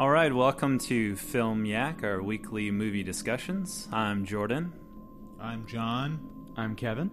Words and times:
All 0.00 0.08
right, 0.08 0.34
welcome 0.34 0.78
to 0.78 1.14
Film 1.14 1.66
Yak, 1.66 2.02
our 2.04 2.22
weekly 2.22 2.70
movie 2.70 3.02
discussions. 3.02 3.86
I'm 3.92 4.24
Jordan, 4.24 4.72
I'm 5.38 5.66
John. 5.66 6.26
I'm 6.56 6.74
Kevin. 6.74 7.10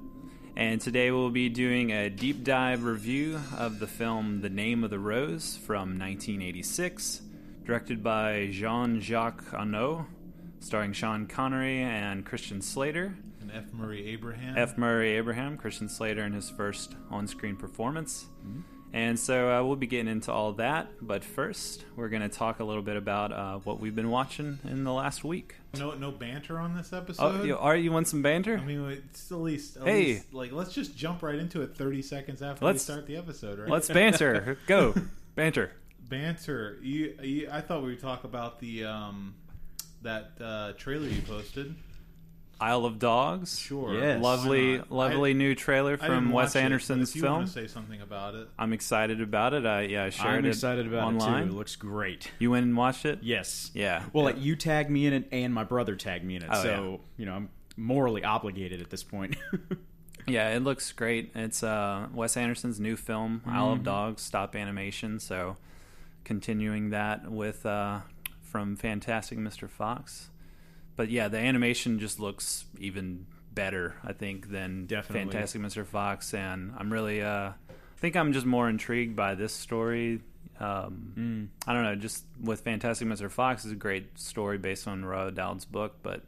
and 0.56 0.80
today 0.80 1.12
we'll 1.12 1.30
be 1.30 1.50
doing 1.50 1.92
a 1.92 2.10
deep 2.10 2.46
dive 2.46 2.86
review 2.86 3.42
of 3.58 3.80
the 3.80 3.88
film 3.88 4.40
The 4.40 4.50
Name 4.50 4.86
of 4.86 4.90
the 4.90 5.00
Rose 5.00 5.58
from 5.58 6.00
1986, 6.00 7.24
directed 7.66 8.02
by 8.02 8.48
Jean 8.54 9.02
Jacques 9.02 9.44
Annaud, 9.52 10.06
starring 10.62 10.94
Sean 10.94 11.28
Connery 11.28 11.82
and 11.82 12.26
Christian 12.26 12.62
Slater. 12.62 13.18
And 13.42 13.52
F. 13.52 13.74
Murray 13.74 14.08
Abraham. 14.08 14.58
F. 14.58 14.78
Murray 14.78 15.18
Abraham, 15.18 15.58
Christian 15.58 15.90
Slater 15.90 16.24
in 16.24 16.32
his 16.32 16.50
first 16.50 16.96
on 17.12 17.28
screen 17.28 17.58
performance. 17.58 18.28
Mm-hmm. 18.48 18.77
And 18.98 19.20
so 19.20 19.52
uh, 19.52 19.64
we'll 19.64 19.76
be 19.76 19.86
getting 19.86 20.08
into 20.08 20.32
all 20.32 20.54
that, 20.54 20.88
but 21.02 21.24
first 21.24 21.86
we're 21.96 22.10
going 22.10 22.24
to 22.24 22.30
talk 22.30 22.60
a 22.60 22.64
little 22.64 22.82
bit 22.82 22.98
about 22.98 23.32
uh, 23.32 23.58
what 23.60 23.80
we've 23.80 23.94
been 23.96 24.10
watching 24.10 24.58
in 24.64 24.84
the 24.86 24.92
last 24.92 25.24
week. 25.24 25.54
No, 25.78 25.92
no 25.94 26.10
banter 26.10 26.58
on 26.60 26.76
this 26.76 26.92
Oh, 26.92 26.98
episode. 26.98 27.46
you, 27.46 27.56
are 27.58 27.76
you 27.76 27.92
want 27.92 28.08
some 28.08 28.24
banter? 28.24 28.58
I 28.58 28.66
mean, 28.66 28.84
it's 28.90 29.32
at 29.32 29.38
least, 29.38 29.78
at 29.78 29.84
Hey. 29.84 30.06
least, 30.06 30.34
like 30.34 30.52
let's 30.52 30.74
just 30.74 30.98
jump 30.98 31.22
right 31.22 31.36
into 31.38 31.62
it. 31.62 31.76
Thirty 31.78 32.02
seconds 32.02 32.42
after 32.42 32.66
Let's- 32.66 32.88
we 32.88 32.94
start 32.94 33.06
the 33.06 33.18
episode, 33.18 33.60
right? 33.60 33.70
Let's 33.70 33.88
banter. 33.88 34.58
Go, 34.68 34.96
banter. 35.36 35.74
banter. 36.10 36.78
You, 36.82 37.16
you, 37.22 37.50
I 37.52 37.62
thought 37.62 37.84
we 37.84 37.90
would 37.90 38.02
talk 38.02 38.24
about 38.24 38.60
the 38.60 38.86
um, 38.86 39.36
that 40.02 40.32
uh, 40.42 40.72
trailer 40.76 41.08
you 41.08 41.22
posted. 41.22 41.76
Isle 42.60 42.86
of 42.86 43.00
Dogs. 43.00 43.60
Sure, 43.60 43.94
Yes. 43.94 44.22
Lovely, 44.22 44.82
lovely 44.90 45.30
I, 45.32 45.34
new 45.34 45.54
trailer 45.56 45.98
from 45.98 46.32
Wes 46.32 46.50
watch 46.50 46.56
it, 46.56 46.66
Anderson's 46.66 47.10
if 47.12 47.16
you 47.18 47.22
film. 47.22 47.34
Want 47.36 47.48
to 47.48 47.54
say 47.54 47.68
something 47.68 48.02
about 48.02 48.34
it? 48.36 48.48
I'm 48.58 48.74
excited 48.74 49.22
about 49.22 49.54
it. 49.54 49.66
I 49.66 49.82
yeah, 49.84 50.06
I 50.06 50.10
shared 50.10 50.40
I'm 50.40 50.46
it 50.46 50.50
excited 50.50 50.88
about 50.88 51.04
online. 51.04 51.44
it 51.44 51.46
too. 51.48 51.52
It 51.54 51.56
looks 51.56 51.76
great. 51.76 52.32
You 52.40 52.52
went 52.52 52.66
and 52.66 52.76
watched 52.76 53.06
it? 53.06 53.20
Yes. 53.22 53.70
Yeah. 53.74 54.04
Well, 54.14 54.24
like 54.24 54.40
you 54.42 54.56
tagged 54.56 54.90
me 54.90 55.06
in 55.06 55.14
it, 55.14 55.28
and 55.32 55.54
my 55.54 55.64
brother 55.64 55.96
tagged 55.96 56.26
me 56.26 56.36
in 56.38 56.44
it. 56.44 56.50
Oh, 56.52 56.64
so 56.64 57.00
you 57.18 57.26
know, 57.26 57.34
I'm 57.34 57.50
morally 57.78 58.24
obligated 58.24 58.82
at 58.82 58.90
this 58.90 59.04
point. 59.04 59.36
Yeah, 60.30 60.50
it 60.54 60.62
looks 60.62 60.92
great. 60.92 61.32
It's 61.36 61.64
uh, 61.64 62.08
Wes 62.14 62.36
Anderson's 62.36 62.82
new 62.82 62.98
film, 62.98 63.42
Isle 63.46 63.68
Mm-hmm. 63.68 63.72
of 63.80 63.84
Dogs, 63.86 64.22
stop 64.24 64.58
animation. 64.58 65.22
So, 65.22 65.56
continuing 66.26 66.90
that 66.90 67.32
with 67.32 67.66
uh, 67.66 68.02
from 68.42 68.76
Fantastic 68.76 69.38
Mr. 69.38 69.70
Fox. 69.70 70.30
But 70.98 71.10
yeah, 71.10 71.30
the 71.30 71.38
animation 71.38 72.00
just 72.00 72.20
looks 72.20 72.66
even 72.80 73.26
better, 73.54 73.96
I 74.04 74.12
think, 74.14 74.50
than 74.52 74.86
Definitely. 74.88 75.32
Fantastic 75.32 75.62
Mr. 75.62 75.86
Fox. 75.86 76.34
And 76.34 76.74
I'm 76.78 76.92
really, 76.92 77.22
uh, 77.22 77.52
I 77.52 77.54
think 77.98 78.16
I'm 78.18 78.34
just 78.34 78.46
more 78.46 78.68
intrigued 78.68 79.16
by 79.16 79.36
this 79.36 79.54
story. 79.54 80.20
Um, 80.60 81.14
Mm. 81.18 81.48
I 81.68 81.74
don't 81.74 81.84
know, 81.84 81.96
just 81.96 82.26
with 82.42 82.62
Fantastic 82.62 83.08
Mr. 83.08 83.30
Fox 83.32 83.64
is 83.64 83.72
a 83.72 83.76
great 83.76 84.20
story 84.20 84.58
based 84.58 84.88
on 84.88 85.04
Roald 85.04 85.36
Dahl's 85.36 85.64
book, 85.66 85.96
but. 86.04 86.24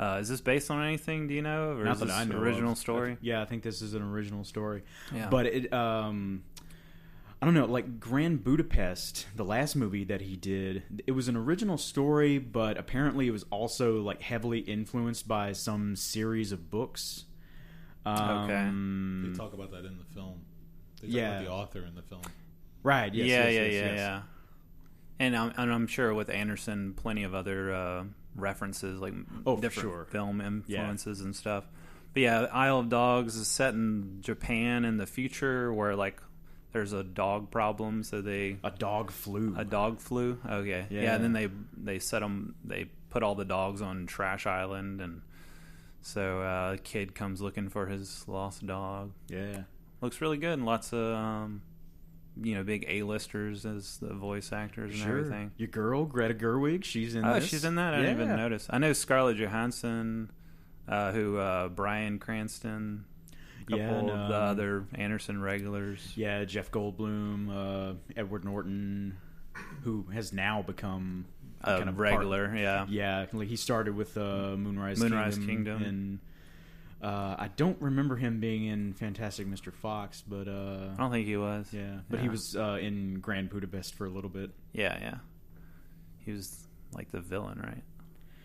Uh, 0.00 0.18
is 0.20 0.28
this 0.28 0.40
based 0.40 0.68
on 0.70 0.82
anything? 0.84 1.28
Do 1.28 1.34
you 1.34 1.42
know, 1.42 1.72
or 1.76 1.84
Not 1.84 1.92
is 1.94 2.00
that 2.00 2.06
this 2.06 2.14
I 2.16 2.24
know 2.24 2.38
original 2.38 2.72
of. 2.72 2.78
story? 2.78 3.18
yeah, 3.20 3.40
I 3.40 3.44
think 3.44 3.62
this 3.62 3.82
is 3.82 3.94
an 3.94 4.02
original 4.02 4.42
story. 4.42 4.82
Yeah. 5.14 5.28
But 5.28 5.46
it, 5.46 5.72
um, 5.72 6.42
I 7.42 7.44
don't 7.44 7.54
know, 7.54 7.66
like 7.66 7.98
Grand 7.98 8.44
Budapest, 8.44 9.26
the 9.34 9.44
last 9.44 9.74
movie 9.74 10.04
that 10.04 10.20
he 10.20 10.36
did, 10.36 10.84
it 11.08 11.10
was 11.10 11.26
an 11.26 11.36
original 11.36 11.76
story, 11.76 12.38
but 12.38 12.78
apparently 12.78 13.26
it 13.26 13.32
was 13.32 13.44
also 13.50 14.00
like 14.00 14.22
heavily 14.22 14.60
influenced 14.60 15.26
by 15.26 15.52
some 15.52 15.96
series 15.96 16.52
of 16.52 16.70
books. 16.70 17.24
Um, 18.06 19.28
They 19.32 19.36
talk 19.36 19.52
about 19.54 19.70
that 19.72 19.84
in 19.84 19.98
the 19.98 20.04
film. 20.14 20.40
They 21.00 21.08
talk 21.08 21.16
Yeah. 21.16 21.30
about 21.40 21.44
the 21.44 21.50
author 21.50 21.80
in 21.86 21.94
the 21.96 22.02
film. 22.02 22.22
Right. 22.84 23.12
Yes, 23.12 23.26
yeah, 23.26 23.44
yes, 23.48 23.54
yeah, 23.54 23.62
yes, 23.62 23.72
yeah, 23.72 23.86
yes. 23.86 23.96
yeah. 23.98 24.22
And 25.18 25.36
I'm, 25.36 25.52
and 25.56 25.72
I'm 25.72 25.86
sure 25.86 26.14
with 26.14 26.30
Anderson, 26.30 26.94
plenty 26.94 27.24
of 27.24 27.34
other 27.34 27.72
uh, 27.74 28.04
references, 28.36 29.00
like 29.00 29.14
Oh, 29.46 29.56
different 29.56 29.88
sure. 29.88 30.04
film 30.06 30.40
influences 30.40 31.20
and 31.20 31.34
stuff. 31.34 31.64
But 32.14 32.22
yeah, 32.22 32.40
Isle 32.52 32.80
of 32.80 32.88
Dogs 32.88 33.36
is 33.36 33.48
set 33.48 33.74
in 33.74 34.18
Japan 34.20 34.84
in 34.84 34.96
the 34.96 35.06
future, 35.06 35.72
where 35.72 35.96
like 35.96 36.20
there's 36.72 36.92
a 36.92 37.02
dog 37.04 37.50
problem, 37.50 38.02
so 38.02 38.20
they 38.20 38.56
A 38.64 38.70
dog 38.70 39.10
flew. 39.10 39.54
a 39.56 39.64
dog 39.64 40.00
flu. 40.00 40.38
Okay, 40.48 40.86
yeah. 40.90 41.00
Yeah. 41.02 41.14
and 41.14 41.24
then 41.24 41.32
they 41.32 41.48
they 41.76 41.98
set 41.98 42.20
them. 42.20 42.54
They 42.64 42.86
put 43.10 43.22
all 43.22 43.34
the 43.34 43.44
dogs 43.44 43.82
on 43.82 44.06
Trash 44.06 44.46
Island, 44.46 45.00
and 45.00 45.22
so 46.00 46.40
uh, 46.40 46.74
a 46.74 46.78
kid 46.78 47.14
comes 47.14 47.40
looking 47.40 47.68
for 47.68 47.86
his 47.86 48.26
lost 48.26 48.66
dog. 48.66 49.12
yeah. 49.28 49.62
Looks 50.00 50.20
really 50.20 50.38
good, 50.38 50.54
and 50.54 50.64
lots 50.66 50.92
of 50.92 51.14
um, 51.14 51.62
you 52.42 52.54
know 52.56 52.64
big 52.64 52.84
A-listers 52.88 53.64
as 53.64 53.98
the 53.98 54.12
voice 54.14 54.52
actors 54.52 54.92
and 54.94 55.00
Sure. 55.00 55.18
everything. 55.18 55.52
Your 55.58 55.68
girl, 55.68 56.06
Greta 56.06 56.34
Gerwig, 56.34 56.82
she's 56.82 57.14
in 57.14 57.24
Oh, 57.24 57.34
this. 57.34 57.46
she's 57.46 57.64
in 57.64 57.76
that. 57.76 57.94
I 57.94 57.98
didn't 58.00 58.20
even 58.20 58.36
notice. 58.36 58.66
I 58.70 58.78
know 58.78 58.92
Scarlett 58.94 59.36
Johansson, 59.36 60.32
uh, 60.88 61.12
who 61.12 61.36
uh, 61.36 61.68
Bryan 61.68 62.18
Cranston, 62.18 63.04
couple 63.62 63.78
Yeah, 63.78 63.90
of 63.94 64.28
the 64.28 64.36
um, 64.36 64.42
other 64.50 64.84
Anderson 64.94 65.40
regulars. 65.40 66.12
Yeah, 66.16 66.44
Jeff 66.44 66.70
Goldblum, 66.70 67.50
uh, 67.50 67.94
Edward 68.16 68.44
Norton, 68.44 69.16
who 69.82 70.06
has 70.12 70.32
now 70.32 70.62
become 70.62 71.26
A 71.62 71.76
kind 71.78 71.88
of 71.88 71.98
regular, 71.98 72.46
part- 72.48 72.58
yeah. 72.58 72.86
yeah, 72.88 73.26
like 73.32 73.48
he 73.48 73.56
started 73.56 73.94
with 73.96 74.16
uh, 74.16 74.56
Moonrise, 74.56 74.98
Moonrise 74.98 75.36
Kingdom, 75.36 75.78
Kingdom. 75.78 75.82
and 75.82 76.18
uh, 77.02 77.34
I 77.38 77.50
don't 77.56 77.80
remember 77.80 78.16
him 78.16 78.38
being 78.40 78.64
in 78.66 78.94
Fantastic 78.94 79.46
Mr. 79.48 79.72
Fox, 79.72 80.22
but 80.26 80.46
uh, 80.48 80.90
I 80.92 80.96
don't 80.96 81.10
think 81.10 81.26
he 81.26 81.36
was. 81.36 81.66
yeah, 81.72 81.96
but 82.08 82.20
he 82.20 82.28
was 82.28 82.54
uh, 82.56 82.78
in 82.80 83.18
Grand 83.20 83.50
Budapest 83.50 83.94
for 83.94 84.06
a 84.06 84.10
little 84.10 84.30
bit. 84.30 84.50
Yeah, 84.72 84.96
yeah. 85.00 85.14
He 86.24 86.30
was 86.32 86.66
like 86.94 87.10
the 87.10 87.20
villain, 87.20 87.58
right? 87.60 87.82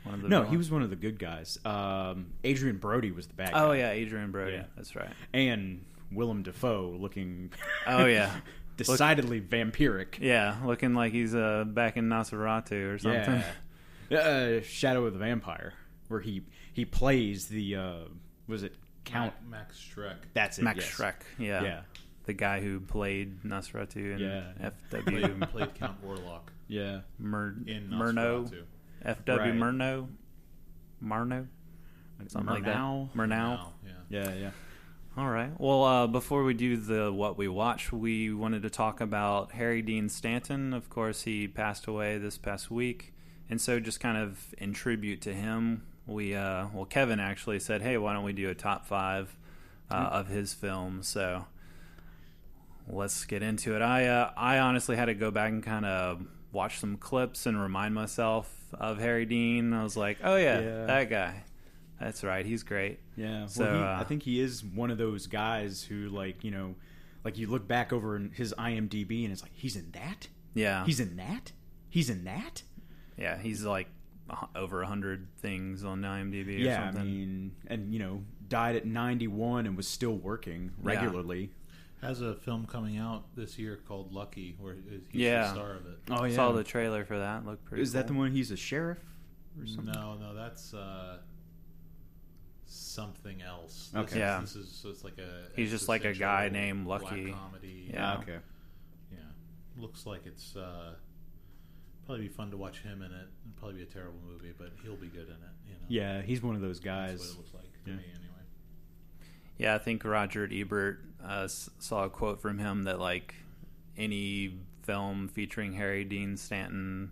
One 0.08 0.16
of 0.16 0.22
the 0.24 0.30
No, 0.30 0.44
he 0.44 0.58
was 0.58 0.72
one 0.72 0.82
of 0.82 0.90
the 0.90 0.96
good 0.96 1.20
guys. 1.20 1.58
Um, 1.66 2.28
Adrien 2.46 2.78
Brody 2.78 3.12
was 3.12 3.28
the 3.28 3.34
bad 3.34 3.54
guy. 3.54 3.64
Oh 3.64 3.72
yeah, 3.72 3.90
Adrien 3.92 4.32
Brody. 4.32 4.54
Yeah. 4.54 4.64
That's 4.76 4.96
right. 4.96 5.10
and 5.34 5.86
Willem 6.12 6.44
Dafoe 6.44 6.96
looking. 7.00 7.52
Oh, 7.86 8.06
yeah. 8.06 8.32
decidedly 8.78 9.42
vampiric. 9.42 10.20
Yeah, 10.20 10.56
looking 10.64 10.94
like 10.94 11.12
he's 11.12 11.34
uh, 11.36 11.66
back 11.68 11.98
in 11.98 12.08
Nosferatu 12.10 12.94
or 12.94 12.98
something. 12.98 13.36
Yeah. 13.36 13.44
Uh, 14.10 14.62
Shadow 14.62 15.06
of 15.06 15.12
the 15.12 15.20
Vampire, 15.20 15.74
where 16.08 16.22
he 16.22 16.42
he 16.72 16.86
plays 16.86 17.48
the 17.48 17.76
uh, 17.76 17.94
was 18.48 18.64
it 18.64 18.74
Count? 19.04 19.34
Max 19.50 19.78
Schreck. 19.78 20.16
That's 20.34 20.60
it. 20.60 20.64
Max 20.64 20.78
yes. 20.86 20.90
Shrek. 20.96 21.16
Yeah. 21.38 21.62
Yeah. 21.62 21.82
The 22.24 22.32
guy 22.32 22.62
who 22.62 22.80
played 22.80 23.44
Nosferatu 23.44 24.14
in 24.16 24.20
Yeah. 24.20 24.72
FW 24.92 25.04
Played, 25.04 25.50
played 25.52 25.76
Count 25.76 26.02
Warlock 26.02 26.54
Yeah. 26.70 27.02
Mur- 27.20 27.58
in 27.68 27.90
Murno. 27.90 28.50
FW 29.06 29.38
Right. 29.38 29.54
Murno. 29.54 30.08
Marno. 31.04 31.48
Something 32.28 32.54
like 32.54 32.66
that. 32.66 32.76
Murnau. 32.78 33.10
Murnau. 33.16 33.60
Yeah. 33.86 33.92
Yeah, 34.10 34.34
yeah. 34.34 34.52
All 35.16 35.30
right. 35.30 35.52
Well, 35.60 35.84
uh, 35.84 36.08
before 36.08 36.44
we 36.44 36.54
do 36.54 36.78
the 36.78 37.12
what 37.12 37.38
we 37.38 37.48
watch, 37.48 37.92
we 37.92 38.32
wanted 38.34 38.62
to 38.64 38.70
talk 38.70 39.02
about 39.02 39.52
Harry 39.54 39.82
Dean 39.82 40.10
Stanton. 40.10 40.74
Of 40.74 40.90
course, 40.90 41.24
he 41.24 41.48
passed 41.48 41.88
away 41.88 42.18
this 42.18 42.38
past 42.38 42.70
week, 42.70 43.14
and 43.50 43.60
so 43.60 43.80
just 43.80 44.00
kind 44.00 44.18
of 44.18 44.54
in 44.60 44.74
tribute 44.74 45.22
to 45.22 45.34
him, 45.34 45.84
we 46.06 46.36
uh, 46.36 46.68
well, 46.74 46.86
Kevin 46.86 47.20
actually 47.20 47.60
said, 47.60 47.82
"Hey, 47.82 47.98
why 47.98 48.14
don't 48.14 48.24
we 48.24 48.34
do 48.34 48.50
a 48.50 48.56
top 48.56 48.86
five 48.86 49.36
uh, 49.90 49.96
of 50.12 50.28
his 50.28 50.54
films?" 50.54 51.08
So 51.08 51.46
let's 52.88 53.26
get 53.26 53.42
into 53.42 53.76
it. 53.76 53.82
I 53.82 54.06
uh, 54.08 54.32
I 54.38 54.60
honestly 54.60 54.96
had 54.96 55.06
to 55.06 55.14
go 55.16 55.32
back 55.32 55.52
and 55.52 55.64
kind 55.64 55.86
of 55.86 56.22
watch 56.58 56.80
some 56.80 56.98
clips 56.98 57.46
and 57.46 57.62
remind 57.62 57.94
myself 57.94 58.52
of 58.74 58.98
Harry 58.98 59.26
Dean. 59.26 59.72
I 59.74 59.84
was 59.84 59.96
like, 59.96 60.18
"Oh 60.24 60.36
yeah, 60.36 60.60
Yeah. 60.60 60.86
that 60.86 61.10
guy. 61.10 61.44
That's 62.00 62.24
right. 62.24 62.46
He's 62.46 62.64
great." 62.64 63.00
Yeah. 63.16 63.40
Well, 63.42 63.48
So, 63.48 63.64
he, 63.74 63.80
uh, 63.80 64.00
I 64.02 64.04
think 64.04 64.24
he 64.24 64.40
is 64.42 64.64
one 64.66 64.92
of 64.92 64.98
those 64.98 65.28
guys 65.28 65.84
who, 65.84 66.10
like, 66.10 66.44
you 66.44 66.52
know, 66.52 66.76
like 67.24 67.38
you 67.38 67.48
look 67.48 67.68
back 67.68 67.94
over 67.94 68.20
his 68.34 68.54
IMDb 68.58 69.24
and 69.24 69.32
it's 69.32 69.42
like, 69.42 69.52
he's 69.54 69.76
in 69.76 69.92
that? 69.92 70.28
Yeah, 70.54 70.86
He's 70.86 71.00
in 71.00 71.16
that? 71.18 71.52
He's 71.90 72.10
in 72.10 72.24
that? 72.26 72.64
Yeah, 73.18 73.38
he's 73.38 73.64
like 73.64 73.88
over 74.56 74.82
a 74.82 74.88
hundred 74.88 75.28
things 75.38 75.84
on 75.84 76.02
IMDb 76.02 76.48
or 76.48 76.52
yeah, 76.52 76.86
something. 76.86 77.02
I 77.02 77.06
mean, 77.06 77.52
and, 77.68 77.94
you 77.94 78.00
know, 78.00 78.24
died 78.50 78.76
at 78.76 78.86
91 78.86 79.66
and 79.66 79.78
was 79.78 79.88
still 79.88 80.16
working 80.18 80.72
regularly. 80.82 81.52
Has 82.02 82.22
a 82.22 82.36
film 82.36 82.66
coming 82.68 82.98
out 82.98 83.24
this 83.36 83.58
year 83.58 83.80
called 83.88 84.14
Lucky, 84.14 84.56
where 84.60 84.76
he's 84.76 85.02
Yeah. 85.12 85.48
the 85.48 85.54
star 85.54 85.72
of 85.74 85.86
it. 85.88 85.98
Oh, 86.12 86.24
yeah. 86.26 86.36
Saw 86.36 86.52
the 86.52 86.64
trailer 86.64 87.04
for 87.06 87.18
that. 87.18 87.46
Looked 87.46 87.66
pretty. 87.66 87.82
Is 87.82 87.94
that 87.94 88.06
the 88.08 88.14
one 88.14 88.32
he's 88.32 88.52
a 88.52 88.56
sheriff 88.58 89.00
or 89.60 89.66
something? 89.66 89.94
No, 89.94 90.16
no, 90.16 90.36
that's 90.36 90.76
uh, 90.76 91.18
something 92.66 93.42
else. 93.42 93.92
Okay. 93.96 94.04
This 94.04 94.12
is, 94.14 94.18
Yeah. 94.18 94.40
this 94.42 94.56
is 94.56 94.70
so 94.72 94.90
it's 94.90 95.04
like 95.04 95.18
a. 95.18 95.48
He's 95.56 95.72
just 95.72 95.88
like 95.90 96.06
a 96.06 96.14
guy 96.14 96.50
named 96.50 96.88
Lucky. 96.88 97.32
comedy. 97.32 97.90
Yeah. 97.92 98.14
Ah, 98.18 98.22
okay. 98.22 98.38
yeah. 99.12 99.18
Looks 99.78 100.06
like 100.06 100.26
it's 100.26 100.56
uh, 100.56 100.94
probably 102.06 102.28
be 102.28 102.34
fun 102.34 102.52
to 102.52 102.58
watch 102.58 102.82
him 102.82 103.02
in 103.02 103.12
it. 103.12 103.16
It'd 103.46 103.58
probably 103.58 103.78
be 103.78 103.84
a 103.84 103.88
terrible 103.88 104.20
movie, 104.28 104.54
but 104.58 104.72
he'll 104.84 104.96
be 104.96 105.08
good 105.08 105.28
in 105.28 105.34
it. 105.34 105.56
You 105.66 105.74
know. 105.74 105.80
Yeah, 105.88 106.22
he's 106.22 106.42
one 106.44 106.56
of 106.56 106.62
those 106.62 106.80
That's 106.80 106.86
guys. 107.12 107.20
what 107.22 107.30
it 107.30 107.38
looks 107.38 107.54
like 107.54 107.84
to 107.86 107.90
Yeah. 107.92 107.98
me, 107.98 108.04
anyway. 108.14 108.37
Yeah, 109.58 109.76
I 109.76 109.78
think 109.80 110.04
Roger 110.04 110.48
Ebert 110.52 111.00
uh, 111.26 111.48
saw 111.48 112.06
a 112.06 112.10
quote 112.10 112.42
from 112.42 112.60
him 112.60 112.84
that 112.84 113.00
like 113.00 113.36
any 113.98 114.54
film 114.84 115.28
featuring 115.28 115.74
Harry 115.74 116.04
Dean 116.04 116.38
Stanton 116.38 117.12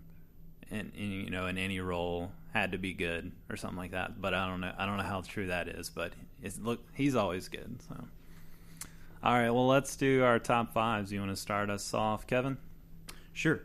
in, 0.70 0.92
in 0.96 1.10
you 1.10 1.30
know 1.30 1.46
in 1.46 1.58
any 1.58 1.80
role 1.80 2.32
had 2.52 2.72
to 2.72 2.78
be 2.78 2.92
good 2.92 3.32
or 3.50 3.56
something 3.56 3.78
like 3.78 3.90
that. 3.90 4.20
But 4.20 4.34
I 4.34 4.48
don't 4.48 4.60
know. 4.60 4.72
I 4.78 4.86
don't 4.86 4.96
know 4.96 5.02
how 5.02 5.20
true 5.22 5.48
that 5.48 5.68
is. 5.68 5.90
But 5.90 6.12
it's 6.42 6.58
look, 6.58 6.80
he's 6.94 7.14
always 7.14 7.48
good. 7.48 7.78
So, 7.88 7.96
all 9.22 9.34
right. 9.34 9.50
Well, 9.50 9.66
let's 9.66 9.96
do 9.96 10.22
our 10.24 10.38
top 10.38 10.72
fives. 10.72 11.12
You 11.12 11.20
want 11.20 11.32
to 11.32 11.36
start 11.36 11.68
us 11.68 11.92
off, 11.92 12.26
Kevin? 12.26 12.58
Sure. 13.32 13.60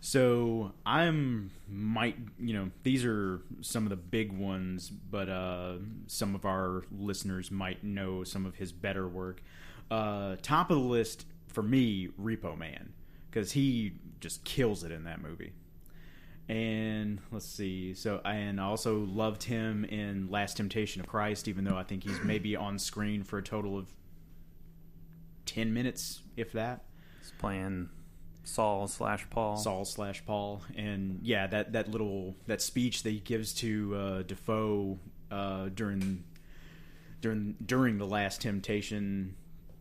So 0.00 0.72
I'm 0.84 1.50
might 1.68 2.16
you 2.38 2.54
know 2.54 2.70
these 2.82 3.04
are 3.04 3.40
some 3.60 3.84
of 3.84 3.90
the 3.90 3.96
big 3.96 4.32
ones, 4.32 4.90
but 4.90 5.28
uh, 5.28 5.74
some 6.06 6.34
of 6.34 6.44
our 6.44 6.84
listeners 6.90 7.50
might 7.50 7.82
know 7.84 8.24
some 8.24 8.46
of 8.46 8.56
his 8.56 8.72
better 8.72 9.06
work. 9.08 9.42
Uh, 9.90 10.36
top 10.42 10.70
of 10.70 10.78
the 10.78 10.82
list 10.82 11.26
for 11.46 11.62
me, 11.62 12.08
Repo 12.20 12.56
Man, 12.56 12.92
because 13.30 13.52
he 13.52 13.94
just 14.20 14.44
kills 14.44 14.84
it 14.84 14.92
in 14.92 15.04
that 15.04 15.20
movie. 15.20 15.52
And 16.48 17.20
let's 17.32 17.46
see. 17.46 17.94
So 17.94 18.20
and 18.24 18.60
I 18.60 18.64
also 18.64 18.98
loved 18.98 19.42
him 19.42 19.84
in 19.84 20.30
Last 20.30 20.58
Temptation 20.58 21.00
of 21.00 21.08
Christ, 21.08 21.48
even 21.48 21.64
though 21.64 21.76
I 21.76 21.82
think 21.82 22.04
he's 22.04 22.20
maybe 22.24 22.54
on 22.54 22.78
screen 22.78 23.22
for 23.24 23.38
a 23.38 23.42
total 23.42 23.76
of 23.76 23.92
ten 25.44 25.74
minutes, 25.74 26.22
if 26.36 26.52
that. 26.52 26.84
He's 27.20 27.32
playing 27.38 27.88
Saul 28.46 28.86
slash 28.86 29.26
Paul. 29.28 29.56
Saul 29.56 29.84
slash 29.84 30.24
Paul, 30.24 30.62
and 30.76 31.18
yeah, 31.22 31.48
that 31.48 31.72
that 31.72 31.90
little 31.90 32.36
that 32.46 32.62
speech 32.62 33.02
that 33.02 33.10
he 33.10 33.18
gives 33.18 33.52
to 33.54 33.94
uh, 33.96 34.22
Dafoe 34.22 35.00
uh, 35.32 35.68
during 35.74 36.22
during 37.20 37.56
during 37.64 37.98
the 37.98 38.06
Last 38.06 38.40
Temptation, 38.40 39.34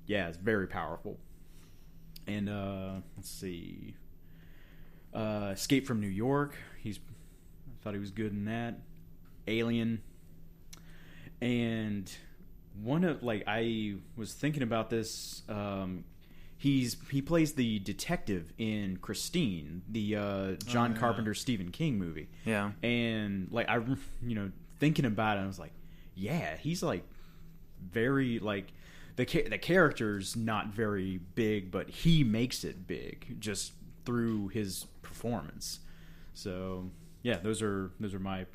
yeah, 0.07 0.29
it's 0.29 0.37
very 0.37 0.65
powerful. 0.65 1.19
And 2.25 2.49
uh, 2.49 2.93
let's 3.15 3.29
see, 3.29 3.93
uh, 5.13 5.51
Escape 5.53 5.85
from 5.85 6.01
New 6.01 6.07
York. 6.07 6.55
He's 6.81 6.97
I 6.97 7.83
thought 7.83 7.93
he 7.93 7.99
was 7.99 8.11
good 8.11 8.31
in 8.31 8.45
that. 8.45 8.79
Alien, 9.47 10.01
and 11.39 12.11
one 12.81 13.03
of 13.03 13.21
like 13.21 13.43
I 13.45 13.97
was 14.17 14.33
thinking 14.33 14.63
about 14.63 14.89
this. 14.89 15.43
Um, 15.47 16.03
he's 16.57 16.97
he 17.11 17.21
plays 17.21 17.53
the 17.53 17.79
detective 17.79 18.53
in 18.57 18.97
Christine, 18.97 19.83
the 19.89 20.15
uh, 20.15 20.51
John 20.65 20.93
yeah. 20.93 20.97
Carpenter 20.97 21.33
Stephen 21.33 21.71
King 21.71 21.97
movie. 21.97 22.29
Yeah. 22.45 22.71
And 22.83 23.47
like 23.51 23.69
I, 23.69 23.75
you 24.25 24.35
know, 24.35 24.51
thinking 24.79 25.05
about 25.05 25.37
it, 25.37 25.41
I 25.41 25.47
was 25.47 25.59
like, 25.59 25.73
yeah, 26.15 26.57
he's 26.57 26.81
like 26.83 27.03
very 27.91 28.39
like 28.39 28.73
the 29.15 29.25
cha- 29.25 29.49
the 29.49 29.57
character's 29.57 30.35
not 30.35 30.67
very 30.67 31.19
big, 31.35 31.71
but 31.71 31.89
he 31.89 32.23
makes 32.23 32.63
it 32.63 32.87
big 32.87 33.37
just 33.39 33.73
through 34.05 34.49
his 34.49 34.85
performance. 35.01 35.79
So 36.33 36.89
yeah, 37.23 37.37
those 37.37 37.61
are 37.61 37.91
those 37.99 38.13
are 38.13 38.19
my 38.19 38.45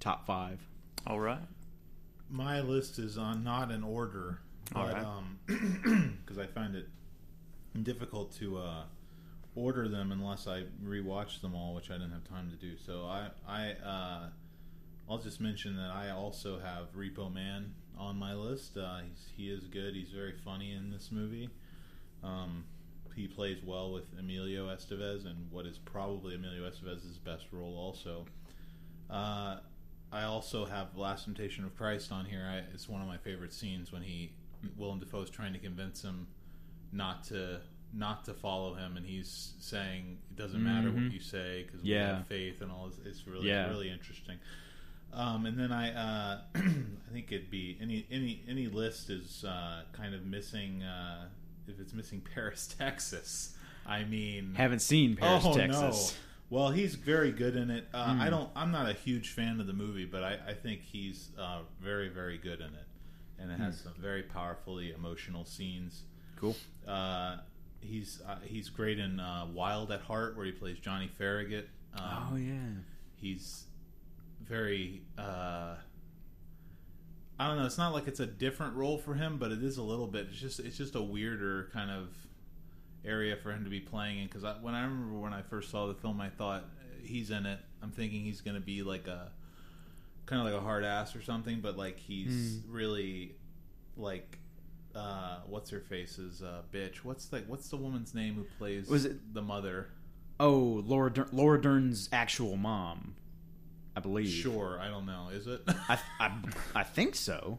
top 0.00 0.26
five. 0.26 0.60
All 1.06 1.20
right. 1.20 1.40
My 2.28 2.60
list 2.60 2.98
is 2.98 3.16
on 3.18 3.44
not 3.44 3.70
in 3.70 3.84
order, 3.84 4.40
All 4.74 4.84
but 4.84 4.94
right. 4.94 5.04
um, 5.04 5.38
because 6.26 6.38
I 6.38 6.46
find 6.46 6.74
it 6.74 6.88
difficult 7.82 8.34
to 8.36 8.58
uh, 8.58 8.82
order 9.54 9.88
them 9.88 10.12
unless 10.12 10.46
I 10.46 10.64
rewatch 10.84 11.40
them 11.40 11.54
all, 11.54 11.74
which 11.74 11.90
I 11.90 11.94
didn't 11.94 12.12
have 12.12 12.28
time 12.28 12.50
to 12.50 12.56
do. 12.56 12.76
So 12.76 13.06
I, 13.06 13.28
I, 13.48 13.72
uh, 13.84 14.28
I'll 15.08 15.18
just 15.18 15.40
mention 15.40 15.76
that 15.76 15.90
I 15.90 16.10
also 16.10 16.58
have 16.58 16.94
Repo 16.94 17.32
Man 17.32 17.74
on 17.98 18.16
my 18.16 18.34
list. 18.34 18.76
Uh, 18.76 19.00
he 19.36 19.50
is 19.50 19.64
good. 19.64 19.94
He's 19.94 20.10
very 20.10 20.34
funny 20.44 20.72
in 20.72 20.90
this 20.90 21.10
movie. 21.10 21.48
Um, 22.22 22.64
he 23.14 23.26
plays 23.26 23.58
well 23.64 23.92
with 23.92 24.04
Emilio 24.18 24.66
Estevez 24.66 25.24
and 25.24 25.50
what 25.50 25.64
is 25.64 25.78
probably 25.78 26.34
Emilio 26.34 26.68
Estevez's 26.68 27.18
best 27.18 27.46
role. 27.50 27.74
Also, 27.76 28.26
uh, 29.08 29.56
I 30.12 30.24
also 30.24 30.66
have 30.66 30.96
Last 30.96 31.24
Temptation 31.24 31.64
of 31.64 31.74
Christ 31.76 32.12
on 32.12 32.26
here. 32.26 32.46
I, 32.46 32.58
it's 32.74 32.88
one 32.88 33.00
of 33.00 33.08
my 33.08 33.16
favorite 33.16 33.54
scenes 33.54 33.90
when 33.90 34.02
he 34.02 34.32
Willem 34.76 34.98
Dafoe 34.98 35.22
is 35.22 35.30
trying 35.30 35.52
to 35.52 35.58
convince 35.58 36.02
him 36.02 36.26
not 36.92 37.24
to 37.24 37.60
not 37.92 38.24
to 38.26 38.34
follow 38.34 38.74
him, 38.74 38.96
and 38.96 39.06
he's 39.06 39.54
saying 39.58 40.18
it 40.30 40.36
doesn't 40.36 40.62
matter 40.62 40.90
what 40.90 41.02
Mhm. 41.04 41.12
you 41.12 41.20
say 41.20 41.62
because 41.62 41.82
Yeah. 41.82 42.10
we 42.10 42.16
have 42.18 42.26
faith 42.26 42.60
and 42.60 42.70
all. 42.70 42.88
This. 42.88 42.98
It's 43.06 43.26
really 43.26 43.48
Yeah. 43.48 43.68
really 43.68 43.88
interesting. 43.90 44.38
Um, 45.12 45.46
and 45.46 45.58
then 45.58 45.72
I 45.72 45.92
uh, 45.92 46.40
I 46.54 47.12
think 47.12 47.32
it'd 47.32 47.50
be 47.50 47.78
any 47.80 48.06
any 48.10 48.42
any 48.48 48.66
list 48.66 49.08
is 49.08 49.44
uh, 49.44 49.84
kind 49.92 50.14
of 50.14 50.26
missing 50.26 50.82
uh, 50.82 51.28
if 51.68 51.80
it's 51.80 51.94
missing 51.94 52.20
Paris, 52.34 52.66
Texas. 52.66 53.56
I 53.86 54.04
mean, 54.04 54.54
Haven't 54.56 54.80
seen 54.80 55.16
Paris, 55.16 55.44
oh 55.46 55.54
Texas. 55.56 56.12
no. 56.12 56.18
Well, 56.58 56.70
he's 56.70 56.94
very 56.96 57.32
good 57.32 57.56
in 57.56 57.70
it. 57.70 57.88
Uh, 57.94 58.14
Hmm. 58.14 58.20
I 58.20 58.30
don't. 58.30 58.50
I'm 58.54 58.72
not 58.72 58.90
a 58.90 58.92
huge 58.92 59.30
fan 59.30 59.58
of 59.60 59.66
the 59.66 59.72
movie, 59.72 60.04
but 60.04 60.22
I, 60.22 60.38
I 60.48 60.54
think 60.54 60.82
he's 60.82 61.30
uh, 61.38 61.62
very, 61.80 62.08
very 62.08 62.36
good 62.36 62.60
in 62.60 62.74
it, 62.74 62.86
and 63.38 63.50
it 63.50 63.58
has 63.58 63.80
some 63.80 63.94
very 63.98 64.22
powerfully 64.24 64.92
emotional 64.92 65.44
scenes. 65.44 66.02
Cool. 66.36 66.56
Uh, 66.86 67.38
he's 67.80 68.20
uh, 68.26 68.36
he's 68.44 68.68
great 68.68 68.98
in 68.98 69.18
uh, 69.20 69.46
Wild 69.52 69.90
at 69.92 70.02
Heart, 70.02 70.36
where 70.36 70.46
he 70.46 70.52
plays 70.52 70.78
Johnny 70.78 71.10
Farragut. 71.18 71.68
Um, 71.98 72.28
oh 72.32 72.36
yeah. 72.36 72.54
he's 73.16 73.64
very 74.42 75.02
uh 75.18 75.74
I 77.38 77.48
don't 77.48 77.58
know, 77.58 77.66
it's 77.66 77.78
not 77.78 77.92
like 77.92 78.06
it's 78.08 78.20
a 78.20 78.26
different 78.26 78.74
role 78.76 78.96
for 78.98 79.14
him, 79.14 79.36
but 79.38 79.50
it 79.52 79.62
is 79.62 79.76
a 79.76 79.82
little 79.82 80.06
bit. 80.06 80.26
It's 80.30 80.38
just 80.40 80.60
it's 80.60 80.76
just 80.76 80.94
a 80.94 81.02
weirder 81.02 81.70
kind 81.72 81.90
of 81.90 82.08
area 83.04 83.36
for 83.36 83.52
him 83.52 83.64
to 83.64 83.70
be 83.70 83.80
playing 83.80 84.18
in 84.18 84.28
cuz 84.28 84.44
I, 84.44 84.54
when 84.54 84.74
I 84.74 84.82
remember 84.82 85.18
when 85.18 85.32
I 85.32 85.42
first 85.42 85.70
saw 85.70 85.86
the 85.86 85.94
film 85.94 86.20
I 86.20 86.28
thought 86.28 86.64
he's 87.02 87.30
in 87.30 87.46
it. 87.46 87.60
I'm 87.82 87.90
thinking 87.90 88.24
he's 88.24 88.40
going 88.40 88.54
to 88.56 88.60
be 88.60 88.82
like 88.82 89.06
a 89.06 89.30
kind 90.26 90.40
of 90.40 90.52
like 90.52 90.60
a 90.60 90.64
hard 90.64 90.82
ass 90.84 91.14
or 91.14 91.22
something, 91.22 91.60
but 91.60 91.76
like 91.76 91.98
he's 91.98 92.60
really 92.68 93.36
like 93.96 94.38
uh 94.96 95.40
what's 95.46 95.70
her 95.70 95.80
face's 95.80 96.42
uh 96.42 96.62
bitch. 96.72 96.96
What's 97.04 97.26
the 97.26 97.38
what's 97.46 97.68
the 97.68 97.76
woman's 97.76 98.14
name 98.14 98.34
who 98.34 98.44
plays 98.58 98.88
Was 98.88 99.04
it- 99.04 99.34
the 99.34 99.42
mother? 99.42 99.88
Oh, 100.40 100.82
Laura 100.86 101.10
Dern, 101.10 101.28
Laura 101.32 101.60
Dern's 101.60 102.08
actual 102.12 102.56
mom, 102.58 103.14
I 103.96 104.00
believe. 104.00 104.28
Sure, 104.28 104.78
I 104.80 104.88
don't 104.88 105.06
know. 105.06 105.28
Is 105.32 105.46
it? 105.46 105.62
I, 105.66 105.98
I, 106.20 106.32
I 106.74 106.82
think 106.82 107.14
so. 107.14 107.58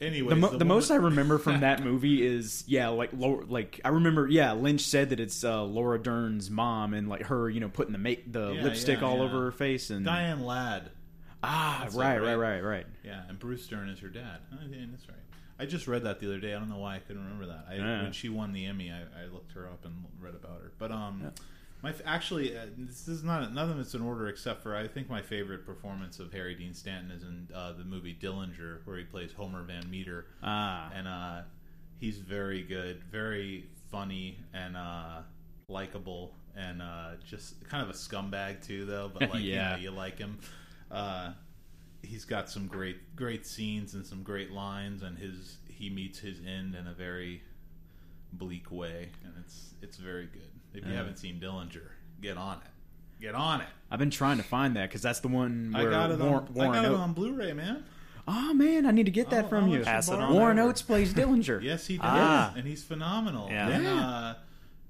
Anyway, 0.00 0.28
The, 0.30 0.36
mo- 0.36 0.56
the, 0.58 0.64
most 0.66 0.90
I 0.90 0.96
remember 0.96 1.38
from 1.38 1.60
that 1.60 1.82
movie 1.84 2.24
is 2.26 2.64
yeah, 2.66 2.88
like 2.88 3.10
like 3.14 3.80
I 3.84 3.88
remember 3.88 4.28
yeah, 4.28 4.52
Lynch 4.52 4.82
said 4.82 5.08
that 5.10 5.20
it's 5.20 5.42
uh, 5.42 5.62
Laura 5.64 5.98
Dern's 5.98 6.50
mom 6.50 6.92
and 6.92 7.08
like 7.08 7.22
her, 7.24 7.48
you 7.48 7.60
know, 7.60 7.68
putting 7.70 7.92
the 7.92 7.98
make 7.98 8.30
the 8.30 8.52
Yeah, 8.52 8.62
lipstick 8.62 9.00
yeah, 9.00 9.06
all 9.06 9.18
yeah. 9.18 9.22
over 9.24 9.40
her 9.44 9.52
face 9.52 9.88
and 9.90 10.04
Diane 10.04 10.44
Ladd. 10.44 10.90
ah, 11.42 11.86
right, 11.94 12.18
right? 12.18 12.34
right, 12.34 12.34
right, 12.34 12.60
right. 12.60 12.86
Yeah, 13.04 13.22
and 13.28 13.38
Bruce 13.38 13.66
Dern 13.66 13.88
is 13.88 13.98
her 14.00 14.08
dad. 14.08 14.38
Oh, 14.52 14.56
that's 14.90 15.08
right. 15.08 15.16
I 15.58 15.66
just 15.66 15.86
read 15.86 16.04
that 16.04 16.20
the 16.20 16.26
other 16.26 16.38
day. 16.38 16.54
I 16.54 16.58
don't 16.58 16.68
know 16.68 16.78
why 16.78 16.96
I 16.96 16.98
couldn't 16.98 17.22
remember 17.22 17.46
that. 17.46 17.64
I, 17.70 17.76
Yeah. 17.76 18.02
When 18.02 18.12
she 18.12 18.28
won 18.28 18.52
the 18.52 18.66
Emmy, 18.66 18.90
I, 18.90 19.00
I 19.22 19.26
looked 19.32 19.52
her 19.52 19.66
up 19.66 19.84
and 19.84 19.94
read 20.20 20.34
about 20.34 20.60
her. 20.60 20.72
But 20.78 20.92
um, 20.92 21.32
my 21.82 21.94
actually, 22.04 22.56
uh, 22.56 22.66
this 22.76 23.08
is 23.08 23.22
not 23.24 23.52
none 23.54 23.70
of 23.70 23.78
it's 23.78 23.94
in 23.94 24.02
order 24.02 24.28
except 24.28 24.62
for 24.62 24.76
I 24.76 24.86
think 24.86 25.08
my 25.08 25.22
favorite 25.22 25.64
performance 25.64 26.18
of 26.18 26.32
Harry 26.32 26.54
Dean 26.54 26.74
Stanton 26.74 27.10
is 27.10 27.22
in 27.22 27.48
uh, 27.54 27.72
the 27.72 27.84
movie 27.84 28.16
Dillinger, 28.20 28.80
where 28.84 28.98
he 28.98 29.04
plays 29.04 29.32
Homer 29.32 29.62
Van 29.62 29.88
Meter. 29.90 30.26
Ah, 30.42 30.90
and 30.94 31.08
uh, 31.08 31.40
he's 31.98 32.18
very 32.18 32.62
good, 32.62 33.02
very 33.10 33.66
funny, 33.90 34.38
and 34.52 34.76
uh, 34.76 35.20
likable, 35.68 36.32
and 36.56 36.82
uh, 36.82 37.10
just 37.26 37.66
kind 37.68 37.82
of 37.82 37.88
a 37.88 37.94
scumbag 37.94 38.66
too, 38.66 38.84
though. 38.84 39.10
But 39.12 39.30
like, 39.30 39.32
Yeah. 39.42 39.76
you, 39.76 39.86
know, 39.86 39.90
you 39.92 39.96
like 39.96 40.18
him. 40.18 40.38
Uh, 40.90 41.32
he's 42.02 42.24
got 42.24 42.48
some 42.50 42.66
great, 42.66 43.14
great 43.16 43.46
scenes 43.46 43.94
and 43.94 44.06
some 44.06 44.22
great 44.22 44.50
lines, 44.50 45.02
and 45.02 45.18
his 45.18 45.58
he 45.68 45.90
meets 45.90 46.18
his 46.20 46.38
end 46.46 46.74
in 46.74 46.86
a 46.86 46.92
very 46.94 47.42
bleak 48.32 48.70
way, 48.70 49.10
and 49.24 49.32
it's 49.40 49.74
it's 49.82 49.96
very 49.96 50.26
good. 50.26 50.50
If 50.74 50.84
you 50.84 50.90
Yeah. 50.92 50.98
haven't 50.98 51.16
seen 51.18 51.40
Dillinger, 51.40 51.88
get 52.20 52.36
on 52.36 52.58
it. 52.58 52.70
Get 53.20 53.34
on 53.34 53.60
it. 53.62 53.68
I've 53.90 53.98
been 53.98 54.10
trying 54.10 54.36
to 54.36 54.42
find 54.42 54.76
that 54.76 54.88
because 54.90 55.00
that's 55.02 55.20
the 55.20 55.28
one 55.28 55.72
I 55.74 55.82
where 55.82 55.90
got 55.90 56.10
it 56.10 56.18
Warren, 56.18 56.34
on. 56.48 56.54
Warren 56.54 56.70
I 56.70 56.74
got 56.74 56.84
it 56.84 56.88
Oates- 56.88 57.00
on 57.00 57.12
Blu-ray, 57.14 57.52
man. 57.54 57.84
Oh 58.28 58.52
man, 58.52 58.84
I 58.86 58.90
need 58.90 59.06
to 59.06 59.12
get 59.12 59.30
that 59.30 59.44
I'll- 59.44 59.48
from 59.48 59.64
I'll 59.64 59.70
you. 59.70 59.80
Pass 59.82 60.08
it 60.08 60.14
on. 60.14 60.34
Warren 60.34 60.58
over. 60.58 60.68
Oates 60.70 60.82
plays 60.82 61.14
Dillinger. 61.14 61.62
Yes, 61.62 61.86
he 61.86 61.96
does, 61.96 62.04
Ah. 62.06 62.52
and 62.56 62.66
he's 62.66 62.82
phenomenal. 62.84 63.48
Yeah. 63.48 63.68
And, 63.68 63.86
uh, 63.86 64.34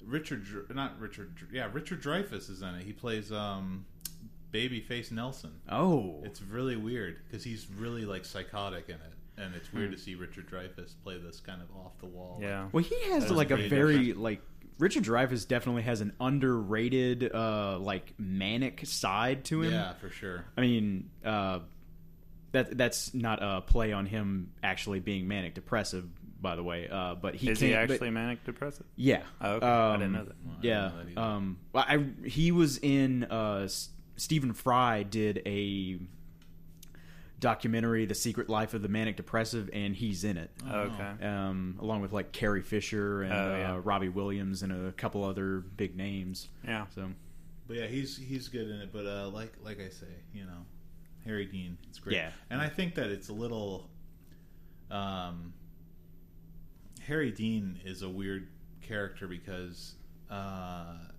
Richard, 0.05 0.47
not 0.75 0.99
Richard, 1.01 1.33
yeah, 1.53 1.69
Richard 1.73 2.01
Dreyfuss 2.03 2.49
is 2.51 2.63
in 2.63 2.69
it. 2.77 2.85
He 2.85 2.93
plays 2.93 3.31
um, 3.33 3.85
Babyface 4.53 5.11
Nelson. 5.11 5.53
Oh, 5.69 6.21
It's 6.25 6.41
really 6.43 6.77
weird 6.77 7.19
because 7.27 7.45
he's 7.45 7.67
really 7.77 8.05
like 8.05 8.25
psychotic 8.25 8.89
in 8.89 8.95
it, 8.95 9.13
and 9.43 9.55
it's 9.55 9.73
weird 9.73 9.93
to 9.93 9.99
see 9.99 10.15
Richard 10.15 10.49
Dreyfuss 10.49 10.95
play 11.03 11.19
this 11.19 11.41
kind 11.41 11.61
of 11.63 11.69
off 11.77 11.99
the 12.01 12.07
wall. 12.07 12.39
Yeah. 12.41 12.69
Well, 12.73 12.83
he 12.85 12.97
has 13.11 13.31
like 13.31 13.51
a 13.51 13.57
very 13.57 13.99
different. 13.99 14.21
like 14.21 14.41
Richard 14.79 15.05
Dreyfuss 15.05 15.49
definitely 15.49 15.83
has 15.83 16.01
an 16.01 16.13
underrated 16.21 17.35
uh 17.35 17.79
like 17.79 18.15
manic 18.19 18.81
side 18.87 19.45
to 19.47 19.63
him. 19.63 19.73
yeah, 19.73 19.95
for 19.95 20.11
sure. 20.11 20.45
I 20.57 20.61
mean, 20.61 21.11
uh 21.25 21.61
that 22.53 22.77
that's 22.79 23.13
not 23.13 23.43
a 23.43 23.61
play 23.61 23.93
on 23.93 24.07
him 24.07 24.53
actually 24.63 25.01
being 25.01 25.27
manic 25.29 25.55
depressive 25.55 26.07
by 26.41 26.55
the 26.55 26.63
way. 26.63 26.87
Uh, 26.89 27.15
but 27.15 27.35
he 27.35 27.49
Is 27.51 27.59
he 27.61 27.71
can't- 27.71 27.89
but- 27.89 27.95
actually 27.95 28.11
manic 28.11 28.45
depressive? 28.45 28.87
yeah. 28.95 29.23
Oh, 29.41 29.53
okay. 29.55 29.67
I 29.67 29.93
didn't 29.97 30.07
Um, 30.09 30.13
know 30.13 30.25
that. 30.25 30.37
Well, 30.45 30.55
I 30.57 30.67
Yeah. 30.67 30.81
know 30.89 31.05
that. 31.15 31.19
Um, 31.21 31.59
well, 31.73 31.85
I 31.89 32.05
he 32.29 32.53
was 32.53 32.79
in 32.79 33.25
uh, 33.31 33.61
S- 33.65 33.89
Stephen 34.17 34.53
Fry 34.53 35.03
did 35.03 35.43
a 35.47 35.99
documentary, 37.39 38.07
"The 38.07 38.15
Secret 38.15 38.49
Life 38.49 38.75
of 38.75 38.83
the 38.83 38.89
Manic 38.89 39.17
Depressive," 39.17 39.69
and 39.73 39.95
he's 39.95 40.25
in 40.25 40.37
it. 40.37 40.51
Oh. 40.69 40.81
Okay. 40.81 41.27
Um, 41.27 41.77
along 41.81 42.01
with 42.01 42.13
like 42.13 42.33
Carrie 42.33 42.63
Fisher 42.63 43.23
and 43.23 43.33
Oh, 43.33 43.57
yeah. 43.59 43.75
uh, 43.75 43.79
Robbie 43.79 44.09
Williams 44.09 44.63
and 44.63 44.73
a 44.73 44.93
couple 44.93 45.23
other 45.25 45.61
big 45.61 45.97
names. 45.97 46.49
Yeah. 46.65 46.87
So 46.95 47.11
But 47.67 47.77
yeah, 47.77 47.87
he's 47.87 48.17
he's 48.17 48.49
good 48.49 48.69
in 48.71 48.81
it. 48.81 48.93
But 48.93 49.07
uh, 49.07 49.29
like 49.29 49.53
like 49.63 49.81
I 49.81 49.89
say, 49.91 50.07
you 50.33 50.45
know, 50.45 50.65
Harry 51.25 51.45
Dean, 51.47 51.77
it's 51.89 51.99
great. 51.99 52.17
Yeah. 52.17 52.31
and 52.51 52.61
I 52.61 52.69
think 52.69 52.95
that 52.95 53.11
it's 53.11 53.29
a 53.29 53.35
little. 53.35 53.91
Um, 54.91 55.53
Harry 57.07 57.31
Dean 57.33 57.81
is 57.85 58.03
a 58.03 58.09
weird 58.09 58.49
character 58.83 59.27
because 59.29 59.95
uh, 60.31 60.95
Harry 60.97 61.16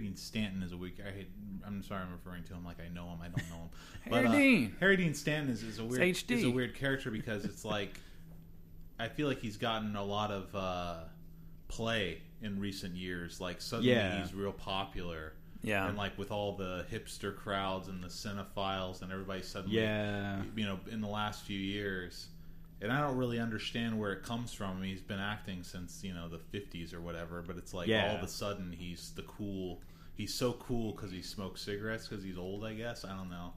Dean 0.00 0.16
Stanton 0.16 0.62
is 0.62 0.72
a 0.72 0.76
weird. 0.76 0.94
I 1.06 1.10
hate, 1.10 1.30
I'm 1.66 1.82
sorry, 1.82 2.02
I'm 2.02 2.12
referring 2.12 2.44
to 2.44 2.54
him 2.54 2.64
like 2.64 2.78
I 2.80 2.88
know 2.92 3.08
him. 3.08 3.18
I 3.22 3.28
don't 3.28 3.50
know 3.50 3.56
him. 3.56 3.70
Harry 4.12 4.26
uh, 4.26 4.32
Dean. 4.32 4.76
Harry 4.80 4.96
Dean 4.96 5.14
Stanton 5.14 5.52
is, 5.52 5.62
is 5.62 5.78
a 5.78 5.84
weird 5.84 6.02
is 6.30 6.44
a 6.44 6.50
weird 6.50 6.74
character 6.74 7.10
because 7.10 7.44
it's 7.44 7.64
like 7.64 7.98
I 8.98 9.08
feel 9.08 9.26
like 9.28 9.40
he's 9.40 9.56
gotten 9.56 9.96
a 9.96 10.04
lot 10.04 10.30
of 10.30 10.54
uh, 10.54 10.94
play 11.68 12.22
in 12.40 12.60
recent 12.60 12.94
years. 12.94 13.40
Like 13.40 13.60
suddenly 13.60 13.92
Yeah. 13.92 14.22
he's 14.22 14.34
real 14.34 14.52
popular. 14.52 15.32
Yeah. 15.62 15.88
And 15.88 15.96
like 15.96 16.18
with 16.18 16.30
all 16.30 16.56
the 16.56 16.84
hipster 16.90 17.34
crowds 17.34 17.88
and 17.88 18.02
the 18.02 18.08
cinephiles 18.08 19.02
and 19.02 19.12
everybody 19.12 19.42
suddenly, 19.42 19.78
yeah, 19.78 20.42
you 20.56 20.64
know, 20.64 20.80
in 20.90 21.00
the 21.00 21.08
last 21.08 21.42
few 21.44 21.58
years. 21.58 22.28
And 22.82 22.92
I 22.92 23.00
don't 23.00 23.16
really 23.16 23.38
understand 23.38 23.98
where 23.98 24.12
it 24.12 24.22
comes 24.22 24.52
from. 24.52 24.70
I 24.76 24.80
mean, 24.80 24.90
he's 24.90 25.00
been 25.00 25.20
acting 25.20 25.62
since 25.62 26.02
you 26.02 26.12
know 26.14 26.28
the 26.28 26.38
'50s 26.58 26.92
or 26.92 27.00
whatever. 27.00 27.42
But 27.46 27.56
it's 27.56 27.72
like 27.72 27.88
Yeah. 27.88 28.10
all 28.10 28.16
of 28.16 28.22
a 28.22 28.28
sudden 28.28 28.72
he's 28.76 29.12
the 29.16 29.22
cool. 29.22 29.80
He's 30.16 30.34
so 30.34 30.52
cool 30.54 30.92
because 30.92 31.10
he 31.10 31.22
smokes 31.22 31.62
cigarettes 31.62 32.06
because 32.08 32.22
he's 32.24 32.36
old. 32.38 32.64
I 32.64 32.74
guess 32.74 33.04
I 33.04 33.16
don't 33.16 33.30
know. 33.30 33.52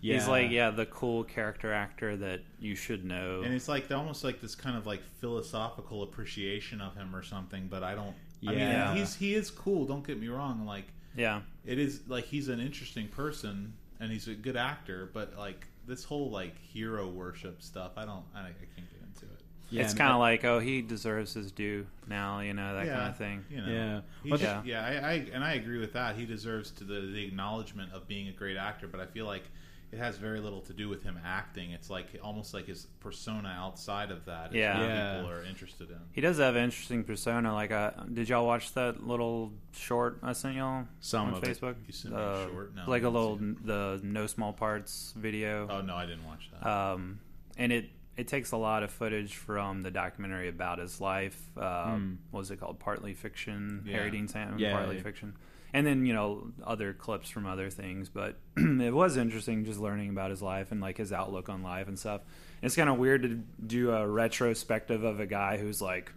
yeah. 0.00 0.14
He's 0.14 0.28
like, 0.28 0.50
yeah, 0.50 0.70
the 0.70 0.86
cool 0.86 1.24
character 1.24 1.72
actor 1.72 2.16
that 2.18 2.40
you 2.60 2.74
should 2.76 3.04
know. 3.04 3.42
And 3.42 3.52
it's 3.54 3.66
like 3.68 3.90
almost 3.90 4.22
like 4.24 4.40
this 4.40 4.54
kind 4.54 4.76
of 4.76 4.86
like 4.86 5.02
philosophical 5.20 6.02
appreciation 6.02 6.80
of 6.80 6.94
him 6.96 7.14
or 7.16 7.22
something. 7.22 7.66
But 7.68 7.82
I 7.82 7.94
don't. 7.94 8.14
I 8.46 8.52
Yeah. 8.52 8.88
mean, 8.88 8.98
he's 8.98 9.14
he 9.16 9.34
is 9.34 9.50
cool. 9.50 9.84
Don't 9.86 10.06
get 10.06 10.20
me 10.20 10.28
wrong. 10.28 10.64
Like 10.66 10.84
yeah. 11.16 11.40
it 11.64 11.78
is 11.78 12.02
like 12.08 12.24
he's 12.26 12.48
an 12.48 12.60
interesting 12.60 13.08
person 13.08 13.72
and 13.98 14.12
he's 14.12 14.28
a 14.28 14.34
good 14.34 14.56
actor. 14.56 15.10
But 15.12 15.36
like 15.38 15.66
this 15.86 16.04
whole 16.04 16.30
like 16.30 16.58
hero 16.60 17.08
worship 17.08 17.62
stuff, 17.62 17.92
I 17.96 18.04
don't. 18.04 18.24
I, 18.34 18.40
I 18.40 18.44
can't 18.44 18.90
get 18.90 19.00
into 19.06 19.26
it. 19.26 19.40
yeah, 19.70 19.82
it's 19.82 19.94
kind 19.94 20.12
of 20.12 20.18
like, 20.18 20.44
oh, 20.44 20.58
he 20.58 20.82
deserves 20.82 21.34
his 21.34 21.50
due 21.52 21.86
now, 22.08 22.40
you 22.40 22.54
know, 22.54 22.74
that 22.74 22.86
kind 22.88 23.08
of 23.10 23.16
thing. 23.16 23.44
You 23.50 23.62
know, 23.62 23.68
Yeah. 23.72 24.00
He 24.22 24.30
But- 24.30 24.40
should- 24.40 24.64
yeah, 24.64 24.84
I, 24.84 24.90
I 25.10 25.12
and 25.32 25.42
I 25.44 25.54
agree 25.54 25.78
with 25.78 25.92
that. 25.94 26.16
He 26.16 26.24
deserves 26.26 26.70
to 26.72 26.84
the, 26.84 27.00
the 27.00 27.24
acknowledgement 27.24 27.92
of 27.92 28.06
being 28.08 28.28
a 28.28 28.32
great 28.32 28.56
actor, 28.56 28.86
but 28.88 29.00
I 29.00 29.06
feel 29.06 29.26
like 29.26 29.44
it 29.92 29.98
has 29.98 30.16
very 30.18 30.40
little 30.40 30.60
to 30.62 30.72
do 30.72 30.88
with 30.88 31.02
him 31.04 31.18
acting. 31.24 31.70
It's 31.70 31.88
like 31.88 32.06
almost 32.22 32.52
like 32.52 32.66
his 32.66 32.86
persona 33.00 33.48
outside 33.56 34.10
of 34.10 34.24
that. 34.26 34.50
is 34.50 34.56
Yeah. 34.56 34.78
what 34.80 34.88
Yeah. 34.88 35.14
people 35.16 35.30
are 35.30 35.44
interested 35.44 35.90
in. 35.90 35.98
He 36.12 36.20
does 36.20 36.38
have 36.38 36.56
an 36.56 36.64
interesting 36.64 37.04
persona. 37.04 37.54
Like, 37.54 37.70
uh, 37.70 37.92
did 38.12 38.28
y'all 38.28 38.46
watch 38.46 38.72
that 38.74 39.06
little 39.06 39.52
short 39.72 40.18
I 40.22 40.32
sent 40.32 40.56
y'all 40.56 40.86
Some 41.00 41.28
on 41.28 41.34
of 41.34 41.44
it. 41.44 41.46
Facebook? 41.60 41.76
You 41.86 41.92
sent 41.92 42.14
me 42.14 42.20
a 42.20 42.24
Uh, 42.24 42.46
short? 42.48 42.74
No, 42.74 42.82
like 42.88 43.02
I 43.04 43.06
a 43.08 43.10
didn't 43.10 43.14
little 43.14 43.36
the 43.64 44.00
no 44.02 44.26
small 44.26 44.52
parts 44.52 45.14
video. 45.16 45.68
Oh 45.70 45.80
no, 45.82 45.94
I 45.94 46.06
didn't 46.06 46.24
watch 46.26 46.50
that. 46.52 46.66
um, 46.68 47.20
and 47.56 47.72
it 47.72 47.90
it 48.16 48.26
takes 48.28 48.52
a 48.52 48.56
lot 48.56 48.82
of 48.82 48.90
footage 48.90 49.36
from 49.36 49.82
the 49.82 49.90
documentary 49.90 50.48
about 50.48 50.78
his 50.78 51.02
life. 51.02 51.38
Uh, 51.56 51.96
Hmm. 51.96 52.14
What 52.30 52.40
was 52.40 52.50
it 52.50 52.58
called? 52.58 52.78
Partly 52.80 53.12
fiction. 53.12 53.82
Yeah. 53.84 53.98
Harry 53.98 54.10
Dean 54.10 54.26
Stanton. 54.26 54.58
Yeah, 54.58 54.72
partly 54.72 54.96
yeah. 54.96 55.02
fiction. 55.02 55.34
And 55.76 55.86
then 55.86 56.06
you 56.06 56.14
know 56.14 56.48
other 56.64 56.94
clips 56.94 57.28
from 57.28 57.44
other 57.46 57.68
things, 57.68 58.08
but 58.08 58.38
it 58.56 58.94
was 58.94 59.18
interesting 59.18 59.66
just 59.66 59.78
learning 59.78 60.08
about 60.08 60.30
his 60.30 60.40
life 60.40 60.72
and 60.72 60.80
like 60.80 60.96
his 60.96 61.12
outlook 61.12 61.50
on 61.50 61.62
life 61.62 61.86
and 61.86 61.98
stuff. 61.98 62.22
It's 62.62 62.74
kind 62.74 62.88
of 62.88 62.96
weird 62.96 63.24
to 63.24 63.40
do 63.66 63.90
a 63.90 64.08
retrospective 64.08 65.04
of 65.04 65.20
a 65.20 65.26
guy 65.26 65.58
who's 65.58 65.82
like, 65.82 66.10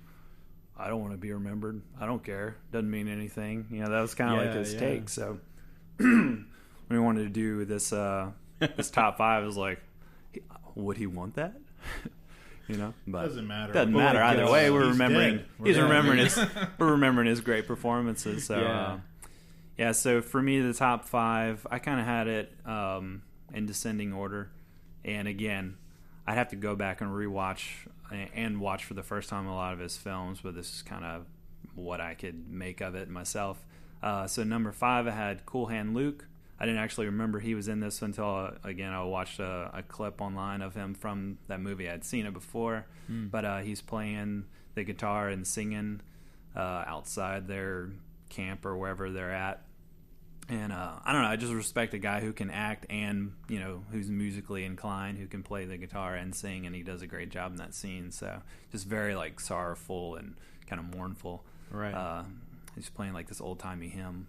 I 0.78 0.88
don't 0.88 1.02
want 1.02 1.12
to 1.12 1.18
be 1.18 1.34
remembered. 1.34 1.82
I 2.00 2.06
don't 2.06 2.24
care. 2.24 2.56
Doesn't 2.72 2.90
mean 2.90 3.10
anything. 3.10 3.68
You 3.70 3.82
know, 3.82 3.90
that 3.90 4.00
was 4.00 4.16
kind 4.16 4.32
of 4.40 4.46
like 4.46 4.56
his 4.56 4.74
yeah. 4.76 4.80
take. 4.80 5.10
So 5.10 5.40
when 5.98 6.46
we 6.90 6.98
wanted 7.00 7.24
to 7.24 7.30
do 7.30 7.66
this 7.66 7.92
uh, 7.92 8.32
this 8.78 8.90
top 8.92 9.18
five, 9.18 9.44
is 9.44 9.58
like, 9.58 9.82
would 10.76 10.96
he 10.96 11.06
want 11.06 11.36
that? 11.36 11.54
you 12.70 12.78
know, 12.78 12.94
but 13.06 13.24
Doesn't 13.24 13.46
matter. 13.46 13.74
Doesn't 13.74 13.92
matter 13.92 14.22
either 14.22 14.50
way. 14.50 14.70
We're 14.72 14.84
He's 14.86 14.92
remembering. 14.94 15.38
dead. 15.38 15.46
We're 15.58 15.66
He's 15.68 15.76
dead. 15.76 15.84
remembering 15.84 16.20
his. 16.20 16.40
We're 16.80 16.92
remembering 16.92 17.28
his 17.28 17.42
great 17.42 17.68
performances. 17.68 18.46
So 18.46 18.58
Yeah. 18.58 18.82
uh, 18.82 18.98
yeah. 19.80 19.94
So 19.94 20.22
for 20.22 20.42
me, 20.42 20.60
the 20.60 20.74
top 20.74 21.06
five, 21.06 21.66
I 21.72 21.80
kind 21.80 22.00
of 22.00 22.06
had 22.06 22.28
it 22.28 22.52
um, 22.66 23.24
in 23.54 23.66
descending 23.66 24.12
order, 24.12 24.52
and 25.06 25.28
again, 25.28 25.78
I'd 26.28 26.36
have 26.36 26.50
to 26.50 26.58
go 26.58 26.76
back 26.76 27.02
and 27.02 27.10
rewatch 27.12 27.88
and 28.36 28.60
watch 28.60 28.84
for 28.84 28.94
the 28.94 29.04
first 29.04 29.30
time 29.30 29.48
a 29.48 29.56
lot 29.56 29.74
of 29.74 29.80
his 29.80 29.96
films. 29.96 30.42
But 30.44 30.54
this 30.54 30.74
is 30.74 30.82
kind 30.82 31.06
of 31.06 31.26
what 31.76 32.02
I 32.02 32.14
could 32.14 32.52
make 32.52 32.82
of 32.82 32.94
it 32.94 33.10
myself. 33.10 33.66
Uh, 34.04 34.28
so 34.28 34.44
number 34.44 34.74
five, 34.74 35.08
I 35.08 35.12
had 35.12 35.46
Cool 35.46 35.68
Hand 35.68 35.96
Luke. 35.96 36.28
I 36.60 36.66
didn't 36.66 36.82
actually 36.82 37.06
remember 37.06 37.40
he 37.40 37.56
was 37.56 37.70
in 37.70 37.80
this 37.80 38.02
until 38.02 38.36
uh, 38.36 38.52
again 38.66 38.92
I 38.92 39.02
watched 39.04 39.40
a, 39.40 39.72
a 39.74 39.82
clip 39.82 40.20
online 40.20 40.62
of 40.62 40.76
him 40.76 40.94
from 40.94 41.38
that 41.48 41.62
movie. 41.62 41.90
I'd 41.90 42.04
seen 42.04 42.26
it 42.26 42.34
before, 42.34 42.86
but 43.32 43.46
uh, 43.46 43.60
he's 43.60 43.82
playing 43.82 44.44
the 44.76 44.84
guitar 44.84 45.30
and 45.30 45.48
singing 45.48 46.02
uh, 46.54 46.84
outside 46.86 47.48
their 47.48 47.92
camp 48.28 48.66
or 48.66 48.76
wherever 48.76 49.10
they're 49.10 49.32
at. 49.34 49.62
And 50.50 50.74
uh, 50.74 50.94
I 51.06 51.14
don't 51.14 51.22
know. 51.22 51.28
I 51.28 51.36
just 51.36 51.54
respect 51.54 51.94
a 51.94 52.00
guy 52.00 52.22
who 52.22 52.34
can 52.34 52.50
act 52.50 52.88
and 52.90 53.34
you 53.48 53.60
know 53.60 53.84
who's 53.92 54.10
musically 54.10 54.66
inclined, 54.66 55.20
who 55.20 55.28
can 55.28 55.44
play 55.44 55.66
the 55.66 55.78
guitar 55.78 56.16
and 56.16 56.34
sing, 56.34 56.66
and 56.66 56.76
he 56.76 56.82
does 56.82 57.02
a 57.04 57.08
great 57.08 57.30
job 57.30 57.52
in 57.52 57.58
that 57.58 57.76
scene. 57.76 58.12
So 58.12 58.42
just 58.72 58.88
very 58.88 59.14
like 59.16 59.40
sorrowful 59.40 60.16
and 60.16 60.36
kind 60.68 60.80
of 60.80 60.96
mournful. 60.96 61.44
Right. 61.72 61.94
Uh, 61.94 62.24
he's 62.76 62.90
playing 62.90 63.14
like 63.14 63.28
this 63.28 63.40
old 63.40 63.60
timey 63.60 63.90
hymn. 63.90 64.28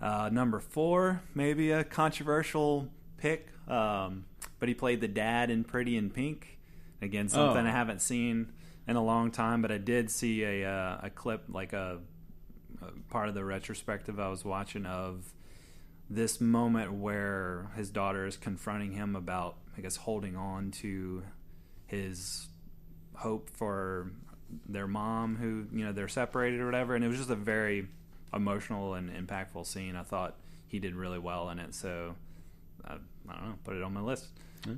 Uh, 0.00 0.28
number 0.32 0.58
four, 0.58 1.22
maybe 1.34 1.70
a 1.70 1.82
controversial 1.84 2.88
pick, 3.18 3.48
um, 3.68 4.24
but 4.58 4.68
he 4.68 4.74
played 4.74 5.00
the 5.00 5.08
dad 5.08 5.50
in 5.50 5.64
Pretty 5.64 5.96
in 5.96 6.10
Pink. 6.10 6.58
Again, 7.02 7.28
something 7.28 7.64
Oh. 7.64 7.68
I 7.68 7.72
haven't 7.72 8.00
seen 8.00 8.52
in 8.88 8.96
a 8.96 9.02
long 9.04 9.30
time, 9.30 9.60
but 9.62 9.70
I 9.70 9.78
did 9.78 10.10
see 10.10 10.42
a 10.44 10.68
uh, 10.68 11.00
a 11.02 11.10
clip, 11.10 11.44
like 11.48 11.72
a, 11.74 11.98
a 11.98 12.15
part 13.10 13.28
of 13.28 13.34
the 13.34 13.44
retrospective 13.44 14.18
I 14.18 14.28
was 14.28 14.44
watching 14.44 14.86
of 14.86 15.32
this 16.08 16.40
moment 16.40 16.92
where 16.92 17.70
his 17.76 17.90
daughter 17.90 18.26
is 18.26 18.36
confronting 18.36 18.92
him 18.92 19.16
about, 19.16 19.56
I 19.76 19.80
guess, 19.80 19.96
holding 19.96 20.36
on 20.36 20.70
to 20.82 21.22
his 21.86 22.48
hope 23.14 23.50
for 23.50 24.12
their 24.68 24.86
mom 24.86 25.36
who 25.36 25.66
you 25.76 25.84
know 25.84 25.92
they're 25.92 26.08
separated 26.08 26.60
or 26.60 26.66
whatever. 26.66 26.94
And 26.94 27.04
it 27.04 27.08
was 27.08 27.18
just 27.18 27.30
a 27.30 27.36
very 27.36 27.88
emotional 28.32 28.94
and 28.94 29.10
impactful 29.10 29.66
scene. 29.66 29.96
I 29.96 30.02
thought 30.02 30.36
he 30.68 30.78
did 30.78 30.94
really 30.94 31.18
well 31.18 31.50
in 31.50 31.58
it. 31.58 31.74
So 31.74 32.14
i, 32.84 32.94
I 32.94 33.32
don't 33.32 33.44
know. 33.44 33.54
Put 33.64 33.76
it 33.76 33.82
on 33.82 33.92
my 33.92 34.00
list. 34.00 34.26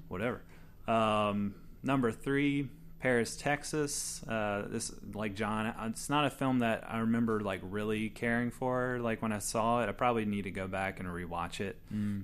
Whatever. 0.08 0.42
Um, 0.86 1.54
number 1.82 2.12
three 2.12 2.68
paris 3.00 3.36
texas. 3.36 4.22
Uh, 4.28 4.64
this 4.68 4.92
like 5.14 5.34
john 5.34 5.72
it's 5.86 6.10
not 6.10 6.24
a 6.24 6.30
film 6.30 6.58
that 6.60 6.84
i 6.88 6.98
remember 6.98 7.40
like 7.40 7.60
really 7.62 8.08
caring 8.08 8.50
for 8.50 8.98
like 9.00 9.22
when 9.22 9.32
i 9.32 9.38
saw 9.38 9.82
it. 9.82 9.88
I 9.88 9.92
probably 9.92 10.24
need 10.24 10.42
to 10.44 10.50
go 10.50 10.66
back 10.66 10.98
and 11.00 11.08
rewatch 11.08 11.60
it. 11.60 11.76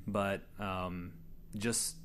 But 0.07 0.43
um, 0.59 1.13
just 1.57 1.97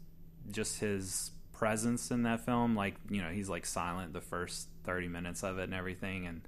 just 0.52 0.80
his 0.80 1.32
presence 1.52 2.10
in 2.12 2.24
that 2.24 2.46
film 2.46 2.74
like 2.76 2.96
you 3.10 3.22
know 3.22 3.30
he's 3.30 3.50
like 3.50 3.66
silent 3.66 4.14
the 4.14 4.22
first 4.22 4.70
30 4.86 5.08
minutes 5.10 5.44
of 5.44 5.58
it 5.60 5.64
and 5.64 5.74
everything. 5.74 6.28
And 6.28 6.42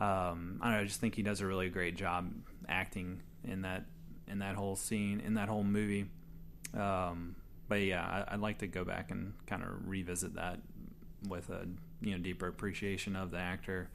um, 0.00 0.58
I 0.62 0.66
don't 0.66 0.74
know 0.76 0.80
I 0.80 0.84
just 0.84 1.00
think 1.00 1.14
he 1.14 1.22
does 1.22 1.40
a 1.40 1.46
really 1.46 1.68
great 1.68 1.96
job 1.96 2.32
acting 2.68 3.20
in 3.44 3.62
that 3.62 3.84
in 4.28 4.38
that 4.38 4.54
whole 4.54 4.76
scene 4.76 5.20
in 5.20 5.34
that 5.34 5.48
whole 5.48 5.64
movie. 5.64 6.06
Um, 6.74 7.34
but 7.68 7.80
yeah 7.80 8.24
I, 8.28 8.34
I'd 8.34 8.40
like 8.40 8.58
to 8.58 8.66
go 8.66 8.84
back 8.84 9.10
and 9.10 9.34
kind 9.46 9.62
of 9.62 9.88
revisit 9.88 10.34
that 10.36 10.60
with 11.28 11.50
a 11.50 11.66
you 12.00 12.12
know 12.12 12.18
deeper 12.18 12.46
appreciation 12.46 13.16
of 13.16 13.30
the 13.30 13.38
actor 13.38 13.88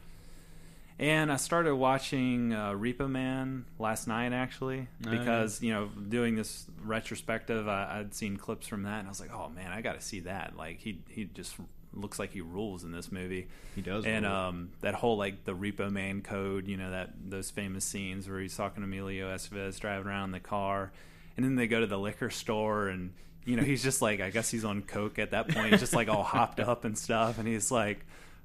and 0.98 1.30
I 1.30 1.36
started 1.36 1.76
watching 1.76 2.54
uh, 2.54 2.72
Repo 2.72 3.10
Man 3.10 3.66
last 3.80 4.08
night, 4.08 4.32
actually, 4.32 4.88
Oh, 5.06 5.10
because 5.12 5.62
you 5.62 5.74
know, 5.74 5.88
doing 5.88 6.36
this 6.36 6.66
retrospective, 6.82 7.68
I, 7.68 8.00
I'd 8.00 8.14
seen 8.14 8.38
clips 8.38 8.66
from 8.66 8.84
that, 8.84 9.00
and 9.00 9.08
I 9.08 9.12
was 9.12 9.20
like, 9.20 9.34
"Oh 9.34 9.50
man, 9.50 9.72
I 9.74 9.82
got 9.82 10.00
to 10.00 10.02
see 10.02 10.22
that!" 10.22 10.54
Like 10.56 10.80
he 10.80 11.00
he 11.10 11.26
just 11.26 11.56
looks 11.94 12.18
like 12.18 12.32
he 12.32 12.40
rules 12.40 12.86
in 12.86 12.92
this 12.94 13.12
movie. 13.12 13.48
He 13.76 13.82
does 13.82 14.06
and 14.06 14.26
rule. 14.26 14.34
um, 14.34 14.70
that 14.82 14.94
whole 14.96 15.18
like 15.18 15.44
the 15.44 15.54
Repo 15.54 15.92
Man 15.92 16.22
code, 16.22 16.66
you 16.66 16.78
know, 16.78 16.92
that 16.92 17.10
those 17.26 17.52
famous 17.52 17.84
scenes 17.84 18.30
where 18.30 18.40
he's 18.40 18.56
talking 18.56 18.82
to 18.82 18.88
Emilio 18.88 19.28
Estevez 19.36 19.78
driving 19.78 20.08
around 20.08 20.26
in 20.26 20.32
the 20.32 20.40
car, 20.40 20.94
and 21.36 21.46
then 21.46 21.56
they 21.56 21.68
go 21.68 21.82
to 21.82 21.88
the 21.88 22.00
liquor 22.00 22.30
store 22.30 22.88
and. 22.88 23.12
You 23.46 23.56
know, 23.58 23.64
he's 23.64 23.84
just 23.84 24.02
like, 24.02 24.22
I 24.22 24.32
guess 24.32 24.50
he's 24.50 24.66
on 24.66 24.82
coke 24.82 25.20
at 25.20 25.32
that 25.32 25.48
point. 25.50 25.70
He's 25.72 25.80
just 25.80 25.94
like 25.94 26.10
all 26.10 26.24
hopped 26.24 26.60
up 26.60 26.84
and 26.84 26.98
stuff, 26.98 27.38
and 27.38 27.48
he's 27.48 27.70
like, 27.72 28.04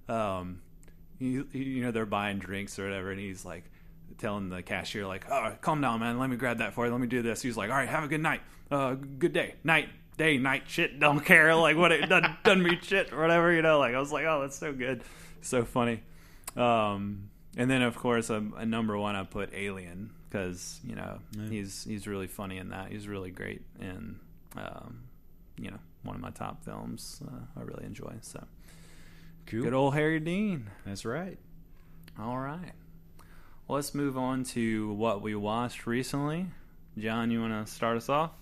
um, 0.09 0.61
you, 1.19 1.47
you 1.53 1.83
know, 1.83 1.91
they're 1.91 2.07
buying 2.07 2.39
drinks 2.39 2.79
or 2.79 2.85
whatever, 2.85 3.11
and 3.11 3.19
he's 3.21 3.45
like 3.45 3.65
telling 4.19 4.49
the 4.51 4.63
cashier 4.63 5.07
like, 5.07 5.25
"Oh, 5.31 5.55
calm 5.63 5.81
down, 5.81 6.01
man. 6.01 6.19
Let 6.19 6.29
me 6.31 6.37
grab 6.37 6.59
that 6.59 6.75
for 6.75 6.85
you. 6.87 6.93
Let 6.93 7.01
me 7.01 7.07
do 7.07 7.23
this." 7.23 7.41
He's 7.43 7.57
like, 7.57 7.71
"All 7.71 7.77
right, 7.77 7.89
have 7.89 8.05
a 8.05 8.09
good 8.09 8.21
night. 8.21 8.43
Uh, 8.71 8.95
good 8.95 9.33
day, 9.33 9.55
night, 9.65 9.89
day, 10.17 10.37
night. 10.39 10.65
Shit, 10.69 11.01
don't 11.01 11.21
care. 11.25 11.55
Like 11.55 11.77
what 11.77 11.93
it 11.93 12.09
doesn't, 12.09 12.43
doesn't 12.45 12.63
mean 12.63 12.79
shit 12.83 13.13
or 13.13 13.21
whatever. 13.21 13.53
You 13.53 13.63
know, 13.63 13.79
like 13.79 13.95
I 13.95 13.99
was 14.01 14.13
like, 14.13 14.27
oh, 14.27 14.43
that's 14.43 14.59
so 14.59 14.73
good, 14.73 15.03
so 15.41 15.65
funny. 15.65 16.03
Um, 16.57 17.31
and 17.57 17.71
then 17.71 17.83
of 17.83 17.97
course, 17.97 18.31
a, 18.31 18.45
a 18.57 18.67
number 18.67 18.97
one, 18.99 19.17
I 19.17 19.25
put 19.25 19.51
Alien 19.55 20.11
because 20.29 20.79
you 20.85 20.95
know 20.95 21.19
Yeah. 21.39 21.49
he's 21.49 21.85
he's 21.85 22.07
really 22.07 22.27
funny 22.29 22.59
in 22.59 22.69
that. 22.71 22.91
He's 22.93 23.09
really 23.09 23.31
great 23.31 23.63
in 23.81 24.21
um, 24.57 25.05
you 25.59 25.71
know 25.71 25.79
one 26.03 26.17
of 26.17 26.23
my 26.23 26.31
top 26.31 26.65
films. 26.65 27.23
Uh, 27.27 27.41
I 27.59 27.63
really 27.63 27.85
enjoy. 27.85 28.15
So 28.23 28.45
Cool. 29.47 29.63
good 29.63 29.75
old 29.75 29.95
Harry 29.95 30.21
Dean. 30.21 30.71
That's 30.87 31.05
right. 31.05 31.39
All 32.19 32.39
right. 32.39 32.73
Well, 33.67 33.77
let's 33.77 33.95
move 33.95 34.17
on 34.19 34.45
to 34.45 34.93
what 34.95 35.23
we 35.23 35.35
watched 35.35 35.87
recently. 35.87 36.47
John, 36.99 37.31
you 37.31 37.41
want 37.41 37.67
to 37.67 37.73
start 37.73 37.97
us 37.97 38.09
off? 38.09 38.33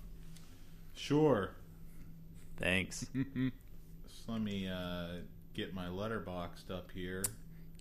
Sure. 0.95 1.51
Thanks. 2.57 3.07
So 4.27 4.33
let 4.33 4.43
me 4.43 4.69
uh, 4.69 5.07
get 5.55 5.73
my 5.75 5.87
Letterboxd 5.87 6.71
up 6.71 6.91
here. 6.93 7.23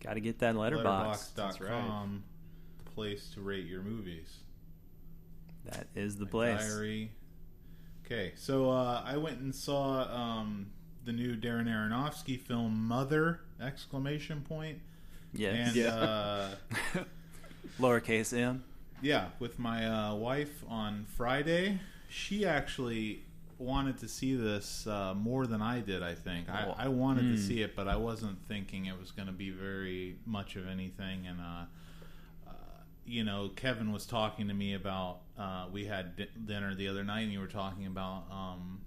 Got 0.04 0.14
to 0.14 0.20
get 0.22 0.40
that 0.40 0.56
letterbox. 0.56 1.28
That's 1.36 1.60
right. 1.60 2.08
Place 2.96 3.30
to 3.34 3.42
rate 3.42 3.66
your 3.66 3.82
movies. 3.82 4.30
That 5.66 5.88
is 5.96 6.16
the 6.16 6.26
My 6.26 6.32
place. 6.32 6.68
Diary. 6.70 7.12
Okay, 8.08 8.32
so 8.38 8.70
uh, 8.72 9.02
I 9.06 9.18
went 9.18 9.40
and 9.40 9.54
saw 9.54 10.04
um, 10.04 10.68
the 11.04 11.12
new 11.12 11.36
Darren 11.36 11.68
Aronofsky 11.68 12.40
film 12.40 12.88
Mother! 12.88 13.42
Exclamation 13.62 14.42
point. 14.48 14.80
Yes. 15.34 15.76
And 15.76 15.76
Yeah. 15.76 15.94
uh, 15.94 16.56
Lowercase 17.80 18.32
m. 18.38 18.64
yeah, 19.02 19.26
with 19.40 19.60
my 19.60 19.86
uh, 19.86 20.16
wife 20.16 20.64
on 20.70 21.06
Friday, 21.18 21.80
she 22.08 22.46
actually 22.46 23.24
wanted 23.60 23.98
to 23.98 24.08
see 24.08 24.36
this 24.36 24.88
uh, 24.88 25.14
more 25.14 25.46
than 25.46 25.62
I 25.62 25.82
did. 25.82 26.02
I 26.02 26.16
think 26.16 26.48
I. 26.50 26.74
I 26.78 26.88
wanted 26.88 27.24
to 27.24 27.36
Hmm. 27.36 27.36
see 27.48 27.62
it, 27.62 27.76
but 27.76 27.90
I 27.90 27.98
wasn't 27.98 28.38
thinking 28.48 28.86
it 28.86 28.98
was 28.98 29.12
going 29.12 29.28
to 29.28 29.34
be 29.34 29.50
very 29.50 30.16
much 30.26 30.56
of 30.56 30.66
anything. 30.66 31.28
And 31.28 31.42
uh, 31.42 31.66
uh, 32.48 32.52
you 33.06 33.26
know, 33.26 33.50
Kevin 33.58 33.92
was 33.92 34.06
talking 34.06 34.48
to 34.48 34.54
me 34.54 34.76
about 34.76 35.20
uh, 35.38 35.68
we 35.72 35.86
had 35.86 36.16
di- 36.16 36.28
dinner 36.46 36.74
the 36.76 36.88
other 36.88 37.04
night, 37.04 37.22
and 37.22 37.32
you 37.32 37.40
were 37.40 37.48
talking 37.48 37.86
about 37.86 38.26
um, 38.32 38.82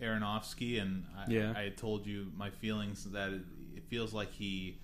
Aronofsky, 0.00 0.80
and 0.80 1.04
I, 1.16 1.30
Yeah. 1.30 1.52
I 1.56 1.62
had 1.62 1.76
told 1.76 2.06
you 2.06 2.30
my 2.36 2.50
feelings 2.50 3.04
that 3.10 3.30
it, 3.32 3.42
it 3.76 3.84
feels 3.88 4.12
like 4.14 4.32
he 4.32 4.78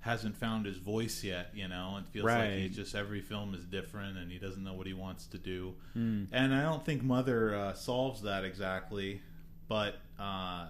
hasn't 0.00 0.36
found 0.36 0.64
his 0.66 0.76
voice 0.78 1.24
yet. 1.24 1.50
You 1.54 1.68
know, 1.68 1.98
it 2.00 2.08
feels 2.08 2.24
like 2.26 2.34
Right. 2.38 2.58
he's 2.60 2.76
just 2.76 2.94
every 2.94 3.20
film 3.20 3.54
is 3.54 3.64
different, 3.64 4.18
and 4.18 4.30
he 4.30 4.38
doesn't 4.38 4.62
know 4.62 4.74
what 4.74 4.86
he 4.86 4.94
wants 4.94 5.26
to 5.28 5.38
do. 5.38 5.74
Hmm. 5.94 6.24
And 6.32 6.54
I 6.54 6.62
don't 6.62 6.84
think 6.84 7.02
Mother 7.02 7.54
uh, 7.54 7.72
solves 7.74 8.22
that 8.22 8.44
exactly, 8.44 9.22
but 9.68 9.96
uh, 10.18 10.66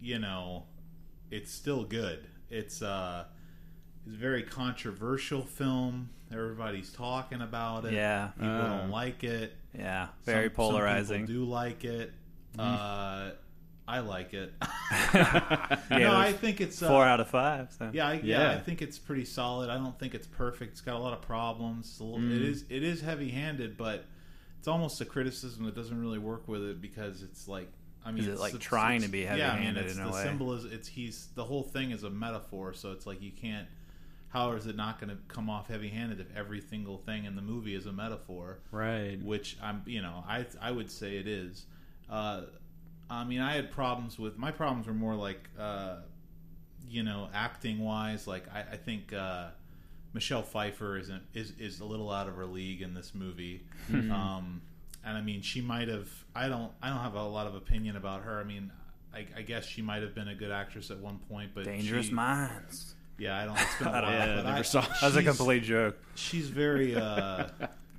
you 0.00 0.18
know, 0.18 0.64
it's 1.30 1.50
still 1.52 1.84
good. 1.84 2.26
It's 2.50 2.82
uh, 2.82 3.24
it's 4.06 4.14
a 4.14 4.18
very 4.18 4.42
controversial 4.42 5.42
film. 5.42 6.10
Everybody's 6.32 6.92
talking 6.92 7.42
about 7.42 7.84
it. 7.84 7.92
Yeah. 7.92 8.28
people 8.38 8.48
Uh. 8.48 8.78
don't 8.78 8.90
like 8.90 9.22
it. 9.24 9.54
Yeah. 9.76 10.08
Very 10.24 10.48
some 10.48 10.54
polarizing. 10.56 11.26
people 11.26 11.44
do 11.44 11.50
like 11.50 11.84
it. 11.84 12.12
Uh, 12.58 13.30
I 13.88 13.98
like 14.00 14.32
it. 14.34 14.52
Yeah, 15.90 15.98
no, 16.08 16.16
I 16.16 16.32
think 16.32 16.60
it's 16.60 16.82
uh, 16.82 16.88
Four 16.88 17.04
out 17.04 17.20
of 17.20 17.28
five. 17.28 17.70
So. 17.78 17.90
yeah, 17.92 18.08
I, 18.08 18.12
yeah, 18.14 18.20
Yeah. 18.22 18.50
I 18.52 18.58
think 18.60 18.80
it's 18.82 18.98
pretty 18.98 19.24
solid. 19.26 19.68
I 19.68 19.76
don't 19.76 19.98
think 19.98 20.14
it's 20.14 20.26
perfect. 20.26 20.72
It's 20.72 20.80
got 20.80 20.96
a 20.96 20.98
lot 20.98 21.12
of 21.12 21.20
problems. 21.22 21.86
It's 21.90 22.00
a 22.00 22.04
little, 22.04 22.18
Mm. 22.20 22.34
It 22.36 22.42
is 22.42 22.64
it 22.70 22.82
is 22.82 23.00
heavy 23.02 23.30
handed, 23.30 23.76
but 23.76 24.04
it's 24.58 24.68
almost 24.68 25.00
a 25.00 25.04
criticism 25.04 25.64
that 25.66 25.74
doesn't 25.74 26.00
really 26.00 26.18
work 26.18 26.48
with 26.48 26.62
it 26.62 26.80
because 26.80 27.22
it's 27.22 27.46
like 27.48 27.68
I 28.04 28.10
mean, 28.10 28.22
Is 28.22 28.28
it, 28.28 28.32
it's, 28.32 28.40
like, 28.40 28.54
it's- 28.54 28.66
trying 28.66 28.96
it's- 28.96 29.08
to 29.08 29.12
be 29.12 29.20
yeah, 29.20 29.30
I 29.30 29.34
mean, 29.34 29.40
heavy-handed 29.42 29.84
it's 29.86 29.94
in 29.96 30.02
a 30.02 30.06
the 30.06 30.12
way? 30.12 30.22
symbol 30.22 30.54
is 30.54 30.64
it's 30.64 30.88
he's 30.88 31.28
the 31.34 31.44
whole 31.44 31.62
thing 31.62 31.90
is 31.90 32.02
a 32.04 32.10
metaphor, 32.10 32.72
so 32.72 32.92
it's 32.92 33.06
like 33.06 33.20
you 33.22 33.30
can't. 33.32 33.68
How 34.32 34.52
is 34.52 34.66
it 34.66 34.76
not 34.76 34.98
going 34.98 35.10
to 35.10 35.18
come 35.28 35.50
off 35.50 35.68
heavy 35.68 35.90
handed 35.90 36.18
if 36.18 36.26
every 36.34 36.62
single 36.62 36.96
thing 36.96 37.26
in 37.26 37.36
the 37.36 37.42
movie 37.42 37.74
is 37.74 37.84
a 37.84 37.92
metaphor? 37.92 38.60
Right. 38.70 39.22
which 39.22 39.58
I'm, 39.62 39.82
you 39.84 40.00
know, 40.00 40.24
I 40.26 40.46
I 40.60 40.70
would 40.70 40.90
say 40.90 41.18
it 41.18 41.26
is. 41.28 41.66
Uh, 42.08 42.42
I 43.10 43.24
mean, 43.24 43.40
I 43.40 43.54
had 43.54 43.70
problems 43.70 44.18
with 44.18 44.38
my 44.38 44.50
problems 44.50 44.86
were 44.86 44.94
more 44.94 45.14
like, 45.14 45.50
uh, 45.58 45.96
you 46.88 47.02
know, 47.02 47.28
acting 47.34 47.78
wise. 47.80 48.26
Like 48.26 48.44
I, 48.50 48.60
I 48.72 48.76
think 48.78 49.12
uh, 49.12 49.48
Michelle 50.14 50.42
Pfeiffer 50.42 50.96
isn't 50.96 51.22
is 51.34 51.52
is 51.58 51.80
a 51.80 51.84
little 51.84 52.10
out 52.10 52.26
of 52.26 52.34
her 52.36 52.46
league 52.46 52.80
in 52.80 52.94
this 52.94 53.14
movie. 53.14 53.66
Um, 53.90 54.62
and 55.04 55.18
I 55.18 55.20
mean, 55.20 55.42
she 55.42 55.60
might 55.60 55.88
have. 55.88 56.08
I 56.34 56.48
don't. 56.48 56.72
I 56.80 56.88
don't 56.88 57.00
have 57.00 57.16
a 57.16 57.22
lot 57.22 57.46
of 57.46 57.54
opinion 57.54 57.96
about 57.96 58.22
her. 58.22 58.40
I 58.40 58.44
mean. 58.44 58.72
I, 59.14 59.26
I 59.36 59.42
guess 59.42 59.66
she 59.66 59.82
might 59.82 60.00
have 60.00 60.14
been 60.14 60.28
a 60.28 60.34
good 60.34 60.50
actress 60.50 60.90
at 60.90 60.96
one 60.96 61.18
point, 61.28 61.50
but 61.54 61.64
Dangerous 61.64 62.06
she, 62.06 62.14
Minds. 62.14 62.94
Yeah, 63.22 63.38
I 63.40 63.44
don't. 63.46 63.58
It's 63.58 63.78
been 63.78 63.86
a 63.88 63.90
I 63.96 64.00
don't 64.00 64.10
while, 64.12 64.26
know. 64.26 64.36
but 64.36 64.42
never 64.44 64.58
I, 64.58 64.62
saw- 64.62 64.80
That 64.80 65.02
was 65.02 65.16
a 65.16 65.22
complete 65.22 65.62
joke. 65.62 65.96
she's 66.14 66.48
very 66.48 66.94
uh 67.08 67.46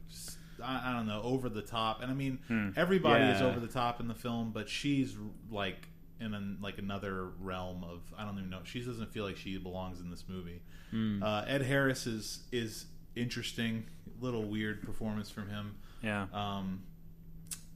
s- 0.09 0.37
I, 0.63 0.89
I 0.89 0.93
don't 0.93 1.07
know 1.07 1.21
over 1.23 1.49
the 1.49 1.61
top 1.61 2.01
and 2.01 2.11
i 2.11 2.13
mean 2.13 2.39
Hmm. 2.47 2.69
everybody 2.75 3.23
is 3.25 3.41
over 3.41 3.59
the 3.59 3.67
top 3.67 3.99
in 3.99 4.07
the 4.07 4.13
film 4.15 4.51
but 4.53 4.67
she's 4.69 5.15
like 5.51 5.87
in 6.19 6.33
an, 6.33 6.57
like 6.61 6.77
another 6.77 7.25
realm 7.39 7.83
of 7.83 8.01
i 8.17 8.23
don't 8.25 8.37
even 8.37 8.49
know 8.49 8.59
she 8.63 8.79
doesn't 8.81 9.11
feel 9.11 9.25
like 9.25 9.35
she 9.37 9.57
belongs 9.57 9.99
in 9.99 10.09
this 10.11 10.23
movie 10.27 10.61
Hmm. 10.91 11.23
uh, 11.23 11.43
ed 11.47 11.61
harris 11.63 12.05
is 12.05 12.43
is 12.51 12.85
interesting 13.15 13.85
little 14.21 14.43
weird 14.43 14.81
performance 14.83 15.29
from 15.29 15.49
him 15.49 15.75
Yeah. 16.01 16.27
um 16.33 16.83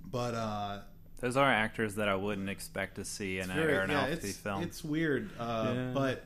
but 0.09 0.33
uh 0.35 0.79
Those 1.19 1.35
are 1.35 1.51
actors 1.51 1.95
that 1.95 2.07
I 2.07 2.15
wouldn't 2.15 2.49
expect 2.49 2.95
to 2.95 3.05
see 3.05 3.39
in 3.39 3.49
an 3.49 3.55
very- 3.57 3.73
Aronofsky 3.73 3.89
yeah, 3.89 4.05
it's, 4.29 4.37
film. 4.37 4.63
It's 4.63 4.83
weird, 4.83 5.29
uh, 5.39 5.71
Yeah. 5.75 5.91
but 5.93 6.23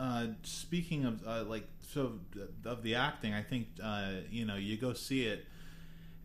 uh, 0.00 0.26
speaking 0.42 1.04
of 1.04 1.26
uh, 1.26 1.44
like 1.44 1.66
so 1.92 2.18
of 2.64 2.82
the 2.82 2.94
acting, 2.96 3.32
I 3.34 3.42
think 3.42 3.68
uh, 3.82 4.10
you 4.30 4.44
know 4.44 4.56
you 4.56 4.76
go 4.76 4.92
see 4.92 5.24
it 5.24 5.44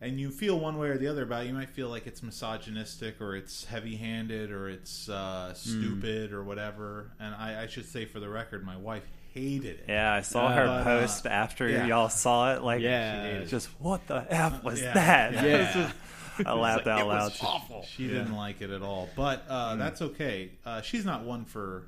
and 0.02 0.18
you 0.18 0.30
feel 0.30 0.58
one 0.58 0.78
way 0.78 0.88
or 0.88 0.96
the 0.98 1.06
other 1.08 1.22
about 1.24 1.44
it. 1.44 1.48
You 1.48 1.54
might 1.54 1.68
feel 1.70 1.88
like 1.88 2.06
it's 2.06 2.22
misogynistic 2.22 3.20
or 3.20 3.36
it's 3.36 3.64
heavy-handed 3.66 4.50
or 4.50 4.68
it's 4.70 5.08
uh, 5.10 5.52
stupid 5.54 6.32
or 6.32 6.42
whatever. 6.42 7.10
And 7.20 7.34
I, 7.34 7.64
I 7.64 7.66
should 7.66 7.86
say 7.86 8.06
for 8.06 8.18
the 8.18 8.28
record, 8.28 8.64
my 8.64 8.78
wife 8.78 9.04
hated 9.34 9.66
it. 9.80 9.84
yeah, 9.88 10.12
I 10.14 10.22
saw 10.22 10.46
Uh, 10.46 10.52
her 10.54 10.66
but, 10.66 10.80
uh, 10.80 10.84
post 10.84 11.26
after 11.26 11.68
yeah. 11.68 11.84
y'all 11.86 12.08
saw 12.08 12.54
it. 12.54 12.62
Like, 12.62 12.80
Yeah. 12.80 13.44
just 13.44 13.68
what 13.78 14.06
the 14.06 14.26
f 14.30 14.64
was 14.64 14.80
Yeah. 14.80 14.94
that? 14.94 15.32
Yeah. 15.34 15.72
Just- 16.38 16.46
I 16.48 16.54
laughed 16.54 16.86
like, 16.86 16.94
out 16.94 17.00
"It 17.02 17.06
was 17.06 17.42
loud. 17.42 17.48
awful." 17.54 17.82
She 17.84 18.08
didn't 18.08 18.34
like 18.34 18.62
it 18.62 18.70
at 18.70 18.80
all, 18.80 19.10
but 19.14 19.44
uh, 19.50 19.76
that's 19.76 20.00
okay. 20.00 20.52
Uh, 20.64 20.80
she's 20.80 21.04
not 21.04 21.22
one 21.24 21.44
for 21.44 21.84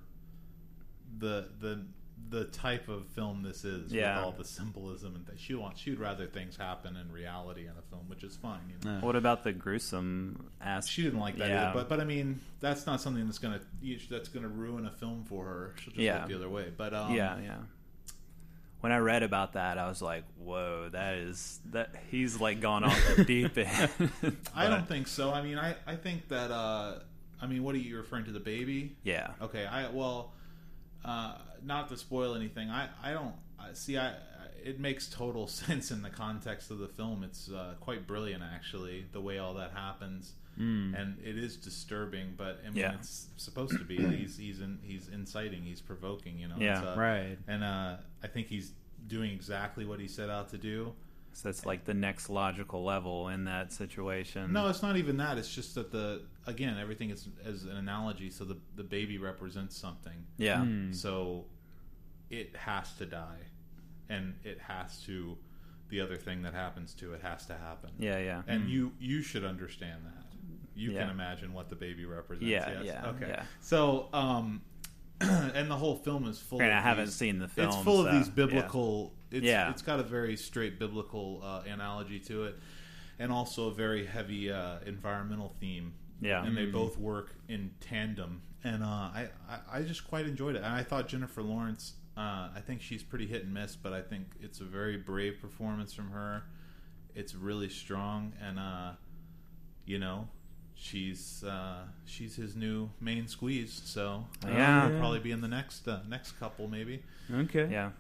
the 1.19 1.49
the 1.61 1.85
the 2.29 2.45
type 2.47 2.89
of 2.89 3.07
film 3.09 3.43
this 3.43 3.63
is 3.65 3.93
Yeah. 3.93 4.17
with 4.17 4.25
all 4.25 4.33
the 4.33 4.45
symbolism 4.45 5.15
and 5.17 5.27
things. 5.27 5.39
She 5.41 5.55
wants 5.55 5.81
she'd 5.81 5.99
rather 5.99 6.27
things 6.27 6.57
happen 6.57 6.97
in 6.97 7.13
reality 7.13 7.63
in 7.63 7.73
a 7.77 7.83
film, 7.91 8.09
which 8.09 8.23
is 8.25 8.37
fine. 8.37 8.61
You 8.71 8.89
know? 8.91 8.97
Uh, 8.99 9.01
What 9.01 9.17
about 9.17 9.45
the 9.45 9.53
gruesome 9.53 10.49
ass? 10.61 10.89
She 10.89 11.03
didn't 11.03 11.19
like 11.21 11.37
that 11.37 11.49
Yeah. 11.49 11.65
either, 11.71 11.75
but 11.81 11.89
but 11.91 12.01
I 12.01 12.05
mean 12.05 12.41
that's 12.61 12.87
not 12.87 13.01
something 13.03 13.25
that's 13.27 13.39
gonna 13.39 13.61
that's 14.09 14.29
gonna 14.31 14.49
ruin 14.49 14.87
a 14.87 14.91
film 14.91 15.25
for 15.25 15.45
her. 15.45 15.75
She'll 15.79 15.93
just 15.93 15.99
Yeah. 16.03 16.21
look 16.21 16.29
the 16.29 16.35
other 16.37 16.49
way. 16.49 16.73
But 16.75 16.95
um, 16.95 17.15
yeah, 17.15 17.39
yeah. 17.41 17.59
When 18.81 18.91
I 18.91 18.99
read 18.99 19.23
about 19.23 19.53
that, 19.53 19.79
I 19.79 19.87
was 19.89 20.03
like, 20.03 20.25
"Whoa, 20.39 20.89
that 20.91 21.15
is 21.15 21.61
that." 21.71 21.95
He's 22.11 22.41
like 22.41 22.61
gone 22.61 22.83
off 22.83 23.01
the 23.17 23.25
deep 23.25 23.57
end. 23.57 23.91
I 24.57 24.67
don't 24.69 24.89
think 24.89 25.07
so. 25.07 25.33
I 25.33 25.41
mean, 25.43 25.57
I 25.59 25.77
I 25.87 25.95
think 25.95 26.27
that 26.29 26.51
uh, 26.51 26.99
I 27.41 27.47
mean, 27.47 27.63
what 27.63 27.77
are 27.77 27.79
you 27.79 27.97
referring 27.97 28.25
to? 28.25 28.33
The 28.33 28.41
baby? 28.41 28.97
Yeah, 29.05 29.33
Okay, 29.41 29.67
I 29.67 29.89
well, 29.91 30.33
uh, 31.05 31.35
not 31.65 31.89
to 31.89 31.97
spoil 31.97 32.35
anything. 32.35 32.71
I 32.71 32.89
I 33.03 33.13
don't 33.13 33.35
I, 33.59 33.73
see. 33.75 33.97
I, 33.99 34.09
I 34.11 34.15
it 34.65 34.79
makes 34.79 35.09
total 35.09 35.47
sense 35.63 35.91
in 35.91 36.03
the 36.03 36.11
context 36.11 36.71
of 36.71 36.79
the 36.79 36.89
film. 36.89 37.25
It's 37.25 37.51
uh, 37.51 37.75
quite 37.81 38.07
brilliant, 38.07 38.43
actually, 38.43 39.07
the 39.13 39.21
way 39.21 39.39
all 39.39 39.55
that 39.55 39.73
happens, 39.73 40.33
Mm. 40.61 40.95
and 41.01 41.17
it 41.25 41.39
is 41.39 41.57
disturbing. 41.57 42.35
But 42.37 42.61
I 42.63 42.69
mean, 42.69 42.77
Yeah. 42.77 42.95
it's 42.95 43.29
supposed 43.37 43.79
to 43.79 43.85
be. 43.85 43.97
He's 44.17 44.37
he's 44.37 44.61
in, 44.61 44.79
he's 44.83 45.09
inciting. 45.09 45.63
He's 45.63 45.81
provoking. 45.81 46.39
You 46.39 46.49
know. 46.49 46.57
Yeah. 46.59 46.79
It's, 46.79 46.87
uh, 46.89 46.95
Right. 47.01 47.39
And 47.49 47.65
uh, 47.65 47.97
I 48.23 48.27
think 48.27 48.49
he's 48.49 48.73
doing 49.07 49.33
exactly 49.33 49.85
what 49.87 49.99
he 49.99 50.07
set 50.09 50.29
out 50.31 50.51
to 50.51 50.59
do. 50.59 50.93
So 51.35 51.49
that's 51.49 51.65
like 51.67 51.85
the 51.85 51.95
next 51.95 52.29
logical 52.29 52.85
level 52.85 53.29
in 53.29 53.45
that 53.45 53.73
situation. 53.73 54.53
No, 54.53 54.69
it's 54.69 54.83
not 54.83 54.97
even 54.97 55.17
that. 55.19 55.39
It's 55.39 55.53
just 55.53 55.75
that 55.75 55.91
the 55.91 56.23
again 56.47 56.77
everything 56.79 57.11
is 57.11 57.29
as 57.45 57.65
an 57.65 57.77
analogy. 57.77 58.31
So 58.31 58.45
the 58.45 58.59
the 58.77 58.85
baby 58.85 59.19
represents 59.19 59.77
something. 59.77 60.25
yeah, 60.37 60.59
Mm. 60.59 60.95
So 60.95 61.47
it 62.31 62.55
has 62.57 62.93
to 62.95 63.07
die, 63.07 63.41
and 64.09 64.35
it 64.45 64.59
has 64.61 65.03
to. 65.05 65.37
The 65.89 66.01
other 66.01 66.17
thing 66.17 66.41
that 66.43 66.55
happens 66.55 66.95
to 66.95 67.13
it 67.13 67.21
has 67.21 67.45
to 67.47 67.55
happen. 67.55 67.91
yeah, 67.99 68.19
yeah. 68.19 68.43
And 68.47 68.69
you 68.71 68.93
you 68.99 69.21
should 69.21 69.45
understand 69.45 70.07
that. 70.07 70.25
You 70.75 70.93
Yeah. 70.93 71.01
can 71.03 71.11
imagine 71.11 71.53
what 71.53 71.69
the 71.69 71.77
baby 71.77 72.07
represents. 72.07 72.49
Yeah, 72.51 72.71
yes? 72.81 72.85
yeah, 72.87 73.11
Okay. 73.11 73.29
yeah. 73.29 73.43
So 73.61 74.09
um, 74.15 74.63
and 75.55 75.71
the 75.71 75.77
whole 75.77 75.97
film 75.97 76.27
is 76.27 76.39
full. 76.39 76.59
Granted, 76.59 76.77
of 76.77 76.85
I 76.85 76.89
haven't 76.89 77.05
these- 77.07 77.15
seen 77.15 77.39
the 77.39 77.49
film. 77.49 77.69
It's 77.69 77.77
full 77.77 78.01
of 78.01 78.13
so, 78.13 78.19
these 78.19 78.29
yeah. 78.29 78.35
biblical. 78.35 79.15
It's, 79.31 79.45
Yeah. 79.45 79.71
it's 79.71 79.83
got 79.83 80.01
a 80.01 80.03
very 80.03 80.37
straight 80.37 80.79
biblical 80.79 81.41
uh, 81.43 81.63
analogy 81.71 82.19
to 82.21 82.45
it, 82.45 82.59
and 83.19 83.33
also 83.33 83.69
a 83.69 83.75
very 83.75 84.07
heavy 84.07 84.51
uh, 84.51 84.79
environmental 84.87 85.55
theme. 85.61 85.95
Yeah. 86.21 86.45
and 86.45 86.57
they 86.57 86.67
both 86.67 86.99
work 86.99 87.35
in 87.49 87.73
tandem. 87.81 88.43
And 88.63 88.85
uh, 88.85 88.87
I, 88.87 89.29
I, 89.49 89.79
I 89.79 89.83
just 89.83 90.07
quite 90.07 90.25
enjoyed 90.25 90.55
it. 90.55 90.59
And 90.63 90.73
I 90.73 90.85
thought 90.85 91.09
Jennifer 91.09 91.43
Lawrence. 91.43 91.95
Uh, 92.17 92.49
I 92.55 92.61
think 92.65 92.81
she's 92.81 93.03
pretty 93.03 93.27
hit 93.27 93.43
and 93.43 93.53
miss, 93.53 93.75
but 93.75 93.93
I 93.93 94.03
think 94.03 94.27
it's 94.41 94.61
a 94.61 94.65
very 94.65 94.97
brave 94.99 95.41
performance 95.41 95.93
from 95.93 96.11
her. 96.13 96.45
It's 97.17 97.35
really 97.35 97.69
strong, 97.69 98.35
and 98.41 98.59
uh, 98.59 98.93
you 99.85 99.99
know, 99.99 100.29
she's 100.83 101.45
uh, 101.45 101.85
she's 102.05 102.35
his 102.37 102.57
new 102.57 102.91
main 103.01 103.29
squeeze. 103.29 103.81
So 103.85 104.25
uh, 104.45 104.49
Yeah. 104.49 104.89
he'll 104.89 104.99
probably 104.99 105.21
be 105.21 105.31
in 105.31 105.41
the 105.41 105.49
next 105.49 105.87
uh, 105.87 106.01
next 106.09 106.33
couple 106.41 106.67
maybe. 106.69 107.03
Okay. 107.33 107.69
Yeah. 107.71 107.91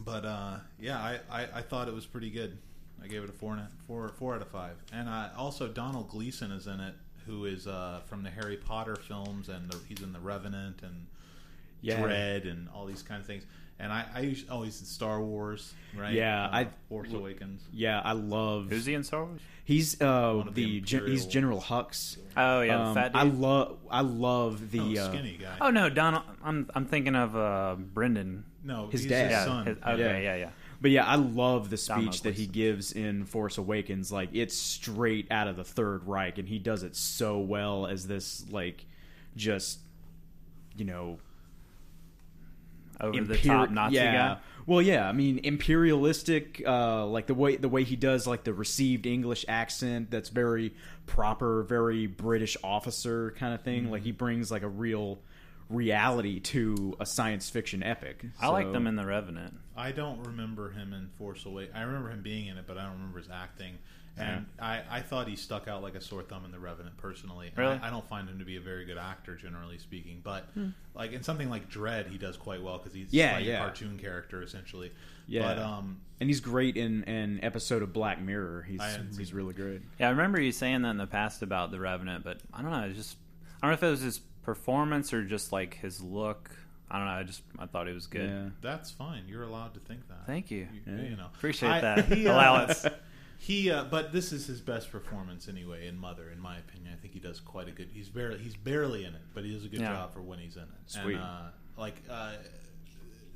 But 0.00 0.24
uh, 0.24 0.56
yeah, 0.80 0.98
I, 0.98 1.18
I, 1.30 1.42
I 1.56 1.60
thought 1.62 1.86
it 1.86 1.94
was 1.94 2.06
pretty 2.06 2.30
good. 2.30 2.56
I 3.02 3.06
gave 3.06 3.22
it 3.22 3.28
a 3.28 3.32
four 3.32 3.52
and 3.52 3.60
a, 3.60 3.68
four 3.86 4.08
four 4.08 4.34
out 4.34 4.42
of 4.42 4.48
five. 4.48 4.76
And 4.92 5.08
uh, 5.08 5.28
also 5.36 5.68
Domhnall 5.68 6.04
Gleeson 6.04 6.50
is 6.50 6.66
in 6.66 6.80
it, 6.80 6.94
who 7.26 7.44
is 7.44 7.66
uh, 7.66 8.00
from 8.06 8.22
the 8.22 8.30
Harry 8.30 8.56
Potter 8.56 8.96
films, 8.96 9.48
and 9.50 9.70
the, 9.70 9.78
he's 9.86 10.00
in 10.00 10.12
the 10.12 10.20
Revenant 10.20 10.80
and 10.82 11.06
Yeah. 11.82 12.00
Dredd 12.00 12.50
and 12.50 12.68
all 12.74 12.86
these 12.86 13.02
kind 13.02 13.20
of 13.20 13.26
things. 13.26 13.44
And 13.78 13.92
I, 13.92 14.06
I 14.14 14.20
usually, 14.20 14.48
oh, 14.50 14.62
he's 14.62 14.78
in 14.80 14.86
Star 14.86 15.20
Wars, 15.20 15.74
right? 15.96 16.12
Yeah, 16.12 16.44
Uh, 16.46 16.48
I- 16.52 16.68
Force 16.88 17.12
Awakens. 17.12 17.60
Yeah, 17.72 18.00
I 18.04 18.12
love. 18.12 18.68
Who's 18.70 18.86
he 18.86 18.94
in 18.94 19.02
Star 19.02 19.24
Wars? 19.24 19.40
He's 19.64 20.00
uh 20.00 20.34
One 20.34 20.46
the 20.48 20.52
the, 20.52 20.80
gen- 20.80 21.06
he's 21.06 21.26
General 21.26 21.60
Hux. 21.60 22.18
Oh 22.36 22.60
yeah, 22.60 22.76
the 22.76 22.82
Um, 22.84 22.94
fat 22.94 23.12
dude. 23.12 23.20
I 23.20 23.24
love 23.24 23.78
I 23.90 24.00
love 24.02 24.70
the 24.70 24.78
No, 24.94 25.00
uh, 25.02 25.08
skinny 25.10 25.38
guy. 25.40 25.56
oh 25.60 25.70
no, 25.70 25.88
Domhnall. 25.88 26.22
I'm 26.44 26.68
I'm 26.74 26.84
thinking 26.86 27.14
of 27.16 27.34
uh, 27.34 27.76
Brendan. 27.78 28.44
no, 28.62 28.88
his 28.88 29.02
he's 29.02 29.10
dad. 29.10 29.24
his 29.24 29.30
Yeah. 29.46 29.64
his- 29.64 29.78
okay. 29.78 30.24
Yeah. 30.24 30.36
Yeah. 30.36 30.50
But 30.82 30.90
yeah, 30.90 31.06
I 31.06 31.14
love 31.14 31.70
the 31.70 31.78
speech 31.78 32.22
that 32.22 32.34
he 32.34 32.46
gives 32.46 32.92
in 32.92 33.24
Force 33.24 33.56
Awakens. 33.56 34.12
Like 34.12 34.28
it's 34.34 34.54
straight 34.54 35.32
out 35.32 35.48
of 35.48 35.56
the 35.56 35.64
Third 35.64 36.06
Reich, 36.06 36.36
and 36.38 36.46
he 36.46 36.58
does 36.58 36.82
it 36.82 36.94
so 36.94 37.38
well 37.40 37.86
as 37.86 38.06
this 38.06 38.44
like 38.50 38.84
just 39.34 39.78
you 40.76 40.84
know 40.84 41.18
Over 43.08 43.24
the 43.24 43.38
top 43.38 43.70
Nazi 43.70 43.96
yeah. 43.96 44.12
guy. 44.34 44.36
Well, 44.66 44.80
yeah, 44.80 45.06
I 45.08 45.12
mean 45.12 45.40
imperialistic, 45.42 46.62
uh, 46.66 47.06
like 47.06 47.26
the 47.26 47.34
way 47.34 47.56
the 47.56 47.68
way 47.68 47.84
he 47.84 47.96
does 47.96 48.26
like 48.26 48.44
the 48.44 48.54
received 48.54 49.06
English 49.06 49.44
accent. 49.48 50.10
That's 50.10 50.30
very 50.30 50.74
proper, 51.06 51.62
very 51.64 52.06
British 52.06 52.56
officer 52.64 53.32
kind 53.38 53.54
of 53.54 53.62
thing. 53.62 53.90
Like 53.90 54.02
he 54.02 54.10
Mm-hmm. 54.10 54.18
brings 54.18 54.50
like 54.50 54.62
a 54.62 54.68
real 54.68 55.18
reality 55.68 56.40
to 56.40 56.96
a 57.00 57.06
science 57.06 57.48
fiction 57.50 57.82
epic. 57.82 58.24
I 58.40 58.48
like 58.48 58.70
them 58.72 58.86
in 58.86 58.96
the 58.96 59.04
Revenant. 59.06 59.54
I 59.76 59.92
don't 59.92 60.24
remember 60.24 60.70
him 60.70 60.92
in 60.92 61.08
Force 61.18 61.44
Awakens. 61.46 61.74
I 61.76 61.82
remember 61.82 62.10
him 62.10 62.22
being 62.22 62.46
in 62.46 62.58
it, 62.58 62.64
but 62.66 62.78
I 62.78 62.84
don't 62.84 62.92
remember 62.92 63.18
his 63.18 63.28
acting. 63.30 63.78
And 64.16 64.46
I, 64.60 64.82
I 64.90 65.00
thought 65.00 65.26
he 65.26 65.34
stuck 65.34 65.66
out 65.66 65.82
like 65.82 65.96
a 65.96 66.00
sore 66.00 66.22
thumb 66.22 66.44
in 66.44 66.52
The 66.52 66.58
Revenant, 66.58 66.96
personally. 66.98 67.48
And 67.48 67.58
Really? 67.58 67.76
Hmm. 67.78 67.84
I, 67.84 67.88
I 67.88 67.90
don't 67.90 68.08
find 68.08 68.28
him 68.28 68.38
to 68.38 68.44
be 68.44 68.56
a 68.56 68.60
very 68.60 68.84
good 68.84 68.96
actor, 68.98 69.34
generally 69.34 69.78
speaking. 69.78 70.20
But 70.22 70.48
like 70.94 71.12
in 71.12 71.22
something 71.24 71.50
like 71.50 71.68
Dredd, 71.68 72.08
he 72.10 72.16
does 72.18 72.36
quite 72.36 72.62
well 72.62 72.78
because 72.78 72.92
he's 72.94 73.12
Yeah, 73.12 73.34
like 73.36 73.44
yeah. 73.44 73.54
a 73.56 73.58
cartoon 73.58 73.98
character 73.98 74.42
essentially. 74.42 74.92
Yeah. 75.26 75.42
But 75.42 75.58
um, 75.58 76.00
and 76.20 76.28
he's 76.30 76.40
great 76.40 76.76
in 76.76 77.02
an 77.04 77.40
episode 77.42 77.82
of 77.82 77.92
Black 77.92 78.20
Mirror. 78.20 78.62
He's 78.68 78.80
he's 79.16 79.28
seen 79.28 79.36
really 79.36 79.54
great. 79.54 79.80
Yeah, 79.98 80.08
I 80.08 80.10
remember 80.10 80.40
you 80.40 80.52
saying 80.52 80.82
that 80.82 80.90
in 80.90 80.98
the 80.98 81.06
past 81.06 81.42
about 81.42 81.70
the 81.72 81.80
Revenant, 81.80 82.22
but 82.24 82.38
I 82.52 82.62
don't 82.62 82.70
know. 82.70 82.82
It's 82.84 82.96
just 82.96 83.16
I 83.62 83.66
don't 83.66 83.70
know 83.70 83.74
if 83.74 83.82
it 83.82 83.90
was 83.90 84.00
his 84.02 84.18
performance 84.42 85.12
or 85.12 85.24
just 85.24 85.50
like 85.50 85.74
his 85.78 86.00
look. 86.00 86.50
I 86.90 86.98
don't 86.98 87.06
know. 87.08 87.12
I 87.14 87.22
just 87.24 87.42
I 87.58 87.66
thought 87.66 87.88
he 87.88 87.94
was 87.94 88.06
good. 88.06 88.28
Yeah. 88.30 88.48
that's 88.60 88.90
fine. 88.92 89.24
You're 89.26 89.42
allowed 89.42 89.74
to 89.74 89.80
think 89.80 90.06
that. 90.08 90.26
Thank 90.26 90.50
you. 90.52 90.68
You, 90.72 90.92
Yeah. 90.94 91.02
you 91.10 91.16
know, 91.16 91.26
Appreciate 91.34 91.70
I- 91.70 91.80
that 91.80 92.04
he, 92.12 92.28
uh, 92.28 92.34
allowance. 92.34 92.86
He, 93.44 93.70
uh, 93.70 93.84
but 93.84 94.10
this 94.10 94.32
is 94.32 94.46
his 94.46 94.62
best 94.62 94.90
performance 94.90 95.48
anyway. 95.48 95.86
In 95.86 95.98
Mother, 95.98 96.30
in 96.30 96.40
my 96.40 96.56
opinion, 96.56 96.94
I 96.94 96.96
think 96.96 97.12
he 97.12 97.20
does 97.20 97.40
quite 97.40 97.68
a 97.68 97.72
good. 97.72 97.90
He's 97.92 98.08
barely 98.08 98.38
he's 98.38 98.56
barely 98.56 99.04
in 99.04 99.12
it, 99.14 99.20
but 99.34 99.44
he 99.44 99.52
does 99.52 99.66
a 99.66 99.68
good 99.68 99.80
Yeah. 99.80 99.88
job 99.92 100.14
for 100.14 100.22
when 100.22 100.38
he's 100.38 100.56
in 100.56 100.62
it. 100.62 100.68
Sweet. 100.86 101.16
And, 101.16 101.22
uh, 101.22 101.42
like 101.76 102.02
uh, 102.08 102.32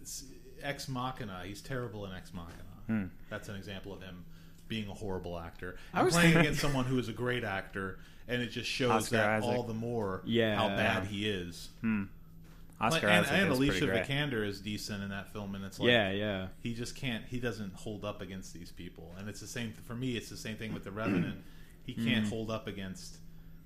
s- 0.01 0.25
Ex 0.63 0.89
Machina, 0.89 1.43
he's 1.45 1.61
terrible 1.61 2.07
in 2.07 2.15
Ex 2.15 2.33
Machina. 2.33 2.63
Hmm. 2.87 3.05
That's 3.29 3.51
an 3.51 3.57
example 3.57 3.93
of 3.93 4.01
him 4.01 4.25
being 4.67 4.89
a 4.89 4.95
horrible 4.95 5.39
actor. 5.39 5.77
I 5.93 6.03
was- 6.03 6.15
playing 6.15 6.39
against 6.39 6.61
someone 6.61 6.87
who 6.87 6.99
is 6.99 7.11
a 7.11 7.13
great 7.13 7.45
actor, 7.45 7.99
and 8.29 8.41
it 8.41 8.47
just 8.49 8.71
shows 8.71 8.91
Oscar 8.91 9.17
that 9.17 9.29
Isaac. 9.31 9.49
all 9.51 9.63
the 9.65 9.75
more 9.75 10.23
Yeah. 10.25 10.57
how 10.57 10.69
bad 10.69 11.05
he 11.05 11.29
is. 11.29 11.69
Oscar 12.81 13.09
and, 13.09 13.27
Isaac 13.27 13.33
and 13.39 13.53
is 13.53 13.59
Alicia 13.59 13.87
pretty. 13.87 14.13
Vikander 14.13 14.47
is 14.47 14.61
decent 14.61 15.03
in 15.03 15.11
that 15.11 15.33
film, 15.33 15.55
and 15.55 15.65
it's 15.65 15.81
like 15.81 15.89
yeah, 15.89 16.11
yeah. 16.13 16.47
he 16.61 16.75
just 16.75 16.95
can't 16.95 17.25
he 17.27 17.39
doesn't 17.41 17.75
hold 17.75 18.05
up 18.05 18.21
against 18.23 18.55
these 18.55 18.71
people 18.71 19.15
and 19.19 19.29
it's 19.29 19.41
the 19.41 19.47
same 19.49 19.73
for 19.85 19.95
me 19.95 20.17
it's 20.17 20.29
the 20.31 20.37
same 20.37 20.57
thing 20.57 20.73
with 20.73 20.85
the 20.85 20.91
revenant 20.93 21.39
he 21.85 21.95
can't 21.95 22.27
hold 22.29 22.51
up 22.51 22.67
against 22.67 23.17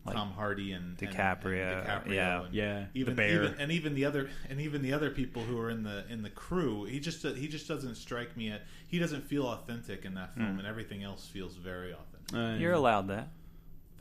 Mm. 0.02 0.06
Like 0.06 0.16
tom 0.16 0.32
hardy 0.32 0.72
and 0.72 1.00
and- 1.00 1.10
DiCaprio, 1.14 1.78
and 1.78 1.86
DiCaprio 1.86 2.14
yeah. 2.14 2.42
and 2.42 2.52
Yeah, 2.54 2.84
the 2.92 3.00
even, 3.00 3.14
bear. 3.14 3.44
even 3.44 3.54
and 3.60 3.70
even 3.70 3.94
the 3.94 4.04
other 4.04 4.30
and 4.50 4.60
even 4.60 4.82
the 4.82 4.92
other 4.92 5.10
people 5.10 5.42
who 5.42 5.56
are 5.60 5.70
in 5.70 5.84
the 5.84 6.04
in 6.10 6.22
the 6.22 6.30
crew 6.30 6.86
he 6.86 6.98
just 6.98 7.22
he 7.24 7.46
just 7.46 7.68
doesn't 7.68 7.94
strike 7.94 8.36
me 8.36 8.50
at 8.50 8.62
he 8.88 8.98
doesn't 8.98 9.22
feel 9.22 9.46
authentic 9.46 10.04
in 10.04 10.14
that 10.14 10.34
film 10.34 10.58
and 10.58 10.66
everything 10.66 11.04
else 11.04 11.28
feels 11.28 11.54
very 11.54 11.92
authentic 11.92 12.34
Uh, 12.34 12.58
You're 12.58 12.72
allowed 12.72 13.06
that. 13.08 13.28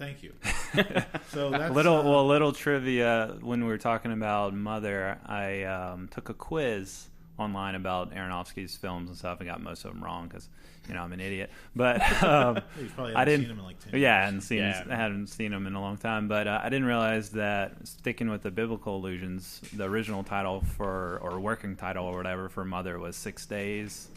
Thank 0.01 0.23
you 0.23 0.33
so 1.31 1.51
that's 1.51 1.73
little 1.73 1.97
uh, 1.97 2.03
well, 2.03 2.21
a 2.21 2.27
little 2.27 2.51
trivia. 2.51 3.37
When 3.41 3.61
we 3.61 3.67
were 3.67 3.77
talking 3.77 4.11
about 4.11 4.53
Mother, 4.53 5.19
I 5.25 5.63
um, 5.63 6.07
took 6.07 6.29
a 6.29 6.33
quiz 6.33 7.07
online 7.37 7.75
about 7.75 8.13
Aronofsky's 8.13 8.75
films 8.75 9.09
and 9.09 9.17
stuff, 9.17 9.39
and 9.39 9.49
got 9.49 9.61
most 9.61 9.85
of 9.85 9.93
them 9.93 10.03
wrong 10.03 10.27
because 10.27 10.47
you 10.87 10.93
know 10.93 11.01
I'm 11.01 11.11
an 11.11 11.19
idiot. 11.19 11.51
But 11.75 12.01
um, 12.23 12.61
probably 12.95 13.15
I 13.15 13.25
didn't. 13.25 13.41
seen 13.41 13.51
him 13.51 13.59
in 13.59 13.65
like 13.65 13.91
10 13.91 13.99
yeah, 13.99 14.17
I 14.17 14.25
hadn't 14.25 14.41
seen 14.41 14.59
Yeah. 14.59 14.83
I 14.89 14.95
hadn't 14.95 15.27
seen 15.27 15.51
them 15.51 15.67
in 15.67 15.75
a 15.75 15.81
long 15.81 15.97
time. 15.97 16.27
But 16.27 16.47
uh, 16.47 16.61
I 16.63 16.69
didn't 16.69 16.85
realize 16.85 17.31
that 17.31 17.87
sticking 17.87 18.29
with 18.29 18.43
the 18.43 18.51
biblical 18.51 18.95
illusions, 18.95 19.61
the 19.73 19.83
original 19.83 20.23
title 20.23 20.61
for 20.61 21.19
or 21.21 21.39
working 21.39 21.75
title 21.75 22.05
or 22.05 22.15
whatever 22.15 22.49
for 22.49 22.65
Mother 22.65 22.97
was 22.97 23.15
Six 23.15 23.45
Days, 23.45 24.07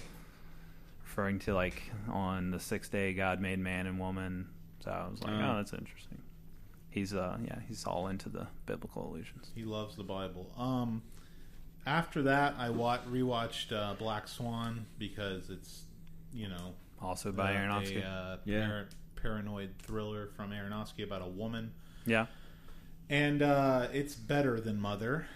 referring 1.04 1.40
to 1.40 1.54
like 1.54 1.82
on 2.08 2.50
the 2.52 2.60
sixth 2.60 2.92
day 2.92 3.12
God 3.12 3.40
made 3.40 3.58
man 3.58 3.86
and 3.86 3.98
woman. 3.98 4.48
So 4.84 4.90
I 4.90 5.08
was 5.10 5.22
like, 5.22 5.32
Oh. 5.32 5.50
oh, 5.52 5.56
that's 5.56 5.72
interesting. 5.72 6.18
He's 6.90 7.12
uh 7.14 7.38
yeah 7.44 7.58
he's 7.66 7.84
all 7.86 8.06
into 8.08 8.28
the 8.28 8.46
biblical 8.66 9.08
allusions. 9.10 9.50
He 9.54 9.64
loves 9.64 9.96
the 9.96 10.04
Bible. 10.04 10.52
Um, 10.56 11.02
after 11.86 12.22
that, 12.22 12.54
I 12.58 12.70
wa- 12.70 12.98
rewatched 13.10 13.72
uh, 13.72 13.94
Black 13.94 14.28
Swan 14.28 14.86
because 14.98 15.50
it's 15.50 15.84
you 16.32 16.48
know 16.48 16.74
Also 17.02 17.32
by 17.32 17.54
uh, 17.54 17.58
Aronofsky. 17.58 18.02
a 18.04 18.06
uh, 18.08 18.36
Yeah. 18.44 18.66
par- 18.66 18.88
paranoid 19.16 19.70
thriller 19.82 20.28
from 20.36 20.50
Aronofsky 20.50 21.02
about 21.04 21.22
a 21.22 21.26
woman, 21.28 21.72
yeah. 22.06 22.26
and 23.08 23.42
uh, 23.42 23.88
it's 23.92 24.14
better 24.14 24.60
than 24.60 24.78
Mother, 24.80 25.26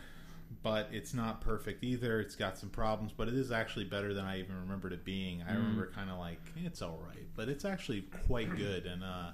but 0.62 0.88
it's 0.92 1.14
not 1.14 1.40
perfect 1.40 1.84
either. 1.84 2.20
It's 2.20 2.34
got 2.34 2.58
some 2.58 2.68
problems, 2.68 3.12
but 3.16 3.28
it 3.28 3.34
is 3.34 3.52
actually 3.52 3.84
better 3.84 4.12
than 4.12 4.24
I 4.24 4.38
even 4.40 4.56
remembered 4.60 4.92
it 4.92 5.04
being. 5.04 5.42
I 5.48 5.54
remember 5.54 5.90
kind 5.94 6.10
of 6.10 6.18
like 6.18 6.40
it's 6.56 6.82
all 6.82 7.00
right, 7.06 7.26
but 7.36 7.48
it's 7.48 7.64
actually 7.64 8.02
quite 8.26 8.54
good. 8.56 8.86
And 8.86 9.04
uh, 9.04 9.30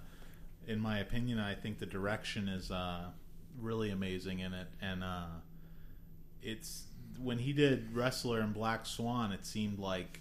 in 0.66 0.80
my 0.80 0.98
opinion, 0.98 1.38
I 1.38 1.54
think 1.54 1.78
the 1.78 1.87
direction 1.87 2.48
is 2.48 2.70
uh, 2.70 3.06
really 3.60 3.90
amazing 3.90 4.40
in 4.40 4.52
it, 4.52 4.68
and 4.82 5.02
uh, 5.02 5.26
it's 6.42 6.84
when 7.20 7.38
he 7.38 7.52
did 7.52 7.94
Wrestler 7.94 8.40
and 8.40 8.52
Black 8.52 8.87
Swan, 8.87 9.32
it 9.32 9.46
seemed 9.46 9.78
like 9.78 10.20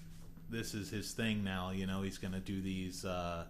this 0.49 0.73
is 0.73 0.89
his 0.89 1.11
thing 1.11 1.43
now. 1.43 1.71
You 1.71 1.85
know, 1.85 2.01
he's 2.01 2.17
going 2.17 2.33
to 2.33 2.39
do 2.39 2.61
these 2.61 3.03
uh, 3.03 3.45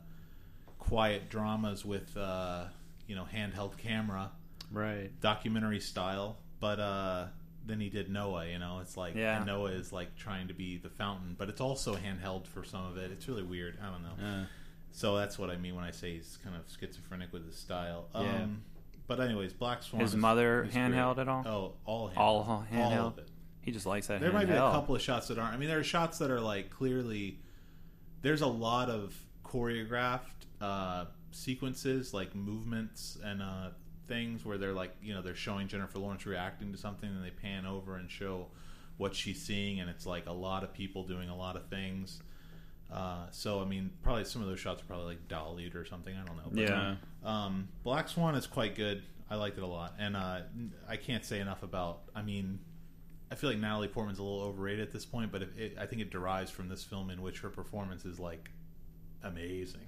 quiet 0.79 1.29
dramas 1.29 1.85
with 1.85 2.15
uh, 2.17 2.65
you 3.07 3.15
know 3.15 3.27
handheld 3.31 3.77
camera, 3.77 4.31
right. 4.71 5.09
documentary 5.21 5.79
style. 5.79 6.37
But 6.59 6.79
then 7.65 7.79
he 7.79 7.89
did 7.89 8.09
Noah. 8.09 8.45
You 8.47 8.59
know, 8.59 8.79
it's 8.81 8.97
like 8.97 9.15
Yeah. 9.15 9.43
Noah 9.43 9.71
is 9.71 9.91
like 9.93 10.15
trying 10.15 10.47
to 10.49 10.53
be 10.53 10.77
the 10.77 10.89
fountain, 10.89 11.35
but 11.37 11.49
it's 11.49 11.61
also 11.61 11.95
handheld 11.95 12.47
for 12.47 12.63
some 12.63 12.85
of 12.85 12.97
it. 12.97 13.11
It's 13.11 13.27
really 13.27 13.43
weird. 13.43 13.77
I 13.81 13.89
don't 13.89 14.03
know. 14.03 14.25
Uh, 14.41 14.45
So 14.91 15.17
that's 15.17 15.39
what 15.39 15.49
I 15.49 15.57
mean 15.57 15.73
when 15.75 15.83
I 15.85 15.89
say 15.91 16.13
he's 16.17 16.37
kind 16.43 16.55
of 16.55 16.61
schizophrenic 16.79 17.33
with 17.33 17.45
his 17.47 17.55
style. 17.55 18.05
Yeah. 18.13 18.19
Um, 18.43 18.61
but 19.07 19.19
anyways, 19.19 19.51
Black 19.53 19.81
Swan. 19.81 20.01
His 20.01 20.11
is- 20.11 20.15
mother 20.17 20.63
is 20.65 20.73
handheld 20.73 21.17
at 21.17 21.27
all? 21.27 21.43
Oh, 21.47 21.73
all 21.85 22.09
handheld. 22.09 22.17
All 22.17 22.37
All 22.41 22.65
handheld? 22.71 23.07
of 23.13 23.17
it. 23.19 23.27
He 23.61 23.71
just 23.71 23.85
likes 23.85 24.07
that. 24.07 24.19
There 24.21 24.31
might 24.33 24.45
be 24.47 24.53
a 24.53 24.57
couple 24.57 24.93
of 24.95 25.01
shots 25.01 25.29
that 25.29 25.39
aren't. 25.39 25.53
I 25.53 25.57
mean, 25.57 25.69
there 25.69 25.79
are 25.79 25.83
shots 25.83 26.17
that 26.19 26.29
are 26.29 26.41
like 26.41 26.69
clearly. 26.69 27.39
There's 28.21 28.41
a 28.41 28.47
lot 28.47 28.89
of 28.89 29.15
choreographed 29.45 30.47
uh, 30.61 31.05
sequences, 31.31 32.13
like 32.13 32.35
movements 32.35 33.17
and 33.23 33.41
uh, 33.41 33.69
things, 34.07 34.43
where 34.45 34.57
they're 34.57 34.73
like, 34.73 34.95
you 35.01 35.13
know, 35.13 35.21
they're 35.21 35.35
showing 35.35 35.67
Jennifer 35.67 35.99
Lawrence 35.99 36.25
reacting 36.25 36.71
to 36.71 36.77
something, 36.77 37.09
and 37.09 37.23
they 37.23 37.29
pan 37.31 37.65
over 37.65 37.95
and 37.95 38.09
show 38.09 38.47
what 38.97 39.15
she's 39.15 39.41
seeing, 39.41 39.79
and 39.79 39.89
it's 39.89 40.05
like 40.05 40.25
a 40.27 40.31
lot 40.31 40.63
of 40.63 40.73
people 40.73 41.03
doing 41.03 41.29
a 41.29 41.35
lot 41.35 41.55
of 41.55 41.65
things. 41.67 42.21
Uh, 42.91 43.25
so 43.31 43.59
I 43.61 43.65
mean, 43.65 43.89
probably 44.03 44.23
some 44.25 44.41
of 44.43 44.47
those 44.47 44.59
shots 44.59 44.81
are 44.81 44.85
probably 44.85 45.07
like 45.15 45.27
dollied 45.27 45.75
or 45.75 45.83
something. 45.85 46.15
I 46.15 46.23
don't 46.25 46.37
know. 46.37 46.49
But, 46.51 46.61
Yeah. 46.61 46.95
um, 47.23 47.67
Black 47.83 48.07
Swan 48.07 48.35
is 48.35 48.45
quite 48.45 48.75
good. 48.75 49.01
I 49.29 49.35
liked 49.35 49.57
it 49.57 49.63
a 49.63 49.67
lot, 49.67 49.95
and 49.97 50.15
uh, 50.15 50.41
I 50.87 50.97
can't 50.97 51.25
say 51.25 51.39
enough 51.39 51.63
about. 51.63 52.01
I 52.13 52.21
mean, 52.21 52.59
I 53.31 53.35
feel 53.35 53.49
like 53.49 53.57
Natalie 53.57 53.87
Portman's 53.87 54.19
a 54.19 54.23
little 54.23 54.41
overrated 54.41 54.81
at 54.85 54.91
this 54.93 55.05
point, 55.05 55.31
but 55.31 55.41
it, 55.41 55.49
it, 55.57 55.77
I 55.79 55.87
think 55.87 56.03
it 56.03 56.11
derives 56.11 56.51
from 56.51 56.69
this 56.69 56.83
film 56.83 57.09
in 57.09 57.21
which 57.23 57.39
her 57.39 57.49
performance 57.49 58.05
is 58.05 58.19
like 58.19 58.51
amazing. 59.23 59.87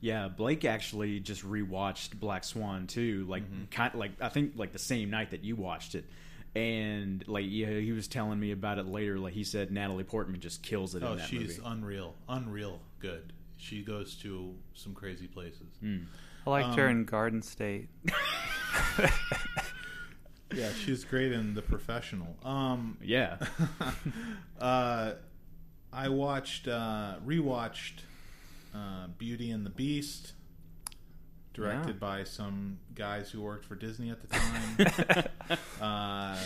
Yeah, 0.00 0.28
Blake 0.28 0.64
actually 0.64 1.18
just 1.20 1.42
rewatched 1.44 2.18
Black 2.20 2.44
Swan 2.44 2.86
too, 2.86 3.26
like 3.28 3.42
Mm-hmm. 3.44 3.64
kind 3.70 3.94
like 3.94 4.12
I 4.20 4.28
think 4.28 4.52
like 4.56 4.72
the 4.72 4.78
same 4.78 5.10
night 5.10 5.30
that 5.32 5.42
you 5.44 5.56
watched 5.56 5.94
it. 5.94 6.04
And 6.54 7.26
like 7.28 7.44
yeah, 7.48 7.78
he 7.78 7.92
was 7.92 8.08
telling 8.08 8.38
me 8.40 8.52
about 8.52 8.78
it 8.78 8.86
later. 8.86 9.18
Like 9.18 9.34
he 9.34 9.44
said, 9.44 9.70
Natalie 9.70 10.04
Portman 10.04 10.40
just 10.40 10.62
kills 10.62 10.94
it 10.94 11.02
Oh, 11.02 11.12
in 11.12 11.18
that 11.18 11.26
she's 11.28 11.58
movie. 11.58 11.62
unreal, 11.64 12.14
unreal 12.28 12.80
good. 13.00 13.32
She 13.56 13.82
goes 13.82 14.14
to 14.22 14.54
some 14.74 14.94
crazy 14.94 15.26
places. 15.26 15.66
Hmm. 15.80 15.98
I 16.46 16.50
liked 16.50 16.76
her 16.76 16.86
Um, 16.88 16.98
in 16.98 17.04
Garden 17.04 17.42
State. 17.42 17.88
Yeah, 20.54 20.70
she's 20.72 21.04
great 21.04 21.32
in 21.32 21.52
The 21.52 21.60
Professional. 21.60 22.34
Um, 22.42 22.96
Yeah, 23.02 23.36
uh, 24.60 25.12
I 25.92 26.08
watched, 26.08 26.66
uh, 26.68 27.16
rewatched 27.26 28.00
uh, 28.78 29.06
Beauty 29.18 29.50
and 29.50 29.64
the 29.66 29.70
Beast, 29.70 30.32
directed 31.54 31.96
Yeah. 31.96 32.00
by 32.00 32.24
some 32.24 32.78
guys 32.94 33.30
who 33.30 33.42
worked 33.42 33.64
for 33.64 33.74
Disney 33.74 34.10
at 34.10 34.20
the 34.20 34.28
time. 34.28 35.58
uh, 35.80 36.36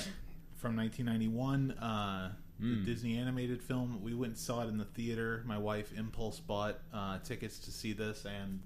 from 0.57 0.77
1991, 0.77 1.73
uh, 1.73 2.33
the 2.61 2.77
Disney 2.85 3.19
animated 3.19 3.61
film. 3.61 4.01
We 4.03 4.15
went 4.15 4.33
and 4.35 4.39
saw 4.39 4.63
it 4.63 4.69
in 4.69 4.79
the 4.79 4.85
theater. 4.85 5.43
My 5.47 5.59
wife 5.59 5.93
impulse 5.97 6.39
bought 6.39 6.79
uh, 6.95 7.19
tickets 7.19 7.59
to 7.61 7.73
see 7.73 7.93
this 7.93 8.25
and 8.25 8.61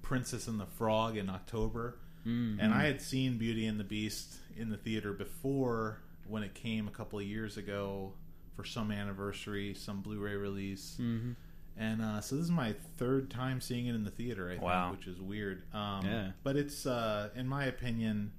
Princess 0.00 0.46
and 0.46 0.60
the 0.60 0.66
Frog 0.66 1.16
in 1.16 1.28
October. 1.28 1.98
Mm-hmm. 2.24 2.60
And 2.60 2.72
I 2.72 2.84
had 2.84 3.02
seen 3.02 3.36
Beauty 3.36 3.66
and 3.66 3.80
the 3.80 3.84
Beast 3.84 4.36
in 4.56 4.70
the 4.70 4.76
theater 4.76 5.12
before 5.12 5.98
when 6.28 6.44
it 6.44 6.54
came 6.54 6.86
a 6.86 6.92
couple 6.92 7.18
of 7.18 7.24
years 7.24 7.56
ago 7.56 8.12
for 8.54 8.64
some 8.64 8.92
anniversary, 8.92 9.74
some 9.74 10.02
Blu-ray 10.02 10.36
release. 10.36 10.96
Mm-hmm. 11.00 11.32
And 11.78 12.00
uh, 12.00 12.20
so 12.22 12.36
this 12.36 12.44
is 12.46 12.50
my 12.50 12.74
third 12.96 13.30
time 13.30 13.60
seeing 13.60 13.86
it 13.86 13.94
in 13.94 14.02
the 14.04 14.10
theater. 14.10 14.46
I 14.48 14.52
think, 14.52 14.62
Wow. 14.62 14.92
which 14.92 15.06
is 15.06 15.20
weird. 15.20 15.62
Um, 15.74 16.04
Yeah. 16.06 16.30
But 16.42 16.56
it's, 16.56 16.86
uh, 16.86 17.28
in 17.34 17.46
my 17.46 17.64
opinion, 17.66 18.32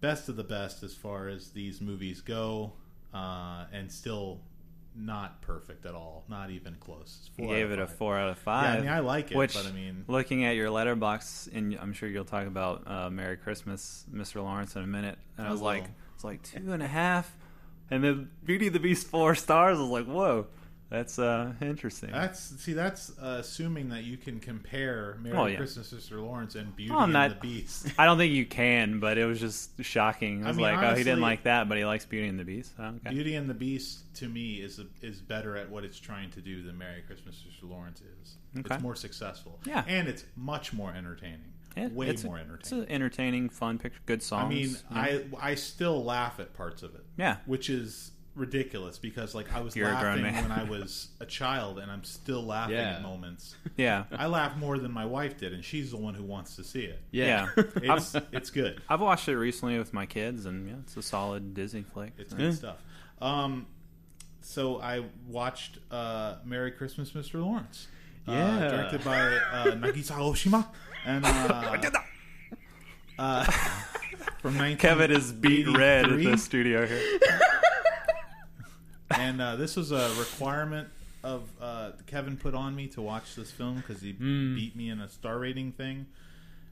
best 0.00 0.28
of 0.28 0.36
the 0.36 0.44
best 0.44 0.82
as 0.82 0.94
far 0.94 1.28
as 1.28 1.50
these 1.50 1.80
movies 1.80 2.20
go, 2.20 2.74
uh, 3.12 3.64
and 3.72 3.90
still 3.90 4.40
not 4.94 5.42
perfect 5.42 5.84
at 5.86 5.94
all. 5.94 6.24
Not 6.28 6.50
even 6.50 6.76
close. 6.80 7.30
You 7.36 7.48
gave 7.48 7.70
it 7.70 7.78
a 7.78 7.86
four 7.86 8.16
out 8.16 8.30
of 8.30 8.36
Yeah, 8.38 8.42
five. 8.44 8.78
I 8.78 8.80
mean, 8.80 8.88
I 8.90 9.00
like 9.00 9.30
it, 9.30 9.36
which, 9.36 9.54
but 9.54 9.66
I 9.66 9.72
mean, 9.72 10.04
looking 10.08 10.44
at 10.44 10.54
your 10.56 10.70
letterbox, 10.70 11.48
and 11.52 11.74
I'm 11.80 11.92
sure 11.92 12.08
you'll 12.08 12.24
talk 12.24 12.46
about 12.46 12.82
uh, 12.86 13.10
"Merry 13.10 13.36
Christmas, 13.36 14.06
Mr. 14.12 14.36
Lawrence" 14.42 14.74
in 14.76 14.82
a 14.82 14.86
minute. 14.86 15.18
And 15.36 15.46
I 15.46 15.50
was 15.50 15.60
A 15.60 15.64
like, 15.64 15.80
little. 15.82 15.96
it's 16.14 16.24
like 16.24 16.42
two 16.42 16.72
and 16.72 16.82
a 16.82 16.86
half, 16.86 17.36
and 17.90 18.02
then 18.04 18.30
Beauty 18.44 18.66
and 18.68 18.74
the 18.74 18.80
Beast 18.80 19.06
four 19.08 19.34
stars. 19.34 19.76
I 19.78 19.82
was 19.82 19.90
like, 19.90 20.06
whoa, 20.06 20.46
that's 20.90 21.18
uh, 21.18 21.52
interesting. 21.60 22.10
That's 22.12 22.40
see, 22.62 22.72
that's 22.72 23.10
uh, 23.18 23.38
assuming 23.40 23.88
that 23.88 24.04
you 24.04 24.16
can 24.16 24.38
compare 24.40 25.18
Merry 25.20 25.36
Oh, 25.36 25.46
yeah. 25.46 25.56
Christmas, 25.56 25.92
Mr. 25.92 26.22
Lawrence, 26.22 26.54
and 26.54 26.74
Beauty 26.76 26.92
Oh, 26.92 26.98
I'm 26.98 27.04
and 27.04 27.12
not- 27.12 27.30
the 27.30 27.36
Beast. 27.48 27.88
I 27.98 28.04
don't 28.06 28.18
think 28.18 28.32
you 28.32 28.46
can, 28.46 29.00
but 29.00 29.18
it 29.18 29.24
was 29.26 29.40
just 29.40 29.82
shocking. 29.84 30.42
I 30.42 30.46
I 30.46 30.48
was 30.48 30.56
mean, 30.56 30.66
like, 30.66 30.78
oh, 30.78 30.94
he 30.94 31.02
didn't 31.04 31.20
like 31.22 31.42
that, 31.42 31.68
but 31.68 31.76
he 31.76 31.84
likes 31.84 32.04
Beauty 32.06 32.28
and 32.28 32.38
the 32.38 32.44
Beast. 32.44 32.72
Oh, 32.78 32.84
okay. 32.84 33.10
Beauty 33.10 33.34
and 33.34 33.50
the 33.50 33.54
Beast 33.54 34.14
to 34.16 34.28
me 34.28 34.56
is 34.60 34.78
a, 34.78 34.86
is 35.02 35.20
better 35.20 35.56
at 35.56 35.68
what 35.70 35.84
it's 35.84 35.98
trying 35.98 36.30
to 36.30 36.40
do 36.40 36.62
than 36.62 36.78
Merry 36.78 37.02
Christmas, 37.02 37.42
Mr. 37.48 37.68
Lawrence 37.68 38.00
is. 38.22 38.36
Okay. 38.60 38.74
It's 38.74 38.82
more 38.82 38.94
successful, 38.96 39.58
Yeah. 39.66 39.82
and 39.88 40.06
it's 40.08 40.24
much 40.36 40.72
more 40.72 40.92
entertaining. 40.92 41.52
Yeah, 41.76 41.88
Way 41.88 42.08
it's 42.08 42.22
a- 42.24 42.26
more 42.26 42.38
It's 42.58 42.72
an 42.72 42.86
entertaining, 42.88 43.50
fun 43.50 43.78
picture. 43.78 44.00
Good 44.06 44.22
songs. 44.22 44.44
I 44.46 44.48
mean, 44.48 44.76
yeah. 44.90 45.18
I 45.42 45.50
I 45.50 45.54
still 45.56 46.02
laugh 46.02 46.40
at 46.40 46.54
parts 46.54 46.82
of 46.82 46.94
it. 46.94 47.04
Yeah. 47.18 47.36
which 47.44 47.68
is 47.68 48.12
ridiculous 48.36 48.98
because 48.98 49.34
like 49.34 49.52
I 49.52 49.60
was 49.62 49.74
You're 49.74 49.88
laughing 49.92 50.22
when 50.22 50.52
I 50.52 50.62
was 50.68 51.08
a 51.20 51.26
child, 51.26 51.78
and 51.78 51.90
I'm 51.90 52.04
still 52.04 52.44
laughing 52.44 52.76
Yeah. 52.76 52.96
at 52.96 53.02
moments. 53.02 53.56
yeah. 53.76 54.04
I 54.12 54.26
laugh 54.26 54.56
more 54.56 54.78
than 54.78 54.92
my 54.92 55.04
wife 55.06 55.38
did, 55.38 55.52
and 55.52 55.64
she's 55.64 55.90
the 55.90 55.96
one 55.96 56.14
who 56.14 56.22
wants 56.22 56.54
to 56.56 56.64
see 56.64 56.82
it. 56.84 57.00
yeah. 57.10 57.48
It's 57.76 58.14
it's 58.32 58.50
good. 58.50 58.80
I've 58.88 59.00
watched 59.00 59.28
it 59.28 59.36
recently 59.36 59.78
with 59.78 59.92
my 59.92 60.06
kids, 60.06 60.46
and 60.46 60.68
yeah, 60.68 60.74
it's 60.84 60.96
a 60.96 61.02
solid 61.02 61.54
Disney 61.54 61.82
flick. 61.82 62.12
It's 62.18 62.30
So- 62.30 62.36
good 62.36 62.54
stuff. 62.54 62.76
Um, 63.20 63.66
so 64.42 64.80
I 64.80 65.02
watched 65.26 65.78
uh, 65.90 66.36
"Merry 66.44 66.70
Christmas, 66.70 67.10
Mr. 67.12 67.40
Lawrence." 67.40 67.88
uh, 68.28 68.32
Yeah. 68.32 68.68
directed 68.68 69.04
by 69.04 69.18
uh, 69.20 69.64
Nagisa 69.82 70.16
Oshima, 70.18 70.66
and 71.06 71.24
uh, 71.24 71.78
uh, 73.18 73.44
from 74.40 74.56
19 74.58 74.76
Kevin 74.76 75.10
is 75.10 75.32
beat 75.32 75.66
red 75.68 76.04
at 76.12 76.18
the 76.18 76.36
studio 76.36 76.86
here. 76.86 77.18
And 79.10 79.40
uh, 79.40 79.56
this 79.56 79.76
was 79.76 79.92
a 79.92 80.08
requirement 80.18 80.88
of 81.22 81.48
uh, 81.60 81.92
Kevin 82.06 82.36
put 82.36 82.54
on 82.54 82.74
me 82.76 82.86
to 82.88 83.00
watch 83.02 83.34
this 83.34 83.50
film 83.50 83.76
because 83.76 84.00
he 84.00 84.12
beat 84.12 84.76
me 84.76 84.88
in 84.90 85.00
a 85.00 85.08
star 85.08 85.38
rating 85.38 85.72
thing. 85.72 86.06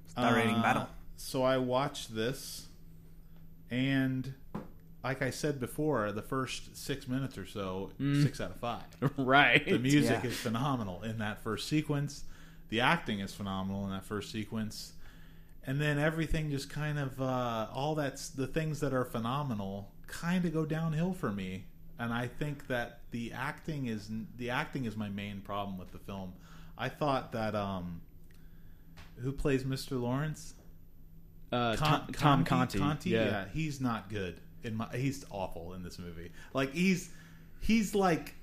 Star 0.09 0.35
rating 0.35 0.55
Uh, 0.57 0.62
battle. 0.62 0.88
So 1.16 1.42
I 1.42 1.59
watched 1.59 2.14
this, 2.14 2.66
and 3.70 4.35
like 5.03 5.23
I 5.23 5.31
said 5.31 5.61
before, 5.61 6.12
the 6.12 6.23
first 6.23 6.77
six 6.77 7.07
minutes 7.09 7.37
or 7.37 7.47
so, 7.47 7.90
six 8.23 8.40
out 8.40 8.51
of 8.51 8.57
five. 8.57 8.83
right. 9.18 9.64
The 9.64 9.79
music 9.79 10.20
Yeah. 10.23 10.31
is 10.31 10.37
phenomenal 10.37 11.03
in 11.03 11.18
that 11.18 11.42
first 11.42 11.68
sequence. 11.68 12.25
The 12.70 12.81
acting 12.81 13.20
is 13.20 13.35
phenomenal 13.35 13.85
in 13.85 13.90
that 13.90 14.05
first 14.05 14.33
sequence. 14.33 14.92
And 15.66 15.81
then 15.81 15.99
everything 15.99 16.51
just 16.51 16.68
kind 16.70 16.99
of 16.99 17.20
uh, 17.20 17.68
all 17.73 17.94
that's 17.94 18.29
the 18.29 18.47
things 18.47 18.81
that 18.81 18.92
are 18.92 19.05
phenomenal 19.05 19.90
kind 20.07 20.44
of 20.44 20.53
go 20.53 20.64
downhill 20.64 21.12
for 21.12 21.31
me. 21.33 21.64
And 21.98 22.12
I 22.12 22.26
think 22.26 22.66
that 22.66 23.00
the 23.11 23.33
acting 23.33 23.87
is 23.87 24.11
the 24.37 24.50
acting 24.50 24.85
is 24.85 24.96
my 24.96 25.09
main 25.09 25.40
problem 25.40 25.78
with 25.78 25.92
the 25.92 25.98
film. 25.98 26.33
I 26.76 26.88
thought 26.88 27.33
that 27.33 27.54
um, 27.54 28.00
who 29.16 29.33
plays 29.33 29.64
Mr. 29.64 30.00
Lawrence? 30.00 30.54
Uh, 31.52 31.76
Con- 31.76 32.07
Tom, 32.07 32.12
Tom 32.12 32.44
Conti. 32.44 32.78
Conti, 32.78 33.11
yeah. 33.11 33.44
he's 33.52 33.80
not 33.80 34.11
good. 34.11 34.40
In 34.64 34.74
my, 34.76 34.88
he's 34.94 35.24
awful 35.30 35.74
in 35.74 35.83
this 35.83 35.98
movie. 35.98 36.33
Like 36.52 36.72
he's 36.72 37.11
he's 37.61 37.94
like 37.94 38.35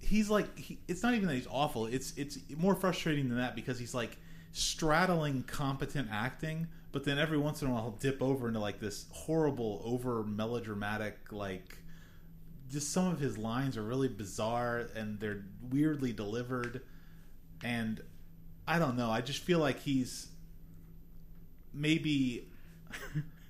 he's 0.00 0.28
like 0.28 0.58
he, 0.58 0.78
it's 0.88 1.02
not 1.02 1.14
even 1.14 1.28
that 1.28 1.34
he's 1.34 1.46
awful. 1.48 1.86
It's 1.86 2.14
it's 2.16 2.38
more 2.56 2.74
frustrating 2.74 3.28
than 3.28 3.38
that 3.38 3.54
because 3.54 3.78
he's 3.78 3.94
like 3.94 4.16
straddling 4.52 5.44
competent 5.44 6.08
acting, 6.10 6.66
but 6.90 7.04
then 7.04 7.18
every 7.18 7.38
once 7.38 7.62
in 7.62 7.68
a 7.68 7.70
while 7.70 7.82
he'll 7.82 7.90
dip 7.92 8.20
over 8.22 8.48
into 8.48 8.58
like 8.58 8.80
this 8.80 9.06
horrible, 9.12 9.80
over 9.84 10.24
melodramatic 10.24 11.16
like. 11.30 11.76
Just 12.70 12.92
some 12.92 13.06
of 13.06 13.18
his 13.18 13.38
lines 13.38 13.76
are 13.76 13.82
really 13.82 14.08
bizarre 14.08 14.88
and 14.94 15.18
they're 15.18 15.44
weirdly 15.70 16.12
delivered, 16.12 16.82
and 17.64 18.02
I 18.66 18.78
don't 18.78 18.96
know. 18.96 19.10
I 19.10 19.20
just 19.20 19.42
feel 19.42 19.58
like 19.58 19.80
he's 19.80 20.28
maybe 21.72 22.48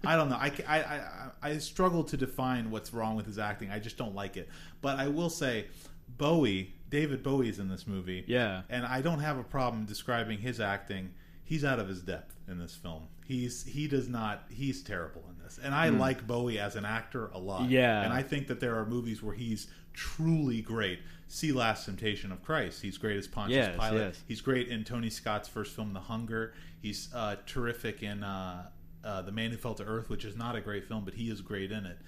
I 0.04 0.16
don't 0.16 0.28
know. 0.28 0.36
I, 0.36 0.52
I, 0.66 0.78
I, 0.78 1.00
I 1.42 1.58
struggle 1.58 2.04
to 2.04 2.16
define 2.16 2.70
what's 2.70 2.92
wrong 2.92 3.16
with 3.16 3.26
his 3.26 3.38
acting. 3.38 3.70
I 3.70 3.78
just 3.78 3.96
don't 3.96 4.14
like 4.14 4.36
it. 4.36 4.48
But 4.80 4.98
I 4.98 5.08
will 5.08 5.30
say, 5.30 5.66
Bowie, 6.08 6.74
David 6.88 7.22
Bowie's 7.22 7.58
in 7.58 7.68
this 7.68 7.86
movie. 7.86 8.24
Yeah. 8.26 8.62
And 8.70 8.86
I 8.86 9.00
don't 9.00 9.20
have 9.20 9.38
a 9.38 9.42
problem 9.42 9.84
describing 9.86 10.38
his 10.38 10.60
acting. 10.60 11.10
He's 11.48 11.64
out 11.64 11.78
of 11.78 11.88
his 11.88 12.02
depth 12.02 12.34
in 12.46 12.58
this 12.58 12.74
film. 12.74 13.04
He's 13.24 13.64
he 13.64 13.88
does 13.88 14.06
not. 14.06 14.44
He's 14.50 14.82
terrible 14.82 15.24
in 15.30 15.42
this. 15.42 15.58
And 15.62 15.74
I 15.74 15.88
like 15.88 16.26
Bowie 16.26 16.58
as 16.58 16.76
an 16.76 16.84
actor 16.84 17.28
a 17.32 17.38
lot. 17.38 17.70
Yeah. 17.70 18.02
And 18.02 18.12
I 18.12 18.22
think 18.22 18.48
that 18.48 18.60
there 18.60 18.76
are 18.76 18.84
movies 18.84 19.22
where 19.22 19.34
he's 19.34 19.66
truly 19.94 20.60
great. 20.60 20.98
See 21.26 21.50
Last 21.52 21.86
Temptation 21.86 22.32
of 22.32 22.42
Christ. 22.42 22.82
He's 22.82 22.98
great 22.98 23.16
as 23.16 23.26
Pontius 23.26 23.68
Yes, 23.68 23.76
Pilate. 23.80 24.00
yes. 24.08 24.22
He's 24.28 24.40
great 24.42 24.68
in 24.68 24.84
Tony 24.84 25.08
Scott's 25.08 25.48
first 25.48 25.74
film, 25.74 25.94
The 25.94 26.00
Hunger. 26.00 26.52
He's 26.82 27.08
uh, 27.14 27.36
terrific 27.46 28.02
in 28.02 28.22
uh, 28.22 28.66
uh, 29.02 29.22
The 29.22 29.32
Man 29.32 29.50
Who 29.50 29.56
Fell 29.56 29.74
to 29.76 29.84
Earth, 29.84 30.10
which 30.10 30.26
is 30.26 30.36
not 30.36 30.54
a 30.54 30.60
great 30.60 30.84
film, 30.86 31.04
but 31.06 31.14
he 31.14 31.30
is 31.30 31.40
great 31.40 31.72
in 31.72 31.86
it. 31.86 31.98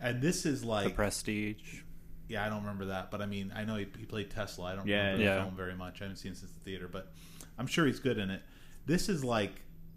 And 0.00 0.20
this 0.20 0.44
is 0.44 0.62
The 0.62 0.66
like, 0.68 0.94
Prestige. 0.96 1.82
yeah, 2.28 2.44
I 2.44 2.48
don't 2.48 2.60
remember 2.62 2.86
that, 2.86 3.10
but 3.12 3.20
I 3.22 3.26
mean, 3.26 3.52
I 3.54 3.64
know 3.64 3.76
he, 3.76 3.86
he 3.96 4.04
played 4.06 4.30
Tesla. 4.30 4.72
I 4.72 4.74
don't 4.76 4.86
Yeah, 4.88 5.12
remember 5.12 5.24
the 5.36 5.42
film 5.44 5.56
very 5.56 5.74
much. 5.76 6.00
I 6.00 6.04
haven't 6.04 6.16
seen 6.16 6.32
it 6.32 6.38
since 6.38 6.50
the 6.52 6.60
theater, 6.60 6.88
but 6.90 7.12
I'm 7.58 7.66
sure 7.68 7.86
he's 7.86 8.00
good 8.00 8.18
in 8.18 8.30
it. 8.30 8.42
This 8.88 9.08
is 9.08 9.24
like, 9.24 9.52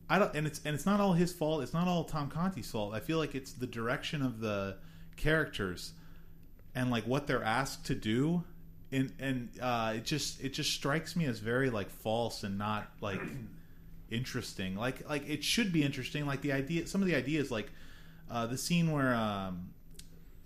I 0.08 0.20
don't, 0.20 0.36
and 0.36 0.46
it's 0.46 0.62
and 0.64 0.76
it's 0.76 0.86
not 0.86 1.00
all 1.00 1.14
his 1.14 1.34
fault. 1.34 1.64
It's 1.64 1.74
not 1.74 1.88
all 1.88 2.04
Tom 2.04 2.30
Conti's 2.30 2.70
fault. 2.70 2.94
I 2.94 3.00
feel 3.00 3.18
like 3.18 3.34
it's 3.34 3.54
the 3.54 3.66
direction 3.66 4.22
of 4.22 4.40
the 4.40 4.78
characters 5.16 5.94
and 6.76 6.92
like 6.92 7.06
what 7.06 7.26
they're 7.26 7.44
asked 7.44 7.86
to 7.88 7.96
do 7.96 8.44
and 8.92 9.14
and 9.20 9.50
uh, 9.62 9.94
it 9.96 10.04
just 10.06 10.42
it 10.42 10.54
just 10.54 10.72
strikes 10.72 11.16
me 11.16 11.26
as 11.26 11.40
very 11.40 11.70
like 11.70 11.90
false 11.90 12.44
and 12.44 12.58
not 12.58 12.92
like 13.02 13.22
interesting 14.12 14.76
like 14.76 15.08
like 15.10 15.28
it 15.30 15.44
should 15.44 15.72
be 15.72 15.84
interesting 15.84 16.26
like 16.26 16.42
the 16.42 16.52
idea 16.52 16.86
some 16.86 17.02
of 17.02 17.08
the 17.08 17.16
ideas 17.16 17.52
like 17.52 17.72
uh, 18.30 18.46
the 18.46 18.58
scene 18.58 18.92
where 18.92 19.14
um, 19.14 19.70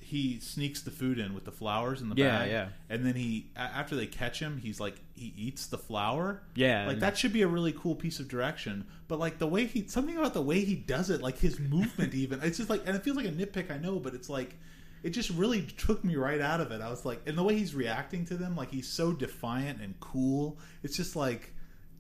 he 0.06 0.40
sneaks 0.40 0.82
the 0.82 0.92
food 0.92 1.18
in 1.20 1.34
with 1.34 1.46
the 1.46 1.52
flowers 1.52 2.02
in 2.02 2.10
the 2.10 2.16
Yeah, 2.16 2.40
bag 2.40 2.52
yeah. 2.52 2.68
and 2.90 3.06
then 3.06 3.16
he 3.16 3.48
a- 3.56 3.60
after 3.60 3.96
they 3.96 4.06
catch 4.06 4.40
him 4.40 4.58
he's 4.58 4.80
like 4.80 4.96
he 5.14 5.34
eats 5.38 5.68
the 5.68 5.78
flower. 5.78 6.42
Yeah, 6.56 6.88
like 6.88 7.00
that 7.00 7.18
should 7.18 7.34
be 7.34 7.42
a 7.42 7.48
really 7.48 7.74
cool 7.74 7.96
piece 7.96 8.20
of 8.20 8.28
direction 8.28 8.86
but 9.08 9.20
like 9.20 9.40
the 9.40 9.48
way 9.48 9.66
he 9.66 9.88
something 9.88 10.16
about 10.18 10.34
the 10.34 10.42
way 10.42 10.62
he 10.64 10.76
does 10.76 11.10
it 11.10 11.22
like 11.22 11.38
his 11.40 11.60
movement 11.60 12.14
even 12.24 12.40
it's 12.44 12.58
just 12.58 12.70
like 12.70 12.82
and 12.86 12.96
it 12.96 13.04
feels 13.04 13.18
like 13.18 13.26
a 13.26 13.32
nitpick 13.32 13.72
i 13.72 13.78
know 13.78 14.00
but 14.00 14.14
it's 14.14 14.30
like 14.30 14.56
it 15.04 15.10
just 15.12 15.30
really 15.32 15.62
took 15.64 16.04
me 16.04 16.16
right 16.16 16.42
out 16.42 16.60
of 16.62 16.72
it. 16.72 16.82
I 16.82 16.90
was 16.90 17.06
like, 17.06 17.22
and 17.28 17.38
the 17.38 17.44
way 17.44 17.56
he's 17.56 17.76
reacting 17.76 18.26
to 18.26 18.38
them, 18.38 18.56
like 18.56 18.72
he's 18.72 18.88
so 18.88 19.14
defiant 19.14 19.80
and 19.80 19.94
cool. 20.00 20.58
It's 20.82 20.98
just 20.98 21.16
like, 21.16 21.54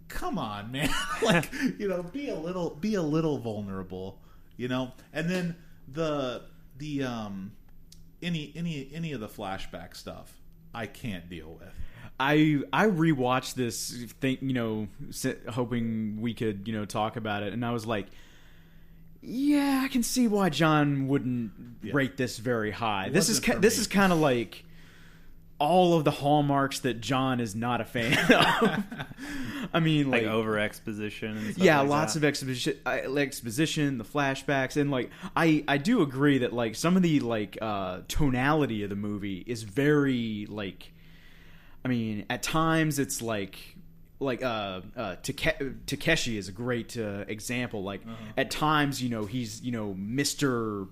come 0.07 0.39
on, 0.39 0.71
man. 0.71 0.89
like 1.21 1.51
you 1.77 1.87
know, 1.87 2.01
be 2.01 2.29
a 2.29 2.35
little, 2.35 2.71
be 2.71 2.95
a 2.95 3.03
little 3.03 3.37
vulnerable, 3.37 4.21
you 4.57 4.67
know. 4.67 4.91
And 5.13 5.29
then 5.29 5.55
the 5.87 6.45
the 6.79 7.03
um 7.03 7.51
any 8.21 8.51
any 8.55 8.89
any 8.93 9.11
of 9.11 9.19
the 9.19 9.27
flashback 9.27 9.95
stuff, 9.95 10.33
I 10.73 10.85
can't 10.87 11.29
deal 11.29 11.57
with. 11.59 11.73
I 12.19 12.61
I 12.71 12.85
rewatched 12.85 13.55
this 13.55 13.91
thing, 14.21 14.37
you 14.41 14.53
know, 14.53 14.87
hoping 15.49 16.21
we 16.21 16.33
could, 16.33 16.67
you 16.67 16.73
know, 16.73 16.85
talk 16.85 17.17
about 17.17 17.43
it, 17.43 17.51
and 17.53 17.65
I 17.65 17.71
was 17.71 17.85
like, 17.85 18.07
yeah, 19.21 19.81
I 19.83 19.87
can 19.87 20.03
see 20.03 20.27
why 20.27 20.49
John 20.49 21.07
wouldn't 21.07 21.51
Yeah. 21.83 21.91
rate 21.93 22.15
this 22.17 22.37
very 22.37 22.71
high. 22.71 23.09
This 23.09 23.27
is 23.29 23.39
this 23.41 23.77
is 23.77 23.87
kind 23.87 24.13
of 24.13 24.19
like 24.19 24.63
all 25.57 25.97
of 25.97 26.03
the 26.03 26.11
hallmarks 26.11 26.79
that 26.79 26.99
John 26.99 27.39
is 27.39 27.55
not 27.55 27.79
a 27.79 27.85
fan 27.85 28.17
of. 28.31 28.83
I 29.73 29.79
mean, 29.79 30.11
like 30.11 30.23
like, 30.23 30.31
over 30.31 30.59
exposition. 30.59 31.37
And 31.37 31.53
stuff 31.53 31.63
yeah, 31.63 31.79
like 31.79 31.89
lots 31.89 32.13
that. 32.13 32.19
of 32.19 32.23
exposition, 32.25 32.77
uh, 32.85 32.89
exposition, 32.89 33.97
the 33.97 34.03
flashbacks, 34.03 34.79
and 34.79 34.91
like 34.91 35.09
I 35.35 35.63
I 35.67 35.77
do 35.77 36.01
agree 36.01 36.39
that 36.39 36.53
like 36.53 36.75
some 36.75 36.97
of 36.97 37.03
the 37.03 37.19
like 37.21 37.57
uh, 37.61 38.01
tonality 38.07 38.83
of 38.83 38.89
the 38.89 38.95
movie 38.95 39.43
is 39.45 39.63
very 39.63 40.45
like, 40.49 40.91
I 41.83 41.87
mean, 41.87 42.25
at 42.29 42.43
times 42.43 42.99
it's 42.99 43.21
like 43.21 43.57
like 44.19 44.43
uh, 44.43 44.81
uh 44.95 45.15
Take- 45.23 45.85
Takeshi 45.85 46.37
is 46.37 46.49
a 46.49 46.53
great 46.53 46.97
uh, 46.97 47.25
example. 47.27 47.83
Like 47.83 48.01
at 48.37 48.51
times, 48.51 49.01
you 49.01 49.09
know, 49.09 49.25
he's 49.25 49.61
you 49.61 49.71
know 49.71 49.93
Mister 49.93 50.87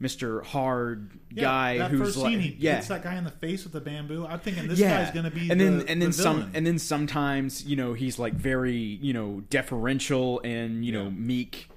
Mister 0.00 0.42
Hard 0.42 1.10
Yeah, 1.32 1.42
guy 1.42 1.78
that 1.78 1.90
who's 1.90 2.00
first 2.00 2.16
like 2.18 2.30
scene, 2.32 2.40
he 2.40 2.56
yeah 2.58 2.76
hits 2.76 2.88
that 2.88 3.02
guy 3.02 3.16
in 3.16 3.24
the 3.24 3.30
face 3.30 3.64
with 3.64 3.72
the 3.72 3.80
bamboo. 3.80 4.26
I'm 4.26 4.38
thinking 4.40 4.68
this 4.68 4.78
yeah. 4.78 5.02
guy's 5.04 5.12
going 5.12 5.24
to 5.24 5.30
be 5.30 5.50
and 5.50 5.60
the, 5.60 5.64
then 5.64 5.80
and 5.88 6.00
then 6.02 6.10
the 6.10 6.12
some 6.12 6.50
and 6.54 6.66
then 6.66 6.78
sometimes 6.78 7.64
you 7.64 7.74
know 7.76 7.92
he's 7.94 8.18
like 8.18 8.34
very 8.34 8.76
you 8.76 9.12
know 9.12 9.42
deferential 9.50 10.40
and 10.44 10.84
you 10.84 10.92
know 10.92 11.04
Yeah. 11.04 11.10
meek 11.10 11.68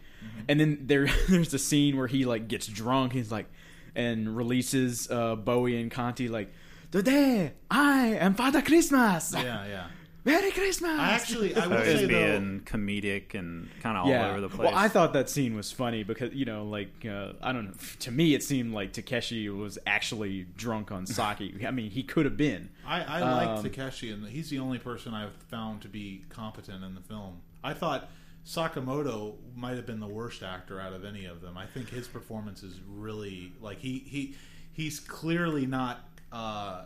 and 0.48 0.60
then 0.60 0.84
there 0.86 1.08
there's 1.30 1.54
a 1.54 1.60
scene 1.60 1.98
where 1.98 2.08
he 2.08 2.26
like 2.26 2.48
gets 2.48 2.68
drunk 2.68 3.14
he's 3.14 3.32
like 3.32 3.48
and 3.96 4.36
releases 4.38 5.10
uh 5.10 5.36
bowie 5.36 5.82
and 5.82 5.90
conti 5.92 6.28
like 6.30 6.52
today 6.92 7.54
i 7.70 8.06
am 8.20 8.34
father 8.36 8.62
christmas 8.62 9.34
yeah, 9.34 9.66
yeah. 9.68 9.88
Merry 10.24 10.52
christmas 10.52 10.92
I 10.92 11.12
actually, 11.12 11.56
I 11.56 11.62
So 11.64 11.70
will 11.70 11.78
it 11.78 11.86
say 11.86 11.92
was 11.94 12.02
though, 12.02 12.08
being 12.40 12.62
comedic 12.66 13.34
and 13.34 13.70
kind 13.82 13.98
of 13.98 14.06
all 14.06 14.12
over 14.14 14.42
the 14.42 14.50
place. 14.50 14.60
Well, 14.72 14.76
I 14.76 14.88
thought 14.88 15.14
that 15.14 15.30
scene 15.30 15.56
was 15.56 15.72
funny 15.72 16.04
because 16.04 16.34
you 16.34 16.46
know, 16.46 16.66
like 16.66 17.06
uh, 17.06 17.34
I 17.42 17.52
don't 17.52 17.66
know. 17.68 17.74
To 18.02 18.12
me, 18.12 18.34
it 18.36 18.44
seemed 18.44 18.74
like 18.74 18.94
Takeshi 18.94 19.50
was 19.50 19.78
actually 19.88 20.46
drunk 20.56 20.92
on 20.92 21.06
sake. 21.06 21.64
I 21.68 21.72
mean, 21.72 21.90
he 21.92 22.04
could 22.04 22.26
have 22.26 22.38
been. 22.38 22.70
I, 22.86 23.02
I 23.02 23.20
like 23.22 23.48
Um, 23.58 23.64
Takeshi, 23.64 24.12
and 24.12 24.28
he's 24.28 24.50
the 24.50 24.60
only 24.60 24.78
person 24.80 25.14
I've 25.14 25.34
found 25.50 25.82
to 25.82 25.88
be 25.88 26.24
competent 26.30 26.84
in 26.84 26.94
the 26.96 27.02
film. 27.02 27.42
I 27.64 27.74
thought 27.74 28.10
Sakamoto 28.46 29.36
might 29.56 29.76
have 29.76 29.86
been 29.86 30.00
the 30.00 30.08
worst 30.08 30.44
actor 30.44 30.80
out 30.80 30.94
of 30.94 31.06
any 31.06 31.26
of 31.26 31.42
them. 31.42 31.58
I 31.58 31.66
think 31.66 31.90
his 31.90 32.08
performance 32.08 32.64
is 32.64 32.80
really 32.88 33.54
like 33.62 33.80
he 33.80 34.00
he 34.00 34.36
he's 34.74 35.00
clearly 35.00 35.66
not 35.66 36.00
uh, 36.32 36.84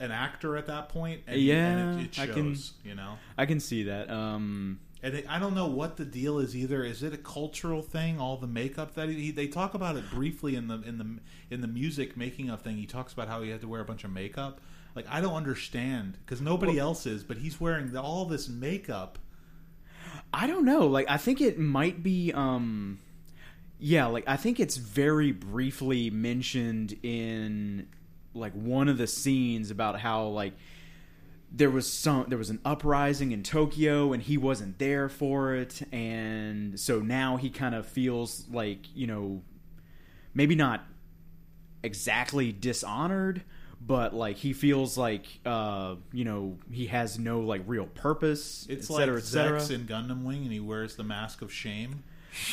an 0.00 0.10
actor 0.10 0.56
at 0.56 0.66
that 0.66 0.88
point. 0.88 1.22
And, 1.26 1.40
Yeah, 1.40 1.68
and 1.76 2.00
it, 2.00 2.04
it 2.04 2.18
I 2.18 2.26
shows. 2.26 2.34
can- 2.34 2.90
You 2.90 2.94
know, 2.96 3.18
I 3.38 3.46
can 3.46 3.60
see 3.60 3.84
that. 3.84 4.10
Um, 4.10 4.80
and 5.02 5.14
it, 5.14 5.26
I 5.28 5.38
don't 5.38 5.54
know 5.54 5.66
what 5.66 5.96
the 5.96 6.04
deal 6.04 6.38
is 6.38 6.56
either. 6.56 6.82
Is 6.84 7.02
it 7.02 7.12
a 7.12 7.18
cultural 7.18 7.82
thing? 7.82 8.18
All 8.20 8.36
the 8.36 8.46
makeup 8.46 8.94
that 8.94 9.08
he, 9.08 9.30
they 9.30 9.46
talk 9.46 9.74
about 9.74 9.96
it 9.96 10.10
briefly 10.10 10.56
in 10.56 10.68
the 10.68 10.80
in 10.82 10.98
the 10.98 11.54
in 11.54 11.60
the 11.60 11.68
music 11.68 12.16
making 12.16 12.50
of 12.50 12.62
thing. 12.62 12.76
He 12.76 12.86
talks 12.86 13.12
about 13.12 13.28
how 13.28 13.42
he 13.42 13.50
had 13.50 13.60
to 13.60 13.68
wear 13.68 13.80
a 13.80 13.84
bunch 13.84 14.04
of 14.04 14.10
makeup. 14.10 14.60
Like 14.94 15.06
I 15.08 15.20
don't 15.20 15.34
understand 15.34 16.16
because 16.24 16.40
nobody 16.40 16.78
else 16.78 17.04
is, 17.06 17.22
but 17.22 17.36
he's 17.36 17.60
wearing 17.60 17.92
the, 17.92 18.00
all 18.00 18.24
this 18.24 18.48
makeup. 18.48 19.18
I 20.32 20.46
don't 20.46 20.64
know. 20.64 20.86
Like, 20.86 21.06
I 21.08 21.18
think 21.18 21.40
it 21.40 21.58
might 21.58 22.02
be. 22.02 22.32
Um, 22.32 22.98
yeah, 23.78 24.06
like 24.06 24.24
I 24.26 24.36
think 24.36 24.58
it's 24.58 24.76
very 24.78 25.32
briefly 25.32 26.08
mentioned 26.10 26.98
in 27.02 27.86
like 28.36 28.52
one 28.52 28.88
of 28.88 28.98
the 28.98 29.06
scenes 29.06 29.70
about 29.70 29.98
how 30.00 30.26
like 30.26 30.52
there 31.52 31.70
was 31.70 31.90
some 31.90 32.26
there 32.28 32.38
was 32.38 32.50
an 32.50 32.60
uprising 32.64 33.32
in 33.32 33.42
Tokyo 33.42 34.12
and 34.12 34.22
he 34.22 34.36
wasn't 34.36 34.78
there 34.78 35.08
for 35.08 35.54
it 35.54 35.80
and 35.92 36.78
so 36.78 37.00
now 37.00 37.36
he 37.36 37.50
kind 37.50 37.74
of 37.74 37.86
feels 37.86 38.44
like 38.50 38.80
you 38.94 39.06
know 39.06 39.42
maybe 40.34 40.54
not 40.54 40.84
exactly 41.82 42.52
dishonored 42.52 43.42
but 43.80 44.12
like 44.14 44.36
he 44.36 44.52
feels 44.52 44.98
like 44.98 45.26
uh 45.46 45.94
you 46.12 46.24
know 46.24 46.58
he 46.70 46.86
has 46.86 47.18
no 47.18 47.40
like 47.40 47.62
real 47.66 47.86
purpose 47.86 48.66
It's 48.68 48.90
et 48.90 48.92
like 48.92 49.00
cetera, 49.02 49.16
et 49.18 49.24
cetera. 49.24 49.60
Zechs 49.60 49.70
in 49.70 49.86
Gundam 49.86 50.24
Wing, 50.24 50.42
and 50.42 50.52
he 50.52 50.60
wears 50.60 50.96
the 50.96 51.04
mask 51.04 51.42
of 51.42 51.52
shame. 51.52 52.02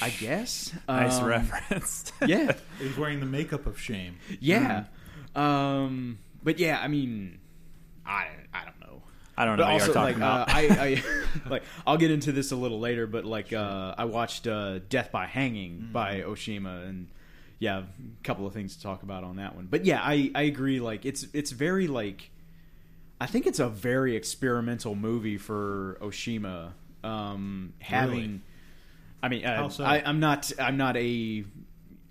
I 0.02 0.12
guess. 0.12 0.72
nice 0.88 1.18
Um, 1.20 1.26
reference. 1.26 2.12
Yeah, 2.26 2.54
He's 2.80 2.96
wearing 2.98 3.20
the 3.20 3.26
makeup 3.26 3.66
of 3.66 3.80
shame. 3.80 4.18
yeah. 4.40 4.86
Um, 5.36 6.20
but 6.44 6.60
yeah, 6.60 6.80
I 6.80 6.88
mean, 6.88 7.40
I 8.06 8.28
I 8.54 8.66
don't 8.66 8.80
know. 8.80 9.02
I 9.36 9.46
don't 9.46 9.58
know 9.58 9.64
But 9.64 9.74
what 9.74 9.82
also, 9.82 9.94
you're 9.94 10.04
like, 10.04 10.16
about. 10.18 10.50
uh, 10.50 10.54
I, 10.54 10.62
I 10.70 11.04
like 11.50 11.64
I'll 11.88 11.98
get 11.98 12.12
into 12.12 12.32
this 12.32 12.52
a 12.52 12.56
little 12.56 12.80
later, 12.80 13.08
but 13.08 13.26
like 13.26 13.52
uh, 13.52 13.96
I 13.98 14.06
watched 14.06 14.46
uh, 14.48 14.80
Death 14.90 15.12
by 15.12 15.26
Hanging 15.26 15.90
by 15.92 16.22
Oshima, 16.22 16.88
and 16.88 17.08
yeah, 17.60 17.80
a 17.80 18.24
couple 18.24 18.46
of 18.46 18.54
things 18.54 18.76
to 18.76 18.84
talk 18.84 19.02
about 19.04 19.24
on 19.24 19.38
that 19.38 19.56
one. 19.56 19.68
But 19.70 19.86
yeah, 19.86 20.02
I 20.04 20.32
I 20.36 20.44
agree. 20.44 20.80
Like 20.80 21.06
it's 21.06 21.26
it's 21.34 21.52
very 21.52 21.88
like 21.88 22.30
I 23.20 23.26
think 23.26 23.48
it's 23.48 23.60
a 23.60 23.70
very 23.70 24.16
experimental 24.16 24.96
movie 24.96 25.38
for 25.38 25.98
Oshima. 26.02 26.74
Um, 27.04 27.74
having, 27.80 28.16
Really? 28.16 28.42
I 29.24 29.28
mean, 29.30 29.46
uh, 29.46 29.68
so? 29.70 29.84
I, 29.84 30.02
I'm 30.06 30.20
not 30.22 30.52
I'm 30.60 30.78
not 30.78 30.96
a 30.96 31.44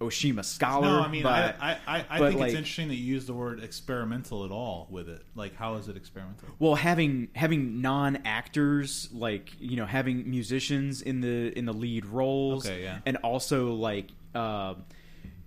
Oshima 0.02 0.44
scholar. 0.44 0.88
No, 0.88 1.00
I 1.00 1.08
mean, 1.08 1.22
but, 1.22 1.56
I, 1.60 1.78
I, 1.86 2.04
I, 2.10 2.18
think 2.18 2.40
like- 2.40 2.48
it's 2.48 2.58
interesting 2.58 2.88
that 2.88 2.96
you 2.96 3.04
use 3.14 3.26
the 3.26 3.34
word 3.34 3.62
experimental 3.62 4.44
at 4.44 4.50
all 4.50 4.86
with 4.90 5.08
it. 5.08 5.24
Like, 5.34 5.54
how 5.56 5.74
is 5.76 5.88
it 5.88 5.96
experimental? 5.96 6.48
well 6.58 6.74
having 6.74 7.28
having 7.34 7.80
non 7.80 8.18
actors 8.24 9.08
like 9.12 9.52
you 9.58 9.76
know 9.76 9.86
having 9.86 10.28
musicians 10.28 11.02
in 11.02 11.20
the 11.20 11.56
in 11.58 11.64
the 11.64 11.72
lead 11.72 12.04
roles 12.06 12.66
Okay, 12.66 12.82
yeah. 12.82 12.98
and 13.06 13.16
also 13.18 13.72
like 13.74 14.08
uh, 14.34 14.74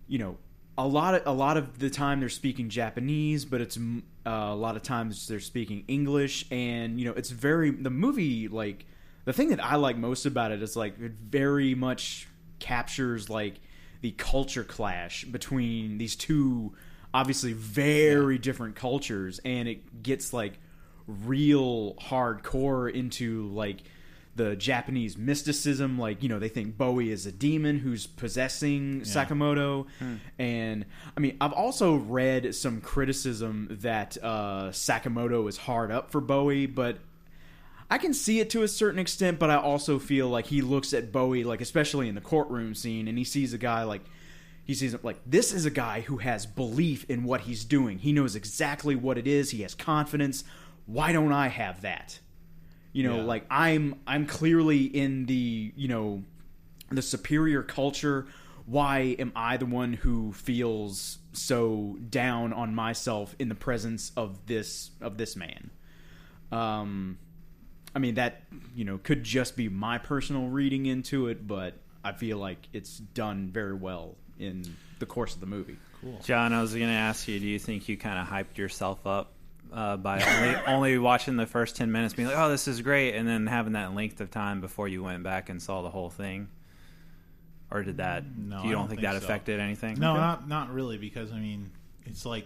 you 0.08 0.18
know 0.20 0.38
a 0.78 0.86
lot 0.86 1.16
of 1.16 1.22
a 1.26 1.32
lot 1.32 1.56
of 1.58 1.80
the 1.80 1.90
time 1.90 2.20
they're 2.20 2.30
speaking 2.30 2.70
Japanese 2.70 3.46
but 3.46 3.62
it's 3.62 3.78
uh, 3.78 4.30
a 4.30 4.56
lot 4.56 4.76
of 4.76 4.84
times 4.84 5.28
they're 5.28 5.40
speaking 5.40 5.84
English 5.88 6.46
and 6.52 7.00
you 7.00 7.06
know 7.06 7.14
it's 7.14 7.30
very 7.30 7.70
the 7.72 7.90
movie 7.90 8.48
like 8.48 8.86
the 9.26 9.34
thing 9.34 9.50
that 9.50 9.64
I 9.64 9.76
like 9.76 9.98
most 9.98 10.26
about 10.26 10.52
it 10.52 10.62
is 10.62 10.76
like 10.76 11.00
it 11.00 11.14
very 11.30 11.76
much 11.76 12.28
captures 12.60 13.30
like 13.30 13.56
the 14.02 14.12
culture 14.12 14.64
clash 14.64 15.26
between 15.26 15.98
these 15.98 16.16
two 16.16 16.74
obviously 17.14 17.54
very 17.54 18.38
different 18.38 18.76
cultures 18.76 19.40
and 19.46 19.68
it 19.70 20.04
gets 20.04 20.34
like 20.34 20.60
real 21.08 21.96
hardcore 21.96 22.92
into 22.92 23.48
like 23.50 23.84
the 24.36 24.56
Japanese 24.58 25.18
mysticism. 25.18 25.98
Like 25.98 26.22
you 26.22 26.30
know 26.30 26.40
they 26.40 26.50
think 26.50 26.78
Bowie 26.78 27.12
is 27.12 27.26
a 27.26 27.32
demon 27.32 27.80
who's 27.80 28.06
possessing 28.06 29.02
Sakamoto. 29.02 29.88
And 30.38 30.86
I 31.16 31.20
mean 31.20 31.38
I've 31.40 31.54
also 31.54 31.96
read 31.96 32.54
some 32.54 32.82
criticism 32.82 33.78
that 33.82 34.18
uh 34.22 34.70
Sakamoto 34.72 35.48
is 35.48 35.58
hard 35.58 35.92
up 35.92 36.12
for 36.12 36.20
Bowie 36.22 36.66
but 36.66 36.98
I 37.96 37.98
can 37.98 38.14
see 38.14 38.42
it 38.42 38.50
to 38.50 38.62
a 38.64 38.68
certain 38.68 39.00
extent, 39.00 39.40
but 39.40 39.50
I 39.50 39.56
also 39.56 40.00
feel 40.00 40.28
like 40.28 40.48
he 40.48 40.62
looks 40.62 40.94
at 40.94 41.14
Bowie, 41.14 41.46
like 41.46 41.62
especially 41.62 42.10
in 42.10 42.16
the 42.16 42.20
courtroom 42.20 42.76
scene, 42.76 43.08
and 43.08 43.18
he 43.18 43.24
sees 43.24 43.54
a 43.54 43.58
guy 43.58 43.84
like 43.84 44.02
he 44.66 44.74
sees 44.74 44.94
like 45.02 45.18
this 45.26 45.54
is 45.54 45.66
a 45.66 45.70
guy 45.72 46.02
who 46.02 46.18
has 46.18 46.46
belief 46.46 47.06
in 47.10 47.24
what 47.24 47.42
he's 47.42 47.64
doing. 47.64 48.00
He 48.00 48.12
knows 48.12 48.36
exactly 48.36 48.96
what 48.96 49.18
it 49.18 49.28
is. 49.28 49.52
He 49.52 49.62
has 49.62 49.74
confidence. 49.74 50.44
Why 50.86 51.14
don't 51.14 51.32
I 51.32 51.48
have 51.48 51.84
that? 51.84 52.20
You 52.92 53.04
know, 53.04 53.16
Yeah. 53.16 53.24
like 53.24 53.46
I'm 53.50 53.96
I'm 54.06 54.26
clearly 54.26 54.84
in 54.84 55.26
the 55.28 55.72
you 55.78 55.88
know 55.88 56.24
the 56.92 57.02
superior 57.02 57.64
culture. 57.64 58.26
Why 58.66 59.16
am 59.20 59.32
I 59.38 59.56
the 59.56 59.68
one 59.68 59.94
who 59.94 60.34
feels 60.34 61.20
so 61.32 61.98
down 62.10 62.52
on 62.52 62.76
myself 62.76 63.36
in 63.40 63.48
the 63.48 63.56
presence 63.56 64.12
of 64.18 64.48
this 64.48 64.92
of 65.00 65.18
this 65.18 65.38
man? 65.38 65.70
Um, 66.52 67.20
I 67.96 68.00
mean 68.00 68.16
that 68.16 68.42
you 68.76 68.84
know 68.86 68.98
could 68.98 69.24
just 69.24 69.56
be 69.56 69.70
my 69.70 69.98
personal 69.98 70.48
reading 70.48 70.86
into 70.86 71.28
it, 71.28 71.48
but 71.48 71.74
I 72.04 72.12
feel 72.12 72.38
like 72.38 72.68
it's 72.74 72.98
done 72.98 73.50
very 73.52 73.74
well 73.74 74.16
in 74.38 74.76
the 75.00 75.06
course 75.06 75.34
of 75.34 75.40
the 75.40 75.46
movie. 75.48 75.78
Cool. 76.02 76.20
John, 76.24 76.54
I 76.54 76.62
was 76.62 76.74
going 76.74 76.88
to 76.88 76.94
ask 76.94 77.28
you, 77.28 77.40
do 77.40 77.48
you 77.48 77.58
think 77.58 77.88
you 77.90 77.98
kind 77.98 78.20
of 78.20 78.28
hyped 78.28 78.58
yourself 78.58 79.08
up 79.08 79.32
uh, 79.74 79.98
by 79.98 80.22
only, 80.22 80.56
only 80.68 80.98
watching 81.00 81.36
the 81.38 81.46
first 81.48 81.76
10 81.78 81.92
minutes, 81.92 82.14
being 82.14 82.28
like, 82.28 82.38
oh, 82.38 82.50
this 82.50 82.68
is 82.68 82.82
great, 82.82 83.16
and 83.16 83.28
then 83.28 83.48
having 83.48 83.74
that 83.74 83.96
length 83.96 84.22
of 84.22 84.30
time 84.30 84.62
before 84.62 84.88
you 84.88 85.02
went 85.04 85.24
back 85.24 85.50
and 85.50 85.62
saw 85.62 85.82
the 85.82 85.90
whole 85.90 86.10
thing? 86.10 86.50
or 87.72 87.82
did 87.82 87.98
that? 87.98 88.24
No, 88.38 88.58
you 88.58 88.64
don't, 88.64 88.72
don't 88.72 88.88
think, 88.90 89.00
think 89.02 89.12
that 89.12 89.20
so. 89.20 89.26
affected 89.26 89.60
anything? 89.60 90.00
No, 90.00 90.12
Okay. 90.12 90.20
not 90.22 90.48
not 90.48 90.74
really, 90.74 90.98
because 90.98 91.32
I 91.32 91.40
mean, 91.40 91.72
it's 92.06 92.26
like 92.26 92.46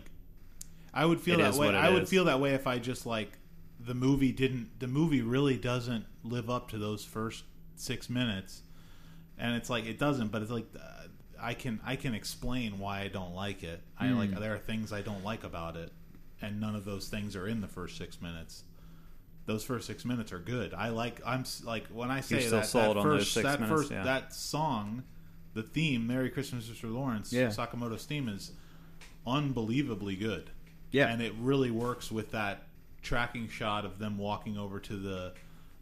I 0.94 1.06
would 1.06 1.20
feel 1.20 1.40
It 1.40 1.44
that 1.44 1.50
is 1.54 1.58
way. 1.58 1.68
what 1.68 1.76
it 1.76 1.80
I 1.80 1.90
would 1.90 2.04
is. 2.04 2.10
feel 2.10 2.26
that 2.26 2.40
way 2.40 2.54
if 2.54 2.66
I 2.68 2.80
just 2.80 3.06
like 3.06 3.32
the 3.80 3.94
movie 3.94 4.32
didn't. 4.32 4.80
The 4.80 4.88
movie 4.88 5.22
really 5.22 5.58
doesn't 5.58 6.06
live 6.24 6.50
up 6.50 6.70
to 6.72 6.78
those 6.78 7.06
first 7.06 7.44
six 7.76 8.10
minutes, 8.10 8.62
and 9.38 9.56
it's 9.56 9.70
like 9.70 9.86
it 9.86 9.98
doesn't. 9.98 10.30
But 10.32 10.42
it's 10.42 10.52
like 10.52 10.66
uh, 10.76 11.08
I 11.42 11.54
can 11.54 11.80
I 11.86 11.96
can 11.96 12.14
explain 12.14 12.78
why 12.80 13.02
I 13.02 13.08
don't 13.08 13.34
like 13.34 13.64
it. 13.64 13.82
I 13.98 14.08
Hmm. 14.10 14.18
like 14.18 14.40
there 14.40 14.54
are 14.54 14.58
things 14.60 14.92
I 14.92 15.02
don't 15.02 15.24
like 15.24 15.44
about 15.44 15.76
it, 15.78 15.92
and 16.42 16.60
none 16.60 16.76
of 16.76 16.84
those 16.86 17.08
things 17.08 17.36
are 17.36 17.48
in 17.48 17.62
the 17.62 17.68
first 17.68 17.98
six 17.98 18.22
minutes. 18.22 18.64
Those 19.46 19.64
first 19.64 19.88
six 19.88 20.06
minutes 20.06 20.32
are 20.32 20.40
good. 20.40 20.74
I 20.74 20.90
like. 20.90 21.22
I'm 21.26 21.44
like 21.64 21.88
when 21.88 22.12
I 22.12 22.20
say 22.22 22.46
that, 22.50 22.70
that 22.72 22.94
first 23.02 23.34
six 23.34 23.44
that 23.46 23.60
minutes, 23.62 23.80
first 23.82 23.92
yeah. 23.92 24.04
that 24.04 24.34
song, 24.34 25.04
the 25.54 25.64
theme 25.64 26.06
"Merry 26.06 26.30
Christmas, 26.30 26.68
Mr. 26.68 26.94
Lawrence," 26.94 27.32
Yeah. 27.34 27.48
Sakamoto's 27.48 28.06
theme 28.06 28.28
is 28.30 28.52
unbelievably 29.26 30.16
good. 30.18 30.52
Yeah. 30.92 31.08
and 31.10 31.22
it 31.22 31.34
really 31.40 31.70
works 31.70 32.12
with 32.12 32.32
that 32.32 32.64
tracking 33.02 33.48
shot 33.50 33.86
of 33.86 34.00
them 34.00 34.18
walking 34.18 34.58
over 34.58 34.80
to 34.80 34.98
the 34.98 35.34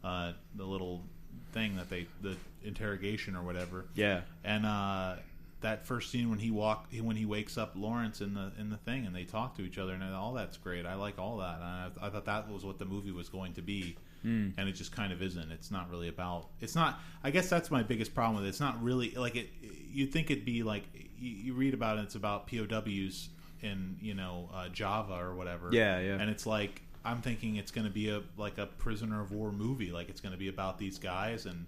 uh, 0.03 0.33
the 0.55 0.65
little 0.65 1.03
thing 1.51 1.75
that 1.75 1.89
they 1.89 2.07
the 2.21 2.35
interrogation 2.63 3.35
or 3.35 3.43
whatever. 3.43 3.85
Yeah. 3.95 4.21
and 4.43 4.65
uh, 4.65 5.15
that 5.61 5.85
first 5.85 6.11
scene 6.11 6.29
when 6.29 6.39
he 6.39 6.51
walk 6.51 6.87
when 7.01 7.15
he 7.15 7.25
wakes 7.25 7.57
up 7.57 7.73
Lawrence 7.75 8.21
in 8.21 8.33
the 8.33 8.51
in 8.59 8.69
the 8.69 8.77
thing 8.77 9.05
and 9.05 9.15
they 9.15 9.23
talk 9.23 9.55
to 9.57 9.63
each 9.63 9.77
other 9.77 9.93
and 9.93 10.03
all 10.13 10.33
that's 10.33 10.57
great. 10.57 10.85
I 10.85 10.95
like 10.95 11.17
all 11.17 11.37
that. 11.37 11.55
And 11.55 11.63
I, 11.63 11.89
I 12.01 12.09
thought 12.09 12.25
that 12.25 12.49
was 12.51 12.63
what 12.63 12.77
the 12.77 12.85
movie 12.85 13.11
was 13.11 13.29
going 13.29 13.53
to 13.53 13.61
be. 13.61 13.95
Hmm. 14.21 14.49
And 14.57 14.67
it 14.67 14.73
just 14.73 14.91
kind 14.91 15.13
of 15.13 15.21
isn't. 15.21 15.51
It's 15.51 15.71
not 15.71 15.89
really 15.89 16.07
about. 16.09 16.47
It's 16.59 16.75
not. 16.75 16.99
I 17.23 17.31
guess 17.31 17.49
that's 17.49 17.69
my 17.69 17.83
biggest 17.83 18.15
problem 18.15 18.35
with 18.35 18.45
it. 18.45 18.49
It's 18.49 18.59
not 18.59 18.81
really 18.83 19.11
like 19.11 19.35
it. 19.35 19.49
You'd 19.91 20.11
think 20.11 20.31
it'd 20.31 20.45
be 20.45 20.63
like 20.63 20.83
you, 21.19 21.29
you 21.29 21.53
read 21.53 21.73
about 21.73 21.97
it. 21.97 22.01
It's 22.01 22.15
about 22.15 22.47
POWs 22.47 23.29
in 23.61 23.97
you 24.01 24.13
know 24.13 24.49
uh, 24.53 24.69
Java 24.69 25.13
or 25.13 25.35
whatever. 25.35 25.69
Yeah, 25.71 25.99
yeah. 25.99 26.13
And 26.19 26.29
it's 26.29 26.45
like 26.45 26.81
I'm 27.07 27.21
thinking 27.21 27.55
it's 27.55 27.71
going 27.71 27.87
to 27.87 27.93
be 27.93 28.09
a 28.09 28.21
like 28.37 28.57
a 28.57 28.65
prisoner 28.65 29.21
of 29.21 29.31
war 29.31 29.51
movie. 29.51 29.91
Like 29.91 30.09
it's 30.09 30.21
going 30.21 30.33
to 30.33 30.37
be 30.37 30.47
about 30.49 30.77
these 30.77 30.97
guys 30.99 31.45
and 31.45 31.65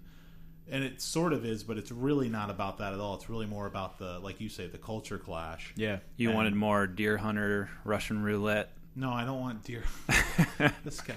and 0.70 0.84
it 0.84 1.00
sort 1.00 1.32
of 1.32 1.44
is, 1.44 1.64
but 1.64 1.78
it's 1.78 1.90
really 1.90 2.28
not 2.28 2.48
about 2.50 2.78
that 2.78 2.92
at 2.92 3.00
all. 3.00 3.14
It's 3.14 3.28
really 3.28 3.46
more 3.46 3.66
about 3.66 3.98
the 3.98 4.18
like 4.20 4.40
you 4.40 4.48
say 4.48 4.66
the 4.68 4.78
culture 4.78 5.18
clash. 5.18 5.72
Yeah. 5.76 5.98
You 6.16 6.28
And- 6.28 6.36
wanted 6.36 6.54
more 6.54 6.86
Deer 6.86 7.16
Hunter 7.16 7.70
Russian 7.84 8.22
roulette. 8.22 8.70
No, 9.00 9.12
I 9.12 9.24
don't 9.24 9.40
want 9.40 9.64
deer. 9.64 9.82
this 10.84 11.00
guy, 11.00 11.14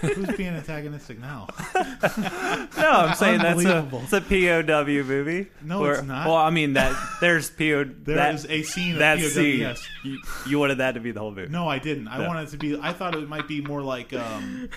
who's 0.00 0.36
being 0.36 0.54
antagonistic 0.54 1.20
now? 1.20 1.46
No, 2.76 2.90
I'm 2.90 3.14
saying 3.14 3.38
that's 3.38 3.64
a 3.64 3.88
it's 4.02 4.12
a 4.12 4.20
POW 4.20 5.02
movie. 5.04 5.46
No, 5.62 5.84
it's 5.84 6.02
not. 6.02 6.26
Well, 6.26 6.34
I 6.34 6.50
mean 6.50 6.72
that 6.72 6.96
there's 7.20 7.48
POW. 7.48 7.84
There 8.02 8.16
that, 8.16 8.34
is 8.34 8.46
a 8.46 8.62
scene 8.64 8.94
of 8.94 8.98
that 8.98 9.18
POW. 9.18 9.28
scene. 9.28 9.60
Yes. 9.60 9.86
You, 10.02 10.18
you 10.48 10.58
wanted 10.58 10.78
that 10.78 10.92
to 10.92 11.00
be 11.00 11.12
the 11.12 11.20
whole 11.20 11.30
movie. 11.30 11.48
No, 11.48 11.68
I 11.68 11.78
didn't. 11.78 12.08
I 12.08 12.20
Yeah. 12.20 12.26
wanted 12.26 12.48
it 12.48 12.50
to 12.50 12.56
be. 12.56 12.76
I 12.76 12.92
thought 12.92 13.14
it 13.14 13.28
might 13.28 13.46
be 13.46 13.60
more 13.60 13.82
like. 13.82 14.12
Um, 14.12 14.68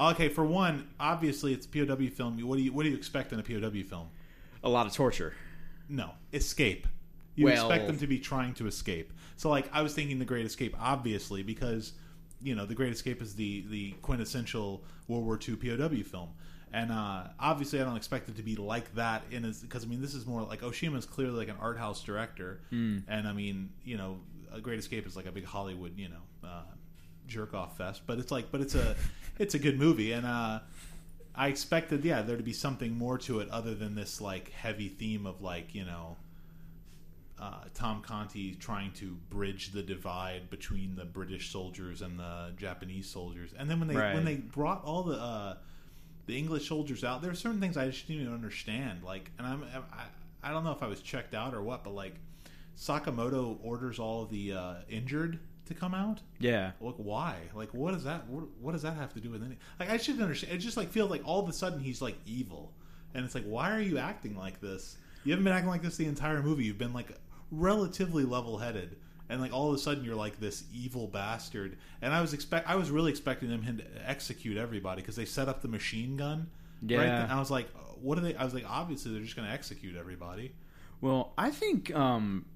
okay, 0.00 0.30
for 0.30 0.44
one, 0.44 0.88
obviously 0.98 1.52
it's 1.52 1.66
a 1.66 1.68
POW 1.68 2.08
film. 2.08 2.40
What 2.48 2.56
do 2.56 2.62
you 2.62 2.72
what 2.72 2.84
do 2.84 2.88
you 2.88 2.96
expect 2.96 3.32
in 3.34 3.38
a 3.40 3.42
POW 3.42 3.82
film? 3.86 4.08
A 4.64 4.70
lot 4.70 4.86
of 4.86 4.94
torture. 4.94 5.34
No, 5.90 6.12
escape. 6.32 6.88
You 7.34 7.44
Well- 7.46 7.70
expect 7.70 7.88
them 7.88 7.98
to 7.98 8.06
be 8.06 8.18
trying 8.18 8.54
to 8.54 8.66
escape. 8.66 9.12
So, 9.40 9.48
like, 9.48 9.70
I 9.72 9.80
was 9.80 9.94
thinking 9.94 10.18
The 10.18 10.26
Great 10.26 10.44
Escape, 10.44 10.76
obviously, 10.78 11.42
because 11.42 11.94
you 12.42 12.54
know 12.54 12.66
The 12.66 12.74
Great 12.74 12.92
Escape 12.92 13.22
is 13.22 13.34
the 13.34 13.64
the 13.70 13.92
quintessential 14.02 14.84
World 15.08 15.24
War 15.24 15.40
II 15.48 15.56
POW 15.56 16.02
film, 16.02 16.28
and 16.74 16.92
uh, 16.92 17.22
obviously, 17.40 17.80
I 17.80 17.84
don't 17.84 17.96
expect 17.96 18.28
it 18.28 18.36
to 18.36 18.42
be 18.42 18.54
like 18.56 18.94
that. 18.96 19.22
In 19.30 19.50
because 19.62 19.82
I 19.82 19.86
mean, 19.86 20.02
this 20.02 20.12
is 20.12 20.26
more 20.26 20.42
like 20.42 20.60
Oshima 20.60 20.98
is 20.98 21.06
clearly 21.06 21.38
like 21.38 21.48
an 21.48 21.56
art 21.58 21.78
house 21.78 22.04
director, 22.04 22.60
and 23.08 23.26
I 23.26 23.32
mean, 23.32 23.70
you 23.82 23.96
know, 23.96 24.20
A 24.52 24.60
Great 24.60 24.78
Escape 24.78 25.06
is 25.06 25.16
like 25.16 25.24
a 25.24 25.32
big 25.32 25.46
Hollywood, 25.46 25.96
you 25.96 26.10
know. 26.10 26.22
Uh, 26.46 26.64
jerk 27.26 27.54
off 27.54 27.76
fest 27.76 28.02
but 28.08 28.18
it's 28.18 28.32
like 28.32 28.50
but 28.50 28.60
it's 28.60 28.74
a 28.74 28.96
it's 29.38 29.54
a 29.54 29.58
good 29.58 29.78
movie 29.78 30.10
and 30.10 30.26
uh 30.26 30.58
I 31.32 31.46
expected, 31.46 32.04
yeah, 32.04 32.22
there 32.22 32.36
to 32.36 32.42
be 32.42 32.52
something 32.52 32.98
more 32.98 33.16
to 33.18 33.38
it 33.38 33.48
other 33.50 33.72
than 33.72 33.94
this 33.94 34.20
like 34.20 34.50
heavy 34.50 34.88
theme 34.88 35.26
of 35.26 35.40
like 35.40 35.76
you 35.76 35.84
know 35.84 36.16
uh, 37.40 37.64
Tom 37.72 38.02
Conti 38.02 38.54
trying 38.54 38.92
to 38.92 39.16
bridge 39.30 39.72
the 39.72 39.82
divide 39.82 40.50
between 40.50 40.94
the 40.94 41.06
British 41.06 41.50
soldiers 41.50 42.02
and 42.02 42.18
the 42.18 42.52
Japanese 42.58 43.08
soldiers. 43.08 43.50
And 43.58 43.68
then 43.70 43.78
when 43.80 43.88
they 43.88 43.96
Right. 43.96 44.14
when 44.14 44.24
they 44.26 44.36
brought 44.36 44.84
all 44.84 45.02
the 45.04 45.16
uh, 45.16 45.54
the 46.26 46.36
English 46.36 46.68
soldiers 46.68 47.02
out, 47.02 47.22
there 47.22 47.30
are 47.30 47.34
certain 47.34 47.58
things 47.60 47.76
I 47.76 47.86
just 47.88 48.06
didn't 48.06 48.22
even 48.22 48.34
understand. 48.34 49.02
Like, 49.02 49.30
and 49.38 49.46
I'm 49.46 49.64
I, 49.92 50.04
I 50.48 50.52
don't 50.52 50.64
know 50.64 50.72
if 50.72 50.82
I 50.82 50.86
was 50.86 51.00
checked 51.00 51.34
out 51.34 51.54
or 51.54 51.62
what, 51.62 51.82
but 51.82 51.94
like 51.94 52.14
Sakamoto 52.76 53.58
orders 53.62 53.98
all 53.98 54.26
the 54.26 54.52
uh, 54.52 54.74
injured 54.88 55.38
to 55.66 55.74
come 55.74 55.94
out. 55.94 56.20
Yeah. 56.38 56.72
Like 56.80 56.94
why? 56.96 57.36
Like 57.54 57.72
what 57.74 57.94
does 57.94 58.04
that 58.04 58.26
what, 58.28 58.44
what 58.60 58.72
does 58.72 58.82
that 58.82 58.96
have 58.96 59.12
to 59.14 59.20
do 59.20 59.30
with 59.30 59.42
any? 59.42 59.56
Like 59.78 59.90
I 59.90 59.96
should 59.96 60.20
understand. 60.20 60.52
It 60.54 60.58
just 60.58 60.76
like 60.76 60.90
feels 60.90 61.10
like 61.10 61.22
all 61.24 61.42
of 61.42 61.48
a 61.48 61.52
sudden 61.52 61.80
he's 61.80 62.02
like 62.02 62.16
evil, 62.26 62.72
and 63.14 63.24
it's 63.24 63.34
like 63.34 63.44
why 63.44 63.70
are 63.74 63.80
you 63.80 63.98
acting 63.98 64.36
like 64.36 64.60
this? 64.60 64.96
You 65.24 65.32
haven't 65.32 65.44
been 65.44 65.52
acting 65.52 65.68
like 65.70 65.82
this 65.82 65.96
the 65.96 66.06
entire 66.06 66.42
movie. 66.42 66.64
You've 66.64 66.78
been 66.78 66.94
like 66.94 67.12
relatively 67.50 68.24
level 68.24 68.58
headed, 68.58 68.96
and 69.28 69.40
like 69.40 69.52
all 69.52 69.68
of 69.68 69.74
a 69.74 69.78
sudden 69.78 70.04
you're 70.04 70.14
like 70.14 70.38
this 70.40 70.64
evil 70.74 71.06
bastard. 71.06 71.76
And 72.02 72.12
I 72.14 72.20
was 72.20 72.32
expect 72.32 72.68
I 72.68 72.76
was 72.76 72.90
really 72.90 73.10
expecting 73.10 73.48
them 73.48 73.64
to 73.78 73.84
execute 74.08 74.56
everybody 74.56 75.02
because 75.02 75.16
they 75.16 75.24
set 75.24 75.48
up 75.48 75.62
the 75.62 75.68
machine 75.68 76.16
gun. 76.16 76.48
Right? 76.82 76.90
Yeah. 77.04 77.24
And 77.24 77.32
I 77.32 77.38
was 77.38 77.50
like, 77.50 77.68
what 78.00 78.16
are 78.18 78.22
they? 78.22 78.34
I 78.34 78.44
was 78.44 78.54
like, 78.54 78.64
obviously 78.68 79.12
they're 79.12 79.22
just 79.22 79.36
going 79.36 79.46
to 79.46 79.52
execute 79.52 79.96
everybody. 79.96 80.52
Well, 81.00 81.32
I 81.36 81.50
think 81.50 81.94
um 81.94 82.46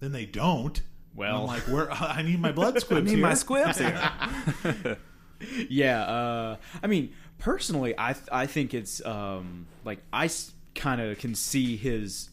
Then 0.00 0.12
they 0.12 0.26
don't. 0.26 0.80
Well- 1.14 1.42
I'm 1.42 1.46
like, 1.46 1.62
where? 1.62 1.90
I 1.92 2.22
need 2.22 2.40
my 2.40 2.52
blood 2.52 2.78
squibs. 2.80 3.02
I 3.02 3.04
need 3.04 3.18
here. 3.18 3.26
my 3.26 3.34
squibs 3.34 3.78
here. 3.78 4.98
yeah, 5.68 6.02
uh 6.04 6.56
I 6.82 6.86
mean, 6.86 7.12
personally 7.38 7.94
I 7.96 8.12
th- 8.12 8.28
I 8.32 8.46
think 8.46 8.74
it's 8.74 9.04
um 9.04 9.66
like 9.84 10.00
I 10.12 10.28
kind 10.74 11.00
of 11.00 11.18
can 11.18 11.34
see 11.34 11.76
his 11.76 12.30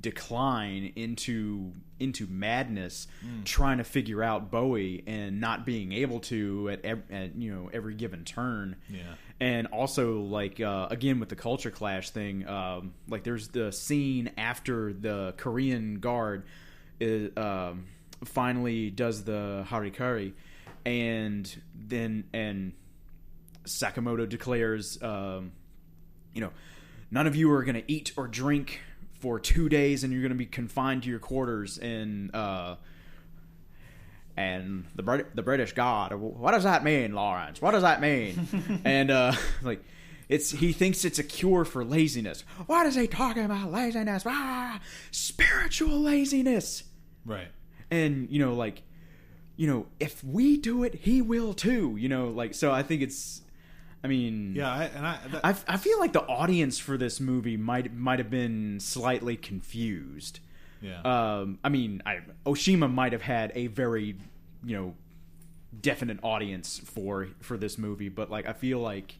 decline 0.00 0.92
into 0.96 1.72
into 1.98 2.26
madness 2.26 3.06
trying 3.44 3.78
to 3.78 3.84
figure 3.84 4.22
out 4.22 4.50
Bowie 4.50 5.02
and 5.06 5.40
not 5.40 5.64
being 5.64 5.92
able 5.92 6.20
to 6.20 6.68
at, 6.68 6.84
ev- 6.84 7.10
at 7.10 7.36
you 7.36 7.54
know 7.54 7.70
every 7.72 7.94
given 7.94 8.24
turn. 8.24 8.76
Yeah. 8.90 9.14
and 9.40 9.66
also 9.68 10.20
like 10.20 10.60
uh, 10.60 10.88
again 10.90 11.20
with 11.20 11.28
the 11.30 11.36
culture 11.36 11.70
clash 11.70 12.10
thing 12.10 12.46
um, 12.46 12.92
like 13.08 13.24
there's 13.24 13.48
the 13.48 13.72
scene 13.72 14.30
after 14.36 14.92
the 14.92 15.34
korean 15.36 16.00
guard 16.00 16.44
is, 17.00 17.36
um, 17.36 17.86
finally 18.24 18.90
does 18.90 19.24
the 19.24 19.64
harikari 19.68 20.32
and 20.84 21.62
then 21.74 22.24
and 22.32 22.72
sakamoto 23.64 24.28
declares 24.28 25.02
um, 25.02 25.52
you 26.34 26.40
know 26.40 26.50
none 27.10 27.26
of 27.26 27.36
you 27.36 27.50
are 27.52 27.64
going 27.64 27.74
to 27.74 27.92
eat 27.92 28.12
or 28.16 28.26
drink 28.28 28.80
for 29.26 29.40
two 29.40 29.68
days 29.68 30.04
and 30.04 30.12
you're 30.12 30.22
going 30.22 30.30
to 30.30 30.38
be 30.38 30.46
confined 30.46 31.02
to 31.02 31.08
your 31.08 31.18
quarters 31.18 31.78
and 31.78 32.32
uh, 32.32 32.76
and 34.36 34.84
the 34.94 35.02
Brit- 35.02 35.34
the 35.34 35.42
British 35.42 35.72
God. 35.72 36.14
What 36.14 36.52
does 36.52 36.62
that 36.62 36.84
mean, 36.84 37.12
Lawrence? 37.12 37.60
What 37.60 37.72
does 37.72 37.82
that 37.82 38.00
mean? 38.00 38.82
and 38.84 39.10
uh, 39.10 39.32
like, 39.62 39.82
it's 40.28 40.52
he 40.52 40.72
thinks 40.72 41.04
it's 41.04 41.18
a 41.18 41.24
cure 41.24 41.64
for 41.64 41.84
laziness. 41.84 42.44
What 42.66 42.86
is 42.86 42.94
he 42.94 43.08
talking 43.08 43.44
about? 43.44 43.72
Laziness? 43.72 44.22
Ah, 44.24 44.78
spiritual 45.10 45.98
laziness. 45.98 46.84
Right. 47.24 47.48
And 47.90 48.30
you 48.30 48.38
know, 48.38 48.54
like, 48.54 48.84
you 49.56 49.66
know, 49.66 49.86
if 49.98 50.22
we 50.22 50.56
do 50.56 50.84
it, 50.84 50.94
he 50.94 51.20
will 51.20 51.52
too. 51.52 51.96
You 51.98 52.08
know, 52.08 52.28
like, 52.28 52.54
so 52.54 52.70
I 52.70 52.84
think 52.84 53.02
it's. 53.02 53.40
I 54.06 54.08
mean, 54.08 54.54
Yeah, 54.54 54.70
I, 54.72 54.84
and 54.84 55.04
I, 55.04 55.18
that, 55.32 55.44
I, 55.44 55.74
I 55.74 55.76
feel 55.78 55.98
like 55.98 56.12
the 56.12 56.22
audience 56.22 56.78
for 56.78 56.96
this 56.96 57.18
movie 57.18 57.56
might 57.56 57.92
might 57.92 58.20
have 58.20 58.30
been 58.30 58.78
slightly 58.78 59.36
confused. 59.36 60.38
yeah, 60.80 61.00
Um, 61.02 61.58
I 61.64 61.70
mean, 61.70 62.02
I, 62.06 62.20
Oshima 62.44 62.88
might 62.92 63.10
have 63.12 63.22
had 63.22 63.50
a 63.56 63.66
very, 63.66 64.14
you 64.64 64.76
know, 64.76 64.94
definite 65.80 66.20
audience 66.22 66.78
for 66.78 67.26
for 67.40 67.56
this 67.56 67.78
movie, 67.78 68.08
but 68.08 68.30
like 68.30 68.46
I 68.46 68.52
feel 68.52 68.78
like, 68.78 69.16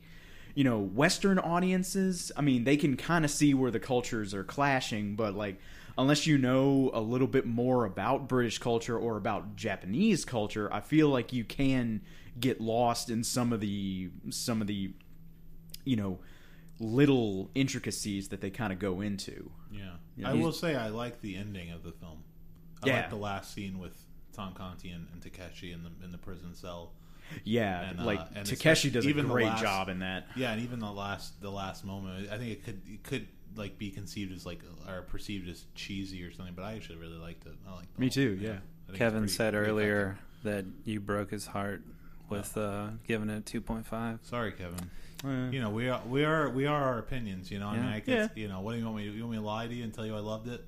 you 0.55 0.63
know, 0.63 0.79
Western 0.79 1.41
audiences, 1.41 2.31
I 2.37 2.43
mean, 2.43 2.63
they 2.63 2.77
can 2.77 2.97
kind 2.97 3.25
of 3.25 3.31
see 3.33 3.55
where 3.55 3.73
the 3.73 3.81
cultures 3.81 4.35
are 4.35 4.45
clashing, 4.45 5.17
but 5.17 5.35
like 5.35 5.59
unless 5.99 6.29
you 6.29 6.39
know 6.39 6.93
a 6.95 7.01
little 7.01 7.27
bit 7.27 7.45
more 7.45 7.87
about 7.87 8.29
British 8.29 8.59
culture 8.59 8.97
or 8.97 9.17
about 9.17 9.57
Japanese 9.57 10.25
culture, 10.25 10.73
I 10.73 10.79
feel 10.79 11.09
like 11.09 11.33
you 11.33 11.43
can 11.43 12.03
get 12.39 12.61
lost 12.61 13.11
in 13.11 13.25
some 13.25 13.53
of 13.53 13.61
the 13.61 14.11
some 14.31 14.61
of 14.61 14.67
the, 14.67 14.93
you 15.85 15.97
know, 15.97 16.19
little 16.79 17.51
intricacies 17.55 18.29
that 18.29 18.41
they 18.41 18.51
kind 18.51 18.73
of 18.73 18.79
go 18.79 19.01
into. 19.01 19.51
yeah. 19.73 19.93
Yeah, 20.19 20.31
I 20.31 20.33
will 20.33 20.53
say 20.53 20.75
I 20.75 20.89
like 20.89 21.21
the 21.21 21.37
ending 21.37 21.71
of 21.73 21.83
the 21.83 21.93
film. 21.93 22.25
I 22.83 22.87
Yeah. 22.87 22.97
like 23.01 23.11
the 23.11 23.17
last 23.17 23.53
scene 23.53 23.79
with 23.79 23.95
Tom 24.33 24.55
Conti 24.55 24.89
and, 24.91 25.07
and 25.13 25.21
Takeshi 25.21 25.73
in 25.73 25.83
the 25.83 25.91
in 26.05 26.11
the 26.13 26.17
prison 26.19 26.55
cell. 26.55 26.93
Yeah, 27.45 27.91
And, 27.91 28.01
uh, 28.01 28.05
like 28.05 28.21
and 28.35 28.47
Takeshi 28.47 28.89
does 28.89 29.05
a 29.05 29.09
even 29.09 29.27
the 29.27 29.33
great 29.35 29.47
last- 29.47 29.61
job 29.63 29.89
in 29.91 29.99
that. 29.99 30.27
Yeah, 30.37 30.53
and 30.53 30.63
even 30.63 30.79
the 30.79 30.91
last 30.91 31.41
the 31.43 31.51
last 31.51 31.85
moment, 31.85 32.31
I 32.31 32.39
think 32.39 32.51
it 32.53 32.65
could 32.65 32.81
it 32.89 33.03
could 33.03 33.27
like 33.57 33.77
be 33.79 33.91
conceived 33.91 34.33
as 34.33 34.47
like 34.47 34.63
or 34.89 35.03
perceived 35.03 35.49
as 35.51 35.65
cheesy 35.75 36.23
or 36.23 36.33
something, 36.33 36.55
but 36.55 36.63
I 36.65 36.75
actually 36.75 36.97
really 36.99 37.19
liked 37.19 37.45
it. 37.47 37.53
I 37.69 37.75
liked 37.75 37.95
the 37.95 38.01
Me 38.01 38.07
whole- 38.07 38.13
too, 38.13 38.39
yeah. 38.41 38.49
I 38.49 38.53
think 38.53 38.63
it's 38.89 38.99
Kevin 38.99 39.21
pretty- 39.21 39.33
said 39.35 39.53
pretty 39.55 39.69
earlier 39.71 40.19
that 40.45 40.65
you 40.85 41.01
broke 41.01 41.31
his 41.31 41.47
heart 41.47 41.83
with 42.29 42.57
uh, 42.57 42.89
giving 43.07 43.31
it 43.31 43.45
2.5. 43.45 44.19
Sorry, 44.23 44.53
Kevin. 44.53 44.91
Uh, 45.25 45.51
You 45.51 45.61
know 45.61 45.71
we 45.71 45.89
are 45.89 46.01
we 46.09 46.25
are 46.25 46.49
we 46.51 46.67
are 46.67 46.83
our 46.83 46.99
opinions. 46.99 47.51
You 47.51 47.59
know, 47.59 47.69
I 47.69 47.77
mean, 47.77 47.87
I 47.87 48.01
guess, 48.01 48.31
you 48.35 48.49
know, 48.49 48.61
what 48.61 48.73
do 48.73 48.79
you 48.79 48.85
want 48.85 48.97
me? 48.99 49.05
You 49.05 49.21
want 49.23 49.33
me 49.33 49.39
to 49.39 49.43
lie 49.45 49.67
to 49.67 49.75
you 49.75 49.83
and 49.85 49.93
tell 49.95 50.05
you 50.07 50.15
I 50.15 50.21
loved 50.21 50.49
it? 50.49 50.65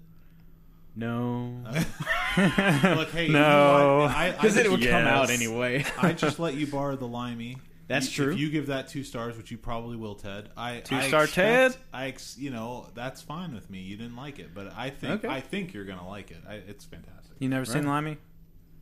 no, 0.97 1.63
Look, 2.37 3.11
hey, 3.11 3.29
No. 3.29 3.99
what? 4.07 4.11
I, 4.17 4.29
I, 4.29 4.31
because 4.33 4.57
it 4.57 4.71
would 4.71 4.81
Yes. 4.83 4.91
come 4.91 5.07
out 5.07 5.31
anyway. 5.31 5.85
I 5.99 6.13
just 6.13 6.39
let 6.41 6.55
you 6.55 6.67
borrow 6.67 6.97
the 6.97 7.07
limey. 7.07 7.59
That's 7.87 8.07
You- 8.19 8.25
true. 8.25 8.33
If 8.35 8.39
you 8.41 8.51
give 8.51 8.67
that 8.67 8.89
two 8.89 9.05
stars, 9.05 9.37
which 9.37 9.51
you 9.51 9.59
probably 9.59 9.97
will, 9.97 10.15
Ted, 10.17 10.49
I 10.57 10.81
Two-star 10.81 11.21
I 11.21 11.25
expect- 11.25 11.33
Ted? 11.35 11.77
I 11.93 12.07
ex, 12.09 12.37
you 12.39 12.51
know 12.51 12.87
that's 12.95 13.21
fine 13.23 13.55
with 13.55 13.71
me. 13.71 13.81
You 13.81 13.97
didn't 13.97 14.17
like 14.17 14.39
it, 14.41 14.55
but 14.55 14.73
I 14.77 14.91
think 14.91 15.25
Okay. 15.25 15.29
I 15.33 15.41
think 15.41 15.73
you're 15.73 15.85
gonna 15.85 16.09
like 16.09 16.31
it. 16.31 16.39
I, 16.49 16.55
it's 16.55 16.85
fantastic. 16.85 17.37
You 17.39 17.49
never 17.49 17.65
seen 17.65 17.87
Limey? 17.87 18.17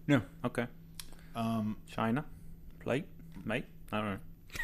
no, 0.06 0.22
Okay. 0.44 0.66
Um, 1.34 1.76
China? 1.90 2.24
Plate? 2.86 3.04
Mate? 3.44 3.64
I 3.90 4.00
don't 4.00 4.10
know. 4.12 4.18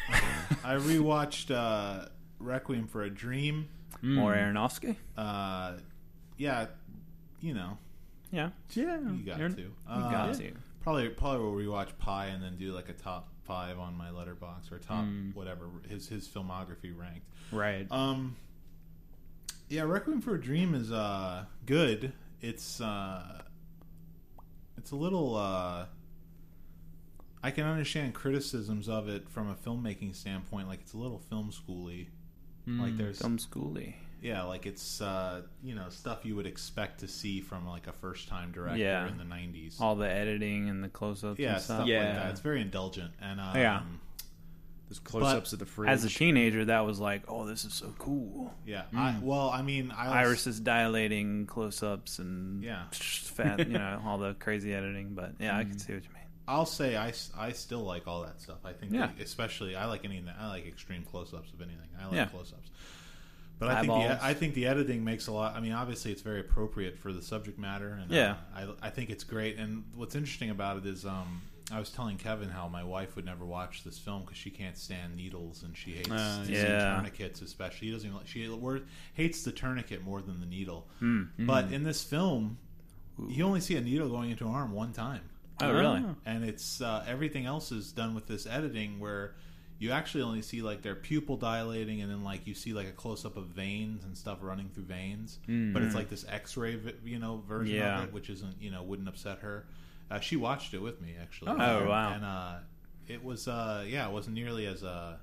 I 0.63 0.75
rewatched 0.75 1.51
uh, 1.53 2.05
Requiem 2.39 2.87
for 2.87 3.03
a 3.03 3.09
Dream. 3.09 3.67
Mm. 4.01 4.13
More 4.15 4.33
Aronofsky? 4.33 4.95
Uh, 5.17 5.73
yeah, 6.37 6.67
you 7.41 7.53
know 7.53 7.77
Yeah. 8.31 8.51
yeah, 8.71 8.97
you 9.11 9.25
got 9.25 9.39
Aaron- 9.41 9.55
to. 9.55 9.61
You 9.61 9.71
Uh, 9.89 10.09
got 10.09 10.33
to. 10.35 10.51
Probably 10.83 11.09
probably 11.09 11.41
will 11.43 11.51
rewatch 11.73 11.89
Pi 11.99 12.27
and 12.27 12.41
then 12.41 12.55
do 12.55 12.71
like 12.71 12.87
a 12.87 12.93
top 12.93 13.27
five 13.43 13.77
on 13.77 13.93
my 13.97 14.07
Letterboxd 14.07 14.71
or 14.71 14.79
top 14.79 15.03
Mm. 15.03 15.35
whatever 15.35 15.65
his 15.89 16.07
his 16.07 16.25
filmography 16.25 16.97
ranked. 16.97 17.27
right. 17.51 17.85
Um, 17.91 18.37
yeah, 19.67 19.81
Requiem 19.81 20.21
for 20.21 20.35
a 20.35 20.41
Dream 20.41 20.73
is 20.75 20.93
uh 20.93 21.43
good. 21.65 22.13
It's 22.39 22.79
uh, 22.79 23.41
it's 24.77 24.91
a 24.91 24.95
little. 24.95 25.35
Uh, 25.35 25.87
I 27.43 27.51
can 27.51 27.65
understand 27.65 28.13
criticisms 28.13 28.87
of 28.87 29.09
it 29.09 29.27
from 29.29 29.49
a 29.49 29.55
filmmaking 29.55 30.15
standpoint. 30.15 30.67
Like 30.69 30.79
it's 30.81 30.93
a 30.93 30.97
little 30.97 31.19
film 31.19 31.51
schooly. 31.51 32.07
Like 32.65 32.93
Mm. 32.93 32.97
there's 32.97 33.19
film 33.19 33.37
schooly. 33.37 33.95
yeah, 34.21 34.43
like 34.43 34.65
it's 34.65 35.01
uh, 35.01 35.41
you 35.61 35.75
know 35.75 35.89
stuff 35.89 36.19
you 36.23 36.35
would 36.37 36.45
expect 36.47 37.01
to 37.01 37.07
see 37.09 37.41
from 37.41 37.67
like 37.67 37.87
a 37.87 37.91
first 37.91 38.29
time 38.29 38.53
director 38.53 38.77
Yeah. 38.79 39.05
in 39.09 39.17
the 39.17 39.25
'90s. 39.25 39.81
All 39.81 39.95
the 39.97 40.07
editing 40.09 40.69
and 40.69 40.81
the 40.81 40.87
close-ups 40.87 41.37
yeah, 41.39 41.55
and 41.55 41.61
stuff 41.61 41.77
stuff. 41.79 41.87
Yeah. 41.89 42.05
like 42.05 42.13
that. 42.15 42.29
It's 42.31 42.39
very 42.39 42.61
indulgent 42.61 43.11
and 43.21 43.41
um, 43.41 43.55
Yeah. 43.57 43.81
There's 44.87 44.99
close-ups 44.99 45.51
of 45.53 45.59
the 45.59 45.65
fridge. 45.65 45.89
As 45.89 46.03
a 46.05 46.09
teenager, 46.09 46.65
that 46.65 46.81
was 46.85 46.99
like, 46.99 47.23
oh, 47.27 47.45
this 47.47 47.65
is 47.65 47.73
so 47.73 47.93
cool. 47.97 48.53
yeah. 48.65 48.83
I, 48.95 49.17
well, 49.21 49.49
I 49.49 49.61
mean, 49.63 49.91
I 49.91 50.05
was, 50.07 50.13
Iris 50.15 50.47
is 50.47 50.59
dilating 50.59 51.45
close-ups 51.47 52.19
and 52.19 52.63
Yeah. 52.63 52.83
fat, 52.91 53.59
you 53.67 53.73
know, 53.73 54.01
all 54.05 54.19
the 54.19 54.35
crazy 54.35 54.73
editing. 54.73 55.15
But 55.15 55.33
yeah, 55.39 55.57
I 55.57 55.63
can 55.63 55.79
see 55.79 55.93
what 55.93 56.03
you 56.03 56.09
mean. 56.13 56.22
I'll 56.47 56.65
say 56.65 56.97
I, 56.97 57.13
I 57.37 57.51
still 57.53 57.81
like 57.83 58.05
all 58.07 58.23
that 58.23 58.41
stuff. 58.41 58.57
I 58.65 58.73
think, 58.73 58.91
Yeah. 58.91 59.07
that- 59.07 59.19
especially 59.21 59.75
I 59.75 59.85
like 59.85 60.03
anything. 60.05 60.29
I 60.37 60.49
like 60.49 60.67
extreme 60.67 61.03
close-ups 61.03 61.53
of 61.53 61.61
anything. 61.61 61.87
I 61.99 62.05
like 62.05 62.15
Yeah. 62.15 62.25
close-ups. 62.25 62.69
But 63.59 63.69
I 63.69 63.81
think 63.81 63.93
the, 63.93 64.23
I 64.25 64.33
think 64.33 64.53
the 64.55 64.65
editing 64.65 65.05
makes 65.05 65.27
a 65.27 65.31
lot. 65.31 65.55
I 65.55 65.61
mean, 65.61 65.71
obviously, 65.71 66.11
it's 66.11 66.21
very 66.21 66.41
appropriate 66.41 66.97
for 66.97 67.13
the 67.13 67.21
subject 67.21 67.57
matter, 67.57 67.93
and 68.01 68.11
Yeah. 68.11 68.35
uh, 68.55 68.73
I, 68.81 68.87
I 68.87 68.89
think 68.89 69.09
it's 69.09 69.23
great. 69.23 69.57
And 69.57 69.85
what's 69.95 70.15
interesting 70.15 70.49
about 70.49 70.77
it 70.77 70.85
is, 70.85 71.05
um, 71.05 71.41
I 71.71 71.79
was 71.79 71.89
telling 71.91 72.17
Kevin 72.17 72.49
how 72.49 72.67
my 72.67 72.83
wife 72.83 73.15
would 73.15 73.23
never 73.23 73.45
watch 73.45 73.83
this 73.85 73.97
film 73.97 74.23
because 74.23 74.37
she 74.37 74.49
can't 74.49 74.77
stand 74.77 75.15
needles 75.15 75.63
and 75.63 75.77
she 75.77 75.91
hates 75.93 76.09
Uh, 76.11 76.45
yeah. 76.49 76.95
tourniquets, 76.95 77.41
especially. 77.41 77.87
She 77.87 77.93
doesn't. 77.93 78.07
Even, 78.09 78.17
like- 78.17 78.27
she 78.27 78.83
hates 79.13 79.43
the 79.43 79.51
tourniquet 79.53 80.03
more 80.03 80.21
than 80.21 80.41
the 80.41 80.45
needle. 80.45 80.89
Hmm. 80.99 81.23
But 81.39 81.71
in 81.71 81.83
this 81.83 82.03
film, 82.03 82.57
you 83.29 83.45
only 83.45 83.61
see 83.61 83.77
a 83.77 83.81
needle 83.81 84.09
going 84.09 84.29
into 84.31 84.45
her 84.45 84.51
arm 84.53 84.73
one 84.73 84.91
time 84.91 85.21
Oh, 85.61 85.71
really? 85.71 86.03
and 86.25 86.43
it's 86.43 86.81
uh, 86.81 87.03
everything 87.07 87.45
else 87.45 87.71
is 87.71 87.91
done 87.91 88.15
with 88.15 88.27
this 88.27 88.45
editing 88.47 88.99
where 88.99 89.35
you 89.79 89.91
actually 89.91 90.23
only 90.23 90.41
see 90.41 90.61
like 90.61 90.81
their 90.81 90.95
pupil 90.95 91.35
dilating 91.37 92.01
and 92.01 92.09
then 92.11 92.23
like 92.23 92.47
you 92.47 92.53
see 92.53 92.73
like 92.73 92.87
a 92.87 92.91
close 92.91 93.25
up 93.25 93.37
of 93.37 93.45
veins 93.47 94.03
and 94.03 94.17
stuff 94.17 94.39
running 94.41 94.69
through 94.69 94.83
veins 94.85 95.39
but 95.47 95.81
it's 95.81 95.93
like 95.95 96.09
this 96.09 96.25
x-ray 96.29 96.79
you 97.03 97.19
know 97.19 97.43
version 97.47 97.75
Yeah. 97.75 97.97
of 97.99 98.07
it 98.09 98.13
which 98.13 98.29
isn't 98.29 98.61
you 98.61 98.71
know 98.71 98.81
wouldn't 98.83 99.07
upset 99.09 99.39
her 99.39 99.65
uh, 100.09 100.19
she 100.19 100.35
watched 100.37 100.73
it 100.73 100.79
with 100.81 101.01
me 101.01 101.15
actually 101.21 101.51
Oh, 101.51 101.57
Oh, 101.83 101.89
wow. 101.89 102.13
and 102.13 102.23
uh, 102.25 102.55
it 103.07 103.23
was 103.23 103.47
uh, 103.47 103.83
yeah 103.87 104.07
it 104.07 104.11
wasn't 104.13 104.35
nearly 104.35 104.65
as 104.67 104.83
uh, 104.83 105.17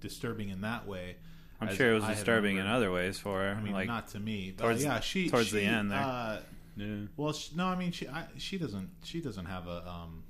disturbing 0.00 0.50
in 0.50 0.60
that 0.62 0.86
way 0.86 1.16
I'm 1.60 1.74
sure 1.76 1.92
it 1.92 1.94
was 1.94 2.04
I 2.04 2.14
disturbing 2.14 2.56
in 2.56 2.66
other 2.66 2.90
ways 2.90 3.20
for 3.20 3.38
her. 3.38 3.50
I 3.56 3.60
mean, 3.62 3.72
like, 3.72 3.86
not 3.86 4.08
to 4.08 4.18
me, 4.18 4.52
but 4.56 4.64
towards- 4.64 4.82
yeah, 4.82 4.98
she 4.98 5.30
towards 5.30 5.50
she, 5.50 5.58
the 5.58 5.62
end 5.62 5.92
there. 5.92 6.40
Yeah. 6.76 7.06
well, 7.16 7.32
sh 7.32 7.50
no, 7.54 7.66
I 7.66 7.76
mean, 7.76 7.92
she 7.92 8.08
I, 8.08 8.24
she 8.38 8.56
doesn't 8.58 8.88
she 9.04 9.20
doesn't 9.20 9.46
have 9.46 9.66
a 9.66 9.86
um, 9.88 10.22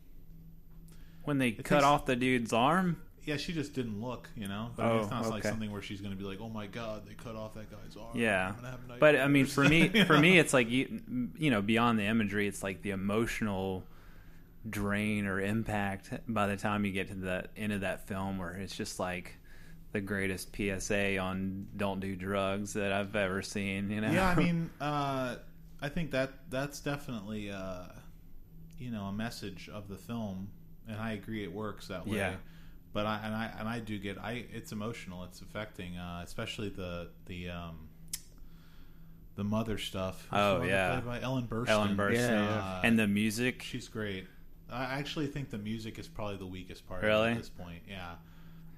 when 1.25 1.39
they 1.39 1.53
cut 1.53 1.77
takes- 1.77 1.85
off 1.85 2.07
the 2.07 2.17
dude's 2.17 2.53
arm. 2.53 2.97
yeah, 3.25 3.37
she 3.37 3.53
just 3.53 3.75
didn't 3.75 4.01
look, 4.03 4.29
you 4.37 4.49
know. 4.49 4.71
But 4.75 4.83
I 4.83 4.89
mean, 4.89 4.97
Oh, 4.99 5.03
it's 5.03 5.11
not 5.11 5.31
like 5.31 5.45
something 5.45 5.71
where 5.71 5.83
she's 5.83 6.01
going 6.01 6.11
to 6.13 6.19
be 6.19 6.25
like, 6.25 6.41
"Oh 6.41 6.49
my 6.49 6.67
god, 6.67 7.07
they 7.07 7.15
cut 7.15 7.37
off 7.37 7.55
that 7.55 7.71
guy's 7.71 7.97
arm." 7.97 8.17
Yeah. 8.19 8.49
I'm 8.49 8.55
gonna 8.57 8.71
have 8.71 8.99
But 8.99 9.17
I 9.17 9.29
mean, 9.29 9.47
for 9.47 9.63
me, 9.65 9.89
for 10.07 10.19
me, 10.19 10.39
it's 10.39 10.53
like 10.53 10.69
you, 10.69 11.01
you 11.39 11.51
know, 11.53 11.63
beyond 11.63 11.99
the 12.01 12.05
imagery, 12.07 12.49
it's 12.49 12.63
like 12.65 12.83
the 12.83 12.91
emotional 12.91 13.85
drain 14.69 15.27
or 15.27 15.41
impact 15.41 16.11
by 16.29 16.47
the 16.47 16.57
time 16.57 16.85
you 16.85 16.93
get 16.93 17.09
to 17.09 17.15
the 17.15 17.45
end 17.57 17.73
of 17.73 17.83
that 17.83 18.09
film, 18.09 18.39
where 18.39 18.53
it's 18.55 18.75
just 18.77 18.99
like 18.99 19.37
the 19.93 20.01
greatest 20.01 20.57
PSA 20.57 21.19
on 21.19 21.67
don't 21.77 22.01
do 22.01 22.17
drugs 22.17 22.73
that 22.73 22.93
I've 22.93 23.15
ever 23.15 23.43
seen. 23.43 23.91
You 23.91 24.01
know? 24.01 24.11
yeah, 24.11 24.29
I 24.31 24.35
mean, 24.35 24.71
uh, 24.81 25.37
I 25.83 25.89
think 25.89 26.13
that 26.13 26.33
that's 26.49 26.81
definitely 26.81 27.51
uh, 27.51 27.85
you 28.79 28.91
know 28.91 29.05
a 29.05 29.13
message 29.13 29.69
of 29.73 29.89
the 29.89 29.97
film, 29.97 30.49
and 30.89 30.97
I 30.97 31.13
agree 31.13 31.43
it 31.43 31.53
works 31.53 31.89
that 31.89 32.07
way. 32.07 32.19
Yeah. 32.19 32.35
But 32.95 33.07
I 33.07 33.21
and 33.25 33.35
I 33.35 33.51
and 33.59 33.69
I 33.69 33.81
do 33.81 33.99
get 33.99 34.19
I 34.19 34.45
it's 34.53 34.71
emotional. 34.73 35.25
It's 35.25 35.41
affecting, 35.41 35.97
uh, 35.97 36.21
especially 36.25 36.69
the 36.69 37.09
the 37.27 37.49
um, 37.51 37.89
the 39.35 39.45
mother 39.45 39.79
stuff. 39.79 40.29
Oh, 40.31 40.63
yeah. 40.63 41.01
by 41.01 41.21
Ellen 41.21 41.47
Burstyn. 41.47 41.69
Ellen 41.69 41.97
Burstyn, 41.97 42.29
Yeah, 42.29 42.59
Uh, 42.59 42.81
and 42.85 42.99
the 42.99 43.09
music. 43.09 43.63
she's 43.63 43.89
great. 43.89 44.27
I 44.71 44.85
actually 44.85 45.27
think 45.27 45.51
the 45.51 45.57
music 45.59 45.99
is 45.99 46.07
probably 46.07 46.37
the 46.37 46.47
weakest 46.47 46.87
part 46.87 47.03
Really? 47.03 47.31
at 47.31 47.39
this 47.39 47.49
point. 47.49 47.83
Yeah, 47.89 48.17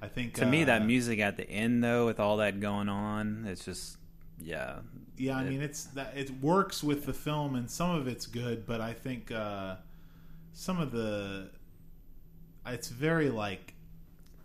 I 0.00 0.06
think 0.08 0.34
To 0.34 0.46
me, 0.46 0.62
uh, 0.62 0.66
that 0.66 0.84
music 0.86 1.18
at 1.20 1.36
the 1.36 1.48
end, 1.50 1.82
though, 1.82 2.06
with 2.06 2.18
all 2.20 2.36
that 2.38 2.60
going 2.60 2.88
on, 2.88 3.46
it's 3.48 3.64
just, 3.64 3.96
yeah, 4.40 4.80
Yeah, 5.16 5.38
I 5.38 5.42
It- 5.44 5.50
mean 5.50 5.62
it's 5.62 5.84
that 5.94 6.16
it 6.16 6.30
works 6.42 6.82
with 6.82 7.06
the 7.06 7.12
film, 7.12 7.54
and 7.54 7.70
some 7.70 7.90
of 7.94 8.08
it's 8.08 8.26
good, 8.26 8.66
but 8.66 8.80
I 8.80 8.92
think 8.92 9.30
uh, 9.30 9.76
some 10.52 10.80
of 10.80 10.90
the 10.92 11.50
it's 12.66 12.88
very 12.88 13.30
like 13.30 13.74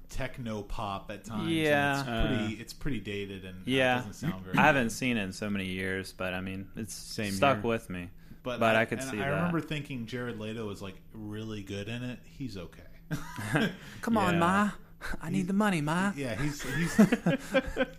techno 0.09 0.61
pop 0.63 1.09
at 1.11 1.23
times. 1.23 1.43
and 1.43 1.51
Yeah. 1.51 1.99
it's 1.99 2.09
Uh. 2.09 2.27
pretty 2.27 2.53
it's 2.61 2.73
pretty 2.73 2.99
dated 2.99 3.45
and 3.45 3.57
uh, 3.59 3.63
yeah. 3.65 3.95
doesn't 3.97 4.13
sound 4.13 4.33
very. 4.43 4.53
Good. 4.55 4.59
I 4.61 4.65
haven't 4.65 4.89
seen 4.91 5.17
it 5.17 5.23
in 5.23 5.31
so 5.33 5.49
many 5.49 5.65
years, 5.67 6.13
but 6.13 6.33
I 6.33 6.41
mean, 6.41 6.67
it's 6.75 6.93
Same 6.93 7.31
stuck 7.33 7.61
here. 7.61 7.67
with 7.69 7.89
me. 7.89 8.09
but, 8.43 8.59
but 8.59 8.75
I 8.75 8.85
could 8.85 8.99
and 8.99 9.09
see 9.09 9.17
I 9.17 9.21
that. 9.29 9.35
remember 9.35 9.61
thinking 9.61 10.05
Jared 10.05 10.39
Leto 10.39 10.65
was 10.67 10.81
like 10.81 10.95
really 11.13 11.61
good 11.63 11.87
in 11.89 12.03
it. 12.03 12.19
He's 12.25 12.57
okay. 12.57 12.83
Come 14.01 14.15
Yeah. 14.15 14.19
on, 14.21 14.39
Ma. 14.39 14.71
I 15.21 15.29
need 15.29 15.47
the 15.47 15.53
money, 15.53 15.81
Ma. 15.81 16.11
yeah, 16.15 16.35
he's 16.41 16.61
he's. 16.61 16.99
you 16.99 17.07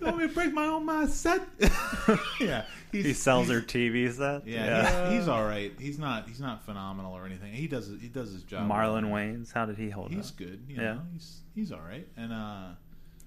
want 0.03 0.19
me 0.19 0.29
to 0.29 0.35
break 0.35 0.53
my 0.53 0.67
own 0.67 0.85
my 0.85 1.07
set? 1.07 1.41
yeah, 2.41 2.65
he's, 2.93 3.05
He 3.07 3.13
sells 3.15 3.49
he's- 3.49 3.61
her 3.61 3.67
TV 3.67 4.13
set. 4.13 4.47
Yeah, 4.47 5.09
He's, 5.09 5.21
he's 5.21 5.29
all 5.29 5.45
right. 5.45 5.73
He's 5.79 5.99
not. 5.99 6.29
He's 6.29 6.41
not 6.41 6.65
phenomenal 6.65 7.13
or 7.15 7.25
anything. 7.27 7.53
He 7.53 7.67
does. 7.69 7.89
He 8.01 8.09
does 8.09 8.33
his 8.33 8.43
job. 8.43 8.69
Marlon 8.71 9.11
well. 9.11 9.21
Wayans, 9.23 9.53
how 9.53 9.67
did 9.67 9.79
he 9.79 9.89
hold 9.91 10.11
He's 10.11 10.19
up? 10.19 10.25
He's 10.25 10.31
good. 10.33 10.65
You 10.69 10.77
Yeah. 10.77 10.83
know, 10.95 11.01
he's 11.13 11.41
he's 11.55 11.73
all 11.73 11.81
right. 11.81 12.07
And 12.17 12.33
uh, 12.33 12.69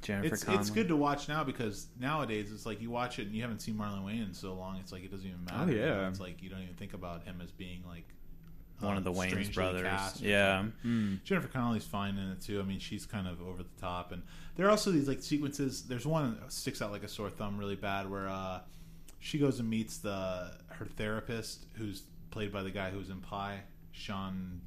Jennifer 0.02 0.34
it's 0.34 0.44
Connelly. 0.44 0.62
it's 0.62 0.70
good 0.70 0.88
to 0.90 0.96
watch 0.96 1.28
now 1.28 1.44
because 1.44 1.88
nowadays 2.00 2.52
it's 2.52 2.66
like 2.66 2.82
you 2.82 2.92
watch 2.92 3.20
it 3.20 3.26
and 3.28 3.36
you 3.36 3.42
haven't 3.42 3.60
seen 3.62 3.76
Marlon 3.76 4.04
Wayans 4.06 4.28
in 4.28 4.34
so 4.34 4.54
long. 4.54 4.78
It's 4.78 4.92
like 4.92 5.04
it 5.04 5.10
doesn't 5.12 5.28
even 5.28 5.44
matter. 5.46 5.72
Oh, 5.72 5.74
yeah. 5.74 6.08
It's 6.10 6.20
like 6.20 6.44
you 6.44 6.50
don't 6.50 6.62
even 6.62 6.76
think 6.76 6.94
about 6.94 7.24
him 7.24 7.40
as 7.42 7.52
being 7.52 7.84
like 7.88 8.06
One 8.80 8.98
of 8.98 9.06
um, 9.08 9.14
the 9.14 9.20
Wayans 9.20 9.30
strangely 9.30 9.54
brothers. 9.54 9.84
cast 9.84 10.22
Yeah. 10.22 10.66
Mm. 10.86 11.24
Jennifer 11.24 11.48
Connelly's 11.48 11.86
fine 11.86 12.18
in 12.18 12.32
it 12.32 12.42
too. 12.42 12.60
I 12.60 12.64
mean, 12.64 12.80
she's 12.80 13.06
kind 13.06 13.28
of 13.28 13.42
over 13.42 13.64
the 13.64 13.82
top, 13.82 14.12
and 14.12 14.24
there 14.56 14.68
are 14.68 14.72
also 14.72 14.92
these 14.92 15.08
like 15.08 15.22
sequences. 15.22 15.84
There's 15.84 16.06
one 16.06 16.38
that 16.42 16.52
sticks 16.52 16.82
out 16.82 16.92
like 16.92 17.04
a 17.04 17.08
sore 17.08 17.30
thumb 17.30 17.58
really 17.58 17.76
bad, 17.78 18.10
where 18.10 18.28
uh, 18.28 18.60
she 19.20 19.38
goes 19.40 19.60
and 19.60 19.70
meets 19.70 20.00
the 20.00 20.52
her 20.70 20.86
therapist, 20.86 21.66
who's 21.76 22.04
played 22.32 22.52
by 22.52 22.62
the 22.64 22.72
guy 22.72 22.90
who 22.90 22.98
was 22.98 23.10
in 23.10 23.22
Pi, 23.22 23.60
Sean 23.92 24.60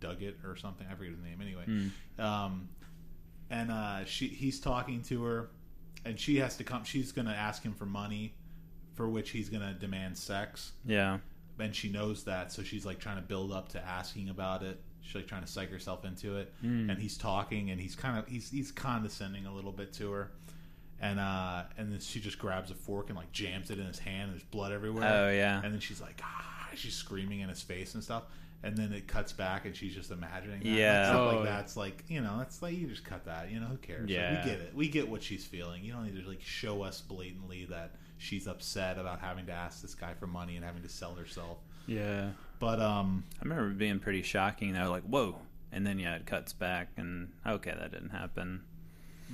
Duggett 0.00 0.44
or 0.44 0.56
something. 0.56 0.86
I 0.90 0.94
forget 0.94 1.12
his 1.12 1.22
name. 1.22 1.40
Anyway, 1.40 1.64
Mm. 1.68 1.90
um, 2.22 2.68
and 3.50 3.70
uh, 3.70 4.04
she 4.06 4.26
he's 4.28 4.58
talking 4.60 5.02
to 5.04 5.22
her, 5.24 5.50
and 6.04 6.18
she 6.18 6.38
has 6.38 6.56
to 6.56 6.64
come. 6.64 6.82
She's 6.84 7.12
going 7.12 7.26
to 7.28 7.34
ask 7.34 7.62
him 7.62 7.74
for 7.74 7.86
money, 7.86 8.34
for 8.94 9.08
which 9.08 9.30
he's 9.30 9.48
going 9.48 9.62
to 9.62 9.72
demand 9.74 10.18
sex 10.18 10.72
Yeah. 10.84 11.18
And 11.58 11.74
she 11.74 11.88
knows 11.88 12.24
that, 12.24 12.52
so 12.52 12.62
she's 12.62 12.84
like 12.86 12.98
trying 12.98 13.16
to 13.16 13.22
build 13.22 13.52
up 13.52 13.68
to 13.70 13.84
asking 13.84 14.28
about 14.28 14.62
it. 14.62 14.80
She's 15.02 15.14
like 15.14 15.26
trying 15.28 15.42
to 15.42 15.48
psych 15.48 15.70
herself 15.70 16.04
into 16.04 16.36
it, 16.38 16.52
Mm. 16.64 16.90
and 16.90 16.98
he's 17.00 17.16
talking, 17.16 17.70
and 17.70 17.80
he's 17.80 17.94
kind 17.94 18.18
of 18.18 18.26
he's 18.28 18.50
he's 18.50 18.72
condescending 18.72 19.46
a 19.46 19.54
little 19.54 19.72
bit 19.72 19.92
to 19.94 20.10
her, 20.12 20.32
and 21.00 21.20
uh, 21.20 21.62
and 21.78 21.92
then 21.92 22.00
she 22.00 22.20
just 22.20 22.38
grabs 22.38 22.70
a 22.70 22.74
fork 22.74 23.08
and 23.08 23.16
like 23.16 23.30
jams 23.32 23.70
it 23.70 23.78
in 23.78 23.86
his 23.86 23.98
hand. 23.98 24.24
and 24.24 24.32
There's 24.32 24.42
blood 24.44 24.72
everywhere. 24.72 25.04
Oh, 25.28 25.30
yeah. 25.30 25.60
And 25.62 25.72
then 25.72 25.80
she's 25.80 26.00
like, 26.00 26.20
ah, 26.24 26.68
she's 26.74 26.94
screaming 26.94 27.40
in 27.40 27.48
his 27.48 27.62
face 27.62 27.94
and 27.94 28.02
stuff. 28.02 28.24
And 28.62 28.76
then 28.76 28.92
it 28.92 29.06
cuts 29.06 29.32
back, 29.32 29.64
and 29.66 29.76
she's 29.76 29.94
just 29.94 30.10
imagining. 30.10 30.60
That. 30.60 30.68
Yeah. 30.68 30.98
Like, 30.98 31.06
stuff 31.08 31.20
Oh, 31.20 31.36
like 31.36 31.44
that's 31.44 31.76
like 31.76 32.04
you 32.08 32.20
know, 32.22 32.38
that's 32.38 32.62
like 32.62 32.74
you 32.76 32.86
just 32.88 33.04
cut 33.04 33.26
that. 33.26 33.50
You 33.52 33.60
know, 33.60 33.66
who 33.66 33.76
cares? 33.76 34.00
Like, 34.02 34.10
Yeah. 34.10 34.42
we 34.44 34.50
get 34.50 34.60
it. 34.60 34.74
We 34.74 34.88
get 34.88 35.08
what 35.08 35.22
she's 35.22 35.44
feeling. 35.44 35.84
You 35.84 35.92
don't 35.92 36.04
need 36.06 36.20
to 36.20 36.28
like 36.28 36.42
show 36.42 36.82
us 36.82 37.00
blatantly 37.00 37.66
that 37.66 37.92
she's 38.18 38.46
upset 38.46 38.98
about 38.98 39.20
having 39.20 39.46
to 39.46 39.52
ask 39.52 39.82
this 39.82 39.94
guy 39.94 40.14
for 40.14 40.26
money 40.26 40.56
and 40.56 40.64
having 40.64 40.82
to 40.82 40.88
sell 40.88 41.14
herself. 41.14 41.58
Yeah. 41.86 42.30
But 42.58 42.80
um, 42.80 43.24
I 43.40 43.44
remember 43.44 43.70
it 43.70 43.78
being 43.78 43.98
pretty 43.98 44.22
shocking. 44.22 44.72
Though, 44.72 44.90
like, 44.90 45.04
whoa, 45.04 45.36
and 45.72 45.86
then 45.86 45.98
yeah, 45.98 46.16
it 46.16 46.26
cuts 46.26 46.52
back, 46.52 46.88
and 46.96 47.32
okay, 47.46 47.72
that 47.78 47.92
didn't 47.92 48.10
happen. 48.10 48.62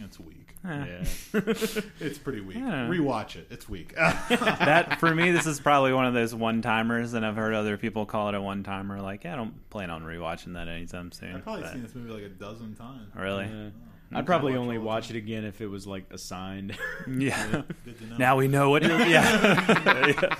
it's 0.00 0.18
weak. 0.18 0.54
Eh. 0.64 0.86
Yeah. 1.34 1.40
It's 2.00 2.18
pretty 2.18 2.40
weak. 2.40 2.56
Yeah. 2.56 2.88
Rewatch 2.88 3.36
it. 3.36 3.46
It's 3.50 3.68
weak. 3.68 3.94
that 3.96 4.98
for 5.00 5.14
me, 5.14 5.30
this 5.30 5.46
is 5.46 5.60
probably 5.68 5.92
one 5.92 6.06
of 6.06 6.14
those 6.14 6.34
one 6.34 6.62
timers, 6.62 7.14
and 7.14 7.24
I've 7.24 7.36
heard 7.36 7.54
other 7.54 7.76
people 7.76 8.06
call 8.06 8.28
it 8.28 8.34
a 8.34 8.40
one 8.42 8.62
timer. 8.64 9.00
Like, 9.00 9.24
yeah, 9.24 9.34
I 9.34 9.36
don't 9.36 9.68
plan 9.70 9.90
on 9.90 10.02
rewatching 10.02 10.54
that 10.54 10.68
anytime 10.68 11.12
soon. 11.12 11.36
I've 11.36 11.42
probably 11.42 11.62
but- 11.62 11.72
seen 11.72 11.82
this 11.82 11.94
movie 11.94 12.10
like 12.10 12.24
a 12.24 12.28
dozen 12.28 12.74
times. 12.74 13.14
Really? 13.16 13.44
Yeah. 13.46 13.68
I 13.68 13.91
I'd 14.14 14.26
probably 14.26 14.54
only 14.56 14.78
watch 14.78 15.10
it 15.10 15.16
again 15.16 15.44
if 15.44 15.60
it 15.60 15.66
was 15.68 15.86
like 15.86 16.04
assigned. 16.12 16.76
Yeah. 17.08 17.62
Good 17.84 17.98
to 17.98 18.06
know. 18.06 18.16
Now 18.16 18.36
we 18.36 18.48
know 18.48 18.70
what. 18.70 18.82
yeah. 18.84 20.36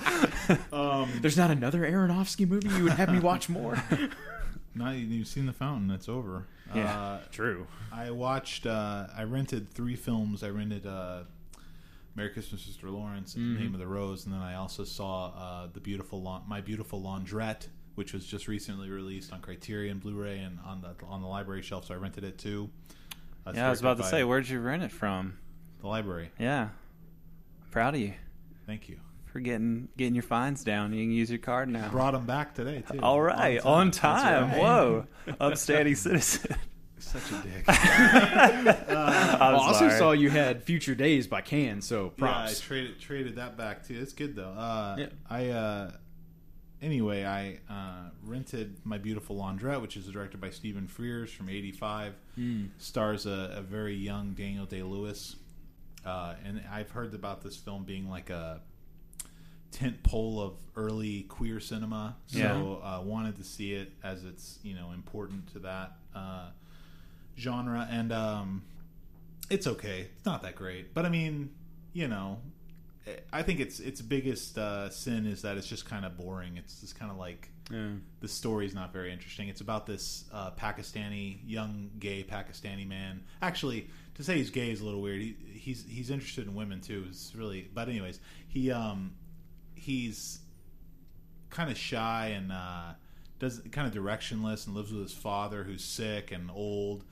um, 0.71 1.09
There's 1.21 1.37
not 1.37 1.51
another 1.51 1.81
Aronofsky 1.81 2.47
movie 2.47 2.69
you 2.69 2.83
would 2.83 2.93
have 2.93 3.11
me 3.11 3.19
watch 3.19 3.49
more. 3.49 3.81
now 4.75 4.91
you've 4.91 5.27
seen 5.27 5.45
the 5.45 5.53
fountain. 5.53 5.91
It's 5.91 6.07
over. 6.09 6.45
Yeah. 6.73 6.99
Uh, 6.99 7.19
True. 7.31 7.67
I 7.91 8.11
watched. 8.11 8.65
Uh, 8.65 9.07
I 9.15 9.23
rented 9.23 9.69
three 9.69 9.95
films. 9.95 10.43
I 10.43 10.49
rented 10.49 10.85
uh, 10.87 11.23
Merry 12.15 12.29
Christmas, 12.29 12.65
Mr. 12.65 12.91
Lawrence, 12.91 13.35
and 13.35 13.57
Mhm. 13.57 13.59
Name 13.61 13.73
of 13.73 13.79
the 13.79 13.87
Rose, 13.87 14.25
and 14.25 14.33
then 14.33 14.41
I 14.41 14.55
also 14.55 14.83
saw 14.83 15.27
uh, 15.37 15.67
the 15.73 15.79
beautiful 15.79 16.21
La- 16.21 16.41
My 16.47 16.61
Beautiful 16.61 17.01
Laundrette, 17.01 17.67
which 17.95 18.13
was 18.13 18.25
just 18.25 18.47
recently 18.47 18.89
released 18.89 19.33
on 19.33 19.41
Criterion 19.41 19.99
Blu-ray 19.99 20.39
and 20.39 20.59
on 20.65 20.81
the 20.81 20.95
on 21.05 21.21
the 21.21 21.27
library 21.27 21.61
shelf. 21.61 21.85
So 21.85 21.93
I 21.93 21.97
rented 21.97 22.23
it 22.23 22.37
too. 22.37 22.69
That's 23.45 23.57
yeah, 23.57 23.67
I 23.67 23.69
was 23.69 23.79
about 23.81 23.97
to 23.97 24.03
say, 24.03 24.21
by 24.21 24.25
where'd 24.25 24.47
you 24.47 24.59
rent 24.59 24.83
it 24.83 24.91
from? 24.91 25.37
the 25.81 25.87
library. 25.87 26.31
Yeah, 26.39 26.69
proud 27.71 27.95
of 27.95 27.99
you 28.01 28.13
Thank 28.65 28.87
you. 28.87 28.99
for 29.25 29.39
getting 29.41 29.89
getting 29.97 30.15
your 30.15 30.23
fines 30.23 30.63
down. 30.63 30.93
You 30.93 31.03
can 31.03 31.11
use 31.11 31.29
your 31.29 31.39
card 31.39 31.67
now. 31.69 31.89
Brought 31.89 32.11
them 32.11 32.25
back 32.25 32.55
today 32.55 32.83
too. 32.89 32.99
All 33.01 33.21
right, 33.21 33.59
on 33.59 33.91
time. 33.91 34.49
That's 34.49 34.53
right. 34.53 34.61
Whoa, 34.63 35.07
upstanding 35.41 35.95
citizen. 35.95 36.55
Such 36.99 37.31
a 37.33 37.35
dick. 37.43 37.65
I'm 37.67 38.67
I 39.41 39.51
also 39.53 39.89
sorry. 39.89 39.97
saw 39.99 40.11
you 40.13 40.29
had 40.29 40.63
Future 40.63 40.95
Days 40.95 41.27
by 41.27 41.41
Can, 41.41 41.81
so 41.81 42.09
props. 42.11 42.53
Yeah, 42.53 42.57
I 42.57 42.67
traded 42.67 42.99
traded 43.01 43.35
that 43.35 43.57
back 43.57 43.85
too. 43.85 43.99
It's 43.99 44.13
good 44.13 44.37
though. 44.37 44.51
Uh, 44.53 44.95
Yeah. 44.99 45.05
I 45.29 45.47
uh, 45.49 45.91
anyway, 46.83 47.25
I 47.25 47.59
uh, 47.71 48.09
rented 48.23 48.75
My 48.83 48.97
Beautiful 48.97 49.37
Laundrette, 49.37 49.81
which 49.81 49.97
is 49.97 50.05
directed 50.07 50.39
by 50.39 50.49
Stephen 50.49 50.87
Frears 50.87 51.29
from 51.29 51.49
'85. 51.49 52.13
Mm. 52.37 52.69
Stars 52.77 53.25
a, 53.25 53.53
a 53.55 53.61
very 53.61 53.95
young 53.95 54.33
Daniel 54.33 54.65
Day 54.65 54.83
Lewis, 54.83 55.37
uh, 56.05 56.35
and 56.45 56.61
I've 56.71 56.91
heard 56.91 57.13
about 57.13 57.41
this 57.41 57.55
film 57.55 57.83
being 57.83 58.09
like 58.09 58.29
a 58.29 58.61
tent 59.71 60.03
pole 60.03 60.39
of 60.39 60.53
early 60.75 61.23
queer 61.23 61.59
cinema. 61.59 62.17
So 62.27 62.81
uh, 62.83 63.01
wanted 63.01 63.37
to 63.37 63.43
see 63.43 63.73
it 63.73 63.91
as 64.03 64.23
it's 64.23 64.59
you 64.63 64.75
know 64.75 64.91
important 64.93 65.51
to 65.53 65.59
that 65.59 65.93
uh, 66.13 66.49
genre, 67.37 67.87
and 67.89 68.11
um, 68.11 68.63
it's 69.49 69.67
okay. 69.67 70.09
It's 70.15 70.25
not 70.25 70.43
that 70.43 70.55
great, 70.55 70.93
but 70.93 71.05
I 71.05 71.09
mean, 71.09 71.49
you 71.93 72.07
know, 72.07 72.39
I 73.31 73.43
think 73.43 73.59
its 73.59 73.79
its 73.79 74.01
biggest 74.01 74.57
uh, 74.57 74.89
sin 74.89 75.25
is 75.25 75.41
that 75.41 75.57
it's 75.57 75.67
just 75.67 75.85
kind 75.85 76.05
of 76.05 76.17
boring. 76.17 76.57
It's 76.57 76.79
just 76.81 76.97
kind 76.97 77.11
of 77.11 77.17
like 77.17 77.49
Yeah. 77.71 77.89
the 78.21 78.27
story's 78.27 78.73
not 78.73 78.93
very 78.93 79.11
interesting. 79.11 79.49
It's 79.49 79.61
about 79.61 79.85
this 79.85 80.25
uh, 80.31 80.51
Pakistani 80.51 81.39
young 81.45 81.91
gay 81.99 82.23
Pakistani 82.23 82.87
man. 82.87 83.23
Actually, 83.41 83.89
to 84.15 84.23
say 84.23 84.37
he's 84.37 84.49
gay 84.51 84.71
is 84.71 84.79
a 84.81 84.85
little 84.85 85.01
weird. 85.01 85.21
He, 85.21 85.35
he's 85.53 85.85
he's 85.87 86.09
interested 86.09 86.47
in 86.47 86.55
women 86.55 86.79
too. 86.81 87.05
It's 87.09 87.33
really, 87.35 87.69
but 87.73 87.89
anyways, 87.89 88.19
he 88.47 88.71
um 88.71 89.15
he's 89.75 90.39
kind 91.49 91.69
of 91.69 91.77
shy 91.77 92.27
and 92.35 92.51
uh, 92.51 92.93
does 93.39 93.59
kind 93.71 93.85
of 93.87 93.93
directionless 93.93 94.65
and 94.65 94.75
lives 94.75 94.91
with 94.93 95.01
his 95.03 95.13
father 95.13 95.63
who's 95.63 95.83
sick 95.83 96.31
and 96.31 96.49
old. 96.51 97.03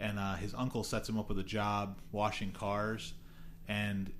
And 0.00 0.18
uh, 0.18 0.34
his 0.34 0.54
uncle 0.54 0.82
sets 0.84 1.08
him 1.08 1.18
up 1.18 1.28
with 1.28 1.38
a 1.38 1.44
job 1.44 1.98
washing 2.10 2.50
cars, 2.52 3.12
and 3.68 4.12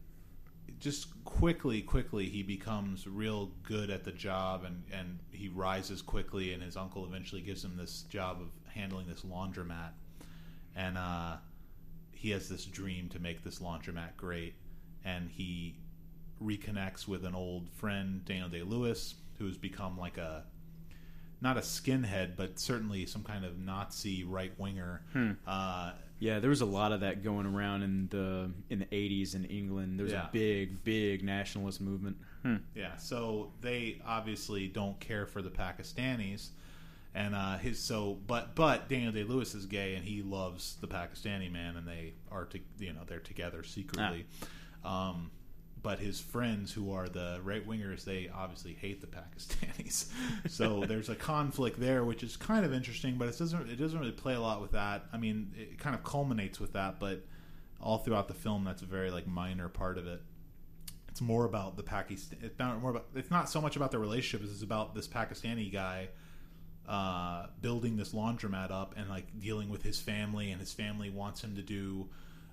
just 0.83 1.25
quickly, 1.25 1.81
quickly, 1.81 2.29
he 2.29 2.43
becomes 2.43 3.07
real 3.07 3.53
good 3.63 3.89
at 3.89 4.03
the 4.03 4.11
job, 4.11 4.65
and 4.65 4.83
and 4.93 5.21
he 5.31 5.49
rises 5.49 6.03
quickly. 6.03 6.53
And 6.53 6.63
his 6.63 6.77
uncle 6.77 7.07
eventually 7.07 7.41
gives 7.41 7.65
him 7.65 7.77
this 7.77 8.03
job 8.03 8.41
of 8.41 8.49
handling 8.75 9.07
this 9.07 9.23
laundromat, 9.23 9.93
and 10.75 10.99
uh, 10.99 11.37
he 12.11 12.31
has 12.31 12.49
this 12.49 12.65
dream 12.65 13.09
to 13.11 13.21
make 13.21 13.45
this 13.45 13.61
laundromat 13.61 14.17
great, 14.17 14.55
and 15.05 15.31
he 15.31 15.77
reconnects 16.43 17.07
with 17.07 17.25
an 17.25 17.37
old 17.37 17.71
friend, 17.71 18.25
Daniel 18.25 18.49
Day 18.49 18.63
Lewis, 18.63 19.15
who's 19.39 19.57
become 19.57 19.97
like 19.97 20.19
a 20.19 20.45
not 21.41 21.57
a 21.57 21.61
skinhead, 21.61 22.37
but 22.37 22.59
certainly 22.59 23.07
some 23.07 23.23
kind 23.23 23.45
of 23.45 23.57
Nazi 23.57 24.25
right 24.25 24.53
winger. 24.59 25.03
Uh, 25.47 25.93
Yeah, 26.23 26.39
there 26.39 26.51
was 26.51 26.61
a 26.61 26.67
lot 26.67 26.93
of 26.93 27.01
that 27.01 27.25
going 27.25 27.47
around 27.47 27.83
in 27.83 28.07
the 28.09 28.49
in 28.71 28.79
the 28.79 28.87
eighties 28.95 29.35
in 29.35 29.45
England. 29.47 29.99
There 29.99 30.05
was 30.05 30.13
Yeah. 30.13 30.29
a 30.29 30.31
big, 30.33 30.85
big 30.85 31.25
nationalist 31.25 31.81
movement. 31.81 32.17
Yeah, 32.77 32.97
so 32.97 33.51
they 33.61 34.01
obviously 34.07 34.69
don't 34.69 35.01
care 35.01 35.27
for 35.27 35.43
the 35.43 35.51
Pakistanis, 35.51 36.51
and 37.13 37.35
uh, 37.35 37.59
his 37.59 37.81
so 37.81 38.21
but 38.29 38.55
but 38.55 38.89
Daniel 38.89 39.11
Day 39.11 39.25
Lewis 39.25 39.53
is 39.57 39.67
gay 39.67 39.97
and 39.97 40.05
he 40.05 40.23
loves 40.23 40.77
the 40.81 40.87
Pakistani 40.87 41.51
man, 41.51 41.77
and 41.77 41.89
they 41.89 42.13
are 42.31 42.45
to, 42.45 42.61
you 42.79 42.93
know 42.93 43.01
they're 43.05 43.19
together 43.19 43.65
secretly. 43.65 44.27
Um, 44.85 45.33
but 45.83 45.99
his 45.99 46.21
friends 46.21 46.73
who 46.73 46.93
are 46.93 47.09
the 47.09 47.41
right 47.43 47.67
wingers, 47.67 48.05
they 48.05 48.31
obviously 48.35 48.75
hate 48.75 49.01
the 49.01 49.07
Pakistanis. 49.07 50.09
so 50.49 50.85
there's 50.87 51.09
a 51.09 51.17
conflict 51.17 51.81
there, 51.81 52.05
which 52.05 52.23
is 52.23 52.37
kind 52.37 52.65
of 52.65 52.73
interesting, 52.73 53.17
but 53.17 53.29
it 53.29 53.39
doesn't 53.39 53.71
it 53.71 53.77
doesn't 53.77 53.99
really 53.99 54.13
play 54.13 54.35
a 54.35 54.41
lot 54.41 54.61
with 54.61 54.73
that. 54.73 55.07
I 55.13 55.19
mean, 55.19 55.53
it 55.57 55.79
kind 55.79 55.95
of 55.95 56.05
culminates 56.05 56.61
with 56.61 56.73
that, 56.75 57.01
but 57.01 57.25
all 57.81 57.99
throughout 57.99 58.29
the 58.29 58.35
film, 58.35 58.65
that's 58.65 58.83
a 58.83 58.87
very 58.87 59.11
like 59.11 59.27
minor 59.27 59.69
part 59.69 59.99
of 59.99 60.07
it 60.07 60.23
it's 61.13 61.21
more 61.21 61.45
about 61.45 61.77
the 61.77 61.83
Pakistan. 61.83 62.39
It's 62.43 62.59
not 62.59 62.81
more 62.81 62.91
about. 62.91 63.07
It's 63.15 63.31
not 63.31 63.51
so 63.51 63.61
much 63.61 63.77
about 63.77 63.91
the 63.91 63.99
relationship 63.99 64.49
it's 64.51 64.63
about 64.63 64.95
this 64.95 65.07
Pakistani 65.07 65.71
guy 65.71 66.09
uh, 66.89 67.49
building 67.61 67.97
this 67.99 68.15
laundromat 68.15 68.71
up 68.71 68.95
and 68.97 69.11
like 69.11 69.27
dealing 69.39 69.69
with 69.69 69.83
his 69.83 70.01
family, 70.01 70.51
and 70.51 70.59
his 70.59 70.73
family 70.73 71.11
wants 71.11 71.45
him 71.45 71.55
to 71.57 71.63
do 71.63 72.09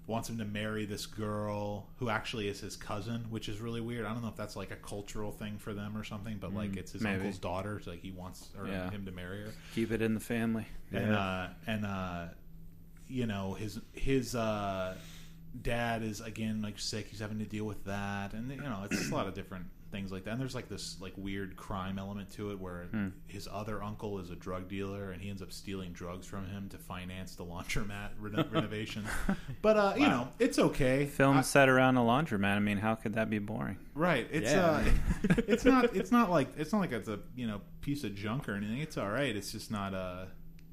wants 0.09 0.27
him 0.29 0.37
to 0.39 0.45
marry 0.45 0.85
this 0.85 1.05
girl 1.05 1.87
who 1.97 2.09
actually 2.09 2.47
is 2.49 2.59
his 2.59 2.75
cousin, 2.75 3.25
which 3.29 3.47
is 3.47 3.59
really 3.61 3.79
weird. 3.79 4.05
I 4.05 4.11
don't 4.13 4.21
know 4.21 4.27
if 4.29 4.35
that's 4.35 4.55
like 4.55 4.71
a 4.71 4.75
cultural 4.75 5.31
thing 5.31 5.57
for 5.57 5.73
them 5.73 5.95
or 5.95 6.03
something, 6.03 6.37
but 6.39 6.53
like 6.53 6.75
it's 6.75 6.91
his 6.91 7.01
maybe. 7.01 7.17
uncle's 7.17 7.37
daughter, 7.37 7.79
so 7.83 7.91
like 7.91 8.01
he 8.01 8.11
wants 8.11 8.49
her, 8.57 8.67
Yeah. 8.67 8.89
him 8.89 9.05
to 9.05 9.11
marry 9.11 9.41
her 9.43 9.51
Keep 9.75 9.91
it 9.91 10.01
in 10.01 10.15
the 10.15 10.19
family. 10.19 10.65
and 10.91 11.13
uh, 11.15 11.47
and 11.67 11.85
uh, 11.85 12.25
you 13.07 13.25
know 13.27 13.53
his 13.53 13.79
his 13.93 14.35
uh, 14.35 14.95
dad 15.61 16.03
is 16.03 16.21
again 16.21 16.61
like 16.61 16.79
sick. 16.79 17.07
He's 17.07 17.19
having 17.19 17.39
to 17.39 17.45
deal 17.45 17.65
with 17.65 17.85
that, 17.85 18.33
and 18.33 18.49
you 18.51 18.57
know 18.57 18.85
it's 18.89 19.09
a 19.09 19.13
lot 19.13 19.27
of 19.27 19.33
different 19.33 19.65
things 19.91 20.11
like 20.11 20.23
that. 20.25 20.31
And 20.31 20.39
there's 20.41 20.53
like 20.55 20.69
this 20.69 20.97
like 21.01 21.13
weird 21.17 21.55
crime 21.57 21.97
element 21.97 22.29
to 22.33 22.51
it 22.51 22.59
where 22.59 22.83
Hmm. 22.91 23.07
his 23.27 23.47
other 23.51 23.81
uncle 23.81 24.19
is 24.19 24.29
a 24.29 24.35
drug 24.35 24.67
dealer, 24.67 25.11
and 25.11 25.21
he 25.21 25.29
ends 25.29 25.41
up 25.41 25.51
stealing 25.51 25.91
drugs 25.93 26.27
from 26.27 26.45
him 26.47 26.69
to 26.69 26.77
finance 26.77 27.35
the 27.35 27.43
laundromat 27.45 28.09
reno- 28.19 28.47
renovation. 28.51 29.03
But 29.61 29.77
uh, 29.77 29.93
you 29.97 30.07
know 30.07 30.29
it's 30.39 30.59
okay. 30.59 31.05
Film 31.05 31.37
I- 31.37 31.41
set 31.41 31.69
around 31.69 31.97
a 31.97 32.01
laundromat. 32.01 32.55
I 32.55 32.59
mean, 32.59 32.77
how 32.77 32.95
could 32.95 33.13
that 33.13 33.29
be 33.29 33.39
boring? 33.39 33.77
Right. 33.95 34.27
It's 34.31 34.51
Yeah. 34.51 34.65
uh 34.65 34.83
it's 35.47 35.65
not 35.65 35.95
it's 35.95 36.11
not 36.11 36.29
like 36.29 36.49
it's 36.57 36.71
not 36.71 36.79
like 36.79 36.91
it's 36.91 37.09
a, 37.09 37.19
you 37.35 37.47
know, 37.47 37.61
piece 37.81 38.03
of 38.03 38.13
junk 38.15 38.47
or 38.47 38.53
anything. 38.55 38.79
It's 38.79 38.97
all 38.97 39.09
right. 39.09 39.35
It's 39.35 39.51
just 39.51 39.71
not 39.71 39.93
uh 39.93 40.25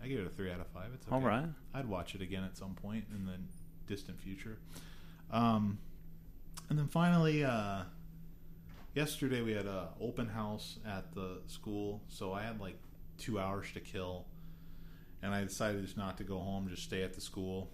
I 0.02 0.08
give 0.08 0.20
it 0.20 0.26
a 0.26 0.30
3 0.30 0.52
out 0.52 0.60
of 0.60 0.66
5. 0.68 0.82
It's 0.94 1.06
okay. 1.06 1.14
All 1.16 1.20
right. 1.22 1.46
I'd 1.74 1.86
watch 1.88 2.14
it 2.14 2.20
again 2.20 2.44
at 2.44 2.56
some 2.56 2.74
point 2.74 3.06
in 3.12 3.24
the 3.26 3.32
distant 3.86 4.20
future. 4.20 4.58
Um 5.30 5.78
and 6.68 6.78
then 6.78 6.88
finally 6.88 7.44
uh 7.44 7.82
yesterday 9.00 9.42
we 9.42 9.52
had 9.52 9.66
a 9.66 9.90
open 10.00 10.26
house 10.28 10.78
at 10.84 11.14
the 11.14 11.38
school, 11.46 12.02
so 12.08 12.32
I 12.32 12.42
had 12.42 12.60
like 12.60 12.78
2 13.18 13.38
hours 13.38 13.66
to 13.74 13.80
kill. 13.80 14.24
And 15.22 15.32
I 15.34 15.42
decided 15.44 15.82
just 15.82 15.96
not 15.96 16.18
to 16.18 16.24
go 16.24 16.38
home, 16.38 16.68
just 16.68 16.82
stay 16.82 17.02
at 17.02 17.14
the 17.14 17.20
school. 17.20 17.70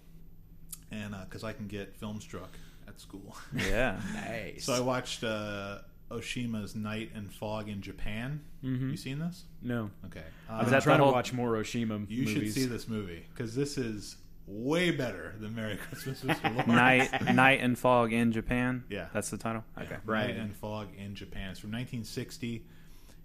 And 0.91 1.15
uh, 1.15 1.25
cuz 1.29 1.43
I 1.43 1.53
can 1.53 1.67
get 1.67 1.99
Filmstruck 1.99 2.49
at 2.87 2.99
school. 2.99 3.35
Yeah. 3.55 3.99
Nice. 4.13 4.65
So 4.65 4.73
I 4.73 4.79
watched 4.79 5.23
uh, 5.23 5.79
Oshima's 6.11 6.75
Night 6.75 7.11
and 7.15 7.31
Fog 7.31 7.67
in 7.69 7.81
Japan. 7.81 8.41
Mhm. 8.63 8.91
You 8.91 8.97
seen 8.97 9.19
this? 9.19 9.45
no, 9.61 9.89
Okay. 10.05 10.23
I've 10.49 10.53
Uh, 10.61 10.63
been 10.63 10.71
that 10.71 10.79
the 10.79 10.83
trying 10.83 10.99
whole- 10.99 11.09
to 11.09 11.13
watch 11.13 11.33
more 11.33 11.53
Oshima 11.53 12.09
you 12.09 12.25
movies. 12.25 12.29
should 12.33 12.53
see 12.53 12.65
this 12.65 12.87
movie 12.87 13.25
because 13.33 13.55
this 13.55 13.77
is 13.77 14.17
way 14.45 14.91
better 14.91 15.35
than 15.39 15.55
Merry 15.55 15.77
Christmas, 15.77 16.21
Mr. 16.21 16.43
Lawrence. 16.55 16.67
Night, 16.67 17.21
Night 17.35 17.59
and 17.61 17.77
Fog 17.77 18.11
in 18.11 18.31
Japan. 18.31 18.83
Yeah. 18.89 19.07
that's 19.13 19.29
the 19.29 19.37
title. 19.37 19.63
Okay, 19.79 19.97
Right. 20.05 20.27
Night 20.27 20.37
and 20.37 20.55
Fog 20.55 20.89
in 20.97 21.15
Japan. 21.15 21.51
It's 21.51 21.59
from 21.59 21.71
1960, 21.71 22.65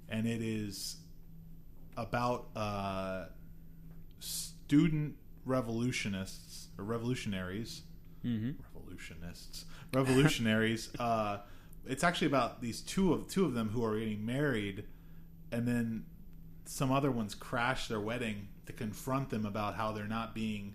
and 0.08 0.26
it 0.26 0.40
is 0.42 0.96
about 1.96 2.48
uh, 2.54 3.26
student 4.20 5.16
revolutionists 5.44 6.68
or 6.78 6.84
revolutionaries. 6.84 7.82
Mm-hmm. 8.24 8.50
Revolutionists, 8.74 9.64
revolutionaries. 9.92 10.90
uh, 11.00 11.38
it's 11.86 12.04
actually 12.04 12.26
about 12.26 12.60
these 12.60 12.80
two 12.80 13.12
of 13.12 13.28
two 13.28 13.44
of 13.44 13.54
them 13.54 13.70
who 13.70 13.84
are 13.84 13.98
getting 13.98 14.24
married, 14.26 14.84
and 15.50 15.66
then 15.66 16.04
some 16.64 16.92
other 16.92 17.10
ones 17.10 17.34
crash 17.34 17.88
their 17.88 18.00
wedding 18.00 18.48
to 18.66 18.72
confront 18.72 19.30
them 19.30 19.46
about 19.46 19.74
how 19.74 19.92
they're 19.92 20.04
not 20.04 20.34
being 20.34 20.74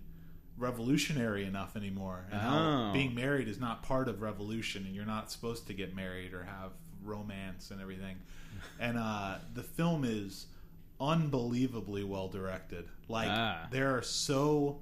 revolutionary 0.57 1.45
enough 1.45 1.75
anymore 1.75 2.25
and 2.31 2.41
Oh. 2.43 2.93
being 2.93 3.15
married 3.15 3.47
is 3.47 3.59
not 3.59 3.83
part 3.83 4.07
of 4.07 4.21
revolution 4.21 4.85
and 4.85 4.95
you're 4.95 5.05
not 5.05 5.31
supposed 5.31 5.67
to 5.67 5.73
get 5.73 5.95
married 5.95 6.33
or 6.33 6.43
have 6.43 6.71
romance 7.03 7.71
and 7.71 7.81
everything 7.81 8.17
and 8.79 8.97
uh, 8.97 9.37
the 9.53 9.63
film 9.63 10.03
is 10.05 10.45
unbelievably 11.01 12.03
well 12.03 12.27
directed 12.27 12.85
like 13.09 13.27
Ah. 13.29 13.67
there 13.71 13.95
are 13.97 14.01
so 14.01 14.79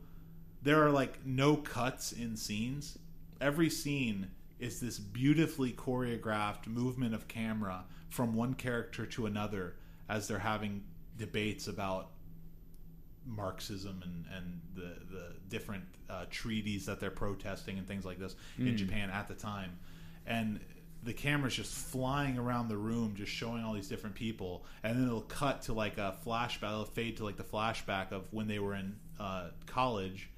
there 0.61 0.85
are 0.85 0.91
like 0.91 1.25
no 1.25 1.55
cuts 1.55 2.11
in 2.11 2.35
scenes 2.37 2.97
every 3.39 3.69
scene 3.69 4.27
is 4.59 4.79
this 4.79 4.99
beautifully 4.99 5.71
choreographed 5.71 6.67
movement 6.67 7.15
of 7.15 7.27
camera 7.27 7.83
from 8.09 8.35
one 8.35 8.53
character 8.53 9.05
to 9.05 9.25
another 9.25 9.75
as 10.07 10.27
they're 10.27 10.39
having 10.39 10.83
debates 11.17 11.67
about 11.67 12.09
Marxism 13.25 14.01
and, 14.03 14.25
and 14.35 14.61
the, 14.75 15.13
the 15.13 15.33
different 15.49 15.83
uh, 16.09 16.25
treaties 16.29 16.85
that 16.85 16.99
they're 16.99 17.11
protesting 17.11 17.77
and 17.77 17.87
things 17.87 18.05
like 18.05 18.19
this 18.19 18.35
in 18.57 18.77
Japan 18.77 19.09
at 19.09 19.27
the 19.27 19.33
time. 19.35 19.77
And 20.25 20.59
the 21.03 21.13
camera's 21.13 21.55
just 21.55 21.73
flying 21.73 22.37
around 22.37 22.67
the 22.67 22.77
room, 22.77 23.15
just 23.15 23.31
showing 23.31 23.63
all 23.63 23.73
these 23.73 23.87
different 23.87 24.15
people. 24.15 24.65
And 24.83 24.97
then 24.97 25.07
it'll 25.07 25.21
cut 25.21 25.63
to 25.63 25.73
like 25.73 25.97
a 25.97 26.15
flashback, 26.25 26.71
it'll 26.71 26.85
fade 26.85 27.17
to 27.17 27.23
like 27.23 27.37
the 27.37 27.43
flashback 27.43 28.11
of 28.11 28.25
when 28.31 28.47
they 28.47 28.59
were 28.59 28.75
in 28.75 28.95
uh, 29.19 29.49
college. 29.65 30.29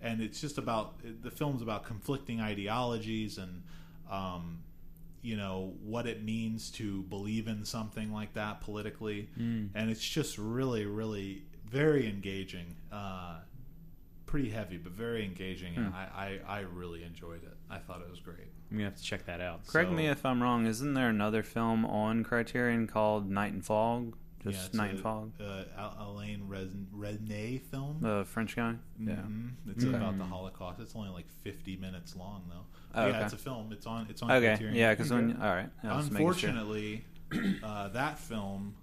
And 0.00 0.20
it's 0.20 0.40
just 0.40 0.58
about 0.58 1.00
the 1.22 1.30
film's 1.30 1.62
about 1.62 1.84
conflicting 1.84 2.40
ideologies 2.40 3.38
and, 3.38 3.62
um, 4.10 4.60
you 5.22 5.36
know, 5.36 5.74
what 5.82 6.06
it 6.06 6.22
means 6.24 6.70
to 6.70 7.02
believe 7.04 7.48
in 7.48 7.64
something 7.64 8.12
like 8.12 8.34
that 8.34 8.60
politically. 8.60 9.28
And 9.74 9.90
it's 9.90 10.06
just 10.06 10.38
really, 10.38 10.86
really 10.86 11.42
very 11.70 12.08
engaging. 12.08 12.76
Uh, 12.92 13.36
pretty 14.26 14.50
heavy, 14.50 14.76
but 14.76 14.92
very 14.92 15.24
engaging. 15.24 15.74
And 15.76 15.94
I, 15.94 16.38
I, 16.46 16.58
I 16.58 16.60
really 16.60 17.02
enjoyed 17.02 17.42
it. 17.42 17.56
I 17.70 17.78
thought 17.78 18.00
it 18.02 18.10
was 18.10 18.20
great. 18.20 18.48
I'm 18.70 18.76
gonna 18.76 18.84
have 18.90 18.96
to 18.96 19.02
check 19.02 19.24
that 19.26 19.40
out. 19.40 19.66
Correct 19.66 19.88
So- 19.90 19.94
me 19.94 20.06
if 20.08 20.24
I'm 20.26 20.42
wrong. 20.42 20.66
Isn't 20.66 20.94
there 20.94 21.08
another 21.08 21.42
film 21.42 21.84
on 21.86 22.24
Criterion 22.24 22.86
called 22.86 23.30
Night 23.30 23.52
and 23.52 23.64
Fog? 23.64 24.16
Yeah, 24.44 24.52
Just 24.52 24.66
it's 24.66 24.74
Night 24.74 24.88
a, 24.88 24.90
and 24.90 25.00
Fog. 25.00 25.32
Uh, 25.40 25.64
Al- 25.76 25.96
Alain 26.10 26.44
Res- 26.46 26.68
Resnais 26.94 27.60
film. 27.62 27.98
The 28.00 28.24
French 28.26 28.54
guy. 28.54 28.74
Yeah. 29.00 29.14
Mhm. 29.14 29.50
It's 29.70 29.84
Okay. 29.84 29.96
about 29.96 30.16
the 30.18 30.24
Holocaust. 30.24 30.78
It's 30.80 30.94
only 30.94 31.08
like 31.10 31.28
50 31.42 31.76
minutes 31.76 32.14
long, 32.14 32.44
though. 32.48 32.64
Oh, 32.94 33.06
yeah, 33.06 33.16
okay. 33.16 33.24
it's 33.24 33.32
a 33.32 33.38
film. 33.38 33.72
It's 33.72 33.86
on. 33.86 34.06
It's 34.08 34.22
on. 34.22 34.30
Okay. 34.30 34.46
Criterion. 34.48 34.76
Yeah, 34.76 34.92
because 34.94 35.10
when 35.10 35.36
all 35.42 35.54
right. 35.54 35.68
I 35.82 35.96
was 35.96 36.10
making 36.10 36.32
sure. 36.34 36.50
Unfortunately, 36.50 37.04
uh, 37.64 37.88
that 37.88 38.18
film 38.18 38.74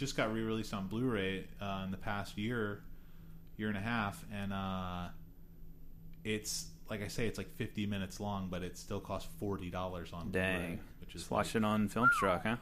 just 0.00 0.16
got 0.16 0.32
re-released 0.32 0.72
on 0.72 0.86
Blu-ray 0.88 1.44
uh, 1.60 1.82
in 1.84 1.90
the 1.90 1.96
past 1.98 2.38
year, 2.38 2.80
year 3.58 3.68
and 3.68 3.76
a 3.76 3.80
half, 3.80 4.24
and 4.32 4.50
uh, 4.50 5.08
it's 6.24 6.68
like 6.88 7.02
I 7.02 7.08
say, 7.08 7.26
it's 7.26 7.38
like 7.38 7.50
50 7.54 7.86
minutes 7.86 8.18
long, 8.18 8.48
but 8.50 8.62
it 8.62 8.76
still 8.76 8.98
costs 8.98 9.28
forty 9.38 9.70
dollars 9.70 10.10
on 10.12 10.30
Blu-ray, 10.30 10.46
Dang. 10.46 10.80
which 11.00 11.14
is 11.14 11.20
Just 11.22 11.30
watch 11.30 11.54
it 11.54 11.64
on 11.64 11.88
Filmstruck, 11.88 12.42
huh? 12.44 12.56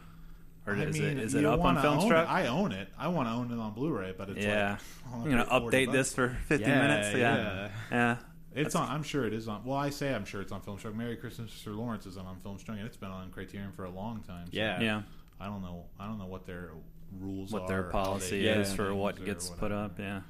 Or 0.66 0.74
I 0.74 0.80
is 0.82 0.98
mean, 0.98 1.16
it 1.16 1.18
is 1.18 1.34
it 1.34 1.44
up 1.46 1.60
on 1.64 1.76
wanna 1.76 1.80
Filmstruck? 1.80 2.24
it. 2.24 2.28
I 2.28 2.48
own 2.48 2.72
it. 2.72 2.88
I 2.98 3.08
want 3.08 3.28
to 3.28 3.32
own 3.32 3.50
it 3.52 3.58
on 3.62 3.72
Blu-ray, 3.72 4.14
but 4.18 4.28
it's 4.30 4.44
yeah. 4.44 4.72
like, 4.72 4.80
I 5.14 5.16
I'm 5.16 5.30
gonna 5.30 5.46
update 5.46 5.86
bucks. 5.86 5.96
this 5.96 6.12
for 6.14 6.36
50 6.48 6.64
Yeah, 6.66 6.80
minutes. 6.88 7.08
Yeah. 7.16 7.36
yeah. 7.36 7.68
Yeah. 7.90 8.16
It's 8.54 8.74
on. 8.74 8.88
I'm 8.90 9.02
sure 9.04 9.24
it 9.24 9.32
is 9.32 9.46
on. 9.46 9.64
Well, 9.64 9.78
I 9.78 9.90
say 9.90 10.12
I'm 10.12 10.24
sure 10.24 10.40
it's 10.42 10.50
on 10.52 10.60
Filmstruck. 10.60 10.94
Merry 10.96 11.16
Christmas, 11.16 11.52
Sir 11.52 11.70
Lawrence 11.70 12.04
is 12.06 12.16
on 12.16 12.36
Filmstruck, 12.44 12.70
and 12.70 12.80
it's 12.86 12.96
been 12.96 13.10
on 13.10 13.30
Criterion 13.30 13.70
for 13.72 13.84
a 13.84 13.90
long 13.90 14.22
time. 14.26 14.46
so 14.46 14.50
Yeah. 14.52 14.80
Yeah. 14.80 15.02
I 15.40 15.46
don't 15.46 15.62
know. 15.62 15.84
I 16.00 16.06
don't 16.06 16.18
know 16.18 16.26
what 16.26 16.44
their 16.46 16.72
rules 17.20 17.52
What 17.52 17.62
are. 17.62 17.68
their 17.68 17.82
policy 17.84 18.42
they 18.44 18.50
is 18.50 18.72
for 18.72 18.94
what 18.94 19.24
gets 19.24 19.50
put 19.50 19.72
up. 19.72 19.98
Yeah. 19.98 20.20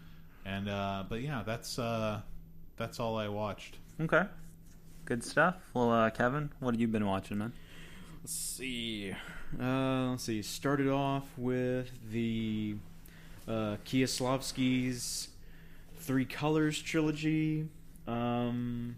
And 0.44 0.68
uh, 0.68 1.04
but 1.08 1.20
yeah, 1.20 1.42
that's 1.44 1.78
uh, 1.78 2.20
that's 2.76 3.00
all 3.00 3.16
I 3.16 3.28
watched. 3.28 3.78
Okay. 4.00 4.24
Good 5.04 5.24
stuff. 5.24 5.56
Well, 5.74 5.90
uh, 5.90 6.10
Kevin, 6.10 6.50
what 6.60 6.74
have 6.74 6.80
you 6.80 6.88
been 6.88 7.06
watching, 7.06 7.38
man? 7.38 7.52
Let's 8.22 8.34
see. 8.34 9.14
Uh, 9.60 10.10
let's 10.10 10.24
see. 10.24 10.42
Started 10.42 10.88
off 10.88 11.26
with 11.36 11.90
the 12.10 12.76
uh, 13.46 13.76
Kieslowski's 13.86 15.28
Three 15.96 16.24
Colors 16.24 16.80
trilogy. 16.80 17.68
Um, 18.06 18.96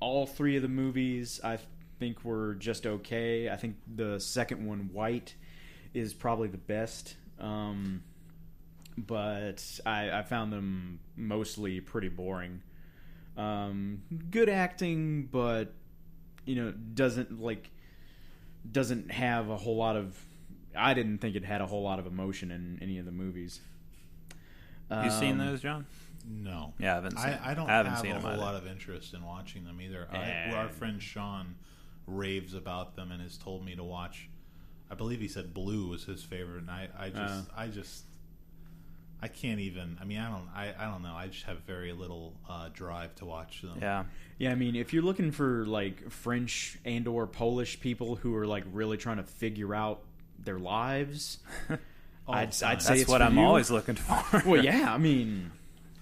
all 0.00 0.26
three 0.26 0.56
of 0.56 0.62
the 0.62 0.68
movies 0.68 1.40
I 1.42 1.58
think 1.98 2.24
were 2.24 2.54
just 2.54 2.86
okay. 2.86 3.48
I 3.50 3.56
think 3.56 3.76
the 3.94 4.18
second 4.20 4.66
one, 4.66 4.90
White, 4.92 5.34
is 5.94 6.14
probably 6.14 6.48
the 6.48 6.58
best. 6.58 7.16
Um, 7.38 8.02
but 8.96 9.62
I, 9.86 10.10
I 10.10 10.22
found 10.22 10.52
them 10.52 11.00
mostly 11.16 11.80
pretty 11.80 12.08
boring. 12.08 12.62
Um, 13.36 14.02
good 14.30 14.48
acting, 14.48 15.28
but 15.30 15.72
you 16.44 16.56
know 16.56 16.72
doesn't 16.72 17.40
like 17.40 17.70
doesn't 18.70 19.10
have 19.10 19.48
a 19.48 19.56
whole 19.56 19.76
lot 19.76 19.96
of. 19.96 20.18
I 20.76 20.94
didn't 20.94 21.18
think 21.18 21.34
it 21.36 21.44
had 21.44 21.60
a 21.60 21.66
whole 21.66 21.82
lot 21.82 21.98
of 21.98 22.06
emotion 22.06 22.50
in 22.50 22.78
any 22.82 22.98
of 22.98 23.04
the 23.06 23.12
movies. 23.12 23.60
You 24.90 25.10
seen 25.10 25.32
Um, 25.40 25.46
those, 25.46 25.60
John? 25.62 25.86
No, 26.28 26.74
Yeah, 26.78 26.92
I 26.92 26.94
haven't 26.96 27.16
seen. 27.18 27.30
I, 27.30 27.50
I 27.52 27.54
don't 27.54 27.70
I 27.70 27.76
haven't 27.76 27.92
have 27.92 28.00
seen 28.00 28.10
a 28.16 28.20
whole 28.20 28.30
either. 28.30 28.38
lot 28.40 28.54
of 28.56 28.66
interest 28.66 29.14
in 29.14 29.24
watching 29.24 29.64
them 29.64 29.80
either. 29.80 30.06
I, 30.12 30.50
our 30.54 30.68
friend 30.68 31.00
Sean 31.00 31.54
raves 32.06 32.54
about 32.54 32.96
them 32.96 33.12
and 33.12 33.22
has 33.22 33.36
told 33.38 33.64
me 33.64 33.74
to 33.76 33.84
watch. 33.84 34.28
I 34.90 34.94
believe 34.94 35.20
he 35.20 35.28
said 35.28 35.54
Blue 35.54 35.88
was 35.88 36.04
his 36.04 36.22
favorite, 36.22 36.62
and 36.62 36.70
I, 36.70 36.88
I 36.98 37.08
just, 37.10 37.44
Oh. 37.50 37.54
I 37.56 37.66
just, 37.68 38.04
I 39.22 39.28
can't 39.28 39.60
even. 39.60 39.98
I 40.00 40.04
mean, 40.04 40.18
I 40.18 40.30
don't, 40.30 40.48
I, 40.54 40.74
I 40.78 40.90
don't 40.90 41.02
know. 41.02 41.14
I 41.14 41.28
just 41.28 41.44
have 41.44 41.58
very 41.60 41.92
little 41.92 42.34
uh, 42.48 42.70
drive 42.72 43.14
to 43.16 43.24
watch 43.26 43.62
them. 43.62 43.78
Yeah. 43.80 44.04
Yeah, 44.38 44.50
I 44.50 44.54
mean, 44.54 44.74
if 44.74 44.92
you're 44.92 45.02
looking 45.02 45.30
for 45.30 45.64
like 45.66 46.10
French 46.10 46.78
and 46.84 47.06
or 47.06 47.26
Polish 47.26 47.78
people 47.80 48.16
who 48.16 48.34
are 48.34 48.46
like 48.46 48.64
really 48.72 48.96
trying 48.96 49.18
to 49.18 49.22
figure 49.24 49.74
out 49.74 50.00
their 50.38 50.58
lives, 50.58 51.38
All 52.26 52.34
I'd. 52.34 52.48
I'd 52.48 52.54
say 52.54 52.66
That's 52.68 52.90
it's 53.02 53.08
what 53.10 53.18
for 53.20 53.24
I'm 53.26 53.36
you. 53.36 53.44
always 53.44 53.70
looking 53.70 53.94
for. 53.96 54.42
Well, 54.46 54.64
yeah, 54.64 54.92
I 54.92 54.96
mean, 54.98 55.52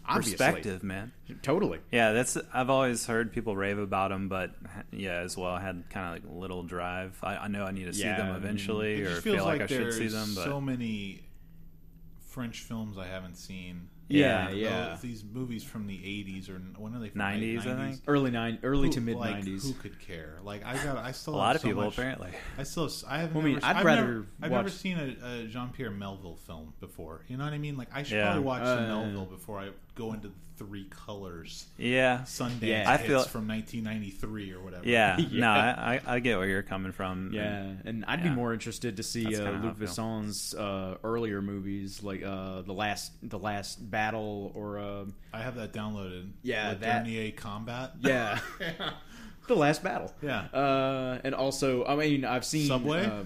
obviously. 0.09 0.33
perspective, 0.37 0.83
man. 0.83 1.13
totally. 1.43 1.79
Yeah, 1.93 2.13
that's. 2.13 2.37
I've 2.53 2.71
always 2.71 3.07
heard 3.07 3.33
people 3.33 3.57
rave 3.57 3.79
about 3.79 4.11
them, 4.11 4.29
but 4.29 4.55
yeah, 4.93 5.19
as 5.21 5.37
well, 5.37 5.53
I 5.53 5.61
had 5.61 5.85
kind 5.91 6.07
of 6.17 6.25
like 6.25 6.33
a 6.33 6.39
little 6.39 6.63
drive. 6.63 7.19
I, 7.23 7.37
I 7.37 7.49
know 7.49 7.65
I 7.65 7.71
need 7.73 7.85
to 7.87 7.93
see 7.93 8.03
Yeah, 8.05 8.15
I 8.15 8.19
them 8.19 8.37
eventually, 8.37 9.03
or 9.03 9.17
feel 9.21 9.45
like, 9.45 9.61
like, 9.61 9.63
I 9.63 9.67
should 9.67 9.93
see 9.93 10.09
them. 10.09 10.33
But 10.35 10.45
so 10.45 10.61
many 10.61 11.23
French 12.27 12.61
films 12.63 12.99
I 12.99 13.07
haven't 13.07 13.37
seen. 13.37 13.89
Yeah, 14.11 14.47
Those- 14.49 14.57
yeah. 14.57 14.97
These 15.03 15.23
movies 15.23 15.63
from 15.65 15.87
the 15.87 15.99
'80s 15.99 16.49
or 16.49 16.55
when 16.81 16.95
are 16.95 16.99
they? 16.99 17.11
From 17.11 17.21
90s, 17.21 17.61
I 17.61 17.65
90s? 17.67 17.91
think. 17.91 18.01
Early 18.07 18.31
nine, 18.31 18.59
early 18.63 18.89
Who- 18.89 18.95
to 18.95 19.01
mid 19.03 19.17
like, 19.17 19.33
nineties. 19.35 19.65
Who 19.65 19.75
could 19.75 20.01
care? 20.01 20.39
Like 20.43 20.65
I 20.65 20.83
got, 20.83 20.97
I 20.97 21.13
still 21.13 21.35
a 21.35 21.37
lot 21.37 21.57
of 21.57 21.61
so 21.61 21.69
people 21.69 21.85
much- 21.85 21.93
apparently. 21.99 22.31
I 22.57 22.63
still, 22.63 22.89
I 23.07 23.19
have. 23.19 23.35
Well, 23.35 23.45
I 23.45 23.49
never, 23.49 23.55
mean, 23.57 23.65
I'd 23.65 23.77
I've 23.77 23.85
rather 23.85 24.01
Never, 24.07 24.27
I've 24.41 24.51
never 24.51 24.71
seen 24.71 24.97
a, 24.99 25.27
a 25.43 25.47
Jean 25.49 25.69
Pierre 25.75 25.91
Melville 25.91 26.37
film 26.37 26.73
before. 26.81 27.21
You 27.29 27.37
know 27.37 27.45
what 27.45 27.53
I 27.53 27.59
mean? 27.59 27.77
Like 27.77 27.89
I 27.93 28.03
should 28.03 28.17
Yeah. 28.17 28.29
probably 28.29 28.45
watch 28.45 28.63
Uh, 28.63 28.81
Melville 28.87 29.27
before 29.27 29.59
I 29.59 29.69
go 29.99 30.13
into 30.15 30.29
the 30.29 30.35
Three 30.57 30.87
Colors 30.91 31.67
Yeah, 31.77 32.23
Sundance 32.25 32.63
Yeah. 32.63 32.85
I 32.91 32.97
hits 32.97 33.07
feel- 33.09 33.23
from 33.25 33.47
1993 33.47 34.53
or 34.53 34.61
whatever. 34.61 34.89
yeah. 34.89 35.17
Yeah. 35.31 35.41
No, 35.41 35.51
I, 35.51 36.01
I, 36.07 36.15
I 36.15 36.19
get 36.21 36.39
where 36.39 36.49
you're 36.49 36.63
coming 36.63 36.91
from. 36.93 37.31
Yeah, 37.33 37.65
and 37.85 38.05
I'd 38.09 38.21
Yeah. 38.21 38.31
be 38.31 38.35
more 38.35 38.53
interested 38.53 38.97
to 38.97 39.03
see 39.05 39.25
That's 39.25 39.39
uh, 39.41 39.61
Luc 39.63 39.77
Besson's 39.79 40.55
uh, 40.55 40.97
earlier 41.05 41.41
movies, 41.43 42.03
like 42.03 42.23
uh, 42.25 42.63
the 42.63 42.73
last, 42.73 43.13
the 43.23 43.39
last 43.39 43.89
battle, 43.91 44.51
or 44.55 44.79
uh, 44.79 45.05
I 45.33 45.43
have 45.43 45.55
that 45.57 45.73
downloaded. 45.73 46.31
Yeah, 46.43 46.71
Le 46.71 46.75
that- 46.77 47.05
Dernier 47.05 47.31
Combat. 47.37 47.93
yeah, 48.01 48.41
the 49.47 49.55
last 49.57 49.83
battle. 49.85 50.13
yeah. 50.23 50.41
Uh, 50.53 51.19
and 51.25 51.35
also, 51.35 51.85
I 51.85 51.95
mean, 51.97 52.25
I've 52.25 52.45
seen 52.45 52.67
Subway? 52.69 53.05
Uh, 53.07 53.25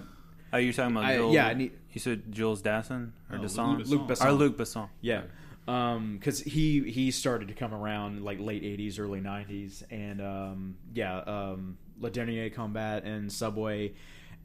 Oh, 0.55 0.57
you're 0.57 0.71
talking 0.71 0.91
about 0.95 1.05
I- 1.05 1.15
Jules? 1.17 1.33
yeah, 1.33 1.47
I 1.47 1.55
need- 1.55 1.71
You 1.93 1.99
said 1.99 2.31
Jules 2.31 2.61
Dassin 2.61 3.09
or 3.31 3.37
No, 3.37 3.41
Luc 3.41 3.51
Dassin? 3.51 3.79
Besson. 3.81 3.89
Luc 3.89 4.01
Besson. 4.07 4.25
Or 4.27 4.31
Luc 4.33 4.55
Besson. 4.57 4.89
Yeah, 5.01 5.21
because 5.65 6.39
he 6.41 6.89
he 6.91 7.11
started 7.11 7.47
to 7.47 7.53
come 7.53 7.73
around 7.73 8.23
like 8.23 8.39
late 8.39 8.63
'80s, 8.63 8.99
early 8.99 9.21
'90s, 9.21 9.83
and 9.89 10.21
um, 10.21 10.75
yeah, 10.93 11.17
um, 11.19 11.77
Le 11.99 12.09
Dernier 12.09 12.49
Combat 12.49 13.03
and 13.05 13.31
Subway, 13.31 13.93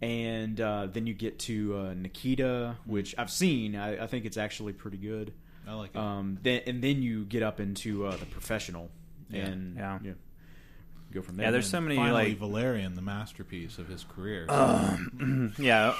and 0.00 0.60
uh, 0.60 0.86
then 0.86 1.06
you 1.06 1.14
get 1.14 1.38
to 1.40 1.76
uh, 1.76 1.94
Nikita, 1.94 2.76
which 2.86 3.14
I've 3.18 3.30
seen. 3.30 3.74
I, 3.76 4.04
I 4.04 4.06
think 4.06 4.24
it's 4.24 4.36
actually 4.36 4.72
pretty 4.74 4.98
good. 4.98 5.32
I 5.66 5.74
like 5.74 5.90
it. 5.90 5.96
Um, 5.96 6.38
then 6.42 6.62
and 6.66 6.82
then 6.82 7.02
you 7.02 7.24
get 7.24 7.42
up 7.42 7.58
into 7.60 8.06
uh, 8.06 8.16
the 8.16 8.26
professional, 8.26 8.90
Yeah. 9.28 9.46
and 9.46 9.76
Yeah. 9.76 9.98
Go 11.12 11.22
from 11.22 11.36
there. 11.36 11.46
Yeah, 11.46 11.50
there's 11.50 11.68
so 11.68 11.80
many 11.80 11.96
Finally, 11.96 12.30
like 12.30 12.38
Valerian, 12.38 12.94
the 12.94 13.02
masterpiece 13.02 13.78
of 13.78 13.88
his 13.88 14.04
career. 14.04 14.46
yeah. 15.58 15.94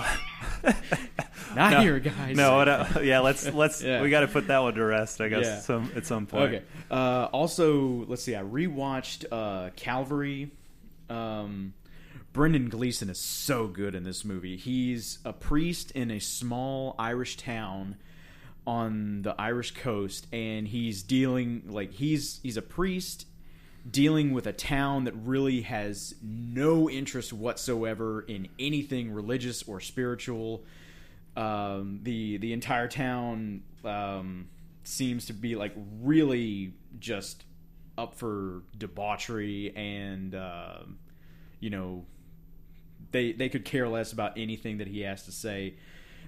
not 1.54 1.72
no, 1.72 1.80
here, 1.80 1.98
guys. 1.98 2.36
No, 2.36 2.56
what, 2.56 2.68
uh, 2.68 2.86
yeah, 3.02 3.20
let's 3.20 3.46
let's 3.52 3.82
Yeah. 3.82 4.02
we 4.02 4.10
got 4.10 4.20
to 4.20 4.28
put 4.28 4.48
that 4.48 4.58
one 4.58 4.74
to 4.74 4.84
rest, 4.84 5.20
I 5.20 5.28
guess, 5.28 5.44
Yeah. 5.44 5.60
some 5.60 5.92
at 5.96 6.06
some 6.06 6.26
point. 6.26 6.54
Okay. 6.54 6.62
Uh, 6.90 7.28
also, 7.32 8.04
let's 8.06 8.22
see. 8.22 8.36
I 8.36 8.42
rewatched 8.42 9.24
uh, 9.30 9.70
Calvary. 9.76 10.50
Um, 11.08 11.74
Brendan 12.32 12.68
Gleeson 12.68 13.08
is 13.08 13.18
so 13.18 13.66
good 13.66 13.94
in 13.94 14.04
this 14.04 14.24
movie. 14.24 14.56
He's 14.56 15.18
a 15.24 15.32
priest 15.32 15.90
in 15.92 16.10
a 16.10 16.20
small 16.20 16.94
Irish 16.98 17.36
town 17.36 17.96
on 18.66 19.22
the 19.22 19.34
Irish 19.38 19.72
coast, 19.72 20.26
and 20.32 20.68
he's 20.68 21.02
dealing 21.02 21.62
like 21.66 21.92
he's 21.92 22.38
he's 22.42 22.58
a 22.58 22.62
priest 22.62 23.24
dealing 23.88 24.32
with 24.32 24.46
a 24.46 24.52
town 24.52 25.04
that 25.04 25.14
really 25.14 25.62
has 25.62 26.14
no 26.22 26.90
interest 26.90 27.32
whatsoever 27.32 28.22
in 28.22 28.48
anything 28.58 29.12
religious 29.12 29.62
or 29.62 29.80
spiritual. 29.80 30.64
Um, 31.36 32.00
the 32.02 32.38
the 32.38 32.52
entire 32.52 32.88
town 32.88 33.62
um, 33.84 34.48
seems 34.84 35.26
to 35.26 35.32
be 35.32 35.54
like 35.54 35.74
really 36.02 36.72
just 36.98 37.44
up 37.96 38.14
for 38.14 38.62
debauchery 38.76 39.72
and 39.74 40.34
uh, 40.34 40.78
you 41.60 41.70
know 41.70 42.04
they 43.10 43.32
they 43.32 43.48
could 43.48 43.64
care 43.64 43.88
less 43.88 44.12
about 44.12 44.36
anything 44.36 44.78
that 44.78 44.88
he 44.88 45.00
has 45.00 45.24
to 45.24 45.32
say. 45.32 45.74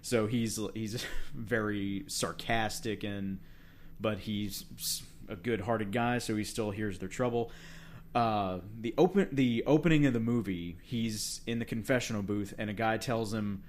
So 0.03 0.27
he's 0.27 0.59
he's 0.75 1.05
very 1.35 2.05
sarcastic 2.07 3.05
and 3.05 3.39
but 4.01 4.21
he's 4.21 4.65
a 5.31 5.37
good-hearted 5.37 5.93
guy, 5.93 6.19
so 6.19 6.37
he 6.37 6.45
still 6.45 6.71
hears 6.71 6.99
their 6.99 7.09
trouble. 7.09 7.51
Uh, 8.15 8.59
the 8.81 8.93
open 8.99 9.29
the 9.31 9.63
opening 9.67 10.05
of 10.07 10.13
the 10.13 10.21
movie, 10.21 10.77
he's 10.83 11.41
in 11.47 11.59
the 11.61 11.65
confessional 11.65 12.23
booth, 12.23 12.53
and 12.59 12.69
a 12.69 12.73
guy 12.73 12.97
tells 12.99 13.33
him, 13.33 13.63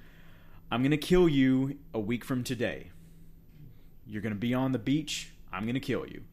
"I'm 0.72 0.82
gonna 0.82 0.98
kill 0.98 1.30
you 1.30 1.78
a 1.94 2.00
week 2.00 2.26
from 2.26 2.44
today. 2.44 2.90
You're 4.08 4.22
gonna 4.24 4.36
be 4.36 4.54
on 4.54 4.72
the 4.72 4.80
beach. 4.80 5.32
I'm 5.54 5.66
gonna 5.66 5.80
kill 5.80 6.08
you." 6.08 6.24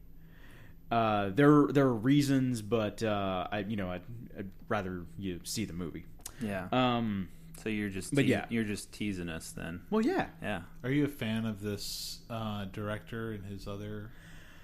Uh, 0.91 1.29
there 1.29 1.67
there 1.67 1.85
are 1.85 1.93
reasons, 1.93 2.63
but 2.63 3.03
uh, 3.03 3.47
I 3.51 3.59
you 3.59 3.75
know 3.75 3.91
I'd, 3.91 4.01
I'd 4.37 4.49
rather 4.67 5.05
you 5.19 5.39
see 5.43 5.65
the 5.65 5.73
movie. 5.73 6.05
Yeah. 6.41 6.67
Um, 6.71 7.29
so 7.61 7.69
you're 7.69 7.89
just 7.89 8.15
but 8.15 8.21
te- 8.21 8.27
yeah. 8.29 8.45
you're 8.49 8.63
just 8.63 8.91
teasing 8.91 9.29
us 9.29 9.51
then. 9.51 9.81
well, 9.89 10.01
yeah, 10.01 10.27
Yeah. 10.41 10.61
Are 10.83 10.89
you 10.89 11.05
a 11.05 11.09
fan 11.09 11.45
of 11.45 11.61
this 11.61 12.19
uh, 12.29 12.65
director 12.65 13.33
and 13.33 13.45
his 13.45 13.67
other 13.67 14.09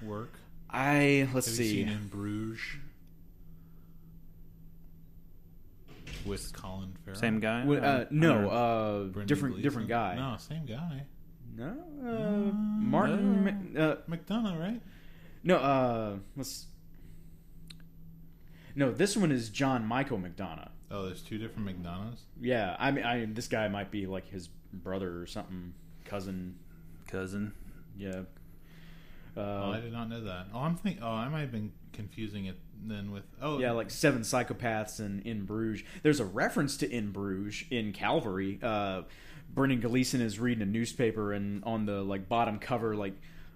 work? 0.01 0.39
I 0.75 1.29
let's 1.33 1.47
Have 1.47 1.55
see. 1.55 1.63
you 1.79 1.85
seen 1.85 1.89
In 1.89 2.07
Bruges 2.07 2.59
with 6.25 6.51
Colin 6.53 6.93
Farrell? 7.05 7.19
Same 7.19 7.39
guy? 7.39 7.63
Well, 7.65 7.77
uh, 7.77 7.81
don't- 7.81 7.89
I 7.89 8.03
don't 8.03 8.11
no, 8.11 8.49
uh, 8.49 9.03
different 9.25 9.55
Gleeson? 9.55 9.61
different 9.61 9.87
guy. 9.87 10.15
No, 10.15 10.35
same 10.37 10.65
guy. 10.65 11.03
No, 11.55 11.77
uh, 12.03 12.51
Martin. 12.53 13.43
Mc- 13.45 13.77
uh, 13.79 13.95
McDonagh, 14.09 14.59
right? 14.59 14.81
no, 15.43 15.57
uh, 15.57 16.17
let's. 16.35 16.65
No, 18.75 18.91
this 18.91 19.15
one 19.15 19.31
is 19.31 19.49
John 19.49 19.85
Michael 19.85 20.17
McDonagh. 20.19 20.69
Oh, 20.91 21.05
there's 21.05 21.21
two 21.21 21.37
different 21.37 21.67
McDonaghs. 21.69 22.19
Yeah, 22.41 22.75
I 22.77 22.91
mean, 22.91 23.05
I 23.05 23.23
this 23.25 23.47
guy 23.47 23.69
might 23.69 23.89
be 23.91 24.05
like 24.05 24.27
his 24.27 24.49
brother 24.73 25.21
or 25.21 25.25
something, 25.27 25.73
cousin. 26.03 26.55
cousin. 27.07 27.53
Yeah. 27.97 28.23
Oh, 29.37 29.41
Uh, 29.41 29.71
I 29.77 29.79
did 29.81 29.91
not 29.93 30.09
know 30.09 30.21
that. 30.23 30.47
Oh, 30.53 30.59
I'm 30.59 30.75
think. 30.75 30.99
Oh, 31.01 31.09
I 31.11 31.27
might 31.29 31.41
have 31.41 31.51
been 31.51 31.71
confusing 31.93 32.45
it 32.45 32.57
then 32.83 33.11
with. 33.11 33.23
Oh, 33.41 33.59
yeah, 33.59 33.71
like 33.71 33.89
Seven 33.89 34.21
Psychopaths 34.21 34.99
and 34.99 35.21
In 35.25 35.45
Bruges. 35.45 35.85
There's 36.03 36.19
a 36.19 36.25
reference 36.25 36.77
to 36.77 36.89
In 36.89 37.11
Bruges 37.11 37.63
in 37.71 37.93
Calvary. 37.93 38.59
Uh, 38.61 39.03
Brendan 39.53 39.79
Gleeson 39.79 40.21
is 40.21 40.39
reading 40.39 40.61
a 40.61 40.65
newspaper, 40.65 41.31
and 41.33 41.63
on 41.63 41.85
the 41.85 42.01
like 42.01 42.27
bottom 42.27 42.59
cover, 42.59 42.95
like 42.95 43.13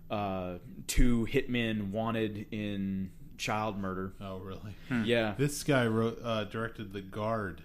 uh, 0.09 0.55
two 0.87 1.27
hitmen 1.31 1.91
wanted 1.91 2.47
in 2.51 3.11
child 3.37 3.77
murder. 3.77 4.13
Oh, 4.21 4.39
really? 4.39 4.73
Yeah, 5.05 5.35
This 5.37 5.63
guy 5.63 5.85
wrote, 5.87 6.19
uh, 6.23 6.43
directed 6.45 6.91
The 6.93 7.01
Guard. 7.01 7.61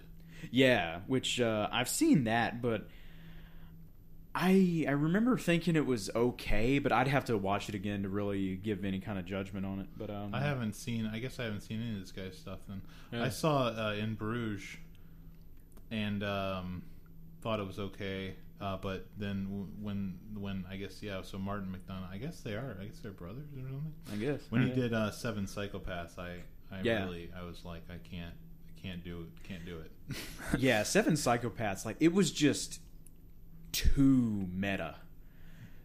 yeah. 0.51 0.99
Which 1.07 1.41
uh, 1.41 1.67
I've 1.71 1.89
seen 1.89 2.25
that, 2.25 2.61
but 2.61 2.87
I 4.37 4.83
I 4.87 4.91
remember 4.91 5.37
thinking 5.37 5.75
it 5.77 5.85
was 5.85 6.09
okay, 6.13 6.77
but 6.79 6.91
I'd 6.91 7.07
have 7.07 7.23
to 7.25 7.37
watch 7.37 7.69
it 7.69 7.75
again 7.75 8.03
to 8.03 8.09
really 8.09 8.57
give 8.57 8.83
any 8.83 8.99
kind 8.99 9.17
of 9.17 9.25
judgment 9.25 9.65
on 9.65 9.79
it. 9.79 9.87
But 9.97 10.09
um, 10.09 10.35
I 10.35 10.41
haven't 10.41 10.73
seen. 10.73 11.05
I 11.11 11.19
guess 11.19 11.39
I 11.39 11.45
haven't 11.45 11.61
seen 11.61 11.81
any 11.81 11.93
of 11.93 12.01
this 12.01 12.11
guy's 12.11 12.37
stuff. 12.37 12.59
Then 12.67 12.81
Yeah. 13.13 13.23
I 13.23 13.29
saw 13.29 13.67
uh, 13.67 13.95
In 13.97 14.15
Bruges, 14.15 14.65
and 15.89 16.23
um, 16.23 16.83
thought 17.41 17.59
it 17.59 17.65
was 17.67 17.79
okay. 17.79 18.35
Uh, 18.59 18.77
but 18.77 19.07
then 19.17 19.45
w- 19.45 19.67
when 19.81 20.17
when 20.37 20.65
I 20.69 20.77
guess 20.77 21.01
yeah, 21.01 21.21
so 21.23 21.37
Martin 21.37 21.67
McDonagh. 21.75 22.11
I 22.11 22.17
guess 22.17 22.41
they 22.41 22.53
are. 22.55 22.77
I 22.81 22.85
guess 22.85 22.99
they're 22.99 23.11
brothers 23.11 23.47
or 23.55 23.61
something. 23.61 23.93
I 24.11 24.15
guess 24.17 24.41
When 24.49 24.67
he 24.67 24.73
did 24.73 24.93
uh, 24.93 25.11
Seven 25.11 25.45
Psychopaths, 25.45 26.17
I 26.19 26.37
I 26.71 26.81
Yeah. 26.83 27.03
really 27.05 27.29
I 27.37 27.43
was 27.43 27.63
like 27.65 27.83
I 27.89 27.97
can't 28.09 28.33
I 28.67 28.81
can't 28.81 29.03
do 29.03 29.21
it 29.21 29.43
can't 29.47 29.65
do 29.65 29.79
it. 29.79 29.91
yeah, 30.59 30.83
Seven 30.83 31.13
Psychopaths, 31.13 31.85
like 31.85 31.97
it 31.99 32.13
was 32.13 32.31
just 32.31 32.79
too 33.75 34.47
meta. 34.53 34.95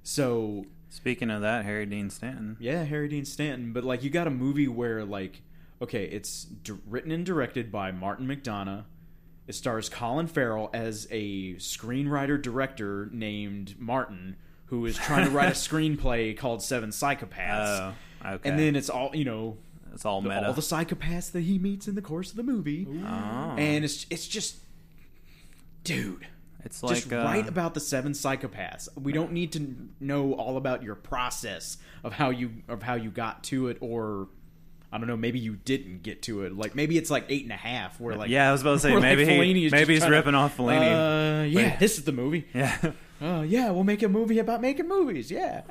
So 0.02 0.66
Speaking 0.88 1.30
of 1.30 1.42
that, 1.42 1.64
Harry 1.64 1.86
Dean 1.86 2.10
Stanton. 2.10 2.56
yeah, 2.58 2.82
Harry 2.84 3.08
Dean 3.08 3.24
Stanton, 3.24 3.72
but 3.72 3.84
like 3.84 4.02
you 4.02 4.10
got 4.10 4.26
a 4.26 4.30
movie 4.30 4.66
where 4.68 5.04
like 5.04 5.42
okay, 5.82 6.04
it's 6.04 6.44
d- 6.44 6.74
written 6.86 7.10
and 7.10 7.24
directed 7.24 7.70
by 7.72 7.90
Martin 7.92 8.26
McDonagh. 8.26 8.84
It 9.46 9.54
stars 9.54 9.88
Colin 9.88 10.26
Farrell 10.26 10.68
as 10.72 11.06
a 11.10 11.54
screenwriter 11.54 12.40
director 12.40 13.08
named 13.12 13.76
Martin 13.78 14.36
who 14.66 14.84
is 14.86 14.96
trying 14.96 15.24
to 15.24 15.30
write 15.30 15.48
a 15.48 15.52
screenplay 15.52 16.36
called 16.36 16.62
Seven 16.62 16.90
Psychopaths. 16.90 17.94
Oh, 18.24 18.30
okay. 18.34 18.48
And 18.48 18.58
then 18.58 18.76
it's 18.76 18.88
all, 18.88 19.10
you 19.14 19.24
know, 19.24 19.56
it's 19.92 20.04
all 20.04 20.20
meta. 20.20 20.46
all 20.46 20.52
the 20.52 20.60
psychopaths 20.60 21.32
that 21.32 21.40
he 21.40 21.58
meets 21.58 21.88
in 21.88 21.94
the 21.96 22.02
course 22.02 22.30
of 22.30 22.36
the 22.36 22.42
movie. 22.44 22.86
oh. 23.04 23.54
And 23.58 23.84
it's 23.84 24.06
it's 24.10 24.28
just 24.28 24.58
dude, 25.82 26.26
it's 26.64 26.82
like 26.82 26.96
just 26.96 27.12
uh, 27.12 27.16
write 27.16 27.48
about 27.48 27.74
the 27.74 27.80
seven 27.80 28.12
psychopaths. 28.12 28.88
We 29.00 29.12
don't 29.12 29.32
need 29.32 29.52
to 29.52 29.74
know 30.00 30.34
all 30.34 30.56
about 30.56 30.82
your 30.82 30.94
process 30.94 31.78
of 32.04 32.12
how 32.14 32.30
you 32.30 32.50
of 32.68 32.82
how 32.82 32.94
you 32.94 33.10
got 33.10 33.44
to 33.44 33.68
it, 33.68 33.78
or 33.80 34.28
I 34.92 34.98
don't 34.98 35.06
know, 35.06 35.16
maybe 35.16 35.38
you 35.38 35.56
didn't 35.64 36.02
get 36.02 36.22
to 36.22 36.42
it. 36.42 36.56
Like 36.56 36.74
maybe 36.74 36.98
it's 36.98 37.10
like 37.10 37.26
eight 37.28 37.44
and 37.44 37.52
a 37.52 37.56
half. 37.56 38.00
Where 38.00 38.16
like 38.16 38.30
yeah, 38.30 38.48
I 38.48 38.52
was 38.52 38.60
about 38.62 38.72
to 38.74 38.78
say 38.80 38.90
where, 38.92 39.00
like, 39.00 39.16
maybe 39.16 39.30
Fellini 39.30 39.54
he, 39.54 39.70
maybe 39.70 39.70
just 39.70 39.88
he's 39.88 39.98
trying 40.00 40.10
to, 40.10 40.16
ripping 40.16 40.34
off 40.34 40.56
Fellini. 40.56 41.42
Uh, 41.42 41.44
yeah, 41.44 41.70
But- 41.70 41.78
this 41.80 41.98
is 41.98 42.04
the 42.04 42.12
movie. 42.12 42.46
yeah, 42.54 42.92
Uh, 43.20 43.44
yeah, 43.46 43.70
we'll 43.70 43.84
make 43.84 44.02
a 44.02 44.08
movie 44.08 44.38
about 44.38 44.60
making 44.60 44.88
movies. 44.88 45.30
Yeah, 45.30 45.62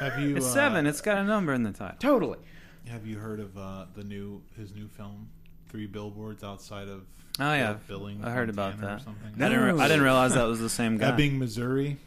have 0.00 0.18
you 0.18 0.36
it's 0.36 0.46
uh, 0.46 0.52
seven. 0.54 0.86
It's 0.86 1.00
got 1.00 1.18
a 1.18 1.24
number 1.24 1.52
in 1.54 1.62
the 1.62 1.72
title. 1.72 1.96
totally. 2.00 2.38
Have 2.88 3.06
you 3.06 3.18
heard 3.18 3.38
of 3.40 3.56
uh, 3.58 3.84
the 3.94 4.02
new 4.02 4.42
his 4.56 4.74
new 4.74 4.88
film, 4.88 5.28
Three 5.68 5.86
Billboards 5.86 6.42
Outside 6.44 6.88
of 6.88 7.02
Oh 7.40 7.52
yeah, 7.54 7.70
uh, 7.70 7.74
Billings, 7.86 8.24
I 8.24 8.30
heard 8.30 8.48
about 8.50 8.72
Montana 8.72 8.94
or 8.94 8.96
that. 8.96 9.04
something? 9.04 9.42
I 9.42 9.48
didn't. 9.48 9.76
Re- 9.76 9.80
I 9.84 9.86
didn't 9.88 10.02
realize 10.02 10.34
that 10.34 10.44
was 10.48 10.58
the 10.60 10.68
same 10.68 10.98
guy. 10.98 11.08
Ebbing, 11.10 11.38
Missouri. 11.38 11.98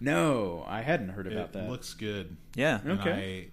No, 0.00 0.64
I 0.66 0.80
hadn't 0.80 1.10
heard 1.10 1.26
about 1.26 1.46
it 1.46 1.52
that. 1.54 1.68
looks 1.68 1.92
good. 1.94 2.36
yeah, 2.54 2.80
And 2.84 3.00
Okay. 3.00 3.50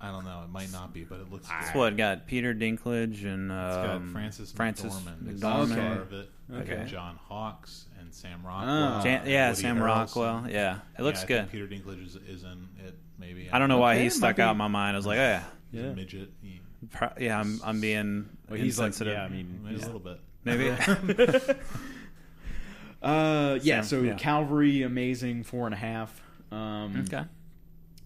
I, 0.00 0.06
I 0.08 0.10
don't 0.12 0.24
know. 0.24 0.42
It 0.44 0.50
might 0.50 0.70
not 0.70 0.92
be, 0.92 1.04
but 1.04 1.20
it 1.20 1.32
looks. 1.32 1.48
it's 1.60 1.70
good. 1.72 1.78
what 1.78 1.96
got 1.96 2.26
Peter 2.26 2.54
Dinklage 2.54 3.24
and 3.24 3.50
It's 3.50 3.76
got 3.76 3.90
um, 3.96 4.12
Frances 4.12 4.52
Frances 4.52 4.92
McDormand, 4.94 5.28
is 5.34 5.40
McDormand. 5.40 5.66
star 5.72 5.80
Okay. 5.92 6.00
of 6.02 6.12
it. 6.12 6.30
Okay. 6.52 6.74
And 6.74 6.88
John 6.88 7.16
Hawkes 7.28 7.86
and 7.98 8.12
Sam 8.12 8.42
Oh. 8.44 8.48
Rockwell. 8.48 9.02
Jan- 9.02 9.26
yeah, 9.26 9.48
Woody 9.48 9.62
Sam 9.62 9.76
Harrelson. 9.78 9.84
Rockwell. 9.84 10.46
Yeah, 10.50 10.78
it 10.98 11.02
looks 11.02 11.20
Yeah, 11.20 11.24
I 11.24 11.28
good. 11.28 11.50
think 11.50 11.52
Peter 11.52 11.66
Dinklage 11.90 12.06
is, 12.06 12.16
is 12.28 12.42
in 12.44 12.68
it. 12.84 12.94
Maybe 13.18 13.48
I 13.50 13.58
don't 13.58 13.68
know 13.70 13.78
why 13.78 13.98
he 13.98 14.10
stuck 14.10 14.38
might 14.38 14.44
out 14.44 14.50
in 14.52 14.58
my 14.58 14.68
mind. 14.68 14.94
I 14.94 14.98
was 14.98 15.06
like, 15.06 15.18
oh 15.18 15.22
yeah, 15.22 15.42
He's 15.72 15.80
Yeah. 15.80 15.86
a 15.88 15.94
midget. 15.94 16.30
He, 16.42 16.60
Pro- 16.92 17.12
yeah. 17.18 17.38
I'm 17.40 17.60
I'm 17.64 17.80
being 17.80 18.28
Well, 18.48 18.58
he's 18.60 18.78
like- 18.78 18.98
yeah, 19.00 19.22
I 19.24 19.28
mean, 19.28 19.60
yeah. 19.68 19.76
a 19.76 19.78
little 19.78 20.00
bit. 20.00 20.20
maybe. 20.44 20.74
Uh, 23.02 23.58
yeah. 23.62 23.82
Sam, 23.82 23.84
so 23.84 24.00
yeah. 24.02 24.14
Calvary, 24.14 24.82
amazing, 24.82 25.44
four 25.44 25.66
and 25.66 25.74
a 25.74 25.78
half. 25.78 26.22
Um, 26.50 27.04
okay. 27.06 27.24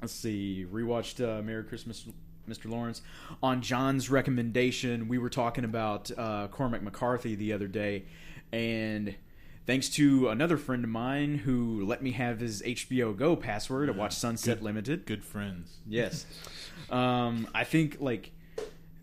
let's 0.00 0.12
see 0.12 0.64
rewatched 0.72 1.22
uh, 1.22 1.42
merry 1.42 1.62
christmas 1.64 2.06
mr 2.48 2.64
lawrence 2.70 3.02
on 3.42 3.60
john's 3.60 4.08
recommendation 4.08 5.06
we 5.06 5.18
were 5.18 5.28
talking 5.28 5.64
about 5.64 6.10
uh, 6.16 6.48
cormac 6.48 6.80
mccarthy 6.82 7.34
the 7.34 7.52
other 7.52 7.66
day 7.68 8.04
and 8.50 9.14
thanks 9.66 9.90
to 9.90 10.30
another 10.30 10.56
friend 10.56 10.82
of 10.82 10.88
mine 10.88 11.36
who 11.38 11.84
let 11.84 12.00
me 12.02 12.12
have 12.12 12.40
his 12.40 12.62
hbo 12.62 13.14
go 13.14 13.36
password 13.36 13.88
to 13.88 13.92
watch 13.92 14.14
sunset 14.14 14.58
Good- 14.58 14.64
limited 14.64 15.04
Good 15.04 15.24
friends. 15.24 15.76
yes 15.86 16.24
um, 16.88 17.46
i 17.54 17.64
think 17.64 17.98
like 18.00 18.30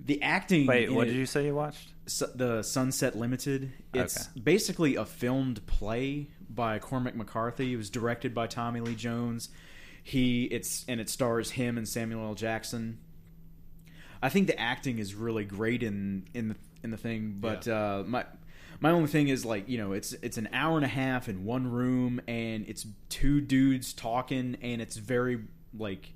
the 0.06 0.22
acting 0.22 0.68
Wait, 0.68 0.91
what 0.91 1.08
it- 1.08 1.12
did 1.12 1.18
you 1.18 1.26
say 1.26 1.45
you 1.47 1.56
watched? 1.56 1.89
Su- 2.08 2.32
the 2.36 2.62
Sunset 2.62 3.18
Limited. 3.18 3.72
It's 3.93 4.30
Okay. 4.30 4.39
basically 4.41 4.95
a 4.95 5.06
filmed 5.06 5.66
play 5.66 6.28
by 6.49 6.78
Cormac 6.80 7.16
McCarthy. 7.16 7.74
It 7.74 7.78
was 7.78 7.89
directed 7.89 8.34
by 8.36 8.45
Tommy 8.47 8.80
Lee 8.80 8.95
Jones. 8.95 9.49
He 10.03 10.43
it's 10.45 10.86
and 10.88 11.01
it 11.01 11.10
stars 11.10 11.51
him 11.51 11.78
and 11.80 11.88
Samuel 11.88 12.24
L. 12.28 12.36
Jackson. 12.36 12.99
I 14.22 14.30
think 14.30 14.45
the 14.47 14.60
acting 14.60 14.99
is 14.99 15.16
really 15.16 15.45
great 15.45 15.82
in 15.82 16.28
in 16.36 16.49
the 16.49 16.56
in 16.84 16.91
the 16.91 16.97
thing, 16.97 17.38
but 17.39 17.68
uh, 17.68 18.03
my 18.06 18.26
my 18.80 18.91
only 18.91 19.08
thing 19.08 19.28
is 19.30 19.43
like 19.45 19.68
you 19.68 19.80
know 19.80 19.93
it's 19.93 20.14
it's 20.14 20.38
an 20.38 20.47
hour 20.53 20.78
and 20.78 20.86
a 20.86 20.89
half 20.89 21.28
in 21.28 21.43
one 21.43 21.66
room 21.72 22.22
and 22.28 22.66
it's 22.68 22.86
two 23.10 23.41
dudes 23.41 23.93
talking 23.93 24.58
and 24.62 24.80
it's 24.82 24.97
very 24.97 25.39
like 25.76 26.12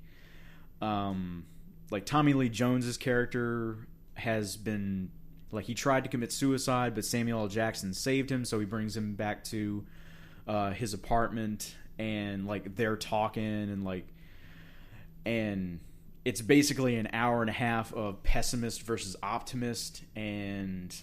um 0.81 1.45
like 1.91 2.05
Tommy 2.05 2.33
Lee 2.33 2.49
Jones's 2.49 2.97
character 2.97 3.87
has 4.15 4.57
been 4.57 5.11
like 5.51 5.65
he 5.65 5.73
tried 5.73 6.03
to 6.03 6.09
commit 6.09 6.31
suicide 6.31 6.93
but 6.93 7.05
Samuel 7.05 7.41
L. 7.41 7.47
Jackson 7.47 7.93
saved 7.93 8.31
him 8.31 8.45
so 8.45 8.59
he 8.59 8.65
brings 8.65 8.95
him 8.95 9.15
back 9.15 9.43
to 9.45 9.85
uh, 10.47 10.71
his 10.71 10.93
apartment 10.93 11.75
and 11.97 12.47
like 12.47 12.75
they're 12.75 12.97
talking 12.97 13.43
and 13.43 13.83
like 13.83 14.07
and 15.25 15.79
it's 16.25 16.41
basically 16.41 16.95
an 16.95 17.09
hour 17.13 17.41
and 17.41 17.49
a 17.49 17.53
half 17.53 17.93
of 17.93 18.21
pessimist 18.23 18.83
versus 18.83 19.15
optimist 19.23 20.03
and 20.15 20.95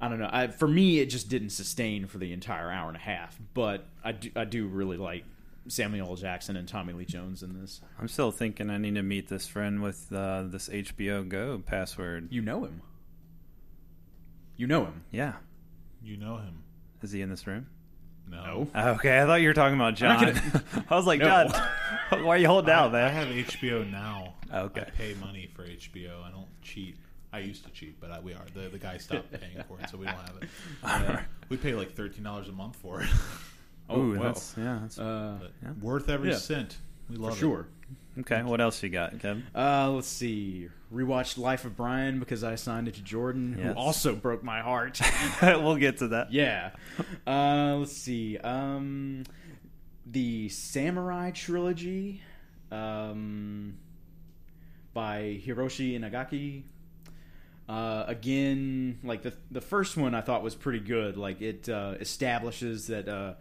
I 0.00 0.08
don't 0.08 0.18
know. 0.18 0.28
I, 0.30 0.48
for 0.48 0.68
me, 0.68 0.98
it 0.98 1.06
just 1.06 1.28
didn't 1.28 1.50
sustain 1.50 2.06
for 2.06 2.18
the 2.18 2.32
entire 2.32 2.70
hour 2.70 2.88
and 2.88 2.96
a 2.96 3.00
half. 3.00 3.38
But 3.54 3.86
I 4.04 4.12
do, 4.12 4.30
I 4.36 4.44
do 4.44 4.66
really 4.66 4.98
like 4.98 5.24
Samuel 5.68 6.08
L. 6.08 6.16
Jackson 6.16 6.56
and 6.56 6.68
Tommy 6.68 6.92
Lee 6.92 7.04
Jones 7.04 7.42
in 7.42 7.60
this. 7.60 7.80
I'm 8.00 8.08
still 8.08 8.30
thinking 8.30 8.70
I 8.70 8.78
need 8.78 8.94
to 8.94 9.02
meet 9.02 9.28
this 9.28 9.46
friend 9.46 9.82
with 9.82 10.12
uh, 10.12 10.44
this 10.46 10.68
HBO 10.68 11.28
Go 11.28 11.62
password. 11.64 12.28
You 12.30 12.42
know 12.42 12.64
him. 12.64 12.82
You 14.56 14.66
know 14.66 14.84
him. 14.84 15.04
Yeah. 15.10 15.34
You 16.02 16.16
know 16.16 16.36
him. 16.36 16.62
Is 17.02 17.12
he 17.12 17.20
in 17.20 17.30
this 17.30 17.46
room? 17.46 17.66
No. 18.28 18.68
No. 18.74 18.88
Okay, 18.92 19.20
I 19.20 19.26
thought 19.26 19.40
you 19.40 19.48
were 19.48 19.54
talking 19.54 19.76
about 19.76 19.94
John. 19.94 20.16
I'm 20.16 20.34
not 20.34 20.62
I 20.90 20.96
was 20.96 21.06
like, 21.06 21.20
No. 21.20 21.26
John, 21.48 22.24
why 22.24 22.34
are 22.34 22.38
you 22.38 22.46
holding 22.46 22.70
out, 22.70 22.94
I, 22.94 23.06
I 23.06 23.08
have 23.08 23.28
HBO 23.28 23.88
now. 23.90 24.34
Okay. 24.52 24.82
I 24.82 24.90
pay 24.90 25.14
money 25.14 25.48
for 25.54 25.64
HBO. 25.64 26.22
I 26.24 26.30
don't 26.30 26.48
cheat. 26.62 26.96
I 27.32 27.40
used 27.40 27.64
to 27.64 27.70
cheat, 27.70 28.00
but 28.00 28.10
I, 28.10 28.20
we 28.20 28.32
are. 28.32 28.44
The, 28.54 28.68
the 28.68 28.78
guy 28.78 28.96
stopped 28.98 29.30
paying 29.32 29.62
for 29.68 29.78
it, 29.80 29.90
so 29.90 29.98
we 29.98 30.06
don't 30.06 30.14
have 30.16 30.36
it. 30.40 30.48
Alright. 30.84 31.24
We 31.48 31.56
pay 31.56 31.74
like 31.74 31.94
$13 31.94 32.48
a 32.48 32.52
month 32.52 32.76
for 32.76 33.02
it. 33.02 33.08
Oh, 33.88 34.00
Ooh, 34.00 34.10
well. 34.12 34.22
that's, 34.22 34.54
yeah. 34.56 34.78
That's, 34.82 34.98
Uh, 34.98 35.38
Yeah. 35.62 35.72
Worth 35.80 36.08
every 36.08 36.30
Yeah. 36.30 36.36
cent. 36.36 36.78
We 37.08 37.16
love 37.16 37.34
for 37.34 37.38
sure. 37.38 37.66
okay, 38.20 38.42
what 38.42 38.60
else 38.60 38.82
you 38.82 38.88
got, 38.88 39.12
Kevin? 39.20 39.44
Uh, 39.54 39.90
let's 39.92 40.08
see. 40.08 40.68
Rewatched 40.92 41.38
Life 41.38 41.64
of 41.64 41.76
Brian 41.76 42.18
because 42.18 42.42
I 42.44 42.54
signed 42.56 42.88
it 42.88 42.94
to 42.94 43.02
Jordan, 43.02 43.54
Yes. 43.58 43.66
who 43.74 43.78
also 43.78 44.14
broke 44.16 44.42
my 44.42 44.60
heart. 44.60 45.00
we'll 45.42 45.76
get 45.76 45.98
to 45.98 46.08
that. 46.08 46.32
yeah. 46.32 46.70
Uh, 47.26 47.76
let's 47.78 47.92
see. 47.92 48.38
Um, 48.38 49.24
the 50.04 50.48
Samurai 50.48 51.30
trilogy, 51.32 52.22
um, 52.72 53.76
by 54.94 55.40
Hiroshi 55.44 55.98
Inagaki. 55.98 56.62
Uh, 57.68 58.04
again, 58.06 58.98
like 59.02 59.22
the 59.22 59.32
the 59.50 59.60
first 59.60 59.96
one, 59.96 60.14
I 60.14 60.20
thought 60.20 60.42
was 60.42 60.54
pretty 60.54 60.78
good. 60.80 61.16
Like 61.16 61.40
it 61.42 61.68
uh, 61.68 61.94
establishes 62.00 62.86
that 62.86 63.08
uh, 63.08 63.34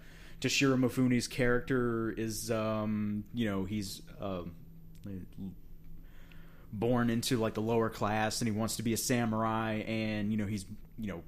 Toshiro 0.46 0.78
Mifune's 0.80 1.28
character 1.28 2.14
is, 2.16 2.52
um, 2.52 3.24
you 3.34 3.50
know, 3.50 3.66
he's 3.66 4.04
uh, 4.22 4.43
born 6.72 7.10
into 7.10 7.38
like 7.38 7.56
the 7.56 7.62
lower 7.62 7.89
class, 7.89 8.41
and 8.41 8.48
he 8.48 8.56
wants 8.56 8.76
to 8.76 8.84
be 8.84 8.93
a 8.93 8.98
samurai, 8.98 9.84
and 9.88 10.32
you 10.32 10.38
know 10.38 10.46
he's 10.46 10.66
you 11.00 11.08
know 11.08 11.24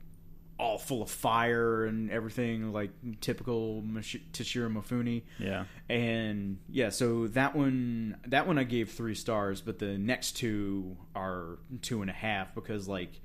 all 0.59 0.78
full 0.78 1.01
of 1.01 1.09
fire 1.09 1.86
and 1.86 2.11
everything, 2.11 2.72
like 2.74 2.91
typical 3.22 3.82
Mish- 3.82 4.22
Toshiro 4.34 4.72
Mifune. 4.72 5.24
Yeah. 5.39 5.65
And 5.89 6.59
yeah, 6.70 6.89
so 6.89 7.28
that 7.30 7.55
one 7.55 8.18
that 8.28 8.47
one 8.47 8.57
I 8.57 8.63
gave 8.63 8.91
three 8.91 9.15
stars, 9.15 9.61
but 9.61 9.80
the 9.80 9.97
next 9.97 10.34
two 10.34 10.97
are 11.15 11.59
two 11.82 12.01
and 12.01 12.09
a 12.09 12.13
half 12.13 12.53
because 12.55 12.88
like 12.88 13.20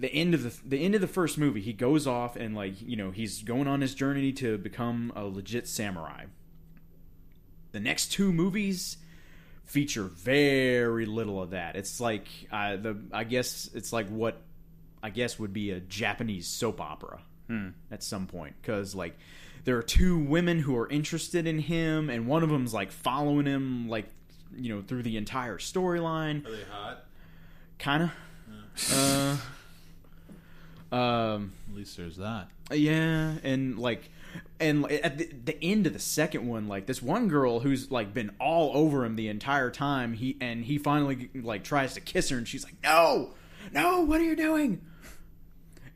the 0.00 0.12
end 0.12 0.34
of 0.34 0.42
the 0.42 0.68
the 0.68 0.84
end 0.84 0.94
of 0.94 1.00
the 1.00 1.06
first 1.08 1.38
movie, 1.38 1.60
he 1.60 1.72
goes 1.72 2.06
off 2.06 2.36
and 2.36 2.54
like 2.54 2.74
you 2.80 2.96
know 2.96 3.10
he's 3.10 3.42
going 3.42 3.66
on 3.66 3.80
his 3.80 3.94
journey 3.94 4.32
to 4.34 4.58
become 4.58 5.12
a 5.16 5.24
legit 5.24 5.66
samurai. 5.68 6.24
The 7.72 7.80
next 7.80 8.12
two 8.12 8.32
movies 8.32 8.96
feature 9.64 10.04
very 10.04 11.04
little 11.04 11.42
of 11.42 11.50
that. 11.50 11.76
It's 11.76 12.00
like 12.00 12.26
uh, 12.50 12.76
the 12.76 12.96
I 13.12 13.24
guess 13.24 13.68
it's 13.74 13.92
like 13.92 14.08
what 14.08 14.40
I 15.02 15.10
guess 15.10 15.38
would 15.38 15.52
be 15.52 15.70
a 15.72 15.80
Japanese 15.80 16.46
soap 16.46 16.80
opera 16.80 17.20
Hmm. 17.48 17.68
at 17.90 18.02
some 18.02 18.26
point 18.26 18.56
because 18.60 18.94
like 18.94 19.16
there 19.64 19.78
are 19.78 19.82
two 19.82 20.18
women 20.18 20.58
who 20.58 20.76
are 20.76 20.86
interested 20.88 21.46
in 21.46 21.58
him 21.58 22.10
and 22.10 22.26
one 22.26 22.42
of 22.42 22.50
them's 22.50 22.74
like 22.74 22.92
following 22.92 23.46
him 23.46 23.88
like 23.88 24.04
you 24.54 24.74
know 24.74 24.82
through 24.82 25.02
the 25.02 25.16
entire 25.16 25.56
storyline 25.56 26.46
Are 26.46 26.50
they 26.50 26.62
hot? 26.70 27.04
kind 27.78 28.02
of 28.02 28.10
uh 28.92 29.36
um 30.92 31.52
At 31.70 31.76
least 31.76 31.96
there's 31.96 32.16
that. 32.16 32.48
yeah 32.72 33.34
and 33.42 33.78
like 33.78 34.10
and 34.60 34.90
at 34.90 35.18
the, 35.18 35.24
the 35.44 35.64
end 35.64 35.86
of 35.86 35.92
the 35.92 35.98
second 35.98 36.46
one 36.46 36.68
like 36.68 36.86
this 36.86 37.02
one 37.02 37.28
girl 37.28 37.60
who's 37.60 37.90
like 37.90 38.12
been 38.14 38.30
all 38.40 38.70
over 38.74 39.04
him 39.04 39.16
the 39.16 39.28
entire 39.28 39.70
time 39.70 40.12
he 40.14 40.36
and 40.40 40.64
he 40.64 40.78
finally 40.78 41.30
like 41.34 41.64
tries 41.64 41.94
to 41.94 42.00
kiss 42.00 42.28
her 42.30 42.36
and 42.38 42.46
she's 42.48 42.64
like 42.64 42.74
no 42.82 43.30
no 43.72 44.00
what 44.00 44.20
are 44.20 44.24
you 44.24 44.36
doing 44.36 44.80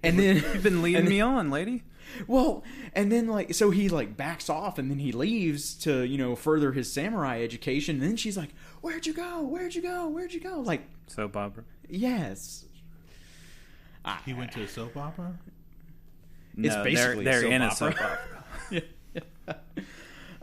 and 0.02 0.18
then 0.18 0.36
You've 0.36 0.62
been 0.64 0.82
leading 0.82 1.04
me 1.08 1.20
on, 1.20 1.50
lady. 1.50 1.84
well, 2.26 2.64
and 2.92 3.12
then 3.12 3.28
like 3.28 3.54
so 3.54 3.70
he 3.70 3.88
like 3.88 4.16
backs 4.16 4.50
off 4.50 4.76
and 4.78 4.90
then 4.90 4.98
he 4.98 5.12
leaves 5.12 5.74
to, 5.74 6.02
you 6.02 6.18
know, 6.18 6.34
further 6.34 6.72
his 6.72 6.92
samurai 6.92 7.40
education. 7.40 8.00
And 8.00 8.04
then 8.04 8.16
she's 8.16 8.36
like, 8.36 8.50
"Where'd 8.80 9.06
you 9.06 9.14
go? 9.14 9.42
Where'd 9.42 9.76
you 9.76 9.80
go? 9.82 10.08
Where'd 10.08 10.32
you 10.34 10.40
go?" 10.40 10.58
Like, 10.58 10.82
Soap 11.06 11.36
opera. 11.36 11.62
yes. 11.88 12.64
He 14.24 14.34
went 14.34 14.52
to 14.52 14.62
a 14.62 14.68
soap 14.68 14.96
opera? 14.96 15.38
It's 16.56 16.76
basically 16.76 17.22
a 17.22 17.24
they're, 17.24 17.40
they're 17.40 17.40
soap 17.42 17.52
in 17.52 17.62
a 17.62 17.66
opera. 17.66 17.76
soap 18.70 18.82
opera. 19.50 19.56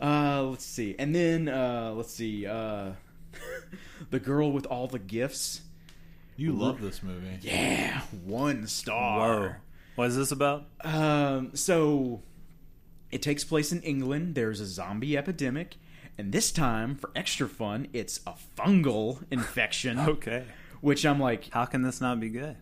uh, 0.00 0.42
let's 0.44 0.64
see. 0.64 0.96
And 0.98 1.14
then 1.14 1.48
uh 1.48 1.92
let's 1.94 2.12
see. 2.12 2.46
Uh 2.46 2.92
the 4.10 4.18
girl 4.18 4.52
with 4.52 4.66
all 4.66 4.86
the 4.86 4.98
gifts. 4.98 5.62
You 6.36 6.52
love 6.52 6.80
this 6.80 7.02
movie. 7.02 7.38
Yeah, 7.42 8.00
one 8.24 8.60
Whoa. 8.60 8.66
star. 8.66 9.60
What 9.96 10.08
is 10.08 10.16
this 10.16 10.32
about? 10.32 10.64
Um, 10.82 11.50
so 11.54 12.22
it 13.10 13.20
takes 13.20 13.44
place 13.44 13.72
in 13.72 13.82
England. 13.82 14.34
There's 14.34 14.60
a 14.60 14.64
zombie 14.66 15.18
epidemic, 15.18 15.76
and 16.16 16.32
this 16.32 16.50
time, 16.50 16.96
for 16.96 17.10
extra 17.14 17.46
fun, 17.46 17.88
it's 17.92 18.20
a 18.26 18.32
fungal 18.56 19.22
infection. 19.30 19.98
Okay. 19.98 20.44
Which 20.80 21.04
I'm 21.04 21.20
like, 21.20 21.50
How 21.50 21.66
can 21.66 21.82
this 21.82 22.00
not 22.00 22.20
be 22.20 22.30
good? 22.30 22.56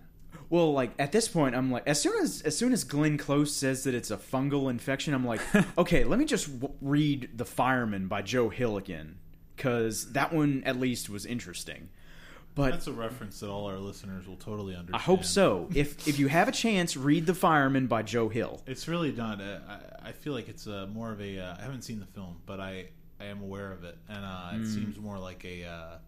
Well, 0.50 0.72
like 0.72 0.92
at 0.98 1.12
this 1.12 1.28
point, 1.28 1.54
I'm 1.54 1.70
like, 1.70 1.86
as 1.86 2.00
soon 2.00 2.22
as 2.22 2.42
as 2.42 2.56
soon 2.56 2.72
as 2.72 2.84
Glenn 2.84 3.18
Close 3.18 3.54
says 3.54 3.84
that 3.84 3.94
it's 3.94 4.10
a 4.10 4.16
fungal 4.16 4.70
infection, 4.70 5.14
I'm 5.14 5.26
like, 5.26 5.40
okay, 5.78 6.04
let 6.04 6.18
me 6.18 6.24
just 6.24 6.60
w- 6.60 6.74
read 6.80 7.30
The 7.36 7.44
Fireman 7.44 8.08
by 8.08 8.22
Joe 8.22 8.48
Hill 8.48 8.76
again, 8.76 9.18
because 9.56 10.12
that 10.12 10.32
one 10.32 10.62
at 10.64 10.78
least 10.78 11.10
was 11.10 11.26
interesting. 11.26 11.90
But 12.54 12.72
That's 12.72 12.88
a 12.88 12.92
reference 12.92 13.38
that 13.38 13.50
all 13.50 13.66
our 13.66 13.78
listeners 13.78 14.26
will 14.26 14.36
totally 14.36 14.74
understand. 14.74 14.96
I 14.96 14.98
hope 14.98 15.24
so. 15.24 15.68
If 15.74 16.08
if 16.08 16.18
you 16.18 16.26
have 16.26 16.48
a 16.48 16.52
chance, 16.52 16.96
read 16.96 17.26
The 17.26 17.34
Fireman 17.34 17.86
by 17.86 18.02
Joe 18.02 18.28
Hill. 18.28 18.62
It's 18.66 18.88
really 18.88 19.12
not. 19.12 19.40
Uh, 19.40 19.58
I, 20.02 20.08
I 20.08 20.12
feel 20.12 20.32
like 20.32 20.48
it's 20.48 20.66
uh, 20.66 20.86
more 20.92 21.12
of 21.12 21.20
a. 21.20 21.38
Uh, 21.38 21.56
I 21.58 21.62
haven't 21.62 21.82
seen 21.82 22.00
the 22.00 22.06
film, 22.06 22.38
but 22.46 22.58
I 22.58 22.86
I 23.20 23.26
am 23.26 23.42
aware 23.42 23.70
of 23.70 23.84
it, 23.84 23.96
and 24.08 24.24
uh, 24.24 24.50
it 24.54 24.66
seems 24.66 24.98
more 24.98 25.18
like 25.18 25.44
a. 25.44 25.64
Uh, 25.66 25.98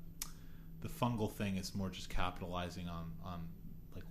the 0.81 0.89
fungal 0.89 1.31
thing 1.31 1.57
is 1.59 1.75
more 1.75 1.91
just 1.91 2.09
capitalizing 2.09 2.89
on 2.89 3.13
on 3.25 3.33
like 3.33 3.60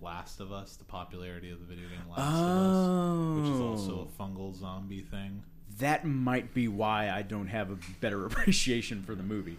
Last 0.02 0.40
of 0.40 0.52
Us, 0.52 0.76
the 0.76 0.84
popularity 0.84 1.50
of 1.50 1.60
the 1.60 1.66
video 1.66 1.88
game 1.88 1.98
Last 2.08 2.20
of 2.20 2.34
Us, 2.34 3.40
which 3.40 3.54
is 3.54 3.60
also 3.60 4.08
a 4.08 4.22
fungal 4.22 4.54
zombie 4.54 5.02
thing. 5.02 5.42
that 5.78 6.04
might 6.04 6.52
be 6.54 6.68
why 6.68 7.10
I 7.10 7.22
don't 7.22 7.48
have 7.48 7.70
a 7.70 7.78
better 8.00 8.24
appreciation 8.26 9.02
for 9.02 9.14
the 9.14 9.22
movie. 9.22 9.58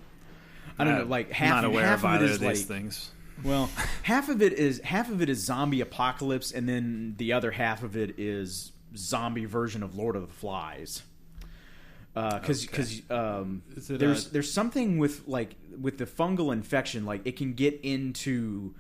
I 0.80 0.84
don't 0.84 0.98
know, 1.00 1.06
like 1.06 1.32
half, 1.32 1.50
not 1.56 1.66
aware 1.66 1.86
half 1.86 2.00
of 2.00 2.06
of 2.06 2.12
either 2.12 2.26
is 2.26 2.36
of 2.36 2.40
these 2.42 2.48
like 2.50 2.58
things. 2.68 3.12
well, 3.44 3.70
half 4.04 4.30
of 4.30 4.42
it 4.42 4.54
is 4.54 4.80
half 4.82 5.10
of 5.10 5.22
it 5.22 5.30
is 5.30 5.40
zombie 5.44 5.82
apocalypse, 5.82 6.52
and 6.52 6.68
then 6.68 7.16
the 7.18 7.34
other 7.34 7.52
half 7.52 7.84
of 7.84 7.96
it 7.98 8.20
is 8.20 8.72
zombie 8.96 9.46
version 9.46 9.84
of 9.84 9.96
Lord 9.96 10.16
of 10.16 10.22
the 10.24 10.34
Flies. 10.34 11.04
Because 12.14 12.66
because 12.66 13.02
um, 13.10 13.64
there's 13.78 14.28
uh, 14.28 14.30
there's 14.34 14.52
something 14.52 14.98
with 14.98 15.28
like 15.28 15.56
with 15.80 15.98
the 15.98 16.06
fungal 16.06 16.52
infection, 16.52 17.06
like 17.06 17.22
it 17.26 17.38
can 17.38 17.54
get 17.54 17.80
into 17.84 18.76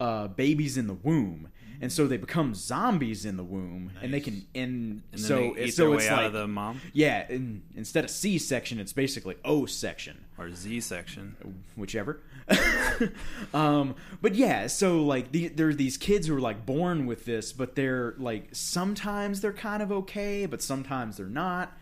uh, 0.00 0.28
babies 0.28 0.76
in 0.76 0.86
the 0.86 0.94
womb, 0.94 1.48
and 1.80 1.92
so 1.92 2.06
they 2.06 2.16
become 2.16 2.54
zombies 2.54 3.24
in 3.24 3.36
the 3.36 3.44
womb, 3.44 3.92
and 4.02 4.12
they 4.12 4.20
can 4.20 4.46
and, 4.54 5.02
And 5.12 5.20
so 5.20 5.54
they 5.54 5.70
so 5.70 5.90
their 5.90 5.94
it's 5.94 6.04
way 6.04 6.08
out 6.08 6.16
like 6.18 6.26
of 6.26 6.32
the 6.32 6.48
mom 6.48 6.80
yeah, 6.92 7.26
and 7.28 7.62
instead 7.74 8.04
of 8.04 8.10
C 8.10 8.38
section, 8.38 8.78
it's 8.80 8.92
basically 8.92 9.36
O 9.44 9.66
section, 9.66 10.24
or 10.36 10.50
Z 10.50 10.80
section. 10.80 11.36
whichever. 11.76 12.20
um, 13.54 13.94
but 14.22 14.34
yeah, 14.34 14.66
so 14.66 15.04
like 15.04 15.32
the, 15.32 15.48
there 15.48 15.68
are 15.68 15.74
these 15.74 15.96
kids 15.96 16.26
who 16.26 16.36
are 16.36 16.40
like 16.40 16.64
born 16.64 17.06
with 17.06 17.24
this, 17.24 17.52
but 17.52 17.74
they're 17.74 18.14
like 18.18 18.48
sometimes 18.52 19.40
they're 19.40 19.52
kind 19.52 19.82
of 19.82 19.92
okay, 19.92 20.46
but 20.46 20.62
sometimes 20.62 21.16
they're 21.16 21.26
not. 21.26 21.72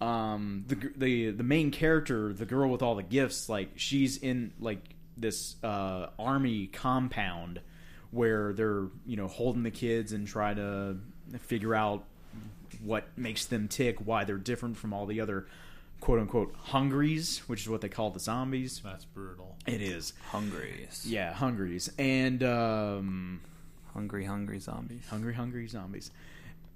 Um, 0.00 0.64
the 0.68 0.92
the 0.96 1.30
the 1.30 1.42
main 1.42 1.70
character, 1.70 2.32
the 2.32 2.44
girl 2.44 2.70
with 2.70 2.82
all 2.82 2.94
the 2.94 3.02
gifts, 3.02 3.48
like 3.48 3.70
she's 3.76 4.18
in 4.18 4.52
like 4.60 4.95
this 5.16 5.56
uh, 5.64 6.08
army 6.18 6.66
compound 6.66 7.60
where 8.10 8.52
they're 8.52 8.86
you 9.06 9.16
know 9.16 9.28
holding 9.28 9.62
the 9.62 9.70
kids 9.70 10.12
and 10.12 10.26
try 10.26 10.54
to 10.54 10.96
figure 11.40 11.74
out 11.74 12.04
what 12.82 13.06
makes 13.16 13.46
them 13.46 13.68
tick, 13.68 13.96
why 14.04 14.24
they're 14.24 14.36
different 14.38 14.76
from 14.76 14.92
all 14.92 15.06
the 15.06 15.20
other 15.20 15.46
quote 16.00 16.18
unquote 16.20 16.54
hungries, 16.56 17.38
which 17.46 17.62
is 17.62 17.68
what 17.68 17.80
they 17.80 17.88
call 17.88 18.10
the 18.10 18.20
zombies. 18.20 18.80
That's 18.84 19.04
brutal. 19.04 19.56
It 19.66 19.80
is, 19.82 20.12
Hungries. 20.30 21.04
yeah, 21.06 21.32
hungries, 21.32 21.90
and 21.98 22.42
um, 22.44 23.40
Hungry, 23.94 24.24
hungry 24.26 24.58
zombies. 24.60 25.02
hungry, 25.08 25.34
hungry 25.34 25.66
zombies. 25.68 26.10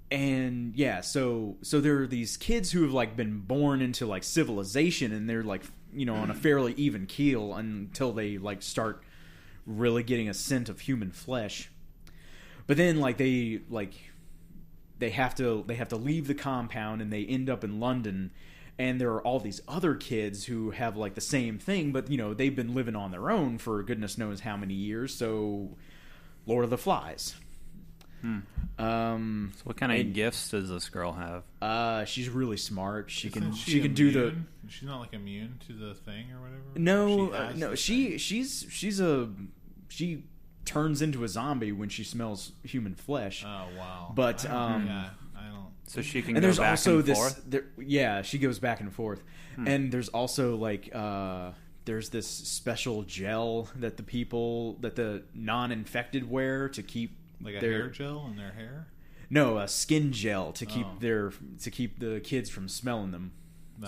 And 0.09 0.75
yeah, 0.75 0.99
so 1.01 1.55
so 1.61 1.79
there 1.79 2.01
are 2.01 2.07
these 2.07 2.35
kids 2.35 2.71
who 2.71 2.81
have 2.83 2.91
like 2.91 3.15
been 3.15 3.39
born 3.39 3.81
into 3.81 4.05
like 4.05 4.23
civilization, 4.25 5.13
and 5.13 5.29
they're 5.29 5.43
like 5.43 5.63
you 5.93 6.05
know 6.05 6.15
on 6.15 6.29
a 6.29 6.33
fairly 6.33 6.73
even 6.73 7.05
keel 7.05 7.53
until 7.53 8.11
they 8.13 8.37
like 8.37 8.61
start 8.61 9.03
really 9.65 10.03
getting 10.03 10.29
a 10.29 10.33
scent 10.33 10.69
of 10.69 10.81
human 10.81 11.11
flesh. 11.11 11.69
But 12.67 12.77
then 12.77 12.99
like 12.99 13.17
they 13.17 13.61
like 13.69 13.93
they 14.99 15.09
have 15.09 15.35
to 15.35 15.63
they 15.67 15.75
have 15.75 15.89
to 15.89 15.97
leave 15.97 16.27
the 16.27 16.35
compound 16.35 17.01
and 17.01 17.11
they 17.11 17.25
end 17.25 17.49
up 17.49 17.63
in 17.63 17.79
London 17.79 18.31
and 18.79 18.99
there 18.99 19.11
are 19.11 19.21
all 19.21 19.39
these 19.39 19.61
other 19.67 19.95
kids 19.95 20.45
who 20.45 20.71
have 20.71 20.95
like 20.95 21.15
the 21.15 21.21
same 21.21 21.57
thing 21.57 21.91
but 21.91 22.09
you 22.09 22.17
know 22.17 22.33
they've 22.33 22.55
been 22.55 22.73
living 22.73 22.95
on 22.95 23.11
their 23.11 23.29
own 23.29 23.57
for 23.57 23.83
goodness 23.83 24.17
knows 24.17 24.41
how 24.41 24.55
many 24.55 24.73
years 24.73 25.13
so 25.13 25.75
Lord 26.45 26.63
of 26.63 26.69
the 26.69 26.77
Flies. 26.77 27.35
Um 28.77 29.51
So 29.57 29.61
what 29.65 29.77
kind 29.77 29.91
of 29.91 29.99
And- 29.99 30.13
gifts 30.13 30.49
does 30.49 30.69
this 30.69 30.89
girl 30.89 31.13
have? 31.13 31.43
uh 31.61 32.05
she's 32.05 32.29
really 32.29 32.57
smart. 32.57 33.09
She 33.11 33.29
can 33.29 33.43
Isn't 33.43 33.55
she, 33.55 33.81
can 33.81 33.93
do 33.93 34.11
the? 34.11 34.35
She's 34.67 34.87
not 34.87 34.99
like 34.99 35.13
immune 35.13 35.59
to 35.67 35.73
the 35.73 35.93
thing 35.93 36.31
or 36.31 36.41
whatever. 36.41 36.61
No, 36.75 37.27
She 37.29 37.33
uh, 37.35 37.51
no, 37.53 37.75
she 37.75 38.09
thing? 38.09 38.17
she's 38.17 38.65
she's 38.69 38.99
a 38.99 39.29
she 39.89 40.23
turns 40.65 41.01
into 41.01 41.23
a 41.23 41.27
zombie 41.27 41.71
when 41.71 41.89
she 41.89 42.03
smells 42.03 42.53
human 42.63 42.95
flesh. 42.95 43.43
Oh 43.45 43.65
wow. 43.77 44.11
But, 44.15 44.47
I 44.49 44.73
um, 44.75 44.85
yeah, 44.87 45.09
I 45.37 45.47
don't. 45.49 45.67
So 45.87 46.01
she 46.01 46.21
can 46.21 46.29
and 46.31 46.37
go 46.37 46.41
there's 46.41 46.59
back 46.59 46.69
also 46.71 46.97
and 46.99 47.05
this 47.05 47.17
forth. 47.17 47.43
there, 47.47 47.65
yeah 47.77 48.21
she 48.21 48.37
goes 48.37 48.59
back 48.59 48.79
and 48.79 48.93
forth 48.93 49.23
Hmm. 49.55 49.67
and 49.67 49.91
there's 49.91 50.07
also 50.07 50.55
like 50.55 50.89
uh 50.95 51.51
there's 51.83 52.09
this 52.09 52.25
special 52.27 53.03
gel 53.03 53.67
that 53.75 53.97
the 53.97 54.03
people 54.03 54.75
that 54.79 54.95
the 54.95 55.23
non-infected 55.33 56.29
wear 56.29 56.69
to 56.69 56.81
keep 56.83 57.17
Like 57.43 57.55
a 57.55 57.59
their 57.59 57.71
hair 57.71 57.87
gel 57.89 58.27
in 58.29 58.37
their 58.37 58.51
hair. 58.51 58.87
no 59.29 59.57
a 59.57 59.67
skin 59.67 60.11
gel 60.11 60.51
to 60.53 60.65
keep 60.65 60.85
Oh. 60.85 60.95
their 60.99 61.31
to 61.61 61.71
keep 61.71 61.99
the 61.99 62.19
kids 62.23 62.49
from 62.49 62.67
smelling 62.67 63.11
them 63.11 63.31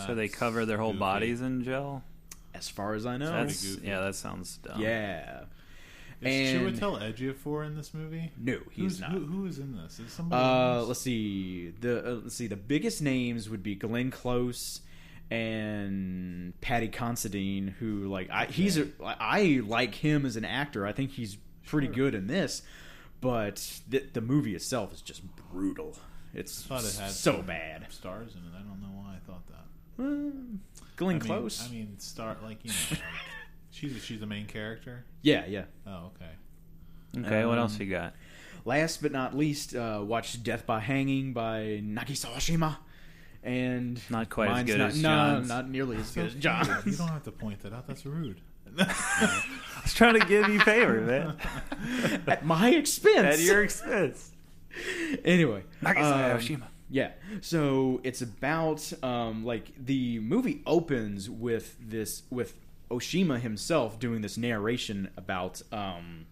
So 0.05 0.15
they 0.15 0.27
cover 0.27 0.65
their 0.65 0.77
whole 0.79 0.91
goofy. 0.93 0.99
bodies 0.99 1.41
in 1.41 1.63
gel. 1.63 2.03
as 2.53 2.69
far 2.69 2.93
as 2.95 3.05
i 3.05 3.17
know 3.17 3.31
That's 3.31 3.63
goofy. 3.75 3.87
yeah, 3.87 3.99
that 4.01 4.15
sounds 4.15 4.57
dumb. 4.57 4.81
yeah 4.81 5.43
Is 6.21 6.53
and 6.65 6.77
Chiwetel 6.77 7.01
Ejiofor 7.13 7.65
in 7.67 7.75
this 7.75 7.93
movie? 7.93 8.31
no 8.37 8.59
he's 8.71 8.83
Who's, 8.93 8.99
not 9.01 9.11
Who, 9.11 9.25
who 9.25 9.45
is 9.45 9.59
in 9.59 9.75
this? 9.75 9.99
Is 9.99 10.11
somebody? 10.11 10.41
Uh, 10.41 10.83
let's 10.83 11.01
see. 11.01 11.69
The 11.81 11.99
uh, 12.07 12.11
let's 12.23 12.35
see. 12.35 12.47
The 12.47 12.55
biggest 12.55 13.01
names 13.01 13.49
would 13.49 13.61
be 13.61 13.75
Glenn 13.75 14.09
Close 14.11 14.81
and 15.29 16.59
Paddy 16.61 16.87
Considine, 16.87 17.75
who 17.79 18.07
like 18.07 18.29
I, 18.29 18.45
he's 18.45 18.77
a, 18.77 18.87
I 19.03 19.61
like 19.65 19.95
him 19.95 20.25
as 20.25 20.35
an 20.37 20.45
actor. 20.45 20.85
I 20.85 20.93
think 20.93 21.11
he's 21.11 21.37
pretty 21.65 21.87
Sure. 21.87 21.95
good 21.95 22.15
in 22.15 22.27
this, 22.27 22.61
but 23.23 23.81
the, 23.89 23.99
the 24.13 24.21
movie 24.21 24.53
itself 24.55 24.93
is 24.93 25.01
just 25.01 25.23
brutal. 25.51 25.97
It's 26.33 26.65
I 26.65 26.67
thought 26.79 26.83
it 26.85 26.95
had 26.99 27.11
so 27.11 27.41
bad. 27.41 27.85
stars 27.91 28.33
in 28.35 28.41
it. 28.41 28.55
I 28.55 28.61
don't 28.61 28.81
know 28.81 28.89
why 29.01 29.15
I 29.15 29.19
thought 29.25 29.45
that. 29.47 30.03
Uh, 30.03 30.57
Glenn 30.95 31.15
I 31.15 31.19
mean, 31.19 31.27
Close. 31.27 31.67
I 31.67 31.71
mean, 31.71 31.99
star 31.99 32.37
like 32.43 32.59
you 32.63 32.71
know, 32.71 32.75
like, 32.91 32.99
she's 33.71 34.03
she's 34.03 34.19
the 34.19 34.25
main 34.25 34.45
character. 34.45 35.05
yeah, 35.21 35.45
yeah. 35.47 35.65
Oh, 35.87 36.11
okay. 36.15 37.25
Okay, 37.27 37.45
what 37.45 37.53
Um, 37.53 37.59
else 37.59 37.79
you 37.79 37.85
got? 37.89 38.13
Last 38.65 39.01
but 39.01 39.11
not 39.11 39.35
least, 39.37 39.75
uh, 39.75 40.01
watch 40.03 40.41
Death 40.41 40.65
by 40.65 40.79
Hanging 40.79 41.33
by 41.33 41.81
Nagisa 41.83 42.27
Oshima. 42.33 42.77
And 43.43 43.99
Not 44.09 44.29
quite 44.29 44.49
as 44.51 44.63
good 44.63 44.77
not, 44.77 44.89
as 44.91 45.01
no, 45.01 45.39
not 45.41 45.69
nearly 45.69 45.97
as 45.97 46.09
good 46.11 46.27
as 46.27 46.35
John. 46.35 46.65
You 46.85 46.95
don't 46.95 47.09
have 47.09 47.23
to 47.23 47.31
point 47.31 47.59
that 47.63 47.73
out. 47.73 47.85
That's 47.87 48.05
rude. 48.05 48.39
I 48.79 49.43
was 49.83 49.93
trying 49.93 50.19
to 50.19 50.25
give 50.25 50.47
you 50.49 50.59
favor, 50.59 51.01
man. 51.01 52.21
At 52.27 52.45
my 52.45 52.69
expense. 52.69 53.39
At 53.39 53.39
your 53.39 53.63
expense. 53.63 54.31
anyway, 55.23 55.63
Nagasaki 55.81 56.53
um, 56.53 56.61
Oshima. 56.61 56.67
Yeah. 56.89 57.11
So 57.41 58.01
it's 58.03 58.21
about 58.21 58.91
um, 59.03 59.43
like 59.43 59.73
the 59.83 60.19
movie 60.19 60.61
opens 60.65 61.29
with 61.29 61.75
this 61.79 62.23
with 62.29 62.55
Oshima 62.91 63.39
himself 63.39 63.99
doing 63.99 64.21
this 64.21 64.37
narration 64.37 65.09
about 65.17 65.61
um, 65.71 66.27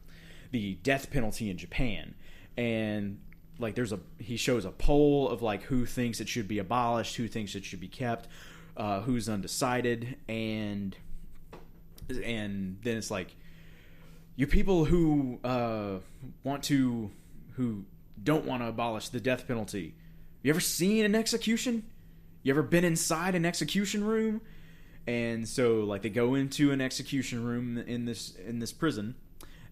the 0.51 0.75
death 0.83 1.09
penalty 1.09 1.49
in 1.49 1.57
Japan, 1.57 2.13
and 2.57 3.19
like 3.57 3.75
there's 3.75 3.91
a 3.91 3.99
he 4.19 4.37
shows 4.37 4.65
a 4.65 4.71
poll 4.71 5.29
of 5.29 5.41
like 5.41 5.63
who 5.63 5.85
thinks 5.85 6.19
it 6.19 6.29
should 6.29 6.47
be 6.47 6.59
abolished, 6.59 7.15
who 7.15 7.27
thinks 7.27 7.55
it 7.55 7.65
should 7.65 7.79
be 7.79 7.87
kept, 7.87 8.27
uh, 8.77 9.01
who's 9.01 9.27
undecided, 9.27 10.17
and 10.27 10.95
and 12.09 12.77
then 12.83 12.97
it's 12.97 13.11
like 13.11 13.35
you 14.35 14.47
people 14.47 14.85
who 14.85 15.39
uh, 15.43 15.97
want 16.43 16.63
to 16.63 17.11
who 17.53 17.85
don't 18.23 18.45
want 18.45 18.61
to 18.61 18.67
abolish 18.67 19.09
the 19.09 19.19
death 19.19 19.47
penalty 19.47 19.95
you 20.43 20.49
ever 20.49 20.59
seen 20.59 21.05
an 21.05 21.15
execution? 21.15 21.83
You 22.43 22.51
ever 22.53 22.63
been 22.63 22.83
inside 22.83 23.35
an 23.35 23.45
execution 23.45 24.03
room? 24.03 24.41
And 25.05 25.47
so 25.47 25.81
like 25.81 26.01
they 26.01 26.09
go 26.09 26.35
into 26.35 26.71
an 26.71 26.81
execution 26.81 27.43
room 27.43 27.77
in 27.77 28.05
this 28.05 28.35
in 28.35 28.59
this 28.59 28.71
prison 28.71 29.15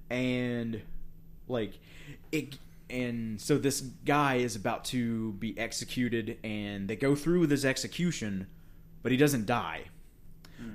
and 0.10 0.82
like 1.48 1.80
it 2.32 2.58
and 2.90 3.40
so 3.40 3.60
this 3.60 3.82
guy 3.82 4.36
is 4.36 4.56
about 4.56 4.86
to 4.86 5.34
be 5.34 5.58
executed 5.60 6.40
and 6.44 6.88
they 6.88 6.96
go 6.96 7.14
through 7.14 7.42
with 7.42 7.52
his 7.52 7.64
execution 7.64 8.48
but 9.04 9.12
he 9.12 9.18
doesn't 9.18 9.46
die. 9.46 9.86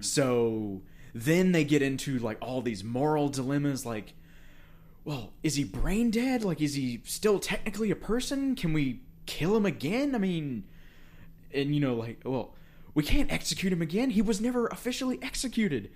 So 0.00 0.82
then 1.14 1.52
they 1.52 1.64
get 1.64 1.80
into 1.80 2.18
like 2.18 2.38
all 2.42 2.60
these 2.60 2.82
moral 2.82 3.28
dilemmas 3.28 3.86
like 3.86 4.14
well, 5.04 5.34
is 5.42 5.56
he 5.56 5.64
brain 5.64 6.10
dead? 6.10 6.44
Like, 6.44 6.62
is 6.62 6.74
he 6.74 7.02
still 7.04 7.38
technically 7.38 7.90
a 7.90 7.96
person? 7.96 8.56
Can 8.56 8.72
we 8.72 9.00
kill 9.26 9.54
him 9.54 9.66
again? 9.66 10.14
I 10.14 10.18
mean, 10.18 10.64
and 11.52 11.74
you 11.74 11.80
know, 11.80 11.94
like, 11.94 12.22
well, 12.24 12.54
we 12.94 13.02
can't 13.02 13.30
execute 13.30 13.72
him 13.72 13.82
again. 13.82 14.10
He 14.10 14.22
was 14.22 14.40
never 14.40 14.66
officially 14.68 15.18
executed. 15.20 15.90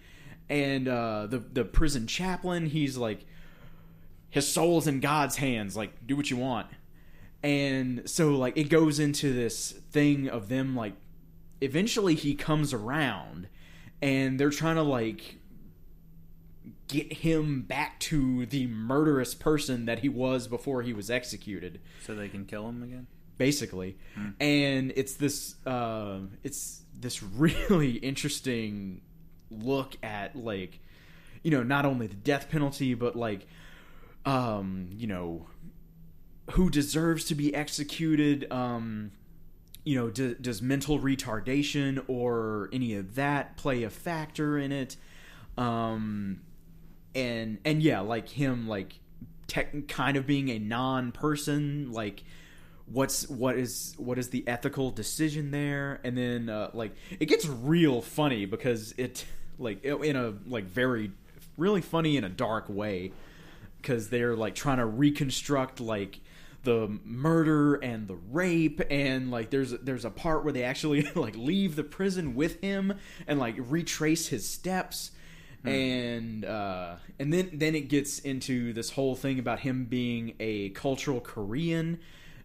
And 0.48 0.88
uh, 0.88 1.26
the 1.26 1.38
the 1.38 1.64
prison 1.64 2.06
chaplain, 2.06 2.66
he's 2.66 2.96
like, 2.96 3.24
his 4.28 4.46
soul's 4.46 4.86
in 4.86 5.00
God's 5.00 5.36
hands. 5.36 5.76
Like, 5.76 6.06
do 6.06 6.16
what 6.16 6.30
you 6.30 6.36
want. 6.36 6.66
And 7.42 8.02
so, 8.08 8.30
like, 8.30 8.56
it 8.56 8.68
goes 8.68 8.98
into 8.98 9.32
this 9.32 9.72
thing 9.72 10.28
of 10.28 10.48
them 10.48 10.74
like, 10.74 10.94
eventually 11.60 12.14
he 12.14 12.34
comes 12.34 12.74
around, 12.74 13.48
and 14.00 14.38
they're 14.38 14.50
trying 14.50 14.76
to 14.76 14.82
like 14.82 15.36
get 16.88 17.12
him 17.12 17.62
back 17.62 18.00
to 18.00 18.46
the 18.46 18.66
murderous 18.66 19.34
person 19.34 19.84
that 19.84 19.98
he 19.98 20.08
was 20.08 20.48
before 20.48 20.82
he 20.82 20.92
was 20.92 21.10
executed. 21.10 21.80
So 22.06 22.14
they 22.14 22.28
can 22.28 22.46
kill 22.46 22.68
him 22.68 22.82
again? 22.82 23.06
basically. 23.38 23.96
And 24.40 24.92
it's 24.96 25.14
this 25.14 25.54
uh, 25.64 26.18
it's 26.42 26.82
this 26.98 27.22
really 27.22 27.92
interesting 27.92 29.00
look 29.50 29.96
at 30.02 30.36
like 30.36 30.80
you 31.42 31.50
know 31.50 31.62
not 31.62 31.86
only 31.86 32.06
the 32.06 32.14
death 32.14 32.50
penalty 32.50 32.92
but 32.92 33.16
like 33.16 33.46
um 34.26 34.90
you 34.92 35.06
know 35.06 35.46
who 36.50 36.68
deserves 36.68 37.24
to 37.24 37.34
be 37.34 37.54
executed 37.54 38.46
um 38.52 39.10
you 39.88 39.96
know 39.96 40.10
do, 40.10 40.34
does 40.34 40.60
mental 40.60 40.98
retardation 40.98 42.04
or 42.08 42.68
any 42.74 42.94
of 42.94 43.14
that 43.14 43.56
play 43.56 43.84
a 43.84 43.90
factor 43.90 44.58
in 44.58 44.70
it? 44.70 44.96
Um 45.56 46.40
and 47.14 47.58
and 47.64 47.82
yeah 47.82 48.00
like 48.00 48.28
him 48.28 48.68
like 48.68 49.00
tech, 49.46 49.88
kind 49.88 50.18
of 50.18 50.26
being 50.26 50.50
a 50.50 50.58
non-person 50.58 51.90
like 51.90 52.22
what's 52.84 53.26
what 53.30 53.56
is 53.56 53.94
what 53.96 54.18
is 54.18 54.28
the 54.28 54.46
ethical 54.46 54.90
decision 54.90 55.52
there? 55.52 56.00
And 56.04 56.18
then 56.18 56.50
uh, 56.50 56.70
like 56.74 56.94
it 57.18 57.26
gets 57.26 57.46
real 57.46 58.02
funny 58.02 58.44
because 58.44 58.92
it 58.98 59.24
like 59.58 59.82
in 59.84 60.16
a 60.16 60.34
like 60.46 60.64
very 60.64 61.12
really 61.56 61.80
funny 61.80 62.18
in 62.18 62.24
a 62.24 62.28
dark 62.28 62.68
way 62.68 63.12
because 63.80 64.10
they're 64.10 64.36
like 64.36 64.54
trying 64.54 64.78
to 64.78 64.86
reconstruct 64.86 65.80
like 65.80 66.20
the 66.68 66.98
murder 67.02 67.76
and 67.76 68.06
the 68.06 68.18
rape 68.30 68.82
and 68.90 69.30
like 69.30 69.48
there's 69.48 69.70
there's 69.70 70.04
a 70.04 70.10
part 70.10 70.44
where 70.44 70.52
they 70.52 70.64
actually 70.64 71.00
like 71.14 71.34
leave 71.34 71.76
the 71.76 71.82
prison 71.82 72.34
with 72.34 72.60
him 72.60 72.92
and 73.26 73.38
like 73.38 73.54
retrace 73.58 74.28
his 74.28 74.46
steps. 74.46 75.12
And 75.64 76.44
uh 76.44 76.96
and 77.18 77.32
then 77.32 77.50
then 77.54 77.74
it 77.74 77.88
gets 77.88 78.18
into 78.18 78.74
this 78.74 78.90
whole 78.90 79.16
thing 79.16 79.38
about 79.38 79.60
him 79.60 79.86
being 79.86 80.34
a 80.40 80.68
cultural 80.70 81.22
korean. 81.22 82.00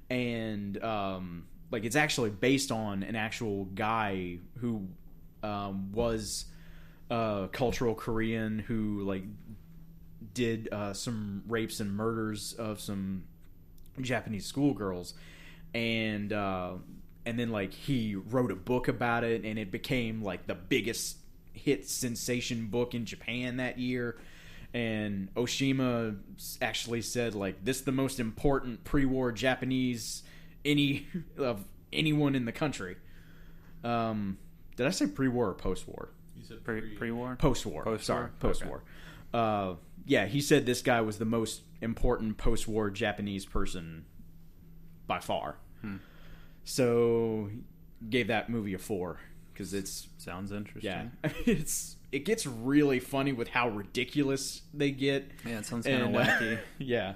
And 0.09 0.81
um 0.81 1.47
like 1.69 1.83
it's 1.83 1.97
actually 1.97 2.29
based 2.29 2.71
on 2.71 3.03
an 3.03 3.17
actual 3.17 3.65
guy 3.65 4.37
who 4.59 4.87
um 5.43 5.91
was 5.91 6.45
a 7.09 7.49
cultural 7.51 7.93
Korean 7.93 8.59
who 8.59 9.03
like 9.03 9.25
did 10.33 10.69
uh, 10.71 10.93
some 10.93 11.43
rapes 11.47 11.81
and 11.81 11.91
murders 11.95 12.53
of 12.53 12.79
some 12.79 13.25
Japanese 14.01 14.45
schoolgirls, 14.45 15.13
and 15.73 16.31
uh, 16.33 16.73
and 17.25 17.39
then 17.39 17.51
like 17.51 17.73
he 17.73 18.15
wrote 18.15 18.51
a 18.51 18.55
book 18.55 18.87
about 18.87 19.23
it, 19.23 19.43
and 19.43 19.57
it 19.59 19.71
became 19.71 20.21
like 20.21 20.47
the 20.47 20.55
biggest 20.55 21.17
hit 21.53 21.87
sensation 21.87 22.67
book 22.67 22.93
in 22.93 23.05
Japan 23.05 23.57
that 23.57 23.77
year. 23.79 24.17
And 24.73 25.31
Oshima 25.35 26.17
actually 26.61 27.03
said 27.03 27.35
like 27.35 27.63
this 27.63 27.77
is 27.79 27.83
the 27.83 27.91
most 27.91 28.19
important 28.19 28.83
pre-war 28.83 29.31
Japanese 29.31 30.23
any 30.65 31.07
of 31.37 31.63
anyone 31.91 32.35
in 32.35 32.45
the 32.45 32.51
country. 32.51 32.97
Um, 33.83 34.37
did 34.75 34.87
I 34.87 34.91
say 34.91 35.07
pre-war 35.07 35.49
or 35.49 35.53
post-war? 35.53 36.09
You 36.37 36.43
said 36.45 36.63
Pre 36.63 36.81
pre 36.95 37.11
war. 37.11 37.35
Post-war. 37.35 37.83
Post-war? 37.83 37.99
Sorry, 37.99 38.29
post-war. 38.39 38.83
Uh, 39.33 39.75
yeah, 40.05 40.25
he 40.25 40.41
said 40.41 40.65
this 40.65 40.81
guy 40.81 41.01
was 41.01 41.17
the 41.17 41.25
most 41.25 41.61
important 41.81 42.37
post-war 42.37 42.89
Japanese 42.89 43.45
person 43.45 44.05
by 45.07 45.19
far. 45.19 45.57
Hmm. 45.81 45.97
So 46.63 47.49
gave 48.09 48.27
that 48.27 48.49
movie 48.49 48.73
a 48.73 48.77
four 48.77 49.19
because 49.51 49.73
it's 49.73 50.07
Sounds 50.17 50.51
interesting. 50.51 51.11
yeah, 51.23 51.29
it's 51.45 51.97
it 52.11 52.25
gets 52.25 52.45
really 52.45 52.99
funny 52.99 53.33
with 53.33 53.49
how 53.49 53.69
ridiculous 53.69 54.61
they 54.73 54.91
get. 54.91 55.29
Yeah, 55.45 55.59
it 55.59 55.65
sounds 55.65 55.85
kind 55.85 56.03
of 56.03 56.15
uh, 56.15 56.25
wacky. 56.25 56.59
yeah, 56.77 57.13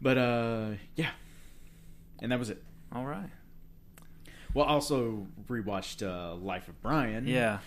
but 0.00 0.18
uh, 0.18 0.66
yeah, 0.94 1.10
and 2.20 2.32
that 2.32 2.38
was 2.38 2.50
it. 2.50 2.62
All 2.92 3.04
right. 3.04 3.30
Well, 4.54 4.64
also 4.64 5.26
rewatched 5.48 6.06
uh, 6.06 6.34
Life 6.36 6.68
of 6.68 6.80
Brian. 6.80 7.26
Yeah. 7.26 7.58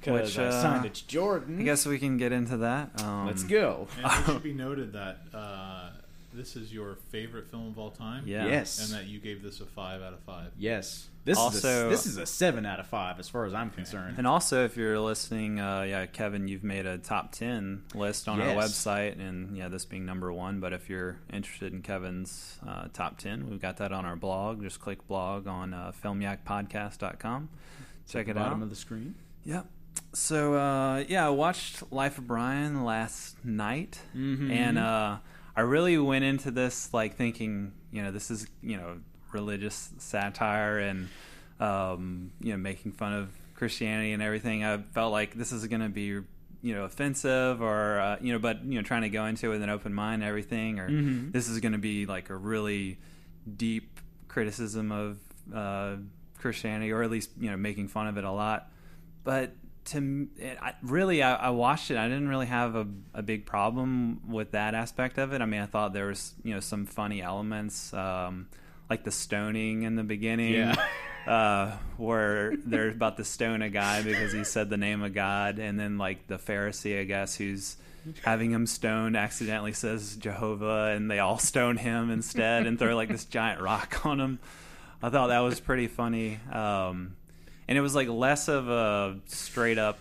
Because 0.00 0.36
Which, 0.36 0.38
I 0.38 0.48
uh, 0.48 0.62
signed 0.62 0.86
it 0.86 0.94
to 0.94 1.06
Jordan. 1.06 1.60
I 1.60 1.62
guess 1.64 1.86
we 1.86 1.98
can 1.98 2.16
get 2.18 2.32
into 2.32 2.58
that. 2.58 3.02
Um, 3.02 3.26
Let's 3.26 3.44
go. 3.44 3.88
And 3.96 4.06
it 4.20 4.24
should 4.26 4.42
be 4.42 4.52
noted 4.54 4.92
that 4.92 5.18
uh, 5.34 5.90
this 6.32 6.56
is 6.56 6.72
your 6.72 6.96
favorite 7.10 7.48
film 7.50 7.68
of 7.68 7.78
all 7.78 7.90
time. 7.90 8.24
Yeah. 8.26 8.46
Yes. 8.46 8.78
And 8.78 8.98
that 8.98 9.08
you 9.08 9.18
gave 9.18 9.42
this 9.42 9.60
a 9.60 9.66
five 9.66 10.02
out 10.02 10.12
of 10.12 10.20
five. 10.20 10.52
Yes. 10.58 11.08
This 11.24 11.36
is 11.36 11.42
Also- 11.44 11.88
a, 11.88 11.90
this 11.90 12.06
is 12.06 12.16
a 12.16 12.24
seven 12.24 12.64
out 12.64 12.80
of 12.80 12.86
five 12.86 13.18
as 13.18 13.28
far 13.28 13.44
as 13.44 13.52
I'm 13.52 13.68
concerned. 13.70 14.14
And 14.16 14.26
also, 14.26 14.64
if 14.64 14.78
you're 14.78 14.98
listening, 14.98 15.60
uh, 15.60 15.82
yeah, 15.82 16.06
Kevin, 16.06 16.48
you've 16.48 16.64
made 16.64 16.86
a 16.86 16.96
top 16.96 17.32
ten 17.32 17.82
list 17.94 18.28
on 18.28 18.40
our 18.40 18.54
website, 18.54 19.20
and 19.20 19.54
yeah, 19.54 19.68
this 19.68 19.84
being 19.84 20.06
number 20.06 20.32
one. 20.32 20.58
But 20.58 20.72
if 20.72 20.88
you're 20.88 21.18
interested 21.30 21.74
in 21.74 21.82
Kevin's 21.82 22.58
uh, 22.66 22.86
top 22.94 23.18
ten, 23.18 23.50
we've 23.50 23.60
got 23.60 23.76
that 23.76 23.92
on 23.92 24.06
our 24.06 24.16
blog. 24.16 24.62
Just 24.62 24.80
click 24.80 25.06
blog 25.06 25.46
on 25.46 25.74
uh, 25.74 25.92
filmyakpodcast.com. 26.02 27.50
Check 28.08 28.28
it 28.28 28.36
Bottom 28.36 28.60
out. 28.60 28.62
of 28.62 28.70
the 28.70 28.76
screen. 28.76 29.14
Yep. 29.44 29.66
So 30.12 30.54
uh, 30.54 31.04
yeah, 31.08 31.26
I 31.26 31.30
watched 31.30 31.92
Life 31.92 32.18
of 32.18 32.26
Brian 32.26 32.84
last 32.84 33.42
night, 33.44 34.00
Mhm. 34.16 34.50
and 34.50 34.78
uh, 34.78 35.18
I 35.56 35.60
really 35.60 35.98
went 35.98 36.24
into 36.24 36.50
this 36.50 36.92
like 36.94 37.16
thinking, 37.16 37.72
you 37.92 38.02
know, 38.02 38.10
this 38.10 38.30
is 38.30 38.46
you 38.62 38.76
know 38.76 38.98
religious 39.32 39.90
satire 39.98 40.78
and 40.78 41.08
um, 41.60 42.32
you 42.40 42.52
know 42.52 42.56
making 42.58 42.92
fun 42.92 43.12
of 43.12 43.28
Christianity 43.54 44.12
and 44.12 44.22
everything. 44.22 44.64
I 44.64 44.78
felt 44.78 45.12
like 45.12 45.34
this 45.34 45.52
is 45.52 45.66
going 45.66 45.82
to 45.82 45.88
be 45.88 46.20
you 46.62 46.74
know 46.74 46.84
offensive 46.84 47.60
or 47.62 48.00
uh, 48.00 48.16
you 48.20 48.32
know, 48.32 48.38
but 48.38 48.64
you 48.64 48.74
know 48.76 48.82
trying 48.82 49.02
to 49.02 49.08
go 49.10 49.26
into 49.26 49.46
it 49.46 49.50
with 49.50 49.62
an 49.62 49.70
open 49.70 49.92
mind 49.94 50.22
and 50.22 50.28
everything, 50.28 50.78
or 50.80 50.88
Mhm. 50.88 51.32
this 51.32 51.48
is 51.48 51.60
going 51.60 51.72
to 51.72 51.78
be 51.78 52.06
like 52.06 52.30
a 52.30 52.36
really 52.36 52.98
deep 53.56 54.00
criticism 54.28 54.90
of 54.90 55.18
uh, 55.54 55.96
Christianity, 56.38 56.92
or 56.92 57.02
at 57.02 57.10
least 57.10 57.30
you 57.38 57.50
know 57.50 57.56
making 57.56 57.88
fun 57.88 58.06
of 58.08 58.16
it 58.16 58.24
a 58.24 58.30
lot. 58.32 58.70
But 59.24 59.52
to 59.92 60.28
it, 60.38 60.58
I, 60.60 60.74
really, 60.82 61.22
I, 61.22 61.34
I 61.34 61.50
watched 61.50 61.90
it. 61.90 61.96
I 61.96 62.08
didn't 62.08 62.28
really 62.28 62.46
have 62.46 62.74
a, 62.74 62.86
a 63.14 63.22
big 63.22 63.46
problem 63.46 64.22
with 64.28 64.52
that 64.52 64.74
aspect 64.74 65.18
of 65.18 65.32
it. 65.32 65.40
I 65.40 65.46
mean, 65.46 65.60
I 65.60 65.66
thought 65.66 65.92
there 65.92 66.06
was 66.06 66.34
you 66.42 66.54
know 66.54 66.60
some 66.60 66.86
funny 66.86 67.22
elements, 67.22 67.92
um, 67.94 68.48
like 68.88 69.04
the 69.04 69.10
stoning 69.10 69.82
in 69.82 69.96
the 69.96 70.04
beginning. 70.04 70.54
Yeah. 70.54 70.74
Uh, 71.26 71.76
where 71.98 72.56
they're 72.64 72.88
about 72.88 73.18
to 73.18 73.24
stone 73.24 73.60
a 73.60 73.68
guy 73.68 74.00
because 74.00 74.32
he 74.32 74.44
said 74.44 74.70
the 74.70 74.78
name 74.78 75.02
of 75.02 75.12
God, 75.12 75.58
and 75.58 75.78
then 75.78 75.98
like 75.98 76.26
the 76.26 76.38
Pharisee, 76.38 76.98
I 76.98 77.04
guess, 77.04 77.34
who's 77.34 77.76
having 78.22 78.50
him 78.50 78.66
stoned, 78.66 79.14
accidentally 79.14 79.74
says 79.74 80.16
Jehovah, 80.16 80.94
and 80.96 81.10
they 81.10 81.18
all 81.18 81.38
stone 81.38 81.76
him 81.76 82.10
instead 82.10 82.66
and 82.66 82.78
throw 82.78 82.96
like 82.96 83.10
this 83.10 83.26
giant 83.26 83.60
rock 83.60 84.06
on 84.06 84.18
him. 84.18 84.38
I 85.02 85.10
thought 85.10 85.28
that 85.28 85.40
was 85.40 85.60
pretty 85.60 85.86
funny, 85.86 86.40
um, 86.50 87.16
and 87.68 87.76
it 87.78 87.80
was 87.80 87.94
like 87.94 88.08
less 88.08 88.48
of 88.48 88.68
a 88.68 89.18
straight 89.26 89.78
up 89.78 89.98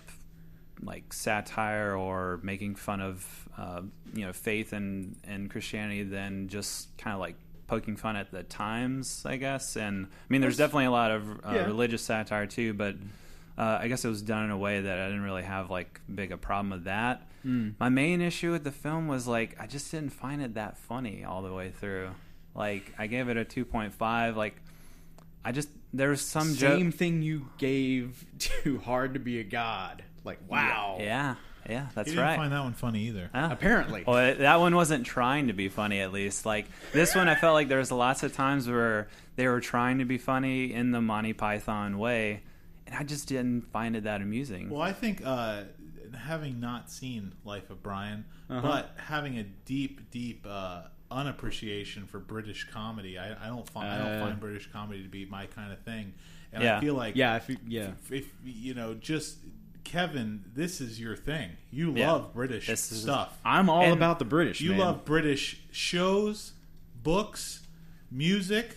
like 0.83 1.11
satire 1.11 1.95
or 1.95 2.39
making 2.43 2.75
fun 2.75 3.01
of 3.01 3.49
uh, 3.57 3.81
you 4.13 4.25
know 4.25 4.33
faith 4.33 4.73
and 4.73 5.17
and 5.23 5.49
Christianity 5.49 6.03
than 6.03 6.47
just 6.47 6.95
kind 6.97 7.13
of 7.13 7.19
like 7.19 7.35
poking 7.67 7.97
fun 7.97 8.15
at 8.15 8.31
the 8.31 8.43
times, 8.43 9.23
I 9.25 9.35
guess. 9.35 9.75
And 9.75 10.05
I 10.05 10.09
mean, 10.29 10.39
there's 10.41 10.55
definitely 10.57 10.85
a 10.85 10.91
lot 10.91 11.11
of 11.11 11.29
uh, 11.29 11.51
Yeah. 11.53 11.65
religious 11.65 12.01
satire 12.01 12.45
too, 12.47 12.73
but 12.73 12.95
uh, 13.57 13.79
I 13.81 13.87
guess 13.89 14.05
it 14.05 14.07
was 14.07 14.21
done 14.21 14.45
in 14.45 14.51
a 14.51 14.57
way 14.57 14.79
that 14.81 14.99
I 14.99 15.07
didn't 15.07 15.23
really 15.23 15.43
have 15.43 15.69
like 15.69 15.99
big 16.13 16.31
a 16.31 16.37
problem 16.37 16.69
with 16.69 16.85
that. 16.85 17.27
Mm. 17.45 17.73
My 17.79 17.89
main 17.89 18.21
issue 18.21 18.51
with 18.51 18.63
the 18.63 18.71
film 18.71 19.07
was 19.07 19.27
like 19.27 19.57
I 19.59 19.67
just 19.67 19.91
didn't 19.91 20.11
find 20.13 20.41
it 20.41 20.53
that 20.53 20.77
funny 20.77 21.23
all 21.25 21.41
the 21.41 21.51
way 21.53 21.71
through. 21.71 22.11
Like 22.55 22.93
I 22.97 23.07
gave 23.07 23.27
it 23.29 23.35
a 23.37 23.43
2.5. 23.43 24.35
Like 24.35 24.55
I 25.43 25.51
just 25.51 25.69
there 25.93 26.09
was 26.09 26.21
some 26.21 26.49
Same 26.53 26.91
joke. 26.91 26.99
thing 26.99 27.21
you 27.21 27.49
gave 27.57 28.25
to 28.39 28.79
Hard 28.79 29.13
to 29.15 29.19
Be 29.19 29.39
a 29.39 29.43
God. 29.43 30.03
Like, 30.23 30.39
wow. 30.49 30.97
Yeah, 30.99 31.35
yeah, 31.69 31.87
that's 31.95 31.95
right. 31.95 32.07
you 32.07 32.13
didn't 32.13 32.23
right. 32.27 32.35
find 32.37 32.51
that 32.51 32.63
one 32.63 32.73
funny 32.73 33.03
either. 33.07 33.29
Ah. 33.33 33.51
Apparently. 33.51 34.03
Well, 34.05 34.17
it- 34.17 34.39
that 34.39 34.59
one 34.59 34.75
wasn't 34.75 35.05
trying 35.05 35.47
to 35.47 35.53
be 35.53 35.69
funny. 35.69 35.99
At 36.01 36.11
least, 36.11 36.45
like 36.45 36.65
this 36.93 37.15
one, 37.15 37.29
I 37.29 37.35
felt 37.35 37.53
like 37.53 37.67
there 37.69 37.79
was 37.79 37.91
lots 37.91 38.23
of 38.23 38.33
times 38.33 38.67
where 38.67 39.07
they 39.37 39.47
were 39.47 39.61
trying 39.61 39.99
to 39.99 40.05
be 40.05 40.17
funny 40.17 40.73
in 40.73 40.91
the 40.91 41.01
Monty 41.01 41.33
Python 41.33 41.97
way, 41.97 42.41
and 42.85 42.95
I 42.95 43.03
just 43.03 43.27
didn't 43.27 43.71
find 43.71 43.95
it 43.95 44.03
that 44.03 44.21
amusing. 44.21 44.69
Well, 44.69 44.81
I 44.81 44.91
think 44.93 45.21
uh, 45.25 45.63
having 46.17 46.59
not 46.59 46.89
seen 46.91 47.33
Life 47.45 47.69
of 47.69 47.81
Brian, 47.83 48.25
Uh-huh. 48.49 48.61
but 48.61 48.91
having 48.97 49.37
a 49.37 49.43
deep, 49.43 50.09
deep 50.11 50.45
uh, 50.49 50.83
unappreciation 51.11 52.05
for 52.05 52.19
British 52.19 52.67
comedy, 52.71 53.17
I, 53.17 53.45
I 53.45 53.47
don't 53.47 53.67
find 53.69 53.87
I 53.87 53.97
don't 53.97 54.21
Uh. 54.21 54.25
find 54.25 54.39
British 54.39 54.69
comedy 54.71 55.03
to 55.03 55.09
be 55.09 55.25
my 55.25 55.45
kind 55.47 55.71
of 55.71 55.79
thing, 55.79 56.13
and 56.53 56.63
Yeah. 56.63 56.77
I 56.77 56.81
feel 56.81 56.93
like 56.95 57.15
yeah, 57.15 57.33
I 57.33 57.39
feel, 57.39 57.57
yeah. 57.67 57.91
if, 58.05 58.11
if 58.11 58.25
you 58.45 58.73
know, 58.73 58.93
just 58.93 59.37
Kevin, 59.83 60.43
this 60.53 60.81
is 60.81 60.99
your 60.99 61.15
thing. 61.15 61.51
You 61.71 61.93
Yeah. 61.95 62.11
love 62.11 62.33
British 62.33 62.67
This 62.67 62.91
is- 62.91 63.01
stuff. 63.03 63.37
I'm 63.45 63.69
all 63.69 63.83
And 63.83 63.93
about 63.93 64.19
the 64.19 64.25
British. 64.25 64.59
You 64.59 64.71
man. 64.71 64.79
love 64.79 65.05
British 65.05 65.61
shows, 65.71 66.51
books, 67.03 67.63
music, 68.11 68.75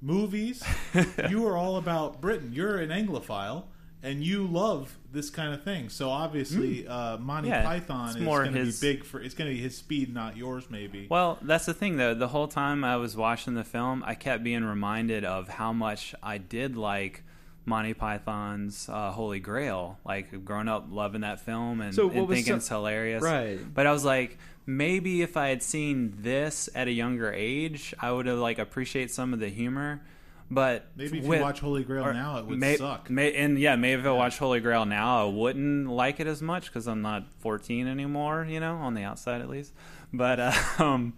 movies. 0.00 0.62
you 1.28 1.46
are 1.46 1.56
all 1.56 1.76
about 1.76 2.20
Britain. 2.22 2.52
You're 2.54 2.78
an 2.78 2.88
Anglophile, 2.90 3.64
and 4.02 4.22
you 4.22 4.46
love 4.46 4.96
this 5.12 5.30
kind 5.30 5.52
of 5.52 5.64
thing. 5.64 5.88
So 5.88 6.10
obviously, 6.10 6.86
uh, 6.86 7.18
Monty. 7.18 7.48
Yeah, 7.48 7.64
Python 7.64 8.08
it's 8.08 8.16
is 8.16 8.24
going 8.24 8.52
to 8.52 8.64
be 8.64 8.72
big 8.80 9.04
for. 9.04 9.20
It's 9.20 9.34
going 9.34 9.50
to 9.50 9.56
be 9.56 9.60
his 9.60 9.76
speed, 9.76 10.12
not 10.14 10.36
yours. 10.36 10.64
Maybe. 10.70 11.06
Well, 11.10 11.38
that's 11.42 11.66
the 11.66 11.74
thing, 11.74 11.96
though. 11.96 12.14
The 12.14 12.28
whole 12.28 12.48
time 12.48 12.84
I 12.84 12.96
was 12.96 13.16
watching 13.16 13.54
the 13.54 13.64
film, 13.64 14.02
I 14.06 14.14
kept 14.14 14.44
being 14.44 14.64
reminded 14.64 15.24
of 15.24 15.48
how 15.48 15.72
much 15.72 16.14
I 16.22 16.38
did 16.38 16.76
like 16.76 17.24
Monty 17.64 17.94
Python's 17.94 18.88
uh, 18.88 19.10
Holy 19.10 19.40
Grail. 19.40 19.98
Like, 20.04 20.44
growing 20.44 20.68
up 20.68 20.86
loving 20.90 21.22
that 21.22 21.40
film 21.40 21.80
and, 21.80 21.94
So 21.94 22.10
and 22.10 22.28
thinking 22.28 22.52
so- 22.52 22.56
it's 22.56 22.68
hilarious. 22.68 23.22
Right. 23.22 23.58
But 23.74 23.86
I 23.86 23.92
was 23.92 24.04
like, 24.04 24.38
maybe 24.66 25.22
if 25.22 25.36
I 25.36 25.48
had 25.48 25.62
seen 25.62 26.14
this 26.20 26.68
at 26.74 26.88
a 26.88 26.92
younger 26.92 27.32
age, 27.32 27.94
I 27.98 28.12
would 28.12 28.26
have 28.26 28.38
like 28.38 28.58
appreciate 28.58 29.10
some 29.10 29.32
of 29.32 29.40
the 29.40 29.48
humor. 29.48 30.02
But 30.50 30.86
Maybe 30.96 31.18
if 31.18 31.26
with- 31.26 31.38
you 31.38 31.44
watch 31.44 31.60
Holy 31.60 31.84
Grail 31.84 32.04
or 32.04 32.14
now, 32.14 32.38
it 32.38 32.46
would 32.46 32.58
may- 32.58 32.76
suck. 32.76 33.10
may- 33.10 33.34
and 33.34 33.58
yeah, 33.58 33.76
maybe 33.76 34.00
if 34.00 34.06
I 34.06 34.12
watch 34.12 34.38
Holy 34.38 34.60
Grail 34.60 34.86
now, 34.86 35.26
I 35.26 35.28
wouldn't 35.30 35.88
like 35.88 36.20
it 36.20 36.26
as 36.26 36.40
much 36.40 36.66
because 36.66 36.86
I'm 36.88 37.02
not 37.02 37.26
14 37.40 37.86
anymore. 37.86 38.46
You 38.48 38.60
know, 38.60 38.76
on 38.76 38.94
the 38.94 39.02
outside 39.02 39.40
at 39.42 39.48
least. 39.50 39.74
But 40.12 40.40
uh, 40.40 40.52
um, 40.78 41.14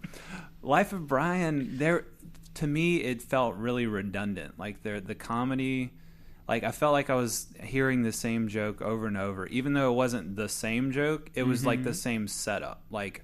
Life 0.61 0.91
of 0.93 1.07
Brian, 1.07 1.77
there 1.77 2.05
to 2.55 2.67
me, 2.67 2.97
it 2.97 3.21
felt 3.21 3.55
really 3.55 3.85
redundant. 3.87 4.59
Like 4.59 4.83
the 4.83 4.99
the 4.99 5.15
comedy. 5.15 5.91
Like 6.47 6.63
I 6.65 6.71
felt 6.71 6.91
like 6.91 7.09
I 7.09 7.15
was 7.15 7.47
hearing 7.63 8.01
the 8.01 8.11
same 8.11 8.49
joke 8.49 8.81
over 8.81 9.07
and 9.07 9.15
over, 9.15 9.47
even 9.47 9.71
though 9.73 9.89
it 9.93 9.95
wasn't 9.95 10.35
the 10.35 10.49
same 10.49 10.91
joke. 10.91 11.29
It 11.33 11.43
was 11.43 11.65
like 11.65 11.83
the 11.83 11.93
same 11.93 12.27
setup. 12.27 12.81
Like 12.91 13.23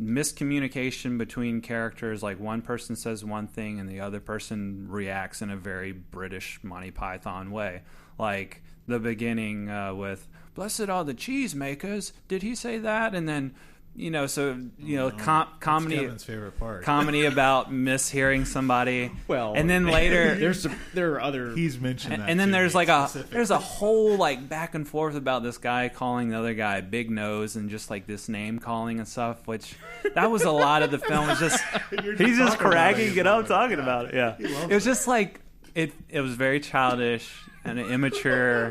miscommunication 0.00 1.18
between 1.18 1.60
characters. 1.60 2.22
Like 2.22 2.38
one 2.38 2.62
person 2.62 2.96
says 2.96 3.24
one 3.24 3.46
thing 3.46 3.80
and 3.80 3.88
the 3.88 4.00
other 4.00 4.20
person 4.20 4.86
reacts 4.88 5.42
in 5.42 5.50
a 5.50 5.56
very 5.56 5.92
british 5.92 6.60
monty 6.62 6.90
python 6.90 7.50
way. 7.50 7.82
Like 8.18 8.62
the 8.86 8.98
beginning 8.98 9.70
uh, 9.70 9.94
with 9.94 10.28
blessed 10.54 10.88
are 10.88 11.04
the 11.04 11.14
cheesemakers. 11.14 12.12
Did 12.28 12.42
he 12.42 12.54
say 12.54 12.78
that? 12.78 13.14
And 13.14 13.28
then 13.28 13.54
you 13.96 14.10
know, 14.10 14.26
so 14.26 14.56
you 14.78 14.96
know, 14.96 15.06
Oh, 15.06 15.10
com- 15.10 15.46
that's 15.48 15.58
comedy 15.60 15.96
Kevin's 15.96 16.22
favorite 16.24 16.58
part. 16.58 16.82
comedy 16.82 17.24
about 17.32 17.72
mishearing 17.72 18.46
somebody. 18.46 19.10
Well, 19.26 19.54
and 19.56 19.68
then 19.70 19.86
later 19.98 20.34
there's 20.34 20.62
some, 20.62 20.76
there 20.94 21.14
are 21.14 21.20
other. 21.20 21.54
He's 21.54 21.80
mentioned 21.80 22.12
and, 22.14 22.22
that. 22.22 22.28
and 22.30 22.38
then 22.38 22.50
there's 22.50 22.74
me 22.74 22.84
like 22.86 22.88
a 22.88 23.10
there's 23.30 23.50
a 23.50 23.58
whole 23.58 24.16
like 24.16 24.48
back 24.48 24.74
and 24.74 24.86
forth 24.86 25.14
about 25.16 25.42
this 25.42 25.58
guy 25.58 25.88
calling 25.88 26.28
the 26.30 26.38
other 26.38 26.54
guy 26.54 26.80
big 26.82 27.10
nose 27.10 27.56
and 27.56 27.70
just 27.70 27.88
like 27.90 28.06
this 28.06 28.28
name 28.28 28.58
calling 28.58 28.98
and 28.98 29.08
stuff 29.08 29.46
which 29.48 29.74
that 30.14 30.30
was 30.30 30.42
a 30.42 30.50
lot 30.50 30.82
of 30.82 30.90
the 30.90 30.98
film 30.98 31.26
was 31.26 31.38
just 31.38 31.62
You're 32.04 32.14
he's 32.16 32.36
just 32.38 32.58
cracking 32.58 33.12
it. 33.12 33.18
it 33.18 33.26
up 33.26 33.46
talking 33.46 33.78
about 33.78 34.06
it 34.06 34.14
yeah 34.14 34.36
He 34.36 34.46
loves 34.48 34.70
it 34.70 34.74
was 34.74 34.84
just 34.84 35.08
like 35.08 35.40
it 35.74 35.92
it 36.08 36.20
was 36.20 36.34
very 36.34 36.60
childish 36.60 37.32
and 37.64 37.78
immature 37.78 38.68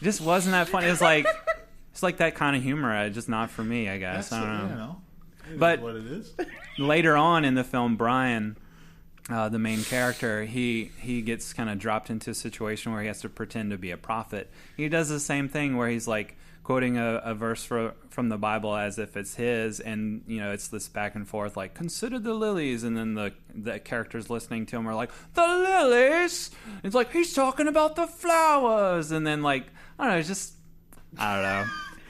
it 0.00 0.04
just 0.04 0.20
wasn't 0.20 0.52
that 0.52 0.68
funny 0.68 0.86
it 0.86 0.90
was 0.90 1.00
like 1.00 1.26
it's 1.94 2.02
like 2.02 2.16
that 2.16 2.34
kind 2.34 2.56
of 2.56 2.62
humor 2.62 2.92
uh, 2.94 3.08
just 3.08 3.28
not 3.28 3.50
for 3.50 3.62
me 3.62 3.88
i 3.88 3.96
guess 3.98 4.32
i 4.32 4.40
don't 4.40 4.68
know 4.68 4.74
You 4.74 4.76
know, 4.76 5.00
it 5.48 5.52
is 5.54 5.58
But- 5.60 5.80
what 5.80 5.96
it 5.96 6.06
is. 6.06 6.34
later 6.78 7.16
on 7.16 7.44
in 7.44 7.54
the 7.54 7.62
film, 7.64 7.96
Brian, 7.96 8.56
uh, 9.30 9.48
the 9.48 9.58
main 9.58 9.82
character, 9.84 10.44
he 10.44 10.90
he 10.98 11.22
gets 11.22 11.52
kind 11.54 11.70
of 11.70 11.78
dropped 11.78 12.10
into 12.10 12.30
a 12.30 12.34
situation 12.34 12.92
where 12.92 13.00
he 13.00 13.06
has 13.08 13.20
to 13.22 13.28
pretend 13.28 13.70
to 13.70 13.78
be 13.78 13.90
a 13.90 13.96
prophet. 13.96 14.50
He 14.76 14.88
does 14.88 15.08
the 15.08 15.20
same 15.20 15.48
thing 15.48 15.76
where 15.76 15.88
he's 15.88 16.06
like 16.08 16.36
quoting 16.62 16.96
a, 16.98 17.20
a 17.24 17.34
verse 17.34 17.62
for, 17.64 17.92
from 18.08 18.28
the 18.30 18.38
Bible 18.38 18.74
as 18.74 18.98
if 18.98 19.16
it's 19.18 19.34
his, 19.36 19.80
and 19.80 20.22
you 20.26 20.40
know 20.40 20.50
it's 20.52 20.68
this 20.68 20.88
back 20.88 21.14
and 21.14 21.28
forth 21.28 21.56
like 21.56 21.74
"Consider 21.74 22.18
the 22.18 22.34
lilies," 22.34 22.82
and 22.84 22.96
then 22.96 23.14
the 23.14 23.32
the 23.54 23.78
characters 23.78 24.28
listening 24.30 24.66
to 24.66 24.76
him 24.76 24.88
are 24.88 24.94
like 24.94 25.10
"The 25.34 25.46
lilies." 25.46 26.50
It's 26.82 26.94
like 26.94 27.12
he's 27.12 27.32
talking 27.34 27.68
about 27.68 27.96
the 27.96 28.06
flowers, 28.06 29.10
and 29.10 29.26
then 29.26 29.42
like 29.42 29.66
I 29.98 30.04
don't 30.04 30.12
know, 30.14 30.18
it's 30.18 30.28
just 30.28 30.54
I 31.18 31.34
don't 31.34 31.42
know. 31.44 31.64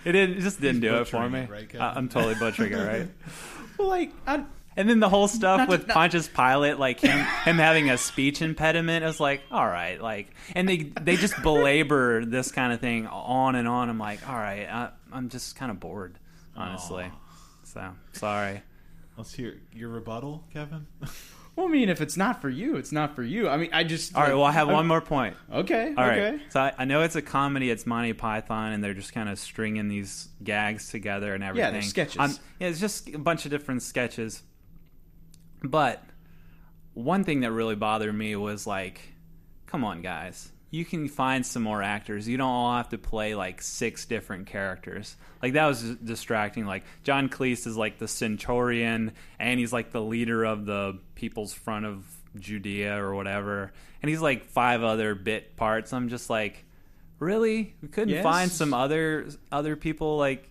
It, 0.05 0.13
didn't, 0.13 0.39
it 0.39 0.41
just 0.43 0.61
didn't 0.61 0.83
He's 0.83 0.91
do 0.91 0.97
it 0.99 1.09
for 1.09 1.29
me. 1.29 1.41
it, 1.41 1.51
right, 1.51 1.75
I, 1.77 1.93
I'm 1.97 2.09
totally 2.09 2.35
butchering 2.35 2.73
it, 2.73 2.77
right? 2.77 3.09
well, 3.79 3.89
like 3.89 4.13
I, 4.27 4.45
And 4.77 4.89
then 4.91 5.01
the 5.01 5.09
whole 5.09 5.29
stuff 5.29 5.59
Not 5.59 5.65
to- 5.67 5.71
with 5.71 5.87
not- 5.89 5.95
Pontius 5.95 6.29
Pilate, 6.29 6.79
like 6.79 7.01
him, 7.01 7.19
him 7.45 7.57
having 7.57 7.91
a 7.91 7.97
speech 7.99 8.43
impediment, 8.43 9.05
is 9.05 9.21
like, 9.21 9.43
all 9.51 9.67
right, 9.67 10.01
like, 10.01 10.29
and 10.55 10.69
they 10.69 10.93
they 11.01 11.17
just 11.17 11.41
belabor 11.43 12.25
this 12.25 12.51
kind 12.53 12.73
of 12.73 12.81
thing 12.81 13.07
on 13.07 13.55
and 13.55 13.67
on. 13.69 13.89
I'm 13.89 13.99
like, 13.99 14.29
all 14.29 14.35
right, 14.37 14.67
I, 14.69 14.91
I'm 15.13 15.29
just 15.29 15.57
kind 15.57 15.71
of 15.71 15.81
bored, 15.81 16.19
honestly. 16.57 17.11
So 17.63 17.93
sorry. 18.13 18.63
Let's 19.17 19.33
hear 19.33 19.61
your 19.73 19.91
rebuttal, 19.91 20.45
Kevin. 20.53 20.87
well, 21.57 21.67
I 21.67 21.71
mean, 21.71 21.89
if 21.89 22.01
it's 22.01 22.17
not 22.17 22.41
for 22.43 22.49
you, 22.49 22.77
it's 22.77 22.91
not 22.93 23.15
for 23.15 23.23
you. 23.23 23.49
I 23.49 23.57
mean, 23.57 23.71
I 23.73 23.85
just. 23.85 24.15
All 24.15 24.23
right, 24.23 24.29
like, 24.29 24.37
well, 24.37 24.45
I 24.45 24.53
have 24.53 24.69
I'm- 24.69 24.77
one 24.77 24.87
more 24.87 25.01
point. 25.01 25.37
Okay. 25.53 25.95
All 25.97 26.07
right, 26.07 26.19
okay. 26.19 26.43
so 26.49 26.61
I, 26.61 26.73
I 26.79 26.85
know 26.85 27.03
it's 27.03 27.17
a 27.17 27.23
comedy. 27.23 27.71
It's 27.71 27.87
Monty 27.87 28.13
Python, 28.13 28.73
and 28.73 28.83
they're 28.83 28.95
just 28.95 29.13
kind 29.13 29.29
of 29.29 29.39
stringing 29.39 29.89
these 29.89 30.29
gags 30.43 30.89
together 30.91 31.35
and 31.35 31.45
everything. 31.45 31.73
they're 31.73 31.83
sketches. 31.83 32.19
I'm- 32.19 32.37
yeah, 32.59 32.69
it's 32.69 32.81
just 32.81 33.09
a 33.15 33.19
bunch 33.19 33.45
of 33.45 33.51
different 33.51 33.83
sketches. 33.83 34.43
But 35.63 36.03
one 36.93 37.25
thing 37.25 37.41
that 37.41 37.53
really 37.53 37.75
bothered 37.75 38.15
me 38.15 38.37
was 38.37 38.67
like, 38.67 39.01
come 39.67 39.85
on, 39.85 40.03
guys. 40.03 40.51
You 40.75 40.85
can 40.85 41.07
find 41.09 41.47
some 41.47 41.63
more 41.63 41.83
actors. 41.83 42.27
You 42.29 42.37
don't 42.37 42.49
all 42.49 42.77
have 42.77 42.89
to 42.89 42.99
play 42.99 43.35
like 43.35 43.63
six 43.63 44.05
different 44.07 44.47
characters. 44.47 45.17
Like 45.43 45.53
that 45.53 45.67
was 45.67 45.83
distracting. 45.97 46.67
Like 46.67 46.83
John 47.05 47.29
Cleese 47.29 47.67
is 47.67 47.77
like 47.77 47.99
the 47.99 48.09
centurion, 48.09 49.13
and 49.39 49.61
he's 49.61 49.73
like 49.73 49.93
the 49.93 50.03
leader 50.03 50.45
of 50.45 50.67
the 50.67 50.99
People's 51.15 51.53
Front 51.55 51.87
of 51.87 52.05
Judea 52.39 53.01
or 53.01 53.15
whatever. 53.15 53.73
And 54.03 54.09
he's 54.11 54.21
like 54.21 54.47
five 54.47 54.83
other 54.83 55.15
bit 55.15 55.57
parts. 55.57 55.93
I'm 55.93 56.09
just 56.09 56.29
like, 56.29 56.65
really? 57.19 57.75
We 57.81 57.89
couldn't 57.89 58.15
Yes. 58.15 58.23
find 58.25 58.51
some 58.51 58.75
other 58.75 59.29
other 59.53 59.77
people 59.77 60.17
like 60.19 60.51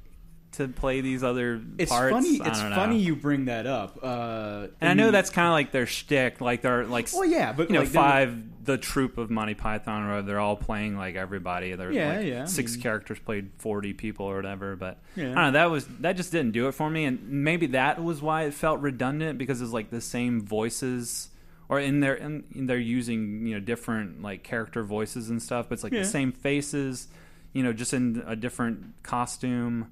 to 0.54 0.68
play 0.68 1.02
these 1.02 1.24
other 1.24 1.60
It's 1.78 1.92
parts. 1.92 2.14
funny. 2.14 2.36
It's 2.38 2.62
know. 2.62 2.76
funny 2.76 3.00
you 3.00 3.16
bring 3.16 3.46
that 3.46 3.66
up. 3.66 4.00
Uh, 4.02 4.68
And 4.80 4.90
I 4.90 4.94
know 4.94 5.10
that's 5.12 5.32
kind 5.32 5.48
of 5.48 5.54
like 5.54 5.72
their 5.72 5.88
shtick. 5.88 6.42
Like 6.42 6.62
they're 6.62 6.86
like, 6.86 7.10
Well, 7.12 7.26
yeah, 7.26 7.54
but 7.54 7.70
you 7.70 7.74
know, 7.74 7.82
like, 7.82 7.90
five 7.90 8.36
the 8.64 8.78
troupe 8.78 9.18
of 9.18 9.30
Monty 9.30 9.56
Python, 9.56 10.04
or 10.04 10.22
they're 10.22 10.40
all 10.40 10.56
playing 10.56 10.96
like 10.98 11.16
everybody. 11.16 11.74
They're 11.76 11.92
Yeah, 11.92 12.16
like, 12.18 12.26
yeah, 12.28 12.42
I 12.44 12.46
Six 12.46 12.74
mean- 12.74 12.82
characters 12.84 13.20
played 13.20 13.52
forty 13.58 13.94
people 13.94 14.26
or 14.26 14.36
whatever. 14.36 14.76
But 14.76 15.02
Yeah. 15.16 15.32
I 15.32 15.34
don't 15.34 15.36
know. 15.36 15.52
That 15.52 15.66
was 15.72 15.86
that 16.00 16.16
just 16.16 16.32
didn't 16.32 16.52
do 16.52 16.68
it 16.68 16.74
for 16.74 16.90
me. 16.90 17.06
And 17.06 17.28
maybe 17.30 17.68
that 17.68 18.02
was 18.04 18.22
why 18.22 18.44
it 18.44 18.54
felt 18.54 18.80
redundant 18.82 19.38
because 19.38 19.62
it's 19.62 19.72
like 19.72 19.90
the 19.90 20.02
same 20.02 20.42
voices. 20.42 21.30
Or 21.70 21.80
in 21.80 22.02
their 22.02 22.14
in, 22.16 22.44
in 22.54 22.68
they're 22.68 22.78
using 22.78 23.48
you 23.48 23.56
know 23.56 23.60
different 23.60 24.22
like 24.22 24.44
character 24.44 24.84
voices 24.84 25.30
and 25.30 25.42
stuff, 25.42 25.70
but 25.70 25.74
it's 25.76 25.84
like 25.84 25.94
Yeah. 25.94 26.00
the 26.04 26.06
same 26.06 26.32
faces, 26.32 27.08
you 27.54 27.64
know, 27.64 27.74
just 27.74 27.94
in 27.94 28.24
a 28.28 28.36
different 28.36 29.02
costume. 29.04 29.92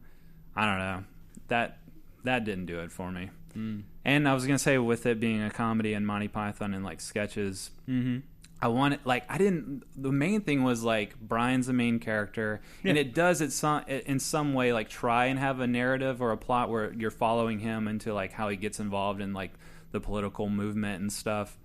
I 0.56 0.65
don't 0.65 0.80
know 0.80 1.03
that 1.48 1.80
that 2.23 2.43
didn't 2.45 2.65
do 2.68 2.80
it 2.81 2.91
for 2.91 3.11
me. 3.11 3.30
Mm. 3.57 3.84
And 4.06 4.27
I 4.30 4.34
was 4.34 4.45
gonna 4.45 4.60
say, 4.60 4.77
with 4.77 5.06
it 5.06 5.19
being 5.19 5.41
a 5.41 5.49
comedy 5.49 5.93
and 5.93 6.06
Monty 6.06 6.27
Python 6.27 6.73
and 6.73 6.84
like 6.85 7.02
sketches, 7.02 7.72
hmm 7.85 8.19
I 8.62 8.68
wanted 8.68 9.00
like 9.06 9.24
I 9.28 9.38
didn't. 9.38 9.84
The 9.96 10.12
main 10.12 10.42
thing 10.42 10.64
was 10.64 10.84
like 10.84 11.20
Brian's 11.20 11.68
the 11.68 11.74
main 11.74 12.00
character, 12.00 12.62
and 12.84 12.98
it 12.98 13.16
does 13.16 13.42
it 13.42 13.52
some 13.52 13.84
in 13.88 14.20
some 14.20 14.54
way 14.54 14.72
like 14.72 14.88
try 14.88 15.26
and 15.26 15.40
have 15.40 15.60
a 15.60 15.68
narrative 15.68 16.22
or 16.22 16.32
a 16.32 16.38
plot 16.38 16.70
where 16.70 16.94
you're 16.94 17.10
following 17.10 17.60
him 17.60 17.88
into 17.88 18.14
like 18.14 18.34
how 18.34 18.50
he 18.50 18.58
gets 18.58 18.80
involved 18.80 19.20
in 19.20 19.34
like 19.34 19.52
the 19.92 20.00
political 20.00 20.48
movement 20.48 21.02
and 21.02 21.12
stuff. 21.12 21.58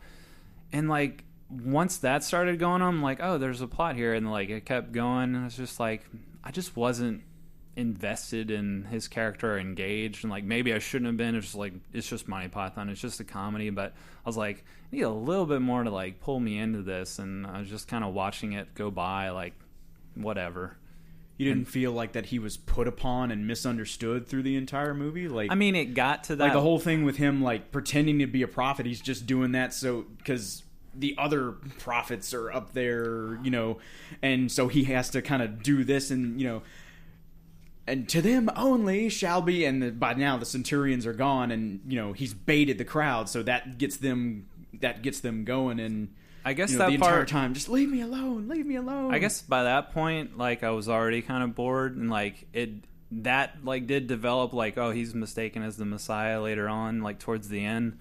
And 0.73 0.89
like 0.89 1.25
once 1.51 1.99
that 1.99 2.25
started 2.25 2.59
going, 2.59 2.81
I'm 2.81 3.03
like, 3.03 3.19
oh, 3.23 3.37
there's 3.37 3.61
a 3.61 3.69
plot 3.69 3.95
here, 3.95 4.15
and 4.15 4.31
like 4.31 4.49
it 4.49 4.65
kept 4.65 4.93
going. 4.93 5.35
And 5.35 5.45
it's 5.45 5.57
just 5.57 5.79
like 5.79 6.07
I 6.43 6.51
just 6.51 6.77
wasn't 6.77 7.23
invested 7.77 8.51
in 8.51 8.85
his 8.85 9.07
character 9.07 9.55
or 9.55 9.59
engaged 9.59 10.25
and 10.25 10.31
like 10.31 10.45
maybe 10.45 10.73
I 10.73 10.79
shouldn't 10.79 11.09
have 11.09 11.19
been 11.19 11.35
it's 11.35 11.47
just 11.47 11.57
like 11.57 11.75
it's 11.93 12.09
just 12.09 12.27
Monty 12.27 12.49
Python 12.49 12.89
it's 12.89 13.01
just 13.01 13.21
a 13.21 13.25
comedy 13.25 13.69
but 13.69 13.93
I 14.25 14.29
was 14.29 14.37
like 14.37 14.65
I 14.91 14.97
need 14.97 15.03
a 15.03 15.11
little 15.11 15.45
bit 15.45 15.61
more 15.61 15.85
to 15.85 15.91
like 15.91 16.19
pull 16.19 16.41
me 16.41 16.59
into 16.59 16.81
this 16.81 17.19
and 17.19 17.47
I 17.47 17.61
was 17.61 17.69
just 17.69 17.87
kind 17.87 18.03
of 18.03 18.15
watching 18.15 18.55
it 18.55 18.75
go 18.75 18.91
by 18.91 19.29
like 19.29 19.53
whatever 20.15 20.79
You 21.37 21.53
didn't 21.53 21.69
feel 21.69 21.93
like 21.93 22.13
that 22.13 22.25
he 22.25 22.39
was 22.39 22.57
put 22.57 22.89
upon 22.89 23.31
and 23.31 23.47
misunderstood 23.47 24.27
through 24.27 24.45
the 24.45 24.57
entire 24.57 24.95
movie. 24.95 25.29
Like 25.29 25.53
I 25.53 25.55
mean 25.55 25.77
it 25.77 25.93
got 25.93 26.25
to 26.25 26.37
that 26.37 26.45
like 26.45 26.53
the 26.55 26.63
whole 26.63 26.79
thing 26.79 27.05
with 27.05 27.19
him 27.19 27.43
like 27.43 27.73
pretending 27.73 28.21
to 28.21 28.27
be 28.27 28.41
a 28.41 28.49
prophet. 28.49 28.87
He's 28.87 29.03
just 29.03 29.27
doing 29.27 29.53
that 29.53 29.75
so 29.75 30.07
because 30.17 30.63
the 30.95 31.15
other 31.19 31.53
prophets 31.79 32.33
are 32.33 32.51
up 32.51 32.73
there, 32.73 33.39
you 33.43 33.51
know, 33.51 33.77
and 34.23 34.51
so 34.51 34.69
he 34.69 34.85
has 34.85 35.11
to 35.11 35.21
kind 35.21 35.43
of 35.43 35.63
do 35.63 35.85
this 35.85 36.11
and 36.11 36.41
you 36.41 36.49
know. 36.49 36.63
And 37.89 38.09
to 38.09 38.21
them 38.21 38.51
only 38.57 39.09
shall 39.09 39.41
be, 39.41 39.65
and 39.65 39.81
the, 39.81 39.91
by 39.93 40.15
now 40.15 40.37
the 40.37 40.47
centurions 40.47 41.07
are 41.07 41.13
gone, 41.13 41.53
and 41.53 41.81
you 41.87 41.97
know 41.97 42.13
he's 42.13 42.35
baited 42.35 42.79
the 42.79 42.85
crowd, 42.85 43.29
so 43.29 43.43
that 43.45 43.79
gets 43.79 43.99
them 43.99 44.49
that 44.81 45.03
gets 45.03 45.21
them 45.21 45.45
going, 45.45 45.79
and 45.79 46.09
I 46.45 46.53
guess 46.53 46.71
you 46.71 46.79
know, 46.79 46.85
that 46.85 46.91
the 46.93 46.99
part 46.99 47.13
entire 47.13 47.27
time 47.27 47.55
just 47.55 47.69
leave 47.69 47.91
me 47.91 48.01
alone, 48.01 48.49
leave 48.49 48.67
me 48.67 48.77
alone. 48.77 49.13
I 49.13 49.19
guess 49.19 49.43
by 49.43 49.65
that 49.65 49.93
point, 49.93 50.39
like 50.39 50.63
I 50.63 50.71
was 50.71 50.89
already 50.89 51.23
kind 51.23 51.43
of 51.43 51.55
bored, 51.55 51.97
and 51.97 52.11
like 52.11 52.47
it 52.53 52.71
that 53.11 53.65
like 53.65 53.87
did 53.87 54.07
develop 54.07 54.53
like 54.53 54.77
oh 54.79 54.91
he's 54.91 55.15
mistaken 55.15 55.63
as 55.63 55.77
the 55.77 55.85
Messiah 55.85 56.41
later 56.41 56.69
on, 56.69 57.03
like 57.03 57.19
towards 57.19 57.49
the 57.49 57.65
end. 57.65 57.99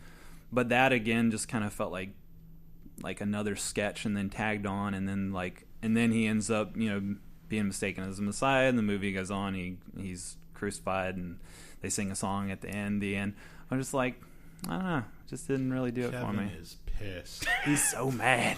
But 0.51 0.69
that 0.69 0.93
again 0.93 1.31
just 1.31 1.47
kind 1.47 1.63
of 1.63 1.73
felt 1.73 1.91
like 1.91 2.09
like 3.01 3.21
another 3.21 3.55
sketch, 3.55 4.05
and 4.05 4.15
then 4.15 4.29
tagged 4.29 4.65
on, 4.65 4.93
and 4.93 5.07
then 5.07 5.31
like 5.31 5.67
and 5.81 5.97
then 5.97 6.11
he 6.11 6.27
ends 6.27 6.51
up 6.51 6.77
you 6.77 6.89
know 6.89 7.15
being 7.49 7.67
mistaken 7.67 8.03
as 8.03 8.17
the 8.17 8.23
Messiah, 8.23 8.67
and 8.69 8.77
the 8.77 8.83
movie 8.83 9.11
goes 9.11 9.31
on. 9.31 9.53
He 9.53 9.77
he's 9.99 10.37
crucified, 10.53 11.15
and 11.15 11.39
they 11.81 11.89
sing 11.89 12.11
a 12.11 12.15
song 12.15 12.51
at 12.51 12.61
the 12.61 12.69
end. 12.69 13.01
The 13.01 13.15
end. 13.15 13.33
I'm 13.71 13.79
just 13.79 13.93
like 13.93 14.21
I 14.67 14.71
don't 14.71 14.83
know, 14.85 15.03
just 15.29 15.47
didn't 15.47 15.71
really 15.73 15.91
do 15.91 16.01
it 16.03 16.11
for 16.11 16.19
Kevin 16.19 16.37
me. 16.47 16.51
is 16.59 16.77
pissed. 16.85 17.45
He's 17.65 17.83
so 17.83 18.09
mad. 18.11 18.57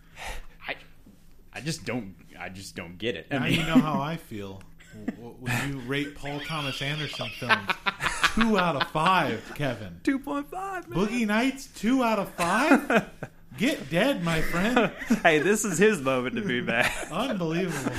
I, 0.68 0.76
I 1.52 1.60
just 1.60 1.84
don't, 1.84 2.14
I 2.38 2.48
just 2.48 2.74
don't 2.76 2.96
get 2.98 3.16
it. 3.16 3.26
I 3.30 3.34
now 3.38 3.44
mean- 3.44 3.60
you 3.60 3.66
know 3.66 3.78
how 3.78 4.00
I 4.00 4.16
feel 4.16 4.62
when 5.40 5.68
you 5.72 5.78
rate 5.80 6.14
Paul 6.14 6.38
Thomas 6.40 6.80
Anderson 6.80 7.28
films. 7.40 7.68
Two 8.34 8.56
out 8.58 8.76
of 8.76 8.88
five, 8.90 9.42
Kevin. 9.56 10.00
Two 10.04 10.18
point 10.20 10.48
five. 10.48 10.86
Boogie 10.88 11.26
Nights, 11.26 11.66
two 11.74 12.02
out 12.04 12.18
of 12.20 12.28
five. 12.34 13.10
Get 13.56 13.90
dead, 13.90 14.24
my 14.24 14.40
friend. 14.40 14.90
hey, 15.22 15.38
this 15.38 15.64
is 15.64 15.78
his 15.78 16.00
moment 16.00 16.36
to 16.36 16.42
be 16.42 16.60
back. 16.60 16.92
Unbelievable. 17.10 17.92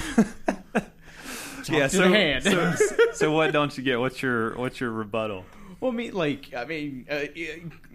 yeah, 1.70 1.88
to 1.88 1.98
the 1.98 2.10
hand. 2.10 2.44
so, 2.44 2.76
so 3.14 3.32
what 3.32 3.54
don't 3.54 3.78
you 3.78 3.84
get? 3.84 4.00
What's 4.00 4.22
your 4.22 4.56
what's 4.58 4.80
your 4.80 4.92
rebuttal? 4.92 5.46
Well, 5.80 5.92
I 5.92 5.96
mean, 5.96 6.14
like, 6.14 6.54
I 6.56 6.66
mean, 6.66 7.06
uh, 7.10 7.26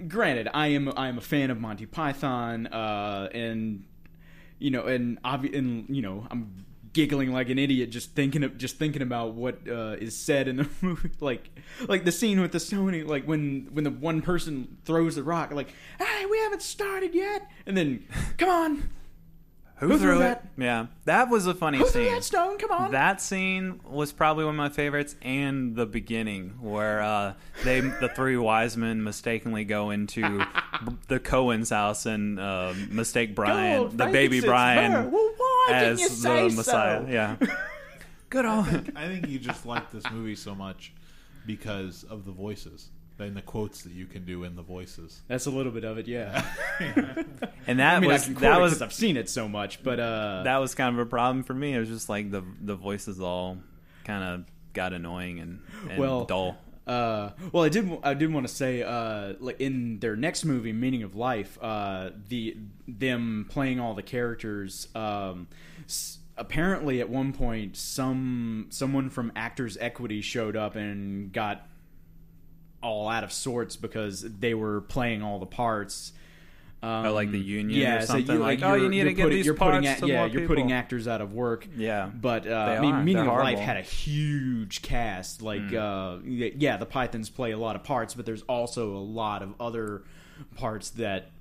granted, 0.07 0.49
I 0.53 0.69
am 0.69 0.93
I 0.97 1.09
am 1.09 1.19
a 1.19 1.23
fan 1.23 1.51
of 1.51 1.61
Monty 1.61 1.87
Python, 1.87 2.67
uh, 2.69 3.29
and 3.33 3.85
you 4.59 4.71
know, 4.71 4.85
and 4.85 5.21
obvi- 5.23 5.57
and 5.57 5.85
you 5.95 6.03
know, 6.03 6.27
I'm 6.31 6.65
giggling 6.93 7.33
like 7.33 7.49
an 7.49 7.59
idiot 7.59 7.91
just 7.91 8.15
thinking 8.15 8.43
of 8.43 8.59
just 8.59 8.77
thinking 8.77 9.03
about 9.03 9.35
what 9.35 9.59
uh, 9.69 9.97
is 10.01 10.17
said 10.17 10.49
in 10.49 10.57
the 10.57 10.69
movie, 10.81 11.11
like 11.21 11.51
like 11.89 12.05
the 12.05 12.13
scene 12.13 12.41
with 12.41 12.53
the 12.53 12.59
Sony, 12.59 13.07
like 13.07 13.25
when 13.25 13.69
when 13.73 13.85
the 13.85 13.91
one 13.91 14.23
person 14.23 14.79
throws 14.85 15.15
the 15.15 15.23
rock, 15.23 15.53
like, 15.53 15.73
hey, 15.99 16.27
we 16.27 16.39
haven't 16.39 16.63
started 16.63 17.15
yet, 17.15 17.51
and 17.67 17.77
then 17.77 18.05
come 18.39 18.49
on, 18.49 18.91
Who 19.81 19.99
threw 19.99 20.17
it? 20.17 20.21
that? 20.21 20.47
Yeah, 20.59 20.87
that 21.07 21.31
was 21.31 21.47
a 21.47 21.55
funny 21.55 21.79
Who 21.79 21.85
scene. 21.87 22.05
threw 22.05 22.11
that 22.11 22.25
stone? 22.25 22.59
Come 22.59 22.71
on. 22.71 22.91
That 22.93 23.21
scene 23.21 23.81
was 23.89 24.13
probably 24.13 24.45
one 24.45 24.55
of 24.55 24.59
my 24.59 24.69
favorites, 24.69 25.17
and 25.23 25.75
the 25.75 25.87
beginning 25.87 26.59
where 26.61 27.01
uh, 27.01 27.33
they, 27.65 27.81
the 27.81 28.11
three 28.15 28.37
wise 28.37 28.77
men, 28.77 29.03
mistakenly 29.03 29.65
go 29.65 29.89
into 29.91 30.45
the 31.09 31.19
Cohen's 31.19 31.71
house 31.71 32.05
and 32.05 32.39
uh, 32.39 32.75
mistake 32.91 33.35
Brian, 33.35 33.79
Gold, 33.81 33.99
the 33.99 34.07
baby 34.07 34.41
Brian. 34.43 35.11
Well, 35.11 35.33
why 35.37 35.67
didn't 35.71 35.93
as 35.93 36.01
you 36.01 36.09
the 36.11 36.15
say 36.15 36.49
so? 36.51 36.57
Messiah. 36.57 37.07
Yeah, 37.09 37.37
good 38.29 38.45
old. 38.45 38.67
I 38.95 39.07
think 39.09 39.29
you 39.29 39.39
just 39.39 39.65
like 39.65 39.91
this 39.91 40.05
movie 40.11 40.37
so 40.37 40.55
much 40.55 40.93
because 41.47 42.05
of 42.05 42.27
the 42.27 42.33
voices 42.33 42.91
and 43.21 43.37
the 43.37 43.43
quotes 43.43 43.83
that 43.83 43.93
you 43.93 44.07
can 44.07 44.25
do 44.25 44.45
in 44.45 44.57
the 44.57 44.63
voices. 44.63 45.21
That's 45.29 45.47
a 45.47 45.51
little 45.51 45.73
bit 45.73 45.85
of 45.85 45.99
it, 45.99 46.07
yeah. 46.09 46.45
And 47.67 47.79
that 47.79 47.97
I 47.97 48.01
mean, 48.01 48.11
was 48.11 48.23
I 48.23 48.27
can 48.27 48.35
that 48.37 48.61
was 48.61 48.83
I've 48.83 48.93
seen 48.93 49.17
it 49.17 49.29
so 49.29 49.49
much, 49.49 49.83
but 49.83 50.01
uh, 50.01 50.43
that 50.45 50.57
was 50.59 50.75
kind 50.75 50.95
of 50.95 51.01
a 51.01 51.09
problem 51.09 51.45
for 51.45 51.55
me. 51.55 51.75
It 51.75 51.79
was 51.79 51.89
just 51.89 52.09
like 52.09 52.31
the 52.31 52.43
the 52.61 52.75
voices 52.75 53.21
all 53.21 53.59
kind 54.05 54.25
of 54.25 54.45
got 54.73 54.93
annoying 54.93 55.39
and, 55.41 55.61
and 55.89 55.99
Well, 55.99 56.25
dull. 56.25 56.57
Uh, 56.87 57.31
well, 57.53 57.63
I 57.63 57.69
did. 57.69 57.89
I 58.03 58.15
did 58.15 58.33
want 58.33 58.49
to 58.49 58.53
say, 58.53 58.83
uh, 58.83 59.35
like 59.39 59.61
in 59.61 60.01
their 60.01 60.17
next 60.17 60.45
movie, 60.45 60.73
Meaning 60.73 61.03
of 61.05 61.15
Life, 61.15 61.59
uh, 61.63 62.11
the 62.29 62.57
them 62.89 63.47
playing 63.49 63.79
all 63.79 63.95
the 63.95 64.03
characters. 64.03 64.89
Um, 64.95 65.47
s- 65.85 66.19
apparently, 66.37 67.01
at 67.01 67.09
one 67.09 67.33
point, 67.33 67.77
some 67.77 68.67
someone 68.71 69.11
from 69.11 69.31
Actors 69.37 69.77
Equity 69.79 70.21
showed 70.23 70.57
up 70.57 70.75
and 70.75 71.33
got 71.33 71.65
all 72.83 73.09
out 73.09 73.25
of 73.25 73.33
sorts 73.33 73.77
because 73.77 74.23
they 74.23 74.55
were 74.55 74.81
playing 74.83 75.23
all 75.23 75.39
the 75.39 75.47
parts. 75.47 76.13
Um, 76.83 77.05
Oh, 77.05 77.13
like 77.13 77.31
the 77.31 77.39
union 77.39 77.79
or 77.79 77.83
yeah, 77.83 78.01
so 78.01 78.17
you- 78.17 78.25
Like, 78.39 78.63
oh, 78.63 78.73
you 78.73 78.89
need 78.89 79.05
to 79.05 79.13
get 79.13 79.25
putting- 79.25 79.37
these 79.37 79.45
you're 79.45 79.55
putting 79.55 79.83
parts 79.83 79.99
a- 79.99 80.07
to 80.07 80.09
yeah, 80.13 80.25
you're 80.25 80.47
putting 80.47 80.73
actors 80.73 81.07
out 81.07 81.21
of 81.21 81.35
work. 81.35 81.69
Yeah. 81.77 82.07
But 82.09 82.47
uh, 82.47 82.55
I 82.55 82.81
mean. 82.81 83.05
Meaning 83.05 83.25
They're 83.25 83.33
of 83.39 83.45
Life 83.45 83.59
had 83.59 83.77
a 83.77 83.83
huge 83.83 84.81
cast. 84.81 85.43
Like, 85.43 85.61
Hmm. 85.69 85.77
uh, 85.77 86.19
yeah, 86.23 86.79
the 86.79 86.87
Pythons 86.87 87.29
play 87.29 87.51
a 87.51 87.59
lot 87.59 87.77
of 87.77 87.85
parts, 87.85 88.15
but 88.15 88.25
there's 88.25 88.41
also 88.43 88.97
a 88.97 88.99
lot 88.99 89.43
of 89.43 89.53
other 89.61 90.05
parts 90.57 90.89
that 90.91 91.33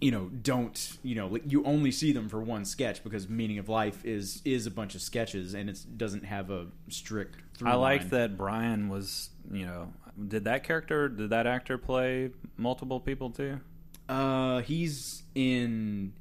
you 0.00 0.10
know 0.10 0.28
don't 0.42 0.98
you 1.02 1.14
know 1.14 1.26
like 1.26 1.42
you 1.50 1.64
only 1.64 1.90
see 1.90 2.12
them 2.12 2.28
for 2.28 2.40
one 2.40 2.64
sketch 2.66 3.02
because 3.02 3.28
Meaning 3.28 3.58
of 3.58 3.68
Life 3.68 4.04
is 4.04 4.42
is 4.44 4.66
a 4.66 4.70
bunch 4.70 4.94
of 4.94 5.00
sketches 5.00 5.54
and 5.54 5.68
it 5.70 5.84
doesn't 5.96 6.24
have 6.24 6.50
a 6.50 6.66
strict. 6.88 7.36
Through 7.58 7.70
I 7.70 7.74
like 7.74 8.02
line. 8.02 8.10
that 8.10 8.36
Brian 8.36 8.88
was, 8.90 9.30
you 9.50 9.64
know, 9.66 9.92
did 10.28 10.44
that 10.44 10.64
character, 10.64 11.08
did 11.08 11.30
that 11.30 11.46
actor 11.46 11.78
play 11.78 12.30
multiple 12.56 13.00
people 13.00 13.30
too? 13.30 13.60
Uh, 14.08 14.60
he's 14.60 15.22
in. 15.34 16.12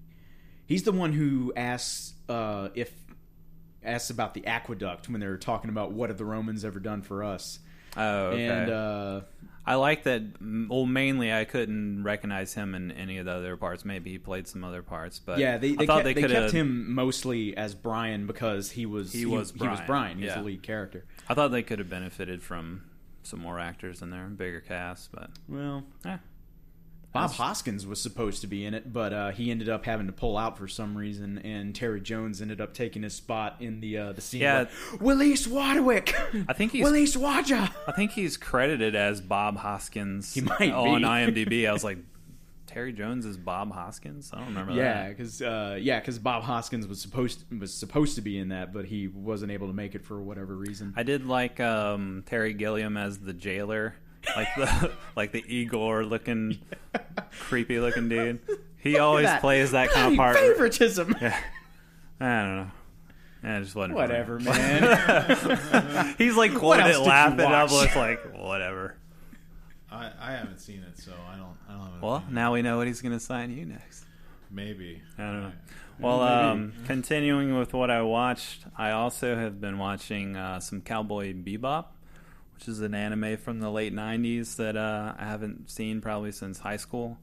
He's 0.66 0.84
the 0.84 0.92
one 0.92 1.14
who 1.14 1.54
asks 1.56 2.14
uh, 2.28 2.70
if 2.74 2.92
asks 3.84 4.10
about 4.10 4.34
the 4.34 4.46
aqueduct 4.48 5.08
when 5.10 5.22
they're 5.22 5.38
talking 5.38 5.70
about 5.70 5.92
what 5.92 6.10
have 6.10 6.18
the 6.18 6.26
Romans 6.26 6.66
ever 6.66 6.80
done 6.80 7.02
for 7.02 7.24
us. 7.24 7.60
Oh, 7.96 8.28
okay. 8.28 8.48
And 8.48 8.72
uh, 8.72 9.22
I 9.66 9.76
like 9.76 10.04
that. 10.04 10.24
Well, 10.42 10.86
mainly 10.86 11.32
I 11.32 11.46
couldn't 11.46 12.04
recognize 12.04 12.54
him 12.54 12.76
in 12.76 12.92
any 12.92 13.18
of 13.20 13.26
the 13.26 13.32
other 13.32 13.56
parts. 13.58 13.86
Maybe 13.86 14.12
he 14.12 14.18
played 14.18 14.48
some 14.48 14.64
other 14.64 14.82
parts, 14.82 15.20
but 15.20 15.40
yeah, 15.40 15.58
they, 15.58 15.72
I 15.72 15.76
they 15.76 15.86
thought 15.86 16.04
kept, 16.04 16.16
they 16.16 16.22
they 16.22 16.28
kept 16.28 16.52
him 16.52 16.94
mostly 16.94 17.56
as 17.56 17.74
Brian 17.76 18.28
because 18.28 18.72
he 18.72 18.86
was 18.86 19.14
He 19.14 19.26
was 19.26 19.52
Brian. 19.52 19.72
he 19.76 19.80
was 19.80 19.88
Brian. 19.88 20.18
He's 20.18 20.28
yeah. 20.28 20.40
the 20.40 20.44
lead 20.44 20.64
character. 20.64 21.06
I 21.30 21.34
thought 21.34 21.52
they 21.52 21.64
could 21.64 21.80
have 21.80 21.90
benefited 21.90 22.42
from 22.44 22.84
some 23.26 23.40
more 23.40 23.60
actors 23.60 24.02
in 24.02 24.10
there, 24.10 24.26
bigger 24.28 24.62
cast, 24.62 25.12
but 25.12 25.30
Well, 25.48 25.84
eh. 26.06 26.18
Bob 27.14 27.32
Hoskins 27.32 27.88
was 27.88 28.02
supposed 28.02 28.42
to 28.42 28.48
be 28.48 28.66
in 28.66 28.74
it, 28.74 28.92
but 28.92 29.14
uh, 29.14 29.32
he 29.32 29.50
ended 29.50 29.70
up 29.70 29.86
having 29.86 30.06
to 30.08 30.12
pull 30.12 30.38
out 30.38 30.58
for 30.58 30.68
some 30.68 30.98
reason, 30.98 31.38
and 31.38 31.74
Terry 31.74 32.02
Jones 32.02 32.42
ended 32.42 32.60
up 32.60 32.74
taking 32.74 33.04
his 33.04 33.14
spot 33.14 33.56
in 33.62 33.80
the 33.80 33.98
uh, 33.98 34.12
the 34.12 34.20
scene. 34.20 34.42
Yeah. 34.42 34.66
where, 34.66 35.16
Willie 35.16 35.34
Swadwick. 35.36 36.14
I 36.50 36.52
think 36.52 36.74
he's- 36.74 36.84
Willie 36.84 37.06
Swadja. 37.06 37.72
I 37.88 37.92
think 37.94 38.12
he's 38.12 38.36
credited 38.36 38.96
as 38.96 39.22
Bob 39.22 39.56
Hoskins 39.56 40.34
He 40.34 40.42
might 40.42 40.74
on 40.74 41.02
be. 41.04 41.08
IMDb. 41.46 41.70
I 41.70 41.72
was 41.72 41.86
like, 41.86 42.00
Terry 42.76 42.92
Jones 42.92 43.26
is 43.26 43.38
Bob 43.38 43.72
Hoskins. 43.72 44.32
I 44.34 44.40
don't 44.40 44.48
remember 44.48 44.74
Yeah, 44.74 45.08
because 45.08 45.42
uh, 45.42 45.78
yeah, 45.80 45.98
because 46.02 46.20
Bob 46.20 46.44
Hoskins 46.44 46.86
was 46.86 47.00
supposed 47.00 47.46
was 47.58 47.74
supposed 47.74 48.16
to 48.16 48.22
be 48.22 48.38
in 48.38 48.50
that, 48.50 48.74
but 48.74 48.84
he 48.84 49.08
wasn't 49.08 49.54
able 49.54 49.68
to 49.68 49.74
make 49.74 49.96
it 49.96 50.04
for 50.04 50.22
whatever 50.22 50.58
reason. 50.58 50.94
I 50.98 51.04
did 51.04 51.26
like 51.26 51.62
um, 51.62 52.24
Terry 52.26 52.52
Gilliam 52.52 52.98
as 52.98 53.18
the 53.20 53.32
jailer, 53.32 53.96
like 54.36 54.50
the 54.58 54.92
like 55.16 55.32
the 55.32 55.42
Igor 55.48 56.04
looking, 56.04 56.60
creepy 57.40 57.80
looking 57.80 58.10
dude. 58.10 58.42
He 58.78 59.00
always 59.00 59.28
that. 59.28 59.40
plays 59.40 59.72
that 59.72 59.92
kind 59.92 60.12
of 60.12 60.18
part. 60.18 60.36
favoritism. 60.36 61.16
Yeah. 61.22 61.40
I 62.20 62.42
don't 62.42 62.56
know. 62.58 62.72
Yeah, 63.42 63.60
just 63.62 63.76
me. 63.78 63.88
Whatever, 63.94 64.38
man. 64.38 66.16
He's 66.18 66.36
like 66.36 66.54
quoted 66.54 66.88
it 66.88 67.00
laughing. 67.00 67.40
I 67.40 67.64
was 67.64 67.96
like, 67.96 68.36
whatever. 68.36 68.98
I, 69.96 70.12
I 70.20 70.32
haven't 70.34 70.60
seen 70.60 70.84
it, 70.84 70.98
so 71.00 71.12
I 71.32 71.36
don't. 71.38 71.56
I 71.70 71.74
don't 71.74 71.94
have 71.94 72.02
Well, 72.02 72.24
now 72.30 72.54
we 72.54 72.62
know 72.62 72.78
what 72.78 72.88
he's 72.88 73.02
going 73.02 73.14
to 73.14 73.20
sign 73.20 73.56
you 73.56 73.66
next. 73.66 74.06
maybe. 74.52 75.02
I 75.18 75.22
don't 75.22 75.34
know. 75.34 75.40
Alright. 75.48 75.56
Well, 76.00 76.22
um, 76.22 76.74
continuing 76.86 77.58
with 77.58 77.74
what 77.74 77.90
I 77.90 78.02
watched, 78.02 78.66
I 78.78 78.92
also 78.92 79.36
have 79.36 79.62
been 79.62 79.78
watching 79.78 80.36
uh, 80.36 80.60
some 80.60 80.82
Cowboy 80.82 81.34
Bebop, 81.34 81.86
which 82.54 82.68
is 82.68 82.82
an 82.82 82.94
anime 82.94 83.38
from 83.38 83.60
the 83.62 83.70
late 83.72 83.94
'90s 83.94 84.58
that 84.58 84.76
uh, 84.76 85.14
I 85.18 85.24
haven't 85.26 85.70
seen 85.70 86.02
probably 86.02 86.32
since 86.34 86.60
high 86.60 86.78
school. 86.78 87.18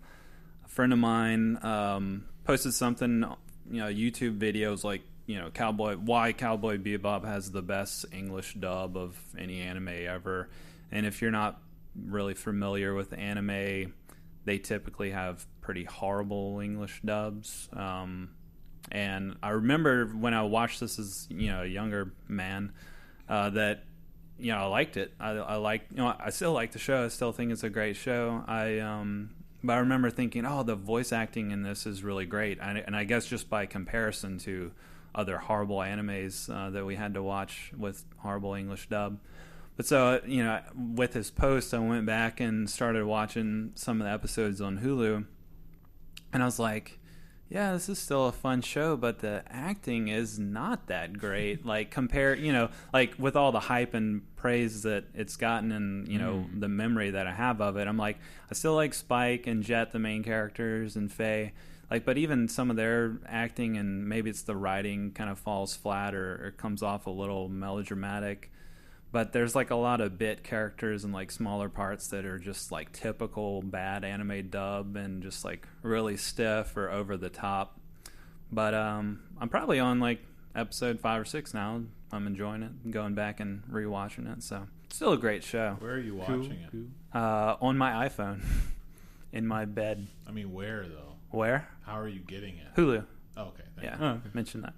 A 0.64 0.68
friend 0.68 0.92
of 0.92 0.98
mine 0.98 1.58
um, 1.62 2.24
posted 2.44 2.72
something, 2.72 3.24
you 3.70 3.80
know, 3.80 3.88
YouTube 3.88 4.38
videos 4.38 4.84
like, 4.84 5.02
you 5.26 5.38
know, 5.38 5.50
Cowboy 5.50 5.96
why 5.96 6.32
Cowboy 6.32 6.78
Bebop 6.78 7.24
has 7.26 7.50
the 7.50 7.62
best 7.62 8.06
English 8.10 8.54
dub 8.54 8.96
of 8.96 9.18
any 9.38 9.60
anime 9.60 9.88
ever, 9.88 10.48
and 10.90 11.04
if 11.04 11.20
you're 11.20 11.30
not 11.30 11.60
really 11.94 12.34
familiar 12.34 12.94
with 12.94 13.12
anime, 13.12 13.92
they 14.44 14.58
typically 14.58 15.10
have 15.10 15.46
pretty 15.60 15.84
horrible 15.84 16.60
English 16.60 17.00
dubs. 17.04 17.68
Um, 17.72 18.30
and 18.90 19.36
I 19.42 19.50
remember 19.50 20.06
when 20.06 20.34
I 20.34 20.42
watched 20.42 20.80
this 20.80 20.98
as 20.98 21.26
you 21.30 21.50
know 21.50 21.62
a 21.62 21.66
younger 21.66 22.12
man 22.28 22.72
uh, 23.28 23.50
that 23.50 23.84
you 24.38 24.52
know 24.52 24.58
I 24.58 24.66
liked 24.66 24.96
it. 24.96 25.12
I, 25.20 25.30
I 25.30 25.56
like 25.56 25.82
you 25.90 25.98
know 25.98 26.14
I 26.18 26.30
still 26.30 26.52
like 26.52 26.72
the 26.72 26.78
show. 26.78 27.04
I 27.04 27.08
still 27.08 27.32
think 27.32 27.52
it's 27.52 27.62
a 27.62 27.70
great 27.70 27.96
show. 27.96 28.42
I 28.46 28.80
um, 28.80 29.30
but 29.64 29.74
I 29.74 29.78
remember 29.78 30.10
thinking, 30.10 30.44
oh, 30.44 30.62
the 30.62 30.74
voice 30.74 31.12
acting 31.12 31.52
in 31.52 31.62
this 31.62 31.86
is 31.86 32.02
really 32.02 32.26
great. 32.26 32.58
And, 32.60 32.78
and 32.78 32.96
I 32.96 33.04
guess 33.04 33.26
just 33.26 33.48
by 33.48 33.66
comparison 33.66 34.38
to 34.38 34.72
other 35.14 35.38
horrible 35.38 35.78
animes 35.78 36.50
uh, 36.52 36.70
that 36.70 36.84
we 36.84 36.96
had 36.96 37.14
to 37.14 37.22
watch 37.22 37.70
with 37.76 38.04
horrible 38.18 38.54
English 38.54 38.88
dub. 38.88 39.18
But 39.82 39.88
so 39.88 40.20
you 40.24 40.44
know, 40.44 40.60
with 40.76 41.12
his 41.14 41.32
post, 41.32 41.74
I 41.74 41.80
went 41.80 42.06
back 42.06 42.38
and 42.38 42.70
started 42.70 43.04
watching 43.04 43.72
some 43.74 44.00
of 44.00 44.06
the 44.06 44.12
episodes 44.12 44.60
on 44.60 44.78
Hulu, 44.78 45.24
and 46.32 46.40
I 46.40 46.46
was 46.46 46.60
like, 46.60 47.00
"Yeah, 47.48 47.72
this 47.72 47.88
is 47.88 47.98
still 47.98 48.26
a 48.26 48.32
fun 48.32 48.62
show, 48.62 48.96
but 48.96 49.18
the 49.18 49.42
acting 49.48 50.06
is 50.06 50.38
not 50.38 50.86
that 50.86 51.18
great. 51.18 51.66
Like 51.72 51.90
compare, 51.90 52.36
you 52.36 52.52
know, 52.52 52.70
like 52.92 53.14
with 53.18 53.34
all 53.34 53.50
the 53.50 53.58
hype 53.58 53.92
and 53.92 54.22
praise 54.36 54.82
that 54.82 55.06
it's 55.14 55.34
gotten, 55.34 55.72
and 55.72 56.06
you 56.06 56.20
know 56.20 56.46
mm. 56.48 56.60
the 56.60 56.68
memory 56.68 57.10
that 57.10 57.26
I 57.26 57.32
have 57.32 57.60
of 57.60 57.76
it, 57.76 57.88
I'm 57.88 57.98
like, 57.98 58.18
I 58.48 58.54
still 58.54 58.76
like 58.76 58.94
Spike 58.94 59.48
and 59.48 59.64
Jet, 59.64 59.90
the 59.90 59.98
main 59.98 60.22
characters, 60.22 60.94
and 60.94 61.10
Faye." 61.10 61.54
Like, 61.90 62.04
but 62.04 62.18
even 62.18 62.46
some 62.46 62.70
of 62.70 62.76
their 62.76 63.18
acting 63.26 63.76
and 63.76 64.08
maybe 64.08 64.30
it's 64.30 64.42
the 64.42 64.54
writing 64.54 65.10
kind 65.10 65.28
of 65.28 65.40
falls 65.40 65.74
flat 65.74 66.14
or, 66.14 66.46
or 66.46 66.50
comes 66.52 66.84
off 66.84 67.08
a 67.08 67.10
little 67.10 67.48
melodramatic 67.48 68.51
but 69.12 69.32
there's 69.32 69.54
like 69.54 69.70
a 69.70 69.76
lot 69.76 70.00
of 70.00 70.16
bit 70.18 70.42
characters 70.42 71.04
and 71.04 71.12
like 71.12 71.30
smaller 71.30 71.68
parts 71.68 72.08
that 72.08 72.24
are 72.24 72.38
just 72.38 72.72
like 72.72 72.92
typical 72.92 73.60
bad 73.60 74.04
anime 74.04 74.48
dub 74.48 74.96
and 74.96 75.22
just 75.22 75.44
like 75.44 75.68
really 75.82 76.16
stiff 76.16 76.76
or 76.76 76.90
over 76.90 77.18
the 77.18 77.28
top. 77.28 77.78
But 78.50 78.74
um, 78.74 79.20
I'm 79.38 79.50
probably 79.50 79.78
on 79.78 80.00
like 80.00 80.20
episode 80.56 80.98
five 80.98 81.20
or 81.20 81.24
six 81.26 81.52
now. 81.52 81.82
I'm 82.10 82.26
enjoying 82.26 82.62
it, 82.62 82.90
going 82.90 83.14
back 83.14 83.40
and 83.40 83.62
rewatching 83.70 84.30
it. 84.32 84.42
So 84.42 84.66
still 84.90 85.12
a 85.12 85.18
great 85.18 85.44
show. 85.44 85.76
Where 85.78 85.92
are 85.92 86.00
you 86.00 86.16
watching 86.16 86.52
it? 86.52 87.16
Uh, 87.16 87.56
on 87.60 87.76
my 87.76 88.08
iPhone, 88.08 88.42
in 89.32 89.46
my 89.46 89.66
bed. 89.66 90.06
I 90.26 90.32
mean, 90.32 90.52
where 90.52 90.86
though? 90.86 91.14
Where? 91.30 91.68
How 91.86 91.98
are 91.98 92.08
you 92.08 92.20
getting 92.20 92.56
it? 92.56 92.74
Hulu. 92.76 93.04
Oh, 93.36 93.42
okay. 93.44 93.62
thank 93.76 93.86
Yeah, 93.86 93.98
you. 93.98 94.04
Oh, 94.04 94.10
okay. 94.10 94.28
mention 94.34 94.62
that. 94.62 94.74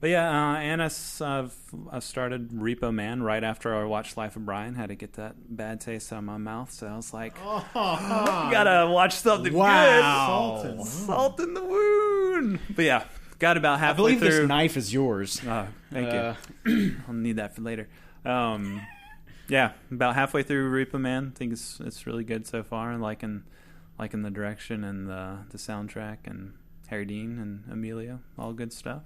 But 0.00 0.10
yeah, 0.10 0.28
uh, 0.52 0.56
Annis, 0.58 1.20
I've, 1.20 1.52
I 1.90 1.98
started 1.98 2.50
Repo 2.50 2.94
Man 2.94 3.20
right 3.20 3.42
after 3.42 3.74
I 3.74 3.82
watched 3.84 4.16
Life 4.16 4.36
of 4.36 4.46
Brian. 4.46 4.74
Had 4.76 4.90
to 4.90 4.94
get 4.94 5.14
that 5.14 5.34
bad 5.48 5.80
taste 5.80 6.12
out 6.12 6.18
of 6.18 6.24
my 6.24 6.36
mouth, 6.36 6.70
so 6.70 6.86
I 6.86 6.94
was 6.94 7.12
like, 7.12 7.36
Oh, 7.42 7.64
gotta 8.52 8.88
watch 8.90 9.14
something 9.14 9.52
Wow. 9.52 10.60
good. 10.62 10.86
Salt 10.86 11.40
in 11.40 11.54
the 11.54 11.64
wound. 11.64 12.60
But 12.76 12.84
yeah, 12.84 13.04
got 13.40 13.56
about 13.56 13.80
halfway 13.80 13.86
I 13.86 13.88
halfway 13.88 13.96
believe 13.96 14.18
through. 14.20 14.40
this 14.42 14.48
knife 14.48 14.76
is 14.76 14.94
yours. 14.94 15.40
Oh, 15.44 15.66
thank 15.92 16.08
Uh, 16.08 16.34
you. 16.64 16.96
I'll 17.08 17.14
need 17.14 17.36
that 17.36 17.56
for 17.56 17.62
later. 17.62 17.88
Um, 18.24 18.80
yeah, 19.48 19.72
about 19.90 20.14
halfway 20.14 20.44
through 20.44 20.70
Repo 20.70 21.00
Man. 21.00 21.32
I 21.34 21.36
think 21.38 21.52
it's 21.52 21.80
it's 21.80 22.06
really 22.06 22.22
good 22.24 22.46
so 22.46 22.62
far. 22.62 22.92
and 22.92 23.02
liking 23.02 23.42
liking 23.98 24.22
the 24.22 24.30
direction 24.30 24.84
and 24.84 25.08
the 25.08 25.38
the 25.50 25.58
soundtrack 25.58 26.18
and 26.26 26.52
Harry 26.86 27.04
Dean 27.04 27.38
and 27.40 27.64
Emilio, 27.72 28.20
all 28.38 28.52
good 28.52 28.72
stuff. 28.72 29.02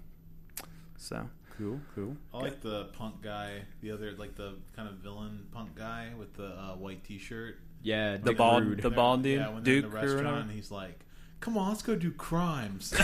So 1.03 1.29
Cool, 1.59 1.81
cool. 1.95 2.16
I 2.33 2.39
like 2.39 2.61
the 2.62 2.87
punk 2.97 3.20
guy, 3.23 3.62
the 3.83 3.91
other 3.91 4.12
like 4.12 4.37
the 4.37 4.55
kind 4.74 4.89
of 4.89 4.95
villain 4.97 5.47
punk 5.53 5.77
guy 5.77 6.11
with 6.19 6.35
the 6.35 6.47
uh, 6.47 6.74
white 6.77 7.05
T-shirt. 7.05 7.59
Yeah, 7.83 8.16
The 8.16 8.33
bald- 8.33 8.65
Rude. 8.65 8.81
the 8.83 8.91
bald 8.91 9.23
dude, 9.23 9.41
yeah, 9.41 9.49
when 9.51 9.62
they're 9.62 9.74
in 9.77 9.83
the 9.83 9.89
restaurant, 9.89 10.43
and 10.45 10.51
he's 10.53 10.70
like, 10.70 11.01
"Come 11.41 11.59
on, 11.59 11.69
let's 11.70 11.83
go 11.83 11.95
do 11.97 12.11
crimes." 12.12 12.93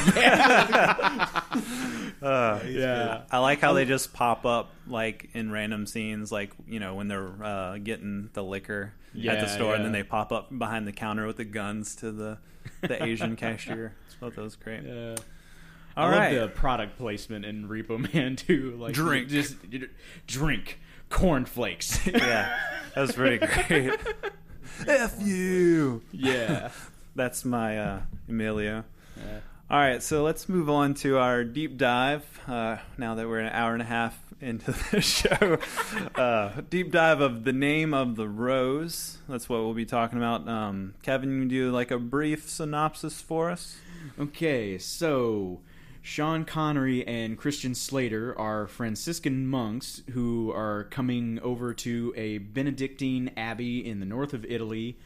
uh, 2.22 2.58
he's 2.60 2.76
yeah. 2.76 3.22
I 3.30 3.38
like 3.38 3.60
how 3.60 3.72
they 3.74 3.84
just 3.84 4.12
pop 4.12 4.46
up 4.46 4.70
like 4.86 5.30
in 5.34 5.50
random 5.50 5.84
scenes, 5.86 6.32
like 6.32 6.52
you 6.66 6.80
know 6.80 6.94
when 6.94 7.08
they're 7.08 7.32
uh, 7.44 7.78
getting 7.78 8.30
the 8.32 8.42
liquor 8.44 8.94
at 9.14 9.40
the 9.40 9.48
store, 9.48 9.74
and 9.74 9.84
then 9.84 9.92
they 9.92 10.04
pop 10.04 10.32
up 10.32 10.56
behind 10.56 10.86
the 10.86 10.92
counter 10.92 11.26
with 11.26 11.36
the 11.36 11.44
guns 11.44 11.96
to 11.96 12.12
the 12.12 12.38
the 12.80 13.02
Asian 13.02 13.36
cashier. 13.36 13.94
I 14.10 14.14
thought 14.20 14.36
that 14.36 14.42
was 14.42 14.56
great. 14.56 14.84
Yeah. 14.84 15.16
All 15.98 16.06
I 16.08 16.10
right. 16.18 16.38
love 16.38 16.50
the 16.50 16.54
product 16.54 16.96
placement 16.96 17.44
in 17.44 17.68
Repo 17.68 18.12
Man 18.14 18.36
too. 18.36 18.76
Like 18.78 18.94
Drink. 18.94 19.28
just 19.28 19.56
drink 20.26 20.78
cornflakes. 21.10 22.06
yeah, 22.06 22.56
that 22.94 23.00
was 23.00 23.12
pretty 23.12 23.38
great. 23.44 23.98
F 24.86 25.16
you. 25.20 26.02
yeah. 26.12 26.70
That's 27.16 27.44
my 27.44 27.78
uh, 27.78 28.00
Emilio. 28.28 28.84
Yeah. 29.16 29.40
All 29.70 29.78
right, 29.78 30.02
so 30.02 30.22
let's 30.22 30.48
move 30.48 30.70
on 30.70 30.94
to 30.94 31.18
our 31.18 31.42
deep 31.44 31.76
dive. 31.76 32.24
Uh, 32.46 32.76
now 32.96 33.16
that 33.16 33.28
we're 33.28 33.40
an 33.40 33.52
hour 33.52 33.72
and 33.72 33.82
a 33.82 33.86
half 33.86 34.16
into 34.40 34.72
the 34.92 35.00
show, 35.00 35.58
uh, 36.14 36.60
deep 36.70 36.92
dive 36.92 37.20
of 37.20 37.42
the 37.44 37.52
name 37.52 37.92
of 37.92 38.14
the 38.16 38.28
rose. 38.28 39.18
That's 39.28 39.48
what 39.48 39.58
we'll 39.60 39.74
be 39.74 39.84
talking 39.84 40.16
about. 40.16 40.48
Um, 40.48 40.94
Kevin, 41.02 41.42
you 41.42 41.48
do 41.48 41.70
like 41.72 41.90
a 41.90 41.98
brief 41.98 42.48
synopsis 42.48 43.20
for 43.20 43.50
us? 43.50 43.76
Okay, 44.18 44.78
so 44.78 45.60
Sean 46.08 46.46
Connery 46.46 47.06
and 47.06 47.36
Christian 47.36 47.74
Slater 47.74 48.36
are 48.38 48.66
Franciscan 48.66 49.46
monks 49.46 50.00
who 50.12 50.50
are 50.52 50.84
coming 50.84 51.38
over 51.40 51.74
to 51.74 52.14
a 52.16 52.38
Benedictine 52.38 53.30
abbey 53.36 53.86
in 53.86 54.00
the 54.00 54.06
north 54.06 54.32
of 54.32 54.46
Italy 54.46 54.96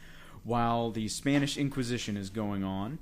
while 0.45 0.91
the 0.91 1.09
Spanish 1.09 1.57
Inquisition 1.57 2.15
is 2.15 2.29
going 2.29 2.63
on. 2.63 2.99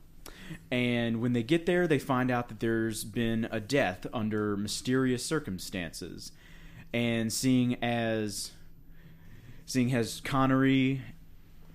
And 0.71 1.21
when 1.21 1.33
they 1.33 1.43
get 1.43 1.67
there, 1.67 1.85
they 1.85 1.99
find 1.99 2.31
out 2.31 2.49
that 2.49 2.59
there's 2.59 3.03
been 3.03 3.47
a 3.51 3.59
death 3.59 4.07
under 4.11 4.57
mysterious 4.57 5.23
circumstances. 5.23 6.31
And 6.91 7.31
seeing 7.31 7.75
as 7.83 8.49
seeing 9.67 9.93
as 9.93 10.21
Connery 10.21 11.03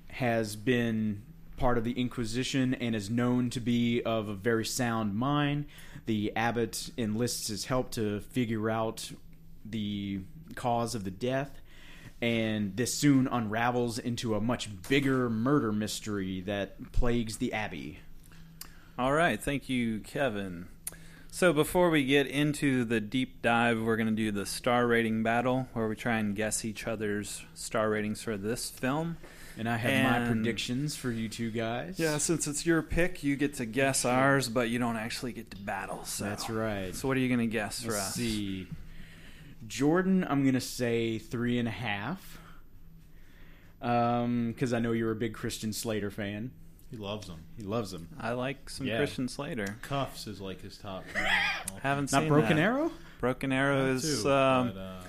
has 0.09 0.57
been 0.57 1.23
part 1.57 1.79
of 1.79 1.85
the 1.85 1.93
Inquisition 1.93 2.75
and 2.75 2.95
is 2.95 3.11
known 3.11 3.51
to 3.51 3.61
be 3.61 4.03
of 4.03 4.29
a 4.29 4.35
very 4.35 4.65
sound 4.65 5.15
mind. 5.15 5.67
The 6.07 6.33
abbot 6.37 6.91
enlists 6.97 7.49
his 7.49 7.67
help 7.67 7.91
to 7.93 8.21
figure 8.21 8.71
out 8.71 9.11
the 9.65 10.21
cause 10.55 10.95
of 10.95 11.05
the 11.05 11.11
death, 11.11 11.61
and 12.23 12.77
this 12.77 12.95
soon 12.95 13.27
unravels 13.27 13.99
into 13.99 14.35
a 14.35 14.41
much 14.41 14.71
bigger 14.89 15.29
murder 15.29 15.73
mystery 15.73 16.41
that 16.43 16.93
plagues 16.93 17.39
the 17.39 17.53
abbey. 17.53 18.01
All 18.99 19.13
right, 19.13 19.43
thank 19.43 19.69
you, 19.69 20.01
Kevin. 20.01 20.69
So 21.31 21.53
before 21.53 21.91
we 21.91 22.05
get 22.07 22.27
into 22.27 22.85
the 22.85 22.99
deep 22.99 23.43
dive, 23.43 23.83
we're 23.83 23.97
going 23.97 24.07
to 24.07 24.13
do 24.15 24.31
the 24.31 24.47
star 24.47 24.87
rating 24.87 25.23
battle 25.23 25.69
where 25.75 25.87
we 25.87 25.95
try 25.95 26.17
and 26.19 26.35
guess 26.35 26.65
each 26.65 26.87
other's 26.87 27.45
star 27.53 27.91
ratings 27.91 28.23
for 28.23 28.39
this 28.39 28.71
film. 28.71 29.19
And 29.59 29.69
I 29.69 29.77
have 29.79 30.23
my 30.23 30.29
predictions 30.29 30.95
for 30.97 31.11
you 31.11 31.29
two 31.29 31.51
guys. 31.51 31.99
Yeah, 31.99 32.19
since 32.19 32.47
it's 32.47 32.67
your 32.67 32.83
pick, 32.83 33.25
you 33.25 33.37
get 33.37 33.55
to 33.55 33.65
guess 33.65 34.05
ours, 34.05 34.49
but 34.51 34.69
you 34.69 34.79
don't 34.79 34.97
actually 34.97 35.33
get 35.33 35.51
to 35.53 35.57
battle. 35.57 36.05
So. 36.05 36.25
that's 36.25 36.51
right. 36.51 36.95
So 36.95 37.09
what 37.09 37.17
are 37.17 37.21
you 37.21 37.29
going 37.29 37.41
to 37.49 37.53
guess 37.53 37.83
for 37.83 37.93
Let's 37.93 38.09
us? 38.09 38.15
see. 38.15 38.67
Jordan, 39.67 40.25
I'm 40.29 40.45
gonna 40.45 40.61
say 40.61 41.19
three 41.19 41.59
and 41.59 41.67
a 41.67 41.73
half. 41.73 42.39
Um, 43.83 44.53
because 44.53 44.73
I 44.73 44.79
know 44.79 44.93
you're 44.93 45.11
a 45.13 45.17
big 45.17 45.35
Christian 45.35 45.73
Slater 45.73 46.11
fan. 46.11 46.51
he 46.91 46.97
loves 46.97 47.27
them. 47.27 47.41
He 47.57 47.63
loves 47.63 47.93
him. 47.93 48.09
I 48.21 48.33
like 48.33 48.71
some 48.71 48.87
Yeah. 48.87 48.97
Christian 48.99 49.29
Slater. 49.29 49.77
Kuffs 49.83 50.27
is 50.29 50.41
like 50.41 50.63
his 50.63 50.79
top. 50.79 51.05
Haven't 51.83 52.13
Not 52.13 52.21
seen 52.23 52.29
Broken 52.29 52.57
that. 52.57 52.63
Arrow. 52.63 52.91
Broken 53.21 53.53
Arrow 53.53 53.87
is 53.87 54.25
um, 54.25 54.73
but, 54.73 54.81
uh, 54.81 55.01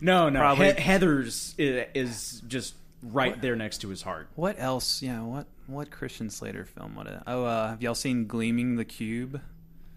No, 0.00 0.28
no. 0.28 0.40
Probably- 0.40 0.72
He- 0.72 0.80
Heathers 0.80 1.54
is, 1.58 1.86
is 1.94 2.42
just 2.48 2.74
right 3.12 3.40
there 3.40 3.56
next 3.56 3.78
to 3.78 3.88
his 3.88 4.02
heart. 4.02 4.28
what 4.34 4.56
else? 4.58 5.02
Yeah, 5.02 5.22
what 5.22 5.46
what 5.66 5.90
Christian 5.90 6.30
Slater 6.30 6.64
film? 6.64 6.94
What? 6.94 7.06
It, 7.06 7.20
oh, 7.26 7.44
uh, 7.44 7.68
have 7.70 7.82
y'all 7.82 7.94
seen 7.94 8.26
Gleaming 8.26 8.76
the 8.76 8.84
Cube? 8.84 9.40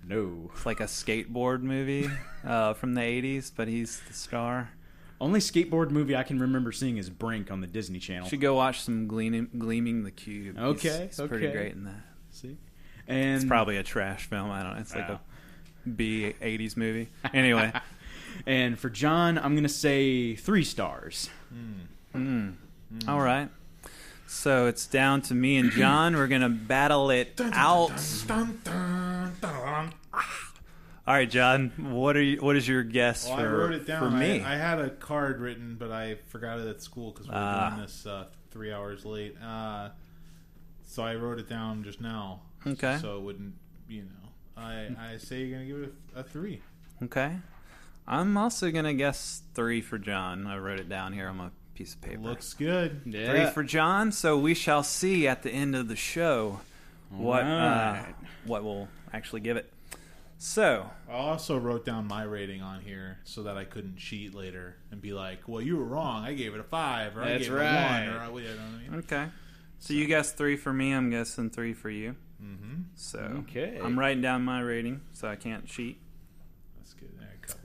No. 0.08 0.50
It's 0.56 0.66
like 0.66 0.80
a 0.80 0.86
skateboard 0.86 1.62
movie 1.62 2.10
uh, 2.46 2.74
from 2.74 2.94
the 2.96 3.02
'80s, 3.02 3.52
but 3.56 3.68
he's 3.68 4.00
the 4.08 4.14
star. 4.14 4.72
Only 5.22 5.40
skateboard 5.42 5.92
movie 5.92 6.16
I 6.16 6.24
can 6.24 6.40
remember 6.40 6.72
seeing 6.72 6.98
is 6.98 7.10
Brink 7.10 7.52
on 7.52 7.60
the 7.62 7.68
Disney 7.68 8.00
Channel. 8.00 8.28
Should 8.30 8.40
go 8.42 8.56
watch 8.56 8.82
some 8.82 9.06
Gleaming, 9.08 9.50
Gleaming 9.58 10.04
the 10.04 10.12
Cube. 10.12 10.56
He's- 10.56 10.68
Okay, 10.70 11.08
he's, 11.08 11.18
pretty 11.28 11.48
okay. 11.48 11.52
great 11.52 11.74
in 11.74 11.84
that. 11.84 12.02
See, 12.32 12.58
and 13.08 13.36
It's 13.36 13.44
probably 13.46 13.76
a 13.78 13.84
trash 13.84 14.28
film. 14.28 14.50
I 14.50 14.64
don't 14.64 14.76
know. 14.76 14.80
It's 14.80 14.96
like 14.96 15.10
Wow. 15.10 15.20
a 15.86 15.90
B 15.90 16.34
'80s 16.42 16.78
movie. 16.78 17.10
Anyway, 17.34 17.72
and 18.48 18.80
for 18.80 18.90
John, 18.90 19.38
I'm 19.38 19.56
gonna 19.56 19.68
say 19.70 20.36
three 20.36 20.64
stars. 20.64 21.30
mm. 22.16 22.54
All 23.08 23.20
right. 23.22 23.50
So 24.28 24.68
it's 24.68 24.86
down 24.86 25.22
to 25.24 25.34
me 25.36 25.58
and 25.58 25.72
John. 25.78 26.16
We're 26.16 26.28
gonna 26.28 26.50
battle 26.50 27.10
it 27.12 27.40
out. 27.54 27.92
dun, 28.28 28.60
dun, 28.64 29.36
dun. 29.42 29.94
All 31.08 31.16
right, 31.16 31.30
John. 31.30 31.72
What 31.78 32.16
are 32.16 32.22
you? 32.22 32.38
What 32.40 32.56
is 32.56 32.68
your 32.68 32.84
guess 32.84 33.28
Well, 33.28 33.38
for 33.38 33.42
I 33.42 33.46
wrote 33.52 33.72
it 33.74 33.88
down. 33.88 34.12
for 34.12 34.16
me? 34.16 34.42
I, 34.42 34.54
I 34.54 34.58
had 34.58 34.80
a 34.80 34.90
card 34.92 35.40
written, 35.40 35.76
but 35.80 35.92
I 35.92 36.16
forgot 36.28 36.60
it 36.60 36.68
at 36.68 36.84
school 36.84 37.12
because 37.12 37.28
we 37.28 37.34
were 37.34 37.40
Ah. 37.40 37.70
doing 37.72 37.82
this 37.82 38.06
uh, 38.06 38.26
three 38.52 38.72
hours 38.72 39.06
late. 39.06 39.36
Uh, 39.42 39.90
so 40.86 41.02
I 41.04 41.16
wrote 41.16 41.40
it 41.40 41.50
down 41.50 41.84
just 41.84 42.00
now. 42.00 42.42
Okay. 42.68 42.98
So 43.02 43.18
it 43.18 43.22
wouldn't, 43.24 43.56
you 43.88 44.04
know. 44.04 44.30
I 44.58 44.90
I 45.14 45.18
say 45.18 45.42
you're 45.44 45.58
gonna 45.58 45.68
give 45.68 45.82
it 45.90 45.94
a, 46.16 46.20
a 46.20 46.24
three. 46.24 46.62
okay. 47.04 47.38
I'm 48.08 48.38
also 48.38 48.70
gonna 48.72 48.94
guess 48.94 49.42
three 49.56 49.82
for 49.82 49.98
John. 49.98 50.46
I 50.48 50.58
wrote 50.58 50.80
it 50.80 50.90
down 50.90 51.14
here 51.14 51.28
on 51.30 51.38
my 51.38 51.50
piece 51.80 51.94
of 51.94 52.02
paper. 52.02 52.22
Looks 52.22 52.54
good. 52.54 53.04
three 53.06 53.46
for 53.54 53.64
John. 53.64 54.12
So 54.12 54.38
we 54.38 54.54
shall 54.54 54.84
see 54.84 55.28
at 55.30 55.44
the 55.44 55.50
end 55.50 55.78
of 55.78 55.88
the 55.88 55.96
show 55.96 56.60
what 57.10 57.44
uh, 57.46 58.04
what 58.46 58.66
we'll 58.66 58.90
actually 59.14 59.40
give 59.42 59.56
it. 59.56 59.72
So 60.38 60.90
I 61.10 61.14
also 61.14 61.58
wrote 61.58 61.86
down 61.86 62.06
my 62.06 62.24
rating 62.24 62.62
on 62.62 62.82
here 62.82 63.20
so 63.24 63.44
that 63.44 63.58
I 63.58 63.64
couldn't 63.64 63.96
cheat 63.98 64.34
later 64.36 64.76
and 64.92 65.02
be 65.02 65.14
like, 65.14 65.48
"Well, 65.48 65.62
you 65.62 65.78
were 65.78 65.86
wrong. 65.86 66.26
I 66.26 66.34
gave 66.34 66.54
it 66.54 66.60
a 66.60 66.64
five, 66.64 67.16
or 67.18 67.22
I 67.24 67.30
That's 67.30 67.44
gave 67.46 67.54
right. 67.54 68.04
it 68.04 68.08
a 68.08 68.12
one, 68.12 68.18
or 68.18 68.20
I, 68.20 68.28
you 68.28 68.48
know 68.50 68.56
what 68.56 68.60
I 68.60 68.90
mean." 68.90 69.00
okay. 69.06 69.28
So 69.80 69.94
you 69.94 70.06
guessed 70.06 70.36
three 70.38 70.58
for 70.58 70.74
me. 70.74 70.92
I'm 70.92 71.10
guessing 71.10 71.50
three 71.50 71.74
for 71.74 71.90
you. 71.90 72.16
Mm-hmm. 72.44 72.82
So 72.96 73.20
Okay. 73.48 73.80
I'm 73.82 73.98
writing 73.98 74.22
down 74.22 74.44
my 74.44 74.60
rating, 74.60 75.00
so 75.14 75.30
I 75.30 75.38
can't 75.38 75.66
cheat. 75.66 75.98
That's 76.78 76.94
good. 76.94 77.10
I 77.22 77.46
cover 77.46 77.62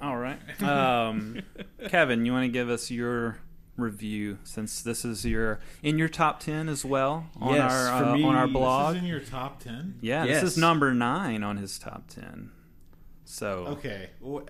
that. 0.00 0.06
All 0.06 0.16
right. 0.16 0.62
Um, 0.62 1.40
Kevin, 1.88 2.24
you 2.24 2.32
want 2.32 2.44
to 2.44 2.48
give 2.52 2.70
us 2.70 2.90
your 2.92 3.38
review 3.78 4.38
since 4.44 4.82
this 4.82 5.04
is 5.04 5.24
your 5.24 5.60
in 5.82 5.98
your 5.98 6.08
top 6.08 6.40
ten 6.40 6.68
as 6.68 6.84
well 6.84 7.26
on 7.40 7.54
Yes, 7.54 7.72
our 7.72 8.04
uh, 8.04 8.14
me, 8.16 8.24
on 8.24 8.34
our 8.34 8.46
blog. 8.48 8.94
This 8.94 8.98
is 8.98 9.02
in 9.04 9.08
your 9.08 9.20
top 9.20 9.60
ten. 9.62 9.94
yeah, 10.00 10.24
Yes. 10.24 10.40
this 10.42 10.52
is 10.52 10.58
number 10.58 10.92
nine 10.92 11.42
on 11.42 11.56
his 11.56 11.78
top 11.78 12.08
ten. 12.08 12.50
So 13.24 13.78
Okay. 13.78 14.10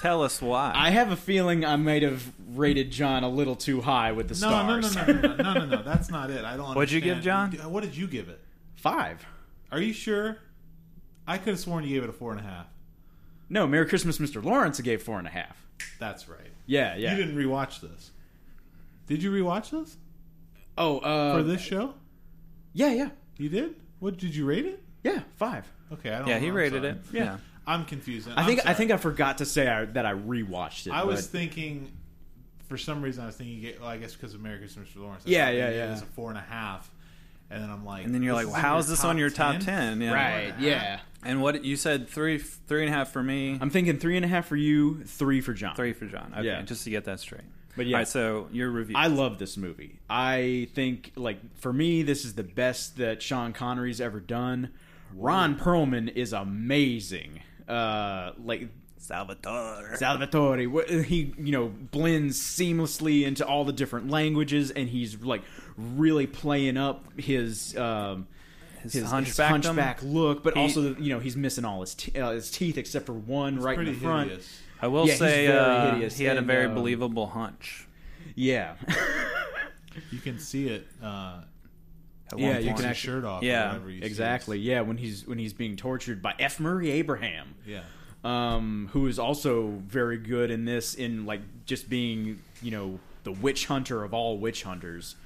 Tell 0.00 0.22
us 0.22 0.40
why. 0.40 0.72
I 0.74 0.90
have 0.90 1.10
a 1.12 1.16
feeling 1.16 1.62
I 1.62 1.76
might 1.76 2.02
have 2.02 2.32
rated 2.54 2.90
John 2.90 3.22
a 3.22 3.28
little 3.28 3.54
too 3.54 3.82
high 3.82 4.12
with 4.12 4.28
the 4.28 4.40
No, 4.46 4.66
no, 4.66 4.80
no, 4.80 4.88
stars. 4.88 5.06
no, 5.08 5.12
no, 5.20 5.36
no, 5.36 5.52
no, 5.52 5.64
no. 5.76 5.82
That's 5.84 6.08
not 6.08 6.30
it. 6.30 6.42
I 6.42 6.56
don't. 6.56 6.74
What'd 6.74 6.90
you 6.90 7.02
give. 7.02 7.20
John? 7.20 7.52
What 7.70 7.82
did 7.82 7.94
you 7.94 8.06
give 8.06 8.30
it? 8.30 8.40
Five. 8.76 9.26
Are 9.70 9.80
you 9.80 9.92
sure? 9.92 10.38
I 11.26 11.36
could 11.36 11.48
have 11.48 11.60
sworn 11.60 11.84
you 11.84 11.90
gave 11.90 12.02
it 12.04 12.08
a 12.08 12.14
four 12.14 12.30
and 12.32 12.40
a 12.40 12.42
half. 12.42 12.66
No, 13.50 13.66
Merry 13.66 13.86
Christmas, 13.86 14.16
Mr. 14.18 14.42
Lawrence. 14.42 14.80
I 14.80 14.82
gave 14.84 15.02
four 15.02 15.18
and 15.18 15.26
a 15.26 15.30
half. 15.30 15.66
That's 15.98 16.28
right. 16.30 16.50
Yeah, 16.66 16.96
yeah. 16.96 17.10
You 17.10 17.16
didn't 17.18 17.36
rewatch 17.36 17.80
this. 17.82 18.10
Did 19.10 19.24
you 19.24 19.32
rewatch 19.32 19.70
this 19.70 19.96
oh, 20.78 20.98
uh, 21.00 21.36
for 21.36 21.42
this 21.42 21.60
show? 21.60 21.94
Yeah, 22.72 22.92
yeah, 22.92 23.08
You 23.38 23.48
did. 23.48 23.74
What 23.98 24.16
did 24.18 24.32
you 24.36 24.46
rate 24.46 24.64
it? 24.66 24.80
yeah. 25.02 25.22
Five. 25.36 25.66
Okay, 25.92 26.10
I 26.10 26.18
don't. 26.20 26.28
yeah, 26.28 26.34
know. 26.34 26.40
he 26.40 26.46
I'm 26.48 26.54
rated 26.54 26.82
sorry. 26.82 26.94
it. 26.94 26.98
Yeah. 27.12 27.38
I'm 27.66 27.84
confused. 27.86 28.28
I 28.28 28.34
I'm 28.42 28.46
think 28.46 28.64
I 28.64 28.72
think 28.72 28.92
I 28.92 28.96
forgot 28.96 29.38
to 29.38 29.44
say 29.44 29.66
I, 29.66 29.84
that 29.86 30.06
I 30.06 30.12
rewatched 30.14 30.86
it. 30.86 30.92
I 30.92 31.02
was 31.02 31.26
but- 31.26 31.38
thinking, 31.38 31.90
for 32.68 32.78
some 32.78 33.02
reason, 33.02 33.24
I 33.24 33.26
was 33.26 33.34
thinking. 33.36 33.74
Well, 33.80 33.88
I 33.88 33.96
guess 33.98 34.14
because 34.14 34.34
of 34.34 34.40
American 34.40 34.68
Mr. 34.68 35.00
Lawrence. 35.00 35.24
I 35.26 35.30
Yeah, 35.30 35.50
yeah, 35.50 35.70
yeah. 35.70 35.88
It 35.88 35.90
was 35.90 36.02
a 36.02 36.06
four 36.06 36.28
and 36.30 36.38
a 36.38 36.42
half, 36.42 36.88
and 37.50 37.60
then 37.60 37.68
I'm 37.68 37.84
like, 37.84 38.04
And 38.04 38.14
then 38.14 38.22
you're 38.22 38.34
like, 38.34 38.46
well, 38.46 38.54
how 38.54 38.78
is 38.78 38.86
this 38.88 39.02
on 39.04 39.18
your 39.18 39.28
top 39.30 39.54
10? 39.54 39.60
ten? 39.62 40.00
Yeah. 40.00 40.12
right. 40.12 40.54
Yeah. 40.60 41.00
And 41.24 41.42
what 41.42 41.64
you 41.64 41.74
said 41.74 42.08
three 42.08 42.38
three 42.38 42.82
and 42.86 42.94
a 42.94 42.96
half 42.96 43.10
for 43.10 43.24
me, 43.24 43.58
I'm 43.60 43.70
thinking 43.70 43.98
three 43.98 44.14
and 44.14 44.24
a 44.24 44.28
half 44.28 44.46
for 44.46 44.56
you, 44.56 45.02
three 45.04 45.40
for 45.40 45.52
John. 45.52 45.74
three 45.74 45.92
for 45.94 46.06
John. 46.06 46.32
Okay, 46.36 46.46
Yeah. 46.46 46.62
just 46.62 46.84
to 46.84 46.90
get 46.90 47.04
that 47.06 47.18
straight. 47.18 47.42
But 47.76 47.86
yeah. 47.86 47.98
Right, 47.98 48.08
so 48.08 48.48
your 48.52 48.68
review. 48.70 48.96
I 48.98 49.06
love 49.06 49.38
this 49.38 49.56
movie. 49.56 50.00
I 50.08 50.68
think, 50.74 51.12
like, 51.16 51.38
for 51.56 51.72
me, 51.72 52.02
this 52.02 52.24
is 52.24 52.34
the 52.34 52.42
best 52.42 52.96
that 52.98 53.22
Sean 53.22 53.52
Connery's 53.52 54.00
ever 54.00 54.20
done. 54.20 54.70
Ron 55.14 55.56
Perlman 55.56 56.12
is 56.14 56.32
amazing. 56.32 57.40
Uh, 57.68 58.32
like 58.44 58.68
Salvatore. 58.98 59.96
Salvatore, 59.96 60.58
he 61.04 61.32
you 61.38 61.52
know 61.52 61.68
blends 61.68 62.38
seamlessly 62.40 63.24
into 63.24 63.46
all 63.46 63.64
the 63.64 63.72
different 63.72 64.10
languages, 64.10 64.70
and 64.70 64.88
he's 64.88 65.20
like 65.22 65.42
really 65.76 66.26
playing 66.26 66.76
up 66.76 67.04
his 67.18 67.76
um, 67.76 68.26
his, 68.82 68.92
his, 68.92 69.02
his 69.02 69.10
hunchback, 69.10 69.50
hunchback 69.50 70.02
look, 70.02 70.42
but 70.42 70.54
He- 70.54 70.60
also 70.60 70.94
you 70.96 71.12
know 71.12 71.18
he's 71.18 71.36
missing 71.36 71.64
all 71.64 71.80
his 71.80 71.94
te- 71.94 72.18
uh, 72.20 72.32
his 72.32 72.50
teeth 72.50 72.78
except 72.78 73.06
for 73.06 73.12
one 73.14 73.58
right 73.58 73.78
in 73.78 73.84
the 73.86 73.92
front. 73.94 74.30
hideous. 74.30 74.60
I 74.82 74.86
will 74.88 75.04
Yeah, 75.06 75.12
he's 75.12 75.18
say 75.18 75.46
very 75.46 75.58
uh, 75.58 75.90
hideous, 75.94 76.16
he 76.16 76.24
had 76.24 76.36
a 76.36 76.42
very 76.42 76.66
um, 76.66 76.74
believable 76.74 77.26
hunch. 77.26 77.86
Yeah, 78.34 78.74
You 80.10 80.18
can 80.18 80.38
see 80.38 80.68
it. 80.68 80.86
Uh, 81.02 81.40
at 82.32 82.38
Yeah, 82.38 82.46
one 82.54 82.56
you 82.56 82.62
point. 82.62 82.64
can 82.64 82.76
his 82.76 82.84
actually- 82.84 83.12
shirt 83.12 83.24
off. 83.24 83.42
Yeah, 83.42 83.64
or 83.64 83.66
whatever 83.68 83.90
see. 83.90 84.02
exactly. 84.02 84.58
Yeah, 84.58 84.80
when 84.82 84.96
he's 84.96 85.26
when 85.26 85.38
he's 85.38 85.52
being 85.52 85.76
tortured 85.76 86.22
by 86.22 86.34
F. 86.38 86.60
Murray 86.60 86.90
Abraham. 86.92 87.54
Yeah. 87.66 87.80
um, 88.22 88.90
who 88.92 89.06
is 89.06 89.18
also 89.18 89.80
very 89.86 90.18
good 90.18 90.50
in 90.50 90.64
this, 90.66 90.94
in 90.94 91.24
like 91.26 91.40
just 91.66 91.88
being, 91.88 92.38
you 92.62 92.70
know, 92.70 92.98
the 93.24 93.32
witch 93.32 93.66
hunter 93.66 94.04
of 94.04 94.12
all 94.14 94.36
witch 94.38 94.62
hunters. 94.62 95.16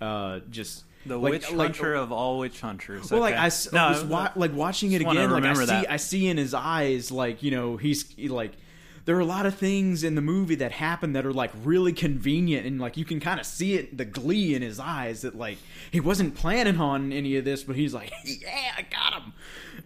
Uh, 0.00 0.40
just 0.50 0.84
the 1.06 1.16
like- 1.18 1.32
witch 1.32 1.52
like- 1.52 1.76
hunter 1.76 1.94
of 1.94 2.10
all 2.10 2.38
witch 2.38 2.60
hunters. 2.60 3.10
Well, 3.10 3.20
like 3.20 3.34
I, 3.34 3.44
I 3.44 3.46
s- 3.46 3.70
No, 3.72 3.88
was 3.90 4.04
wa- 4.04 4.32
like 4.34 4.52
watching 4.54 4.92
it 4.92 5.00
again. 5.02 5.14
Like 5.14 5.18
I 5.30 5.34
remember 5.34 5.60
see, 5.60 5.66
that. 5.66 5.90
I 5.90 5.96
see 5.98 6.26
in 6.26 6.36
his 6.38 6.54
eyes, 6.54 7.10
like 7.12 7.42
you 7.42 7.50
know, 7.52 7.76
he's 7.76 8.08
he, 8.14 8.28
like. 8.28 8.52
There 9.08 9.16
are 9.16 9.20
a 9.20 9.24
lot 9.24 9.46
of 9.46 9.54
things 9.54 10.04
in 10.04 10.16
the 10.16 10.20
movie 10.20 10.56
that 10.56 10.70
happen 10.70 11.14
that 11.14 11.24
are 11.24 11.32
like 11.32 11.50
really 11.64 11.94
convenient, 11.94 12.66
and 12.66 12.78
like 12.78 12.98
you 12.98 13.06
can 13.06 13.20
kind 13.20 13.40
of 13.40 13.46
see 13.46 13.72
it, 13.72 13.96
the 13.96 14.04
glee 14.04 14.54
in 14.54 14.60
his 14.60 14.78
eyes 14.78 15.22
that 15.22 15.34
like 15.34 15.56
he 15.90 15.98
wasn't 15.98 16.34
planning 16.34 16.78
on 16.78 17.10
any 17.10 17.34
of 17.36 17.46
this, 17.46 17.64
but 17.64 17.74
he's 17.74 17.94
like, 17.94 18.12
"Yeah, 18.26 18.74
I 18.76 18.82
got 18.82 19.22
him." 19.22 19.32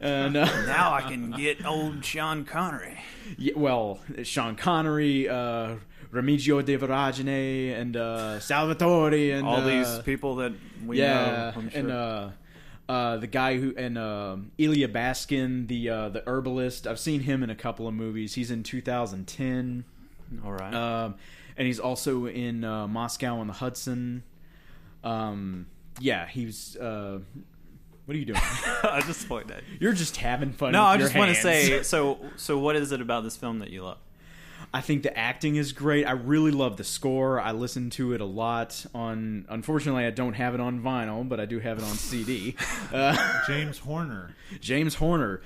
And 0.01 0.37
uh, 0.37 0.45
now 0.67 0.93
I 0.93 1.03
can 1.03 1.31
get 1.31 1.65
old 1.65 2.05
Sean 2.05 2.45
Connery. 2.45 2.99
Yeah, 3.39 3.53
well, 3.55 4.01
Sean 4.25 4.57
Connery, 4.57 5.29
uh, 5.29 5.77
Remigio 6.13 6.65
da 6.65 6.77
Varagine, 6.77 7.81
and 7.81 7.97
uh, 7.97 8.41
Salvatore, 8.41 9.31
and 9.31 9.47
All 9.47 9.59
uh, 9.59 9.65
these 9.65 10.01
people 10.01 10.35
that 10.35 10.53
we 10.85 10.99
yeah, 10.99 11.53
know. 11.55 11.61
I'm 11.61 11.71
sure. 11.71 11.79
and 11.79 12.33
uh, 12.89 13.17
the 13.17 13.27
guy 13.27 13.59
who 13.59 13.75
and 13.77 13.97
uh, 13.97 14.37
Elya 14.59 14.89
Baskin, 14.89 15.69
the 15.69 15.89
uh, 15.89 16.09
the 16.09 16.23
herbalist. 16.27 16.87
I've 16.87 16.99
seen 16.99 17.21
him 17.21 17.43
in 17.43 17.51
a 17.51 17.55
couple 17.55 17.87
of 17.87 17.95
movies. 17.95 18.35
He's 18.35 18.51
in 18.51 18.63
2010, 18.63 19.85
all 20.45 20.53
right. 20.53 20.75
um, 20.75 21.15
and 21.57 21.67
he's 21.67 21.79
also 21.79 22.27
in 22.27 22.65
uh, 22.65 22.87
Moscow 22.89 23.39
on 23.39 23.47
the 23.47 23.53
Hudson. 23.53 24.25
Um, 25.05 25.67
yeah, 26.01 26.27
he's. 26.27 26.77
Uh, 26.77 27.21
what 28.05 28.17
are 28.17 28.19
you 28.19 28.25
doing? 28.25 28.41
I 28.83 29.03
just 29.07 29.29
point 29.29 29.49
that. 29.49 29.63
You're 29.79 29.93
just 29.93 30.17
having 30.17 30.53
fun. 30.53 30.73
No, 30.73 30.83
I 30.83 30.97
just 30.97 31.15
want 31.15 31.35
to 31.35 31.41
say. 31.41 31.83
So, 31.93 32.19
so 32.37 32.59
what 32.59 32.75
is 32.77 32.91
it 32.93 33.01
about 33.01 33.23
this 33.23 33.37
film 33.37 33.61
that 33.61 33.71
you 33.71 33.83
love? 33.85 33.99
I 34.75 34.81
think 34.81 35.03
the 35.03 35.17
acting 35.17 35.57
is 35.57 35.73
great. 35.73 36.05
I 36.07 36.13
really 36.13 36.51
love 36.51 36.77
the 36.77 36.85
score. 36.85 37.41
I 37.41 37.53
listen 37.53 37.91
to 37.91 38.13
it 38.13 38.21
a 38.21 38.25
lot 38.27 38.85
on. 38.95 39.47
Unfortunately, 39.49 40.05
I 40.05 40.11
don't 40.11 40.35
have 40.35 40.55
it 40.55 40.61
on 40.61 40.81
vinyl, 40.81 41.29
but 41.29 41.41
I 41.41 41.45
do 41.47 41.59
have 41.61 41.79
it 41.79 41.85
on 41.85 41.95
CD. 41.95 42.57
Uh, 42.93 43.41
James 43.47 43.79
Horner. 43.79 44.35
James 44.61 44.95
Horner, 44.97 45.41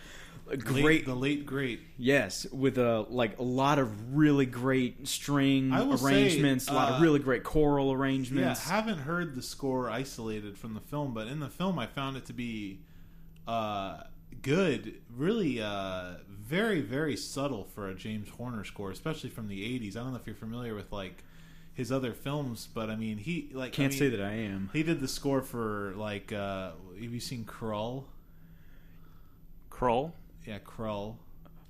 a 0.49 0.57
Late, 0.57 0.83
great. 0.83 1.07
the 1.07 1.15
late 1.15 1.47
great. 1.47 1.81
yes, 1.97 2.45
with 2.53 2.77
a 2.79 3.07
like 3.09 3.39
a 3.39 3.43
lot 3.43 3.79
of 3.79 4.17
really 4.17 4.47
great 4.47 5.07
string 5.07 5.71
will 5.71 5.97
say, 5.97 6.07
arrangements, 6.25 6.69
a 6.69 6.73
lot 6.73 6.93
of 6.93 6.99
uh, 7.01 7.03
really 7.03 7.19
great 7.21 7.45
choral 7.45 7.93
arrangements. 7.93 8.67
Yeah, 8.67 8.75
haven't 8.75 8.99
heard 8.99 9.35
the 9.37 9.43
score 9.43 9.89
isolated 9.91 10.57
from 10.59 10.75
the 10.75 10.81
film, 10.81 11.15
but 11.15 11.29
in 11.29 11.39
the 11.41 11.49
film, 11.49 11.79
I 11.79 11.87
found 11.87 12.17
it 12.17 12.27
to 12.27 12.33
be 12.33 12.81
uh, 13.47 14.03
good. 14.43 14.95
Really, 15.15 15.61
uh, 15.63 16.15
very, 16.47 16.81
very 16.81 17.17
subtle 17.17 17.65
for 17.65 17.89
a 17.89 17.95
James 17.95 18.29
Horner 18.29 18.65
score, 18.65 18.91
especially 18.91 19.31
from 19.31 19.49
the 19.49 19.63
'80s. 19.79 19.97
I 19.97 20.01
don't 20.01 20.13
know 20.13 20.19
if 20.19 20.27
you're 20.27 20.37
familiar 20.37 20.75
with 20.75 20.93
like 20.93 21.25
his 21.75 21.91
other 21.93 22.13
films, 22.13 22.69
but 22.73 22.89
I 22.91 22.97
mean, 22.97 23.19
he 23.19 23.51
like 23.53 23.73
Can't 23.73 23.87
I 23.87 23.91
mean, 23.91 23.99
say 23.99 24.09
that 24.11 24.23
I 24.23 24.33
am. 24.33 24.71
He 24.73 24.83
did 24.83 25.01
the 25.01 25.09
score 25.09 25.43
for 25.43 25.93
like. 25.97 26.33
Uh, 26.33 26.73
have 27.01 27.13
you 27.13 27.21
seen 27.21 27.45
Krull? 27.45 28.05
Kroll. 29.71 30.15
Yeah, 30.47 30.59
Krull. 30.61 31.17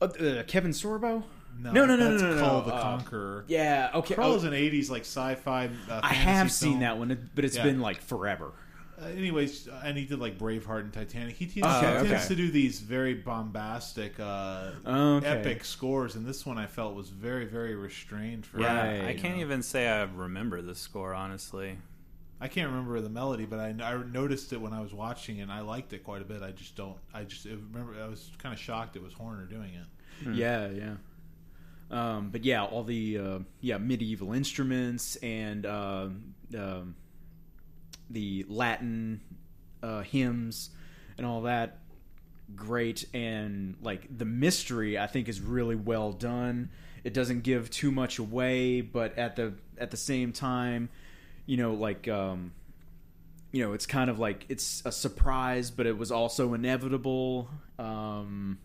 Uh, 0.01 0.05
uh, 0.07 0.43
Kevin 0.45 0.73
Sorbo? 0.73 1.25
No, 1.59 1.73
No, 1.73 1.87
no, 1.87 1.97
no, 1.97 2.11
that's 2.11 2.23
no, 2.23 2.35
no, 2.35 2.41
Kull 2.41 2.61
no, 2.61 2.67
the 2.67 2.75
uh, 2.75 2.83
Conqueror. 2.83 3.45
Yeah. 3.49 3.91
Okay. 3.95 4.15
Krull 4.15 4.33
oh, 4.33 4.37
is 4.37 4.45
an 4.45 4.53
'80s 4.53 4.91
like 4.91 5.03
sci-fi. 5.03 5.71
Uh, 5.89 6.01
I 6.03 6.13
have 6.13 6.53
seen 6.53 6.73
film. 6.73 6.81
that 6.81 6.99
one, 6.99 7.31
but 7.35 7.45
it's 7.45 7.57
Yeah. 7.57 7.65
been 7.65 7.81
like 7.81 8.01
forever. 8.03 8.53
Uh, 9.01 9.07
anyways, 9.07 9.69
uh, 9.69 9.83
and 9.85 9.97
he 9.99 10.05
did 10.07 10.19
like 10.19 10.39
Braveheart 10.39 10.81
and 10.81 10.93
Titanic. 10.93 11.37
He, 11.37 11.45
he, 11.45 11.63
Okay, 11.63 11.75
he 11.79 12.09
tends 12.09 12.25
okay. 12.25 12.29
to 12.29 12.35
do 12.35 12.51
these 12.51 12.81
very 12.81 13.15
bombastic, 13.15 14.19
uh, 14.19 14.71
Okay. 14.87 15.27
epic 15.27 15.65
scores, 15.65 16.15
and 16.15 16.25
this 16.25 16.47
one 16.47 16.57
I 16.57 16.67
felt 16.67 16.95
was 16.95 17.11
very, 17.11 17.45
very 17.45 17.75
restrained. 17.75 18.47
For 18.47 18.61
Yeah, 18.61 18.87
Right. 19.01 19.09
I 19.09 19.15
can't 19.15 19.39
even 19.39 19.63
say 19.63 19.87
I 19.89 20.05
remember 20.05 20.63
the 20.63 20.75
score 20.75 21.13
honestly. 21.15 21.79
I 22.41 22.49
can't 22.49 22.69
remember 22.69 23.01
the 23.01 23.09
melody, 23.09 23.47
but 23.47 23.59
I, 23.59 23.69
I 23.83 24.03
noticed 24.05 24.53
it 24.53 24.61
when 24.61 24.73
I 24.75 24.81
was 24.81 24.93
watching, 24.93 25.39
it, 25.39 25.43
and 25.43 25.53
I 25.53 25.61
liked 25.61 25.93
it 25.95 26.05
quite 26.05 26.21
a 26.21 26.25
bit. 26.25 26.43
I 26.43 26.51
just 26.51 26.77
don't. 26.77 26.99
I 27.15 27.25
just 27.25 27.47
it, 27.47 27.59
remember. 27.73 27.95
I 28.03 28.09
was 28.09 28.31
kind 28.39 28.53
of 28.53 28.59
shocked 28.59 28.95
it 28.97 29.03
was 29.03 29.15
Horner 29.15 29.47
doing 29.47 29.71
it. 29.75 30.35
Yeah, 30.35 30.69
yeah. 30.69 30.95
Um, 31.91 32.31
but 32.31 32.45
yeah, 32.45 32.65
all 32.65 32.83
the 32.83 33.19
uh, 33.19 33.39
yeah 33.61 33.79
medieval 33.79 34.33
instruments 34.33 35.17
and 35.17 35.65
uh, 35.65 36.09
um, 36.59 36.95
the 38.11 38.45
Latin 38.49 39.21
uh, 39.83 40.03
hymns 40.03 40.71
and 41.17 41.27
all 41.27 41.43
that 41.43 41.79
great 42.55 43.05
and 43.13 43.77
like 43.83 44.07
the 44.17 44.25
mystery 44.25 44.99
I 44.99 45.07
think 45.07 45.29
is 45.29 45.41
really 45.41 45.75
well 45.75 46.13
done. 46.13 46.71
It 47.05 47.15
doesn't 47.15 47.43
give 47.43 47.71
too 47.71 47.91
much 47.91 48.19
away, 48.19 48.81
but 48.81 49.17
at 49.19 49.37
the 49.37 49.55
at 49.79 49.91
the 49.91 49.97
same 49.97 50.33
time, 50.33 50.89
you 51.47 51.57
know, 51.57 51.75
like 51.75 52.09
um, 52.09 52.53
you 53.53 53.65
know, 53.65 53.73
it's 53.73 53.87
kind 53.87 54.11
of 54.11 54.19
like 54.19 54.45
it's 54.49 54.83
a 54.85 54.93
surprise, 54.93 55.71
but 55.71 55.87
it 55.87 55.97
was 55.97 56.11
also 56.11 56.55
inevitable. 56.55 57.49
Um, 57.79 58.59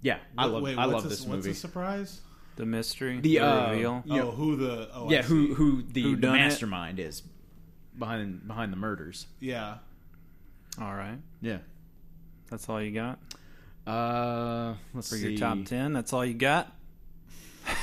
yeah, 0.00 0.18
I 0.36 0.46
love 0.46 0.62
wait, 0.62 0.78
I 0.78 0.84
love 0.84 1.04
a- 1.04 1.08
this 1.08 1.22
What's 1.22 1.46
a 1.46 1.54
surprise? 1.54 2.20
The 2.56 2.66
mystery, 2.66 3.16
The, 3.20 3.38
the, 3.38 3.38
uh, 3.40 3.70
reveal. 3.72 4.02
You 4.06 4.16
know- 4.16 4.28
oh, 4.28 4.30
who 4.32 4.56
the? 4.56 4.88
Oh, 4.92 5.10
yeah, 5.10 5.22
who 5.22 5.54
who 5.54 5.82
the, 5.82 6.02
Who 6.02 6.16
the 6.16 6.22
done 6.22 6.36
it? 6.36 6.38
mastermind 6.40 6.98
is 7.00 7.22
behind 7.98 8.46
behind 8.46 8.72
the 8.72 8.76
murders. 8.76 9.26
Yeah. 9.40 9.76
All 10.80 10.94
right, 10.94 11.18
Yeah. 11.40 11.58
that's 12.50 12.68
all 12.68 12.80
you 12.82 12.92
got 12.92 13.18
Uh, 13.86 14.74
let's 14.94 15.08
for 15.10 15.16
see. 15.16 15.30
your 15.32 15.38
top 15.38 15.64
ten. 15.66 15.92
That's 15.92 16.12
all 16.12 16.24
you 16.24 16.34
got. 16.34 16.70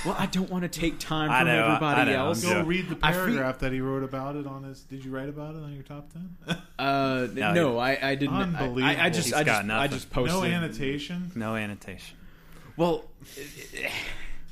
Well, 0.06 0.16
I 0.20 0.26
don't 0.26 0.50
want 0.50 0.64
to 0.64 0.68
take 0.80 1.00
time 1.00 1.30
from 1.38 1.48
know, 1.48 1.66
everybody 1.68 2.12
else. 2.14 2.44
Go 2.44 2.64
read 2.64 2.90
the 2.90 2.98
I 3.02 3.12
feel- 3.14 3.22
paragraph 3.26 3.60
that 3.60 3.72
he 3.72 3.80
wrote 3.82 4.04
about 4.04 4.36
it 4.36 4.46
on 4.46 4.64
his. 4.64 4.82
Did 4.82 5.04
you 5.06 5.12
write 5.12 5.30
about 5.30 5.56
it 5.56 5.64
on 5.64 5.74
your 5.74 5.84
top 5.84 6.12
ten? 6.14 6.36
Uh, 6.78 7.28
No, 7.34 7.54
no, 7.54 7.78
I, 7.78 8.10
I 8.12 8.16
didn't. 8.16 8.34
I- 8.36 8.40
I, 8.40 8.42
I 8.42 8.44
Unbelievable. 8.44 9.10
just 9.12 9.26
He's 9.28 9.34
I 9.34 9.44
got 9.44 9.66
just 9.66 9.72
I 9.80 9.88
just 9.88 10.10
posted. 10.12 10.40
no 10.40 10.44
annotation. 10.46 11.32
No 11.36 11.56
annotation. 11.56 12.18
Well, 12.78 13.06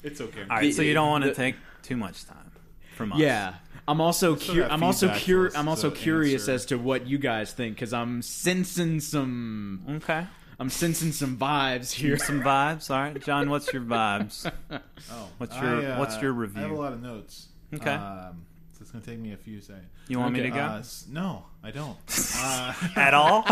It's 0.07 0.21
okay. 0.21 0.41
All 0.41 0.47
right, 0.47 0.61
The- 0.63 0.71
so 0.71 0.81
you 0.81 0.93
don't 0.93 1.09
want 1.09 1.23
to 1.25 1.33
take 1.33 1.55
too 1.83 1.97
much 1.97 2.25
time 2.25 2.51
from 2.95 3.13
us. 3.13 3.19
yeah. 3.19 3.53
I'm 3.89 4.01
also 4.01 4.35
Still 4.35 4.55
cur- 4.55 4.61
got 4.63 4.71
I'm 4.71 4.83
also 4.83 5.07
feedback 5.07 5.25
cur- 5.25 5.51
I'm 5.59 5.67
also 5.69 5.89
curious 5.91 6.41
answer. 6.43 6.51
as 6.53 6.65
to 6.67 6.77
what 6.77 7.07
you 7.07 7.17
guys 7.17 7.53
think 7.53 7.75
because 7.75 7.93
I'm 7.93 8.21
sensing 8.21 8.99
some 8.99 9.81
Okay. 9.89 10.25
I'm 10.59 10.69
sensing 10.69 11.11
some 11.13 11.37
vibes 11.37 11.91
here. 11.93 12.17
Some 12.17 12.41
vibes. 12.51 12.89
All 12.91 12.99
right, 12.99 13.23
John. 13.23 13.49
What's 13.49 13.71
your 13.71 13.83
vibes? 13.83 14.51
Oh, 15.11 15.29
What's 15.37 15.55
your- 15.55 15.81
I, 15.81 15.85
uh, 15.91 15.99
what's 15.99 16.21
your 16.21 16.33
review? 16.33 16.59
I 16.63 16.67
have 16.67 16.71
a 16.71 16.81
lot 16.81 16.91
of 16.91 17.01
notes. 17.01 17.47
Okay. 17.73 17.91
Um, 17.93 18.43
so 18.73 18.79
it's 18.81 18.91
gonna 18.91 19.05
take 19.05 19.19
me 19.19 19.31
a 19.31 19.37
few 19.37 19.61
seconds. 19.61 19.85
You 20.09 20.19
want 20.19 20.33
me 20.33 20.41
to 20.41 20.49
go 20.49 20.59
Uh, 20.59 20.83
no, 21.09 21.45
I 21.63 21.71
don't. 21.71 21.97
Uh, 22.37 22.73
at 22.97 23.13
all? 23.13 23.45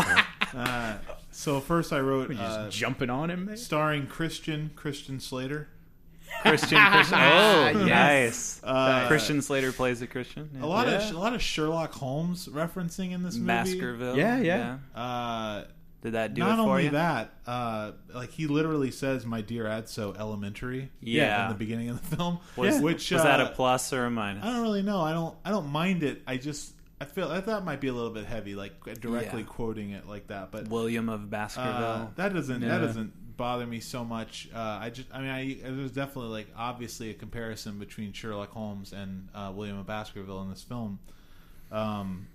uh, 0.54 0.96
so 1.32 1.60
first, 1.62 1.94
I 1.94 2.00
wrote 2.00 2.30
Just 2.32 2.42
uh, 2.42 2.70
jumping 2.70 3.10
on 3.10 3.30
him. 3.30 3.46
There? 3.46 3.56
starring 3.58 4.08
Christian 4.08 4.72
Christian 4.76 5.20
Slater. 5.22 5.70
Christian. 6.42 6.78
Christian. 6.92 7.18
Oh, 7.20 7.86
Yes. 7.86 8.62
nice. 8.62 8.62
Uh, 8.64 9.08
Christian 9.08 9.42
Slater 9.42 9.72
plays 9.72 10.02
a 10.02 10.08
Christian. 10.08 10.50
Yeah. 10.54 10.66
A 10.66 10.68
lot 10.68 10.88
Yeah. 10.88 11.08
of 11.10 11.16
a 11.16 11.20
lot 11.20 11.34
of 11.34 11.42
Sherlock 11.42 11.94
Holmes 11.94 12.48
referencing 12.48 13.12
in 13.12 13.24
this 13.24 13.36
movie. 13.36 13.48
Baskerville. 13.48 14.18
Yeah, 14.18 14.40
yeah. 14.40 14.78
Uh, 15.00 15.64
Did 16.02 16.14
that 16.14 16.34
do 16.36 16.42
not 16.42 16.54
it 16.60 16.64
for 16.64 16.70
only 16.70 16.84
you? 16.86 16.90
that, 16.92 17.34
uh, 17.48 17.92
like 18.14 18.30
he 18.32 18.46
literally 18.48 18.92
says, 18.92 19.26
"My 19.26 19.42
dear 19.42 19.66
Adso, 19.66 20.16
elementary." 20.20 20.92
Yeah. 21.02 21.46
in 21.46 21.50
the 21.50 21.56
beginning 21.58 21.90
of 21.90 22.08
the 22.10 22.16
film. 22.16 22.40
Was, 22.56 22.80
which 22.80 23.10
was 23.12 23.24
that 23.24 23.40
a 23.40 23.46
uh, 23.46 23.52
plus 23.52 23.92
or 23.92 24.06
a 24.06 24.12
minus? 24.12 24.44
I 24.46 24.52
don't 24.52 24.62
really 24.62 24.84
know. 24.84 25.02
I 25.02 25.14
don't. 25.14 25.36
I 25.44 25.50
don't 25.50 25.68
mind 25.70 26.04
it. 26.04 26.22
I 26.28 26.38
just. 26.38 26.74
I 27.02 27.04
feel 27.06 27.30
I 27.30 27.42
thought 27.42 27.62
it 27.62 27.66
might 27.66 27.82
be 27.82 27.88
a 27.90 27.94
little 27.94 28.12
bit 28.12 28.26
heavy, 28.26 28.56
like 28.56 28.74
directly 29.02 29.42
Yeah. 29.42 29.48
quoting 29.48 29.90
it 29.92 30.08
like 30.08 30.28
that. 30.28 30.52
But 30.52 30.70
William 30.70 31.10
of 31.10 31.24
uh, 31.24 31.26
Baskerville. 31.26 32.12
that 32.16 32.34
doesn't 32.34 32.62
Yeah. 32.62 32.68
that 32.70 32.86
doesn't 32.86 33.12
bother 33.38 33.66
me 33.66 33.80
so 33.80 34.04
much. 34.06 34.50
Uh, 34.54 34.60
I 34.82 34.90
just. 34.90 35.08
I 35.14 35.20
mean, 35.20 35.30
I 35.30 35.58
there's 35.72 35.92
definitely 35.92 36.32
like 36.32 36.48
obviously 36.58 37.10
a 37.10 37.14
comparison 37.14 37.80
between 37.80 38.14
Sherlock 38.14 38.52
Holmes 38.52 38.94
and 38.94 39.30
uh, 39.34 39.52
William 39.56 39.78
of 39.80 39.86
Baskerville 39.88 40.42
in 40.44 40.50
this 40.50 40.64
film. 40.64 41.00
Um, 41.72 42.28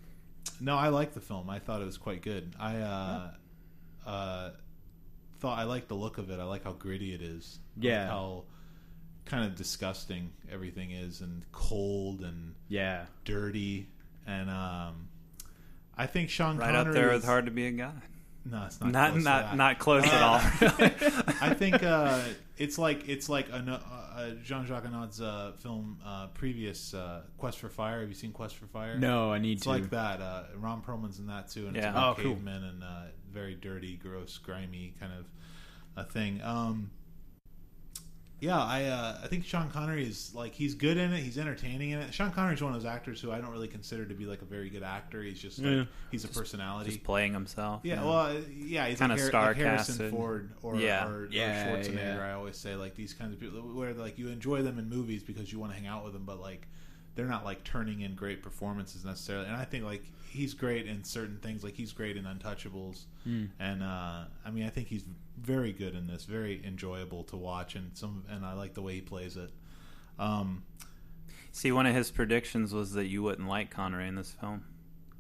No, 0.61 0.77
I 0.77 0.89
like 0.89 1.13
the 1.15 1.21
film. 1.21 1.49
I 1.51 1.59
thought 1.59 1.81
it 1.83 1.87
was 1.87 1.99
quite 1.99 2.23
good. 2.23 2.55
I 2.59 2.77
uh, 2.77 3.31
uh, 4.07 4.51
thought 5.41 5.59
I 5.59 5.65
like 5.65 5.89
the 5.89 5.95
look 5.95 6.19
of 6.19 6.31
it. 6.31 6.39
I 6.41 6.45
like 6.45 6.65
how 6.65 6.73
gritty 6.73 7.15
it 7.15 7.23
is. 7.23 7.59
I 7.61 7.79
like 7.79 7.85
Yeah. 7.85 8.07
how 8.09 8.45
kind 9.27 9.45
of 9.45 9.55
disgusting 9.55 10.33
everything 10.51 10.91
is, 10.91 11.21
and 11.21 11.45
cold 11.53 12.21
and 12.23 12.55
Yeah. 12.69 13.07
dirty. 13.25 13.89
And 14.27 14.51
um, 14.51 15.09
I 15.97 16.07
think 16.07 16.31
Sean 16.31 16.57
Right 16.57 16.67
Connery 16.75 16.89
up 16.89 16.95
there 16.95 17.09
is, 17.11 17.15
with 17.19 17.25
Hard 17.25 17.47
to 17.47 17.51
Be 17.53 17.67
a 17.67 17.71
Guy. 17.73 17.93
No, 18.45 18.65
it's 18.67 18.81
not. 18.81 18.91
Not 18.93 19.11
close 19.13 19.23
to 19.23 19.29
not 19.29 19.43
that. 19.43 19.57
not 19.57 19.79
close 19.79 20.05
at 20.05 20.23
all. 20.23 20.41
I 21.43 21.55
think 21.59 21.83
uh, 21.83 22.21
it's 22.57 22.79
like 22.79 23.09
it's 23.09 23.29
like 23.29 23.49
a, 23.51 23.55
uh, 24.17 24.31
Jean 24.43 24.65
Jacques 24.67 24.85
Annaud's 24.87 25.21
uh, 25.21 25.53
film 25.59 25.99
uh, 26.05 26.29
previous 26.29 26.95
uh, 26.95 27.23
Quest 27.39 27.59
for 27.59 27.69
Fire. 27.69 28.01
Have 28.01 28.09
you 28.09 28.15
seen 28.15 28.33
Quest 28.33 28.57
for 28.57 28.67
Fire? 28.67 28.97
No, 28.97 29.31
I 29.33 29.39
need 29.39 29.55
It's 29.59 29.65
to. 29.65 29.69
like 29.71 29.91
that. 29.91 30.21
Uh, 30.23 30.45
Ron 30.57 30.81
Perlman's 30.83 31.19
in 31.19 31.27
that 31.27 31.51
too, 31.51 31.67
and 31.69 31.77
it's 31.77 31.87
about 31.87 32.19
Oh, 32.19 32.23
cool. 32.23 32.33
cavemen 32.35 32.65
and 32.65 32.83
uh, 32.83 33.03
very 33.31 33.55
dirty, 33.55 33.97
gross, 33.97 34.39
grimy 34.39 34.95
kind 34.99 35.13
of 35.13 35.27
a 35.97 36.05
thing. 36.09 36.41
Um, 36.43 36.91
yeah, 38.41 38.59
I 38.59 38.85
uh, 38.85 39.19
I 39.23 39.27
think 39.27 39.45
Sean 39.45 39.71
Connery 39.71 40.07
is 40.09 40.35
like 40.35 40.53
he's 40.55 40.75
good 40.75 40.97
in 40.97 41.13
it. 41.13 41.21
He's 41.21 41.37
entertaining 41.39 41.91
in 41.91 41.99
it. 42.01 42.15
Sean 42.15 42.31
Connery 42.33 42.55
is 42.55 42.63
one 42.63 42.75
of 42.75 42.83
those 42.83 42.91
actors 42.91 43.21
who 43.21 43.31
I 43.31 43.39
don't 43.41 43.51
really 43.51 43.69
consider 43.69 44.05
to 44.07 44.15
be 44.15 44.25
like 44.27 44.43
a 44.43 44.47
very 44.47 44.71
good 44.71 44.83
actor. 44.83 45.23
He's 45.23 45.41
just 45.41 45.59
like, 45.59 45.67
Yeah. 45.73 45.85
he's 46.11 46.25
a 46.25 46.29
personality. 46.29 46.91
Just 46.91 47.05
playing 47.05 47.33
himself. 47.35 47.81
Yeah, 47.85 48.03
well, 48.03 48.19
uh, 48.19 48.41
yeah, 48.57 48.87
he's 48.89 48.99
Kinda 48.99 49.15
like, 49.15 49.21
Har- 49.21 49.29
star 49.29 49.47
like 49.49 49.57
Harrison 49.59 49.95
casted. 49.95 50.11
Ford 50.11 50.51
or, 50.63 50.77
Yeah. 50.77 51.07
or, 51.09 51.15
or 51.25 51.29
Yeah, 51.31 51.69
Schwarzenegger. 51.77 51.95
yeah. 52.17 52.27
I 52.29 52.33
always 52.33 52.57
say 52.57 52.75
like 52.77 52.95
these 52.95 53.13
kinds 53.13 53.35
of 53.35 53.41
people 53.41 53.61
where 53.61 53.93
like 53.95 54.19
you 54.19 54.29
enjoy 54.29 54.63
them 54.63 54.79
in 54.79 54.89
movies 54.89 55.23
because 55.23 55.53
you 55.53 55.59
want 55.59 55.73
to 55.73 55.79
hang 55.79 55.87
out 55.87 56.03
with 56.05 56.13
them, 56.15 56.25
but 56.25 56.41
like 56.41 56.67
they're 57.17 57.27
not 57.27 57.45
like 57.45 57.63
turning 57.65 58.01
in 58.01 58.15
great 58.15 58.43
performances 58.43 59.05
necessarily. 59.05 59.47
And 59.47 59.57
I 59.57 59.65
think 59.65 59.85
like 59.85 60.05
he's 60.31 60.55
great 60.55 60.87
in 60.87 61.03
certain 61.05 61.39
things. 61.43 61.63
Like 61.65 61.75
he's 61.75 61.93
great 61.93 62.17
in 62.17 62.25
Untouchables, 62.25 63.03
Hmm. 63.25 63.47
and 63.59 63.83
uh, 63.83 64.25
I 64.47 64.51
mean 64.51 64.65
I 64.65 64.71
think 64.71 64.87
he's 64.89 65.05
very 65.43 65.73
good 65.73 65.95
in 65.95 66.07
this, 66.07 66.25
very 66.25 66.61
enjoyable 66.65 67.25
to 67.25 67.37
watch, 67.37 67.75
and 67.75 67.97
some 67.97 68.25
and 68.29 68.45
I 68.45 68.53
like 68.55 68.75
the 68.75 68.83
way 68.83 68.95
he 68.95 69.01
plays 69.01 69.37
it. 69.37 69.51
Um, 70.19 70.65
See, 71.53 71.73
one 71.73 71.87
of 71.87 71.95
his 71.95 72.11
predictions 72.13 72.73
was 72.73 72.93
that 72.93 73.07
you 73.07 73.23
wouldn't 73.25 73.49
like 73.49 73.71
Connery 73.71 74.07
in 74.07 74.15
this 74.15 74.31
film. 74.33 74.65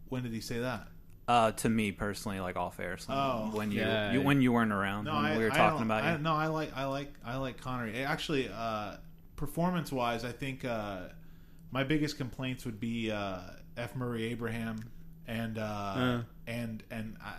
when 0.08 0.22
did 0.22 0.32
he 0.32 0.40
say 0.40 0.58
that? 0.60 0.86
Uh, 1.28 1.52
to 1.52 1.68
me 1.68 1.92
personally, 1.92 2.40
like 2.40 2.56
off 2.56 2.80
air, 2.80 2.96
so 2.98 3.12
Oh. 3.12 3.50
when 3.56 3.70
you, 3.70 3.80
Yeah. 3.80 4.12
you 4.12 4.22
when 4.22 4.40
you 4.42 4.50
weren't 4.52 4.72
around, 4.72 5.04
No, 5.04 5.14
when 5.14 5.24
I, 5.24 5.38
we 5.38 5.44
were 5.44 5.52
I 5.52 5.56
talking 5.56 5.78
don't- 5.78 5.86
about 5.86 6.04
I, 6.04 6.12
you. 6.12 6.18
No, 6.18 6.34
I 6.34 6.46
like 6.48 6.76
I 6.76 6.84
like 6.86 7.12
I 7.24 7.36
like 7.36 7.60
Connery. 7.60 8.02
Actually, 8.04 8.48
uh, 8.48 8.96
performance 9.36 9.90
wise, 9.92 10.24
I 10.24 10.32
think 10.32 10.64
uh, 10.64 11.02
my 11.70 11.84
biggest 11.84 12.16
complaints 12.18 12.64
would 12.64 12.80
be 12.80 13.10
uh, 13.12 13.40
F. 13.76 13.94
Murray 13.94 14.24
Abraham 14.24 14.90
and 15.28 15.56
uh, 15.58 15.62
Uh. 15.62 16.22
and 16.48 16.82
and 16.90 17.16
I, 17.22 17.34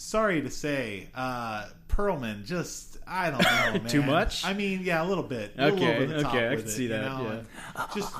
sorry 0.00 0.40
to 0.42 0.50
say, 0.50 1.08
uh, 1.14 1.66
Perlman. 1.88 2.44
Just 2.44 2.98
I 3.06 3.30
don't 3.30 3.42
know, 3.42 3.48
man. 3.82 3.86
Too 3.86 4.02
much? 4.02 4.44
I 4.44 4.52
mean, 4.54 4.80
yeah, 4.82 5.02
a 5.02 5.06
little 5.06 5.24
bit. 5.24 5.52
A 5.58 5.66
little 5.70 5.78
Okay, 5.78 5.96
over 5.96 6.06
the 6.06 6.22
top 6.22 6.34
okay, 6.34 6.46
I 6.48 6.56
can 6.56 6.64
it, 6.64 6.68
see 6.68 6.84
you 6.84 6.88
that, 6.90 7.02
know, 7.02 7.42
yeah. 7.76 7.86
Just 7.94 8.14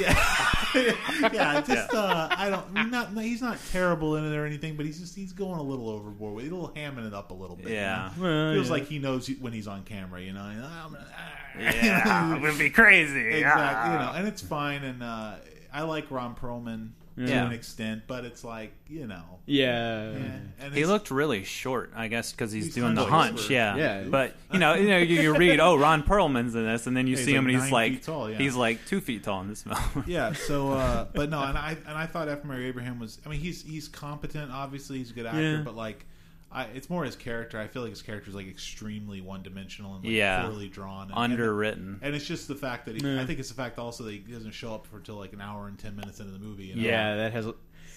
yeah, 0.00 1.30
yeah. 1.32 1.60
Just 1.60 1.94
uh, 1.94 2.28
I 2.30 2.50
don't. 2.50 2.90
Not 2.90 3.14
no, 3.14 3.20
he's 3.20 3.40
not 3.42 3.56
terrible 3.70 4.16
in 4.16 4.24
it 4.24 4.36
or 4.36 4.44
anything, 4.44 4.76
but 4.76 4.84
he's 4.84 4.98
just 4.98 5.14
he's 5.14 5.32
going 5.32 5.58
a 5.60 5.62
little 5.62 5.88
overboard. 5.88 6.34
with 6.34 6.44
He's 6.44 6.52
a 6.52 6.56
little 6.56 6.74
hamming 6.74 7.06
it 7.06 7.14
up 7.14 7.30
a 7.30 7.34
little 7.34 7.54
bit. 7.56 7.68
you 7.68 7.74
Yeah. 7.74 8.10
know? 8.16 8.22
Well, 8.24 8.54
feels 8.54 8.66
yeah. 8.66 8.72
like 8.72 8.86
he 8.88 8.98
knows 8.98 9.28
when 9.40 9.52
he's 9.52 9.68
on 9.68 9.84
camera. 9.84 10.20
You 10.20 10.32
know, 10.32 10.44
And, 10.44 10.60
"Ah, 10.64 10.88
gonna- 10.90 11.06
ah." 11.16 11.60
yeah, 11.60 12.34
it 12.36 12.42
would 12.42 12.58
be 12.58 12.70
crazy. 12.70 13.20
exactly. 13.28 13.92
You 13.92 13.98
Ah. 13.98 14.12
know, 14.12 14.18
and 14.18 14.26
it's 14.26 14.42
fine. 14.42 14.82
And 14.82 15.02
uh, 15.04 15.34
I 15.72 15.82
like 15.82 16.10
Ron 16.10 16.34
Perlman 16.34 16.88
to 17.16 17.22
Yeah. 17.24 17.46
an 17.46 17.52
extent, 17.52 18.02
but 18.06 18.24
it's 18.24 18.44
like 18.44 18.72
you 18.88 19.06
know, 19.06 19.22
Yeah. 19.46 20.10
yeah, 20.12 20.28
and 20.60 20.74
He 20.74 20.84
looked 20.84 21.10
really 21.10 21.44
short, 21.44 21.92
I 21.96 22.08
guess, 22.08 22.30
because 22.32 22.52
he's, 22.52 22.66
He's 22.66 22.74
doing 22.74 22.94
the 22.94 23.04
hunch. 23.04 23.40
over. 23.44 23.52
Yeah. 23.52 23.76
Yeah. 23.76 24.02
But 24.04 24.34
you 24.52 24.58
know, 24.58 24.74
you 24.74 24.88
know, 24.88 24.98
you, 24.98 25.20
you 25.22 25.36
read, 25.36 25.58
oh, 25.60 25.76
Ron 25.76 26.02
Perlman's 26.02 26.54
in 26.54 26.64
this, 26.66 26.86
and 26.86 26.96
then 26.96 27.06
you 27.06 27.16
He's 27.16 27.24
see 27.24 27.34
him, 27.34 27.44
like 27.46 27.54
and 27.54 27.62
he's 27.62 27.72
like, 27.72 28.02
tall, 28.02 28.30
yeah. 28.30 28.36
he's 28.38 28.54
like 28.54 28.84
two 28.86 29.00
feet 29.00 29.24
tall 29.24 29.40
in 29.40 29.48
this 29.48 29.62
film. 29.62 30.04
yeah. 30.06 30.32
So, 30.34 30.72
uh, 30.72 31.06
but 31.14 31.30
no, 31.30 31.42
and 31.42 31.56
I 31.58 31.76
and 31.86 31.96
I 31.96 32.06
thought 32.06 32.28
F. 32.28 32.44
Murray 32.44 32.66
Abraham 32.66 32.98
was. 33.00 33.18
I 33.24 33.28
mean, 33.28 33.40
he's 33.40 33.62
he's 33.62 33.88
competent. 33.88 34.52
Obviously, 34.52 34.98
he's 34.98 35.10
a 35.10 35.14
good 35.14 35.26
actor, 35.26 35.40
Yeah. 35.56 35.62
but 35.64 35.74
like. 35.74 36.04
I, 36.50 36.64
it's 36.74 36.88
more 36.88 37.04
his 37.04 37.16
character. 37.16 37.58
I 37.60 37.66
feel 37.66 37.82
like 37.82 37.90
his 37.90 38.02
character 38.02 38.30
is 38.30 38.34
like 38.36 38.48
extremely 38.48 39.20
one 39.20 39.42
dimensional 39.42 39.96
and 39.96 40.04
like 40.04 40.12
Yeah. 40.12 40.42
poorly 40.42 40.68
drawn, 40.68 41.10
and, 41.10 41.18
Underwritten. 41.18 41.98
And 42.02 42.14
it's 42.14 42.26
just 42.26 42.48
the 42.48 42.54
fact 42.54 42.86
that 42.86 42.94
he, 43.00 43.06
Yeah. 43.06 43.20
I 43.20 43.26
think 43.26 43.40
it's 43.40 43.48
the 43.48 43.54
fact 43.54 43.78
also 43.78 44.04
that 44.04 44.12
he 44.12 44.18
doesn't 44.18 44.52
show 44.52 44.72
up 44.74 44.86
for 44.86 44.96
until 44.98 45.16
like 45.16 45.32
an 45.32 45.40
hour 45.40 45.66
and 45.68 45.78
ten 45.78 45.96
minutes 45.96 46.20
into 46.20 46.32
the 46.32 46.38
movie. 46.38 46.66
You 46.66 46.76
know? 46.76 46.82
Yeah, 46.82 47.16
that 47.16 47.32
has. 47.32 47.46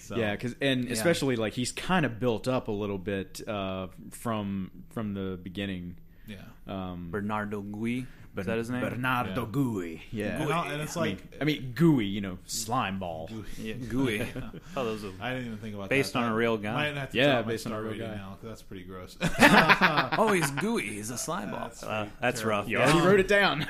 So- 0.02 0.16
Yeah, 0.16 0.32
because 0.32 0.56
and 0.60 0.84
Yeah. 0.86 0.92
especially 0.92 1.36
like 1.36 1.52
he's 1.52 1.70
kind 1.72 2.04
of 2.04 2.18
built 2.18 2.48
up 2.48 2.66
a 2.68 2.72
little 2.72 2.98
bit 2.98 3.46
uh, 3.48 3.86
from 4.10 4.70
from 4.90 5.14
the 5.14 5.38
beginning. 5.42 5.96
yeah. 6.26 6.38
Um, 6.66 7.10
Bernardo 7.10 7.60
Gui. 7.60 8.06
Is 8.40 8.46
that 8.46 8.58
his 8.58 8.70
name? 8.70 8.80
Bernardo 8.80 9.42
Yeah. 9.42 9.48
Gui. 9.50 10.02
Yeah, 10.10 10.42
And, 10.42 10.52
I'll- 10.52 10.70
and 10.72 10.82
it's 10.82 10.96
I 10.96 11.02
mean, 11.04 11.10
like 11.16 11.38
I 11.40 11.44
mean 11.44 11.72
gooey, 11.74 12.06
you 12.06 12.20
know, 12.20 12.38
slime 12.46 12.98
ball. 12.98 13.30
Yeah, 13.58 13.74
Gui. 13.74 14.20
oh, 14.76 14.84
those 14.84 15.04
are 15.04 15.10
I 15.20 15.30
didn't 15.30 15.46
even 15.46 15.58
think 15.58 15.74
about 15.74 15.84
that. 15.84 15.90
Based 15.90 16.12
that. 16.14 16.20
on 16.24 16.32
a 16.32 16.34
real 16.34 16.56
guy? 16.56 16.72
Might 16.74 16.96
have 16.96 17.10
to 17.10 17.16
Yeah, 17.16 17.32
drop 17.32 17.46
my 17.46 17.52
based 17.52 17.66
on 17.66 17.72
a 17.72 17.76
star 17.76 17.82
real 17.82 17.98
guy. 17.98 18.14
Now, 18.16 18.30
'cause 18.40 18.48
that's 18.48 18.62
pretty 18.62 18.84
gross. 18.84 19.16
oh, 20.18 20.32
he's 20.32 20.50
gooey. 20.52 20.88
He's 20.88 21.10
a 21.10 21.18
slime 21.18 21.50
ball. 21.50 21.60
That's 21.60 21.82
Uh, 21.82 21.86
pretty 22.04 22.12
that's 22.20 22.40
terrible. 22.40 22.58
rough. 22.58 22.68
You 22.68 22.78
Yeah. 22.78 22.84
already 22.92 23.06
wrote 23.06 23.20
it 23.20 23.28
down. 23.28 23.66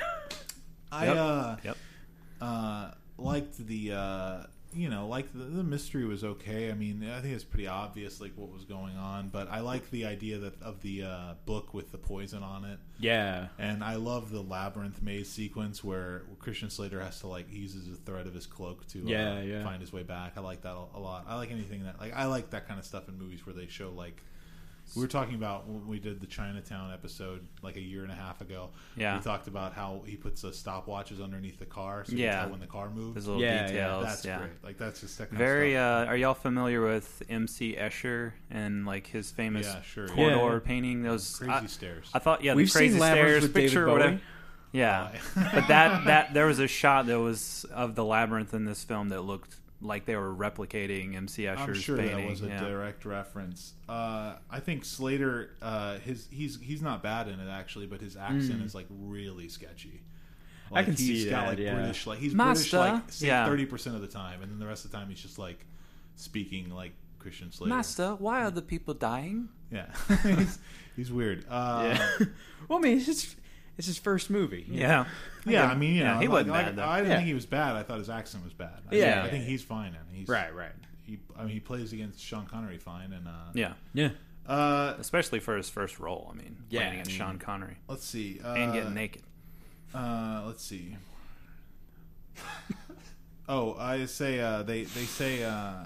I 0.91 1.05
Yep. 1.05 1.15
uh, 1.17 1.55
Yep. 1.63 1.77
uh, 2.41 2.91
liked 3.17 3.57
the 3.67 3.91
uh, 3.93 4.43
you 4.73 4.89
know 4.89 5.07
like 5.07 5.31
the, 5.33 5.43
the 5.43 5.63
mystery 5.63 6.05
was 6.05 6.23
okay. 6.23 6.71
I 6.71 6.73
mean, 6.73 7.03
I 7.09 7.19
think 7.21 7.33
it's 7.35 7.43
pretty 7.43 7.67
obvious 7.67 8.21
like 8.21 8.31
what 8.35 8.51
was 8.51 8.63
going 8.65 8.95
on, 8.97 9.29
but 9.29 9.49
I 9.49 9.59
like 9.59 9.89
the 9.91 10.05
idea 10.05 10.37
that 10.39 10.61
of 10.61 10.81
the 10.81 11.03
uh, 11.03 11.33
book 11.45 11.73
with 11.73 11.91
the 11.91 11.97
poison 11.97 12.43
on 12.43 12.65
it. 12.65 12.79
yeah, 12.99 13.47
And 13.57 13.83
I 13.83 13.95
love 13.95 14.31
the 14.31 14.41
labyrinth 14.41 15.01
maze 15.01 15.29
sequence 15.29 15.83
where 15.83 16.23
Christian 16.39 16.69
Slater 16.69 17.01
has 17.01 17.19
to 17.21 17.27
like 17.27 17.49
he 17.49 17.59
uses 17.59 17.89
the 17.89 17.97
thread 17.97 18.27
of 18.27 18.33
his 18.33 18.45
cloak 18.47 18.87
to 18.89 18.99
Yeah, 18.99 19.37
uh, 19.37 19.41
yeah. 19.41 19.63
find 19.63 19.81
his 19.81 19.91
way 19.91 20.03
back. 20.03 20.33
I 20.37 20.39
like 20.41 20.61
that 20.61 20.73
a, 20.73 20.97
a 20.97 20.99
lot. 20.99 21.25
I 21.27 21.35
like 21.35 21.51
anything 21.51 21.83
that 21.83 21.99
like 21.99 22.15
I 22.15 22.25
like 22.25 22.51
that 22.51 22.67
kind 22.67 22.79
of 22.79 22.85
stuff 22.85 23.07
in 23.09 23.17
movies 23.17 23.45
where 23.45 23.55
they 23.55 23.67
show 23.67 23.91
like 23.91 24.21
we 24.95 25.01
were 25.01 25.07
talking 25.07 25.35
about 25.35 25.67
when 25.67 25.87
we 25.87 25.99
did 25.99 26.19
the 26.19 26.27
Chinatown 26.27 26.91
episode 26.93 27.45
like 27.61 27.75
a 27.77 27.81
year 27.81 28.03
and 28.03 28.11
a 28.11 28.15
half 28.15 28.41
ago. 28.41 28.69
Yeah. 28.95 29.17
we 29.17 29.23
talked 29.23 29.47
about 29.47 29.73
how 29.73 30.01
he 30.05 30.15
puts 30.15 30.41
the 30.41 30.49
stopwatches 30.49 31.23
underneath 31.23 31.59
the 31.59 31.65
car 31.65 32.03
so 32.05 32.11
you 32.13 32.19
Yeah. 32.23 32.31
can 32.31 32.41
tell 32.41 32.49
when 32.51 32.59
the 32.59 32.67
car 32.67 32.89
moves. 32.89 33.15
Those 33.15 33.27
little 33.27 33.41
Yeah, 33.41 33.61
yeah, 33.61 33.67
details. 33.67 34.03
That's 34.05 34.25
yeah. 34.25 34.37
great. 34.39 34.51
Like 34.63 34.77
that's 34.77 35.01
just 35.01 35.17
that 35.17 35.31
Very. 35.31 35.75
Of 35.77 35.81
Uh, 35.81 36.09
are 36.09 36.17
y'all 36.17 36.33
familiar 36.33 36.81
with 36.85 37.23
M.C. 37.29 37.75
Escher 37.79 38.33
and 38.49 38.85
like 38.85 39.07
his 39.07 39.31
famous 39.31 39.65
Yeah, 39.67 39.81
sure, 39.81 40.07
corridor 40.09 40.53
Yeah. 40.53 40.59
painting? 40.67 41.03
Those 41.03 41.37
crazy 41.37 41.51
I, 41.53 41.65
stairs. 41.67 42.09
I 42.13 42.19
thought, 42.19 42.43
yeah, 42.43 42.53
We've 42.55 42.67
the 42.67 42.73
crazy 42.77 42.93
seen 42.93 43.01
stairs 43.01 43.43
with 43.43 43.53
David 43.53 43.67
picture, 43.67 43.83
or 43.83 43.85
Bowie. 43.87 43.93
whatever. 43.99 44.21
Yeah, 44.73 45.11
but 45.35 45.67
that 45.67 46.05
that 46.05 46.33
there 46.33 46.45
was 46.45 46.59
a 46.59 46.67
shot 46.67 47.05
that 47.07 47.19
was 47.19 47.65
of 47.73 47.95
the 47.95 48.05
labyrinth 48.05 48.53
in 48.53 48.63
this 48.65 48.83
film 48.85 49.09
that 49.09 49.21
looked 49.21 49.55
like 49.81 50.05
they 50.05 50.15
were 50.15 50.33
replicating 50.33 51.15
M.C. 51.15 51.43
Escher's 51.43 51.59
I'm 51.59 51.73
sure 51.73 51.97
painting. 51.97 52.17
that 52.25 52.29
was 52.29 52.41
a 52.43 52.47
yeah. 52.47 52.59
direct 52.59 53.05
reference. 53.05 53.73
Uh, 53.89 54.35
I 54.49 54.59
think 54.59 54.85
Slater, 54.85 55.51
uh, 55.61 55.97
his 55.99 56.27
he's 56.31 56.59
he's 56.61 56.81
not 56.81 57.01
bad 57.01 57.27
in 57.27 57.39
it 57.39 57.49
actually, 57.49 57.87
but 57.87 58.01
his 58.01 58.15
accent 58.15 58.61
is 58.63 58.75
like 58.75 58.87
really 58.89 59.47
sketchy. 59.49 60.01
Like, 60.69 60.85
Hmm. 60.85 60.91
can 60.93 61.03
he's 61.05 61.23
see 61.23 61.29
got 61.29 61.41
that, 61.41 61.49
like 61.49 61.57
yeah. 61.59 61.73
British, 61.75 62.07
like 62.07 62.19
he's 62.19 62.33
Master, 62.33 62.77
British 62.77 63.21
like 63.21 63.21
yeah. 63.21 63.45
thirty 63.45 63.65
percent 63.65 63.95
of 63.95 64.01
the 64.01 64.07
time, 64.07 64.41
and 64.41 64.51
then 64.51 64.59
the 64.59 64.67
rest 64.67 64.85
of 64.85 64.91
the 64.91 64.97
time 64.97 65.09
he's 65.09 65.19
just 65.21 65.37
like 65.37 65.65
speaking 66.15 66.69
like 66.69 66.93
Christian 67.19 67.51
Slater. 67.51 67.73
Master, 67.73 68.15
why 68.19 68.43
are 68.43 68.51
the 68.51 68.61
people 68.61 68.93
dying? 68.93 69.49
yeah, 69.71 69.87
he's, 70.23 70.59
he's 70.95 71.11
weird. 71.11 71.45
Uh, 71.49 71.95
yeah. 71.97 72.25
well, 72.69 72.79
I 72.79 72.81
mean, 72.81 72.97
it's 72.97 73.05
his, 73.05 73.35
it's 73.77 73.87
his 73.87 73.97
first 73.97 74.29
movie. 74.29 74.65
Yeah, 74.69 75.05
yeah, 75.45 75.65
I 75.67 75.75
mean, 75.75 75.95
you 75.95 76.01
Yeah, 76.01 76.13
know, 76.15 76.19
he 76.19 76.27
like, 76.27 76.31
wasn't 76.33 76.49
like, 76.51 76.65
bad, 76.67 76.75
though. 76.75 76.85
I 76.85 76.97
didn't 76.97 77.11
Yeah. 77.11 77.17
think 77.17 77.27
he 77.27 77.33
was 77.33 77.45
bad. 77.45 77.75
I 77.75 77.83
thought 77.83 77.97
his 77.99 78.09
accent 78.09 78.43
was 78.43 78.53
bad. 78.53 78.79
I 78.91 78.95
Yeah. 78.95 79.13
think, 79.21 79.25
I 79.25 79.29
think 79.29 79.45
he's 79.45 79.63
fine, 79.63 79.95
and 79.95 80.05
he's 80.17 80.27
Right, 80.27 80.53
right. 80.53 80.71
He, 81.03 81.19
I 81.37 81.41
mean, 81.43 81.49
he 81.53 81.59
plays 81.59 81.91
against 81.93 82.19
Sean 82.21 82.45
Connery 82.45 82.77
fine, 82.77 83.11
and 83.13 83.27
uh, 83.27 83.31
yeah, 83.53 83.73
Yeah. 83.93 84.09
Uh, 84.47 84.95
especially 84.99 85.39
for 85.39 85.55
his 85.55 85.69
first 85.69 85.99
role. 85.99 86.29
I 86.33 86.35
mean, 86.37 86.57
Yeah, 86.69 86.79
playing 86.81 86.93
against 86.93 87.09
I 87.09 87.13
mean- 87.13 87.17
Sean 87.19 87.37
Connery 87.39 87.77
let's 87.87 88.05
see, 88.05 88.39
uh, 88.43 88.53
and 88.53 88.73
getting 88.73 88.93
naked. 88.93 89.23
Uh, 89.93 90.43
let's 90.47 90.63
see. 90.63 90.95
oh, 93.49 93.75
I 93.75 94.05
say 94.05 94.39
uh, 94.39 94.63
they 94.63 94.83
they 94.83 95.03
say. 95.05 95.43
Uh, 95.43 95.85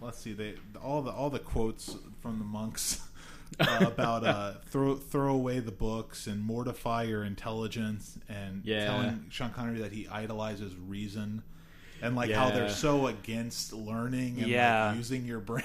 let's 0.00 0.18
see. 0.18 0.32
They 0.32 0.54
all 0.82 1.02
the 1.02 1.10
all 1.10 1.30
the 1.30 1.38
quotes 1.38 1.96
from 2.22 2.38
the 2.38 2.44
monks 2.44 3.00
uh, 3.60 3.84
about 3.86 4.24
uh, 4.24 4.52
throw 4.66 4.96
throw 4.96 5.32
away 5.34 5.58
the 5.60 5.72
books 5.72 6.26
and 6.26 6.42
mortify 6.42 7.04
your 7.04 7.24
intelligence 7.24 8.18
and 8.28 8.62
Yeah. 8.64 8.84
telling 8.86 9.26
Sean 9.30 9.50
Connery 9.50 9.78
that 9.80 9.92
he 9.92 10.06
idolizes 10.08 10.74
reason. 10.76 11.42
And 12.02 12.14
like 12.14 12.30
how 12.30 12.50
they're 12.50 12.68
so 12.68 13.06
against 13.06 13.72
learning 13.72 14.38
and 14.38 14.48
Yeah. 14.48 14.88
like 14.88 14.96
using 14.98 15.24
your 15.24 15.40
brain, 15.40 15.62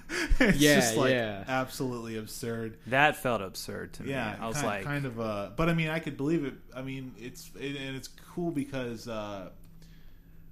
it's 0.40 0.58
Yeah, 0.58 0.76
just 0.76 0.96
like 0.96 1.10
yeah. 1.12 1.44
absolutely 1.46 2.16
absurd. 2.16 2.78
That 2.86 3.16
felt 3.16 3.42
absurd 3.42 3.92
to 3.94 4.02
me. 4.04 4.10
Yeah, 4.12 4.34
I 4.40 4.46
was 4.46 4.56
kind, 4.56 4.66
like, 4.66 4.84
kind 4.84 5.04
of. 5.04 5.20
Uh, 5.20 5.50
but 5.54 5.68
I 5.68 5.74
mean, 5.74 5.88
I 5.88 5.98
could 5.98 6.16
believe 6.16 6.42
it. 6.46 6.54
I 6.74 6.80
mean, 6.80 7.12
it's 7.18 7.50
it, 7.60 7.76
and 7.76 7.94
it's 7.94 8.08
cool 8.08 8.50
because 8.50 9.06
uh, 9.08 9.50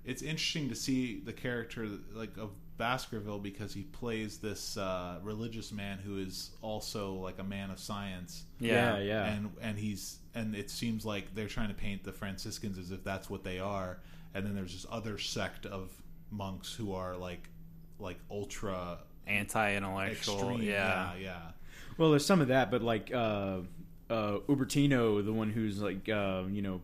it's 0.05 0.21
interesting 0.21 0.69
to 0.69 0.75
see 0.75 1.21
the 1.25 1.33
character 1.33 1.89
like 2.13 2.37
of 2.37 2.51
Baskerville 2.79 3.39
because 3.39 3.73
he 3.73 3.83
plays 3.83 4.39
this 4.39 4.77
uh, 4.77 5.19
religious 5.23 5.73
man 5.73 5.99
who 5.99 6.19
is 6.19 6.51
also 6.63 7.15
like 7.15 7.39
a 7.39 7.45
man 7.45 7.71
of 7.71 7.79
science. 7.79 8.45
Yeah. 8.59 8.99
yeah, 8.99 9.03
yeah. 9.03 9.33
and 9.33 9.51
and 9.61 9.79
he's 9.79 10.19
and 10.35 10.55
it 10.55 10.71
seems 10.71 11.05
like 11.05 11.35
they're 11.35 11.49
trying 11.49 11.69
to 11.69 11.75
paint 11.75 12.05
the 12.05 12.13
Franciscans 12.13 12.79
as 12.79 12.91
if 12.91 13.05
that's 13.05 13.29
what 13.29 13.45
they 13.45 13.59
are, 13.59 13.99
and 14.35 14.45
then 14.47 14.55
there's 14.55 14.73
this 14.73 14.87
other 14.91 15.19
sect 15.19 15.67
of 15.67 15.91
monks 16.31 16.73
who 16.75 16.95
are 16.95 17.17
like 17.17 17.49
like 17.99 18.19
ultra 18.31 18.99
Anti-intellectual. 19.27 20.35
extreme. 20.35 20.63
Yeah. 20.63 21.15
yeah, 21.15 21.23
yeah. 21.23 21.41
Well, 21.97 22.11
there's 22.11 22.27
some 22.27 22.41
of 22.41 22.49
that, 22.49 22.71
but 22.71 22.83
like 22.83 23.13
uh, 23.15 23.59
uh, 24.11 24.39
Ubertino, 24.49 25.25
the 25.25 25.33
one 25.33 25.51
who's 25.51 25.81
like, 25.81 26.09
uh, 26.09 26.43
you 26.51 26.63
know, 26.63 26.81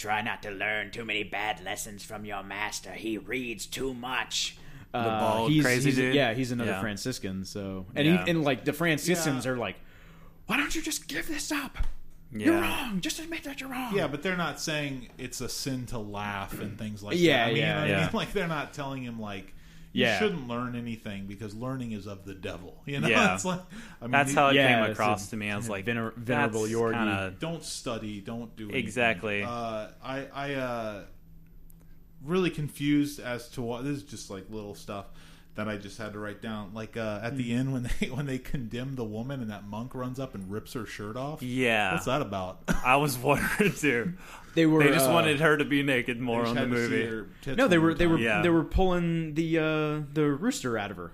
Try 0.00 0.22
not 0.22 0.42
to 0.44 0.50
learn 0.50 0.90
too 0.92 1.04
many 1.04 1.24
bad 1.24 1.62
lessons 1.62 2.02
from 2.02 2.24
your 2.24 2.42
master. 2.42 2.92
He 2.92 3.18
reads 3.18 3.66
too 3.66 3.92
much. 3.92 4.56
Uh, 4.92 5.20
bald, 5.20 5.50
he's, 5.50 5.64
crazy 5.64 5.84
he's- 5.90 5.96
dude? 5.96 6.14
Yeah, 6.14 6.34
he's 6.34 6.52
another 6.52 6.72
Yeah. 6.72 6.80
Franciscan. 6.80 7.44
So, 7.44 7.86
and 7.94 8.06
Yeah. 8.06 8.24
he, 8.24 8.30
and 8.30 8.42
like 8.44 8.64
the 8.64 8.72
Franciscans 8.72 9.44
Yeah. 9.44 9.52
are 9.52 9.56
like, 9.56 9.76
why 10.46 10.56
don't 10.56 10.74
you 10.74 10.82
just 10.82 11.06
give 11.08 11.28
this 11.28 11.52
up? 11.52 11.78
You're 12.32 12.54
Yeah. 12.54 12.60
wrong. 12.86 13.00
Just 13.00 13.18
admit 13.18 13.42
that 13.44 13.60
you're 13.60 13.70
wrong. 13.70 13.92
Yeah, 13.96 14.06
but 14.06 14.22
they're 14.22 14.36
not 14.36 14.60
saying 14.60 15.08
it's 15.18 15.40
a 15.40 15.48
sin 15.48 15.86
to 15.86 15.98
laugh 15.98 16.60
and 16.60 16.78
things 16.78 17.02
like 17.02 17.16
Yeah, 17.18 17.36
that. 17.38 17.42
I 17.44 17.46
mean, 17.48 17.56
yeah, 17.56 17.62
you 17.68 17.74
know 17.74 17.80
what 17.80 17.84
I 17.84 17.90
yeah. 17.90 18.00
mean? 18.06 18.10
Like 18.14 18.32
they're 18.32 18.48
not 18.48 18.72
telling 18.72 19.02
him 19.02 19.20
like 19.20 19.52
you 19.92 20.04
Yeah. 20.04 20.20
shouldn't 20.20 20.46
learn 20.46 20.76
anything 20.76 21.26
because 21.26 21.54
learning 21.56 21.90
is 21.90 22.06
of 22.06 22.24
the 22.24 22.34
devil. 22.34 22.80
You 22.86 23.00
know, 23.00 23.08
Yeah. 23.08 23.34
it's 23.34 23.44
like 23.44 23.60
I 24.00 24.04
mean, 24.04 24.12
That's 24.12 24.30
you- 24.32 24.38
how 24.38 24.48
it 24.50 24.54
Yeah, 24.54 24.74
came 24.76 24.84
it's 24.90 24.92
across 25.00 25.26
a 25.26 25.30
to 25.30 25.36
me. 25.36 25.50
I 25.50 25.56
was 25.56 25.68
like, 25.68 25.84
vener- 25.86 26.14
venerable 26.16 26.62
that's 26.62 26.72
Yorgi. 26.72 26.92
kinda- 26.94 27.34
don't 27.40 27.64
study, 27.64 28.20
don't 28.20 28.54
do 28.56 28.64
anything. 28.66 28.84
Exactly. 28.84 29.42
Uh, 29.42 29.88
I 30.04 30.26
I 30.32 30.54
uh, 30.54 31.04
really 32.24 32.50
confused 32.50 33.20
as 33.20 33.48
to 33.50 33.62
what 33.62 33.84
this 33.84 33.98
is 33.98 34.02
just 34.02 34.30
like 34.30 34.44
little 34.50 34.74
stuff 34.74 35.06
that 35.56 35.68
I 35.68 35.76
just 35.76 35.98
had 35.98 36.12
to 36.12 36.18
write 36.18 36.40
down. 36.40 36.72
Like 36.74 36.96
uh, 36.96 37.20
at 37.22 37.32
Hmm. 37.32 37.38
the 37.38 37.52
end 37.52 37.72
when 37.72 37.82
they 38.00 38.06
when 38.10 38.26
they 38.26 38.38
condemn 38.38 38.94
the 38.96 39.04
woman 39.04 39.40
and 39.40 39.50
that 39.50 39.66
monk 39.66 39.94
runs 39.94 40.20
up 40.20 40.34
and 40.34 40.50
rips 40.50 40.72
her 40.74 40.86
shirt 40.86 41.16
off. 41.16 41.42
Yeah. 41.42 41.92
What's 41.92 42.06
that 42.06 42.22
about? 42.22 42.60
I 42.84 42.96
was 42.96 43.18
wondering 43.18 43.72
too. 43.72 44.14
they 44.54 44.66
were. 44.66 44.82
They 44.84 44.90
just 44.90 45.08
uh, 45.08 45.12
wanted 45.12 45.40
her 45.40 45.56
to 45.56 45.64
be 45.64 45.82
naked 45.82 46.20
more 46.20 46.46
on 46.46 46.54
the 46.54 46.60
had 46.60 46.70
to 46.70 46.88
see 46.88 47.06
movie. 47.06 47.56
No, 47.56 47.68
they 47.68 47.78
were 47.78 47.94
they 47.94 48.06
were. 48.06 48.18
Yeah. 48.18 48.42
they 48.42 48.48
were 48.50 48.64
pulling 48.64 49.34
the 49.34 49.58
uh, 49.58 50.00
the 50.12 50.24
rooster 50.26 50.78
out 50.78 50.90
of 50.90 50.96
her. 50.98 51.12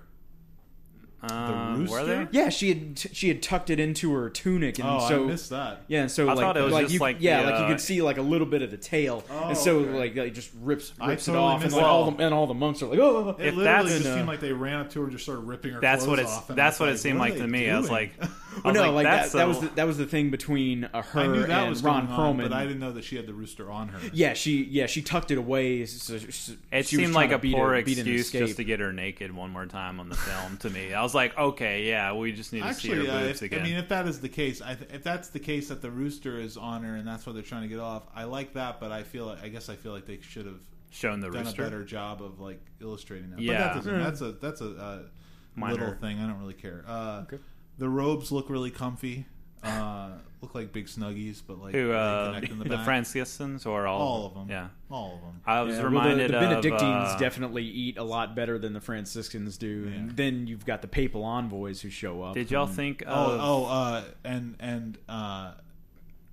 Uh, 1.31 1.71
were 1.73 1.77
rooster? 1.79 2.05
they? 2.05 2.27
Yeah, 2.31 2.49
she 2.49 2.69
had 2.69 2.97
t- 2.97 3.09
she 3.13 3.27
had 3.27 3.41
tucked 3.43 3.69
it 3.69 3.79
into 3.79 4.13
her 4.13 4.29
tunic, 4.29 4.79
and 4.79 4.87
Oh, 4.87 5.07
so 5.07 5.23
I 5.23 5.27
missed 5.27 5.49
that. 5.51 5.83
Yeah, 5.87 6.01
and 6.01 6.11
so 6.11 6.27
I 6.29 6.33
like, 6.33 6.39
thought 6.43 6.57
it 6.57 6.61
was 6.63 6.73
like 6.73 6.83
just 6.85 6.93
you, 6.95 6.99
like 6.99 7.17
yeah, 7.19 7.41
the, 7.43 7.51
like 7.51 7.59
you 7.59 7.65
uh, 7.65 7.67
could 7.69 7.81
see 7.81 8.01
like 8.01 8.17
a 8.17 8.21
little 8.21 8.47
bit 8.47 8.61
of 8.61 8.71
the 8.71 8.77
tail, 8.77 9.23
Oh, 9.29 9.49
and 9.49 9.57
so 9.57 9.79
okay. 9.79 9.97
like 9.99 10.15
like 10.15 10.33
just 10.33 10.51
rips 10.61 10.93
I 10.99 11.09
rips 11.09 11.25
totally 11.25 11.43
it 11.43 11.47
off, 11.47 11.63
and 11.63 11.71
like 11.73 11.81
that. 11.81 11.87
all 11.87 12.11
the 12.11 12.23
and 12.23 12.33
all 12.33 12.47
the 12.47 12.53
monks 12.53 12.81
are 12.81 12.87
like, 12.87 12.99
oh, 12.99 13.29
It 13.39 13.47
If 13.47 13.55
literally 13.55 13.63
that's- 13.65 13.89
just 13.93 14.05
And, 14.05 14.13
uh, 14.13 14.17
seemed 14.17 14.27
like 14.27 14.39
they 14.39 14.53
ran 14.53 14.79
up 14.81 14.89
to 14.91 14.99
her 14.99 15.05
and 15.05 15.11
just 15.11 15.23
started 15.25 15.41
ripping 15.41 15.73
her 15.73 15.81
That's 15.81 16.05
what 16.05 16.19
it's. 16.19 16.31
off. 16.31 16.47
That's 16.47 16.79
what 16.79 16.89
was 16.89 16.99
it 16.99 17.03
seemed 17.03 17.19
what 17.19 17.29
like 17.29 17.33
to 17.35 17.39
they 17.41 17.47
me. 17.47 17.69
I 17.69 17.77
was 17.77 17.89
like, 17.91 18.11
I 18.21 18.27
well, 18.63 18.73
no, 18.73 18.81
like, 18.91 18.93
like 18.93 19.03
that's 19.05 19.31
that, 19.33 19.37
that 19.39 19.47
was 19.47 19.59
the, 19.59 19.67
that 19.75 19.85
was 19.87 19.97
the 19.97 20.05
thing 20.07 20.31
between 20.31 20.85
uh, 20.85 21.01
her 21.03 21.19
I 21.21 21.27
knew 21.27 21.41
that 21.45 21.49
and 21.61 21.69
was 21.69 21.83
Ron 21.83 22.07
on, 22.07 22.37
Perlman. 22.37 22.43
but 22.49 22.53
I 22.53 22.63
didn't 22.63 22.79
know 22.79 22.91
that 22.93 23.03
she 23.03 23.15
had 23.15 23.27
the 23.27 23.33
rooster 23.33 23.69
on 23.71 23.89
her. 23.89 23.99
yeah, 24.13 24.33
she 24.33 24.63
yeah 24.63 24.87
she 24.87 25.01
tucked 25.03 25.29
it 25.31 25.37
away. 25.37 25.85
So, 25.85 26.17
so 26.17 26.53
It 26.71 26.87
seemed 26.87 27.13
like 27.13 27.31
a 27.31 27.37
poor 27.39 27.75
a, 27.75 27.83
beat 27.83 27.99
an 27.99 28.07
excuse 28.07 28.31
just 28.31 28.57
to 28.57 28.63
get 28.63 28.79
her 28.79 28.91
naked 28.91 29.35
one 29.35 29.51
more 29.51 29.65
time 29.67 29.99
on 29.99 30.09
the 30.09 30.15
film. 30.15 30.57
to 30.57 30.69
me, 30.71 30.93
I 30.93 31.03
was 31.03 31.13
like, 31.17 31.37
okay, 31.37 31.83
yeah, 31.83 32.13
we 32.13 32.31
just 32.31 32.53
need 32.53 32.63
to 32.63 32.73
see 32.73 32.89
her 32.89 33.01
uh, 33.01 33.19
boobs 33.25 33.41
if, 33.41 33.51
again. 33.51 33.59
I 33.59 33.63
mean, 33.63 33.75
if 33.75 33.89
that 33.89 34.07
is 34.07 34.21
the 34.21 34.29
case, 34.29 34.61
I 34.61 34.75
th- 34.75 34.89
if 34.93 35.03
that's 35.03 35.27
the 35.29 35.39
case 35.39 35.67
that 35.67 35.81
the 35.81 35.91
rooster 35.91 36.39
is 36.39 36.55
on 36.55 36.83
her 36.83 36.95
and 36.95 37.05
that's 37.07 37.25
what 37.25 37.33
they're 37.33 37.43
trying 37.43 37.63
to 37.63 37.67
get 37.67 37.79
off, 37.79 38.03
I 38.15 38.23
like 38.23 38.53
that. 38.53 38.79
But 38.79 38.91
I 38.91 39.03
feel, 39.03 39.25
like, 39.25 39.43
I 39.43 39.49
guess, 39.49 39.67
I 39.69 39.75
feel 39.75 39.91
like 39.91 40.05
they 40.05 40.19
should 40.21 40.45
have 40.45 40.61
Shown 40.89 41.19
the 41.19 41.29
done 41.29 41.43
rooster. 41.43 41.61
a 41.61 41.65
better 41.65 41.83
job 41.83 42.21
of 42.23 42.39
like 42.39 42.61
illustrating 42.79 43.31
that. 43.31 43.39
Yeah. 43.41 43.73
but 43.73 43.83
that 43.83 43.89
doesn't, 43.99 44.03
that's 44.03 44.21
a 44.21 44.31
that's 44.33 44.61
a 44.61 44.69
uh, 44.81 44.99
Minor. 45.55 45.73
little 45.73 45.93
thing. 45.95 46.19
I 46.19 46.27
don't 46.27 46.39
really 46.39 46.53
care. 46.53 46.85
Uh, 46.87 47.23
Okay. 47.23 47.39
The 47.77 47.89
robes 47.89 48.31
look 48.31 48.49
really 48.49 48.71
comfy. 48.71 49.25
Uh, 49.61 50.11
look 50.41 50.53
like 50.55 50.71
big 50.71 50.85
snuggies, 50.87 51.41
but 51.45 51.59
like 51.59 51.73
Who 51.73 51.87
they 51.87 51.93
uh, 51.93 52.25
connect 52.33 52.51
in 52.51 52.59
the, 52.59 52.65
the. 52.69 52.77
Franciscans 52.79 53.65
or 53.65 53.87
all? 53.87 54.01
all 54.01 54.25
of 54.27 54.33
them. 54.35 54.49
Yeah, 54.49 54.67
all 54.91 55.15
of 55.15 55.21
them. 55.21 55.41
I 55.45 55.61
was 55.61 55.75
Yeah, 55.75 55.81
well, 55.83 55.91
reminded 55.91 56.29
the, 56.29 56.33
the 56.33 56.39
Benedictines 56.39 57.09
of 57.11 57.15
uh, 57.15 57.17
definitely 57.19 57.63
eat 57.63 57.97
a 57.97 58.03
lot 58.03 58.35
better 58.35 58.57
than 58.59 58.73
the 58.73 58.81
Franciscans 58.81 59.57
do, 59.57 59.87
Yeah. 59.89 59.95
and 59.97 60.11
then 60.17 60.47
you've 60.47 60.65
got 60.65 60.81
the 60.81 60.87
papal 60.87 61.23
envoys 61.23 61.81
who 61.81 61.89
show 61.89 62.21
up. 62.23 62.35
Did 62.35 62.51
y'all 62.51 62.65
and- 62.67 62.75
think? 62.75 63.03
Oh, 63.07 63.31
Of, 63.33 63.39
oh, 63.41 63.65
uh, 63.65 64.03
and 64.23 64.55
and 64.59 64.97
uh, 65.09 65.53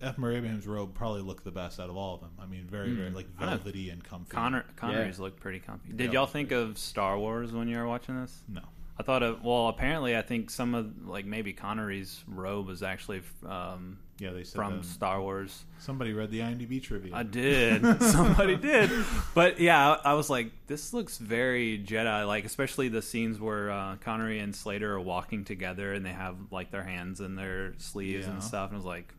F. 0.02 0.18
Murray 0.18 0.36
Abraham's 0.36 0.66
robe 0.66 0.92
probably 0.94 1.22
looked 1.22 1.44
the 1.44 1.50
best 1.50 1.80
out 1.80 1.88
of 1.88 1.96
all 1.96 2.16
of 2.16 2.20
them. 2.20 2.32
I 2.38 2.44
mean, 2.44 2.66
very, 2.66 2.92
very 2.92 3.08
like 3.10 3.26
velvety 3.38 3.88
and 3.88 4.04
comfy. 4.04 4.30
Connor 4.30 4.66
Connery's 4.76 5.18
looked 5.18 5.40
pretty 5.40 5.60
comfy. 5.60 5.92
Did 5.94 6.06
Yeah. 6.08 6.20
y'all 6.20 6.26
think 6.26 6.52
of 6.52 6.76
Star 6.76 7.18
Wars 7.18 7.52
when 7.52 7.68
you 7.68 7.78
were 7.78 7.86
watching 7.86 8.20
this? 8.20 8.42
No, 8.48 8.60
I 8.98 9.02
thought 9.02 9.22
of 9.22 9.42
well, 9.42 9.68
apparently, 9.68 10.16
I 10.16 10.22
think 10.22 10.50
some 10.50 10.74
of 10.74 11.06
like 11.08 11.24
maybe 11.26 11.52
Connery's 11.52 12.22
robe 12.28 12.66
was 12.68 12.82
actually 12.82 13.22
um, 13.44 13.98
yeah, 14.18 14.30
they 14.30 14.44
said 14.44 14.54
from 14.54 14.78
that. 14.78 14.84
Star 14.86 15.20
Wars. 15.20 15.64
Somebody 15.80 16.12
read 16.12 16.30
the 16.30 16.38
IMDb 16.40 16.80
trivia. 16.80 17.12
I 17.14 17.24
did. 17.24 17.82
Somebody 18.02 18.54
did. 18.56 18.90
But 19.34 19.58
yeah, 19.58 19.96
I, 20.04 20.10
I 20.10 20.14
was 20.14 20.30
like, 20.30 20.52
this 20.68 20.92
looks 20.92 21.18
very 21.18 21.82
Jedi 21.84 22.24
like, 22.26 22.44
especially 22.44 22.88
the 22.88 23.02
scenes 23.02 23.40
where 23.40 23.70
uh, 23.72 23.96
Connery 23.96 24.38
and 24.38 24.54
Slater 24.54 24.92
are 24.94 25.00
walking 25.00 25.44
together 25.44 25.92
and 25.92 26.06
they 26.06 26.12
have 26.12 26.36
like 26.52 26.70
their 26.70 26.84
hands 26.84 27.20
in 27.20 27.34
their 27.34 27.74
sleeves 27.78 28.26
Yeah. 28.26 28.32
and 28.34 28.42
stuff. 28.44 28.70
And 28.70 28.76
I 28.76 28.78
was 28.78 28.86
like, 28.86 29.12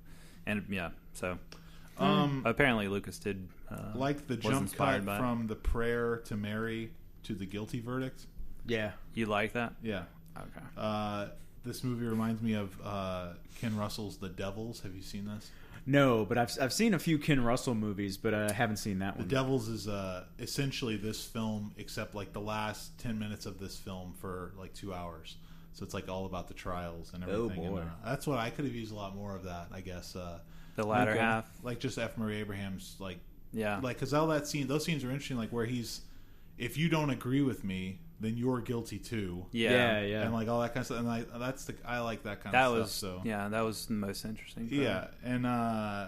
and 0.46 0.64
yeah, 0.70 0.92
so 1.14 1.38
Um, 1.98 2.44
apparently 2.46 2.88
Lucas 2.88 3.20
did 3.20 3.48
uh, 3.70 3.92
like 3.96 4.28
the 4.28 4.38
jump 4.38 4.74
cut 4.74 5.04
from 5.04 5.48
the 5.48 5.56
prayer 5.56 6.18
to 6.26 6.38
Mary 6.38 6.92
to 7.24 7.34
the 7.36 7.46
guilty 7.46 7.82
verdict. 7.82 8.26
Yeah, 8.68 8.92
You 9.14 9.26
like 9.28 9.54
that? 9.54 9.74
Yeah, 9.82 10.04
Okay. 10.38 10.66
uh, 10.78 11.28
this 11.64 11.84
movie 11.84 12.06
reminds 12.06 12.42
me 12.42 12.54
of 12.54 12.76
uh, 12.84 13.30
Ken 13.60 13.76
Russell's 13.78 14.18
The 14.18 14.30
Devils. 14.30 14.82
Have 14.82 14.96
you 14.96 15.02
seen 15.02 15.26
this? 15.26 15.50
no, 15.88 16.26
but 16.26 16.38
I've 16.38 16.52
I've 16.60 16.74
seen 16.74 16.94
a 16.96 17.00
few 17.00 17.18
Ken 17.20 17.44
Russell 17.44 17.76
movies, 17.76 18.18
but 18.18 18.34
I 18.34 18.52
haven't 18.52 18.78
seen 18.78 19.00
that 19.00 19.18
one. 19.18 19.28
The. 19.28 19.36
Devils 19.36 19.68
is 19.68 19.88
uh, 19.88 20.24
essentially 20.40 20.98
this 20.98 21.24
film, 21.24 21.74
except 21.78 22.16
like 22.16 22.34
the 22.34 22.42
last 22.42 22.98
ten 23.00 23.20
minutes 23.20 23.46
of 23.46 23.60
this 23.60 23.78
film 23.78 24.14
for 24.20 24.52
like 24.58 24.74
two 24.74 24.94
hours. 24.94 25.36
So 25.74 25.84
it's 25.84 25.94
like 25.94 26.08
all 26.10 26.26
about 26.26 26.48
the 26.48 26.54
trials 26.54 27.12
and 27.14 27.24
Oh, 27.24 27.46
everything. 27.46 27.66
and, 27.66 27.76
boy. 27.76 27.82
uh, 27.82 27.86
that's 28.10 28.26
what 28.26 28.40
I 28.40 28.50
could 28.50 28.66
have 28.66 28.74
used 28.74 28.92
a 28.92 28.96
lot 28.96 29.16
more 29.16 29.36
of 29.36 29.44
that. 29.44 29.68
I 29.72 29.82
guess. 29.82 30.16
Uh, 30.16 30.40
The 30.76 30.86
latter 30.86 31.12
like, 31.12 31.20
half. 31.20 31.46
like 31.64 31.80
just 31.80 31.98
F. 32.00 32.18
Murray 32.18 32.38
Abraham's 32.38 32.96
like 33.00 33.20
Yeah. 33.54 33.80
like 33.82 33.98
because 33.98 34.14
all 34.14 34.28
that 34.28 34.48
scene, 34.48 34.68
those 34.68 34.84
scenes 34.86 35.04
are 35.04 35.10
interesting. 35.12 35.38
Like 35.38 35.52
where 35.52 35.66
he's, 35.66 36.02
if 36.58 36.78
you 36.78 36.90
don't 36.90 37.10
agree 37.12 37.42
with 37.42 37.64
me, 37.64 38.00
then 38.20 38.38
you're 38.38 38.62
guilty 38.62 38.98
too. 39.00 39.46
yeah. 39.52 39.72
yeah, 39.72 40.02
yeah. 40.02 40.22
And 40.24 40.34
like 40.34 40.48
all 40.48 40.62
that 40.62 40.70
kind 40.74 40.80
of 40.82 40.86
stuff, 40.86 41.00
and 41.00 41.10
I, 41.10 41.26
that's 41.38 41.66
the 41.66 41.76
I 41.86 42.00
like 42.00 42.24
that 42.24 42.42
kind 42.42 42.54
That 42.54 42.68
of 42.68 42.78
was 42.78 42.92
stuff. 42.92 43.20
So 43.20 43.22
yeah, 43.26 43.48
that 43.50 43.62
was 43.62 43.86
the 43.88 43.94
most 43.94 44.24
interesting. 44.26 44.68
part. 44.70 44.82
yeah, 44.82 45.08
and 45.24 45.46
uh, 45.46 46.08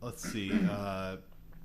let's 0.00 0.22
see. 0.30 0.52
Uh, 0.70 1.16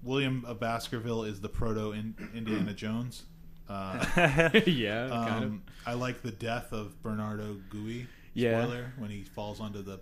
William 0.03 0.45
of 0.45 0.59
Baskerville 0.59 1.23
is 1.23 1.41
the 1.41 1.49
proto 1.49 1.91
in, 1.91 2.15
Indiana 2.33 2.73
Jones. 2.73 3.23
Uh, 3.67 4.05
yeah, 4.65 5.09
kind 5.09 5.43
of. 5.43 5.49
um, 5.49 5.63
I 5.85 5.93
like 5.93 6.21
the 6.21 6.31
death 6.31 6.71
of 6.71 7.01
Bernardo 7.01 7.57
Gui. 7.69 8.07
Yeah. 8.33 8.63
Spoiler 8.63 8.93
when 8.97 9.09
he 9.09 9.23
falls 9.23 9.59
onto 9.59 9.81
the 9.81 9.99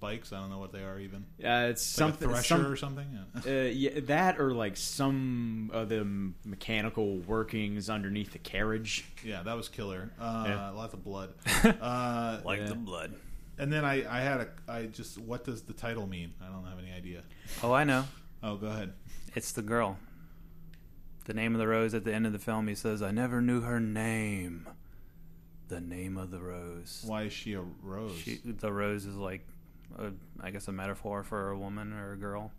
spikes. 0.00 0.32
I 0.32 0.40
don't 0.40 0.48
know 0.50 0.58
what 0.58 0.72
they 0.72 0.80
are 0.82 0.98
even. 0.98 1.26
Uh, 1.44 1.68
it's 1.70 1.82
It's 1.82 2.00
like 2.00 2.08
a 2.08 2.12
something. 2.12 2.28
thresher 2.30 2.42
some- 2.56 2.66
or 2.66 2.76
something. 2.76 3.06
Yeah. 3.44 3.52
Uh, 3.52 3.64
yeah, 3.68 4.00
that 4.04 4.40
or 4.40 4.52
like 4.52 4.76
some 4.78 5.70
of 5.74 5.88
the 5.90 6.04
mechanical 6.44 7.18
workings 7.18 7.90
underneath 7.90 8.32
the 8.32 8.38
carriage. 8.38 9.04
Yeah, 9.24 9.42
that 9.42 9.56
was 9.56 9.68
killer. 9.68 10.10
Uh, 10.18 10.44
Yeah. 10.48 10.70
Lots 10.70 10.94
of 10.94 11.04
blood. 11.04 11.34
Uh, 11.64 12.40
like 12.44 12.60
Yeah. 12.60 12.66
the 12.68 12.74
blood. 12.76 13.14
and 13.58 13.70
then 13.72 13.84
I, 13.84 13.96
I 14.10 14.20
had 14.22 14.40
a, 14.40 14.48
I 14.66 14.86
just, 14.86 15.18
what 15.18 15.44
does 15.44 15.62
the 15.62 15.74
title 15.74 16.06
mean? 16.06 16.32
I 16.42 16.46
don't 16.50 16.64
have 16.64 16.78
any 16.78 16.92
idea. 16.92 17.22
Oh, 17.62 17.72
I 17.72 17.84
know. 17.84 18.04
Oh, 18.42 18.56
go 18.56 18.68
ahead. 18.68 18.94
It's 19.34 19.52
the 19.52 19.60
girl. 19.62 19.98
The 21.26 21.34
name 21.34 21.54
of 21.54 21.58
the 21.58 21.68
rose 21.68 21.92
at 21.92 22.04
the 22.04 22.14
end 22.14 22.26
of 22.26 22.32
the 22.32 22.38
film. 22.38 22.66
He 22.68 22.74
says, 22.74 23.02
"I 23.02 23.10
never 23.10 23.42
knew 23.42 23.60
her 23.60 23.78
name." 23.78 24.66
The 25.68 25.80
name 25.80 26.16
of 26.16 26.30
the 26.32 26.40
rose. 26.40 27.04
Why 27.06 27.24
is 27.24 27.32
she 27.32 27.52
a 27.52 27.60
rose? 27.82 28.16
She, 28.16 28.40
the 28.42 28.72
rose 28.72 29.04
is 29.04 29.14
like, 29.14 29.46
a, 29.98 30.10
I 30.40 30.50
guess, 30.50 30.68
a 30.68 30.72
metaphor 30.72 31.22
for 31.22 31.50
a 31.50 31.58
woman 31.58 31.92
or 31.92 32.12
a 32.12 32.16
girl. 32.16 32.52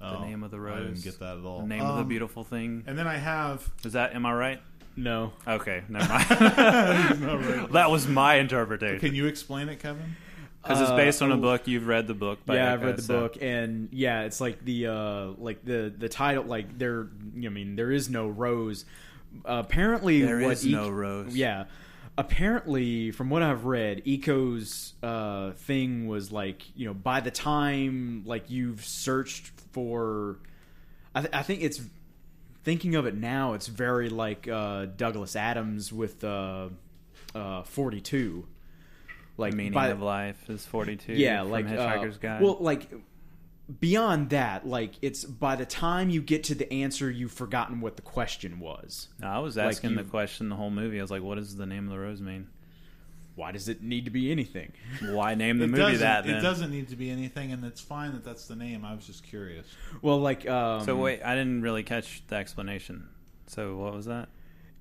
The 0.00 0.16
Oh, 0.16 0.24
name 0.24 0.42
of 0.42 0.50
the 0.50 0.58
rose. 0.58 0.78
I 0.78 0.84
didn't 0.88 1.02
get 1.04 1.18
that 1.18 1.36
at 1.38 1.44
all. 1.44 1.60
The 1.60 1.66
name 1.66 1.82
of 1.82 1.96
the 1.96 2.02
Um, 2.02 2.08
beautiful 2.08 2.42
thing. 2.44 2.84
And 2.86 2.98
then 2.98 3.06
I 3.06 3.16
have. 3.18 3.70
Is 3.84 3.92
that? 3.92 4.14
Am 4.14 4.24
I 4.24 4.32
right? 4.32 4.60
No, 4.96 5.32
Okay, 5.46 5.82
never 5.88 6.08
mind. 6.08 7.72
that 7.72 7.90
was 7.90 8.06
my 8.08 8.34
interpretation. 8.36 8.98
Can 9.00 9.14
you 9.14 9.26
explain 9.26 9.68
it, 9.68 9.78
Kevin? 9.78 10.16
Because 10.62 10.80
it's 10.80 10.90
Uh, 10.90 10.96
based 10.96 11.22
on 11.22 11.32
a 11.32 11.36
book. 11.36 11.66
You've 11.66 11.86
read 11.86 12.06
the 12.06 12.12
book. 12.14 12.44
By 12.44 12.56
yeah, 12.56 12.72
I've 12.74 12.82
read 12.82 12.96
the 12.96 13.02
so- 13.02 13.20
book, 13.20 13.38
and 13.40 13.88
yeah, 13.92 14.22
it's 14.22 14.40
like 14.40 14.62
the 14.64 14.88
uh, 14.88 15.24
like 15.38 15.64
the 15.64 15.92
the 15.96 16.08
title, 16.08 16.44
like 16.44 16.76
there. 16.76 17.08
I 17.36 17.48
mean, 17.48 17.76
there 17.76 17.92
is 17.92 18.10
no 18.10 18.28
rose. 18.28 18.84
apparently, 19.44 20.22
There 20.22 20.40
what 20.40 20.52
is 20.52 20.66
E- 20.66 20.72
no 20.72 20.90
rose. 20.90 21.34
Yeah, 21.36 21.64
apparently, 22.20 23.10
from 23.10 23.30
what 23.30 23.42
I've 23.42 23.64
read, 23.64 24.02
Eco's 24.04 24.94
uh, 25.02 25.52
thing 25.52 26.06
was 26.06 26.30
like 26.30 26.62
you 26.76 26.86
know 26.86 26.94
by 26.94 27.20
the 27.20 27.30
time 27.30 28.22
like 28.26 28.50
you've 28.50 28.84
searched 28.84 29.50
for, 29.72 30.38
I, 31.14 31.20
th- 31.22 31.34
I 31.34 31.42
think 31.42 31.62
it's 31.62 31.80
thinking 32.62 32.94
of 32.94 33.06
it 33.06 33.14
now, 33.16 33.54
it's 33.54 33.66
very 33.66 34.10
like 34.10 34.46
uh, 34.46 34.86
Douglas 34.96 35.34
Adams 35.34 35.92
with 35.92 36.22
uh, 36.22 36.68
uh, 37.34 37.62
42. 37.62 38.46
Like 39.36 39.54
Meaning 39.54 39.72
by- 39.72 39.88
of 39.88 40.02
life 40.02 40.50
is 40.50 40.66
forty 40.66 40.96
two. 40.96 41.14
yeah, 41.14 41.40
like 41.40 41.64
uh, 41.64 41.70
Hitchhiker's 41.70 42.18
Guide. 42.18 42.42
Well, 42.42 42.58
like 42.60 42.90
beyond 43.78 44.30
that, 44.30 44.66
like 44.66 44.94
it's 45.02 45.24
by 45.24 45.56
the 45.56 45.66
time 45.66 46.10
you 46.10 46.22
get 46.22 46.44
to 46.44 46.54
the 46.54 46.72
answer, 46.72 47.10
you've 47.10 47.32
forgotten 47.32 47.80
what 47.80 47.96
the 47.96 48.02
question 48.02 48.58
was. 48.58 49.08
No, 49.20 49.28
I 49.28 49.38
was 49.38 49.56
like 49.56 49.66
asking 49.68 49.96
the 49.96 50.04
question 50.04 50.48
the 50.48 50.56
whole 50.56 50.70
movie. 50.70 50.98
I 50.98 51.02
was 51.02 51.10
like, 51.10 51.22
"What 51.22 51.36
does 51.36 51.56
the 51.56 51.66
name 51.66 51.84
of 51.84 51.90
the 51.90 51.98
rose 51.98 52.20
mean? 52.20 52.48
Why 53.36 53.52
does 53.52 53.68
it 53.68 53.82
need 53.82 54.04
to 54.06 54.10
be 54.10 54.30
anything? 54.32 54.72
Why 55.02 55.34
name 55.34 55.58
the 55.58 55.64
it 55.64 55.68
movie 55.68 55.82
doesn't, 55.82 56.00
that?" 56.00 56.26
it 56.26 56.40
doesn't 56.40 56.70
need 56.70 56.88
to 56.88 56.96
be 56.96 57.10
anything, 57.10 57.52
and 57.52 57.64
it's 57.64 57.80
fine 57.80 58.12
that 58.12 58.24
that's 58.24 58.46
the 58.48 58.56
name. 58.56 58.84
I 58.84 58.94
was 58.94 59.06
just 59.06 59.22
curious. 59.22 59.66
Well, 60.02 60.18
like 60.20 60.48
um, 60.48 60.84
So 60.84 60.96
wait, 60.96 61.22
I 61.22 61.34
didn't 61.34 61.62
really 61.62 61.82
catch 61.82 62.22
the 62.26 62.36
explanation. 62.36 63.08
So 63.46 63.76
what 63.76 63.94
was 63.94 64.06
that? 64.06 64.28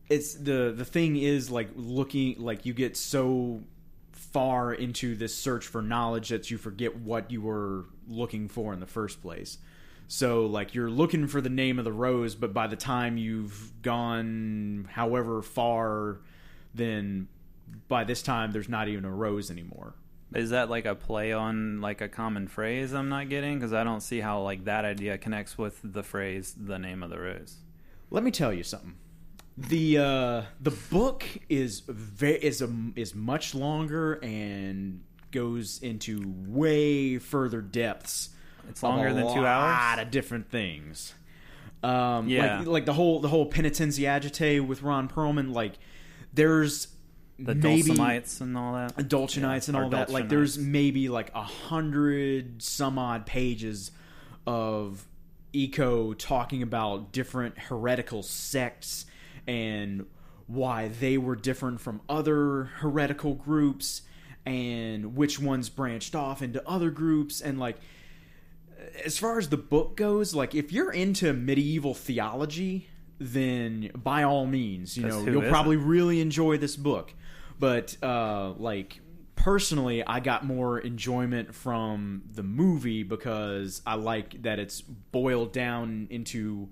it's 0.10 0.34
the 0.34 0.74
the 0.76 0.86
thing 0.86 1.16
is 1.18 1.52
like 1.52 1.70
looking 1.76 2.40
like 2.40 2.66
you 2.66 2.74
get 2.74 2.98
so 2.98 3.62
far 4.32 4.74
into 4.74 5.16
this 5.16 5.36
search 5.36 5.66
for 5.66 5.82
knowledge 5.82 6.30
that 6.30 6.50
you 6.52 6.58
forget 6.58 6.96
what 6.96 7.32
you 7.32 7.42
were 7.42 7.86
looking 8.08 8.48
for 8.48 8.74
in 8.74 8.80
the 8.80 8.86
first 8.86 9.22
place 9.22 9.58
so 10.08 10.46
like 10.46 10.74
you're 10.74 10.90
looking 10.90 11.28
for 11.28 11.42
the 11.42 11.50
name 11.50 11.80
of 11.80 11.86
the 11.86 11.94
rose 11.94 12.36
but 12.36 12.54
by 12.54 12.68
the 12.68 12.76
time 12.76 13.18
you've 13.18 13.72
gone 13.82 14.88
however 14.92 15.42
far 15.42 16.20
then 16.74 17.28
by 17.88 18.04
this 18.04 18.22
time 18.22 18.52
there's 18.52 18.70
not 18.70 18.88
even 18.88 19.06
a 19.06 19.12
rose 19.14 19.52
anymore 19.52 19.94
Is 20.34 20.52
that 20.52 20.70
like 20.70 20.86
a 20.86 20.94
play 20.94 21.34
on 21.34 21.82
like 21.82 22.02
a 22.02 22.08
common 22.08 22.48
phrase 22.48 22.94
I'm 22.94 23.10
not 23.10 23.30
getting? 23.30 23.58
Because 23.58 23.74
I 23.74 23.84
don't 23.84 24.02
see 24.02 24.20
how 24.20 24.42
like 24.42 24.66
that 24.66 24.86
idea 24.86 25.18
connects 25.18 25.58
with 25.58 25.80
the 25.84 26.04
phrase 26.04 26.54
"the 26.56 26.78
name 26.78 27.02
of 27.02 27.10
the 27.10 27.20
rose." 27.20 27.58
Let 28.12 28.24
me 28.24 28.30
tell 28.32 28.54
you 28.54 28.64
something. 28.64 28.96
The 29.68 29.98
uh, 29.98 30.42
the 30.62 30.72
book 30.90 31.26
is 31.50 31.82
very 31.82 32.38
is 32.38 32.62
a, 32.62 32.70
is 32.96 33.14
much 33.14 33.54
longer 33.54 34.14
and 34.24 35.02
goes 35.32 35.80
into 35.82 36.24
way 36.48 37.18
further 37.18 37.62
depths. 37.62 38.30
It's 38.70 38.82
longer 38.84 39.14
than 39.14 39.24
two 39.34 39.46
hours. 39.46 39.76
A 39.76 39.98
lot 39.98 40.00
of 40.00 40.12
different 40.12 40.50
things. 40.50 41.14
Um, 41.84 42.28
Yeah. 42.30 42.60
like, 42.60 42.68
like 42.68 42.86
the 42.86 42.94
whole 42.94 43.20
the 43.20 43.28
whole 43.28 43.50
penitenziagite 43.50 44.66
with 44.66 44.82
Ron 44.82 45.10
Perlman. 45.10 45.54
Like 45.54 45.74
there's 46.34 46.88
The 47.38 47.56
maybe 47.56 47.84
Dulcimites 47.84 48.42
and 48.42 48.58
all 48.58 48.74
that. 48.74 48.96
Dulcinites 48.98 49.68
and 49.68 49.76
all 49.76 49.90
that. 49.90 50.10
Like 50.10 50.30
there's 50.30 50.58
maybe 50.58 51.10
like 51.10 51.32
a 51.36 51.44
hundred 51.44 52.62
some 52.62 52.98
odd 52.98 53.26
pages 53.26 53.92
of 54.48 55.06
eco 55.52 56.14
talking 56.14 56.62
about 56.62 57.12
different 57.12 57.58
heretical 57.58 58.24
sects 58.24 59.06
and 59.48 60.06
why 60.48 60.88
they 60.88 61.18
were 61.18 61.36
different 61.36 61.80
from 61.80 62.02
other 62.10 62.66
heretical 62.78 63.36
groups 63.36 64.02
and 64.46 65.16
which 65.16 65.40
ones 65.40 65.70
branched 65.70 66.16
off 66.16 66.42
into 66.42 66.68
other 66.68 66.90
groups 66.90 67.40
and 67.40 67.60
like 67.60 67.78
as 69.06 69.18
far 69.18 69.38
as 69.38 69.50
the 69.50 69.58
book 69.58 69.96
goes 69.96 70.34
like 70.34 70.56
if 70.56 70.72
you're 70.72 70.92
into 70.92 71.34
medieval 71.34 71.94
theology 71.94 72.90
then 73.20 73.92
by 73.94 74.24
all 74.24 74.46
means 74.46 74.98
you 74.98 75.06
know 75.06 75.20
you'll 75.24 75.40
isn't? 75.40 75.50
probably 75.50 75.78
really 75.78 76.20
enjoy 76.20 76.58
this 76.58 76.76
book 76.76 77.14
but 77.60 77.96
uh 78.02 78.52
like 78.58 79.02
personally 79.36 80.04
i 80.06 80.20
got 80.20 80.46
more 80.46 80.80
enjoyment 80.80 81.54
from 81.54 82.24
the 82.34 82.44
movie 82.44 83.04
because 83.04 83.82
i 83.86 83.94
like 83.94 84.42
that 84.42 84.58
it's 84.58 84.82
boiled 84.82 85.54
down 85.54 86.08
into 86.10 86.70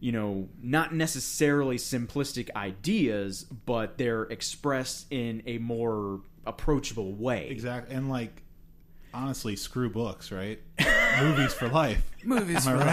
you 0.00 0.12
know 0.12 0.48
not 0.62 0.94
necessarily 0.94 1.76
simplistic 1.76 2.48
ideas 2.54 3.44
but 3.66 3.98
they're 3.98 4.22
expressed 4.24 5.06
in 5.10 5.42
a 5.46 5.58
more 5.58 6.20
approachable 6.46 7.14
way 7.14 7.48
Exactly, 7.50 7.94
and 7.94 8.08
like 8.08 8.42
honestly, 9.14 9.56
screw 9.56 9.88
books, 9.90 10.30
right? 10.30 10.60
Movies 11.20 11.52
for 11.54 11.68
life. 11.68 12.02
Movies 12.24 12.66
Am 12.66 12.78
I 12.78 12.84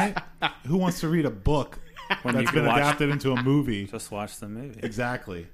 right? 0.42 0.52
Who 0.66 0.78
wants 0.78 1.02
to 1.02 1.10
read 1.10 1.26
a 1.26 1.30
book 1.30 1.80
When 2.24 2.36
you 2.36 2.42
that's 2.42 2.52
can 2.52 2.60
been 2.62 2.68
watch- 2.68 2.78
adapted 2.80 3.10
into 3.10 3.32
a 3.34 3.44
movie? 3.44 3.86
Just 3.88 4.12
watch 4.12 4.38
the 4.40 4.48
movie. 4.48 4.80
Exactly. 4.82 5.48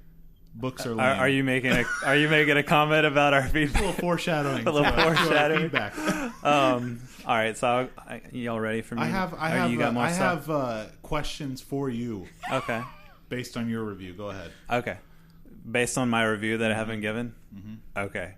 Books 0.54 0.86
are. 0.86 0.92
Are, 0.92 0.94
Lame. 0.94 1.20
are 1.20 1.28
you 1.28 1.42
making 1.44 1.72
a 1.72 1.84
Are 2.04 2.16
you 2.16 2.28
making 2.28 2.56
a 2.58 2.62
comment 2.62 3.04
about 3.06 3.34
our 3.34 3.40
a 3.40 3.50
little 3.52 3.92
foreshadowing? 3.92 4.66
A 4.66 4.70
little 4.70 4.82
to 4.90 4.90
our- 4.90 4.96
to 4.96 5.02
our 5.08 5.16
foreshadowing. 5.16 5.62
feedback. 5.62 6.44
um. 6.44 7.00
All 7.26 7.34
right. 7.36 7.56
So, 7.56 7.88
I, 7.98 8.20
y'all 8.32 8.58
ready 8.60 8.82
for 8.82 8.94
me? 8.96 9.02
I 9.02 9.06
have. 9.06 9.34
I 9.34 9.52
Or 9.52 9.56
have. 9.58 9.70
You 9.70 9.78
got 9.78 9.88
uh, 9.90 9.92
more 9.92 10.04
I 10.04 10.12
stuff? 10.12 10.46
have 10.46 10.50
uh, 10.50 10.84
questions 11.02 11.60
for 11.60 11.88
you 11.88 12.26
Okay. 12.52 12.82
based 13.28 13.56
on 13.56 13.68
your 13.68 13.84
review. 13.84 14.12
Go 14.14 14.30
ahead. 14.30 14.50
Okay. 14.70 14.98
Based 15.70 15.96
on 15.98 16.08
my 16.10 16.24
review 16.24 16.58
that 16.58 16.72
I 16.72 16.74
haven't 16.74 17.00
given? 17.02 17.34
Mm-hmm. 17.54 17.74
Okay. 18.06 18.34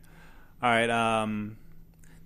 All 0.63 0.71
right. 0.71 0.91
Um, 0.91 1.57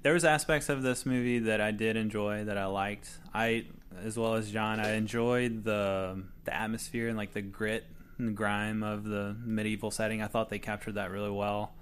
there 0.03 0.13
was 0.13 0.25
aspects 0.25 0.69
of 0.69 0.83
this 0.83 1.07
movie 1.07 1.41
that 1.41 1.61
I 1.61 1.71
did 1.71 1.97
enjoy 1.97 2.45
that 2.45 2.59
I 2.59 2.67
liked. 2.67 3.09
I, 3.33 3.67
as 4.03 4.17
well 4.19 4.35
as 4.35 4.51
John, 4.51 4.81
I 4.81 4.93
enjoyed 4.95 5.65
the 5.65 6.23
the 6.45 6.55
atmosphere 6.57 7.09
and 7.09 7.17
like 7.17 7.33
the 7.33 7.43
grit 7.43 7.85
and 8.19 8.37
grime 8.37 8.83
of 8.83 9.05
the 9.05 9.37
medieval 9.45 9.91
setting. 9.91 10.23
I 10.23 10.27
thought 10.29 10.51
they 10.51 10.59
captured 10.59 10.95
that 10.97 11.11
really 11.11 11.31
well. 11.31 11.73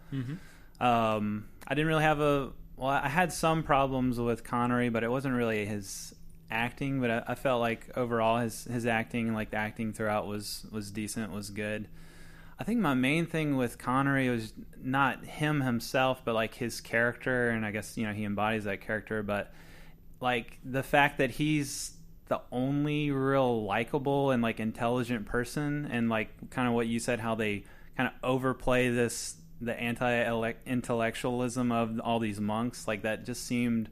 Um, 0.80 1.48
I 1.66 1.74
didn't 1.74 1.86
really 1.88 2.02
have 2.02 2.20
a 2.20 2.50
well. 2.76 2.88
I 2.88 3.08
had 3.08 3.32
some 3.32 3.62
problems 3.62 4.18
with 4.18 4.44
Connery, 4.44 4.88
but 4.88 5.04
it 5.04 5.10
wasn't 5.10 5.34
really 5.34 5.64
his 5.66 6.14
acting. 6.50 7.00
But 7.00 7.10
I, 7.10 7.22
I 7.28 7.34
felt 7.34 7.60
like 7.60 7.90
overall 7.96 8.38
his 8.38 8.64
his 8.64 8.86
acting, 8.86 9.34
like 9.34 9.50
the 9.50 9.56
acting 9.56 9.92
throughout, 9.92 10.26
was 10.26 10.66
was 10.70 10.90
decent, 10.90 11.32
was 11.32 11.50
good. 11.50 11.88
I 12.58 12.64
think 12.64 12.80
my 12.80 12.94
main 12.94 13.26
thing 13.26 13.56
with 13.56 13.76
Connery 13.76 14.30
was 14.30 14.54
not 14.82 15.24
him 15.24 15.60
himself, 15.60 16.22
but 16.24 16.34
like 16.34 16.54
his 16.54 16.80
character, 16.80 17.50
and 17.50 17.66
I 17.66 17.70
guess 17.70 17.96
you 17.96 18.06
know 18.06 18.12
he 18.12 18.24
embodies 18.24 18.64
that 18.64 18.80
character. 18.80 19.22
But 19.22 19.52
like 20.20 20.58
the 20.64 20.82
fact 20.82 21.18
that 21.18 21.32
he's 21.32 21.92
the 22.28 22.40
only 22.50 23.10
real 23.10 23.64
likable 23.64 24.30
and 24.30 24.42
like 24.42 24.58
intelligent 24.58 25.26
person, 25.26 25.88
and 25.90 26.08
like 26.08 26.50
kind 26.50 26.66
of 26.66 26.74
what 26.74 26.86
you 26.86 26.98
said, 26.98 27.20
how 27.20 27.34
they 27.34 27.64
kind 27.96 28.08
of 28.08 28.14
overplay 28.22 28.88
this 28.88 29.36
the 29.60 29.78
anti-intellectualism 29.78 31.72
of 31.72 32.00
all 32.00 32.18
these 32.18 32.40
monks, 32.40 32.86
like 32.86 33.02
that 33.02 33.24
just 33.24 33.44
seemed 33.46 33.88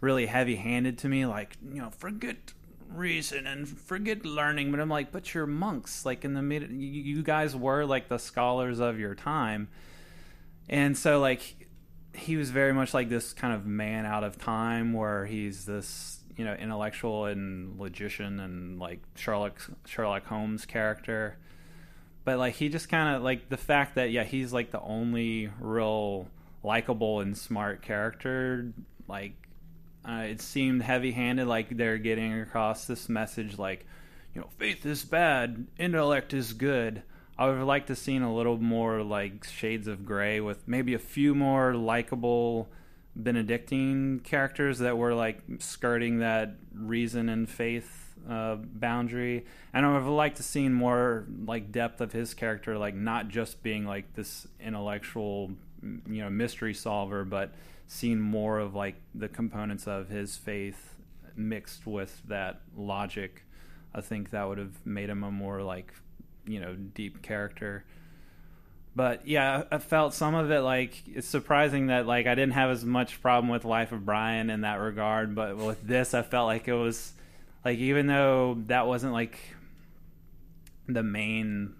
really 0.00 0.26
heavy-handed 0.26 0.98
to 0.98 1.08
me. 1.08 1.26
Like 1.26 1.56
you 1.62 1.80
know, 1.80 1.90
forget 1.90 2.54
reason 2.94 3.46
and 3.46 3.66
forget 3.66 4.24
learning 4.24 4.70
but 4.70 4.78
i'm 4.78 4.88
like 4.88 5.10
but 5.10 5.32
you're 5.32 5.46
monks 5.46 6.04
like 6.04 6.26
in 6.26 6.34
the 6.34 6.42
mid 6.42 6.70
you, 6.70 6.76
you 6.78 7.22
guys 7.22 7.56
were 7.56 7.84
like 7.84 8.08
the 8.08 8.18
scholars 8.18 8.80
of 8.80 8.98
your 8.98 9.14
time 9.14 9.68
and 10.68 10.96
so 10.96 11.18
like 11.18 11.68
he 12.14 12.36
was 12.36 12.50
very 12.50 12.72
much 12.72 12.92
like 12.92 13.08
this 13.08 13.32
kind 13.32 13.54
of 13.54 13.66
man 13.66 14.04
out 14.04 14.22
of 14.24 14.38
time 14.38 14.92
where 14.92 15.24
he's 15.24 15.64
this 15.64 16.20
you 16.36 16.44
know 16.44 16.54
intellectual 16.54 17.26
and 17.26 17.78
logician 17.78 18.40
and 18.40 18.78
like 18.78 19.00
sherlock 19.14 19.58
sherlock 19.86 20.26
holmes 20.26 20.66
character 20.66 21.38
but 22.24 22.38
like 22.38 22.54
he 22.54 22.68
just 22.68 22.88
kind 22.88 23.16
of 23.16 23.22
like 23.22 23.48
the 23.48 23.56
fact 23.56 23.96
that 23.96 24.10
yeah 24.10 24.24
he's 24.24 24.52
like 24.52 24.70
the 24.70 24.80
only 24.80 25.50
real 25.60 26.28
likable 26.62 27.20
and 27.20 27.36
smart 27.36 27.82
character 27.82 28.72
like 29.08 29.34
uh, 30.08 30.24
it 30.28 30.40
seemed 30.40 30.82
heavy-handed 30.82 31.46
like 31.46 31.76
they're 31.76 31.98
getting 31.98 32.40
across 32.40 32.86
this 32.86 33.08
message 33.08 33.58
like 33.58 33.86
you 34.34 34.40
know 34.40 34.48
faith 34.58 34.84
is 34.86 35.04
bad 35.04 35.66
intellect 35.78 36.32
is 36.32 36.52
good. 36.52 37.02
I 37.38 37.46
would 37.46 37.58
have 37.58 37.66
liked 37.66 37.88
to 37.88 37.96
seen 37.96 38.22
a 38.22 38.34
little 38.34 38.58
more 38.58 39.02
like 39.02 39.44
shades 39.44 39.86
of 39.88 40.04
gray 40.04 40.40
with 40.40 40.68
maybe 40.68 40.94
a 40.94 40.98
few 40.98 41.34
more 41.34 41.74
likable 41.74 42.68
benedictine 43.16 44.20
characters 44.20 44.78
that 44.78 44.96
were 44.96 45.14
like 45.14 45.40
skirting 45.58 46.18
that 46.18 46.56
reason 46.74 47.28
and 47.28 47.48
faith 47.48 48.01
uh, 48.28 48.56
boundary. 48.56 49.44
And 49.72 49.84
i 49.84 49.88
would 49.88 49.98
have 49.98 50.06
liked 50.06 50.36
to 50.36 50.42
seen 50.42 50.72
more 50.72 51.26
like 51.44 51.72
depth 51.72 52.00
of 52.00 52.12
his 52.12 52.34
character 52.34 52.78
like 52.78 52.94
not 52.94 53.28
just 53.28 53.62
being 53.62 53.86
like 53.86 54.14
this 54.14 54.46
intellectual 54.60 55.50
you 55.82 56.22
know 56.22 56.30
mystery 56.30 56.74
solver 56.74 57.24
but 57.24 57.52
seen 57.88 58.20
more 58.20 58.58
of 58.58 58.74
like 58.74 58.94
the 59.14 59.28
components 59.28 59.86
of 59.86 60.08
his 60.08 60.36
faith 60.36 60.94
mixed 61.36 61.86
with 61.86 62.22
that 62.28 62.60
logic. 62.76 63.44
I 63.94 64.00
think 64.00 64.30
that 64.30 64.48
would 64.48 64.58
have 64.58 64.86
made 64.86 65.10
him 65.10 65.22
a 65.24 65.30
more 65.30 65.62
like 65.62 65.92
you 66.46 66.60
know 66.60 66.74
deep 66.74 67.22
character. 67.22 67.84
But 68.94 69.26
yeah 69.26 69.64
i 69.70 69.78
felt 69.78 70.12
some 70.12 70.34
of 70.34 70.50
it 70.50 70.60
like 70.60 71.02
it's 71.06 71.26
surprising 71.26 71.86
that 71.86 72.06
like 72.06 72.26
i 72.26 72.34
didn't 72.34 72.52
have 72.52 72.68
as 72.68 72.84
much 72.84 73.22
problem 73.22 73.50
with 73.50 73.64
life 73.64 73.90
of 73.90 74.04
brian 74.04 74.50
in 74.50 74.60
that 74.60 74.74
regard 74.74 75.34
but 75.34 75.56
with 75.56 75.82
this 75.82 76.12
i 76.12 76.20
felt 76.20 76.46
like 76.46 76.68
it 76.68 76.74
was 76.74 77.14
like 77.64 77.78
even 77.78 78.06
though 78.06 78.58
that 78.66 78.86
wasn't 78.86 79.12
like 79.12 79.38
the 80.88 81.02
main 81.02 81.74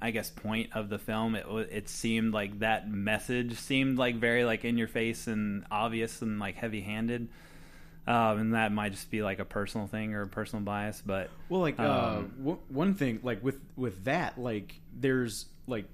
I 0.00 0.12
guess 0.12 0.30
point 0.30 0.70
of 0.74 0.88
the 0.88 0.98
film. 0.98 1.34
It 1.34 1.46
it 1.72 1.88
seemed 1.88 2.32
like 2.32 2.60
that 2.60 2.88
message 2.88 3.58
seemed 3.58 3.98
like 3.98 4.16
very 4.16 4.44
like 4.44 4.64
in 4.64 4.78
your 4.78 4.86
face 4.88 5.26
and 5.26 5.64
obvious 5.72 6.22
and 6.22 6.38
like 6.38 6.54
heavy 6.54 6.80
handed. 6.82 7.28
um, 8.06 8.38
and 8.38 8.54
that 8.54 8.70
might 8.72 8.92
just 8.92 9.10
be 9.10 9.22
like 9.22 9.38
a 9.40 9.44
personal 9.44 9.86
thing 9.88 10.14
or 10.14 10.22
a 10.22 10.26
personal 10.28 10.64
bias. 10.64 11.02
But 11.04 11.30
Well, 11.48 11.60
like 11.60 11.80
uh, 11.80 12.18
Um, 12.18 12.32
w- 12.38 12.58
one 12.68 12.94
thing, 12.94 13.18
like 13.24 13.42
with 13.42 13.58
with 13.76 14.04
that, 14.04 14.38
like 14.38 14.80
there's 14.96 15.46
like 15.66 15.86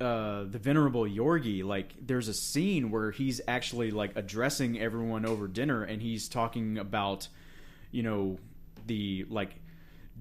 uh, 0.00 0.44
the 0.44 0.58
venerable 0.58 1.02
Yorgi. 1.02 1.64
Like 1.64 1.92
there's 2.00 2.28
a 2.28 2.34
scene 2.34 2.90
where 2.92 3.10
he's 3.10 3.40
actually 3.48 3.90
like 3.90 4.12
addressing 4.14 4.78
everyone 4.80 5.26
over 5.26 5.48
dinner, 5.48 5.82
and 5.82 6.00
he's 6.00 6.28
talking 6.28 6.78
about, 6.78 7.26
you 7.90 8.04
know, 8.04 8.38
the 8.86 9.26
like 9.28 9.56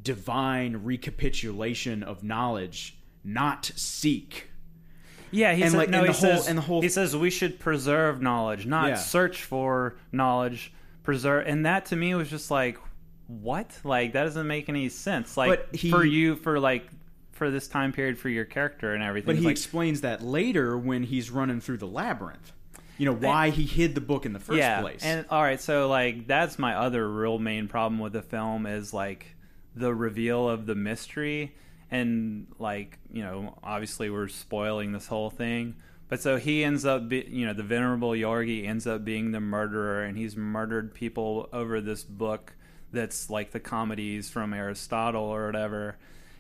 divine 0.02 0.78
recapitulation 0.84 2.04
of 2.04 2.24
knowledge, 2.24 2.98
not 3.24 3.72
seek. 3.76 4.50
yeah, 5.32 5.54
he 5.54 5.62
And, 5.62 5.72
said, 5.72 5.78
like, 5.78 5.90
no, 5.90 6.00
and 6.00 6.08
he 6.08 6.14
whole- 6.14 6.22
says 6.38 6.48
and 6.48 6.58
the 6.58 6.62
whole- 6.64 6.82
he 6.82 6.90
says 6.90 7.16
we 7.16 7.30
should 7.30 7.60
preserve 7.60 8.22
knowledge, 8.22 8.66
not 8.66 8.88
Yeah. 8.90 8.96
search 8.96 9.44
for 9.44 9.96
knowledge. 10.12 10.74
Preserve, 11.04 11.46
and 11.48 11.66
that 11.66 11.86
to 11.88 11.96
me 11.96 12.14
was 12.16 12.30
just 12.30 12.50
like, 12.52 12.78
what? 13.28 13.80
Like 13.84 14.14
that 14.14 14.24
doesn't 14.24 14.48
make 14.48 14.70
any 14.70 14.90
sense. 14.90 15.38
Like 15.38 15.74
he- 15.76 15.90
for 15.92 16.04
you, 16.04 16.36
for 16.36 16.60
like 16.60 16.88
for 17.32 17.50
this 17.52 17.68
time 17.68 17.94
period, 17.94 18.18
for 18.18 18.28
your 18.30 18.44
character 18.46 18.94
and 18.94 19.02
everything. 19.04 19.28
But 19.28 19.36
he 19.38 19.46
like, 19.46 19.52
explains 19.52 20.02
that 20.02 20.22
later 20.22 20.78
when 20.78 21.04
he's 21.04 21.30
running 21.32 21.62
through 21.62 21.78
the 21.78 21.88
labyrinth. 21.88 22.52
You 23.00 23.06
know 23.06 23.16
why 23.16 23.50
he 23.50 23.64
hid 23.64 23.96
the 23.96 24.02
book 24.02 24.26
in 24.26 24.34
the 24.34 24.40
first 24.40 24.60
place. 24.82 25.04
And 25.04 25.26
all 25.30 25.42
right, 25.42 25.60
so 25.60 25.88
like 25.88 26.28
that's 26.28 26.60
my 26.60 26.76
other 26.76 27.10
real 27.10 27.40
main 27.40 27.68
problem 27.68 28.00
with 28.00 28.14
the 28.14 28.22
film 28.22 28.66
is 28.66 28.94
like 28.94 29.36
the 29.76 29.94
reveal 29.94 30.50
of 30.50 30.66
the 30.66 30.76
mystery 30.76 31.56
and 31.90 32.48
like, 32.60 33.00
you 33.12 33.24
know, 33.24 33.58
obviously 33.64 34.10
we're 34.10 34.28
spoiling 34.28 34.92
this 34.92 35.08
whole 35.08 35.30
thing. 35.30 35.76
But 36.10 36.22
so 36.22 36.38
he 36.38 36.64
ends 36.64 36.86
up 36.86 37.08
be, 37.08 37.26
you 37.30 37.46
know, 37.46 37.54
the 37.54 37.64
venerable 37.64 38.12
Yorgi 38.12 38.68
ends 38.68 38.86
up 38.86 39.06
being 39.06 39.32
the 39.32 39.40
murderer 39.40 40.04
and 40.04 40.18
he's 40.18 40.36
murdered 40.36 40.94
people 40.94 41.48
over 41.54 41.80
this 41.80 42.04
book 42.04 42.54
that's 42.92 43.30
like 43.30 43.52
the 43.52 43.60
comedies 43.60 44.30
from 44.30 44.54
Aristotle 44.54 45.24
or 45.24 45.46
whatever 45.46 45.98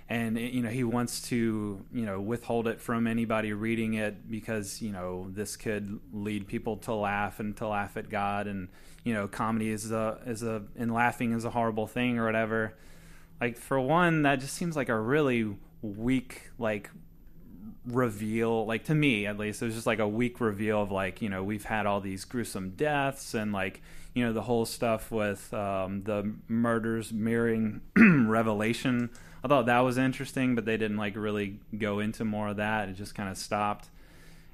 and 0.09 0.39
you 0.39 0.63
know 0.63 0.69
he 0.69 0.83
wants 0.83 1.21
to 1.29 1.85
you 1.93 2.05
know 2.05 2.19
withhold 2.19 2.67
it 2.67 2.81
from 2.81 3.05
anybody 3.05 3.53
reading 3.53 3.93
it 3.93 4.29
because 4.29 4.81
you 4.81 4.91
know 4.91 5.27
this 5.29 5.55
could 5.55 5.99
lead 6.11 6.47
people 6.47 6.77
to 6.77 6.93
laugh 6.93 7.39
and 7.39 7.55
to 7.57 7.67
laugh 7.67 7.95
at 7.95 8.09
God. 8.09 8.47
And 8.47 8.69
you 9.03 9.13
know 9.13 9.27
comedy 9.27 9.69
is 9.69 9.91
a 9.91 10.19
is 10.25 10.41
a 10.41 10.63
and 10.75 10.91
laughing 10.91 11.33
is 11.33 11.45
a 11.45 11.51
horrible 11.51 11.85
thing 11.85 12.17
or 12.17 12.25
whatever. 12.25 12.73
Like 13.39 13.55
for 13.55 13.79
one 13.79 14.23
that 14.23 14.39
just 14.39 14.55
seems 14.55 14.75
like 14.75 14.89
a 14.89 14.99
really 14.99 15.55
weak 15.83 16.49
like 16.57 16.89
reveal 17.85 18.65
like 18.65 18.83
to 18.83 18.93
me 18.93 19.25
at 19.25 19.37
least 19.37 19.61
it 19.61 19.65
was 19.65 19.73
just 19.73 19.87
like 19.87 19.99
a 19.99 20.07
weak 20.07 20.41
reveal 20.41 20.83
of 20.83 20.91
like 20.91 21.21
you 21.21 21.29
know 21.29 21.43
we've 21.43 21.63
had 21.63 21.85
all 21.85 22.01
these 22.01 22.25
gruesome 22.25 22.71
deaths 22.71 23.33
and 23.33 23.53
like 23.53 23.81
you 24.13 24.23
know 24.23 24.33
the 24.33 24.41
whole 24.41 24.65
stuff 24.65 25.11
with 25.11 25.53
um, 25.53 26.03
the 26.03 26.33
murders 26.47 27.13
mirroring 27.13 27.81
revelation 27.95 29.09
i 29.43 29.47
thought 29.47 29.65
that 29.65 29.79
was 29.79 29.97
interesting 29.97 30.55
but 30.55 30.65
they 30.65 30.77
didn't 30.77 30.97
like 30.97 31.15
really 31.15 31.59
go 31.77 31.99
into 31.99 32.25
more 32.25 32.49
of 32.49 32.57
that. 32.57 32.89
It 32.89 32.93
just 32.93 33.15
kind 33.15 33.29
of 33.29 33.37
stopped. 33.37 33.89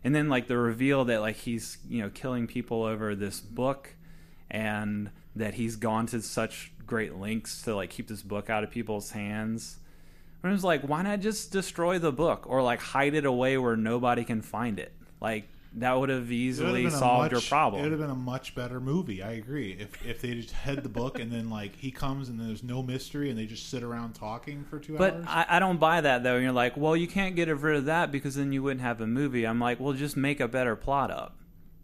And 0.04 0.14
then 0.14 0.30
like 0.30 0.48
the 0.48 0.58
reveal 0.58 1.06
that 1.06 1.22
like 1.22 1.38
he's 1.38 1.78
you 1.90 2.02
know 2.02 2.10
killing 2.10 2.48
people 2.48 2.84
over 2.84 3.16
this 3.16 3.40
book 3.40 3.94
and 4.50 5.10
that 5.36 5.56
he's 5.56 5.76
gone 5.76 6.06
to 6.08 6.22
such 6.22 6.72
great 6.86 7.16
lengths 7.16 7.64
to 7.64 7.76
like 7.76 7.90
keep 7.90 8.08
this 8.08 8.22
book 8.22 8.50
out 8.50 8.64
of 8.64 8.72
people's 8.72 9.12
hands. 9.12 9.78
And 10.44 10.52
it 10.52 10.54
was 10.54 10.64
like, 10.64 10.82
why 10.84 11.02
not 11.02 11.22
just 11.22 11.52
destroy 11.52 11.98
the 11.98 12.12
book 12.12 12.46
or 12.48 12.62
like 12.62 12.80
hide 12.80 13.16
it 13.16 13.26
away 13.26 13.58
where 13.58 13.76
nobody 13.76 14.24
can 14.24 14.42
find 14.42 14.80
it? 14.80 14.94
Like 15.20 15.48
that 15.78 16.00
would 16.00 16.10
have 16.10 16.32
easily 16.32 16.84
been 16.84 16.94
a 16.94 16.98
solved 16.98 17.32
your 17.32 17.42
problem. 17.42 17.82
It 17.82 17.84
would 17.84 17.92
have 17.92 18.02
been 18.02 18.10
a 18.10 18.16
much 18.16 18.56
better 18.56 18.80
movie. 18.80 19.22
I 19.22 19.34
agree. 19.34 19.76
If 19.80 20.06
if 20.06 20.22
they 20.22 20.34
just 20.34 20.52
had 20.52 20.84
the 20.84 20.90
book 20.90 21.20
and 21.20 21.32
then 21.32 21.50
like 21.50 21.76
he 21.76 21.92
comes 21.92 22.30
and 22.30 22.40
there's 22.40 22.64
no 22.64 22.82
mystery 22.82 23.30
and 23.30 23.38
they 23.38 23.46
just 23.46 23.70
sit 23.70 23.84
around 23.84 24.14
talking 24.14 24.64
for 24.64 24.80
two 24.80 24.98
But 24.98 25.16
hours. 25.16 25.26
I, 25.28 25.46
I 25.50 25.60
don't 25.60 25.80
buy 25.80 26.02
that 26.02 26.24
though. 26.24 26.38
You're 26.38 26.52
like, 26.52 26.78
well, 26.78 26.96
you 26.96 27.08
can't 27.08 27.36
get 27.36 27.50
rid 27.50 27.76
of 27.78 27.86
that 27.86 28.12
because 28.12 28.36
then 28.36 28.52
you 28.52 28.64
wouldn't 28.64 28.82
have 28.82 29.02
a 29.02 29.08
movie. 29.08 29.46
I'm 29.46 29.60
like, 29.60 29.80
well, 29.80 29.94
just 29.94 30.16
make 30.18 30.40
a 30.40 30.48
better 30.48 30.76
plot 30.76 31.12
up. 31.12 31.36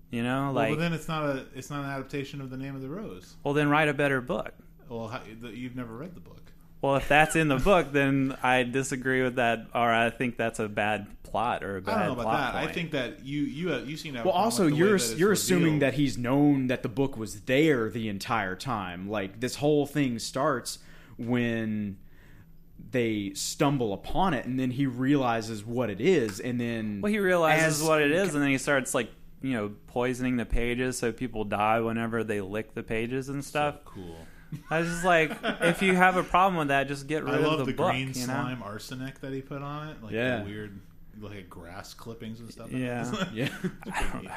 You 0.10 0.24
know, 0.24 0.46
well, 0.46 0.54
like, 0.54 0.72
but 0.74 0.80
then 0.80 0.94
it's 0.94 1.08
not 1.08 1.24
a 1.24 1.46
it's 1.56 1.70
not 1.70 1.86
an 1.86 1.90
adaptation 1.90 2.42
of 2.42 2.50
the 2.50 2.58
Name 2.58 2.76
of 2.76 2.82
the 2.82 2.90
Rose. 2.90 3.36
well, 3.44 3.54
then 3.54 3.70
write 3.70 3.88
a 3.88 3.94
better 3.94 4.20
book. 4.20 4.54
Well, 4.90 5.08
how, 5.08 5.22
the, 5.40 5.50
you've 5.50 5.76
never 5.76 5.96
read 5.96 6.16
the 6.16 6.20
book. 6.20 6.41
Well, 6.82 6.96
if 6.96 7.08
that's 7.08 7.36
in 7.36 7.48
the 7.48 7.58
book, 7.58 7.92
then 7.92 8.36
I 8.42 8.64
disagree 8.64 9.22
with 9.22 9.36
that, 9.36 9.68
or 9.74 9.92
I 9.92 10.10
think 10.10 10.36
that's 10.36 10.60
a 10.60 10.68
bad 10.68 11.08
plot 11.24 11.64
or 11.64 11.78
a 11.78 11.82
bad 11.82 11.96
I 11.96 12.00
don't 12.00 12.08
know 12.08 12.14
about 12.14 12.24
plot 12.24 12.54
that. 12.54 12.64
I 12.64 12.72
think 12.72 12.92
that 12.92 13.24
you 13.24 13.42
you 13.44 13.74
uh, 13.74 13.80
you 13.80 13.96
seem 13.98 14.14
to 14.14 14.18
have 14.20 14.26
well, 14.26 14.34
also 14.34 14.66
with 14.66 14.74
the 14.74 14.80
you're 14.80 14.98
that 14.98 15.18
you're 15.18 15.32
assuming 15.32 15.64
revealed. 15.76 15.82
that 15.82 15.94
he's 15.94 16.18
known 16.18 16.68
that 16.68 16.82
the 16.84 16.90
book 16.90 17.18
was 17.18 17.42
there 17.42 17.90
the 17.90 18.10
entire 18.10 18.56
time. 18.56 19.10
Like 19.10 19.40
this 19.40 19.56
whole 19.56 19.86
thing 19.86 20.18
starts 20.20 20.80
when 21.18 21.98
they 22.90 23.32
stumble 23.36 23.94
upon 23.94 24.34
it, 24.34 24.46
and 24.46 24.60
then 24.60 24.72
he 24.72 24.88
realizes 24.88 25.64
what 25.64 25.90
it 25.90 26.02
is, 26.02 26.40
and 26.40 26.60
then 26.60 27.00
Well, 27.02 27.12
he 27.12 27.20
realizes 27.20 27.84
what 27.84 28.02
it 28.02 28.12
is, 28.12 28.34
and 28.34 28.44
then 28.44 28.50
he 28.50 28.58
starts 28.58 28.94
like 28.94 29.12
you 29.42 29.54
know 29.54 29.72
poisoning 29.88 30.38
the 30.38 30.46
pages 30.46 30.98
so 30.98 31.12
people 31.12 31.44
die 31.44 31.80
whenever 31.80 32.24
they 32.24 32.42
lick 32.42 32.74
the 32.74 32.84
pages 32.84 33.30
and 33.30 33.46
stuff. 33.46 33.76
So 33.76 33.82
cool. 33.86 34.18
I 34.70 34.80
was 34.80 34.90
just 34.90 35.06
like, 35.06 35.32
if 35.62 35.82
you 35.82 35.96
have 35.96 36.18
a 36.18 36.24
problem 36.24 36.58
with 36.58 36.68
that, 36.70 36.88
just 36.88 37.08
get 37.08 37.24
rid 37.24 37.36
I 37.36 37.38
of 37.38 37.44
love 37.44 37.60
the, 37.60 37.66
the, 37.66 37.74
book. 37.74 37.92
green 37.92 38.10
you 38.10 38.28
know? 38.28 38.34
slime 38.34 38.64
arsenic 38.64 39.20
that 39.22 39.32
he 39.34 39.42
put 39.42 39.62
on 39.62 39.90
it, 39.90 40.04
like 40.04 40.12
Yeah. 40.12 40.40
the 40.40 40.46
weird 40.46 40.80
like 41.20 41.50
grass 41.50 41.94
clippings 41.94 42.40
and 42.40 42.52
stuff. 42.52 42.72
Yeah. 42.72 43.12
yeah. 43.34 43.50
I 43.94 44.04
don't 44.14 44.24
know. 44.24 44.32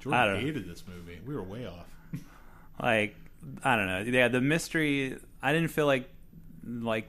Jordan 0.00 0.20
I 0.20 0.24
don't 0.26 0.34
know. 0.34 0.40
hated 0.40 0.68
this 0.68 0.84
movie. 0.86 1.18
We 1.26 1.34
were 1.34 1.42
way 1.42 1.66
off. 1.66 1.86
Like, 2.80 3.16
I 3.64 3.76
don't 3.76 3.86
know. 3.86 4.18
Yeah, 4.18 4.28
the 4.28 4.40
mystery. 4.40 5.16
I 5.42 5.52
didn't 5.52 5.68
feel 5.70 5.86
like 5.86 6.08
like 6.64 7.08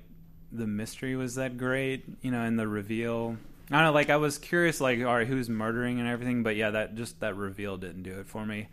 the 0.52 0.66
mystery 0.68 1.16
was 1.16 1.36
that 1.36 1.58
great. 1.58 2.06
You 2.22 2.32
know, 2.32 2.42
and 2.42 2.58
the 2.58 2.68
reveal. 2.68 3.38
I 3.72 3.76
don't 3.76 3.84
know. 3.86 3.92
Like, 3.92 4.10
I 4.10 4.18
was 4.18 4.40
curious, 4.40 4.82
like, 4.82 4.98
all 5.00 5.14
right, 5.16 5.28
who's 5.28 5.48
murdering 5.48 6.00
and 6.00 6.10
everything. 6.10 6.42
But 6.42 6.56
yeah, 6.56 6.72
that 6.72 6.96
just 6.96 7.20
that 7.20 7.36
reveal 7.36 7.78
didn't 7.78 8.02
do 8.04 8.20
it 8.20 8.28
for 8.28 8.44
me. 8.46 8.68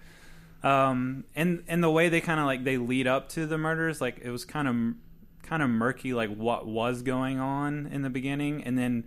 Um, 0.62 1.24
and 1.34 1.62
and 1.68 1.82
the 1.82 1.90
way 1.90 2.08
they 2.08 2.20
kind 2.20 2.40
of 2.40 2.46
like 2.46 2.64
they 2.64 2.76
lead 2.76 3.06
up 3.06 3.28
to 3.30 3.46
the 3.46 3.58
murders, 3.58 4.00
like 4.00 4.18
it 4.22 4.30
was 4.30 4.44
kind 4.44 4.68
of 4.68 5.46
kind 5.48 5.62
of 5.62 5.70
murky, 5.70 6.12
like 6.12 6.34
what 6.34 6.66
was 6.66 7.02
going 7.02 7.38
on 7.38 7.86
in 7.86 8.02
the 8.02 8.10
beginning, 8.10 8.64
and 8.64 8.76
then 8.76 9.04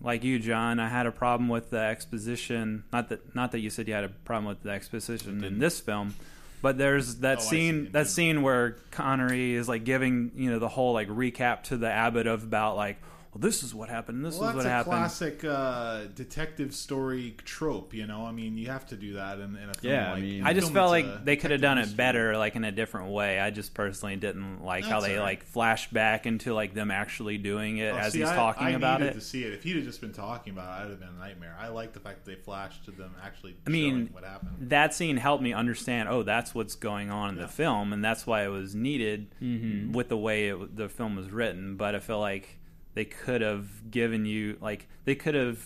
like 0.00 0.24
you, 0.24 0.38
John, 0.38 0.80
I 0.80 0.88
had 0.88 1.06
a 1.06 1.12
problem 1.12 1.48
with 1.48 1.70
the 1.70 1.78
exposition. 1.78 2.84
Not 2.92 3.08
that 3.10 3.34
not 3.34 3.52
that 3.52 3.60
you 3.60 3.70
said 3.70 3.88
you 3.88 3.94
had 3.94 4.04
a 4.04 4.08
problem 4.08 4.46
with 4.46 4.62
the 4.62 4.70
exposition 4.70 5.44
in 5.44 5.58
this 5.60 5.80
film, 5.80 6.14
but 6.60 6.76
there's 6.76 7.16
that 7.16 7.38
Oh, 7.38 7.40
scene 7.42 7.92
that 7.92 8.08
scene 8.08 8.42
where 8.42 8.76
Connery 8.90 9.54
is 9.54 9.68
like 9.68 9.84
giving 9.84 10.32
you 10.34 10.50
know 10.50 10.58
the 10.58 10.68
whole 10.68 10.92
like 10.92 11.08
recap 11.08 11.62
to 11.64 11.76
the 11.76 11.90
abbot 11.90 12.26
of 12.26 12.42
about 12.42 12.76
like 12.76 12.98
well 13.34 13.40
this 13.40 13.64
is 13.64 13.74
what 13.74 13.88
happened, 13.88 14.24
this 14.24 14.38
Well, 14.38 14.50
is 14.50 14.54
that's 14.54 14.64
what 14.64 14.66
a 14.66 14.70
happened. 14.70 14.92
classic 14.94 15.44
uh, 15.44 16.04
detective 16.14 16.72
story 16.74 17.34
trope. 17.44 17.92
You 17.92 18.06
know, 18.06 18.24
I 18.24 18.30
mean, 18.32 18.56
you 18.56 18.68
have 18.68 18.86
to 18.86 18.96
do 18.96 19.14
that 19.14 19.40
in, 19.40 19.56
in 19.56 19.68
a 19.70 19.74
film. 19.74 19.92
Yeah, 19.92 20.12
I 20.12 20.20
mean- 20.20 20.38
in 20.40 20.46
a 20.46 20.48
I 20.48 20.52
just 20.52 20.72
felt 20.72 20.90
like 20.90 21.24
they 21.24 21.36
could 21.36 21.50
have 21.50 21.60
done 21.60 21.78
it 21.78 21.82
mystery. 21.82 21.96
better, 21.96 22.38
like 22.38 22.54
in 22.54 22.64
a 22.64 22.70
different 22.72 23.10
way. 23.10 23.40
I 23.40 23.50
just 23.50 23.74
personally 23.74 24.14
didn't 24.16 24.62
like 24.64 24.84
how 24.84 25.00
they 25.00 25.14
all 25.16 25.24
right. 25.24 25.30
like 25.40 25.44
flash 25.46 25.90
back 25.90 26.26
into 26.26 26.54
like 26.54 26.74
them 26.74 26.90
actually 26.92 27.38
doing 27.38 27.78
it 27.78 27.92
Oh, 27.92 27.98
as 27.98 28.12
see, 28.12 28.20
he's 28.20 28.28
I- 28.28 28.36
talking 28.36 28.66
I 28.68 28.70
about 28.70 29.02
it. 29.02 29.14
to 29.14 29.20
see 29.20 29.42
it. 29.42 29.52
If 29.52 29.64
he'd 29.64 29.76
have 29.76 29.84
just 29.84 30.00
been 30.00 30.12
talking 30.12 30.52
about 30.52 30.80
it, 30.80 30.84
I'd 30.84 30.90
have 30.90 31.00
been 31.00 31.08
a 31.08 31.18
nightmare. 31.18 31.56
I 31.60 31.68
like 31.68 31.92
the 31.92 32.00
fact 32.00 32.24
that 32.24 32.30
they 32.30 32.40
flashed 32.40 32.84
to 32.84 32.92
them 32.92 33.14
actually. 33.22 33.56
I 33.66 33.70
mean, 33.70 34.10
what 34.12 34.22
happened. 34.24 34.70
that 34.70 34.94
scene 34.94 35.16
helped 35.16 35.42
me 35.42 35.52
understand. 35.52 36.08
Oh, 36.08 36.22
that's 36.22 36.54
what's 36.54 36.76
going 36.76 37.10
on 37.10 37.30
in 37.30 37.36
Yeah. 37.36 37.42
the 37.46 37.48
film, 37.52 37.92
and 37.92 38.04
that's 38.04 38.26
why 38.26 38.44
it 38.44 38.48
was 38.48 38.74
needed 38.76 39.34
Mm-hmm. 39.42 39.92
with 39.92 40.08
the 40.08 40.16
way 40.16 40.48
it, 40.50 40.76
the 40.76 40.88
film 40.88 41.16
was 41.16 41.30
written. 41.30 41.76
But 41.76 41.94
I 41.96 41.98
feel 41.98 42.20
like 42.20 42.58
they 42.94 43.04
could 43.04 43.40
have 43.40 43.90
given 43.90 44.24
you 44.24 44.56
like 44.60 44.88
they 45.04 45.14
could 45.14 45.34
have 45.34 45.64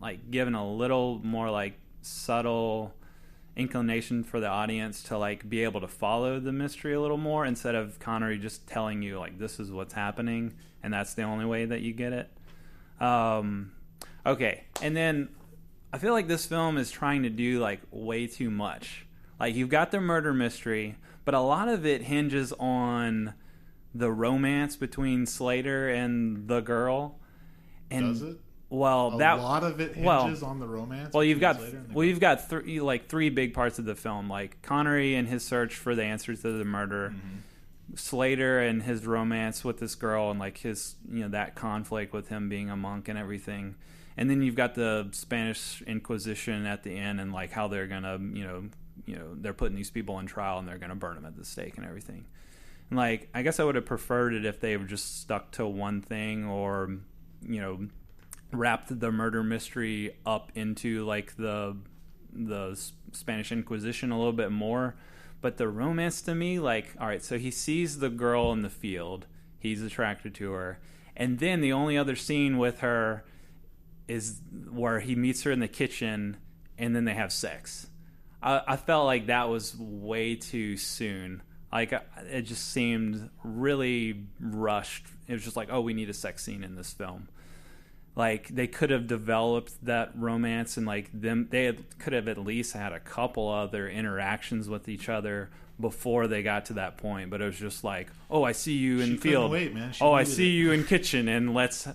like 0.00 0.30
given 0.30 0.54
a 0.54 0.72
little 0.72 1.20
more 1.22 1.50
like 1.50 1.74
subtle 2.02 2.94
inclination 3.54 4.24
for 4.24 4.40
the 4.40 4.46
audience 4.46 5.02
to 5.02 5.18
like 5.18 5.48
be 5.48 5.62
able 5.62 5.80
to 5.80 5.88
follow 5.88 6.40
the 6.40 6.52
mystery 6.52 6.94
a 6.94 7.00
little 7.00 7.18
more 7.18 7.44
instead 7.44 7.74
of 7.74 7.98
Connery 7.98 8.38
just 8.38 8.66
telling 8.66 9.02
you 9.02 9.18
like 9.18 9.38
this 9.38 9.60
is 9.60 9.70
what's 9.70 9.94
happening 9.94 10.54
and 10.82 10.92
that's 10.92 11.14
the 11.14 11.22
only 11.22 11.44
way 11.44 11.64
that 11.64 11.80
you 11.80 11.92
get 11.92 12.12
it. 12.12 12.30
Um, 13.00 13.72
okay, 14.26 14.64
and 14.80 14.96
then 14.96 15.28
I 15.92 15.98
feel 15.98 16.12
like 16.12 16.28
this 16.28 16.46
film 16.46 16.78
is 16.78 16.90
trying 16.90 17.22
to 17.24 17.30
do 17.30 17.60
like 17.60 17.80
way 17.90 18.26
too 18.26 18.50
much. 18.50 19.06
Like 19.38 19.54
you've 19.54 19.68
got 19.68 19.90
the 19.90 20.00
murder 20.00 20.32
mystery, 20.32 20.96
but 21.24 21.34
a 21.34 21.40
lot 21.40 21.68
of 21.68 21.86
it 21.86 22.02
hinges 22.02 22.52
on 22.58 23.34
the 23.94 24.10
romance 24.10 24.76
between 24.76 25.26
Slater 25.26 25.88
and 25.88 26.48
the 26.48 26.60
girl. 26.60 27.18
And 27.90 28.14
Does 28.14 28.22
it? 28.22 28.36
Well, 28.70 29.18
that 29.18 29.34
A 29.34 29.36
that 29.36 29.42
lot 29.42 29.64
of 29.64 29.80
it 29.80 29.98
well- 29.98 30.24
hinges 30.24 30.42
on 30.42 30.58
the 30.58 30.66
romance. 30.66 31.12
well, 31.12 31.22
you've 31.22 31.40
got 31.40 31.56
Slater 31.56 31.76
and 31.76 31.88
the 31.90 31.94
well, 31.94 32.04
you've 32.06 32.20
got 32.20 32.48
three 32.48 32.80
like 32.80 33.06
three 33.08 33.28
big 33.28 33.52
parts 33.52 33.78
of 33.78 33.84
the 33.84 33.94
film, 33.94 34.30
like 34.30 34.62
Connery 34.62 35.14
and 35.14 35.28
his 35.28 35.44
search 35.44 35.74
for 35.74 35.94
the 35.94 36.02
answers 36.04 36.40
to 36.42 36.52
the 36.52 36.64
murder, 36.64 37.10
Mm-hmm. 37.14 37.38
Slater 37.94 38.60
and 38.60 38.82
his 38.84 39.06
romance 39.06 39.62
with 39.64 39.78
this 39.78 39.94
girl, 39.94 40.30
and 40.30 40.40
like 40.40 40.56
his 40.58 40.94
you 41.10 41.20
know 41.20 41.28
that 41.28 41.54
conflict 41.54 42.14
with 42.14 42.28
him 42.28 42.48
being 42.48 42.70
a 42.70 42.76
monk 42.76 43.08
and 43.08 43.18
everything, 43.18 43.74
and 44.16 44.30
then 44.30 44.40
you've 44.40 44.54
got 44.54 44.74
the 44.74 45.08
Spanish 45.12 45.82
Inquisition 45.82 46.64
at 46.64 46.84
the 46.84 46.96
end, 46.96 47.20
and 47.20 47.34
like 47.34 47.50
how 47.50 47.68
they're 47.68 47.86
gonna 47.88 48.18
you 48.32 48.44
know 48.44 48.64
you 49.04 49.16
know 49.16 49.34
they're 49.34 49.52
putting 49.52 49.76
these 49.76 49.90
people 49.90 50.14
on 50.14 50.24
trial 50.24 50.58
and 50.58 50.66
they're 50.66 50.78
going 50.78 50.88
to 50.90 50.94
burn 50.96 51.16
them 51.16 51.26
at 51.26 51.36
the 51.36 51.44
stake 51.44 51.76
and 51.76 51.84
everything. 51.84 52.24
Like 52.92 53.28
I 53.34 53.42
guess 53.42 53.58
I 53.58 53.64
would 53.64 53.74
have 53.74 53.86
preferred 53.86 54.34
it 54.34 54.44
if 54.44 54.60
they 54.60 54.76
were 54.76 54.84
just 54.84 55.20
stuck 55.20 55.52
to 55.52 55.66
one 55.66 56.02
thing 56.02 56.44
or 56.44 56.98
you 57.42 57.60
know 57.60 57.88
wrapped 58.52 58.98
the 59.00 59.10
murder 59.10 59.42
mystery 59.42 60.16
up 60.26 60.52
into 60.54 61.04
like 61.04 61.36
the 61.36 61.76
the 62.32 62.78
Spanish 63.12 63.52
Inquisition 63.52 64.10
a 64.10 64.16
little 64.16 64.32
bit 64.32 64.50
more. 64.50 64.94
But 65.40 65.56
the 65.56 65.68
romance 65.68 66.22
to 66.22 66.34
me, 66.36 66.60
like, 66.60 66.94
all 67.00 67.08
right, 67.08 67.22
so 67.22 67.36
he 67.36 67.50
sees 67.50 67.98
the 67.98 68.08
girl 68.08 68.52
in 68.52 68.62
the 68.62 68.70
field, 68.70 69.26
he's 69.58 69.82
attracted 69.82 70.34
to 70.36 70.52
her, 70.52 70.78
and 71.16 71.40
then 71.40 71.60
the 71.60 71.72
only 71.72 71.98
other 71.98 72.14
scene 72.14 72.58
with 72.58 72.78
her 72.78 73.24
is 74.06 74.40
where 74.70 75.00
he 75.00 75.16
meets 75.16 75.42
her 75.42 75.50
in 75.50 75.58
the 75.58 75.68
kitchen, 75.68 76.36
and 76.78 76.94
then 76.94 77.04
they 77.04 77.14
have 77.14 77.32
sex. 77.32 77.88
I, 78.40 78.62
I 78.68 78.76
felt 78.76 79.06
like 79.06 79.26
that 79.26 79.48
was 79.48 79.76
way 79.76 80.36
too 80.36 80.76
soon. 80.76 81.42
Like 81.72 81.92
it 82.30 82.42
just 82.42 82.70
seemed 82.70 83.30
really 83.42 84.24
rushed. 84.40 85.06
It 85.26 85.32
was 85.32 85.42
just 85.44 85.56
like, 85.56 85.68
oh, 85.70 85.80
we 85.80 85.94
need 85.94 86.10
a 86.10 86.14
sex 86.14 86.44
scene 86.44 86.62
in 86.62 86.74
this 86.76 86.92
film 86.92 87.28
like 88.14 88.48
they 88.48 88.66
could 88.66 88.90
have 88.90 89.06
developed 89.06 89.72
that 89.84 90.10
romance 90.16 90.76
and 90.76 90.86
like 90.86 91.08
them 91.18 91.48
they 91.50 91.64
had, 91.64 91.98
could 91.98 92.12
have 92.12 92.28
at 92.28 92.36
least 92.36 92.74
had 92.74 92.92
a 92.92 93.00
couple 93.00 93.48
other 93.48 93.88
interactions 93.88 94.68
with 94.68 94.86
each 94.88 95.08
other 95.08 95.48
before 95.80 96.26
they 96.26 96.42
got 96.42 96.66
to 96.66 96.74
that 96.74 96.98
point 96.98 97.30
but 97.30 97.40
it 97.40 97.44
was 97.46 97.56
just 97.58 97.82
like 97.84 98.10
oh 98.30 98.42
i 98.44 98.52
see 98.52 98.74
you 98.74 99.00
in 99.00 99.12
She 99.12 99.16
field 99.16 99.50
wait, 99.50 99.72
man. 99.72 99.92
She 99.92 100.04
oh 100.04 100.12
i 100.12 100.24
see 100.24 100.46
it. 100.48 100.52
you 100.52 100.72
in 100.72 100.84
kitchen 100.84 101.26
and 101.26 101.54
let's 101.54 101.88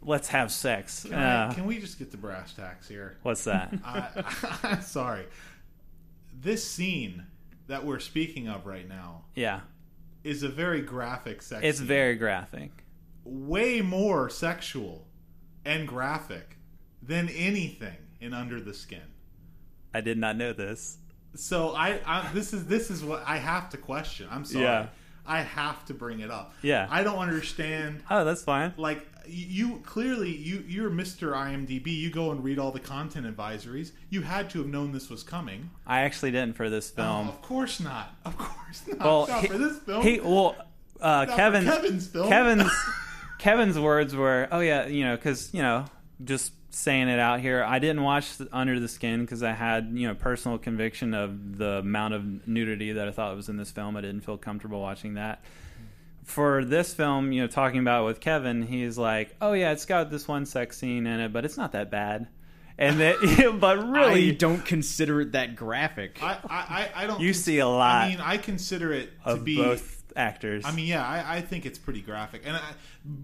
let's 0.00 0.28
have 0.28 0.50
sex 0.50 1.04
Can, 1.04 1.12
I- 1.14 1.48
Uh, 1.48 1.52
can 1.52 1.66
we 1.66 1.78
just 1.78 1.98
get 1.98 2.10
the 2.10 2.16
brass 2.16 2.54
tacks 2.54 2.88
here? 2.88 3.18
what's 3.22 3.44
that 3.44 3.74
I, 3.84 4.08
I'm 4.62 4.80
sorry. 4.80 5.26
This 6.40 6.66
scene 6.66 7.26
that 7.72 7.86
we're 7.86 7.98
speaking 7.98 8.48
of 8.48 8.66
right 8.66 8.86
now 8.86 9.22
yeah 9.34 9.60
is 10.24 10.42
a 10.42 10.48
very 10.48 10.82
graphic 10.82 11.40
sex. 11.40 11.62
it's 11.64 11.78
scene. 11.78 11.86
very 11.86 12.16
graphic 12.16 12.70
way 13.24 13.80
more 13.80 14.28
sexual 14.28 15.06
and 15.64 15.88
graphic 15.88 16.58
than 17.02 17.30
anything 17.30 17.96
in 18.20 18.34
Under 18.34 18.60
the 18.60 18.74
Skin. 18.74 19.00
i 19.94 20.00
did 20.02 20.18
not 20.18 20.36
know 20.36 20.52
this 20.52 20.98
So 21.34 21.70
I, 21.74 21.98
I 22.04 22.30
this 22.34 22.52
is 22.52 22.66
this 22.66 22.90
is 22.90 23.02
what 23.02 23.22
I 23.26 23.38
have 23.38 23.70
to 23.70 23.78
question. 23.78 24.28
I'm 24.30 24.44
sorry. 24.44 24.64
Yeah. 24.64 24.88
I 25.24 25.40
have 25.40 25.86
to 25.86 25.94
bring 25.94 26.20
it 26.20 26.30
up. 26.30 26.52
Yeah. 26.60 26.86
I 26.90 27.02
don't 27.02 27.18
understand 27.18 28.02
oh 28.10 28.22
that's 28.26 28.42
fine 28.42 28.74
like 28.76 29.06
you 29.26 29.80
clearly 29.84 30.30
you 30.34 30.64
you're 30.68 30.90
Mr. 30.90 31.32
IMDb. 31.32 31.86
You 31.88 32.10
go 32.10 32.30
and 32.30 32.42
read 32.42 32.58
all 32.58 32.70
the 32.72 32.80
content 32.80 33.26
advisories. 33.26 33.92
You 34.10 34.22
had 34.22 34.50
to 34.50 34.58
have 34.58 34.68
known 34.68 34.92
this 34.92 35.08
was 35.10 35.22
coming. 35.22 35.70
i 35.86 36.00
actually 36.00 36.30
didn't 36.30 36.56
for 36.56 36.68
this 36.70 36.92
Oh, 36.96 37.02
film 37.02 37.28
of 37.28 37.42
course 37.42 37.80
not. 37.80 38.14
Of 38.24 38.36
course 38.38 38.82
not. 38.88 38.98
well 39.00 39.26
not 39.26 39.40
he, 39.42 39.46
for 39.48 39.58
this 39.58 39.78
film. 39.80 40.02
he 40.02 40.20
well 40.20 40.56
uh, 41.00 41.26
kevin 41.26 41.64
Kevin's 41.64 42.06
film. 42.08 42.28
kevin's 42.28 42.70
Kevin's 43.38 43.76
words 43.76 44.14
were, 44.14 44.46
"Oh 44.52 44.60
yeah, 44.60 44.86
you 44.86 45.04
know, 45.04 45.16
because 45.16 45.52
you 45.52 45.62
know, 45.62 45.84
just 46.24 46.52
saying 46.70 47.08
it 47.08 47.18
out 47.18 47.40
here. 47.40 47.64
I 47.64 47.80
didn't 47.80 48.02
watch 48.04 48.30
Under 48.52 48.78
the 48.78 48.86
Skin 48.86 49.22
because 49.22 49.42
I 49.42 49.50
had 49.50 49.90
you 49.94 50.06
know 50.06 50.14
personal 50.14 50.58
conviction 50.58 51.12
of 51.12 51.58
the 51.58 51.78
amount 51.78 52.14
of 52.14 52.46
nudity 52.46 52.92
that 52.92 53.08
I 53.08 53.10
thought 53.10 53.34
was 53.34 53.48
in 53.48 53.56
this 53.56 53.72
film. 53.72 53.96
I 53.96 54.00
didn't 54.00 54.20
feel 54.20 54.38
comfortable 54.38 54.80
watching 54.80 55.14
that. 55.14 55.42
For 56.24 56.64
this 56.64 56.94
film, 56.94 57.32
you 57.32 57.40
know, 57.42 57.46
talking 57.48 57.80
about 57.80 58.02
it 58.02 58.06
with 58.06 58.20
Kevin, 58.20 58.62
he's 58.62 58.96
like, 58.96 59.34
"Oh 59.40 59.52
yeah, 59.52 59.72
it's 59.72 59.84
got 59.86 60.10
this 60.10 60.28
one 60.28 60.46
sex 60.46 60.78
scene 60.78 61.06
in 61.06 61.20
it, 61.20 61.32
but 61.32 61.44
it's 61.44 61.56
not 61.56 61.72
that 61.72 61.90
bad." 61.90 62.28
And 62.78 63.00
that, 63.00 63.56
but 63.60 63.78
really, 63.90 64.30
I 64.30 64.34
don't 64.34 64.64
consider 64.64 65.20
it 65.20 65.32
that 65.32 65.56
graphic. 65.56 66.22
I, 66.22 66.32
I, 66.32 66.38
I- 66.48 66.90
I 67.02 67.06
don't. 67.06 67.20
You 67.20 67.28
cons- 67.32 67.44
see 67.44 67.58
a 67.58 67.66
lot 67.68 68.04
I 68.04 68.08
mean, 68.10 68.20
I 68.20 68.36
consider 68.38 68.92
it 68.92 69.10
to 69.26 69.36
be 69.36 69.56
both 69.56 70.01
actors. 70.16 70.64
I 70.66 70.72
mean, 70.72 70.86
yeah, 70.86 71.06
I, 71.06 71.36
I 71.36 71.40
think 71.40 71.66
it's 71.66 71.78
pretty 71.78 72.00
graphic, 72.00 72.42
and 72.44 72.56
I, 72.56 72.60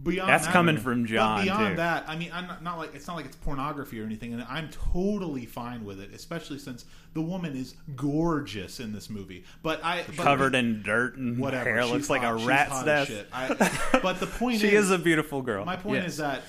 beyond 0.02 0.28
That's 0.31 0.47
that- 0.47 0.52
coming 0.52 0.77
from 0.78 1.02
but 1.02 1.10
John, 1.10 1.43
beyond 1.44 1.69
too. 1.70 1.77
that, 1.77 2.05
I 2.09 2.16
mean, 2.16 2.31
I'm 2.32 2.47
not, 2.47 2.62
not 2.62 2.78
like 2.78 2.94
it's 2.94 3.06
not 3.06 3.16
like 3.16 3.27
it's 3.27 3.36
pornography 3.36 4.01
or 4.01 4.05
anything, 4.05 4.32
and 4.35 4.44
I'm 4.48 4.69
totally 4.93 5.47
fine 5.47 5.85
with 5.85 6.01
it, 6.01 6.12
especially 6.15 6.59
since 6.59 6.85
the 7.15 7.23
woman 7.23 7.56
is 7.56 7.74
gorgeous 7.97 8.81
in 8.81 8.93
this 8.93 9.09
movie. 9.10 9.44
But 9.62 9.85
I 9.85 10.05
but 10.06 10.16
covered 10.16 10.55
in 10.55 10.82
dirt 10.82 11.16
and 11.16 11.39
whatever 11.39 11.70
hair, 11.70 11.82
she's 11.82 11.90
looks 11.93 12.10
like 12.10 12.23
a 12.23 12.36
she's 12.39 12.47
rat's 12.47 12.70
hot 12.73 12.86
nest. 12.86 13.10
shit. 13.10 13.28
I, 13.32 13.55
but 14.02 14.20
the 14.20 14.27
point 14.27 14.60
She 14.60 14.69
is, 14.69 14.86
is 14.86 14.90
a 14.90 14.98
beautiful 14.98 15.43
girl. 15.43 15.65
my 15.65 15.77
point 15.77 16.02
Yes. 16.02 16.12
is 16.12 16.16
that 16.19 16.43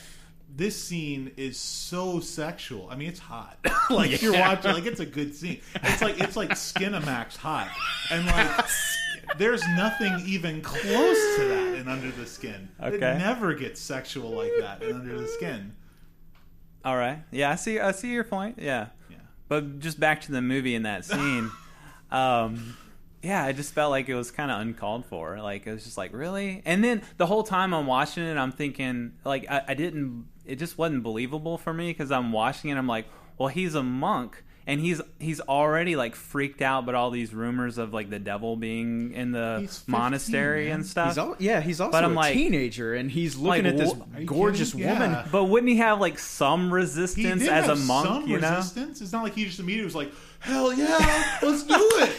this 0.56 0.76
scene 0.82 1.32
is 1.38 1.58
so 1.60 2.20
sexual. 2.20 2.90
I 2.90 2.96
mean, 2.96 3.08
it's 3.10 3.20
hot. 3.20 3.58
like 3.90 4.12
if 4.12 4.22
you're 4.24 4.34
watching, 4.34 4.72
like 4.74 4.86
it's 4.86 5.00
a 5.00 5.06
good 5.06 5.36
scene. 5.36 5.62
It's 5.76 6.02
like 6.02 6.20
it's 6.20 6.36
like 6.36 6.50
Skinemax 6.52 7.38
hot, 7.38 7.70
and 8.12 8.26
like 8.26 8.66
there's 9.38 9.64
nothing 9.76 10.22
even 10.26 10.62
close 10.62 11.36
to 11.38 11.46
that 11.48 11.76
in 11.76 11.88
Under 11.88 12.12
the 12.12 12.26
Skin. 12.26 12.70
It 12.82 13.00
never 13.00 13.54
gets 13.54 13.80
sexual 13.80 14.32
like 14.32 14.52
that 14.60 14.82
in 14.82 14.96
Under 14.96 15.20
the 15.20 15.28
Skin. 15.28 15.76
All 16.84 16.96
right. 16.96 17.20
Yeah, 17.32 17.52
I 17.52 17.56
see. 17.56 17.80
I 17.80 17.92
see 17.92 18.12
your 18.12 18.24
point. 18.24 18.60
Yeah. 18.60 18.88
Yeah. 19.10 19.18
But 19.48 19.80
just 19.80 20.00
back 20.00 20.22
to 20.22 20.32
the 20.32 20.42
movie 20.42 20.76
in 20.76 20.84
that 20.84 21.06
scene. 21.06 21.52
um, 22.12 22.78
yeah, 23.22 23.44
I 23.44 23.52
just 23.52 23.74
felt 23.74 23.92
like 23.92 24.08
it 24.08 24.16
was 24.16 24.32
kind 24.32 24.50
of 24.50 24.62
uncalled 24.62 25.06
for. 25.06 25.40
Like 25.42 25.68
it 25.68 25.74
was 25.74 25.84
just 25.84 25.98
like 25.98 26.14
really. 26.14 26.62
And 26.66 26.84
then 26.84 27.02
the 27.18 27.26
whole 27.26 27.44
time 27.44 27.74
I'm 27.74 27.86
watching 27.88 28.24
it, 28.24 28.38
I'm 28.38 28.52
thinking 28.52 29.14
like 29.26 29.46
I, 29.50 29.64
I 29.70 29.74
didn't. 29.74 30.28
It 30.46 30.56
just 30.56 30.78
wasn't 30.78 31.04
believable 31.04 31.58
for 31.58 31.74
me 31.74 31.92
because 31.92 32.12
I'm 32.12 32.32
watching 32.32 32.70
it. 32.70 32.78
I'm 32.78 32.88
like, 32.88 33.06
well, 33.38 33.50
he's 33.50 33.76
a 33.76 33.84
monk. 33.84 34.44
And 34.70 34.80
he's 34.80 35.02
he's 35.18 35.42
already 35.42 35.96
like 35.96 36.14
freaked 36.16 36.62
out, 36.62 36.86
but 36.86 36.94
all 36.94 37.10
these 37.10 37.34
rumors 37.34 37.78
of 37.80 37.92
like 37.94 38.10
the 38.12 38.20
devil 38.20 38.56
being 38.56 39.14
in 39.14 39.32
the 39.32 39.58
15, 39.62 39.92
monastery 39.92 40.66
man. 40.66 40.76
and 40.76 40.86
stuff. 40.86 41.08
He's 41.10 41.18
al- 41.18 41.36
yeah, 41.40 41.60
he's 41.60 41.82
also 41.82 41.92
But 41.92 42.04
I'm 42.04 42.12
a 42.14 42.16
like- 42.16 42.34
teenager, 42.36 42.94
and 42.94 43.10
he's 43.10 43.36
looking 43.36 43.64
Like, 43.66 43.74
at 43.74 43.78
this 43.80 43.94
wh- 43.94 44.26
gorgeous 44.26 44.74
kidding? 44.74 44.88
woman. 44.88 45.18
But 45.32 45.46
wouldn't 45.46 45.72
he 45.72 45.78
have 45.78 46.00
like 46.00 46.20
some 46.20 46.68
He 46.68 46.74
resistance 46.74 47.42
did 47.42 47.50
as 47.50 47.68
a 47.68 47.76
monk? 47.76 48.08
some 48.08 48.28
you 48.28 48.38
know, 48.40 48.50
resistance. 48.58 49.02
It's 49.02 49.12
not 49.12 49.24
like 49.24 49.34
he 49.34 49.46
just 49.46 49.60
immediately 49.60 49.86
was 49.86 49.96
like, 49.96 50.12
"Hell 50.40 50.72
yeah, 50.72 51.40
let's 51.42 51.64
do 51.64 51.74
it." 51.76 52.12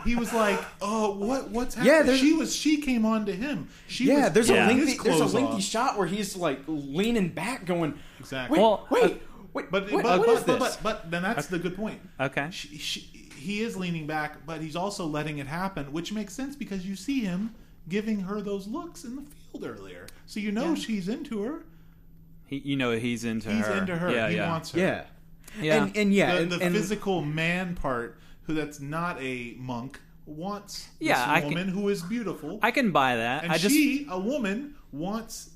he 0.04 0.14
was 0.14 0.32
like, 0.32 0.60
"Oh, 0.80 1.16
what? 1.16 1.50
What's 1.50 1.74
happening?" 1.74 2.14
Yeah, 2.14 2.16
she 2.16 2.32
was. 2.32 2.54
She 2.54 2.80
came 2.80 3.04
on 3.04 3.26
to 3.26 3.32
him. 3.32 3.68
She 3.88 4.04
Yeah, 4.04 4.24
was 4.26 4.32
there's 4.34 4.50
Yeah. 4.50 4.66
a 4.66 4.68
taking 4.68 4.86
lengthy 4.86 5.02
there's 5.02 5.16
a 5.16 5.18
clothes 5.18 5.34
lengthy 5.34 5.52
off. 5.54 5.62
shot 5.62 5.98
where 5.98 6.06
he's 6.06 6.36
like 6.36 6.60
leaning 6.68 7.28
back, 7.30 7.64
going, 7.64 7.94
Exactly. 8.20 8.56
Wait, 8.58 8.62
Well, 8.62 8.86
wait, 8.90 9.12
uh, 9.12 9.14
wait, 9.52 9.70
But 9.70 9.90
what, 9.90 10.02
but, 10.02 10.18
what 10.18 10.26
but, 10.26 10.36
is 10.38 10.44
but, 10.44 10.58
this? 10.60 10.76
but 10.76 10.82
but 11.02 11.10
then 11.10 11.22
that's 11.22 11.46
the 11.46 11.58
good 11.58 11.76
point. 11.76 12.00
Okay. 12.20 12.48
She, 12.50 12.78
she, 12.78 13.00
he 13.36 13.60
is 13.62 13.76
leaning 13.76 14.06
back, 14.06 14.44
but 14.46 14.60
he's 14.60 14.76
also 14.76 15.06
letting 15.06 15.38
it 15.38 15.46
happen, 15.46 15.92
which 15.92 16.12
makes 16.12 16.34
sense 16.34 16.56
because 16.56 16.86
you 16.86 16.96
see 16.96 17.20
him 17.20 17.54
giving 17.88 18.20
her 18.20 18.40
those 18.40 18.66
looks 18.66 19.04
in 19.04 19.16
the 19.16 19.22
field 19.22 19.64
earlier, 19.64 20.06
so 20.26 20.40
you 20.40 20.52
know 20.52 20.70
Yeah. 20.70 20.74
she's 20.74 21.08
into 21.08 21.42
her. 21.42 21.64
he, 22.46 22.58
you 22.58 22.76
know 22.76 22.92
he's 22.92 23.24
into 23.24 23.48
He's 23.50 23.64
her. 23.66 23.72
He's 23.72 23.80
into 23.82 23.96
her. 23.96 24.10
Yeah, 24.10 24.28
he 24.28 24.36
yeah. 24.36 24.50
wants 24.50 24.72
her. 24.72 24.78
yeah, 24.80 25.04
Yeah. 25.60 25.82
and 25.84 25.96
and 25.96 26.12
yeah, 26.12 26.34
the, 26.34 26.42
and, 26.42 26.52
the 26.52 26.60
and- 26.60 26.74
physical 26.74 27.22
man 27.22 27.74
part, 27.76 28.18
who 28.42 28.54
that's 28.54 28.80
not 28.80 29.20
a 29.22 29.54
monk, 29.58 30.00
wants 30.26 30.88
Yeah, 31.00 31.22
I 31.26 31.40
this 31.40 31.48
can- 31.48 31.48
woman 31.58 31.68
who 31.68 31.88
is 31.88 32.02
beautiful, 32.02 32.58
I 32.62 32.70
can 32.72 32.90
buy 32.90 33.16
that. 33.16 33.44
and 33.44 33.52
I 33.52 33.56
just 33.58 33.74
she, 33.74 34.06
a 34.10 34.18
woman, 34.20 34.74
wants 34.92 35.50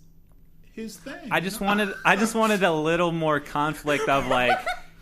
his 0.73 0.97
thing. 0.97 1.29
I 1.31 1.41
just 1.41 1.61
wanted 1.61 1.95
I 2.05 2.17
just 2.17 2.35
wanted 2.43 2.63
a 2.63 2.73
little 2.73 3.13
more 3.13 3.41
conflict 3.41 4.09
of 4.09 4.27
like 4.27 4.59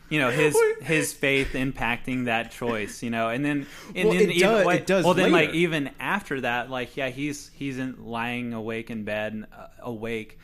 you 0.09 0.19
know 0.19 0.31
his 0.31 0.57
his 0.83 1.13
faith 1.13 1.53
impacting 1.53 2.25
that 2.27 2.51
choice, 2.51 3.03
you 3.03 3.11
know, 3.11 3.29
and 3.29 3.45
then 3.45 3.67
and 3.95 4.09
Well, 4.09 4.19
then 4.19 4.31
it 4.31 4.37
even 4.37 4.49
does- 4.51 4.67
like- 4.67 4.81
it 4.81 4.87
does 4.87 5.05
well 5.05 5.15
then 5.15 5.33
like 5.33 5.51
even 5.55 5.91
after 6.01 6.41
that, 6.43 6.71
like 6.71 6.97
yeah, 6.97 7.09
he's 7.11 7.49
he's 7.55 7.79
in 7.79 8.05
lying 8.05 8.53
awake 8.53 8.91
in 8.91 9.05
bed, 9.05 9.33
and, 9.33 9.47
uh, 9.57 9.67
awake, 9.81 10.39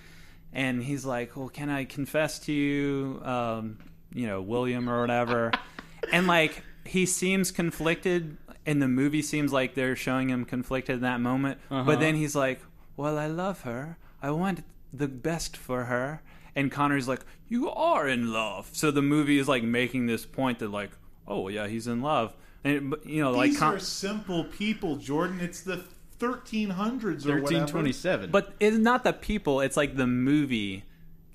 and 0.53 0.83
he's 0.83 1.05
like, 1.05 1.37
well, 1.37 1.49
can 1.49 1.69
I 1.71 1.85
confess 1.85 2.39
to 2.41 2.53
you, 2.53 3.21
um, 3.25 3.79
you 4.15 4.27
know, 4.27 4.41
William 4.43 4.89
or 4.89 5.01
whatever, 5.01 5.51
and 6.13 6.27
like 6.27 6.63
he 6.85 7.05
seems 7.07 7.51
conflicted. 7.51 8.37
And 8.69 8.83
the 8.83 8.89
movie 8.89 9.23
seems 9.23 9.53
like 9.53 9.75
they're 9.77 9.95
showing 9.95 10.29
him 10.29 10.45
conflicted 10.45 10.97
in 10.97 11.01
that 11.03 11.21
moment, 11.21 11.61
Uh-huh. 11.71 11.85
but 11.85 12.01
then 12.01 12.17
he's 12.17 12.35
like, 12.35 12.61
"Well, 12.97 13.17
I 13.17 13.29
love 13.29 13.61
her. 13.61 13.97
I 14.21 14.33
want 14.33 14.65
the 14.99 15.09
best 15.09 15.57
for 15.57 15.85
her." 15.85 16.23
And 16.55 16.71
Connery's 16.73 17.09
like, 17.09 17.21
"You 17.49 17.71
are 17.71 18.09
in 18.09 18.33
love." 18.33 18.69
So 18.73 18.91
the 18.91 19.03
movie 19.03 19.39
is 19.39 19.49
like 19.49 19.63
making 19.63 20.07
this 20.07 20.25
point 20.27 20.59
that 20.61 20.71
like, 20.71 20.91
"Oh 21.27 21.49
yeah, 21.49 21.67
he's 21.67 21.87
in 21.87 22.01
love." 22.03 22.35
And 22.65 22.91
but, 22.91 23.07
you 23.07 23.23
know, 23.23 23.31
like, 23.31 23.51
These 23.51 23.59
Con- 23.61 23.75
are 23.75 23.79
simple 23.79 24.45
people, 24.45 24.97
Jordan. 24.97 25.41
It's 25.41 25.61
the 25.61 25.85
1300s 26.19 27.27
or 27.27 27.41
thirteen 27.41 27.43
whatever. 27.43 27.67
twenty 27.67 27.93
seven. 27.93 28.31
but 28.31 28.55
it's 28.61 28.79
not 28.79 29.05
the 29.05 29.13
people. 29.13 29.61
It's 29.61 29.77
like 29.77 29.97
the 29.97 30.07
movie. 30.07 30.85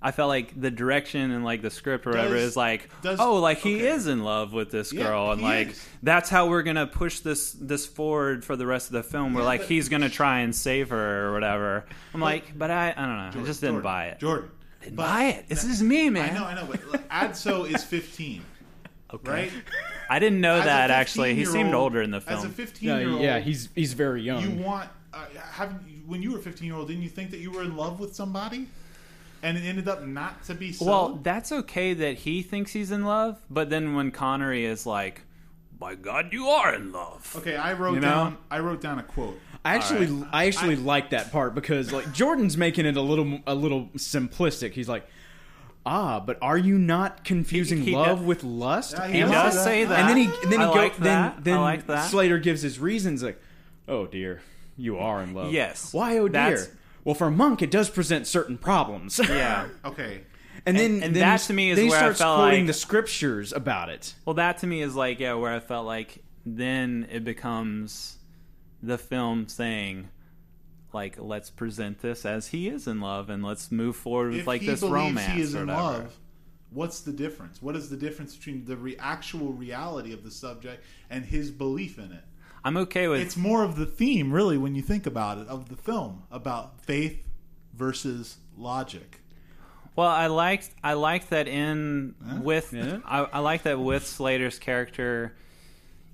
I 0.04 0.12
felt 0.12 0.30
like 0.30 0.60
the 0.60 0.72
direction 0.72 1.30
and 1.32 1.44
like 1.46 1.62
the 1.62 1.70
script 1.70 2.08
or 2.08 2.12
whatever 2.12 2.34
Does- 2.36 2.44
is 2.52 2.58
like, 2.58 2.90
does- 3.04 3.20
oh, 3.20 3.36
like 3.36 3.60
he 3.60 3.76
okay. 3.76 3.88
is 3.90 4.08
in 4.08 4.24
love 4.24 4.52
with 4.52 4.72
this 4.72 4.92
Yeah, 4.92 5.04
girl, 5.04 5.32
and 5.32 5.42
like 5.42 5.70
is. 5.70 5.88
that's 6.02 6.30
how 6.30 6.48
we're 6.50 6.64
gonna 6.64 6.88
push 6.88 7.20
this 7.20 7.52
this 7.52 7.86
forward 7.86 8.44
for 8.44 8.56
the 8.56 8.66
rest 8.66 8.88
of 8.88 8.94
the 8.94 9.04
film. 9.04 9.34
Where 9.34 9.44
Yeah, 9.44 9.48
like 9.50 9.64
he's 9.64 9.90
gonna 9.90 10.10
try 10.10 10.40
and 10.40 10.56
save 10.56 10.90
her 10.90 11.28
or 11.28 11.34
whatever. 11.34 11.86
I'm 12.14 12.22
like, 12.22 12.58
but 12.58 12.72
I, 12.72 12.90
I 12.98 13.06
don't 13.06 13.18
know. 13.36 13.42
I 13.42 13.46
just 13.46 13.62
didn't 13.62 13.76
Jordan, 13.76 13.82
buy 13.84 14.06
it. 14.08 14.20
Jordan, 14.20 14.50
Didn't 14.82 14.96
but- 14.96 15.06
buy 15.06 15.24
it. 15.26 15.48
This 15.50 15.64
is 15.64 15.84
me, 15.84 16.10
man. 16.10 16.32
I 16.32 16.40
know, 16.40 16.46
I 16.46 16.54
know, 16.56 16.66
but 16.70 16.84
look, 16.92 17.08
Adso 17.10 17.72
is 17.72 17.84
15, 17.84 18.42
Okay. 19.14 19.32
right? 19.32 19.52
I 20.10 20.18
didn't 20.20 20.42
know 20.42 20.56
as 20.56 20.66
that 20.66 20.90
actually. 20.90 21.36
He 21.36 21.46
seemed 21.46 21.74
older 21.76 22.02
in 22.02 22.10
the 22.12 22.22
film. 22.22 22.38
As 22.38 22.42
film. 22.44 22.54
a 22.54 22.58
Yeah, 22.58 22.66
fifteen-year-old, 22.66 23.22
yeah, 23.22 23.40
he's 23.40 23.70
he's 23.76 23.94
very 23.94 24.24
young. 24.24 24.42
you 24.42 24.64
want 24.64 24.90
uh, 25.14 25.26
have 25.52 25.74
when 26.08 26.22
you 26.24 26.32
were 26.32 26.40
15 26.40 26.66
year 26.66 26.76
old 26.76 26.88
didn't 26.88 27.04
you 27.04 27.10
think 27.10 27.30
that 27.32 27.38
you 27.40 27.52
were 27.52 27.62
in 27.64 27.76
love 27.78 28.00
with 28.00 28.16
somebody 28.16 28.68
and 29.44 29.58
it 29.58 29.62
ended 29.62 29.88
up 29.88 30.06
not 30.06 30.44
to 30.46 30.54
be 30.56 30.72
so 30.72 30.86
Well, 30.86 31.20
that's 31.24 31.52
okay 31.52 31.94
that 31.94 32.18
he 32.20 32.42
thinks 32.42 32.72
he's 32.74 32.92
in 32.92 33.04
love, 33.06 33.40
but 33.50 33.70
then 33.70 33.96
when 33.96 34.12
Connery 34.12 34.66
is 34.66 34.86
like, 34.86 35.22
"By 35.80 35.96
God, 35.96 36.32
you 36.32 36.48
are 36.48 36.74
in 36.76 36.92
love." 36.92 37.34
okay 37.38 37.56
i 37.56 37.74
wrote 37.74 37.94
You 37.96 38.00
know? 38.02 38.08
down 38.10 38.38
i 38.50 38.60
wrote 38.60 38.82
down 38.82 39.00
a 39.00 39.04
quote 39.04 39.40
I 39.64 39.76
actually, 39.76 40.08
All 40.08 40.14
right. 40.14 40.30
I 40.34 40.46
actually 40.48 40.76
like 40.76 41.12
that 41.12 41.32
part 41.32 41.54
because 41.54 41.92
like 41.94 42.12
Jordan's 42.14 42.58
making 42.58 42.88
it 42.88 42.98
a 42.98 43.02
little, 43.02 43.42
a 43.46 43.54
little 43.54 43.90
simplistic. 43.96 44.72
He's 44.72 44.90
like, 44.90 45.06
ah, 45.86 46.20
but 46.20 46.40
are 46.42 46.58
you 46.58 46.80
not 46.80 47.24
confusing 47.24 47.78
He- 47.80 47.92
he 47.92 47.96
love 47.96 48.18
does- 48.20 48.26
with 48.28 48.44
lust? 48.44 48.94
Yeah, 48.98 49.06
he 49.08 49.14
He 49.14 49.20
And 49.20 49.32
does 49.32 49.54
does 49.54 49.64
say 49.64 49.86
that, 49.86 50.00
And 50.00 50.10
then 50.10 50.18
he, 50.18 50.24
and 50.42 50.52
then 50.52 50.60
he 50.62 50.66
I 50.66 50.74
go, 50.74 50.74
like 50.74 50.98
then, 50.98 51.34
then 51.42 51.58
I 51.60 51.62
like 51.62 51.86
that. 51.86 52.10
Slater 52.10 52.40
gives 52.40 52.64
his 52.64 52.80
reasons 52.80 53.22
like, 53.22 53.40
oh 53.88 54.08
dear, 54.08 54.42
you 54.78 54.98
are 54.98 55.22
in 55.22 55.36
love. 55.36 55.52
Yes. 55.54 55.94
Why, 55.94 56.18
oh 56.18 56.28
dear? 56.28 56.32
That's- 56.58 56.70
Well, 57.04 57.16
for 57.16 57.28
a 57.28 57.32
monk, 57.32 57.62
it 57.62 57.72
does 57.72 57.90
present 57.90 58.28
certain 58.28 58.58
problems. 58.58 59.20
Yeah. 59.20 59.68
okay 59.86 60.22
and 60.66 60.78
then, 60.78 60.92
And- 60.96 61.04
and 61.06 61.16
then 61.16 61.22
that 61.22 61.40
to 61.42 61.54
me 61.54 61.72
is 61.72 61.78
then 61.78 61.86
he 61.86 61.90
where 61.90 61.98
I 62.00 62.02
starts 62.04 62.20
felt 62.20 62.38
quoting 62.38 62.60
like- 62.62 62.68
the 62.68 62.74
scriptures 62.74 63.52
about 63.54 63.90
it. 63.90 64.14
Well, 64.26 64.36
that 64.36 64.60
to 64.60 64.68
me 64.68 64.82
is 64.82 64.96
like 64.96 65.20
yeah, 65.20 65.34
where 65.34 65.54
I 65.54 65.60
felt 65.60 65.86
like 65.86 66.24
then 66.46 67.08
it 67.12 67.24
becomes 67.24 68.18
the 68.84 68.98
film 68.98 69.48
saying 69.48 70.10
like 70.94 71.16
let's 71.20 71.50
present 71.50 72.00
this 72.02 72.26
as 72.26 72.48
he 72.48 72.68
is 72.68 72.88
in 72.88 73.00
love 73.00 73.30
and 73.30 73.44
let's 73.44 73.72
move 73.72 73.96
forward 73.96 74.32
with 74.32 74.42
if 74.42 74.48
like 74.48 74.62
he 74.62 74.68
this 74.68 74.82
romance 74.82 75.34
he 75.34 75.42
is 75.42 75.56
or 75.56 75.62
in 75.62 75.68
whatever. 75.68 75.84
love 75.84 76.18
what's 76.72 77.02
the 77.02 77.12
difference 77.12 77.62
what 77.62 77.76
is 77.76 77.90
the 77.92 77.96
difference 77.96 78.36
between 78.36 78.66
the 78.66 78.76
re- 78.76 78.98
actual 78.98 79.54
reality 79.54 80.12
of 80.14 80.24
the 80.24 80.32
subject 80.32 80.84
and 81.12 81.24
his 81.24 81.52
belief 81.52 82.00
in 82.00 82.12
it 82.12 82.24
I'm 82.64 82.78
okay 82.78 83.08
with 83.08 83.22
it's 83.22 83.38
more 83.38 83.64
of 83.64 83.76
the 83.76 83.86
theme 83.86 84.32
really 84.32 84.58
when 84.58 84.76
you 84.76 84.82
think 84.82 85.06
about 85.06 85.38
it 85.40 85.48
of 85.48 85.70
the 85.70 85.76
film 85.76 86.24
about 86.32 86.82
faith 86.82 87.28
versus 87.74 88.38
logic 88.58 89.20
Well, 89.96 90.08
I 90.08 90.28
liked 90.28 90.70
I 90.84 90.94
liked 90.94 91.30
that 91.32 91.48
in 91.48 92.16
with 92.42 92.72
Yeah. 92.74 93.00
I, 93.06 93.20
I 93.24 93.40
like 93.40 93.64
that 93.64 93.80
with 93.80 94.06
Slater's 94.06 94.60
character, 94.60 95.34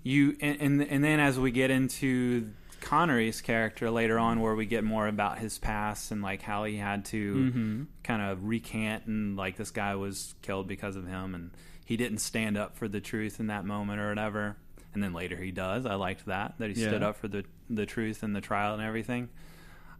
you 0.03 0.35
and, 0.41 0.61
and 0.61 0.81
and 0.81 1.03
then 1.03 1.19
as 1.19 1.37
we 1.39 1.51
get 1.51 1.69
into 1.69 2.49
Connery's 2.81 3.41
character 3.41 3.89
later 3.91 4.17
on, 4.17 4.39
where 4.39 4.55
we 4.55 4.65
get 4.65 4.83
more 4.83 5.07
about 5.07 5.39
his 5.39 5.57
past 5.57 6.11
and 6.11 6.21
like 6.21 6.41
how 6.41 6.63
he 6.63 6.77
had 6.77 7.05
to 7.05 7.35
Mm-hmm. 7.35 7.83
kind 8.03 8.21
of 8.21 8.45
recant 8.45 9.05
and 9.07 9.35
like 9.35 9.57
this 9.57 9.71
guy 9.71 9.95
was 9.95 10.35
killed 10.41 10.67
because 10.67 10.95
of 10.95 11.05
him 11.07 11.35
and 11.35 11.51
he 11.85 11.97
didn't 11.97 12.19
stand 12.19 12.57
up 12.57 12.75
for 12.77 12.87
the 12.87 13.01
truth 13.01 13.39
in 13.39 13.47
that 13.47 13.65
moment 13.65 13.99
or 13.99 14.09
whatever. 14.09 14.57
And 14.93 15.03
then 15.03 15.13
later 15.13 15.35
he 15.35 15.51
does. 15.51 15.85
I 15.85 15.95
liked 15.95 16.25
that 16.25 16.55
that 16.59 16.69
he 16.69 16.75
stood 16.89 17.03
up 17.03 17.17
for 17.17 17.27
the 17.27 17.43
the 17.69 17.85
truth 17.85 18.23
and 18.23 18.35
the 18.35 18.41
trial 18.41 18.73
and 18.73 18.81
everything. 18.81 19.29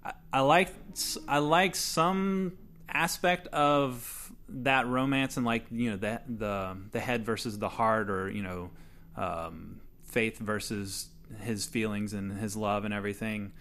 I, 0.04 0.14
I 0.34 0.40
like 0.42 0.70
I 1.28 1.40
like 1.40 1.76
some 1.76 2.58
aspect 2.90 3.48
of 3.48 4.32
that 4.50 4.88
romance 4.88 5.36
and 5.38 5.46
like 5.46 5.66
you 5.72 5.92
know 5.92 5.98
the 5.98 6.22
the 6.28 6.78
the 6.92 7.00
head 7.00 7.26
versus 7.26 7.60
the 7.60 7.70
heart 7.70 8.10
or 8.10 8.30
you 8.30 8.42
know 8.42 8.72
um, 9.18 9.82
faith 10.06 10.40
versus 10.40 11.10
his 11.42 11.66
feelings 11.66 12.14
and 12.14 12.40
his 12.40 12.56
love 12.56 12.86
and 12.86 12.94
everything. 12.94 13.52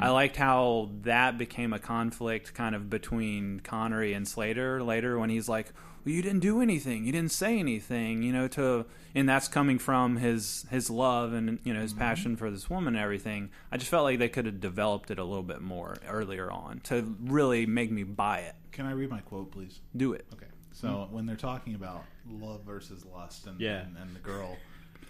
I 0.00 0.10
liked 0.10 0.36
how 0.36 0.90
that 1.02 1.38
became 1.38 1.72
a 1.72 1.78
conflict 1.78 2.52
kind 2.52 2.74
of 2.74 2.90
between 2.90 3.60
Connery 3.60 4.12
and 4.12 4.26
Slater 4.26 4.82
later 4.82 5.18
when 5.18 5.30
he's 5.30 5.48
like, 5.48 5.72
"Well, 6.04 6.14
you 6.14 6.22
didn't 6.22 6.40
do 6.40 6.60
anything. 6.60 7.04
You 7.04 7.12
didn't 7.12 7.32
say 7.32 7.58
anything." 7.58 8.22
You 8.22 8.32
know, 8.32 8.48
to 8.48 8.86
and 9.14 9.28
that's 9.28 9.48
coming 9.48 9.78
from 9.78 10.16
his 10.16 10.66
his 10.70 10.90
love 10.90 11.32
and 11.32 11.58
you 11.64 11.72
know 11.74 11.80
his 11.80 11.92
passion 11.92 12.36
for 12.36 12.50
this 12.50 12.68
woman 12.70 12.94
and 12.94 13.02
everything. 13.02 13.50
I 13.70 13.76
just 13.76 13.90
felt 13.90 14.04
like 14.04 14.18
they 14.18 14.28
could 14.28 14.46
have 14.46 14.60
developed 14.60 15.10
it 15.10 15.18
a 15.18 15.24
little 15.24 15.42
bit 15.42 15.60
more 15.60 15.96
earlier 16.08 16.50
on 16.50 16.80
to 16.84 17.16
really 17.22 17.66
make 17.66 17.90
me 17.90 18.02
buy 18.02 18.38
it. 18.40 18.54
can 18.72 18.86
i 18.86 18.92
read 18.92 19.10
my 19.10 19.20
quote 19.20 19.50
please 19.52 19.80
Do 19.96 20.12
it. 20.14 20.26
Okay. 20.32 20.46
So 20.72 21.06
when 21.10 21.26
they're 21.26 21.36
talking 21.36 21.74
about 21.74 22.04
love 22.28 22.62
versus 22.64 23.04
lust 23.04 23.46
and, 23.46 23.60
Yeah. 23.60 23.80
and, 23.82 23.96
and 23.98 24.16
the 24.16 24.20
girl, 24.20 24.56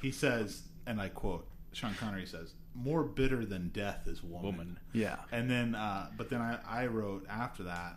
he 0.03 0.11
says, 0.11 0.63
and 0.87 1.01
I 1.01 1.09
quote, 1.09 1.47
Sean 1.73 1.95
Connery 1.95 2.27
says, 2.27 2.55
more 2.75 3.05
bitter 3.05 3.45
than 3.47 3.69
death 3.69 4.09
is 4.09 4.23
woman. 4.25 4.43
Woman. 4.45 4.79
Yeah. 4.93 5.17
And 5.31 5.49
then, 5.49 5.77
uh, 5.77 6.09
but 6.17 6.29
then 6.31 6.41
I, 6.41 6.59
I 6.69 6.87
wrote 6.87 7.27
after 7.31 7.63
that, 7.63 7.97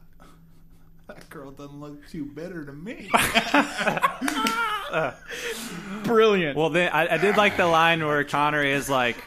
that 1.07 1.30
girl 1.30 1.52
doesn't 1.52 1.80
look 1.80 2.07
too 2.10 2.26
bitter 2.26 2.65
to 2.65 2.73
me. 2.73 3.10
Brilliant. 6.03 6.57
Well, 6.57 6.69
then 6.69 6.91
I, 6.91 7.15
I 7.15 7.18
did 7.18 7.38
like 7.38 7.57
the 7.57 7.68
line 7.68 8.06
where 8.06 8.23
Connery 8.23 8.72
is 8.72 8.90
like, 8.90 9.18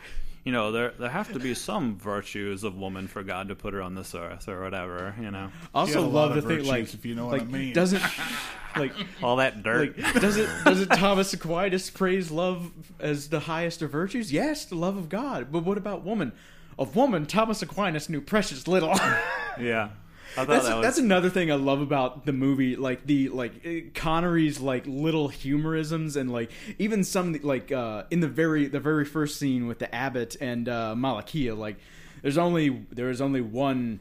you 0.45 0.53
know, 0.53 0.73
there 0.73 0.93
there 0.99 1.11
have 1.11 1.33
to 1.35 1.39
be 1.39 1.55
some 1.55 1.99
virtues 1.99 2.65
of 2.65 2.77
woman 2.77 3.07
for 3.07 3.23
God 3.23 3.49
to 3.49 3.55
put 3.55 3.75
her 3.75 3.83
on 3.83 3.95
this 3.95 4.15
earth 4.15 4.49
or 4.49 4.63
whatever. 4.63 5.15
You 5.21 5.31
know, 5.31 5.51
I 5.75 5.87
She 5.87 5.95
also 5.95 6.01
a 6.01 6.07
love 6.07 6.13
lot 6.13 6.29
to 6.35 6.39
of 6.39 6.45
think 6.47 6.61
virtues, 6.61 6.69
like 6.69 6.95
if 6.95 7.05
you 7.05 7.15
know 7.15 7.27
what 7.27 7.35
I 7.35 7.39
like, 7.39 7.49
mean. 7.49 7.73
Doesn't 7.75 8.03
like 8.77 8.93
all 9.23 9.37
that 9.37 9.63
dirt. 9.63 9.99
like 9.99 10.15
does 10.15 10.37
it 10.37 10.49
does 10.65 10.81
it 10.81 10.91
Thomas 10.91 11.33
Aquinas 11.33 11.91
praise 11.91 12.31
love 12.31 12.71
as 12.99 13.29
the 13.29 13.41
highest 13.41 13.83
of 13.83 13.91
virtues? 13.91 14.33
Yes, 14.33 14.65
the 14.65 14.77
love 14.77 14.97
of 14.97 15.09
God. 15.09 15.49
But 15.53 15.65
what 15.65 15.79
about 15.79 16.03
woman? 16.03 16.33
Of 16.79 16.95
woman, 16.95 17.27
Thomas 17.27 17.61
Aquinas 17.61 18.09
knew 18.09 18.21
precious 18.21 18.69
little. 18.69 18.91
yeah, 19.61 19.85
I 19.85 19.89
thought 19.89 19.93
that's 20.37 20.67
that 20.67 20.77
was. 20.77 20.85
that's 20.85 20.99
another 20.99 21.31
thing 21.31 21.51
I 21.51 21.57
love 21.57 21.81
about 21.81 22.27
the 22.27 22.33
movie, 22.33 22.77
like 22.77 23.07
the 23.07 23.29
like 23.29 23.53
eh, 23.65 23.81
Connery's 23.95 24.61
like 24.61 24.85
little 24.87 25.29
humorisms 25.29 26.17
and 26.17 26.33
like 26.33 26.51
even 26.79 27.05
some 27.05 27.39
like 27.43 27.73
uh, 27.73 28.05
in 28.11 28.21
the 28.21 28.29
very 28.29 28.67
the 28.67 28.81
very 28.81 29.05
first 29.05 29.39
scene 29.39 29.67
with 29.67 29.79
the 29.79 29.93
abbot 29.95 30.37
and 30.41 30.69
uh, 30.69 30.95
Malachia, 30.97 31.57
like 31.57 31.77
there's 32.23 32.39
only 32.39 32.87
there 32.91 33.11
is 33.11 33.21
only 33.21 33.41
one 33.41 34.01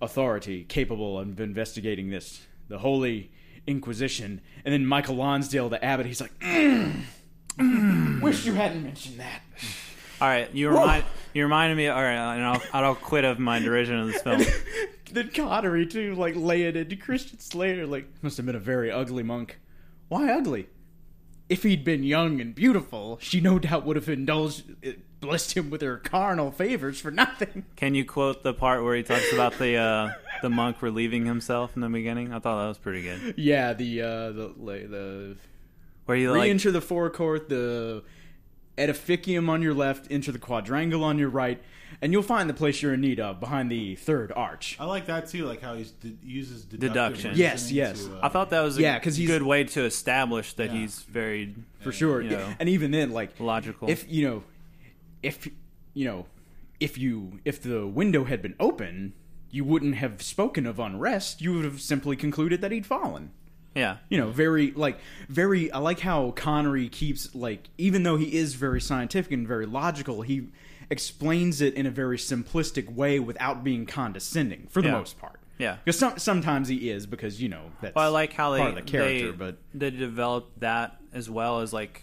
authority 0.00 0.64
capable 0.64 1.18
of 1.18 1.40
investigating 1.40 2.10
this, 2.10 2.46
the 2.68 2.78
Holy 2.78 3.30
Inquisition, 3.66 4.40
and 4.64 4.72
then 4.74 4.84
Michael 4.84 5.14
Lonsdale, 5.16 5.68
the 5.68 5.82
abbot, 5.84 6.06
he's 6.06 6.20
like, 6.20 6.36
"Mm, 6.40 7.02
mm, 7.56 8.20
wish 8.20 8.44
you 8.44 8.54
hadn't 8.54 8.82
mentioned 8.82 9.20
that. 9.20 9.42
all 10.20 10.28
right, 10.28 10.52
you 10.54 10.68
remind 10.68 11.04
you 11.34 11.44
reminded 11.44 11.76
me. 11.76 11.88
All 11.88 12.02
right, 12.02 12.34
and 12.34 12.44
I'll 12.44 12.62
I'll 12.72 12.94
quit 12.94 13.24
of 13.24 13.38
my 13.38 13.58
derision 13.60 13.98
of 14.00 14.06
this 14.08 14.22
film. 14.22 14.42
Then 15.12 15.30
Connery 15.30 15.86
too, 15.86 16.14
like 16.14 16.34
lay 16.36 16.62
it 16.62 16.76
into 16.76 16.96
Christian 16.96 17.38
Slater, 17.38 17.86
like 17.86 18.06
must 18.22 18.36
have 18.36 18.46
been 18.46 18.56
a 18.56 18.60
very 18.60 18.90
ugly 18.90 19.22
monk. 19.22 19.58
Why 20.08 20.30
ugly? 20.30 20.68
If 21.48 21.62
he'd 21.64 21.84
been 21.84 22.02
young 22.02 22.40
and 22.40 22.54
beautiful, 22.54 23.18
she 23.20 23.40
no 23.40 23.58
doubt 23.58 23.84
would 23.84 23.96
have 23.96 24.08
indulged, 24.08 24.64
eh, 24.82 24.92
blessed 25.20 25.56
him 25.56 25.70
with 25.70 25.82
her 25.82 25.98
carnal 25.98 26.50
favors 26.50 27.00
for 27.00 27.10
nothing. 27.10 27.64
Can 27.76 27.94
you 27.94 28.04
quote 28.04 28.42
the 28.42 28.54
part 28.54 28.82
where 28.84 28.94
he 28.96 29.02
talks 29.02 29.32
about 29.32 29.58
the 29.58 29.76
uh, 29.76 30.12
the 30.40 30.50
monk 30.50 30.82
relieving 30.82 31.26
himself 31.26 31.74
in 31.74 31.82
the 31.82 31.88
beginning? 31.88 32.32
I 32.32 32.38
thought 32.38 32.62
that 32.62 32.68
was 32.68 32.78
pretty 32.78 33.02
good. 33.02 33.34
Yeah, 33.36 33.72
the 33.72 34.02
uh, 34.02 34.32
the 34.32 34.54
like, 34.56 34.90
the 34.90 35.36
Where 36.06 36.16
you 36.16 36.30
like 36.30 36.42
re-enter 36.42 36.70
the 36.70 36.80
forecourt, 36.80 37.48
the 37.48 38.02
aedificium 38.78 39.48
on 39.48 39.62
your 39.62 39.74
left, 39.74 40.06
enter 40.10 40.32
the 40.32 40.38
quadrangle 40.38 41.04
on 41.04 41.18
your 41.18 41.28
right, 41.28 41.62
and 42.00 42.12
you'll 42.12 42.22
find 42.22 42.48
the 42.48 42.54
place 42.54 42.80
you're 42.82 42.94
in 42.94 43.00
need 43.02 43.20
of 43.20 43.38
behind 43.38 43.70
the 43.70 43.94
third 43.96 44.32
arch. 44.34 44.76
I 44.80 44.86
like 44.86 45.06
that 45.06 45.28
too, 45.28 45.44
like 45.44 45.60
how 45.60 45.74
he 45.74 45.86
uses 46.24 46.64
deductive 46.64 46.90
Deduction. 46.92 47.32
Yes, 47.36 47.70
yes. 47.70 48.04
to, 48.06 48.16
uh, 48.16 48.20
I 48.22 48.28
thought 48.28 48.50
that 48.50 48.62
was 48.62 48.78
a 48.78 48.82
Yeah, 48.82 48.98
'cause 48.98 49.16
he's- 49.16 49.28
good 49.30 49.42
way 49.42 49.64
to 49.64 49.84
establish 49.84 50.54
that 50.54 50.72
Yeah. 50.72 50.80
he's 50.80 51.02
very 51.02 51.54
for 51.80 51.92
sure. 51.92 52.22
you 52.22 52.30
know, 52.30 52.54
and 52.58 52.68
even 52.68 52.90
then, 52.92 53.10
like 53.10 53.38
logical. 53.38 53.90
if 53.90 54.10
you 54.10 54.26
know, 54.26 54.44
if 55.22 55.48
you 55.94 56.04
know, 56.06 56.26
if 56.80 56.96
you 56.96 57.40
if 57.44 57.60
the 57.62 57.86
window 57.86 58.24
had 58.24 58.40
been 58.40 58.54
open, 58.58 59.12
you 59.50 59.62
wouldn't 59.64 59.96
have 59.96 60.22
spoken 60.22 60.64
of 60.66 60.78
unrest. 60.80 61.42
You 61.42 61.52
would 61.54 61.64
have 61.66 61.80
simply 61.80 62.16
concluded 62.16 62.62
that 62.62 62.72
he'd 62.72 62.86
fallen. 62.86 63.32
Yeah, 63.74 63.96
You 64.08 64.18
know, 64.18 64.30
very 64.30 64.70
like 64.72 64.98
very. 65.28 65.70
I 65.72 65.78
like 65.78 66.00
how 66.00 66.30
Connery 66.32 66.88
keeps 66.88 67.34
like, 67.34 67.68
even 67.78 68.02
though 68.02 68.16
he 68.16 68.34
is 68.36 68.54
very 68.54 68.80
scientific 68.80 69.32
and 69.32 69.46
very 69.48 69.66
logical, 69.66 70.22
he 70.22 70.48
explains 70.90 71.60
it 71.60 71.74
in 71.74 71.86
a 71.86 71.90
very 71.90 72.18
simplistic 72.18 72.92
way 72.92 73.18
without 73.18 73.64
being 73.64 73.86
condescending 73.86 74.66
for 74.68 74.82
the 74.82 74.88
Yeah. 74.88 74.94
most 74.98 75.18
part. 75.18 75.40
yeah. 75.58 75.76
Because 75.84 75.98
some, 75.98 76.18
sometimes 76.18 76.68
he 76.68 76.90
is 76.90 77.06
because 77.06 77.40
you 77.40 77.48
know 77.48 77.70
that's 77.80 77.94
Well, 77.94 78.04
I 78.04 78.08
like 78.08 78.32
how 78.34 78.50
they 78.52 78.66
of 78.66 78.74
the 78.74 78.82
character, 78.82 79.30
they, 79.30 79.36
but 79.36 79.56
they 79.72 79.90
developed 79.90 80.60
that 80.60 81.00
as 81.14 81.30
well 81.30 81.60
as 81.60 81.72
like 81.72 82.02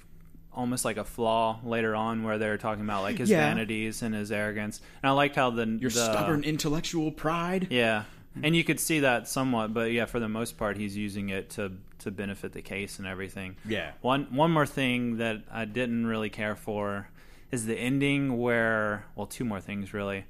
almost 0.52 0.84
like 0.86 0.98
a 0.98 1.04
flaw 1.04 1.60
later 1.64 1.96
on 1.96 2.24
where 2.24 2.38
they're 2.40 2.58
talking 2.58 2.84
about 2.84 3.04
like 3.04 3.18
his 3.20 3.30
Yeah. 3.30 3.38
vanities 3.48 4.02
and 4.02 4.16
his 4.16 4.32
arrogance. 4.32 4.82
And 5.04 5.10
I 5.10 5.14
liked 5.14 5.36
how 5.36 5.52
the 5.52 5.66
your 5.68 5.92
the, 5.92 6.04
stubborn 6.04 6.44
intellectual 6.44 7.12
pride. 7.12 7.68
Yeah, 7.70 8.06
and 8.44 8.56
you 8.56 8.64
could 8.64 8.80
see 8.80 9.02
that 9.02 9.28
somewhat, 9.28 9.74
but 9.74 9.92
yeah, 9.92 10.06
for 10.06 10.20
the 10.20 10.30
most 10.30 10.58
part, 10.58 10.78
he's 10.78 10.96
using 10.96 11.30
it 11.30 11.50
to 11.52 11.72
to 12.00 12.12
benefit 12.12 12.54
the 12.54 12.62
case 12.62 12.98
and 13.00 13.08
everything. 13.08 13.58
Yeah. 13.66 13.92
One 14.02 14.28
one 14.32 14.52
more 14.52 14.66
thing 14.66 15.18
that 15.18 15.44
I 15.52 15.66
didn't 15.66 16.06
really 16.08 16.30
care 16.30 16.56
for 16.56 17.10
is 17.52 17.66
the 17.66 17.76
ending 17.76 18.38
where 18.38 19.06
well, 19.16 19.28
two 19.28 19.46
more 19.46 19.62
things 19.62 19.94
really. 19.94 20.26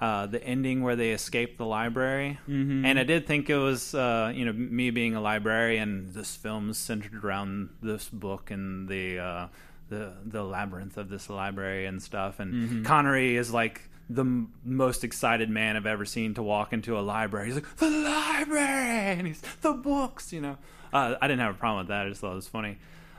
Uh, 0.00 0.26
the 0.26 0.40
ending 0.44 0.84
where 0.84 0.94
they 0.94 1.10
escape 1.10 1.58
the 1.58 1.66
library, 1.66 2.38
mm-hmm. 2.48 2.84
and 2.84 3.00
I 3.00 3.02
did 3.02 3.26
think 3.26 3.50
it 3.50 3.56
was, 3.56 3.96
uh, 3.96 4.30
you 4.32 4.44
know, 4.44 4.52
me 4.52 4.90
being 4.90 5.16
a 5.16 5.20
librarian. 5.20 6.12
This 6.12 6.36
film 6.36 6.70
is 6.70 6.78
centered 6.78 7.24
around 7.24 7.70
this 7.82 8.08
book 8.08 8.52
and 8.52 8.88
the 8.88 9.18
uh, 9.18 9.48
the 9.88 10.12
the 10.24 10.44
labyrinth 10.44 10.98
of 10.98 11.08
this 11.08 11.28
library 11.28 11.86
and 11.86 12.00
stuff. 12.00 12.38
And 12.38 12.54
Mm-hmm. 12.54 12.82
Connery 12.84 13.36
is 13.36 13.52
like 13.52 13.87
the 14.10 14.22
m- 14.22 14.52
most 14.64 15.04
excited 15.04 15.50
man 15.50 15.76
I've 15.76 15.86
ever 15.86 16.04
seen 16.04 16.34
to 16.34 16.42
walk 16.42 16.72
into 16.72 16.98
a 16.98 17.00
library. 17.02 17.46
He's 17.46 17.54
like 17.56 17.76
the 17.76 17.90
library, 17.90 19.18
and 19.18 19.26
he's 19.26 19.40
the 19.60 19.72
books. 19.72 20.32
You 20.32 20.40
know, 20.40 20.56
uh, 20.92 21.16
I 21.20 21.28
didn't 21.28 21.40
have 21.40 21.54
a 21.54 21.58
problem 21.58 21.80
with 21.80 21.88
that. 21.88 22.06
I 22.06 22.08
just 22.08 22.20
thought 22.20 22.32
it 22.32 22.36
was 22.36 22.48
funny. 22.48 22.78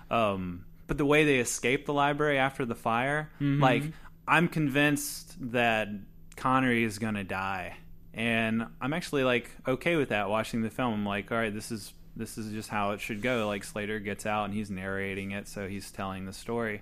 Um, 0.09 0.65
but 0.87 0.97
the 0.97 1.05
way 1.05 1.23
they 1.25 1.37
escape 1.39 1.85
the 1.85 1.93
library 1.93 2.37
after 2.39 2.65
the 2.65 2.75
fire, 2.75 3.29
Mm-hmm. 3.39 3.61
like 3.61 3.83
I'm 4.27 4.47
convinced 4.47 5.35
that 5.51 5.89
Connery 6.35 6.83
is 6.83 6.99
gonna 6.99 7.23
die, 7.23 7.75
and 8.13 8.65
I'm 8.81 8.93
actually 8.93 9.23
like 9.23 9.49
okay 9.67 9.95
with 9.95 10.09
that. 10.09 10.29
Watching 10.29 10.61
the 10.61 10.69
film, 10.69 10.93
I'm 10.93 11.05
like, 11.05 11.31
all 11.31 11.37
right, 11.37 11.53
this 11.53 11.71
is 11.71 11.93
this 12.15 12.37
is 12.37 12.51
just 12.51 12.69
how 12.69 12.91
it 12.91 13.01
should 13.01 13.21
go. 13.21 13.47
Like 13.47 13.63
Slater 13.63 13.99
gets 13.99 14.25
out 14.25 14.45
and 14.45 14.53
he's 14.53 14.69
narrating 14.71 15.31
it, 15.31 15.47
so 15.47 15.67
he's 15.67 15.91
telling 15.91 16.25
the 16.25 16.33
story, 16.33 16.81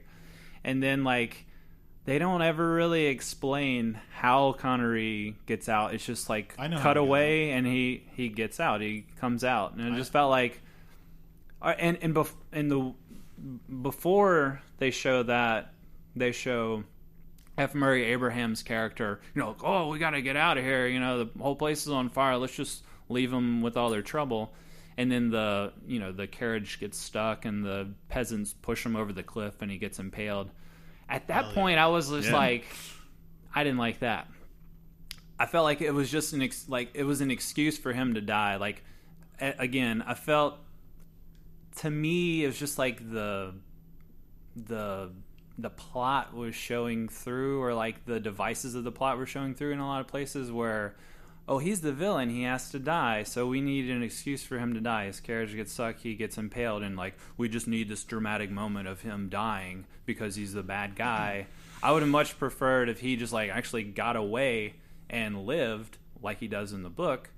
and 0.63 0.81
then 0.81 1.03
like 1.03 1.45
they 2.07 2.19
don't 2.19 2.41
ever 2.41 2.73
really 2.73 3.07
explain 3.07 3.99
how 4.13 4.53
Connery 4.53 5.35
gets 5.45 5.67
out. 5.67 5.93
It's 5.93 6.05
just 6.05 6.29
like 6.29 6.55
I 6.57 6.67
know 6.69 6.79
cut 6.79 6.95
away 6.95 7.51
and 7.51 7.67
he 7.67 8.05
he 8.15 8.29
gets 8.29 8.61
out. 8.61 8.79
He 8.79 9.05
comes 9.19 9.43
out, 9.43 9.73
and 9.73 9.93
it 9.93 9.97
just 9.97 10.13
felt 10.13 10.29
like, 10.29 10.61
uh, 11.61 11.73
and 11.77 11.97
and 12.01 12.15
bef- 12.15 12.33
and 12.53 12.71
the 12.71 12.93
before 13.81 14.61
they 14.77 14.89
show 14.89 15.21
that 15.23 15.73
they 16.15 16.31
show 16.31 16.85
F. 17.57 17.75
Murray 17.75 18.05
Abraham's 18.05 18.63
character, 18.63 19.19
you 19.35 19.41
know, 19.41 19.49
like, 19.49 19.63
oh, 19.65 19.89
we 19.89 19.99
got 19.99 20.11
to 20.11 20.21
get 20.21 20.37
out 20.37 20.57
of 20.57 20.63
here. 20.63 20.87
You 20.87 21.01
know, 21.01 21.25
the 21.25 21.43
whole 21.43 21.57
place 21.57 21.85
is 21.85 21.91
on 21.91 22.07
fire. 22.07 22.37
Let's 22.37 22.55
just 22.55 22.85
leave 23.09 23.31
them 23.31 23.61
with 23.61 23.75
all 23.75 23.89
their 23.89 24.01
trouble. 24.01 24.53
And 24.95 25.11
then 25.11 25.29
the, 25.29 25.73
you 25.85 25.99
know, 25.99 26.13
the 26.13 26.25
carriage 26.25 26.79
gets 26.79 26.97
stuck 26.97 27.43
and 27.43 27.65
the 27.65 27.89
peasants 28.09 28.53
push 28.53 28.85
him 28.85 28.95
over 28.95 29.11
the 29.11 29.23
cliff 29.23 29.61
and 29.61 29.69
he 29.69 29.77
gets 29.77 29.99
impaled. 29.99 30.49
At 31.09 31.27
that 31.27 31.45
Hell 31.45 31.53
point, 31.53 31.79
I 31.79 31.87
was 31.87 32.09
just 32.09 32.29
Yeah. 32.29 32.35
like, 32.35 32.65
I 33.53 33.63
didn't 33.63 33.79
like 33.79 33.99
that. 33.99 34.27
I 35.39 35.45
felt 35.45 35.63
like 35.63 35.81
it 35.81 35.91
was 35.91 36.09
just 36.11 36.33
an 36.33 36.41
ex- 36.41 36.67
like 36.67 36.89
it 36.95 37.03
was 37.03 37.21
an 37.21 37.29
excuse 37.31 37.77
for 37.77 37.93
him 37.93 38.15
to 38.15 38.21
die. 38.21 38.55
Like 38.57 38.83
a- 39.39 39.55
again, 39.59 40.01
I 40.05 40.15
felt 40.15 40.57
to 41.77 41.89
me 41.91 42.43
it 42.43 42.47
was 42.47 42.57
just 42.59 42.77
like 42.77 43.09
the 43.11 43.53
the 44.55 45.11
the 45.59 45.69
plot 45.69 46.33
was 46.35 46.55
showing 46.55 47.07
through 47.07 47.61
or 47.61 47.73
like 47.73 48.05
the 48.05 48.19
devices 48.19 48.75
of 48.75 48.83
the 48.83 48.91
plot 48.91 49.17
were 49.17 49.25
showing 49.25 49.53
through 49.55 49.71
in 49.73 49.79
a 49.79 49.85
lot 49.87 50.01
of 50.01 50.07
places 50.07 50.51
where 50.51 50.95
oh 51.47 51.59
he's 51.59 51.81
the 51.81 51.91
villain. 51.91 52.29
He 52.29 52.43
has 52.43 52.69
to 52.71 52.79
die. 52.79 53.23
So 53.23 53.47
we 53.47 53.61
need 53.61 53.89
an 53.89 54.03
excuse 54.03 54.43
for 54.43 54.59
him 54.59 54.73
to 54.73 54.81
die. 54.81 55.05
His 55.05 55.19
carriage 55.19 55.55
gets 55.55 55.73
stuck. 55.73 55.99
He 55.99 56.15
gets 56.15 56.37
impaled 56.37 56.83
and 56.83 56.97
like 56.97 57.15
we 57.37 57.49
just 57.49 57.67
need 57.67 57.89
this 57.89 58.03
dramatic 58.03 58.51
moment 58.51 58.87
of 58.87 59.01
him 59.01 59.29
dying 59.29 59.85
because 60.05 60.35
he's 60.35 60.53
the 60.53 60.63
bad 60.63 60.95
guy. 60.95 61.47
I 61.81 61.91
would 61.91 62.01
have 62.01 62.11
much 62.11 62.37
preferred 62.37 62.89
if 62.89 62.99
he 62.99 63.15
just 63.15 63.33
like 63.33 63.49
actually 63.49 63.83
got 63.83 64.15
away 64.15 64.75
and 65.09 65.45
lived 65.45 65.97
like 66.21 66.39
he 66.39 66.47
does 66.47 66.73
in 66.73 66.83
the 66.83 66.89
book. 66.89 67.29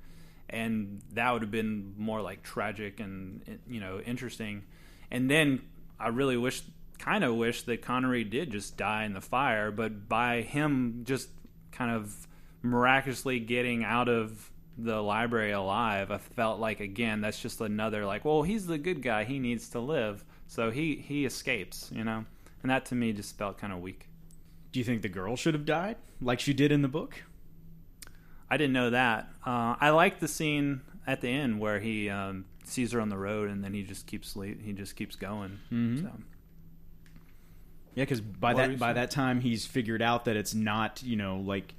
And 0.49 1.01
that 1.13 1.31
would 1.31 1.43
have 1.43 1.51
been 1.51 1.93
more 1.97 2.21
like 2.21 2.41
tragic 2.41 2.99
and 2.99 3.59
you 3.69 3.79
know 3.79 3.99
interesting. 3.99 4.63
And 5.11 5.29
then 5.29 5.61
i 5.99 6.07
really 6.07 6.37
wish 6.37 6.61
kind 6.97 7.23
of 7.23 7.35
wish 7.35 7.63
that 7.63 7.81
connery 7.81 8.23
did 8.23 8.51
just 8.51 8.77
die 8.77 9.03
in 9.03 9.13
the 9.13 9.21
fire 9.21 9.71
but 9.71 10.07
by 10.07 10.41
him 10.41 11.01
just 11.05 11.29
kind 11.71 11.91
of 11.91 12.27
miraculously 12.61 13.39
getting 13.39 13.83
out 13.83 14.09
of 14.09 14.51
the 14.77 15.01
library 15.01 15.51
alive 15.51 16.09
i 16.11 16.17
felt 16.17 16.59
like 16.59 16.79
again 16.79 17.19
that's 17.21 17.41
just 17.41 17.59
another 17.59 18.05
like 18.05 18.23
well 18.23 18.43
he's 18.43 18.65
the 18.67 18.77
good 18.77 19.01
guy 19.01 19.23
he 19.25 19.37
needs 19.39 19.67
to 19.69 19.79
live 19.79 20.23
so 20.47 20.71
he 20.71 20.95
he 20.95 21.25
escapes 21.25 21.89
you 21.93 22.03
know 22.03 22.23
and 22.63 22.69
that 22.69 22.85
to 22.85 22.95
me 22.95 23.11
just 23.11 23.37
felt 23.37 23.57
kind 23.57 23.73
of 23.73 23.79
weak 23.81 24.07
Do 24.71 24.79
you 24.79 24.85
think 24.85 25.01
the 25.01 25.09
girl 25.09 25.35
should 25.35 25.53
have 25.53 25.65
died 25.65 25.97
like 26.21 26.39
she 26.39 26.53
did 26.53 26.71
in 26.71 26.81
the 26.81 26.87
book? 26.89 27.23
I 28.51 28.57
didn't 28.57 28.73
know 28.73 28.89
that. 28.89 29.27
Uh, 29.45 29.75
I 29.79 29.91
like 29.91 30.19
the 30.19 30.27
scene 30.27 30.81
at 31.05 31.21
the 31.21 31.29
end 31.29 31.59
where 31.59 31.79
he 31.79 32.09
um, 32.09 32.45
sees 32.63 32.91
her 32.93 32.99
on 32.99 33.09
the 33.09 33.17
road 33.17 33.49
and 33.49 33.63
then 33.63 33.73
he 33.75 33.83
just 33.83 34.07
keeps 34.07 34.35
le- 34.35 34.47
he 34.47 34.73
just 34.73 34.95
keeps 34.95 35.15
going. 35.15 35.59
Mhm. 35.71 36.01
So, 36.01 36.11
Yeah, 37.95 38.03
because 38.05 38.21
by 38.21 38.53
What 38.53 38.69
that 38.69 38.79
by 38.79 38.87
saying? 38.87 38.95
that 38.95 39.11
time 39.11 39.41
he's 39.41 39.65
figured 39.65 40.01
out 40.01 40.25
that 40.25 40.35
it's 40.35 40.53
not 40.55 41.01
you 41.03 41.15
know 41.15 41.37
like 41.37 41.75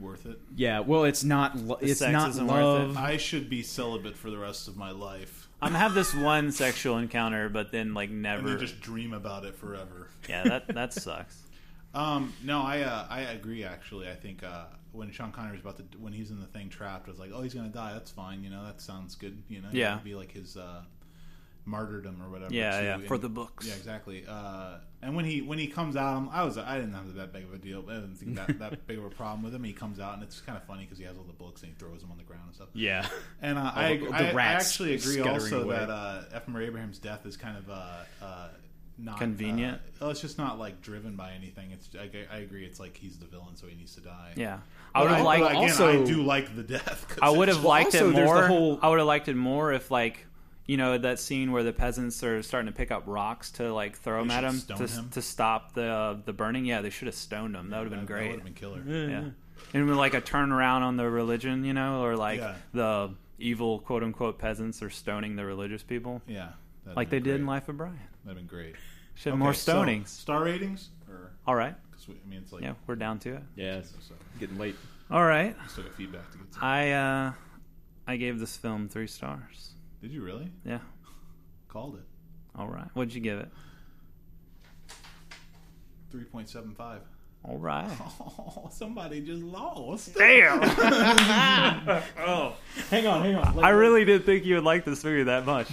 Worth 0.00 0.26
it. 0.26 0.38
yeah 0.56 0.80
well 0.80 1.04
it's 1.04 1.22
not 1.22 1.56
lo- 1.56 1.78
The 1.80 1.90
it's 1.90 2.00
sex 2.00 2.12
not 2.12 2.30
isn't 2.30 2.46
worth 2.46 2.58
it. 2.58 2.62
love. 2.62 2.96
I 2.96 3.16
should 3.18 3.48
be 3.50 3.62
celibate 3.62 4.16
for 4.16 4.30
the 4.30 4.38
rest 4.38 4.66
of 4.68 4.76
my 4.76 4.90
life. 4.90 5.48
I'm 5.60 5.68
gonna 5.68 5.78
have 5.78 5.94
this 5.94 6.12
one 6.14 6.50
sexual 6.50 6.98
encounter, 6.98 7.48
but 7.48 7.70
then 7.70 7.94
like 7.94 8.08
And 8.10 8.22
never. 8.22 8.48
then 8.50 8.58
just 8.58 8.80
dream 8.80 9.12
about 9.12 9.44
it 9.44 9.54
forever. 9.54 10.08
yeah, 10.28 10.42
that 10.44 10.68
that 10.74 10.92
sucks. 10.92 11.38
Um, 11.94 12.32
no, 12.42 12.62
I 12.62 12.80
uh, 12.80 13.06
I 13.10 13.20
agree. 13.20 13.64
Actually, 13.64 14.08
I 14.08 14.14
think 14.14 14.42
uh, 14.42 14.64
when 14.92 15.10
Sean 15.12 15.30
Connery's 15.30 15.60
about 15.60 15.76
to 15.76 15.84
when 15.98 16.12
he's 16.12 16.30
in 16.30 16.40
the 16.40 16.46
thing 16.46 16.68
trapped, 16.70 17.06
I 17.06 17.10
was 17.10 17.20
like, 17.20 17.30
oh, 17.34 17.42
he's 17.42 17.54
gonna 17.54 17.68
die. 17.68 17.92
That's 17.92 18.10
fine. 18.10 18.42
You 18.42 18.50
know, 18.50 18.64
that 18.64 18.80
sounds 18.80 19.14
good. 19.14 19.40
You 19.48 19.60
know, 19.60 19.68
Yeah. 19.72 19.92
It'd 19.92 20.04
be 20.04 20.14
like 20.14 20.32
his 20.32 20.56
uh, 20.56 20.80
martyrdom 21.64 22.20
or 22.22 22.28
whatever. 22.28 22.52
Yeah, 22.52 22.78
too. 22.80 22.84
yeah, 22.86 22.94
And- 22.96 23.06
for 23.06 23.18
the 23.18 23.28
books. 23.28 23.66
Yeah, 23.66 23.74
exactly. 23.74 24.24
Uh, 24.28 24.78
and 25.00 25.14
when 25.16 25.24
he 25.24 25.42
when 25.42 25.58
he 25.58 25.66
comes 25.66 25.96
out, 25.96 26.16
I'm, 26.16 26.28
I 26.28 26.44
was 26.44 26.56
I 26.58 26.76
didn't 26.78 26.94
have 26.94 27.14
that 27.14 27.32
big 27.32 27.44
of 27.44 27.52
a 27.54 27.58
deal. 27.58 27.84
I 27.88 27.94
didn't 27.94 28.16
think 28.16 28.36
that 28.36 28.58
that 28.58 28.86
big 28.86 28.98
of 28.98 29.04
a 29.04 29.10
problem 29.10 29.42
with 29.42 29.54
him. 29.54 29.64
He 29.64 29.72
comes 29.72 29.98
out 30.00 30.14
and 30.14 30.22
it's 30.22 30.40
kind 30.40 30.56
of 30.56 30.64
funny 30.64 30.82
because 30.84 30.98
he 30.98 31.04
has 31.04 31.16
all 31.16 31.24
the 31.24 31.32
books 31.32 31.62
and 31.62 31.70
he 31.72 31.78
throws 31.78 32.00
them 32.00 32.10
on 32.10 32.18
the 32.18 32.24
ground 32.24 32.42
and 32.46 32.54
stuff. 32.54 32.68
yeah, 32.74 33.06
And 33.40 33.58
uh, 33.58 33.72
I, 33.74 33.96
the- 33.96 34.06
the 34.06 34.12
I, 34.12 34.30
I 34.30 34.42
actually 34.54 34.94
agree 34.94 35.20
also 35.20 35.62
away. 35.62 35.76
that 35.76 35.90
uh, 35.90 36.22
F. 36.32 36.46
Murray 36.48 36.66
Abraham's 36.66 36.98
death 36.98 37.26
is 37.26 37.36
kind 37.36 37.56
of 37.58 37.68
uh, 37.70 37.82
uh, 38.24 38.48
not 38.98 39.18
Convenient? 39.18 39.78
Uh, 39.78 39.90
well, 40.02 40.10
it's 40.10 40.20
just 40.20 40.38
not 40.38 40.58
like 40.60 40.82
driven 40.82 41.16
by 41.16 41.32
anything. 41.32 41.72
It's 41.72 41.88
I, 41.98 42.10
I 42.32 42.38
agree. 42.40 42.64
It's 42.64 42.78
like 42.78 42.96
he's 42.96 43.18
the 43.18 43.26
villain, 43.26 43.56
so 43.56 43.66
he 43.66 43.74
needs 43.74 43.94
to 43.96 44.00
die. 44.02 44.32
Yeah, 44.36 44.58
I 44.94 45.02
would 45.02 45.10
have 45.10 45.24
liked. 45.24 45.42
but 45.42 45.50
again, 45.52 45.62
also- 45.70 46.02
I 46.02 46.04
do 46.04 46.22
like 46.22 46.54
the 46.54 46.62
death. 46.62 47.06
'cause 47.08 47.18
I 47.22 47.30
would 47.30 47.48
have 47.48 47.64
liked 47.64 47.86
also 47.94 48.10
it 48.10 48.14
there's 48.14 48.28
the 48.30 48.34
more. 48.36 48.46
whole- 48.46 48.78
I 48.82 48.88
would 48.90 48.98
have 48.98 49.06
liked 49.08 49.28
it 49.28 49.34
more 49.36 49.72
if 49.72 49.90
like. 49.90 50.26
You 50.66 50.76
know 50.76 50.96
that 50.96 51.18
scene 51.18 51.50
where 51.50 51.64
the 51.64 51.72
peasants 51.72 52.22
are 52.22 52.42
starting 52.42 52.70
to 52.72 52.76
pick 52.76 52.90
up 52.92 53.02
rocks 53.06 53.50
to 53.52 53.72
like 53.74 53.96
throw 53.96 54.20
them 54.20 54.30
at 54.30 54.40
should 54.42 54.44
him 54.50 54.58
stone 54.58 54.78
to, 54.78 54.86
him. 54.86 55.08
to 55.10 55.22
stop 55.22 55.74
the 55.74 55.86
uh, 55.86 56.16
the 56.24 56.32
burning. 56.32 56.64
Yeah, 56.64 56.82
they 56.82 56.90
should 56.90 57.06
have 57.06 57.14
stoned 57.16 57.56
him. 57.56 57.70
That 57.70 57.78
would 57.78 57.84
have 57.84 57.90
been 57.90 58.00
That 58.00 58.06
great. 58.06 58.28
would 58.30 58.34
have 58.36 58.44
been 58.44 58.54
killer. 58.54 58.82
Yeah. 58.86 59.30
And 59.74 59.88
with 59.88 59.96
like 59.96 60.14
a 60.14 60.20
turnaround 60.20 60.82
on 60.82 60.96
the 60.96 61.08
religion, 61.10 61.64
you 61.64 61.72
know, 61.72 62.02
or 62.04 62.16
like 62.16 62.38
Yeah. 62.40 62.54
the 62.72 63.10
evil 63.38 63.80
quote 63.80 64.02
unquote 64.04 64.38
peasants 64.38 64.82
are 64.82 64.90
stoning 64.90 65.34
the 65.36 65.44
religious 65.44 65.82
people. 65.82 66.22
Yeah, 66.28 66.50
Like 66.94 67.10
they 67.10 67.18
been 67.18 67.24
did 67.32 67.40
in. 67.40 67.46
Life 67.46 67.68
of 67.68 67.76
Brian. 67.76 67.98
That'd 68.24 68.38
been 68.38 68.46
great. 68.46 68.76
Should 69.14 69.30
have 69.30 69.34
Okay, 69.34 69.42
more 69.42 69.54
so, 69.54 69.82
stonings. 69.82 70.08
star 70.08 70.44
ratings, 70.44 70.90
or 71.08 71.32
All 71.46 71.54
right. 71.56 71.74
because 71.90 72.06
I 72.08 72.28
mean 72.28 72.40
it's 72.42 72.52
like 72.52 72.62
Yeah, 72.62 72.74
we're 72.86 72.94
down 72.96 73.18
to 73.20 73.34
it. 73.34 73.42
yeah, 73.56 73.78
it's 73.78 73.90
so 74.08 74.14
getting 74.38 74.58
late. 74.58 74.76
All 75.10 75.24
right. 75.24 75.56
we 75.60 75.68
still 75.68 75.84
got 75.84 75.94
feedback 75.94 76.30
to 76.32 76.38
get. 76.38 76.52
To. 76.52 76.58
I 76.64 76.90
uh 76.92 77.32
I 78.06 78.16
gave 78.16 78.38
this 78.38 78.56
film 78.56 78.88
3 78.88 79.06
stars. 79.08 79.70
Did 80.02 80.10
you 80.12 80.22
really 80.22 80.50
Yeah. 80.66 80.80
called 81.68 81.94
it? 81.94 82.04
All 82.54 82.66
right. 82.68 82.88
What'd 82.94 83.14
you 83.14 83.20
give 83.20 83.38
it? 83.38 83.48
Three 86.10 86.24
point 86.24 86.48
seven 86.50 86.74
five. 86.74 87.00
All 87.44 87.56
right. 87.58 87.88
Oh, 88.20 88.68
somebody 88.72 89.20
just 89.20 89.42
lost. 89.42 90.14
Damn. 90.14 90.60
Oh, 92.18 92.54
hang 92.90 93.06
on, 93.06 93.22
hang 93.22 93.34
on. 93.36 93.64
I 93.64 93.70
really 93.70 94.04
didn't 94.04 94.26
think 94.26 94.44
you 94.44 94.56
would 94.56 94.64
like 94.64 94.84
this 94.84 95.02
movie 95.04 95.22
that 95.24 95.46
much. 95.46 95.68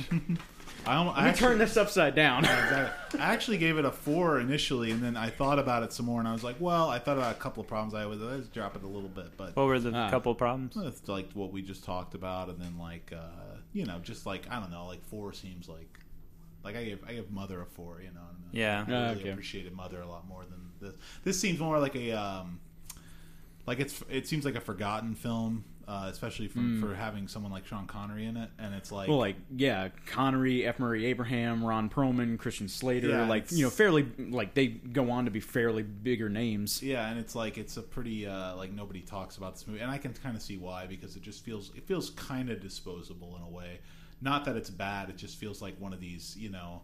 I, 0.86 0.96
almo- 0.96 1.12
I 1.12 1.22
Let 1.24 1.28
actually- 1.30 1.48
turn 1.48 1.58
this 1.60 1.78
upside 1.78 2.16
down. 2.16 2.46
Exactly. 2.46 3.20
I 3.20 3.34
actually 3.34 3.58
gave 3.58 3.78
it 3.78 3.86
a 3.86 3.92
four 3.92 4.40
initially, 4.40 4.92
and 4.92 5.02
then 5.04 5.16
I 5.18 5.30
thought 5.30 5.60
about 5.60 5.84
it 5.84 5.92
some 5.94 6.06
more, 6.06 6.20
and 6.20 6.28
I 6.28 6.32
was 6.34 6.44
like, 6.44 6.56
well, 6.60 6.90
I 6.90 7.00
thought 7.00 7.18
about 7.18 7.36
a 7.36 7.40
couple 7.40 7.62
of 7.62 7.68
problems 7.68 7.94
I 7.94 8.06
was. 8.06 8.20
let's 8.20 8.48
drop 8.48 8.76
it 8.76 8.84
a 8.84 8.88
little 8.88 9.10
bit, 9.10 9.36
but 9.38 9.56
What 9.56 9.66
were 9.68 9.80
the 9.80 9.92
Ah. 9.96 10.10
couple 10.10 10.34
problems? 10.36 10.78
it's 10.78 11.08
like 11.08 11.32
what 11.34 11.52
we 11.52 11.62
just 11.62 11.84
talked 11.84 12.16
about, 12.16 12.50
and 12.50 12.60
then 12.62 12.78
like 12.78 13.12
uh, 13.16 13.58
you 13.74 13.86
know, 13.86 14.00
just 14.00 14.26
like 14.26 14.48
I 14.50 14.60
don't 14.60 14.72
know, 14.72 14.86
like 14.88 15.04
four 15.06 15.34
seems 15.34 15.68
like 15.70 16.00
like 16.64 16.76
I 16.76 16.84
gave 16.84 17.00
I 17.08 17.14
gave 17.14 17.30
Mother 17.32 17.62
a 17.62 17.66
four, 17.66 18.00
you 18.02 18.12
know. 18.12 18.22
And 18.32 18.54
Yeah. 18.54 18.86
I 18.88 18.92
really 19.10 19.22
okay. 19.22 19.30
appreciated 19.32 19.74
Mother 19.74 20.02
a 20.02 20.08
lot 20.08 20.28
more 20.28 20.44
than 20.46 20.60
this. 20.82 20.94
This 21.24 21.40
seems 21.40 21.60
more 21.60 21.80
like 21.80 21.96
a 21.96 22.12
um, 22.14 22.60
like 23.68 23.80
it's 23.80 24.02
it 24.10 24.28
seems 24.28 24.46
like 24.46 24.56
a 24.56 24.62
forgotten 24.62 25.14
film, 25.16 25.66
uh, 25.90 26.08
especially 26.08 26.48
from, 26.48 26.80
for 26.80 26.94
having 26.94 27.28
someone 27.28 27.52
like 27.52 27.66
Sean 27.66 27.88
Connery 27.88 28.28
in 28.28 28.38
it, 28.38 28.52
and 28.60 28.76
it's 28.76 28.92
like 28.92 29.10
Well, 29.10 29.18
like 29.18 29.38
yeah, 29.56 29.90
Connery, 30.06 30.64
F. 30.64 30.78
Murray 30.78 31.08
Abraham, 31.08 31.64
Ron 31.64 31.90
Perlman, 31.90 32.38
Christian 32.38 32.68
Slater, 32.68 33.10
Yeah, 33.10 33.28
like 33.28 33.52
you 33.52 33.64
know, 33.64 33.72
fairly 33.72 34.06
like 34.30 34.54
they 34.54 34.68
go 34.68 35.10
on 35.10 35.26
to 35.26 35.32
be 35.32 35.40
fairly 35.40 35.82
bigger 35.82 36.30
names. 36.30 36.84
Yeah, 36.84 37.10
and 37.10 37.20
it's 37.20 37.34
like 37.34 37.58
it's 37.58 37.76
a 37.78 37.82
pretty 37.82 38.28
uh, 38.28 38.56
like 38.56 38.72
nobody 38.72 39.02
talks 39.02 39.38
about 39.38 39.56
this 39.56 39.66
movie, 39.68 39.80
and 39.80 39.90
I 39.90 39.98
can 39.98 40.14
kind 40.14 40.36
of 40.36 40.44
see 40.44 40.58
why 40.58 40.86
because 40.86 41.16
it 41.16 41.24
just 41.24 41.44
feels 41.44 41.72
it 41.76 41.88
feels 41.88 42.12
kind 42.12 42.52
of 42.52 42.62
disposable 42.62 43.36
in 43.36 43.42
a 43.42 43.50
way. 43.50 43.80
Not 44.22 44.46
that 44.46 44.56
it's 44.56 44.70
bad; 44.70 45.10
it 45.10 45.18
just 45.18 45.38
feels 45.38 45.60
like 45.60 45.76
one 45.80 45.92
of 45.92 46.00
these, 46.00 46.38
you 46.38 46.52
know, 46.52 46.84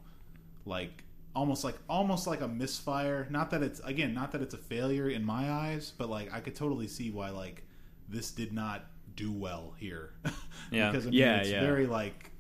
like 0.65 1.03
almost 1.36 1.64
like 1.64 1.77
almost 1.88 2.26
like 2.26 2.41
a 2.41 2.48
misfire. 2.48 3.27
Not 3.30 3.52
that 3.52 3.61
it's 3.61 3.82
again, 3.82 4.15
not 4.15 4.32
that 4.32 4.41
it's 4.41 4.56
a 4.56 4.57
failure 4.60 5.10
in 5.10 5.23
my 5.23 5.52
eyes, 5.52 5.94
but 5.95 6.10
like 6.10 6.34
I 6.34 6.40
could 6.40 6.56
totally 6.56 6.88
see 6.88 7.11
why 7.11 7.30
like 7.30 7.61
this 8.10 8.32
did 8.32 8.52
not 8.52 8.86
do 9.15 9.31
well 9.31 9.73
here. 9.77 10.11
Yeah. 10.71 10.89
because 10.91 11.05
I 11.05 11.09
mean, 11.11 11.19
Yeah, 11.19 11.37
it's 11.37 11.49
yeah. 11.49 11.61
very 11.61 11.85
like 11.85 12.31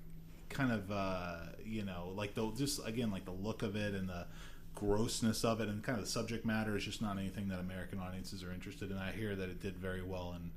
kind 0.49 0.71
of 0.71 0.91
uh, 0.91 1.35
you 1.63 1.83
know 1.85 2.11
like 2.15 2.33
the 2.33 2.49
just 2.57 2.79
again 2.87 3.11
like 3.11 3.25
the 3.25 3.31
look 3.31 3.61
of 3.61 3.75
it 3.75 3.93
and 3.93 4.09
the 4.09 4.25
grossness 4.73 5.43
of 5.45 5.61
it 5.61 5.69
and 5.69 5.83
kind 5.83 5.97
of 5.99 6.03
the 6.05 6.09
subject 6.11 6.45
matter 6.45 6.75
is 6.75 6.83
just 6.83 7.01
not 7.01 7.17
anything 7.17 7.47
that 7.49 7.59
American 7.59 7.99
audiences 7.99 8.43
are 8.43 8.51
interested 8.51 8.91
in. 8.91 8.97
I 8.97 9.11
hear 9.11 9.35
that 9.35 9.49
it 9.49 9.61
did 9.61 9.77
very 9.77 10.01
well 10.01 10.33
in 10.35 10.51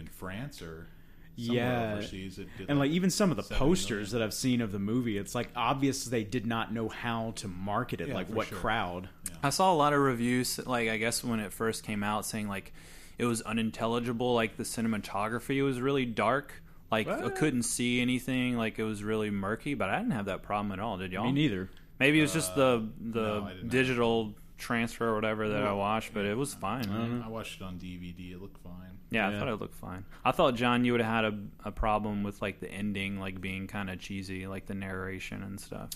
in 0.00 0.06
France 0.06 0.62
or 0.62 0.86
Yeah. 1.34 1.94
overseas. 1.94 2.38
It 2.38 2.48
did 2.56 2.70
and 2.70 2.78
like 2.78 2.90
even 2.92 3.10
some 3.10 3.30
of 3.32 3.36
the 3.36 3.42
posters 3.42 4.12
million. 4.12 4.20
that 4.20 4.24
I've 4.24 4.34
seen 4.34 4.60
of 4.60 4.70
the 4.72 4.78
movie, 4.78 5.18
it's 5.18 5.34
like 5.34 5.48
obvious 5.56 6.04
they 6.04 6.24
did 6.24 6.46
not 6.46 6.72
know 6.72 6.88
how 6.88 7.32
to 7.36 7.48
market 7.48 8.00
it. 8.00 8.08
Yeah, 8.08 8.14
like 8.14 8.28
what 8.28 8.46
sure. 8.48 8.58
crowd? 8.58 9.08
I 9.42 9.50
saw 9.50 9.72
a 9.72 9.76
lot 9.76 9.92
of 9.92 9.98
reviews, 10.00 10.58
like 10.66 10.88
I 10.88 10.96
guess 10.98 11.22
when 11.24 11.40
it 11.40 11.52
first 11.52 11.82
came 11.84 12.02
out, 12.04 12.24
saying 12.26 12.48
like 12.48 12.72
it 13.18 13.24
was 13.24 13.42
unintelligible. 13.42 14.34
Like 14.34 14.56
the 14.56 14.62
cinematography 14.64 15.62
was 15.62 15.80
really 15.80 16.06
dark. 16.06 16.62
Like 16.90 17.08
I 17.08 17.28
couldn't 17.28 17.64
see 17.64 18.00
anything. 18.00 18.56
Like 18.56 18.78
it 18.78 18.84
was 18.84 19.02
really 19.02 19.30
murky. 19.30 19.74
But 19.74 19.90
I 19.90 19.98
didn't 19.98 20.12
have 20.12 20.26
that 20.26 20.42
problem 20.42 20.72
at 20.72 20.80
all. 20.80 20.96
Did 20.96 21.12
y'all? 21.12 21.26
Me 21.26 21.32
neither. 21.32 21.68
Maybe 22.00 22.18
it 22.18 22.22
was 22.22 22.32
just 22.32 22.54
the 22.54 22.88
the 23.00 23.20
no, 23.20 23.44
I 23.44 23.52
didn't 23.54 23.68
digital 23.68 24.34
transfer 24.56 25.08
or 25.08 25.14
whatever 25.14 25.48
that 25.50 25.62
I 25.62 25.72
watched, 25.72 26.14
but 26.14 26.24
it 26.24 26.36
was 26.36 26.54
fine. 26.54 26.88
man. 26.88 27.22
I 27.24 27.28
watched 27.28 27.60
it 27.60 27.64
on 27.64 27.78
DVD. 27.78 28.32
It 28.32 28.40
looked 28.40 28.62
fine. 28.62 28.98
Yeah, 29.10 29.28
I 29.28 29.38
thought 29.38 29.48
it 29.48 29.60
looked 29.60 29.76
fine. 29.76 30.04
I 30.24 30.32
thought 30.32 30.54
John, 30.54 30.84
you 30.84 30.92
would 30.92 31.00
have 31.00 31.24
had 31.24 31.24
a, 31.24 31.68
a 31.68 31.72
problem 31.72 32.22
with 32.22 32.42
like 32.42 32.60
the 32.60 32.70
ending, 32.70 33.18
like 33.18 33.40
being 33.40 33.66
kind 33.66 33.88
of 33.88 33.98
cheesy, 33.98 34.46
like 34.46 34.66
the 34.66 34.74
narration 34.74 35.42
and 35.42 35.58
stuff. 35.58 35.90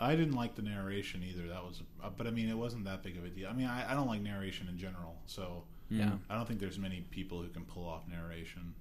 I 0.00 0.14
didn't 0.14 0.34
like 0.34 0.54
the 0.54 0.62
narration 0.62 1.24
either. 1.24 1.48
That 1.48 1.64
was, 1.64 1.82
uh, 2.02 2.10
but 2.16 2.28
I 2.28 2.30
mean, 2.30 2.48
it 2.48 2.56
wasn't 2.56 2.84
that 2.84 3.02
big 3.02 3.16
of 3.16 3.24
a 3.24 3.28
deal. 3.28 3.48
I 3.48 3.52
mean, 3.52 3.66
I, 3.66 3.90
I 3.92 3.94
don't 3.94 4.06
like 4.06 4.20
narration 4.20 4.68
in 4.68 4.78
general, 4.78 5.16
so 5.26 5.64
Yeah. 5.90 6.10
Hmm. 6.10 6.16
I 6.30 6.36
don't 6.36 6.46
think 6.46 6.60
there's 6.60 6.78
many 6.78 7.00
people 7.10 7.42
who 7.42 7.48
can 7.48 7.64
pull 7.64 7.86
off 7.86 8.02
narration. 8.08 8.74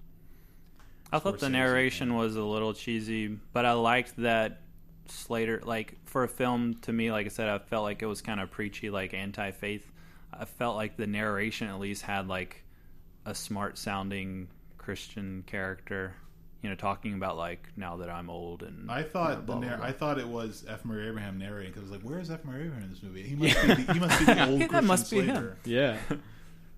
I 1.11 1.19
thought 1.19 1.39
the 1.39 1.49
narration 1.49 2.15
was 2.15 2.35
a 2.35 2.43
little 2.43 2.73
cheesy, 2.73 3.27
but 3.53 3.65
I 3.65 3.73
liked 3.73 4.17
that 4.17 4.61
Slater, 5.07 5.61
like 5.63 5.95
for 6.05 6.23
a 6.23 6.27
film, 6.27 6.75
to 6.81 6.91
me, 6.91 7.11
like 7.11 7.25
I 7.25 7.29
said, 7.29 7.47
I 7.47 7.59
felt 7.59 7.83
like 7.83 8.01
it 8.01 8.07
was 8.07 8.21
kind 8.21 8.41
of 8.41 8.51
preachy, 8.51 8.89
like 8.89 9.13
anti-faith. 9.13 9.89
I 10.33 10.43
felt 10.43 10.75
like 10.75 10.97
the 10.97 11.07
narration 11.07 11.69
at 11.69 11.79
least 11.79 12.01
had 12.01 12.27
like 12.27 12.63
a 13.25 13.33
smart-sounding 13.33 14.49
Christian 14.77 15.43
character, 15.47 16.13
you 16.61 16.69
know, 16.69 16.75
talking 16.75 17.13
about 17.13 17.37
like 17.37 17.69
now 17.77 17.95
that 17.97 18.09
I'm 18.09 18.29
old 18.29 18.63
and 18.63 18.91
I 18.91 18.99
you 18.99 19.03
know, 19.05 19.09
thought 19.09 19.45
blah, 19.45 19.55
the 19.55 19.61
blah, 19.61 19.69
narr- 19.69 19.77
blah. 19.77 19.85
I 19.87 19.91
thought 19.93 20.19
it 20.19 20.27
was 20.27 20.65
F. 20.67 20.83
Murray 20.83 21.07
Abraham 21.07 21.37
narrating 21.37 21.71
because 21.71 21.89
I 21.89 21.91
was 21.93 22.01
like, 22.01 22.09
"Where 22.09 22.19
is 22.19 22.29
F. 22.29 22.43
Murray 22.43 22.65
Abraham 22.65 22.83
in 22.83 22.89
this 22.89 23.01
movie? 23.01 23.23
He 23.23 23.35
must 23.37 23.61
be 23.61 23.67
the, 23.67 23.93
he 23.93 23.99
must 23.99 24.19
be 24.19 24.25
the 24.25 24.45
old 24.49 24.59
That 24.61 24.69
Christian 24.69 24.87
must 24.87 25.11
be 25.11 25.21
him. 25.21 25.55
Yeah. 25.63 25.97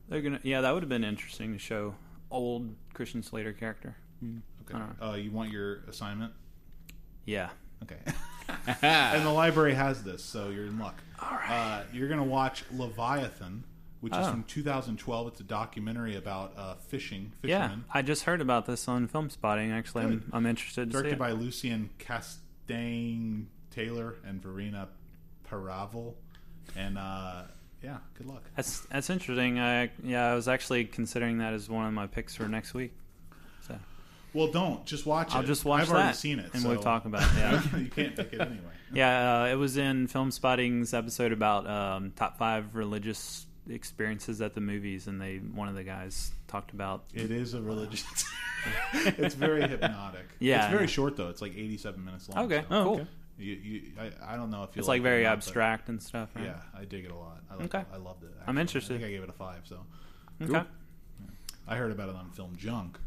They're 0.10 0.22
gonna, 0.22 0.40
yeah, 0.44 0.62
that 0.62 0.74
would 0.74 0.84
have 0.84 0.90
been 0.90 1.04
interesting 1.04 1.54
to 1.54 1.60
show 1.60 1.96
old 2.32 2.76
Christian 2.94 3.24
Slater 3.24 3.54
character. 3.54 3.96
Okay, 4.24 4.74
I 4.74 4.80
don't 4.80 4.98
uh, 5.02 5.16
you 5.16 5.32
want 5.32 5.52
your 5.52 5.78
assignment? 5.88 6.34
Yeah, 7.26 7.50
Okay. 7.84 7.96
and 8.82 9.26
the 9.26 9.32
library 9.32 9.74
has 9.74 10.04
this, 10.04 10.24
so 10.24 10.50
you're 10.50 10.66
in 10.66 10.80
luck. 10.80 10.96
All 11.22 11.32
right. 11.32 11.50
Uh, 11.50 11.84
you're 11.94 12.08
going 12.08 12.20
to 12.20 12.26
watch 12.26 12.64
Leviathan, 12.74 13.64
which 14.02 14.12
is 14.14 14.20
Oh. 14.28 14.32
from 14.32 14.44
2012. 14.44 15.28
It's 15.30 15.40
a 15.40 15.44
documentary 15.44 16.16
about 16.18 16.54
uh, 16.58 16.76
fishing, 16.76 17.32
yeah. 17.44 17.68
fishermen. 17.68 17.86
I 17.94 18.02
just 18.02 18.24
heard 18.24 18.42
about 18.42 18.66
this 18.66 18.88
on 18.88 19.08
Film 19.08 19.30
Spotting. 19.30 19.72
Actually, 19.72 20.04
I'm, 20.06 20.10
Good. 20.20 20.24
I'm 20.34 20.46
interested 20.46 20.88
to 20.92 20.98
see 20.98 21.02
Directed 21.02 21.14
it. 21.14 21.20
by 21.20 21.32
Lucian 21.32 21.90
Castaigne 22.00 23.44
Taylor 23.72 24.16
and 24.26 24.42
Verena 24.42 24.90
Paravel. 25.50 26.16
And 26.76 26.98
uh, 26.98 27.44
yeah, 27.84 27.98
good 28.18 28.28
luck. 28.28 28.44
That's 28.56 28.82
that's 28.82 29.10
interesting. 29.10 29.60
I 29.60 29.90
yeah, 30.04 30.32
I 30.32 30.36
was 30.36 30.48
actually 30.48 30.86
considering 30.86 31.38
that 31.40 31.54
as 31.54 31.70
one 31.70 31.86
of 31.86 31.94
my 31.94 32.08
picks 32.08 32.36
for 32.36 32.48
next 32.48 32.74
week. 32.74 32.92
So 33.68 33.78
Well, 34.34 34.48
don't 34.48 34.86
just 34.86 35.06
watch 35.06 35.30
it. 35.30 35.36
I'll 35.36 35.44
just 35.44 35.66
watch 35.66 35.82
I've 35.84 35.88
that, 35.90 35.96
already 35.96 36.14
seen 36.18 36.40
it, 36.40 36.50
and 36.54 36.62
so 36.64 36.70
we'll 36.70 36.82
talk 36.82 37.06
about 37.06 37.22
it. 37.34 37.38
Yeah, 37.38 37.78
you 37.78 37.88
can't 37.90 38.16
pick 38.16 38.34
it 38.34 38.42
anyway. 38.42 38.74
yeah. 38.94 39.42
Uh, 39.44 39.46
it 39.48 39.56
was 39.56 39.78
in 39.78 40.08
Film 40.08 40.32
Spotting's 40.32 40.94
episode 40.94 41.32
about 41.32 41.68
um, 41.68 42.12
top 42.16 42.38
five 42.38 42.76
religious 42.76 43.46
experiences 43.70 44.42
at 44.42 44.54
the 44.56 44.62
movies, 44.62 45.08
and 45.08 45.22
they 45.22 45.38
one 45.38 45.68
of 45.70 45.76
the 45.76 45.84
guys 45.84 46.32
talked 46.48 46.72
about. 46.72 47.04
It 47.14 47.32
is 47.32 47.54
a 47.54 47.62
religious. 47.62 48.04
it's 48.94 49.36
very 49.36 49.62
hypnotic. 49.66 50.26
Yeah. 50.40 50.64
it's 50.66 50.72
very 50.74 50.88
short 50.88 51.16
though. 51.16 51.30
It's 51.30 51.42
like 51.42 51.54
eighty-seven 51.56 52.04
minutes 52.04 52.28
long. 52.28 52.46
Okay, 52.46 52.66
so 52.68 52.76
Oh, 52.76 52.84
cool. 52.84 52.94
okay. 52.96 53.08
You, 53.40 53.54
you, 53.54 53.82
I, 54.00 54.34
I 54.34 54.36
don't 54.36 54.50
know 54.52 54.64
if 54.64 54.76
you 54.76 54.80
It's 54.82 54.88
like 54.88 54.98
it 54.98 55.02
or 55.02 55.04
very 55.04 55.24
not, 55.24 55.34
abstract 55.34 55.90
and 55.90 56.02
stuff. 56.04 56.30
Right? 56.36 56.46
Yeah, 56.46 56.58
I 56.78 56.84
dig 56.86 57.06
it 57.06 57.12
a 57.12 57.16
lot. 57.16 57.40
I, 57.50 57.56
like 57.56 57.74
Okay. 57.74 57.86
I 57.94 57.98
loved 57.98 58.24
it. 58.24 58.32
I'm 58.46 58.58
interested. 58.58 58.96
I 58.96 59.00
think 59.00 59.08
I 59.10 59.12
gave 59.12 59.24
it 59.24 59.30
a 59.30 59.34
five. 59.34 59.62
So 59.64 59.80
Okay. 60.42 60.62
I 61.68 61.76
heard 61.76 61.92
about 61.92 62.10
it 62.10 62.16
on 62.16 62.32
Film 62.32 62.56
Junk. 62.58 62.98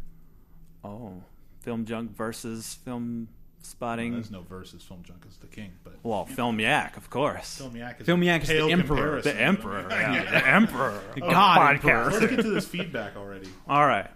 Oh, 0.84 1.22
Film 1.60 1.84
Junk 1.84 2.16
versus 2.16 2.74
Film 2.84 3.28
Spotting. 3.62 4.12
There's 4.14 4.30
no 4.30 4.40
versus 4.42 4.82
Film 4.82 5.02
Junk 5.04 5.24
is 5.28 5.36
the 5.36 5.46
king, 5.46 5.72
but 5.84 5.94
well, 6.02 6.24
Film 6.26 6.58
Yak, 6.58 6.96
of 6.96 7.10
course. 7.10 7.58
Film 7.58 7.76
Yak 7.76 8.00
is 8.00 8.06
Film 8.06 8.22
Yak 8.22 8.42
is 8.42 8.48
the 8.48 8.70
emperor. 8.70 9.20
the 9.22 9.34
Emperor. 9.40 9.86
Yeah, 9.90 10.24
the 10.30 10.46
Emperor. 10.48 11.00
God 11.18 11.80
podcast. 11.80 12.12
Let's 12.12 12.26
get 12.26 12.42
to 12.42 12.50
this 12.50 12.66
feedback 12.66 13.16
already. 13.16 13.48
All 13.68 13.86
right. 13.86 14.10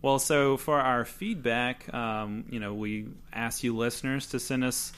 Well, 0.00 0.18
so 0.18 0.56
for 0.56 0.80
our 0.80 1.04
feedback, 1.04 1.92
um, 1.94 2.44
you 2.50 2.58
know, 2.58 2.74
we 2.74 3.06
ask 3.32 3.62
you 3.62 3.76
listeners 3.76 4.26
to 4.30 4.40
send 4.40 4.64
us 4.64 4.92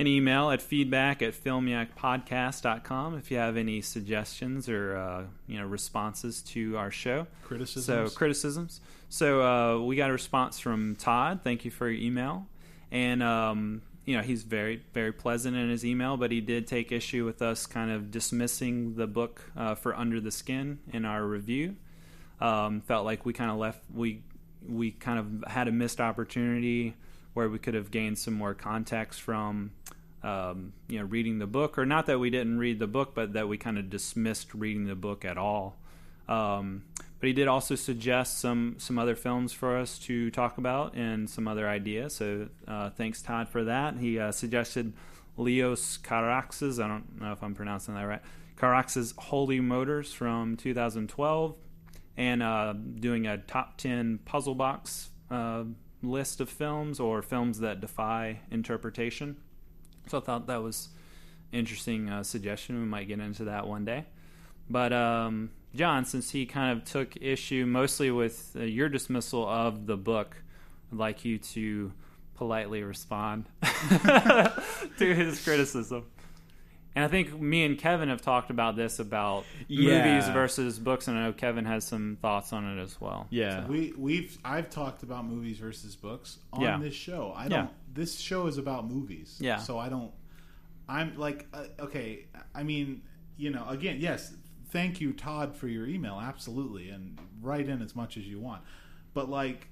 an 0.00 0.06
email 0.06 0.50
at 0.50 0.62
feedback 0.62 1.22
at 1.22 1.34
filmyakpodcast.com 1.34 3.16
if 3.16 3.30
you 3.30 3.36
have 3.36 3.56
any 3.56 3.80
suggestions 3.80 4.68
or, 4.68 4.96
uh, 4.96 5.24
you 5.46 5.58
know, 5.58 5.66
responses 5.66 6.42
to 6.42 6.76
our 6.76 6.90
show. 6.90 7.26
Criticisms? 7.44 7.84
So, 7.84 8.16
criticisms. 8.16 8.80
So, 9.08 9.42
uh, 9.42 9.84
we 9.84 9.96
got 9.96 10.10
a 10.10 10.12
response 10.12 10.58
from 10.58 10.96
Todd. 10.96 11.40
Thank 11.44 11.64
you 11.64 11.70
for 11.70 11.88
your 11.88 12.02
email. 12.02 12.46
And, 12.90 13.22
um, 13.22 13.82
you 14.04 14.16
know, 14.16 14.22
he's 14.22 14.42
very, 14.42 14.82
very 14.94 15.12
pleasant 15.12 15.56
in 15.56 15.68
his 15.68 15.84
email, 15.84 16.16
but 16.16 16.32
he 16.32 16.40
did 16.40 16.66
take 16.66 16.90
issue 16.90 17.24
with 17.24 17.42
us 17.42 17.66
kind 17.66 17.90
of 17.90 18.10
dismissing 18.10 18.96
the 18.96 19.06
book 19.06 19.52
uh, 19.56 19.74
for 19.74 19.94
Under 19.94 20.20
the 20.20 20.30
Skin 20.30 20.78
in 20.92 21.04
our 21.04 21.24
review 21.24 21.76
um, 22.40 22.80
felt 22.80 23.04
like 23.04 23.26
we 23.26 23.32
kind 23.32 23.50
of 23.50 23.58
left 23.58 23.82
we 23.92 24.22
we 24.66 24.90
kind 24.90 25.18
of 25.18 25.50
had 25.50 25.68
a 25.68 25.72
missed 25.72 26.00
opportunity 26.00 26.94
where 27.34 27.48
we 27.48 27.58
could 27.58 27.74
have 27.74 27.90
gained 27.90 28.18
some 28.18 28.34
more 28.34 28.54
context 28.54 29.20
from 29.20 29.70
um, 30.22 30.72
you 30.88 30.98
know 30.98 31.04
reading 31.04 31.38
the 31.38 31.46
book 31.46 31.78
or 31.78 31.86
not 31.86 32.06
that 32.06 32.18
we 32.18 32.30
didn't 32.30 32.58
read 32.58 32.78
the 32.78 32.86
book 32.86 33.14
but 33.14 33.32
that 33.32 33.48
we 33.48 33.56
kind 33.56 33.78
of 33.78 33.88
dismissed 33.88 34.54
reading 34.54 34.86
the 34.86 34.94
book 34.94 35.24
at 35.24 35.38
all. 35.38 35.76
Um, 36.28 36.84
but 37.18 37.26
he 37.26 37.32
did 37.32 37.48
also 37.48 37.74
suggest 37.74 38.38
some 38.38 38.76
some 38.78 38.98
other 38.98 39.16
films 39.16 39.52
for 39.52 39.76
us 39.76 39.98
to 40.00 40.30
talk 40.30 40.58
about 40.58 40.94
and 40.94 41.28
some 41.28 41.48
other 41.48 41.68
ideas. 41.68 42.14
So 42.16 42.48
uh, 42.68 42.90
thanks 42.90 43.22
todd 43.22 43.48
for 43.48 43.64
that. 43.64 43.98
He 43.98 44.18
uh, 44.18 44.32
suggested 44.32 44.92
leos 45.36 45.96
carax's 45.96 46.78
i 46.80 46.88
don't 46.88 47.18
know 47.18 47.32
if 47.32 47.42
i'm 47.42 47.54
pronouncing 47.54 47.94
that 47.94 48.02
right. 48.02 48.20
Carax's 48.60 49.14
holy 49.16 49.58
motors 49.58 50.12
from 50.12 50.54
2012 50.58 51.54
and 52.18 52.42
uh, 52.42 52.74
doing 52.74 53.26
a 53.26 53.38
top 53.38 53.78
10 53.78 54.18
puzzle 54.26 54.54
box 54.54 55.08
uh, 55.30 55.64
list 56.02 56.40
of 56.42 56.50
films 56.50 57.00
or 57.00 57.22
films 57.22 57.60
that 57.60 57.80
defy 57.80 58.40
interpretation. 58.50 59.38
So 60.10 60.18
I 60.18 60.20
thought 60.22 60.48
that 60.48 60.60
was 60.62 60.88
interesting 61.52 62.08
uh, 62.10 62.22
suggestion. 62.24 62.80
We 62.80 62.86
might 62.86 63.06
get 63.06 63.20
into 63.20 63.44
that 63.44 63.66
one 63.68 63.84
day. 63.84 64.06
But 64.68 64.92
um, 64.92 65.50
John, 65.74 66.04
since 66.04 66.30
he 66.30 66.46
kind 66.46 66.76
of 66.76 66.84
took 66.84 67.16
issue 67.20 67.64
mostly 67.64 68.10
with 68.10 68.56
uh, 68.58 68.62
your 68.64 68.88
dismissal 68.88 69.48
of 69.48 69.86
the 69.86 69.96
book, 69.96 70.36
I'd 70.92 70.98
like 70.98 71.24
you 71.24 71.38
to 71.38 71.92
politely 72.36 72.82
respond 72.82 73.44
to 73.62 75.14
his 75.14 75.42
criticism. 75.44 76.04
And 76.96 77.04
I 77.04 77.08
think 77.08 77.40
me 77.40 77.64
and 77.64 77.78
Kevin 77.78 78.08
have 78.08 78.20
talked 78.20 78.50
about 78.50 78.74
this 78.74 78.98
about 78.98 79.44
Yeah. 79.68 80.04
movies 80.16 80.28
versus 80.30 80.78
books, 80.80 81.06
and 81.06 81.16
I 81.16 81.22
know 81.26 81.32
Kevin 81.32 81.64
has 81.66 81.86
some 81.86 82.18
thoughts 82.20 82.52
on 82.52 82.64
it 82.64 82.82
as 82.82 83.00
well. 83.00 83.28
Yeah. 83.30 83.64
We 83.68 83.92
we've 83.96 84.36
I've 84.44 84.70
talked 84.70 85.04
about 85.04 85.24
movies 85.24 85.58
versus 85.58 85.94
books 85.94 86.38
on 86.52 86.62
Yeah. 86.62 86.78
this 86.78 86.94
show. 86.94 87.32
I 87.36 87.46
don't 87.46 87.66
Yeah. 87.66 87.68
This 87.92 88.18
show 88.18 88.46
is 88.46 88.58
about 88.58 88.88
movies. 88.88 89.36
Yeah. 89.40 89.58
So 89.58 89.78
I 89.78 89.88
don't. 89.88 90.12
I'm 90.88 91.16
like 91.16 91.46
uh, 91.52 91.64
okay. 91.80 92.26
I 92.54 92.62
mean, 92.62 93.02
you 93.36 93.50
know, 93.50 93.66
again, 93.68 93.96
yes. 94.00 94.34
Thank 94.70 95.00
you, 95.00 95.12
Todd, 95.12 95.56
for 95.56 95.66
your 95.66 95.86
email. 95.86 96.20
Absolutely, 96.20 96.90
and 96.90 97.18
write 97.42 97.68
in 97.68 97.82
as 97.82 97.96
much 97.96 98.16
as 98.16 98.24
you 98.24 98.38
want. 98.38 98.62
But 99.14 99.28
like 99.28 99.68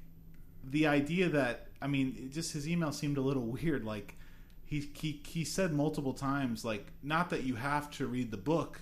the 0.64 0.86
idea 0.86 1.28
that 1.28 1.68
I 1.80 1.86
mean, 1.86 2.16
it 2.18 2.32
just 2.32 2.52
his 2.52 2.68
email 2.68 2.92
seemed 2.92 3.16
a 3.16 3.20
little 3.20 3.42
weird. 3.46 3.84
Like 3.84 4.16
he 4.64 4.90
he 4.94 5.22
he 5.24 5.44
said 5.44 5.72
multiple 5.72 6.14
times, 6.14 6.64
like 6.64 6.92
not 7.02 7.30
that 7.30 7.44
you 7.44 7.54
have 7.54 7.90
to 7.92 8.06
read 8.06 8.30
the 8.30 8.36
book, 8.36 8.80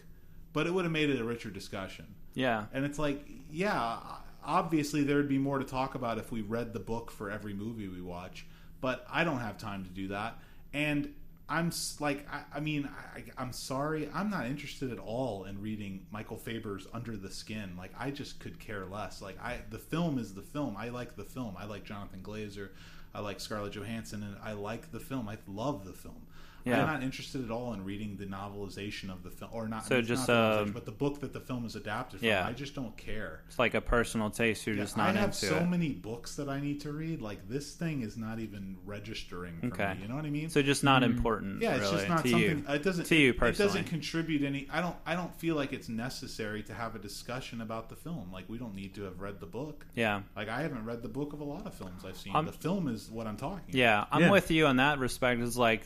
but 0.52 0.66
it 0.66 0.72
would 0.72 0.84
have 0.84 0.92
made 0.92 1.10
it 1.10 1.20
a 1.20 1.24
richer 1.24 1.50
discussion. 1.50 2.06
Yeah, 2.34 2.66
And 2.74 2.84
it's 2.84 2.98
like, 2.98 3.26
yeah, 3.50 3.98
obviously 4.44 5.02
there 5.02 5.16
would 5.16 5.28
be 5.28 5.38
more 5.38 5.58
to 5.58 5.64
talk 5.64 5.94
about 5.94 6.18
if 6.18 6.30
we 6.30 6.42
read 6.42 6.74
the 6.74 6.80
book 6.80 7.10
for 7.10 7.30
every 7.30 7.54
movie 7.54 7.88
we 7.88 8.02
watch, 8.02 8.46
but 8.80 9.06
I 9.10 9.24
don't 9.24 9.40
have 9.40 9.58
time 9.58 9.84
to 9.84 9.90
do 9.90 10.08
that. 10.08 10.38
And 10.72 11.14
I'm 11.48 11.70
like, 12.00 12.26
I, 12.30 12.42
I 12.56 12.60
mean, 12.60 12.88
I, 13.14 13.22
I'm 13.38 13.52
sorry, 13.52 14.08
I'm 14.12 14.30
not 14.30 14.46
interested 14.46 14.90
at 14.90 14.98
all 14.98 15.44
in 15.44 15.60
reading 15.62 16.04
Michael 16.10 16.36
Faber's 16.36 16.86
Under 16.92 17.16
the 17.16 17.30
Skin. 17.30 17.76
Like, 17.78 17.92
I 17.98 18.10
just 18.10 18.40
could 18.40 18.58
care 18.58 18.84
less. 18.84 19.22
Like, 19.22 19.40
I 19.40 19.58
the 19.70 19.78
film 19.78 20.18
is 20.18 20.34
the 20.34 20.42
film. 20.42 20.76
I 20.76 20.88
like 20.88 21.16
the 21.16 21.24
film. 21.24 21.54
I 21.58 21.66
like 21.66 21.84
Jonathan 21.84 22.20
Glazer. 22.22 22.70
I 23.14 23.20
like 23.20 23.40
Scarlett 23.40 23.72
Johansson, 23.72 24.22
and 24.22 24.36
I 24.42 24.52
like 24.52 24.92
the 24.92 25.00
film. 25.00 25.28
I 25.28 25.38
love 25.46 25.86
the 25.86 25.92
film. 25.92 26.25
Yeah. 26.66 26.80
I'm 26.80 26.86
not 26.86 27.02
interested 27.02 27.44
at 27.44 27.50
all 27.50 27.72
in 27.74 27.84
reading 27.84 28.16
the 28.16 28.26
novelization 28.26 29.10
of 29.10 29.22
the 29.22 29.30
film, 29.30 29.50
or 29.54 29.68
not. 29.68 29.86
So 29.86 29.96
I 29.96 29.98
mean, 29.98 30.06
just, 30.06 30.28
not 30.28 30.34
uh, 30.36 30.64
but 30.72 30.84
the 30.84 30.90
book 30.92 31.20
that 31.20 31.32
the 31.32 31.40
film 31.40 31.64
is 31.64 31.76
adapted 31.76 32.20
from. 32.20 32.28
Yeah. 32.28 32.46
I 32.46 32.52
just 32.52 32.74
don't 32.74 32.96
care. 32.96 33.42
It's 33.46 33.58
like 33.58 33.74
a 33.74 33.80
personal 33.80 34.30
taste. 34.30 34.66
You're 34.66 34.76
Yeah, 34.76 34.82
just 34.82 34.96
not 34.96 35.08
into. 35.10 35.18
I 35.18 35.20
have 35.22 35.30
into 35.30 35.46
so 35.46 35.56
it. 35.56 35.66
many 35.66 35.90
books 35.90 36.36
that 36.36 36.48
I 36.48 36.60
need 36.60 36.80
to 36.82 36.92
read. 36.92 37.22
Like 37.22 37.48
this 37.48 37.74
thing 37.74 38.02
is 38.02 38.16
not 38.16 38.38
even 38.40 38.76
registering 38.84 39.60
for 39.60 39.66
Okay. 39.68 39.94
me. 39.94 40.02
You 40.02 40.08
know 40.08 40.16
what 40.16 40.24
I 40.24 40.30
mean? 40.30 40.50
So 40.50 40.62
just 40.62 40.82
not 40.84 41.02
important. 41.02 41.60
Mm. 41.60 41.62
yeah, 41.62 41.74
it's 41.76 41.80
really, 41.84 41.96
just 41.96 42.08
not 42.08 42.22
to 42.24 42.30
something. 42.30 42.50
you. 42.58 42.64
It 42.68 42.82
doesn't. 42.82 43.04
to 43.06 43.16
you 43.16 43.30
it 43.40 43.56
doesn't 43.58 43.84
contribute 43.84 44.42
any. 44.42 44.68
I 44.72 44.80
don't. 44.80 44.96
I 45.06 45.14
don't 45.14 45.34
feel 45.36 45.54
like 45.56 45.72
it's 45.72 45.88
necessary 45.88 46.62
to 46.64 46.74
have 46.74 46.94
a 46.94 46.98
discussion 46.98 47.60
about 47.60 47.88
the 47.88 47.96
film. 47.96 48.30
Like 48.32 48.48
we 48.48 48.58
don't 48.58 48.74
need 48.74 48.94
to 48.96 49.02
have 49.04 49.20
read 49.20 49.40
the 49.40 49.46
book. 49.46 49.86
Yeah. 49.94 50.22
Like 50.34 50.48
I 50.48 50.62
haven't 50.62 50.84
read 50.84 51.02
the 51.02 51.08
book 51.08 51.32
of 51.32 51.40
a 51.40 51.44
lot 51.44 51.66
of 51.66 51.74
films 51.74 52.04
I've 52.04 52.16
seen. 52.16 52.34
I'm- 52.34 52.46
the 52.46 52.52
film 52.52 52.88
is 52.88 53.10
what 53.10 53.26
I'm 53.26 53.36
talking. 53.36 53.74
Yeah, 53.74 54.04
I'm 54.10 54.22
Yeah. 54.22 54.30
with 54.30 54.50
you 54.50 54.66
on 54.66 54.76
that 54.76 54.98
respect. 54.98 55.40
It's 55.40 55.56
like 55.56 55.82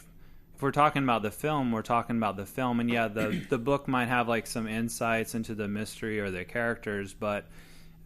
if 0.60 0.62
we're 0.62 0.72
talking 0.72 1.02
about 1.02 1.22
the 1.22 1.30
film, 1.30 1.72
we're 1.72 1.80
talking 1.80 2.18
about 2.18 2.36
the 2.36 2.44
film, 2.44 2.80
and 2.80 2.90
yeah, 2.90 3.08
the 3.08 3.28
the 3.48 3.56
book 3.56 3.88
might 3.88 4.08
have 4.08 4.28
like 4.28 4.46
some 4.46 4.68
insights 4.68 5.34
into 5.34 5.54
the 5.54 5.66
mystery 5.66 6.20
or 6.20 6.30
the 6.30 6.44
characters, 6.44 7.14
but 7.14 7.46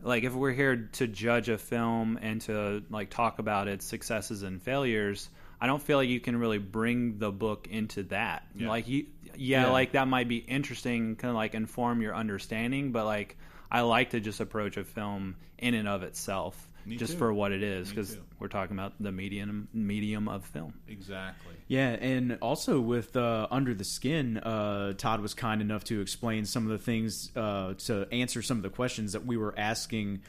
like 0.00 0.22
if 0.22 0.32
we're 0.34 0.52
here 0.52 0.88
to 0.92 1.08
judge 1.08 1.48
a 1.48 1.58
film 1.58 2.16
and 2.22 2.40
to 2.42 2.84
like 2.90 3.10
talk 3.10 3.40
about 3.40 3.66
its 3.66 3.84
successes 3.84 4.44
and 4.44 4.62
failures, 4.62 5.28
I 5.60 5.66
don't 5.66 5.82
feel 5.82 5.98
like 5.98 6.08
you 6.08 6.20
can 6.20 6.36
really 6.36 6.58
bring 6.58 7.18
the 7.18 7.32
book 7.32 7.66
into 7.68 8.04
that. 8.04 8.46
Yeah. 8.54 8.68
Like 8.68 8.86
you, 8.86 9.06
yeah, 9.34 9.62
Yeah. 9.64 9.70
like 9.70 9.90
that 9.92 10.06
might 10.06 10.28
be 10.28 10.36
interesting, 10.36 11.16
kind 11.16 11.30
of 11.30 11.34
like 11.34 11.54
inform 11.54 12.02
your 12.02 12.14
understanding, 12.14 12.92
but 12.92 13.04
like 13.04 13.36
I 13.68 13.80
like 13.80 14.10
to 14.10 14.20
just 14.20 14.38
approach 14.38 14.76
a 14.76 14.84
film 14.84 15.34
in 15.58 15.74
and 15.74 15.88
of 15.88 16.04
itself. 16.04 16.68
Me 16.86 16.96
just 16.96 17.12
too. 17.12 17.18
for 17.18 17.32
what 17.32 17.52
it 17.52 17.62
is, 17.62 17.88
because 17.88 18.16
we're 18.38 18.48
talking 18.48 18.76
about 18.76 18.92
the 19.00 19.12
medium 19.12 19.68
medium 19.72 20.28
of 20.28 20.44
film. 20.44 20.74
Exactly. 20.88 21.54
Yeah, 21.68 21.90
and 21.90 22.38
also 22.42 22.80
with 22.80 23.16
uh, 23.16 23.46
Under 23.50 23.74
the 23.74 23.84
Skin, 23.84 24.38
uh, 24.38 24.92
Todd 24.94 25.20
was 25.20 25.34
kind 25.34 25.60
enough 25.60 25.84
to 25.84 26.00
explain 26.00 26.44
some 26.44 26.64
of 26.64 26.70
the 26.70 26.78
things 26.78 27.30
uh, 27.36 27.74
to 27.74 28.06
answer 28.12 28.42
some 28.42 28.58
of 28.58 28.62
the 28.62 28.70
questions 28.70 29.12
that 29.12 29.24
we 29.24 29.36
were 29.36 29.54
asking 29.56 30.20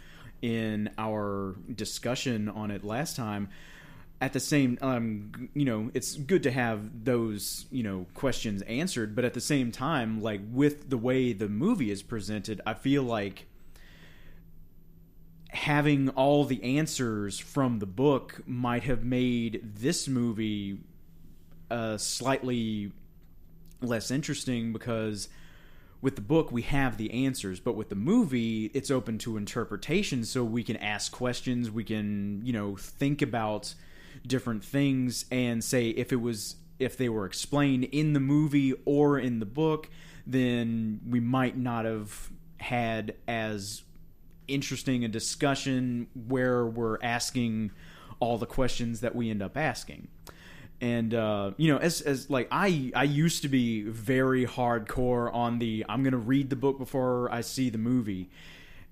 in 0.42 0.90
our 0.98 1.56
discussion 1.74 2.50
on 2.50 2.72
it 2.72 2.84
last 2.84 3.16
time. 3.16 3.50
At 4.22 4.32
the 4.32 4.40
same, 4.40 4.78
um, 4.82 5.50
you 5.54 5.66
know, 5.66 5.92
it's 5.94 6.16
good 6.16 6.44
to 6.44 6.52
have 6.52 7.04
those, 7.04 7.66
you 7.70 7.84
know, 7.84 8.06
questions 8.14 8.62
answered, 8.62 9.14
but 9.14 9.26
at 9.26 9.34
the 9.34 9.42
same 9.42 9.74
time, 9.74 10.22
like 10.22 10.40
with 10.52 10.90
the 10.90 10.98
way 10.98 11.34
the 11.34 11.50
movie 11.50 11.92
is 11.92 12.02
presented, 12.02 12.62
I 12.66 12.76
feel 12.76 13.04
like 13.04 13.46
having 15.56 16.10
all 16.10 16.44
the 16.44 16.62
answers 16.78 17.40
from 17.40 17.80
the 17.80 17.86
book 17.86 18.42
might 18.46 18.84
have 18.84 19.04
made 19.04 19.62
this 19.64 20.08
movie 20.08 20.78
uh, 21.72 21.98
slightly 21.98 22.92
less 23.82 24.12
interesting 24.12 24.74
because 24.74 25.30
with 26.02 26.16
the 26.16 26.22
book 26.22 26.52
we 26.52 26.62
have 26.62 26.98
the 26.98 27.26
answers 27.26 27.60
but 27.60 27.76
with 27.76 27.90
the 27.90 27.96
movie 27.96 28.70
it's 28.74 28.92
open 28.92 29.18
to 29.18 29.38
interpretation 29.38 30.24
so 30.26 30.44
we 30.44 30.64
can 30.64 30.76
ask 30.78 31.12
questions 31.12 31.72
we 31.72 31.84
can 31.84 32.42
you 32.44 32.54
know 32.54 32.76
think 32.76 33.22
about 33.22 33.74
different 34.28 34.64
things 34.64 35.26
and 35.32 35.64
say 35.64 35.90
if 35.90 36.12
it 36.12 36.18
was 36.18 36.56
if 36.80 36.98
they 36.98 37.10
were 37.10 37.26
explained 37.26 37.86
in 37.86 38.14
the 38.14 38.20
movie 38.20 38.74
or 38.86 39.18
in 39.18 39.40
the 39.40 39.46
book 39.46 39.90
then 40.28 41.00
we 41.08 41.20
might 41.20 41.58
not 41.58 41.86
have 41.86 42.30
had 42.58 43.16
as 43.28 43.84
interesting 44.48 45.04
a 45.04 45.08
discussion 45.08 46.08
where 46.28 46.66
we're 46.66 46.98
asking 47.02 47.72
all 48.20 48.38
the 48.38 48.46
questions 48.46 49.02
that 49.02 49.16
we 49.16 49.30
end 49.30 49.42
up 49.42 49.58
asking. 49.58 50.08
And 50.82 51.14
uh, 51.14 51.52
you 51.58 51.72
know 51.72 51.78
as 51.78 52.02
as 52.02 52.30
like 52.30 52.50
i 52.52 52.92
i 52.94 53.04
used 53.04 53.44
to 53.44 53.48
be 53.48 53.84
very 53.84 54.46
hardcore 54.46 55.34
on 55.34 55.60
the 55.60 55.86
i'm 55.88 56.04
gonna 56.04 56.18
read 56.18 56.50
the 56.50 56.58
book 56.58 56.78
before 56.78 57.32
i 57.32 57.42
see 57.42 57.70
the 57.70 57.78
movie. 57.78 58.30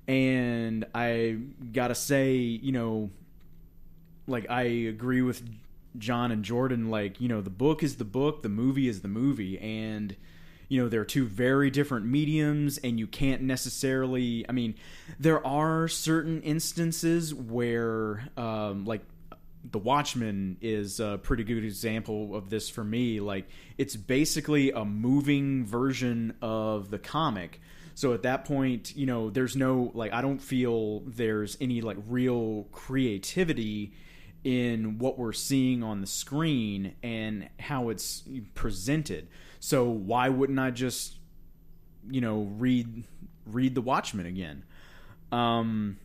And 0.08 0.86
i 0.96 1.38
gotta 1.72 1.96
say 1.96 2.36
you 2.36 2.72
know 2.72 3.10
like 4.28 4.50
i 4.50 4.62
agree 4.64 5.22
with 5.22 5.44
john 5.98 6.32
and 6.32 6.44
jordan 6.44 6.90
like 6.90 7.22
you 7.22 7.28
know 7.28 7.42
the 7.42 7.50
book 7.50 7.84
is 7.84 7.98
the 7.98 8.06
book 8.06 8.42
the 8.42 8.50
movie 8.50 8.88
is 8.88 9.02
the 9.02 9.08
movie. 9.10 9.60
And 9.60 10.16
you 10.70 10.82
know 10.82 10.90
they're 10.90 11.06
two 11.06 11.26
very 11.26 11.70
different 11.70 12.06
mediums 12.06 12.78
and 12.80 13.00
you 13.00 13.08
can't 13.08 13.42
necessarily 13.42 14.46
i 14.50 14.52
mean 14.52 14.76
there 15.20 15.46
are 15.46 15.88
certain 15.88 16.42
instances 16.42 17.34
where 17.34 18.28
um 18.38 18.86
like 18.86 19.02
the 19.70 19.80
Watchmen 19.80 20.58
is 20.62 21.00
a 21.00 21.20
pretty 21.22 21.44
good 21.44 21.64
example 21.64 22.36
of 22.36 22.50
this 22.50 22.70
for 22.70 22.84
me. 22.84 23.20
Like, 23.20 23.48
it's 23.78 23.96
basically 23.96 24.72
a 24.72 24.84
moving 24.84 25.66
version 25.66 26.34
of 26.42 26.90
the 26.90 27.00
comic. 27.00 27.62
So 27.96 28.14
at 28.14 28.24
that 28.24 28.46
point, 28.46 28.96
you 28.96 29.06
know, 29.06 29.30
there's 29.30 29.56
no, 29.56 29.92
like, 29.94 30.12
I 30.14 30.22
don't 30.22 30.40
feel 30.40 31.02
there's 31.02 31.58
any, 31.62 31.82
like, 31.82 31.98
real 32.08 32.68
creativity 32.72 33.94
in 34.44 34.98
what 34.98 35.18
we're 35.18 35.32
seeing 35.32 35.84
on 35.84 36.02
the 36.02 36.08
screen 36.08 36.96
and 37.02 37.48
how 37.60 37.90
it's 37.90 38.24
presented. 38.56 39.28
So 39.66 39.86
why 39.86 40.28
wouldn't 40.28 40.60
I 40.60 40.72
just, 40.72 41.16
you 42.12 42.20
know, 42.20 42.42
read 42.58 43.06
read 43.46 43.76
The 43.76 43.82
Watchmen 43.82 44.26
again? 44.26 44.64
Um, 45.32 45.96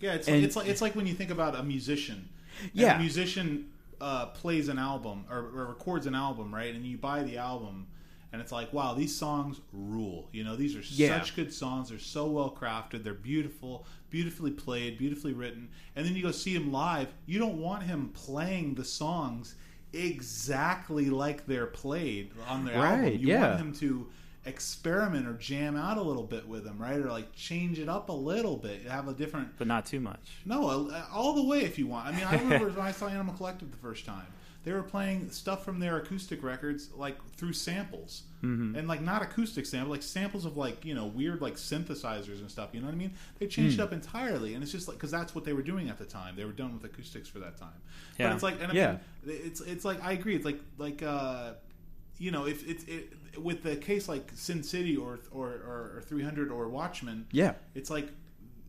Yeah, 0.00 0.12
it's 0.12 0.28
And- 0.28 0.36
like, 0.36 0.44
it's 0.44 0.56
like 0.56 0.68
it's 0.68 0.82
like 0.82 0.94
when 0.94 1.06
you 1.06 1.14
think 1.14 1.30
about 1.30 1.54
a 1.56 1.62
musician. 1.62 2.28
Yeah. 2.74 2.96
a 2.96 2.98
musician 3.00 3.70
uh, 4.02 4.26
plays 4.26 4.68
an 4.68 4.78
album 4.78 5.24
or, 5.30 5.38
or 5.38 5.64
records 5.68 6.06
an 6.06 6.14
album, 6.14 6.54
right? 6.54 6.74
And 6.74 6.84
you 6.84 6.98
buy 6.98 7.22
the 7.22 7.38
album, 7.38 7.86
and 8.32 8.42
it's 8.42 8.52
like, 8.52 8.70
wow, 8.74 8.92
these 8.92 9.16
songs 9.16 9.60
rule. 9.72 10.28
You 10.30 10.44
know, 10.44 10.54
these 10.54 10.76
are 10.76 10.82
Yeah. 10.82 11.18
such 11.20 11.34
good 11.36 11.54
songs. 11.54 11.88
They're 11.88 11.98
so 11.98 12.26
well 12.26 12.50
crafted. 12.54 13.02
They're 13.02 13.14
beautiful, 13.14 13.86
beautifully 14.10 14.50
played, 14.50 14.98
beautifully 14.98 15.32
written. 15.32 15.70
And 15.96 16.04
then 16.04 16.14
you 16.14 16.22
go 16.22 16.32
see 16.32 16.54
him 16.54 16.70
live. 16.70 17.08
You 17.24 17.38
don't 17.38 17.58
want 17.58 17.84
him 17.84 18.10
playing 18.10 18.74
the 18.74 18.84
songs 18.84 19.54
exactly 19.94 21.10
like 21.10 21.46
they're 21.46 21.66
played 21.66 22.32
on 22.48 22.64
their 22.64 22.74
album. 22.74 23.06
You 23.06 23.28
yeah. 23.28 23.48
want 23.48 23.60
him 23.60 23.72
to 23.74 24.06
experiment 24.46 25.26
or 25.26 25.34
jam 25.34 25.76
out 25.76 25.96
a 25.96 26.02
little 26.02 26.22
bit 26.22 26.46
with 26.46 26.64
them, 26.64 26.78
right? 26.78 26.98
Or 26.98 27.10
like 27.10 27.34
change 27.34 27.78
it 27.78 27.88
up 27.88 28.08
a 28.08 28.12
little 28.12 28.56
bit, 28.56 28.86
have 28.86 29.08
a 29.08 29.14
different. 29.14 29.56
but 29.56 29.66
not 29.66 29.86
too 29.86 30.00
much. 30.00 30.38
No, 30.44 30.90
all 31.12 31.34
the 31.34 31.44
way 31.44 31.62
if 31.62 31.78
you 31.78 31.86
want. 31.86 32.08
I 32.08 32.12
mean, 32.12 32.24
I 32.24 32.36
remember 32.40 32.68
when 32.68 32.86
I 32.86 32.92
saw 32.92 33.08
Animal 33.08 33.34
Collective 33.34 33.70
the 33.70 33.78
first 33.78 34.04
time. 34.04 34.26
They 34.64 34.72
were 34.72 34.82
playing 34.82 35.30
stuff 35.30 35.64
from 35.64 35.78
their 35.78 35.98
acoustic 35.98 36.42
records 36.42 36.88
like 36.96 37.16
through 37.36 37.52
samples, 37.52 38.22
mm-hmm. 38.42 38.74
and 38.74 38.88
like 38.88 39.02
not 39.02 39.22
acoustic 39.22 39.66
samples, 39.66 39.90
like 39.90 40.02
samples 40.02 40.46
of 40.46 40.56
like 40.56 40.84
you 40.84 40.94
know 40.94 41.06
weird 41.06 41.42
like 41.42 41.54
synthesizers 41.54 42.40
and 42.40 42.50
stuff. 42.50 42.70
You 42.72 42.80
know 42.80 42.86
what 42.86 42.94
I 42.94 42.98
mean? 42.98 43.12
They 43.38 43.46
changed 43.46 43.78
it 43.78 43.82
up 43.82 43.92
entirely, 43.92 44.54
and 44.54 44.62
it's 44.62 44.72
just 44.72 44.88
like 44.88 44.96
because 44.96 45.10
that's 45.10 45.34
what 45.34 45.44
they 45.44 45.52
were 45.52 45.62
doing 45.62 45.90
at 45.90 45.98
the 45.98 46.06
time. 46.06 46.34
They 46.34 46.44
were 46.44 46.52
done 46.52 46.72
with 46.72 46.84
acoustics 46.84 47.28
for 47.28 47.40
that 47.40 47.58
time. 47.58 47.80
Yeah. 48.18 48.28
But 48.28 48.34
it's 48.34 48.42
like, 48.42 48.62
and 48.62 48.72
I 48.72 48.74
Yeah. 48.74 48.90
mean, 49.24 49.38
it's 49.44 49.60
it's 49.60 49.84
like 49.84 50.02
I 50.02 50.12
agree. 50.12 50.34
It's 50.34 50.46
like 50.46 50.60
like 50.78 51.02
uh, 51.02 51.52
you 52.18 52.30
know, 52.30 52.46
if 52.46 52.66
it's 52.66 52.84
it, 52.84 53.12
with 53.38 53.62
the 53.62 53.76
case 53.76 54.08
like 54.08 54.30
Sin 54.34 54.62
City 54.62 54.96
or 54.96 55.18
or, 55.30 55.48
or, 55.48 55.92
or 55.96 56.02
300 56.06 56.50
or 56.50 56.68
Watchmen, 56.68 57.26
yeah. 57.32 57.54
it's 57.74 57.90
like 57.90 58.08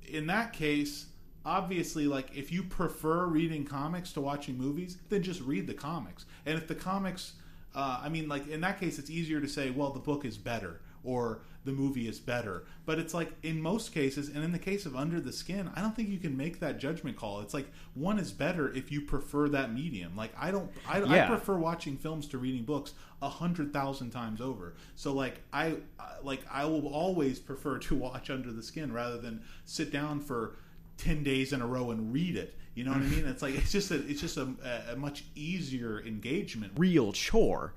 in 0.08 0.28
that 0.28 0.54
case 0.54 1.06
obviously 1.46 2.08
like 2.08 2.36
if 2.36 2.52
you 2.52 2.64
prefer 2.64 3.26
reading 3.26 3.64
comics 3.66 4.12
to 4.14 4.22
watching 4.22 4.58
movies 4.58 4.98
then 5.10 5.22
just 5.24 5.42
read 5.42 5.68
the 5.68 5.74
comics. 5.74 6.26
And 6.46 6.58
if 6.58 6.68
the 6.68 6.76
comics 6.76 7.34
uh, 7.76 8.00
i 8.04 8.10
mean 8.10 8.28
like 8.28 8.48
in 8.48 8.62
that 8.62 8.80
case 8.80 8.98
it's 9.00 9.10
easier 9.10 9.40
to 9.42 9.48
say 9.48 9.70
well 9.70 9.92
the 9.92 10.00
book 10.00 10.26
is 10.26 10.38
better 10.38 10.82
or 11.04 11.42
the 11.66 11.72
movie 11.72 12.08
is 12.08 12.20
better. 12.20 12.64
But 12.86 13.00
it's 13.00 13.14
like 13.16 13.32
in 13.42 13.60
most 13.60 13.92
cases 13.92 14.30
and 14.30 14.44
in 14.44 14.52
the 14.52 14.60
case 14.60 14.86
of 14.86 14.96
under 14.96 15.20
the 15.20 15.32
skin 15.34 15.70
i 15.76 15.82
don't 15.82 15.96
think 15.96 16.10
you 16.10 16.18
can 16.20 16.36
make 16.38 16.60
that 16.60 16.80
judgment 16.80 17.18
call. 17.18 17.42
It's 17.42 17.54
like 17.54 17.68
one 17.96 18.18
is 18.20 18.32
better 18.32 18.74
if 18.74 18.92
you 18.92 19.02
prefer 19.02 19.50
that 19.50 19.74
medium. 19.74 20.16
Like 20.16 20.32
i 20.40 20.52
don't 20.52 20.72
i, 20.88 21.02
I 21.02 21.28
prefer 21.28 21.56
watching 21.58 21.98
films 21.98 22.28
to 22.30 22.38
reading 22.38 22.64
books 22.64 22.94
a 23.22 23.30
hundred 23.30 23.72
thousand 23.74 24.12
times 24.12 24.42
over. 24.42 24.76
So 24.96 25.14
like 25.14 25.42
i 25.54 25.76
I- 26.00 26.12
like 26.24 26.42
i 26.52 26.66
will 26.66 26.88
always 26.88 27.40
prefer 27.40 27.78
to 27.80 27.96
watch 28.08 28.30
under 28.30 28.52
the 28.52 28.64
skin 28.64 28.92
rather 28.94 29.18
than 29.18 29.42
sit 29.66 29.92
down 29.92 30.20
for 30.22 30.56
10 30.98 31.24
days 31.24 31.54
in 31.54 31.62
a 31.62 31.68
row 31.68 31.92
and 31.92 32.14
read 32.14 32.36
it. 32.36 32.56
You 32.76 32.84
know 32.84 32.92
what 32.92 33.02
i 33.02 33.06
mean? 33.06 33.26
It's 33.26 33.42
like 33.42 33.56
it's 33.56 33.72
just 33.72 33.90
a 33.92 34.06
it's 34.06 34.20
just 34.20 34.36
a, 34.36 34.50
a 34.92 34.96
much 34.98 35.24
easier 35.34 36.02
engagement. 36.06 36.74
Real 36.76 37.14
chore. 37.14 37.74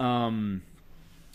Um, 0.00 0.62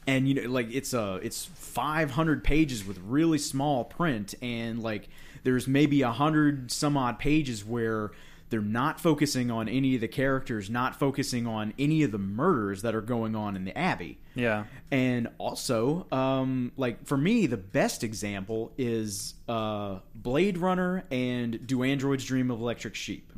and 0.07 0.27
you 0.27 0.33
know, 0.33 0.49
like 0.49 0.73
it's 0.73 0.93
a 0.93 1.19
it's 1.21 1.45
500 1.45 2.43
pages 2.43 2.85
with 2.85 2.97
really 2.99 3.37
small 3.37 3.83
print, 3.83 4.33
and 4.41 4.81
like 4.81 5.09
there's 5.43 5.67
maybe 5.67 6.01
a 6.01 6.11
hundred 6.11 6.71
some 6.71 6.97
odd 6.97 7.19
pages 7.19 7.63
where 7.63 8.11
they're 8.49 8.61
not 8.61 8.99
focusing 8.99 9.51
on 9.51 9.67
any 9.67 9.95
of 9.95 10.01
the 10.01 10.07
characters, 10.07 10.69
not 10.69 10.97
focusing 10.97 11.45
on 11.47 11.73
any 11.77 12.03
of 12.03 12.11
the 12.11 12.17
murders 12.17 12.81
that 12.83 12.95
are 12.95 13.01
going 13.01 13.35
on 13.35 13.55
in 13.55 13.65
the 13.65 13.77
abbey. 13.77 14.19
Yeah. 14.35 14.65
And 14.89 15.27
also, 15.37 16.07
um, 16.11 16.71
like 16.77 17.05
for 17.05 17.17
me, 17.17 17.47
the 17.47 17.57
best 17.57 18.03
example 18.03 18.71
is 18.77 19.33
uh, 19.49 19.99
Blade 20.15 20.57
Runner 20.57 21.03
and 21.11 21.67
Do 21.67 21.83
Androids 21.83 22.23
Dream 22.23 22.49
of 22.51 22.61
Electric 22.61 22.95
Sheep. 22.95 23.31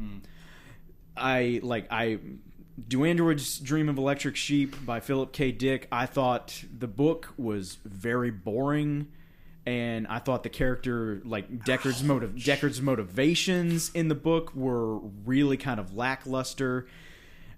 I 1.17 1.59
like 1.63 1.87
I 1.91 2.19
Do 2.87 3.03
Androids 3.03 3.59
Dream 3.59 3.89
of 3.89 3.97
Electric 3.97 4.35
Sheep 4.35 4.85
by 4.85 4.99
Philip 4.99 5.33
K. 5.33 5.51
Dick. 5.51 5.87
I 5.91 6.05
thought 6.05 6.63
the 6.77 6.87
book 6.87 7.33
was 7.37 7.77
very 7.83 8.31
boring, 8.31 9.07
and 9.69 10.07
I 10.07 10.17
thought 10.19 10.41
the 10.43 10.49
character, 10.49 11.21
like 11.23 11.59
Deckard's 11.63 12.03
motive, 12.03 12.31
Deckard's 12.35 12.81
motivations 12.81 13.91
in 13.93 14.07
the 14.07 14.15
book 14.15 14.55
were 14.55 14.97
really 15.25 15.57
kind 15.57 15.79
of 15.79 15.95
lackluster. 15.95 16.87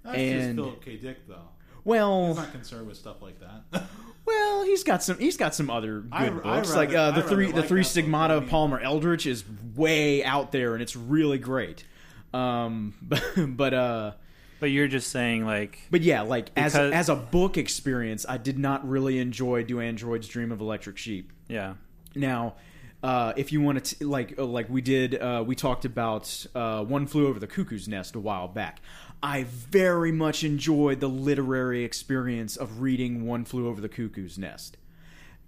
That's 0.03 0.17
and 0.17 0.57
just 0.57 0.67
Philip 0.67 0.83
K. 0.85 0.97
Dick, 0.97 1.27
though. 1.27 1.47
well, 1.85 2.27
He's 2.27 2.37
not 2.37 2.51
concerned 2.51 2.87
with 2.87 2.97
stuff 2.97 3.21
like 3.21 3.39
that. 3.39 3.83
well, 4.25 4.65
he's 4.65 4.83
got 4.83 5.03
some. 5.03 5.17
He's 5.19 5.37
got 5.37 5.55
some 5.55 5.69
other 5.69 6.01
good 6.01 6.09
I- 6.11 6.25
I 6.25 6.29
books, 6.29 6.43
rather- 6.69 6.75
like 6.75 6.93
uh, 6.93 7.11
the 7.11 7.23
three 7.23 7.45
rather 7.45 7.55
the 7.55 7.59
like 7.61 7.69
three 7.69 7.81
that 7.81 7.87
Stigmata 7.87 8.33
of 8.35 8.47
Palmer 8.49 8.79
Eldritch 8.79 9.25
is 9.25 9.43
way 9.75 10.23
out 10.23 10.51
there, 10.51 10.73
and 10.73 10.81
it's 10.83 10.95
really 10.95 11.37
great. 11.37 11.85
Um, 12.33 12.93
but 13.01 13.23
but 13.37 13.73
uh. 13.73 14.11
But 14.59 14.69
you're 14.69 14.87
just 14.87 15.09
saying 15.09 15.43
like 15.45 15.79
But 15.89 16.01
yeah, 16.01 16.21
like 16.21 16.49
as 16.55 16.73
Because- 16.73 16.93
as 16.93 17.09
a 17.09 17.15
book 17.15 17.57
experience, 17.57 18.27
I 18.29 18.37
did 18.37 18.59
not 18.59 18.87
really 18.87 19.17
enjoy 19.17 19.63
Do 19.63 19.79
Androids 19.79 20.27
Dream 20.27 20.51
of 20.51 20.61
Electric 20.61 20.97
Sheep. 20.99 21.31
yeah. 21.47 21.73
Now, 22.15 22.55
uh, 23.03 23.33
if 23.35 23.51
you 23.51 23.61
want 23.61 23.83
to 23.83 24.07
like 24.07 24.35
uh, 24.37 24.45
like 24.45 24.69
we 24.69 24.81
did, 24.81 25.15
uh, 25.19 25.43
we 25.45 25.55
talked 25.55 25.85
about 25.85 26.45
uh, 26.53 26.83
One 26.83 27.07
Flew 27.07 27.27
Over 27.27 27.39
the 27.39 27.47
Cuckoo's 27.47 27.87
Nest 27.87 28.15
a 28.15 28.19
while 28.19 28.47
back. 28.47 28.81
I 29.23 29.43
very 29.43 30.11
much 30.11 30.43
enjoyed 30.43 30.99
the 30.99 31.07
literary 31.07 31.83
experience 31.83 32.57
of 32.57 32.81
reading 32.81 33.25
One 33.27 33.45
Flew 33.45 33.67
Over 33.67 33.79
the 33.81 33.89
Cuckoo's 33.89 34.37
Nest. 34.37 34.77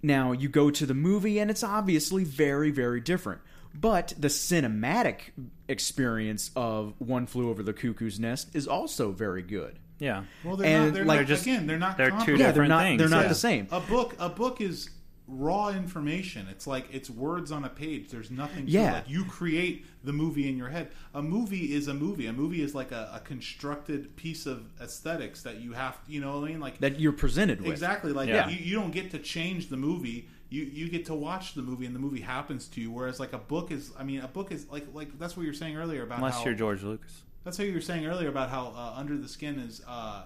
Now, 0.01 0.31
you 0.31 0.49
go 0.49 0.69
to 0.69 0.85
the 0.85 0.93
movie, 0.93 1.39
and 1.39 1.49
it's 1.49 1.63
obviously 1.63 2.23
very, 2.23 2.71
very 2.71 2.99
different. 3.01 3.41
But 3.73 4.13
the 4.19 4.27
cinematic 4.27 5.31
experience 5.67 6.51
of 6.55 6.93
One 6.99 7.25
Flew 7.25 7.49
Over 7.49 7.63
the 7.63 7.73
Cuckoo's 7.73 8.19
Nest 8.19 8.49
is 8.55 8.67
also 8.67 9.11
very 9.11 9.41
good. 9.41 9.79
Yeah. 9.99 10.23
well, 10.43 10.57
they're 10.57 10.67
And, 10.67 10.85
not. 10.87 10.93
They're 10.93 11.05
like, 11.05 11.19
not, 11.21 11.27
just- 11.27 11.43
again, 11.43 11.65
they're 11.67 11.79
not. 11.79 11.97
they're 11.97 12.09
two 12.09 12.17
comparable. 12.17 12.39
Yeah, 12.39 12.45
they're 12.45 12.53
different 12.53 12.69
not. 12.69 12.81
things, 12.83 12.99
They're 12.99 13.09
not 13.09 13.21
yeah. 13.23 13.27
the 13.29 13.35
same. 13.35 13.67
A 13.71 13.79
book, 13.79 14.15
a 14.19 14.29
book 14.29 14.61
is 14.61 14.89
raw 15.27 15.69
information. 15.69 16.47
It's 16.49 16.67
like 16.67 16.85
it's 16.91 17.09
words 17.09 17.51
on 17.51 17.63
a 17.63 17.69
page. 17.69 18.09
There's 18.09 18.29
nothing. 18.31 18.65
Yeah. 18.67 18.89
it. 18.89 18.93
Like 18.93 19.09
you 19.09 19.25
create 19.25 19.85
the 20.03 20.13
movie 20.13 20.49
in 20.49 20.57
your 20.57 20.69
head. 20.69 20.89
A 21.13 21.21
movie 21.21 21.73
is 21.73 21.87
a 21.87 21.93
movie. 21.93 22.27
A 22.27 22.33
movie 22.33 22.61
is 22.61 22.75
like 22.75 22.91
a, 22.91 23.09
a 23.13 23.19
constructed 23.19 24.15
piece 24.15 24.45
of 24.45 24.65
aesthetics 24.81 25.43
that 25.43 25.61
you 25.61 25.73
have. 25.73 25.97
You 26.07 26.21
know 26.21 26.39
what 26.39 26.47
I 26.47 26.51
mean? 26.51 26.59
Like 26.59 26.79
That 26.79 26.99
you're 26.99 27.13
presented 27.13 27.61
with. 27.61 27.71
Exactly. 27.71 28.11
Like 28.11 28.27
Yeah. 28.29 28.49
you, 28.49 28.57
you 28.57 28.75
don't 28.75 28.91
get 28.91 29.11
to 29.11 29.19
change 29.19 29.69
the 29.69 29.77
movie. 29.77 30.27
You 30.49 30.63
you 30.63 30.89
get 30.89 31.05
to 31.07 31.15
watch 31.15 31.53
the 31.55 31.61
movie 31.61 31.85
and 31.85 31.95
the 31.95 31.99
movie 31.99 32.21
happens 32.21 32.67
to 32.69 32.81
you. 32.81 32.91
Whereas 32.91 33.19
like 33.19 33.33
a 33.33 33.37
book 33.39 33.71
is, 33.71 33.91
I 33.97 34.03
mean, 34.03 34.19
a 34.21 34.27
book 34.27 34.51
is 34.51 34.67
like 34.69 34.85
like 34.93 35.17
that's 35.19 35.35
what 35.37 35.43
you 35.43 35.49
were 35.49 35.55
saying 35.55 35.77
earlier 35.77 36.03
about 36.03 36.17
Unless 36.19 36.39
how, 36.39 36.45
you're 36.45 36.53
George 36.53 36.83
Lucas. 36.83 37.21
that's 37.43 37.57
how 37.57 37.63
you 37.63 37.73
were 37.73 37.81
saying 37.81 38.05
earlier 38.05 38.29
about 38.29 38.49
how 38.49 38.73
uh, 38.75 38.93
Under 38.95 39.17
the 39.17 39.27
Skin 39.27 39.57
is 39.57 39.81
uh, 39.87 40.23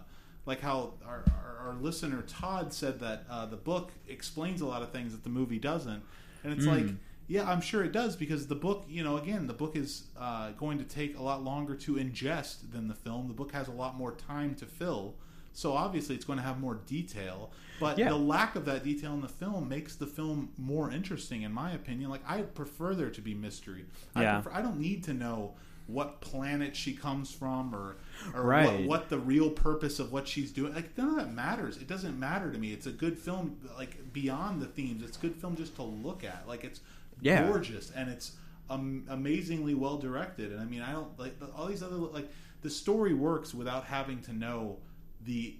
like 0.47 0.61
how 0.61 0.93
our, 1.05 1.23
our, 1.43 1.67
our 1.69 1.73
listener 1.75 2.23
Todd 2.23 2.73
said 2.73 2.99
that 3.01 3.25
uh, 3.29 3.45
the 3.45 3.57
book 3.57 3.91
explains 4.07 4.61
a 4.61 4.65
lot 4.65 4.81
of 4.81 4.91
things 4.91 5.11
that 5.11 5.23
the 5.23 5.29
movie 5.29 5.59
doesn't, 5.59 6.01
and 6.43 6.53
it's 6.53 6.65
like. 6.65 6.87
Yeah, 7.29 7.45
I'm 7.51 7.59
sure 7.59 7.83
it 7.83 7.91
does 7.91 8.15
because 8.15 8.47
the 8.47 8.55
book, 8.55 8.85
you 8.87 9.03
know, 9.03 9.17
again, 9.17 9.47
the 9.47 9.53
book 9.53 9.75
is 9.75 10.03
uh, 10.17 10.51
going 10.51 10.77
to 10.77 10.85
take 10.85 11.17
a 11.19 11.21
lot 11.21 11.43
longer 11.43 11.75
to 11.75 11.95
ingest 11.95 12.71
than 12.71 12.87
the 12.87 12.93
film. 12.93 13.27
The 13.27 13.33
book 13.33 13.51
has 13.51 13.67
a 13.67 13.71
lot 13.73 13.97
more 13.97 14.13
time 14.13 14.55
to 14.55 14.65
fill, 14.65 15.13
so 15.51 15.73
obviously 15.73 16.15
it's 16.15 16.23
going 16.23 16.39
to 16.39 16.43
have 16.45 16.61
more 16.61 16.75
detail. 16.85 17.51
But 17.81 17.97
Yeah. 17.97 18.07
the 18.07 18.15
lack 18.15 18.55
of 18.55 18.63
that 18.63 18.85
detail 18.85 19.13
in 19.13 19.19
the 19.19 19.27
film 19.27 19.67
makes 19.67 19.95
the 19.97 20.07
film 20.07 20.53
more 20.57 20.89
interesting, 20.89 21.41
in 21.41 21.51
my 21.51 21.71
opinion. 21.73 22.09
Like 22.09 22.21
I 22.25 22.43
prefer 22.43 22.95
there 22.95 23.09
to 23.09 23.21
be 23.21 23.33
mystery. 23.33 23.83
I 24.15 24.21
Yeah. 24.21 24.39
prefer, 24.39 24.57
I 24.57 24.61
don't 24.61 24.79
need 24.79 25.03
to 25.03 25.13
know 25.13 25.55
what 25.87 26.19
planet 26.21 26.75
she 26.75 26.93
comes 26.93 27.31
from 27.31 27.73
or 27.73 27.95
or 28.33 28.43
what, 28.43 28.45
Right. 28.45 28.85
what 28.87 29.09
the 29.09 29.17
real 29.19 29.49
purpose 29.49 29.99
of 29.99 30.11
what 30.11 30.27
she's 30.27 30.51
doing. 30.51 30.73
Like 30.73 30.97
none 30.97 31.09
of 31.09 31.15
that 31.17 31.33
matters. 31.33 31.77
It 31.77 31.87
doesn't 31.87 32.19
matter 32.19 32.51
to 32.51 32.57
me. 32.57 32.73
It's 32.73 32.85
a 32.87 32.91
good 32.91 33.17
film 33.17 33.57
like 33.77 34.11
beyond 34.13 34.61
the 34.61 34.65
themes. 34.65 35.03
It's 35.03 35.17
a 35.17 35.21
good 35.21 35.35
film 35.35 35.55
just 35.55 35.75
to 35.77 35.83
look 35.83 36.23
at. 36.23 36.47
Like 36.47 36.63
it's 36.63 36.81
Yeah. 37.21 37.47
gorgeous 37.47 37.91
and 37.91 38.09
it's 38.09 38.33
um, 38.69 39.05
amazingly 39.09 39.73
well 39.75 39.97
directed. 39.97 40.51
And 40.51 40.59
I 40.59 40.65
mean, 40.65 40.81
I 40.81 40.91
don't 40.91 41.17
like 41.17 41.35
all 41.55 41.67
these 41.67 41.81
other 41.83 41.95
like 41.95 42.29
the 42.63 42.69
story 42.69 43.13
works 43.13 43.53
without 43.53 43.85
having 43.85 44.21
to 44.23 44.33
know 44.33 44.77
the 45.23 45.55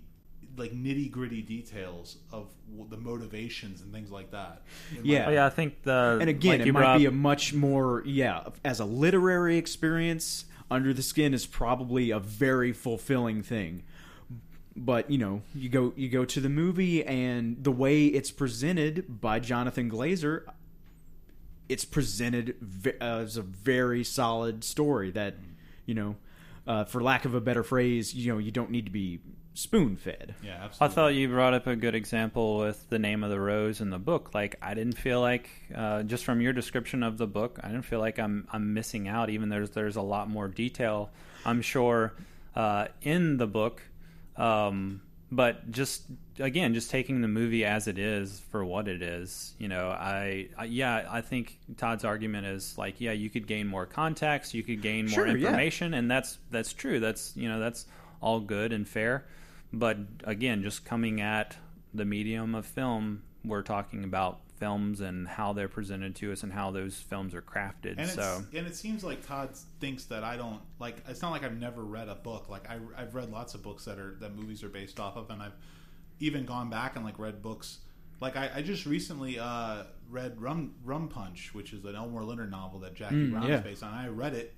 like 0.58 0.74
nitty 0.74 1.12
gritty 1.12 1.42
details 1.42 2.18
of 2.32 2.48
w- 2.72 2.90
the 2.90 2.98
motivations 2.98 3.82
and 3.82 3.94
things 3.94 4.12
like 4.12 4.32
that. 4.32 4.64
Yeah. 5.04 5.26
Oh 5.28 5.32
yeah, 5.32 5.46
I 5.46 5.50
think 5.50 5.84
the 5.84 6.18
and 6.20 6.30
again, 6.30 6.60
like 6.60 6.68
it 6.68 6.72
might 6.72 6.80
brought 6.80 6.98
be 6.98 7.06
a 7.06 7.12
much 7.12 7.54
more 7.54 8.04
yeah. 8.06 8.44
As 8.66 8.80
a 8.80 8.86
literary 8.86 9.58
experience, 9.58 10.46
Under 10.70 10.94
the 10.94 11.04
Skin 11.04 11.34
is 11.34 11.46
probably 11.46 12.12
a 12.12 12.20
very 12.20 12.74
fulfilling 12.74 13.44
thing. 13.44 13.84
But 14.76 15.10
you 15.10 15.18
know, 15.18 15.42
you 15.56 15.70
go 15.70 15.94
you 15.96 16.10
go 16.10 16.26
to 16.26 16.40
the 16.40 16.50
movie, 16.50 17.04
and 17.06 17.64
the 17.64 17.72
way 17.72 18.06
it's 18.06 18.32
presented 18.32 19.22
by 19.22 19.40
Jonathan 19.40 19.90
Glazer, 19.90 20.44
it's 21.70 21.86
presented 21.86 22.56
as 23.02 23.38
a 23.38 23.42
very 23.42 24.04
solid 24.04 24.64
story 24.64 25.10
that 25.12 25.36
you 25.86 25.96
know, 25.96 26.16
uh, 26.68 26.84
for 26.84 27.02
lack 27.02 27.26
of 27.26 27.34
a 27.34 27.42
better 27.42 27.64
phrase, 27.64 28.14
you 28.14 28.32
know, 28.32 28.38
you 28.38 28.52
don't 28.52 28.70
need 28.70 28.86
to 28.86 28.92
be 28.92 29.20
spoon 29.58 29.96
fed. 29.98 30.36
yeah, 30.44 30.60
absolutely. 30.66 30.86
I 30.94 30.96
thought 30.96 31.08
you 31.16 31.28
brought 31.30 31.54
up 31.56 31.66
a 31.66 31.76
good 31.76 31.96
example 31.96 32.60
with 32.60 32.88
the 32.90 33.00
name 33.00 33.24
of 33.24 33.32
the 33.32 33.40
rose 33.40 33.82
in 33.82 33.90
the 33.90 33.98
book. 33.98 34.34
Like 34.36 34.56
I 34.62 34.74
didn't 34.76 34.98
feel 34.98 35.20
like 35.20 35.50
uh, 35.76 36.04
just 36.04 36.24
from 36.26 36.42
your 36.42 36.54
description 36.54 37.02
of 37.02 37.18
the 37.18 37.26
book, 37.28 37.60
I 37.64 37.68
didn't 37.70 37.86
feel 37.86 38.00
like 38.00 38.20
I'm 38.20 38.48
I'm 38.52 38.74
missing 38.74 39.08
out. 39.08 39.30
Even 39.32 39.50
there's 39.50 39.72
there's 39.72 39.96
a 39.96 40.02
lot 40.02 40.30
more 40.30 40.48
detail. 40.48 41.10
I'm 41.46 41.62
sure 41.62 42.14
uh, 42.56 42.88
in 43.02 43.38
the 43.38 43.48
book, 43.48 43.82
um, 44.36 45.02
but 45.32 45.72
just 45.72 46.04
again, 46.40 46.74
just 46.76 46.92
taking 46.92 47.22
the 47.22 47.28
movie 47.28 47.66
as 47.66 47.88
it 47.88 47.98
is 47.98 48.40
for 48.52 48.64
what 48.64 48.88
it 48.88 49.02
is. 49.02 49.56
You 49.58 49.70
know, 49.70 49.90
I, 49.90 50.50
I 50.58 50.66
yeah, 50.66 51.08
I 51.10 51.22
think 51.22 51.58
Todd's 51.78 52.06
argument 52.06 52.46
is 52.46 52.78
like, 52.78 53.02
yeah, 53.02 53.12
you 53.14 53.30
could 53.30 53.48
gain 53.48 53.66
more 53.68 53.86
context, 53.88 54.54
you 54.54 54.62
could 54.64 54.82
gain 54.82 55.06
more 55.06 55.14
Sure, 55.16 55.28
yeah. 55.28 55.34
information, 55.48 55.94
and 55.96 56.10
that's 56.12 56.38
that's 56.52 56.74
true. 56.74 57.00
That's 57.00 57.36
you 57.36 57.50
know 57.50 57.60
that's 57.60 57.86
all 58.22 58.40
good 58.40 58.72
and 58.72 58.88
fair. 58.88 59.26
But 59.74 59.98
again, 60.24 60.64
just 60.64 60.86
coming 60.86 61.22
at 61.22 61.58
the 61.94 62.06
medium 62.06 62.56
of 62.56 62.66
film, 62.66 63.24
we're 63.44 63.62
talking 63.64 64.04
about 64.04 64.40
films 64.60 65.02
and 65.02 65.28
how 65.28 65.54
they're 65.54 65.68
presented 65.68 66.16
to 66.16 66.32
us 66.32 66.42
and 66.42 66.52
how 66.52 66.72
those 66.72 66.96
films 66.96 67.36
are 67.36 67.42
crafted. 67.42 67.96
And, 67.98 68.10
so 68.10 68.44
and 68.56 68.66
it 68.66 68.76
seems 68.76 69.04
like 69.04 69.26
Todd 69.26 69.52
thinks 69.80 70.06
that 70.06 70.24
I 70.24 70.36
don't 70.36 70.62
like. 70.80 70.98
It's 71.08 71.22
not 71.22 71.32
like 71.32 71.44
I've 71.44 71.58
never 71.60 71.84
read 71.84 72.10
a 72.10 72.16
book. 72.16 72.50
Like 72.50 72.68
I, 72.70 72.80
I've 72.98 73.14
read 73.14 73.32
lots 73.32 73.54
of 73.54 73.62
books 73.62 73.86
that 73.86 74.00
are 74.00 74.16
that 74.20 74.36
movies 74.36 74.64
are 74.64 74.70
based 74.70 75.00
off 75.00 75.16
of, 75.16 75.30
and 75.30 75.42
I've 75.42 75.56
even 76.20 76.46
gone 76.46 76.70
back 76.70 76.96
and 76.96 77.06
like 77.06 77.20
read 77.20 77.42
books. 77.42 77.80
Like 78.20 78.36
I, 78.36 78.50
I 78.56 78.62
just 78.64 78.88
recently 78.88 79.38
uh, 79.38 79.84
read 80.10 80.42
Rum 80.42 80.74
Rum 80.84 81.08
Punch, 81.08 81.54
which 81.54 81.72
is 81.74 81.86
an 81.86 81.96
Elmore 81.96 82.24
Leonard 82.24 82.50
novel 82.50 82.80
that 82.80 82.96
Jackie 82.96 83.16
Mm, 83.16 83.32
Brown 83.32 83.48
yeah. 83.48 83.58
is 83.58 83.64
based 83.64 83.84
on. 83.84 83.94
I 83.94 84.08
read 84.08 84.34
it 84.34 84.56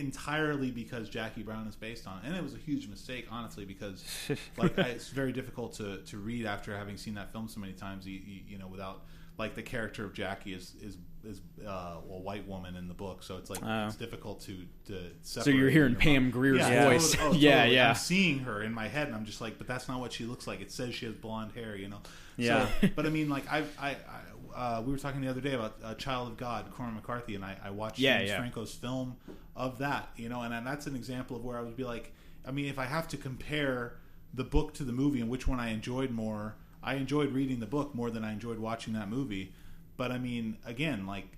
entirely 0.00 0.70
because 0.70 1.08
Jackie 1.08 1.42
Brown 1.42 1.66
is 1.66 1.76
based 1.76 2.06
on, 2.06 2.18
it. 2.18 2.26
and 2.26 2.36
it 2.36 2.42
was 2.42 2.54
a 2.54 2.58
huge 2.58 2.88
mistake, 2.88 3.26
honestly, 3.30 3.64
because 3.64 4.04
like 4.56 4.78
I, 4.78 4.82
it's 4.88 5.08
very 5.08 5.32
difficult 5.32 5.74
to, 5.74 5.98
to 5.98 6.18
read 6.18 6.46
after 6.46 6.76
having 6.76 6.96
seen 6.96 7.14
that 7.14 7.32
film 7.32 7.48
so 7.48 7.60
many 7.60 7.72
times. 7.72 8.06
You, 8.06 8.20
you, 8.24 8.40
you 8.48 8.58
know, 8.58 8.66
without 8.66 9.02
like 9.38 9.54
the 9.54 9.62
character 9.62 10.04
of 10.04 10.14
Jackie 10.14 10.54
is 10.54 10.74
is 10.80 10.96
is 11.24 11.40
uh, 11.66 11.96
a 12.10 12.18
white 12.18 12.46
woman 12.46 12.76
in 12.76 12.86
the 12.86 12.94
book, 12.94 13.22
so 13.22 13.36
it's 13.36 13.50
like 13.50 13.60
Oh. 13.62 13.86
it's 13.86 13.96
difficult 13.96 14.40
to 14.42 14.58
to. 14.86 15.10
So 15.22 15.50
you're 15.50 15.70
hearing 15.70 15.96
Pam 15.96 16.24
mind. 16.24 16.32
Greer's 16.32 16.58
yeah, 16.58 16.88
voice. 16.88 17.16
oh, 17.18 17.32
yeah, 17.34 17.56
totally. 17.58 17.74
yeah. 17.76 17.88
I'm 17.90 17.94
seeing 17.94 18.40
her 18.40 18.62
in 18.62 18.72
my 18.72 18.88
head, 18.88 19.06
and 19.08 19.16
I'm 19.16 19.24
just 19.24 19.40
like, 19.40 19.58
but 19.58 19.66
that's 19.66 19.88
not 19.88 20.00
what 20.00 20.12
she 20.12 20.24
looks 20.24 20.46
like. 20.46 20.60
It 20.60 20.70
says 20.70 20.94
she 20.94 21.06
has 21.06 21.14
blonde 21.14 21.52
hair, 21.52 21.76
you 21.76 21.88
know. 21.88 22.00
Yeah. 22.36 22.68
So, 22.80 22.88
but 22.94 23.06
I 23.06 23.08
mean, 23.10 23.28
like 23.28 23.50
I 23.50 23.64
I. 23.78 23.90
I 23.90 24.20
uh, 24.54 24.82
we 24.84 24.92
were 24.92 24.98
talking 24.98 25.20
the 25.20 25.28
other 25.28 25.40
day 25.40 25.54
about 25.54 25.76
uh, 25.84 25.94
Child 25.94 26.28
of 26.28 26.36
God, 26.36 26.70
Cormac 26.72 26.94
McCarthy, 26.94 27.34
and 27.34 27.44
I, 27.44 27.56
I 27.64 27.70
watched 27.70 27.98
Yeah, 27.98 28.18
James 28.18 28.30
yeah. 28.30 28.36
Franco's 28.38 28.72
film 28.74 29.16
of 29.56 29.78
that, 29.78 30.08
you 30.16 30.28
know, 30.28 30.42
and, 30.42 30.52
and 30.54 30.66
that's 30.66 30.86
an 30.86 30.96
example 30.96 31.36
of 31.36 31.44
where 31.44 31.58
I 31.58 31.62
would 31.62 31.76
be 31.76 31.84
like, 31.84 32.12
I 32.46 32.50
mean, 32.50 32.66
if 32.66 32.78
I 32.78 32.84
have 32.86 33.08
to 33.08 33.16
compare 33.16 33.96
the 34.32 34.44
book 34.44 34.74
to 34.74 34.84
the 34.84 34.92
movie 34.92 35.20
and 35.20 35.30
which 35.30 35.46
one 35.48 35.60
I 35.60 35.70
enjoyed 35.70 36.10
more, 36.10 36.56
I 36.82 36.94
enjoyed 36.94 37.32
reading 37.32 37.60
the 37.60 37.66
book 37.66 37.94
more 37.94 38.10
than 38.10 38.24
I 38.24 38.32
enjoyed 38.32 38.58
watching 38.58 38.92
that 38.94 39.08
movie. 39.08 39.52
But 39.96 40.10
I 40.12 40.18
mean, 40.18 40.58
again, 40.66 41.06
like 41.06 41.28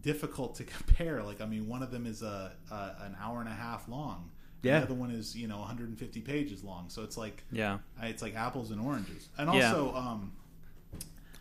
difficult 0.00 0.54
to 0.56 0.64
compare. 0.76 1.22
Like, 1.22 1.40
I 1.40 1.46
mean, 1.46 1.68
one 1.68 1.82
of 1.82 1.90
them 1.90 2.06
is 2.06 2.22
a, 2.22 2.52
a 2.70 2.74
an 3.04 3.16
hour 3.20 3.40
and 3.40 3.48
a 3.48 3.52
half 3.54 3.88
long. 3.88 4.30
Yeah. 4.62 4.78
The 4.78 4.86
other 4.86 4.94
one 4.94 5.10
is 5.10 5.36
you 5.36 5.46
know 5.46 5.58
150 5.58 6.20
pages 6.22 6.64
long. 6.64 6.88
So 6.88 7.02
it's 7.02 7.18
like 7.18 7.42
yeah, 7.52 7.78
it's 8.02 8.22
like 8.22 8.34
apples 8.34 8.70
and 8.70 8.80
oranges. 8.80 9.28
And 9.36 9.52
Yeah. 9.52 9.66
also, 9.74 9.94
um, 9.94 10.32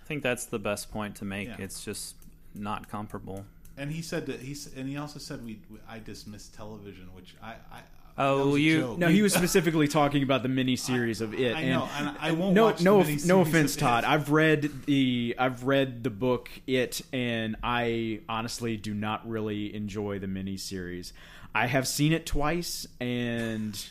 I 0.03 0.05
think 0.05 0.21
that's 0.21 0.45
the 0.45 0.59
best 0.59 0.91
point 0.91 1.15
to 1.17 1.25
make. 1.25 1.47
Yeah. 1.47 1.55
It's 1.59 1.83
just 1.85 2.15
not 2.53 2.89
comparable. 2.89 3.45
and 3.77 3.89
he 3.91 4.01
said 4.01 4.25
that 4.25 4.41
he's 4.41 4.69
and 4.75 4.87
he 4.89 4.97
also 4.97 5.17
said 5.17 5.45
we 5.45 5.59
I 5.89 5.99
dismissed 5.99 6.53
television, 6.53 7.07
which 7.15 7.35
I. 7.41 7.51
I 7.71 7.79
Oh, 8.15 8.53
that 8.53 8.59
you- 8.59 8.79
joke. 8.81 8.97
No, 8.99 9.07
he 9.07 9.23
was 9.23 9.33
specifically 9.41 9.87
talking 9.87 10.21
about 10.21 10.43
the 10.43 10.49
miniseries 10.49 11.19
of 11.19 11.33
it. 11.33 11.55
I 11.55 11.63
know, 11.65 11.89
and 11.97 12.15
I 12.19 12.31
won't 12.33 12.53
no, 12.53 12.65
watch 12.65 12.77
the 12.77 12.83
no, 12.83 12.99
miniseries 12.99 13.25
no 13.25 13.41
of 13.41 13.47
offense, 13.47 13.75
It. 13.75 13.79
Todd. 13.79 14.03
I've 14.03 14.29
read 14.29 14.85
the, 14.85 15.35
I've 15.39 15.63
read 15.63 16.03
the 16.03 16.11
book 16.11 16.51
It, 16.67 17.01
and 17.11 17.55
I 17.63 18.19
honestly 18.29 18.77
do 18.77 18.93
not 18.93 19.27
really 19.27 19.73
enjoy 19.73 20.19
the 20.19 20.27
miniseries. 20.27 21.11
I 21.55 21.65
have 21.65 21.87
seen 21.87 22.13
it 22.13 22.27
twice, 22.27 22.85
and 22.99 23.83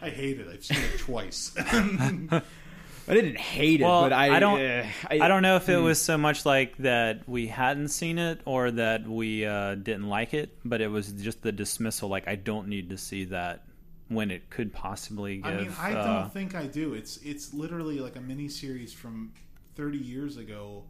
I 0.00 0.08
hate 0.08 0.40
it. 0.40 0.46
I've 0.50 0.64
seen 0.64 0.78
it 0.78 1.00
twice. 1.00 1.54
I 3.08 3.14
didn't 3.14 3.38
hate 3.38 3.80
it, 3.80 3.84
Well, 3.84 4.02
but 4.02 4.12
I 4.12 4.36
I 4.36 4.38
don't- 4.38 4.60
uh, 4.60 4.84
I 5.10 5.28
don't 5.28 5.42
know 5.42 5.56
if 5.56 5.68
it 5.68 5.76
was 5.78 6.00
so 6.00 6.18
much 6.18 6.44
like 6.44 6.76
that 6.78 7.28
we 7.28 7.46
hadn't 7.46 7.88
seen 7.88 8.18
it 8.18 8.40
or 8.44 8.70
that 8.72 9.08
we 9.08 9.46
uh, 9.46 9.76
didn't 9.76 10.08
like 10.08 10.34
it, 10.34 10.56
but 10.64 10.80
it 10.80 10.88
was 10.88 11.12
just 11.12 11.42
the 11.42 11.52
dismissal. 11.52 12.08
Like 12.08 12.28
I 12.28 12.34
don't 12.36 12.68
need 12.68 12.90
to 12.90 12.98
see 12.98 13.24
that 13.26 13.64
when 14.08 14.30
it 14.30 14.50
could 14.50 14.72
possibly 14.72 15.38
give. 15.38 15.46
I 15.46 15.56
mean, 15.56 15.72
I 15.78 15.92
uh, 15.94 16.22
don't 16.22 16.32
think 16.32 16.54
I 16.54 16.66
do. 16.66 16.94
It's 16.94 17.18
it's 17.18 17.54
literally 17.54 17.98
like 17.98 18.16
a 18.16 18.20
mini 18.20 18.48
series 18.48 18.92
from 18.92 19.32
30 19.76 19.98
years 19.98 20.36
ago. 20.36 20.84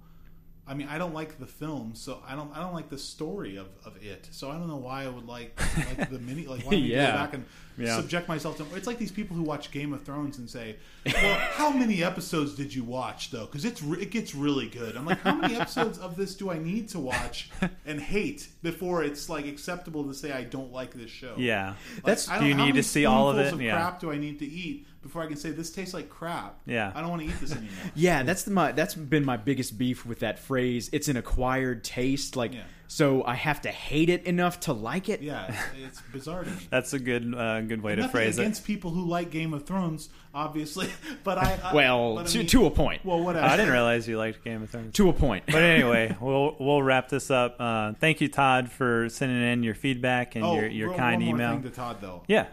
I 0.68 0.74
mean, 0.74 0.88
I 0.88 0.98
don't 0.98 1.14
like 1.14 1.38
the 1.38 1.46
film, 1.46 1.92
so 1.94 2.20
I 2.28 2.34
don't 2.36 2.54
I 2.56 2.60
don't 2.60 2.74
like 2.74 2.90
the 2.90 2.98
story 2.98 3.56
of, 3.56 3.68
of 3.84 3.96
it. 4.02 4.28
So 4.30 4.50
I 4.50 4.54
don't 4.58 4.68
know 4.68 4.76
why 4.76 5.04
I 5.04 5.08
would 5.08 5.26
like 5.26 5.58
like 5.98 6.10
the 6.10 6.18
mini 6.18 6.46
like 6.46 6.64
why 6.64 6.70
would 6.76 6.78
Yeah. 6.80 7.10
go 7.12 7.16
back 7.18 7.34
and 7.34 7.44
Yeah. 7.78 7.96
subject 7.96 8.28
myself 8.28 8.56
to. 8.58 8.66
It's 8.76 8.86
like 8.86 8.98
these 8.98 9.12
people 9.12 9.36
who 9.36 9.42
watch 9.44 9.70
Game 9.70 9.92
of 9.92 10.02
Thrones 10.02 10.38
and 10.38 10.50
say, 10.50 10.76
"Well, 11.06 11.38
how 11.52 11.70
many 11.70 12.02
episodes 12.04 12.54
did 12.54 12.74
you 12.74 12.84
watch 12.84 13.30
though? 13.30 13.46
Because 13.46 13.64
it's 13.64 13.80
it 13.82 14.10
gets 14.10 14.34
really 14.34 14.68
good." 14.68 14.96
I'm 14.96 15.06
like, 15.06 15.20
how 15.20 15.36
many 15.36 15.56
episodes 15.56 15.98
of 15.98 16.16
this 16.16 16.34
do 16.34 16.50
I 16.50 16.58
need 16.58 16.88
to 16.90 16.98
watch 16.98 17.50
and 17.86 18.00
hate 18.00 18.48
before 18.62 19.02
it's 19.04 19.28
like 19.28 19.46
acceptable 19.46 20.04
to 20.04 20.12
say 20.14 20.32
I 20.32 20.44
don't 20.44 20.72
like 20.72 20.92
this 20.92 21.10
show? 21.10 21.34
yeah, 21.38 21.74
Like, 21.96 22.04
That's- 22.04 22.28
I 22.28 22.40
do 22.40 22.46
you 22.46 22.54
need 22.54 22.74
to 22.74 22.82
see 22.82 23.06
all 23.06 23.30
of 23.30 23.38
it? 23.38 23.58
Yeah. 23.60 23.72
crap 23.76 24.00
do 24.00 24.10
I 24.12 24.18
need 24.18 24.38
to 24.40 24.46
eat 24.46 24.86
before 25.08 25.22
I 25.22 25.26
can 25.26 25.36
say 25.36 25.50
this 25.50 25.70
tastes 25.70 25.94
like 25.94 26.08
crap? 26.08 26.58
Yeah. 26.66 26.92
I 26.94 27.00
don't 27.00 27.10
want 27.10 27.22
to 27.22 27.28
eat 27.28 27.40
this 27.40 27.52
anymore. 27.56 27.70
Yeah, 27.94 28.22
that's 28.22 28.44
the, 28.44 28.50
my 28.52 28.72
that's 28.72 28.94
been 28.94 29.24
my 29.24 29.36
biggest 29.36 29.76
beef 29.78 30.06
with 30.06 30.20
that 30.20 30.38
phrase. 30.38 30.88
It's 30.92 31.08
an 31.08 31.16
acquired 31.16 31.82
taste. 31.84 32.36
Like, 32.36 32.54
Yeah. 32.54 32.62
so 32.86 33.24
I 33.24 33.34
have 33.34 33.60
to 33.62 33.70
hate 33.70 34.08
it 34.10 34.24
enough 34.24 34.60
to 34.60 34.72
like 34.72 35.08
it. 35.08 35.20
yeah, 35.22 35.46
it's, 35.76 35.98
it's 35.98 36.00
bizarre 36.12 36.44
to 36.44 36.50
me. 36.50 36.56
that's 36.70 36.92
a 36.92 36.98
good 36.98 37.34
uh, 37.34 37.60
good 37.62 37.82
way 37.82 37.94
to 37.96 38.02
Nothing 38.02 38.12
phrase 38.12 38.38
it. 38.38 38.42
against 38.42 38.64
people 38.64 38.90
who 38.90 39.06
like 39.06 39.30
Game 39.30 39.52
of 39.54 39.66
Thrones, 39.66 40.08
obviously, 40.34 40.88
but 41.24 41.38
I, 41.38 41.58
I 41.64 41.74
Well, 41.74 42.14
but 42.16 42.26
I 42.26 42.28
to, 42.30 42.38
mean- 42.38 42.46
to 42.48 42.66
a 42.66 42.70
point. 42.70 43.04
well, 43.04 43.20
whatever. 43.22 43.46
I 43.46 43.56
didn't 43.56 43.72
realize 43.72 44.06
you 44.08 44.18
liked 44.18 44.44
Game 44.44 44.62
of 44.62 44.70
Thrones. 44.70 44.94
to 44.94 45.08
a 45.08 45.12
point. 45.12 45.44
But 45.46 45.62
anyway, 45.62 46.16
we'll 46.20 46.56
we'll 46.60 46.82
wrap 46.82 47.08
this 47.08 47.30
up. 47.30 47.56
Uh, 47.58 47.92
thank 48.00 48.20
you, 48.20 48.28
Todd, 48.28 48.70
for 48.70 49.08
sending 49.08 49.42
in 49.42 49.62
your 49.62 49.74
feedback 49.74 50.34
and 50.36 50.44
Oh, 50.44 50.54
your 50.56 50.66
your 50.68 50.88
one- 50.90 50.98
kind 50.98 51.16
one 51.22 51.26
more 51.26 51.34
email. 51.36 51.52
thing 51.52 51.62
to 51.62 51.70
Todd 51.70 51.96
though. 52.00 52.22
yeah, 52.28 52.42
I, 52.42 52.46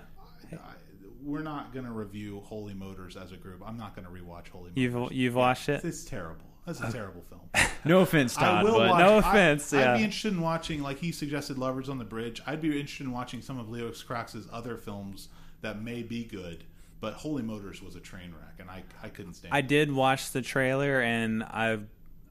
we're 1.26 1.42
not 1.42 1.74
going 1.74 1.86
to 1.86 1.92
review 1.92 2.42
Holy 2.46 2.74
Motors 2.74 3.18
as 3.18 3.32
a 3.32 3.38
group. 3.38 3.62
I'm 3.66 3.78
not 3.78 3.96
going 3.96 4.06
to 4.06 4.12
rewatch 4.12 4.50
Holy 4.50 4.70
Motors. 4.70 4.78
you've 4.78 5.12
you've 5.12 5.36
watched 5.36 5.70
it. 5.70 5.84
It's 5.84 6.06
terrible. 6.06 6.46
That's 6.66 6.80
a 6.82 6.92
terrible 6.92 7.22
film. 7.30 7.42
no 7.86 8.00
offense, 8.00 8.36
I 8.38 8.42
Todd, 8.42 8.64
will 8.64 8.78
but 8.78 8.90
watch. 8.90 9.00
No 9.00 9.16
I- 9.16 9.18
offense, 9.20 9.74
I'd 9.74 9.98
be 9.98 10.04
interested 10.04 10.34
in 10.34 10.42
watching, 10.42 10.82
like 10.82 11.00
he 11.00 11.12
suggested, 11.12 11.58
Lovers 11.58 11.90
on 11.90 12.00
the 12.00 12.06
Bridge. 12.06 12.42
I'd 12.48 12.62
be 12.62 12.70
interested 12.80 13.06
in 13.06 13.12
watching 13.12 13.42
some 13.42 13.60
of 13.60 13.70
Leos 13.70 14.02
Carax's 14.04 14.48
other 14.52 14.78
films 14.78 15.30
that 15.62 15.82
may 15.82 16.02
be 16.04 16.24
good. 16.24 16.64
But 17.02 17.14
Holy 17.16 17.44
Motors 17.44 17.84
was 17.84 17.96
a 17.96 18.00
train 18.00 18.34
wreck, 18.34 18.56
and 18.60 18.70
I 18.70 18.84
I 19.04 19.10
couldn't 19.10 19.36
stand. 19.36 19.54
I 19.54 19.60
it. 19.60 19.68
did 19.68 19.92
watch 19.92 20.32
the 20.32 20.42
trailer, 20.42 21.02
and 21.02 21.44
I 21.44 21.80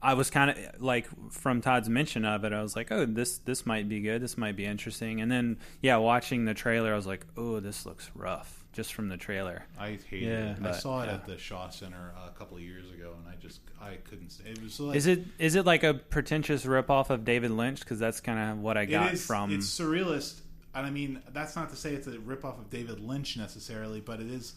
I 0.01 0.15
was 0.15 0.29
kind 0.29 0.49
of 0.51 0.57
like 0.81 1.07
from 1.31 1.61
Todd's 1.61 1.87
mention 1.87 2.25
of 2.25 2.43
it, 2.43 2.51
I 2.51 2.61
was 2.61 2.75
like, 2.75 2.91
oh, 2.91 3.05
this 3.05 3.37
this 3.37 3.65
might 3.65 3.87
be 3.87 4.01
good. 4.01 4.21
This 4.21 4.37
might 4.37 4.55
be 4.57 4.65
interesting. 4.65 5.21
And 5.21 5.31
then 5.31 5.57
yeah, 5.81 5.95
watching 5.97 6.43
the 6.45 6.53
trailer, 6.53 6.91
I 6.91 6.95
was 6.95 7.07
like, 7.07 7.25
oh, 7.37 7.59
this 7.61 7.85
looks 7.85 8.11
rough 8.15 8.64
just 8.75 8.93
from 8.93 9.07
the 9.09 9.17
trailer. 9.17 9.63
I 9.79 9.97
hated 10.09 10.21
Yeah, 10.27 10.51
it. 10.51 10.57
I 10.57 10.61
but- 10.61 10.75
saw 10.75 11.01
it 11.01 11.07
yeah. 11.07 11.13
at 11.15 11.25
the 11.25 11.37
Shaw 11.37 11.69
Center 11.69 12.13
uh, 12.15 12.27
a 12.27 12.37
couple 12.37 12.57
of 12.57 12.63
years 12.63 12.91
ago, 12.91 13.15
and 13.17 13.27
I 13.27 13.35
just 13.41 13.61
I 13.81 13.95
couldn't. 13.95 14.37
It 14.45 14.61
was 14.61 14.79
like 14.79 14.97
Is 14.97 15.07
it 15.07 15.25
is 15.39 15.55
it 15.55 15.65
like 15.65 15.83
a 15.83 15.93
pretentious 15.93 16.65
ripoff 16.65 17.09
of 17.09 17.23
David 17.25 17.51
Lynch? 17.51 17.79
Because 17.79 17.97
that's 17.99 18.19
kind 18.19 18.37
of 18.51 18.59
what 18.59 18.77
I 18.77 18.85
got 18.85 19.13
is. 19.13 19.25
from. 19.25 19.51
It's 19.51 19.65
surrealist, 19.67 20.41
and 20.75 20.85
I 20.85 20.89
mean 20.91 21.21
that's 21.33 21.55
not 21.55 21.69
to 21.71 21.75
say 21.75 21.93
it's 21.93 22.07
a 22.07 22.17
ripoff 22.17 22.59
of 22.59 22.69
David 22.69 22.99
Lynch 22.99 23.37
necessarily, 23.37 24.01
but 24.01 24.19
it 24.19 24.27
is. 24.29 24.53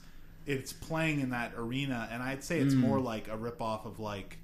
It's 0.47 0.73
playing 0.73 1.21
in 1.21 1.31
that 1.31 1.53
arena, 1.57 2.09
and 2.11 2.23
I'd 2.23 2.43
say 2.43 2.59
it's 2.59 2.75
Hmm. 2.75 2.81
more 2.81 2.99
like 3.01 3.29
a 3.29 3.37
ripoff 3.39 3.85
of 3.87 4.01
like 4.01 4.39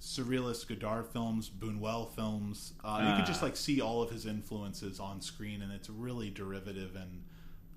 surrealist 0.00 0.68
Godard 0.68 1.06
films, 1.08 1.50
Buñuel 1.50 2.14
films. 2.14 2.72
Uh, 2.84 2.98
you 3.02 3.08
Ah. 3.08 3.16
can 3.16 3.26
just 3.26 3.42
like 3.42 3.56
see 3.56 3.80
all 3.80 4.00
of 4.02 4.10
his 4.10 4.26
influences 4.26 4.98
on 5.00 5.20
screen, 5.20 5.60
and 5.62 5.72
it's 5.72 5.90
really 5.90 6.30
derivative 6.30 6.96
and 6.96 7.24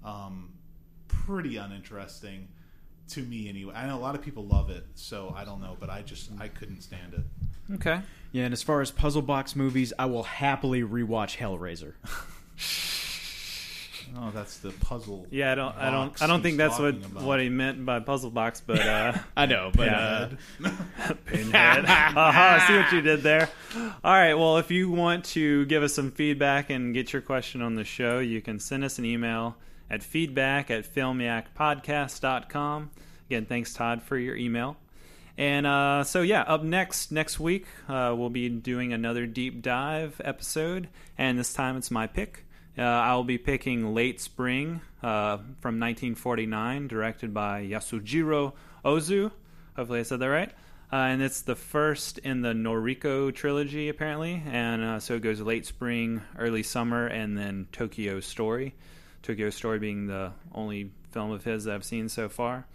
um, 0.03 0.53
pretty 1.25 1.57
uninteresting 1.57 2.47
to 3.09 3.21
me 3.21 3.49
anyway. 3.49 3.73
I 3.75 3.87
know 3.87 3.97
a 3.97 3.99
lot 3.99 4.15
of 4.15 4.21
people 4.21 4.45
love 4.45 4.69
it, 4.69 4.85
so 4.95 5.33
I 5.35 5.43
don't 5.43 5.59
know, 5.61 5.75
but 5.79 5.89
I 5.89 6.01
just 6.01 6.29
I 6.39 6.47
couldn't 6.47 6.81
stand 6.81 7.13
it. 7.13 7.73
okay. 7.75 8.01
yeah. 8.31 8.45
And 8.45 8.53
as 8.53 8.63
far 8.63 8.81
as 8.81 8.89
puzzle 8.91 9.21
box 9.21 9.55
movies, 9.55 9.91
I 9.99 10.05
will 10.05 10.23
happily 10.23 10.81
rewatch 10.81 11.37
Hellraiser. 11.37 11.93
Oh, 14.17 14.29
that's 14.33 14.57
the 14.57 14.71
puzzle. 14.71 15.25
Yeah, 15.31 15.53
I 15.53 15.55
don't 15.55 15.75
I 15.77 15.89
don't 15.89 16.21
I 16.21 16.27
don't 16.27 16.41
think 16.41 16.57
that's 16.57 16.77
what 16.77 16.95
about. 16.95 17.23
what 17.23 17.39
he 17.39 17.47
meant 17.47 17.85
by 17.85 18.01
puzzle 18.01 18.29
box, 18.29 18.61
but 18.65 18.79
uh, 18.81 19.13
I 19.37 19.45
know, 19.45 19.71
but 19.73 19.87
Yeah. 19.87 20.27
uh, 20.65 21.13
Pinhead. 21.25 21.85
Aha, 21.87 22.59
I 22.61 22.67
see 22.67 22.75
what 22.77 22.91
you 22.91 23.01
did 23.01 23.21
there. 23.21 23.47
All 24.03 24.11
right. 24.11 24.33
Well, 24.33 24.57
if 24.57 24.69
you 24.69 24.91
want 24.91 25.23
to 25.25 25.65
give 25.67 25.81
us 25.81 25.93
some 25.93 26.11
feedback 26.11 26.69
and 26.69 26.93
get 26.93 27.13
your 27.13 27.21
question 27.21 27.61
on 27.61 27.75
the 27.75 27.85
show, 27.85 28.19
you 28.19 28.41
can 28.41 28.59
send 28.59 28.83
us 28.83 28.99
an 28.99 29.05
email 29.05 29.55
at 29.91 30.01
feedback 30.01 30.71
at 30.71 30.91
filmyakpodcast.com. 30.91 32.89
Again, 33.27 33.45
thanks, 33.45 33.73
Todd, 33.73 34.01
for 34.01 34.17
your 34.17 34.37
email. 34.37 34.77
And 35.37 35.67
uh, 35.67 36.05
so, 36.05 36.21
yeah, 36.21 36.41
up 36.43 36.63
next, 36.63 37.11
next 37.11 37.39
week, 37.39 37.65
uh, 37.89 38.15
we'll 38.17 38.29
be 38.29 38.47
doing 38.49 38.93
another 38.93 39.25
deep 39.27 39.61
dive 39.61 40.21
episode. 40.23 40.87
And 41.17 41.37
this 41.37 41.53
time 41.53 41.75
it's 41.75 41.91
my 41.91 42.07
pick. 42.07 42.45
Uh, 42.77 42.83
I'll 42.83 43.25
be 43.25 43.37
picking 43.37 43.93
Late 43.93 44.21
Spring 44.21 44.79
uh, 45.03 45.37
from 45.59 45.79
1949, 45.79 46.87
directed 46.87 47.33
by 47.33 47.63
Yasujiro 47.63 48.53
Ozu. 48.85 49.31
Hopefully, 49.75 49.99
I 49.99 50.03
said 50.03 50.19
that 50.21 50.27
right. 50.27 50.51
Uh, 50.93 50.95
and 50.95 51.21
it's 51.21 51.41
the 51.41 51.55
first 51.55 52.17
in 52.19 52.41
the 52.41 52.53
Noriko 52.53 53.33
trilogy, 53.33 53.89
apparently. 53.89 54.41
And 54.45 54.83
uh, 54.83 54.99
so 54.99 55.15
it 55.15 55.21
goes 55.21 55.41
late 55.41 55.65
spring, 55.65 56.21
early 56.37 56.63
summer, 56.63 57.07
and 57.07 57.37
then 57.37 57.67
Tokyo 57.71 58.21
Story. 58.21 58.73
Tokyo 59.21 59.49
Story 59.49 59.79
being 59.79 60.07
the 60.07 60.31
only 60.53 60.91
film 61.11 61.31
of 61.31 61.43
his 61.43 61.65
that 61.65 61.75
I've 61.75 61.83
seen 61.83 62.09
so 62.09 62.29
far. 62.29 62.65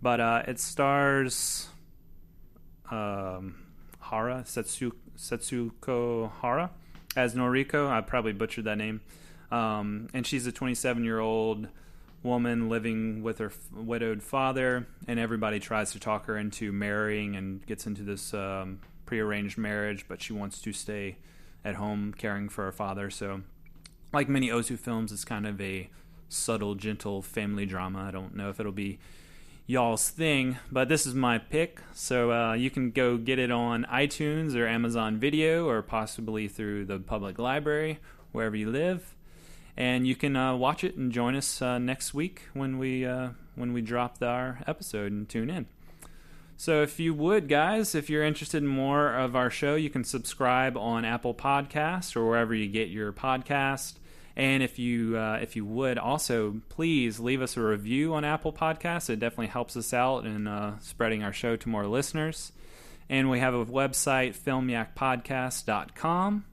But 0.00 0.20
uh, 0.20 0.42
it 0.48 0.58
stars 0.58 1.68
um, 2.90 3.56
Hara, 4.00 4.44
Setsu, 4.44 4.92
Setsuko 5.16 6.30
Hara, 6.40 6.70
as 7.16 7.34
Noriko. 7.34 7.88
I 7.88 8.00
probably 8.00 8.32
butchered 8.32 8.64
that 8.64 8.78
name. 8.78 9.00
Um, 9.50 10.08
and 10.14 10.26
she's 10.26 10.46
a 10.46 10.52
27 10.52 11.04
year 11.04 11.20
old 11.20 11.68
woman 12.22 12.68
living 12.68 13.22
with 13.22 13.38
her 13.38 13.46
f- 13.46 13.72
widowed 13.72 14.22
father, 14.22 14.86
and 15.06 15.18
everybody 15.18 15.60
tries 15.60 15.92
to 15.92 16.00
talk 16.00 16.26
her 16.26 16.36
into 16.36 16.72
marrying 16.72 17.36
and 17.36 17.64
gets 17.66 17.86
into 17.86 18.02
this 18.02 18.32
um, 18.32 18.80
prearranged 19.06 19.58
marriage, 19.58 20.06
but 20.08 20.22
she 20.22 20.32
wants 20.32 20.60
to 20.62 20.72
stay 20.72 21.16
at 21.64 21.74
home 21.74 22.14
caring 22.16 22.48
for 22.48 22.64
her 22.64 22.72
father. 22.72 23.10
So, 23.10 23.42
like 24.12 24.28
many 24.28 24.48
Ozu 24.48 24.78
films, 24.78 25.12
it's 25.12 25.24
kind 25.24 25.46
of 25.46 25.60
a 25.60 25.88
subtle, 26.28 26.74
gentle 26.74 27.22
family 27.22 27.66
drama. 27.66 28.00
I 28.00 28.10
don't 28.10 28.34
know 28.34 28.50
if 28.50 28.60
it'll 28.60 28.72
be 28.72 28.98
y'all's 29.66 30.10
thing, 30.10 30.58
but 30.70 30.88
this 30.88 31.06
is 31.06 31.14
my 31.14 31.38
pick. 31.38 31.80
So 31.94 32.32
uh, 32.32 32.52
you 32.54 32.70
can 32.70 32.90
go 32.90 33.16
get 33.16 33.38
it 33.38 33.50
on 33.50 33.86
iTunes 33.90 34.56
or 34.56 34.66
Amazon 34.66 35.18
Video 35.18 35.68
or 35.68 35.82
possibly 35.82 36.48
through 36.48 36.86
the 36.86 36.98
public 36.98 37.38
library, 37.38 37.98
wherever 38.32 38.56
you 38.56 38.70
live. 38.70 39.14
And 39.76 40.06
you 40.06 40.14
can 40.14 40.36
uh, 40.36 40.54
watch 40.56 40.84
it 40.84 40.96
and 40.96 41.10
join 41.10 41.34
us 41.34 41.62
uh, 41.62 41.78
next 41.78 42.12
week 42.12 42.42
when 42.52 42.78
we 42.78 43.06
uh, 43.06 43.30
when 43.54 43.72
we 43.72 43.80
drop 43.80 44.22
our 44.22 44.58
episode 44.66 45.12
and 45.12 45.28
tune 45.28 45.48
in. 45.48 45.66
So 46.58 46.82
if 46.82 47.00
you 47.00 47.14
would, 47.14 47.48
guys, 47.48 47.94
if 47.94 48.10
you're 48.10 48.22
interested 48.22 48.62
in 48.62 48.68
more 48.68 49.12
of 49.14 49.34
our 49.34 49.50
show, 49.50 49.74
you 49.74 49.90
can 49.90 50.04
subscribe 50.04 50.76
on 50.76 51.04
Apple 51.04 51.34
Podcast 51.34 52.14
or 52.14 52.28
wherever 52.28 52.54
you 52.54 52.68
get 52.68 52.88
your 52.88 53.12
podcast. 53.12 53.94
And 54.36 54.62
if 54.62 54.78
you 54.78 55.18
uh, 55.18 55.38
if 55.42 55.56
you 55.56 55.64
would 55.64 55.98
also 55.98 56.60
please 56.68 57.20
leave 57.20 57.42
us 57.42 57.56
a 57.56 57.62
review 57.62 58.14
on 58.14 58.24
Apple 58.24 58.52
Podcasts. 58.52 59.10
It 59.10 59.20
definitely 59.20 59.48
helps 59.48 59.76
us 59.76 59.92
out 59.92 60.24
in 60.24 60.46
uh, 60.46 60.78
spreading 60.80 61.22
our 61.22 61.32
show 61.32 61.56
to 61.56 61.68
more 61.68 61.86
listeners. 61.86 62.52
And 63.08 63.28
we 63.28 63.40
have 63.40 63.54
a 63.54 63.66
website, 63.66 64.36
filmyakpodcast.com, 64.36 66.44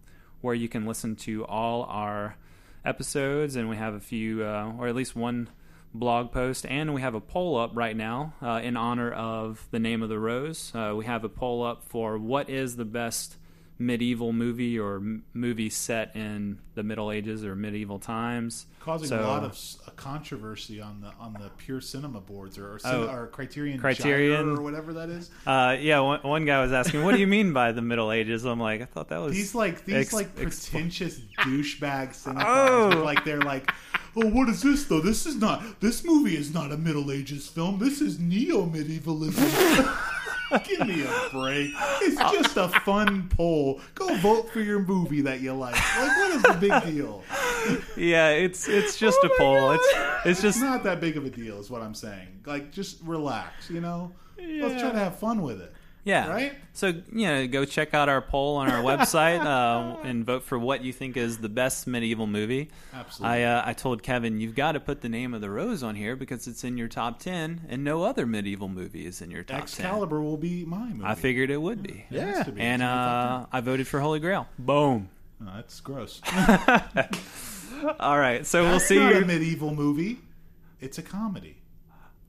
where 0.42 0.56
you 0.56 0.68
can 0.68 0.86
listen 0.86 1.16
to 1.18 1.46
all 1.46 1.84
our 1.84 2.36
episodes. 2.84 3.56
And 3.56 3.70
we 3.70 3.78
have 3.78 3.94
a 3.94 4.02
few, 4.02 4.44
uh, 4.44 4.74
or 4.78 4.88
at 4.88 4.96
least 4.96 5.16
one 5.16 5.50
blog 5.94 6.32
post. 6.32 6.66
And 6.66 6.94
we 6.94 7.02
have 7.02 7.16
a 7.16 7.22
poll 7.22 7.58
up 7.58 7.72
right 7.74 7.96
now 7.96 8.34
uh, 8.42 8.60
in 8.62 8.76
honor 8.76 9.12
of 9.12 9.66
the 9.72 9.80
name 9.80 10.04
of 10.04 10.10
the 10.10 10.20
rose. 10.20 10.74
Uh, 10.76 10.94
we 10.98 11.06
have 11.06 11.24
a 11.24 11.30
poll 11.30 11.64
up 11.64 11.86
for 11.86 12.18
what 12.18 12.50
is 12.50 12.76
the 12.76 12.86
best 12.86 13.38
medieval 13.82 14.34
movie 14.34 14.78
or 14.78 14.98
m- 14.98 15.24
movie 15.34 15.70
set 15.70 16.14
in 16.16 16.60
the 16.76 16.84
Middle 16.84 17.12
Ages 17.12 17.46
or 17.46 17.56
medieval 17.56 17.98
times. 17.98 18.66
causing 18.82 19.08
So- 19.10 19.22
a 19.22 19.26
lot 19.26 19.44
of 19.44 19.58
controversy 19.96 20.80
on 20.82 21.02
the 21.02 21.12
on 21.20 21.34
the 21.34 21.50
pure 21.58 21.80
cinema 21.82 22.20
boards 22.22 22.58
or 22.58 22.74
or, 22.74 22.80
Oh, 22.86 23.08
or 23.08 23.28
Criterion 23.28 23.80
Criterion. 23.80 24.50
Or 24.50 24.62
whatever 24.62 24.94
that 24.94 25.10
is. 25.10 25.30
Uh, 25.48 25.76
yeah, 25.80 26.00
one, 26.00 26.20
one 26.24 26.46
guy 26.46 26.62
was 26.62 26.72
asking, 26.72 27.04
"What 27.04 27.14
do 27.14 27.20
you 27.22 27.28
mean 27.28 27.54
by 27.54 27.72
the 27.72 27.82
Middle 27.82 28.12
Ages?" 28.12 28.46
I'm 28.46 28.60
like, 28.60 28.82
I 28.82 28.86
thought 28.86 29.10
that 29.10 29.20
was 29.20 29.34
These 29.34 29.56
like 29.56 29.86
these 29.86 29.96
ex- 29.96 30.14
like 30.14 30.30
ex- 30.40 30.70
pretentious 30.70 31.20
douchebag 31.40 32.10
cinephiles 32.10 32.96
Oh. 32.96 33.02
like 33.04 33.24
they're 33.26 33.42
like, 33.42 33.72
oh, 34.16 34.28
what 34.30 34.50
is 34.50 34.62
this 34.62 34.86
though? 34.86 35.02
This 35.02 35.26
is 35.26 35.36
not. 35.36 35.80
This 35.82 36.04
movie 36.04 36.36
is 36.38 36.54
not 36.54 36.72
a 36.72 36.78
Middle 36.78 37.12
Ages 37.12 37.48
film. 37.48 37.80
This 37.80 38.02
is 38.02 38.20
neo 38.20 38.66
medievalism. 38.66 39.96
Give 40.64 40.88
me 40.88 41.04
a 41.04 41.30
break. 41.32 41.72
It's 42.02 42.18
just 42.18 42.58
a 42.58 42.68
fun 42.82 43.30
poll. 43.30 43.80
Go 43.96 44.16
vote 44.18 44.50
for 44.52 44.62
your 44.62 44.80
movie 44.80 45.22
that 45.22 45.42
you 45.42 45.54
like. 45.54 45.76
Like, 45.76 46.18
what 46.18 46.32
is 46.32 46.42
the 46.44 46.58
big 46.60 46.84
deal? 46.84 47.24
Yeah, 47.98 48.30
it's 48.30 48.68
it's 48.68 48.98
just 48.98 49.20
oh 49.24 49.28
a 49.28 49.38
poll. 49.38 49.72
It's 49.72 49.88
it's 50.26 50.26
It's 50.26 50.42
just 50.42 50.62
not 50.62 50.84
that 50.84 51.00
big 51.00 51.18
of 51.18 51.26
a 51.26 51.30
deal, 51.30 51.60
is 51.60 51.70
what 51.70 51.82
I'm 51.82 51.94
saying. 51.94 52.42
Like, 52.46 52.72
just 52.72 53.02
relax, 53.04 53.70
you 53.70 53.82
know? 53.82 54.12
Let's 54.38 54.82
try 54.82 54.92
to 54.92 54.98
have 54.98 55.20
fun 55.20 55.42
with 55.42 55.62
it. 55.62 55.74
Yeah. 56.04 56.30
Right? 56.30 56.54
So 56.74 56.88
you 56.88 57.28
know, 57.28 57.48
go 57.48 57.66
check 57.66 57.94
out 57.94 58.10
our 58.10 58.22
poll 58.22 58.58
on 58.58 58.70
our 58.72 58.82
website 58.82 59.40
uh, 59.46 59.98
and 60.04 60.26
vote 60.26 60.44
for 60.44 60.58
what 60.58 60.84
you 60.84 60.94
think 60.94 61.18
is 61.18 61.38
the 61.40 61.50
best 61.50 61.88
medieval 61.88 62.28
movie. 62.28 62.70
Absolutely. 62.94 63.44
I 63.44 63.44
uh, 63.44 63.64
I 63.66 63.74
told 63.74 64.02
Kevin 64.04 64.40
you've 64.40 64.56
got 64.56 64.74
to 64.74 64.80
put 64.80 65.02
the 65.02 65.10
name 65.10 65.34
of 65.34 65.42
the 65.42 65.50
rose 65.50 65.84
on 65.84 65.96
here 65.96 66.16
because 66.16 66.48
it's 66.48 66.64
in 66.64 66.78
your 66.78 66.88
top 66.88 67.20
ten, 67.20 67.62
and 67.70 67.84
no 67.84 68.04
other 68.04 68.26
medieval 68.26 68.70
movie 68.70 69.06
is 69.06 69.22
in 69.22 69.30
your 69.32 69.44
top 69.44 69.58
ten. 69.58 69.64
Excalibur 69.64 70.22
will 70.22 70.38
be 70.38 70.66
my 70.66 70.88
movie. 70.90 71.04
I 71.06 71.16
figured 71.16 71.50
it 71.50 71.62
would 71.62 71.84
be. 71.84 72.06
It 72.10 72.20
has 72.22 72.46
to 72.46 72.52
be. 72.52 72.62
And 72.62 72.82
It's 72.82 72.88
in 72.90 72.96
my 72.96 73.04
top 73.06 73.42
uh, 73.44 73.46
I 73.58 73.62
voted 73.62 73.88
for 73.88 74.00
Holy 74.00 74.20
Grail. 74.20 74.48
Boom. 74.58 75.10
Oh, 75.42 75.52
that's 75.56 75.80
gross. 75.80 76.22
All 78.00 78.20
right, 78.20 78.46
so 78.46 78.64
we'll 78.64 78.72
That's 78.74 78.86
see 78.88 79.00
not 79.00 79.16
you. 79.16 79.22
a 79.22 79.26
medieval 79.26 79.74
movie. 79.74 80.20
It's 80.82 80.98
a 80.98 81.02
comedy. 81.02 81.56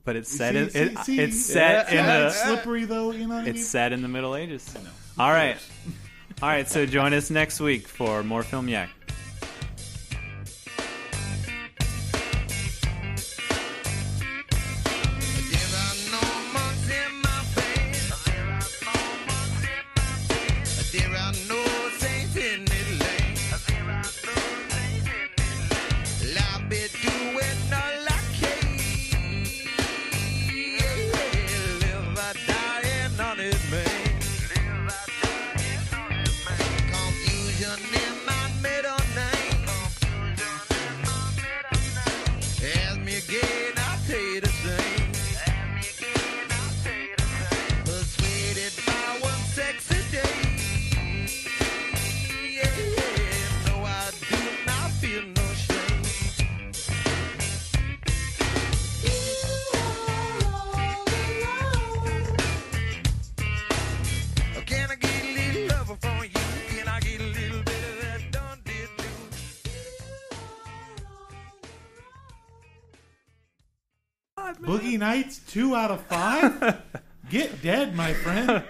But 0.03 0.15
it's 0.15 0.29
See- 0.29 0.37
set 0.37 0.55
in 0.55 0.69
see- 0.71 0.79
it, 0.79 0.97
see- 0.99 1.19
it's 1.19 1.45
set 1.45 1.91
yeah, 1.93 2.21
in 2.21 2.27
it's 2.27 2.41
the 2.41 2.47
slippery 2.47 2.85
though. 2.85 3.11
You 3.11 3.27
know 3.27 3.35
what 3.35 3.41
I 3.41 3.45
mean? 3.45 3.55
it's 3.55 3.65
set 3.67 3.93
in 3.93 4.01
the 4.01 4.07
Middle 4.07 4.35
Ages. 4.35 4.73
All 5.19 5.29
right, 5.29 5.57
all 6.41 6.49
right. 6.49 6.67
So 6.67 6.85
join 6.85 7.13
us 7.13 7.29
next 7.29 7.59
week 7.59 7.87
for 7.87 8.23
more 8.23 8.41
film 8.43 8.67
yak. 8.67 8.89
Nights, 75.01 75.39
two 75.47 75.75
out 75.75 75.89
of 75.89 76.01
five. 76.01 76.83
Get 77.31 77.63
dead, 77.63 77.95
my 77.95 78.13
friend. 78.13 78.63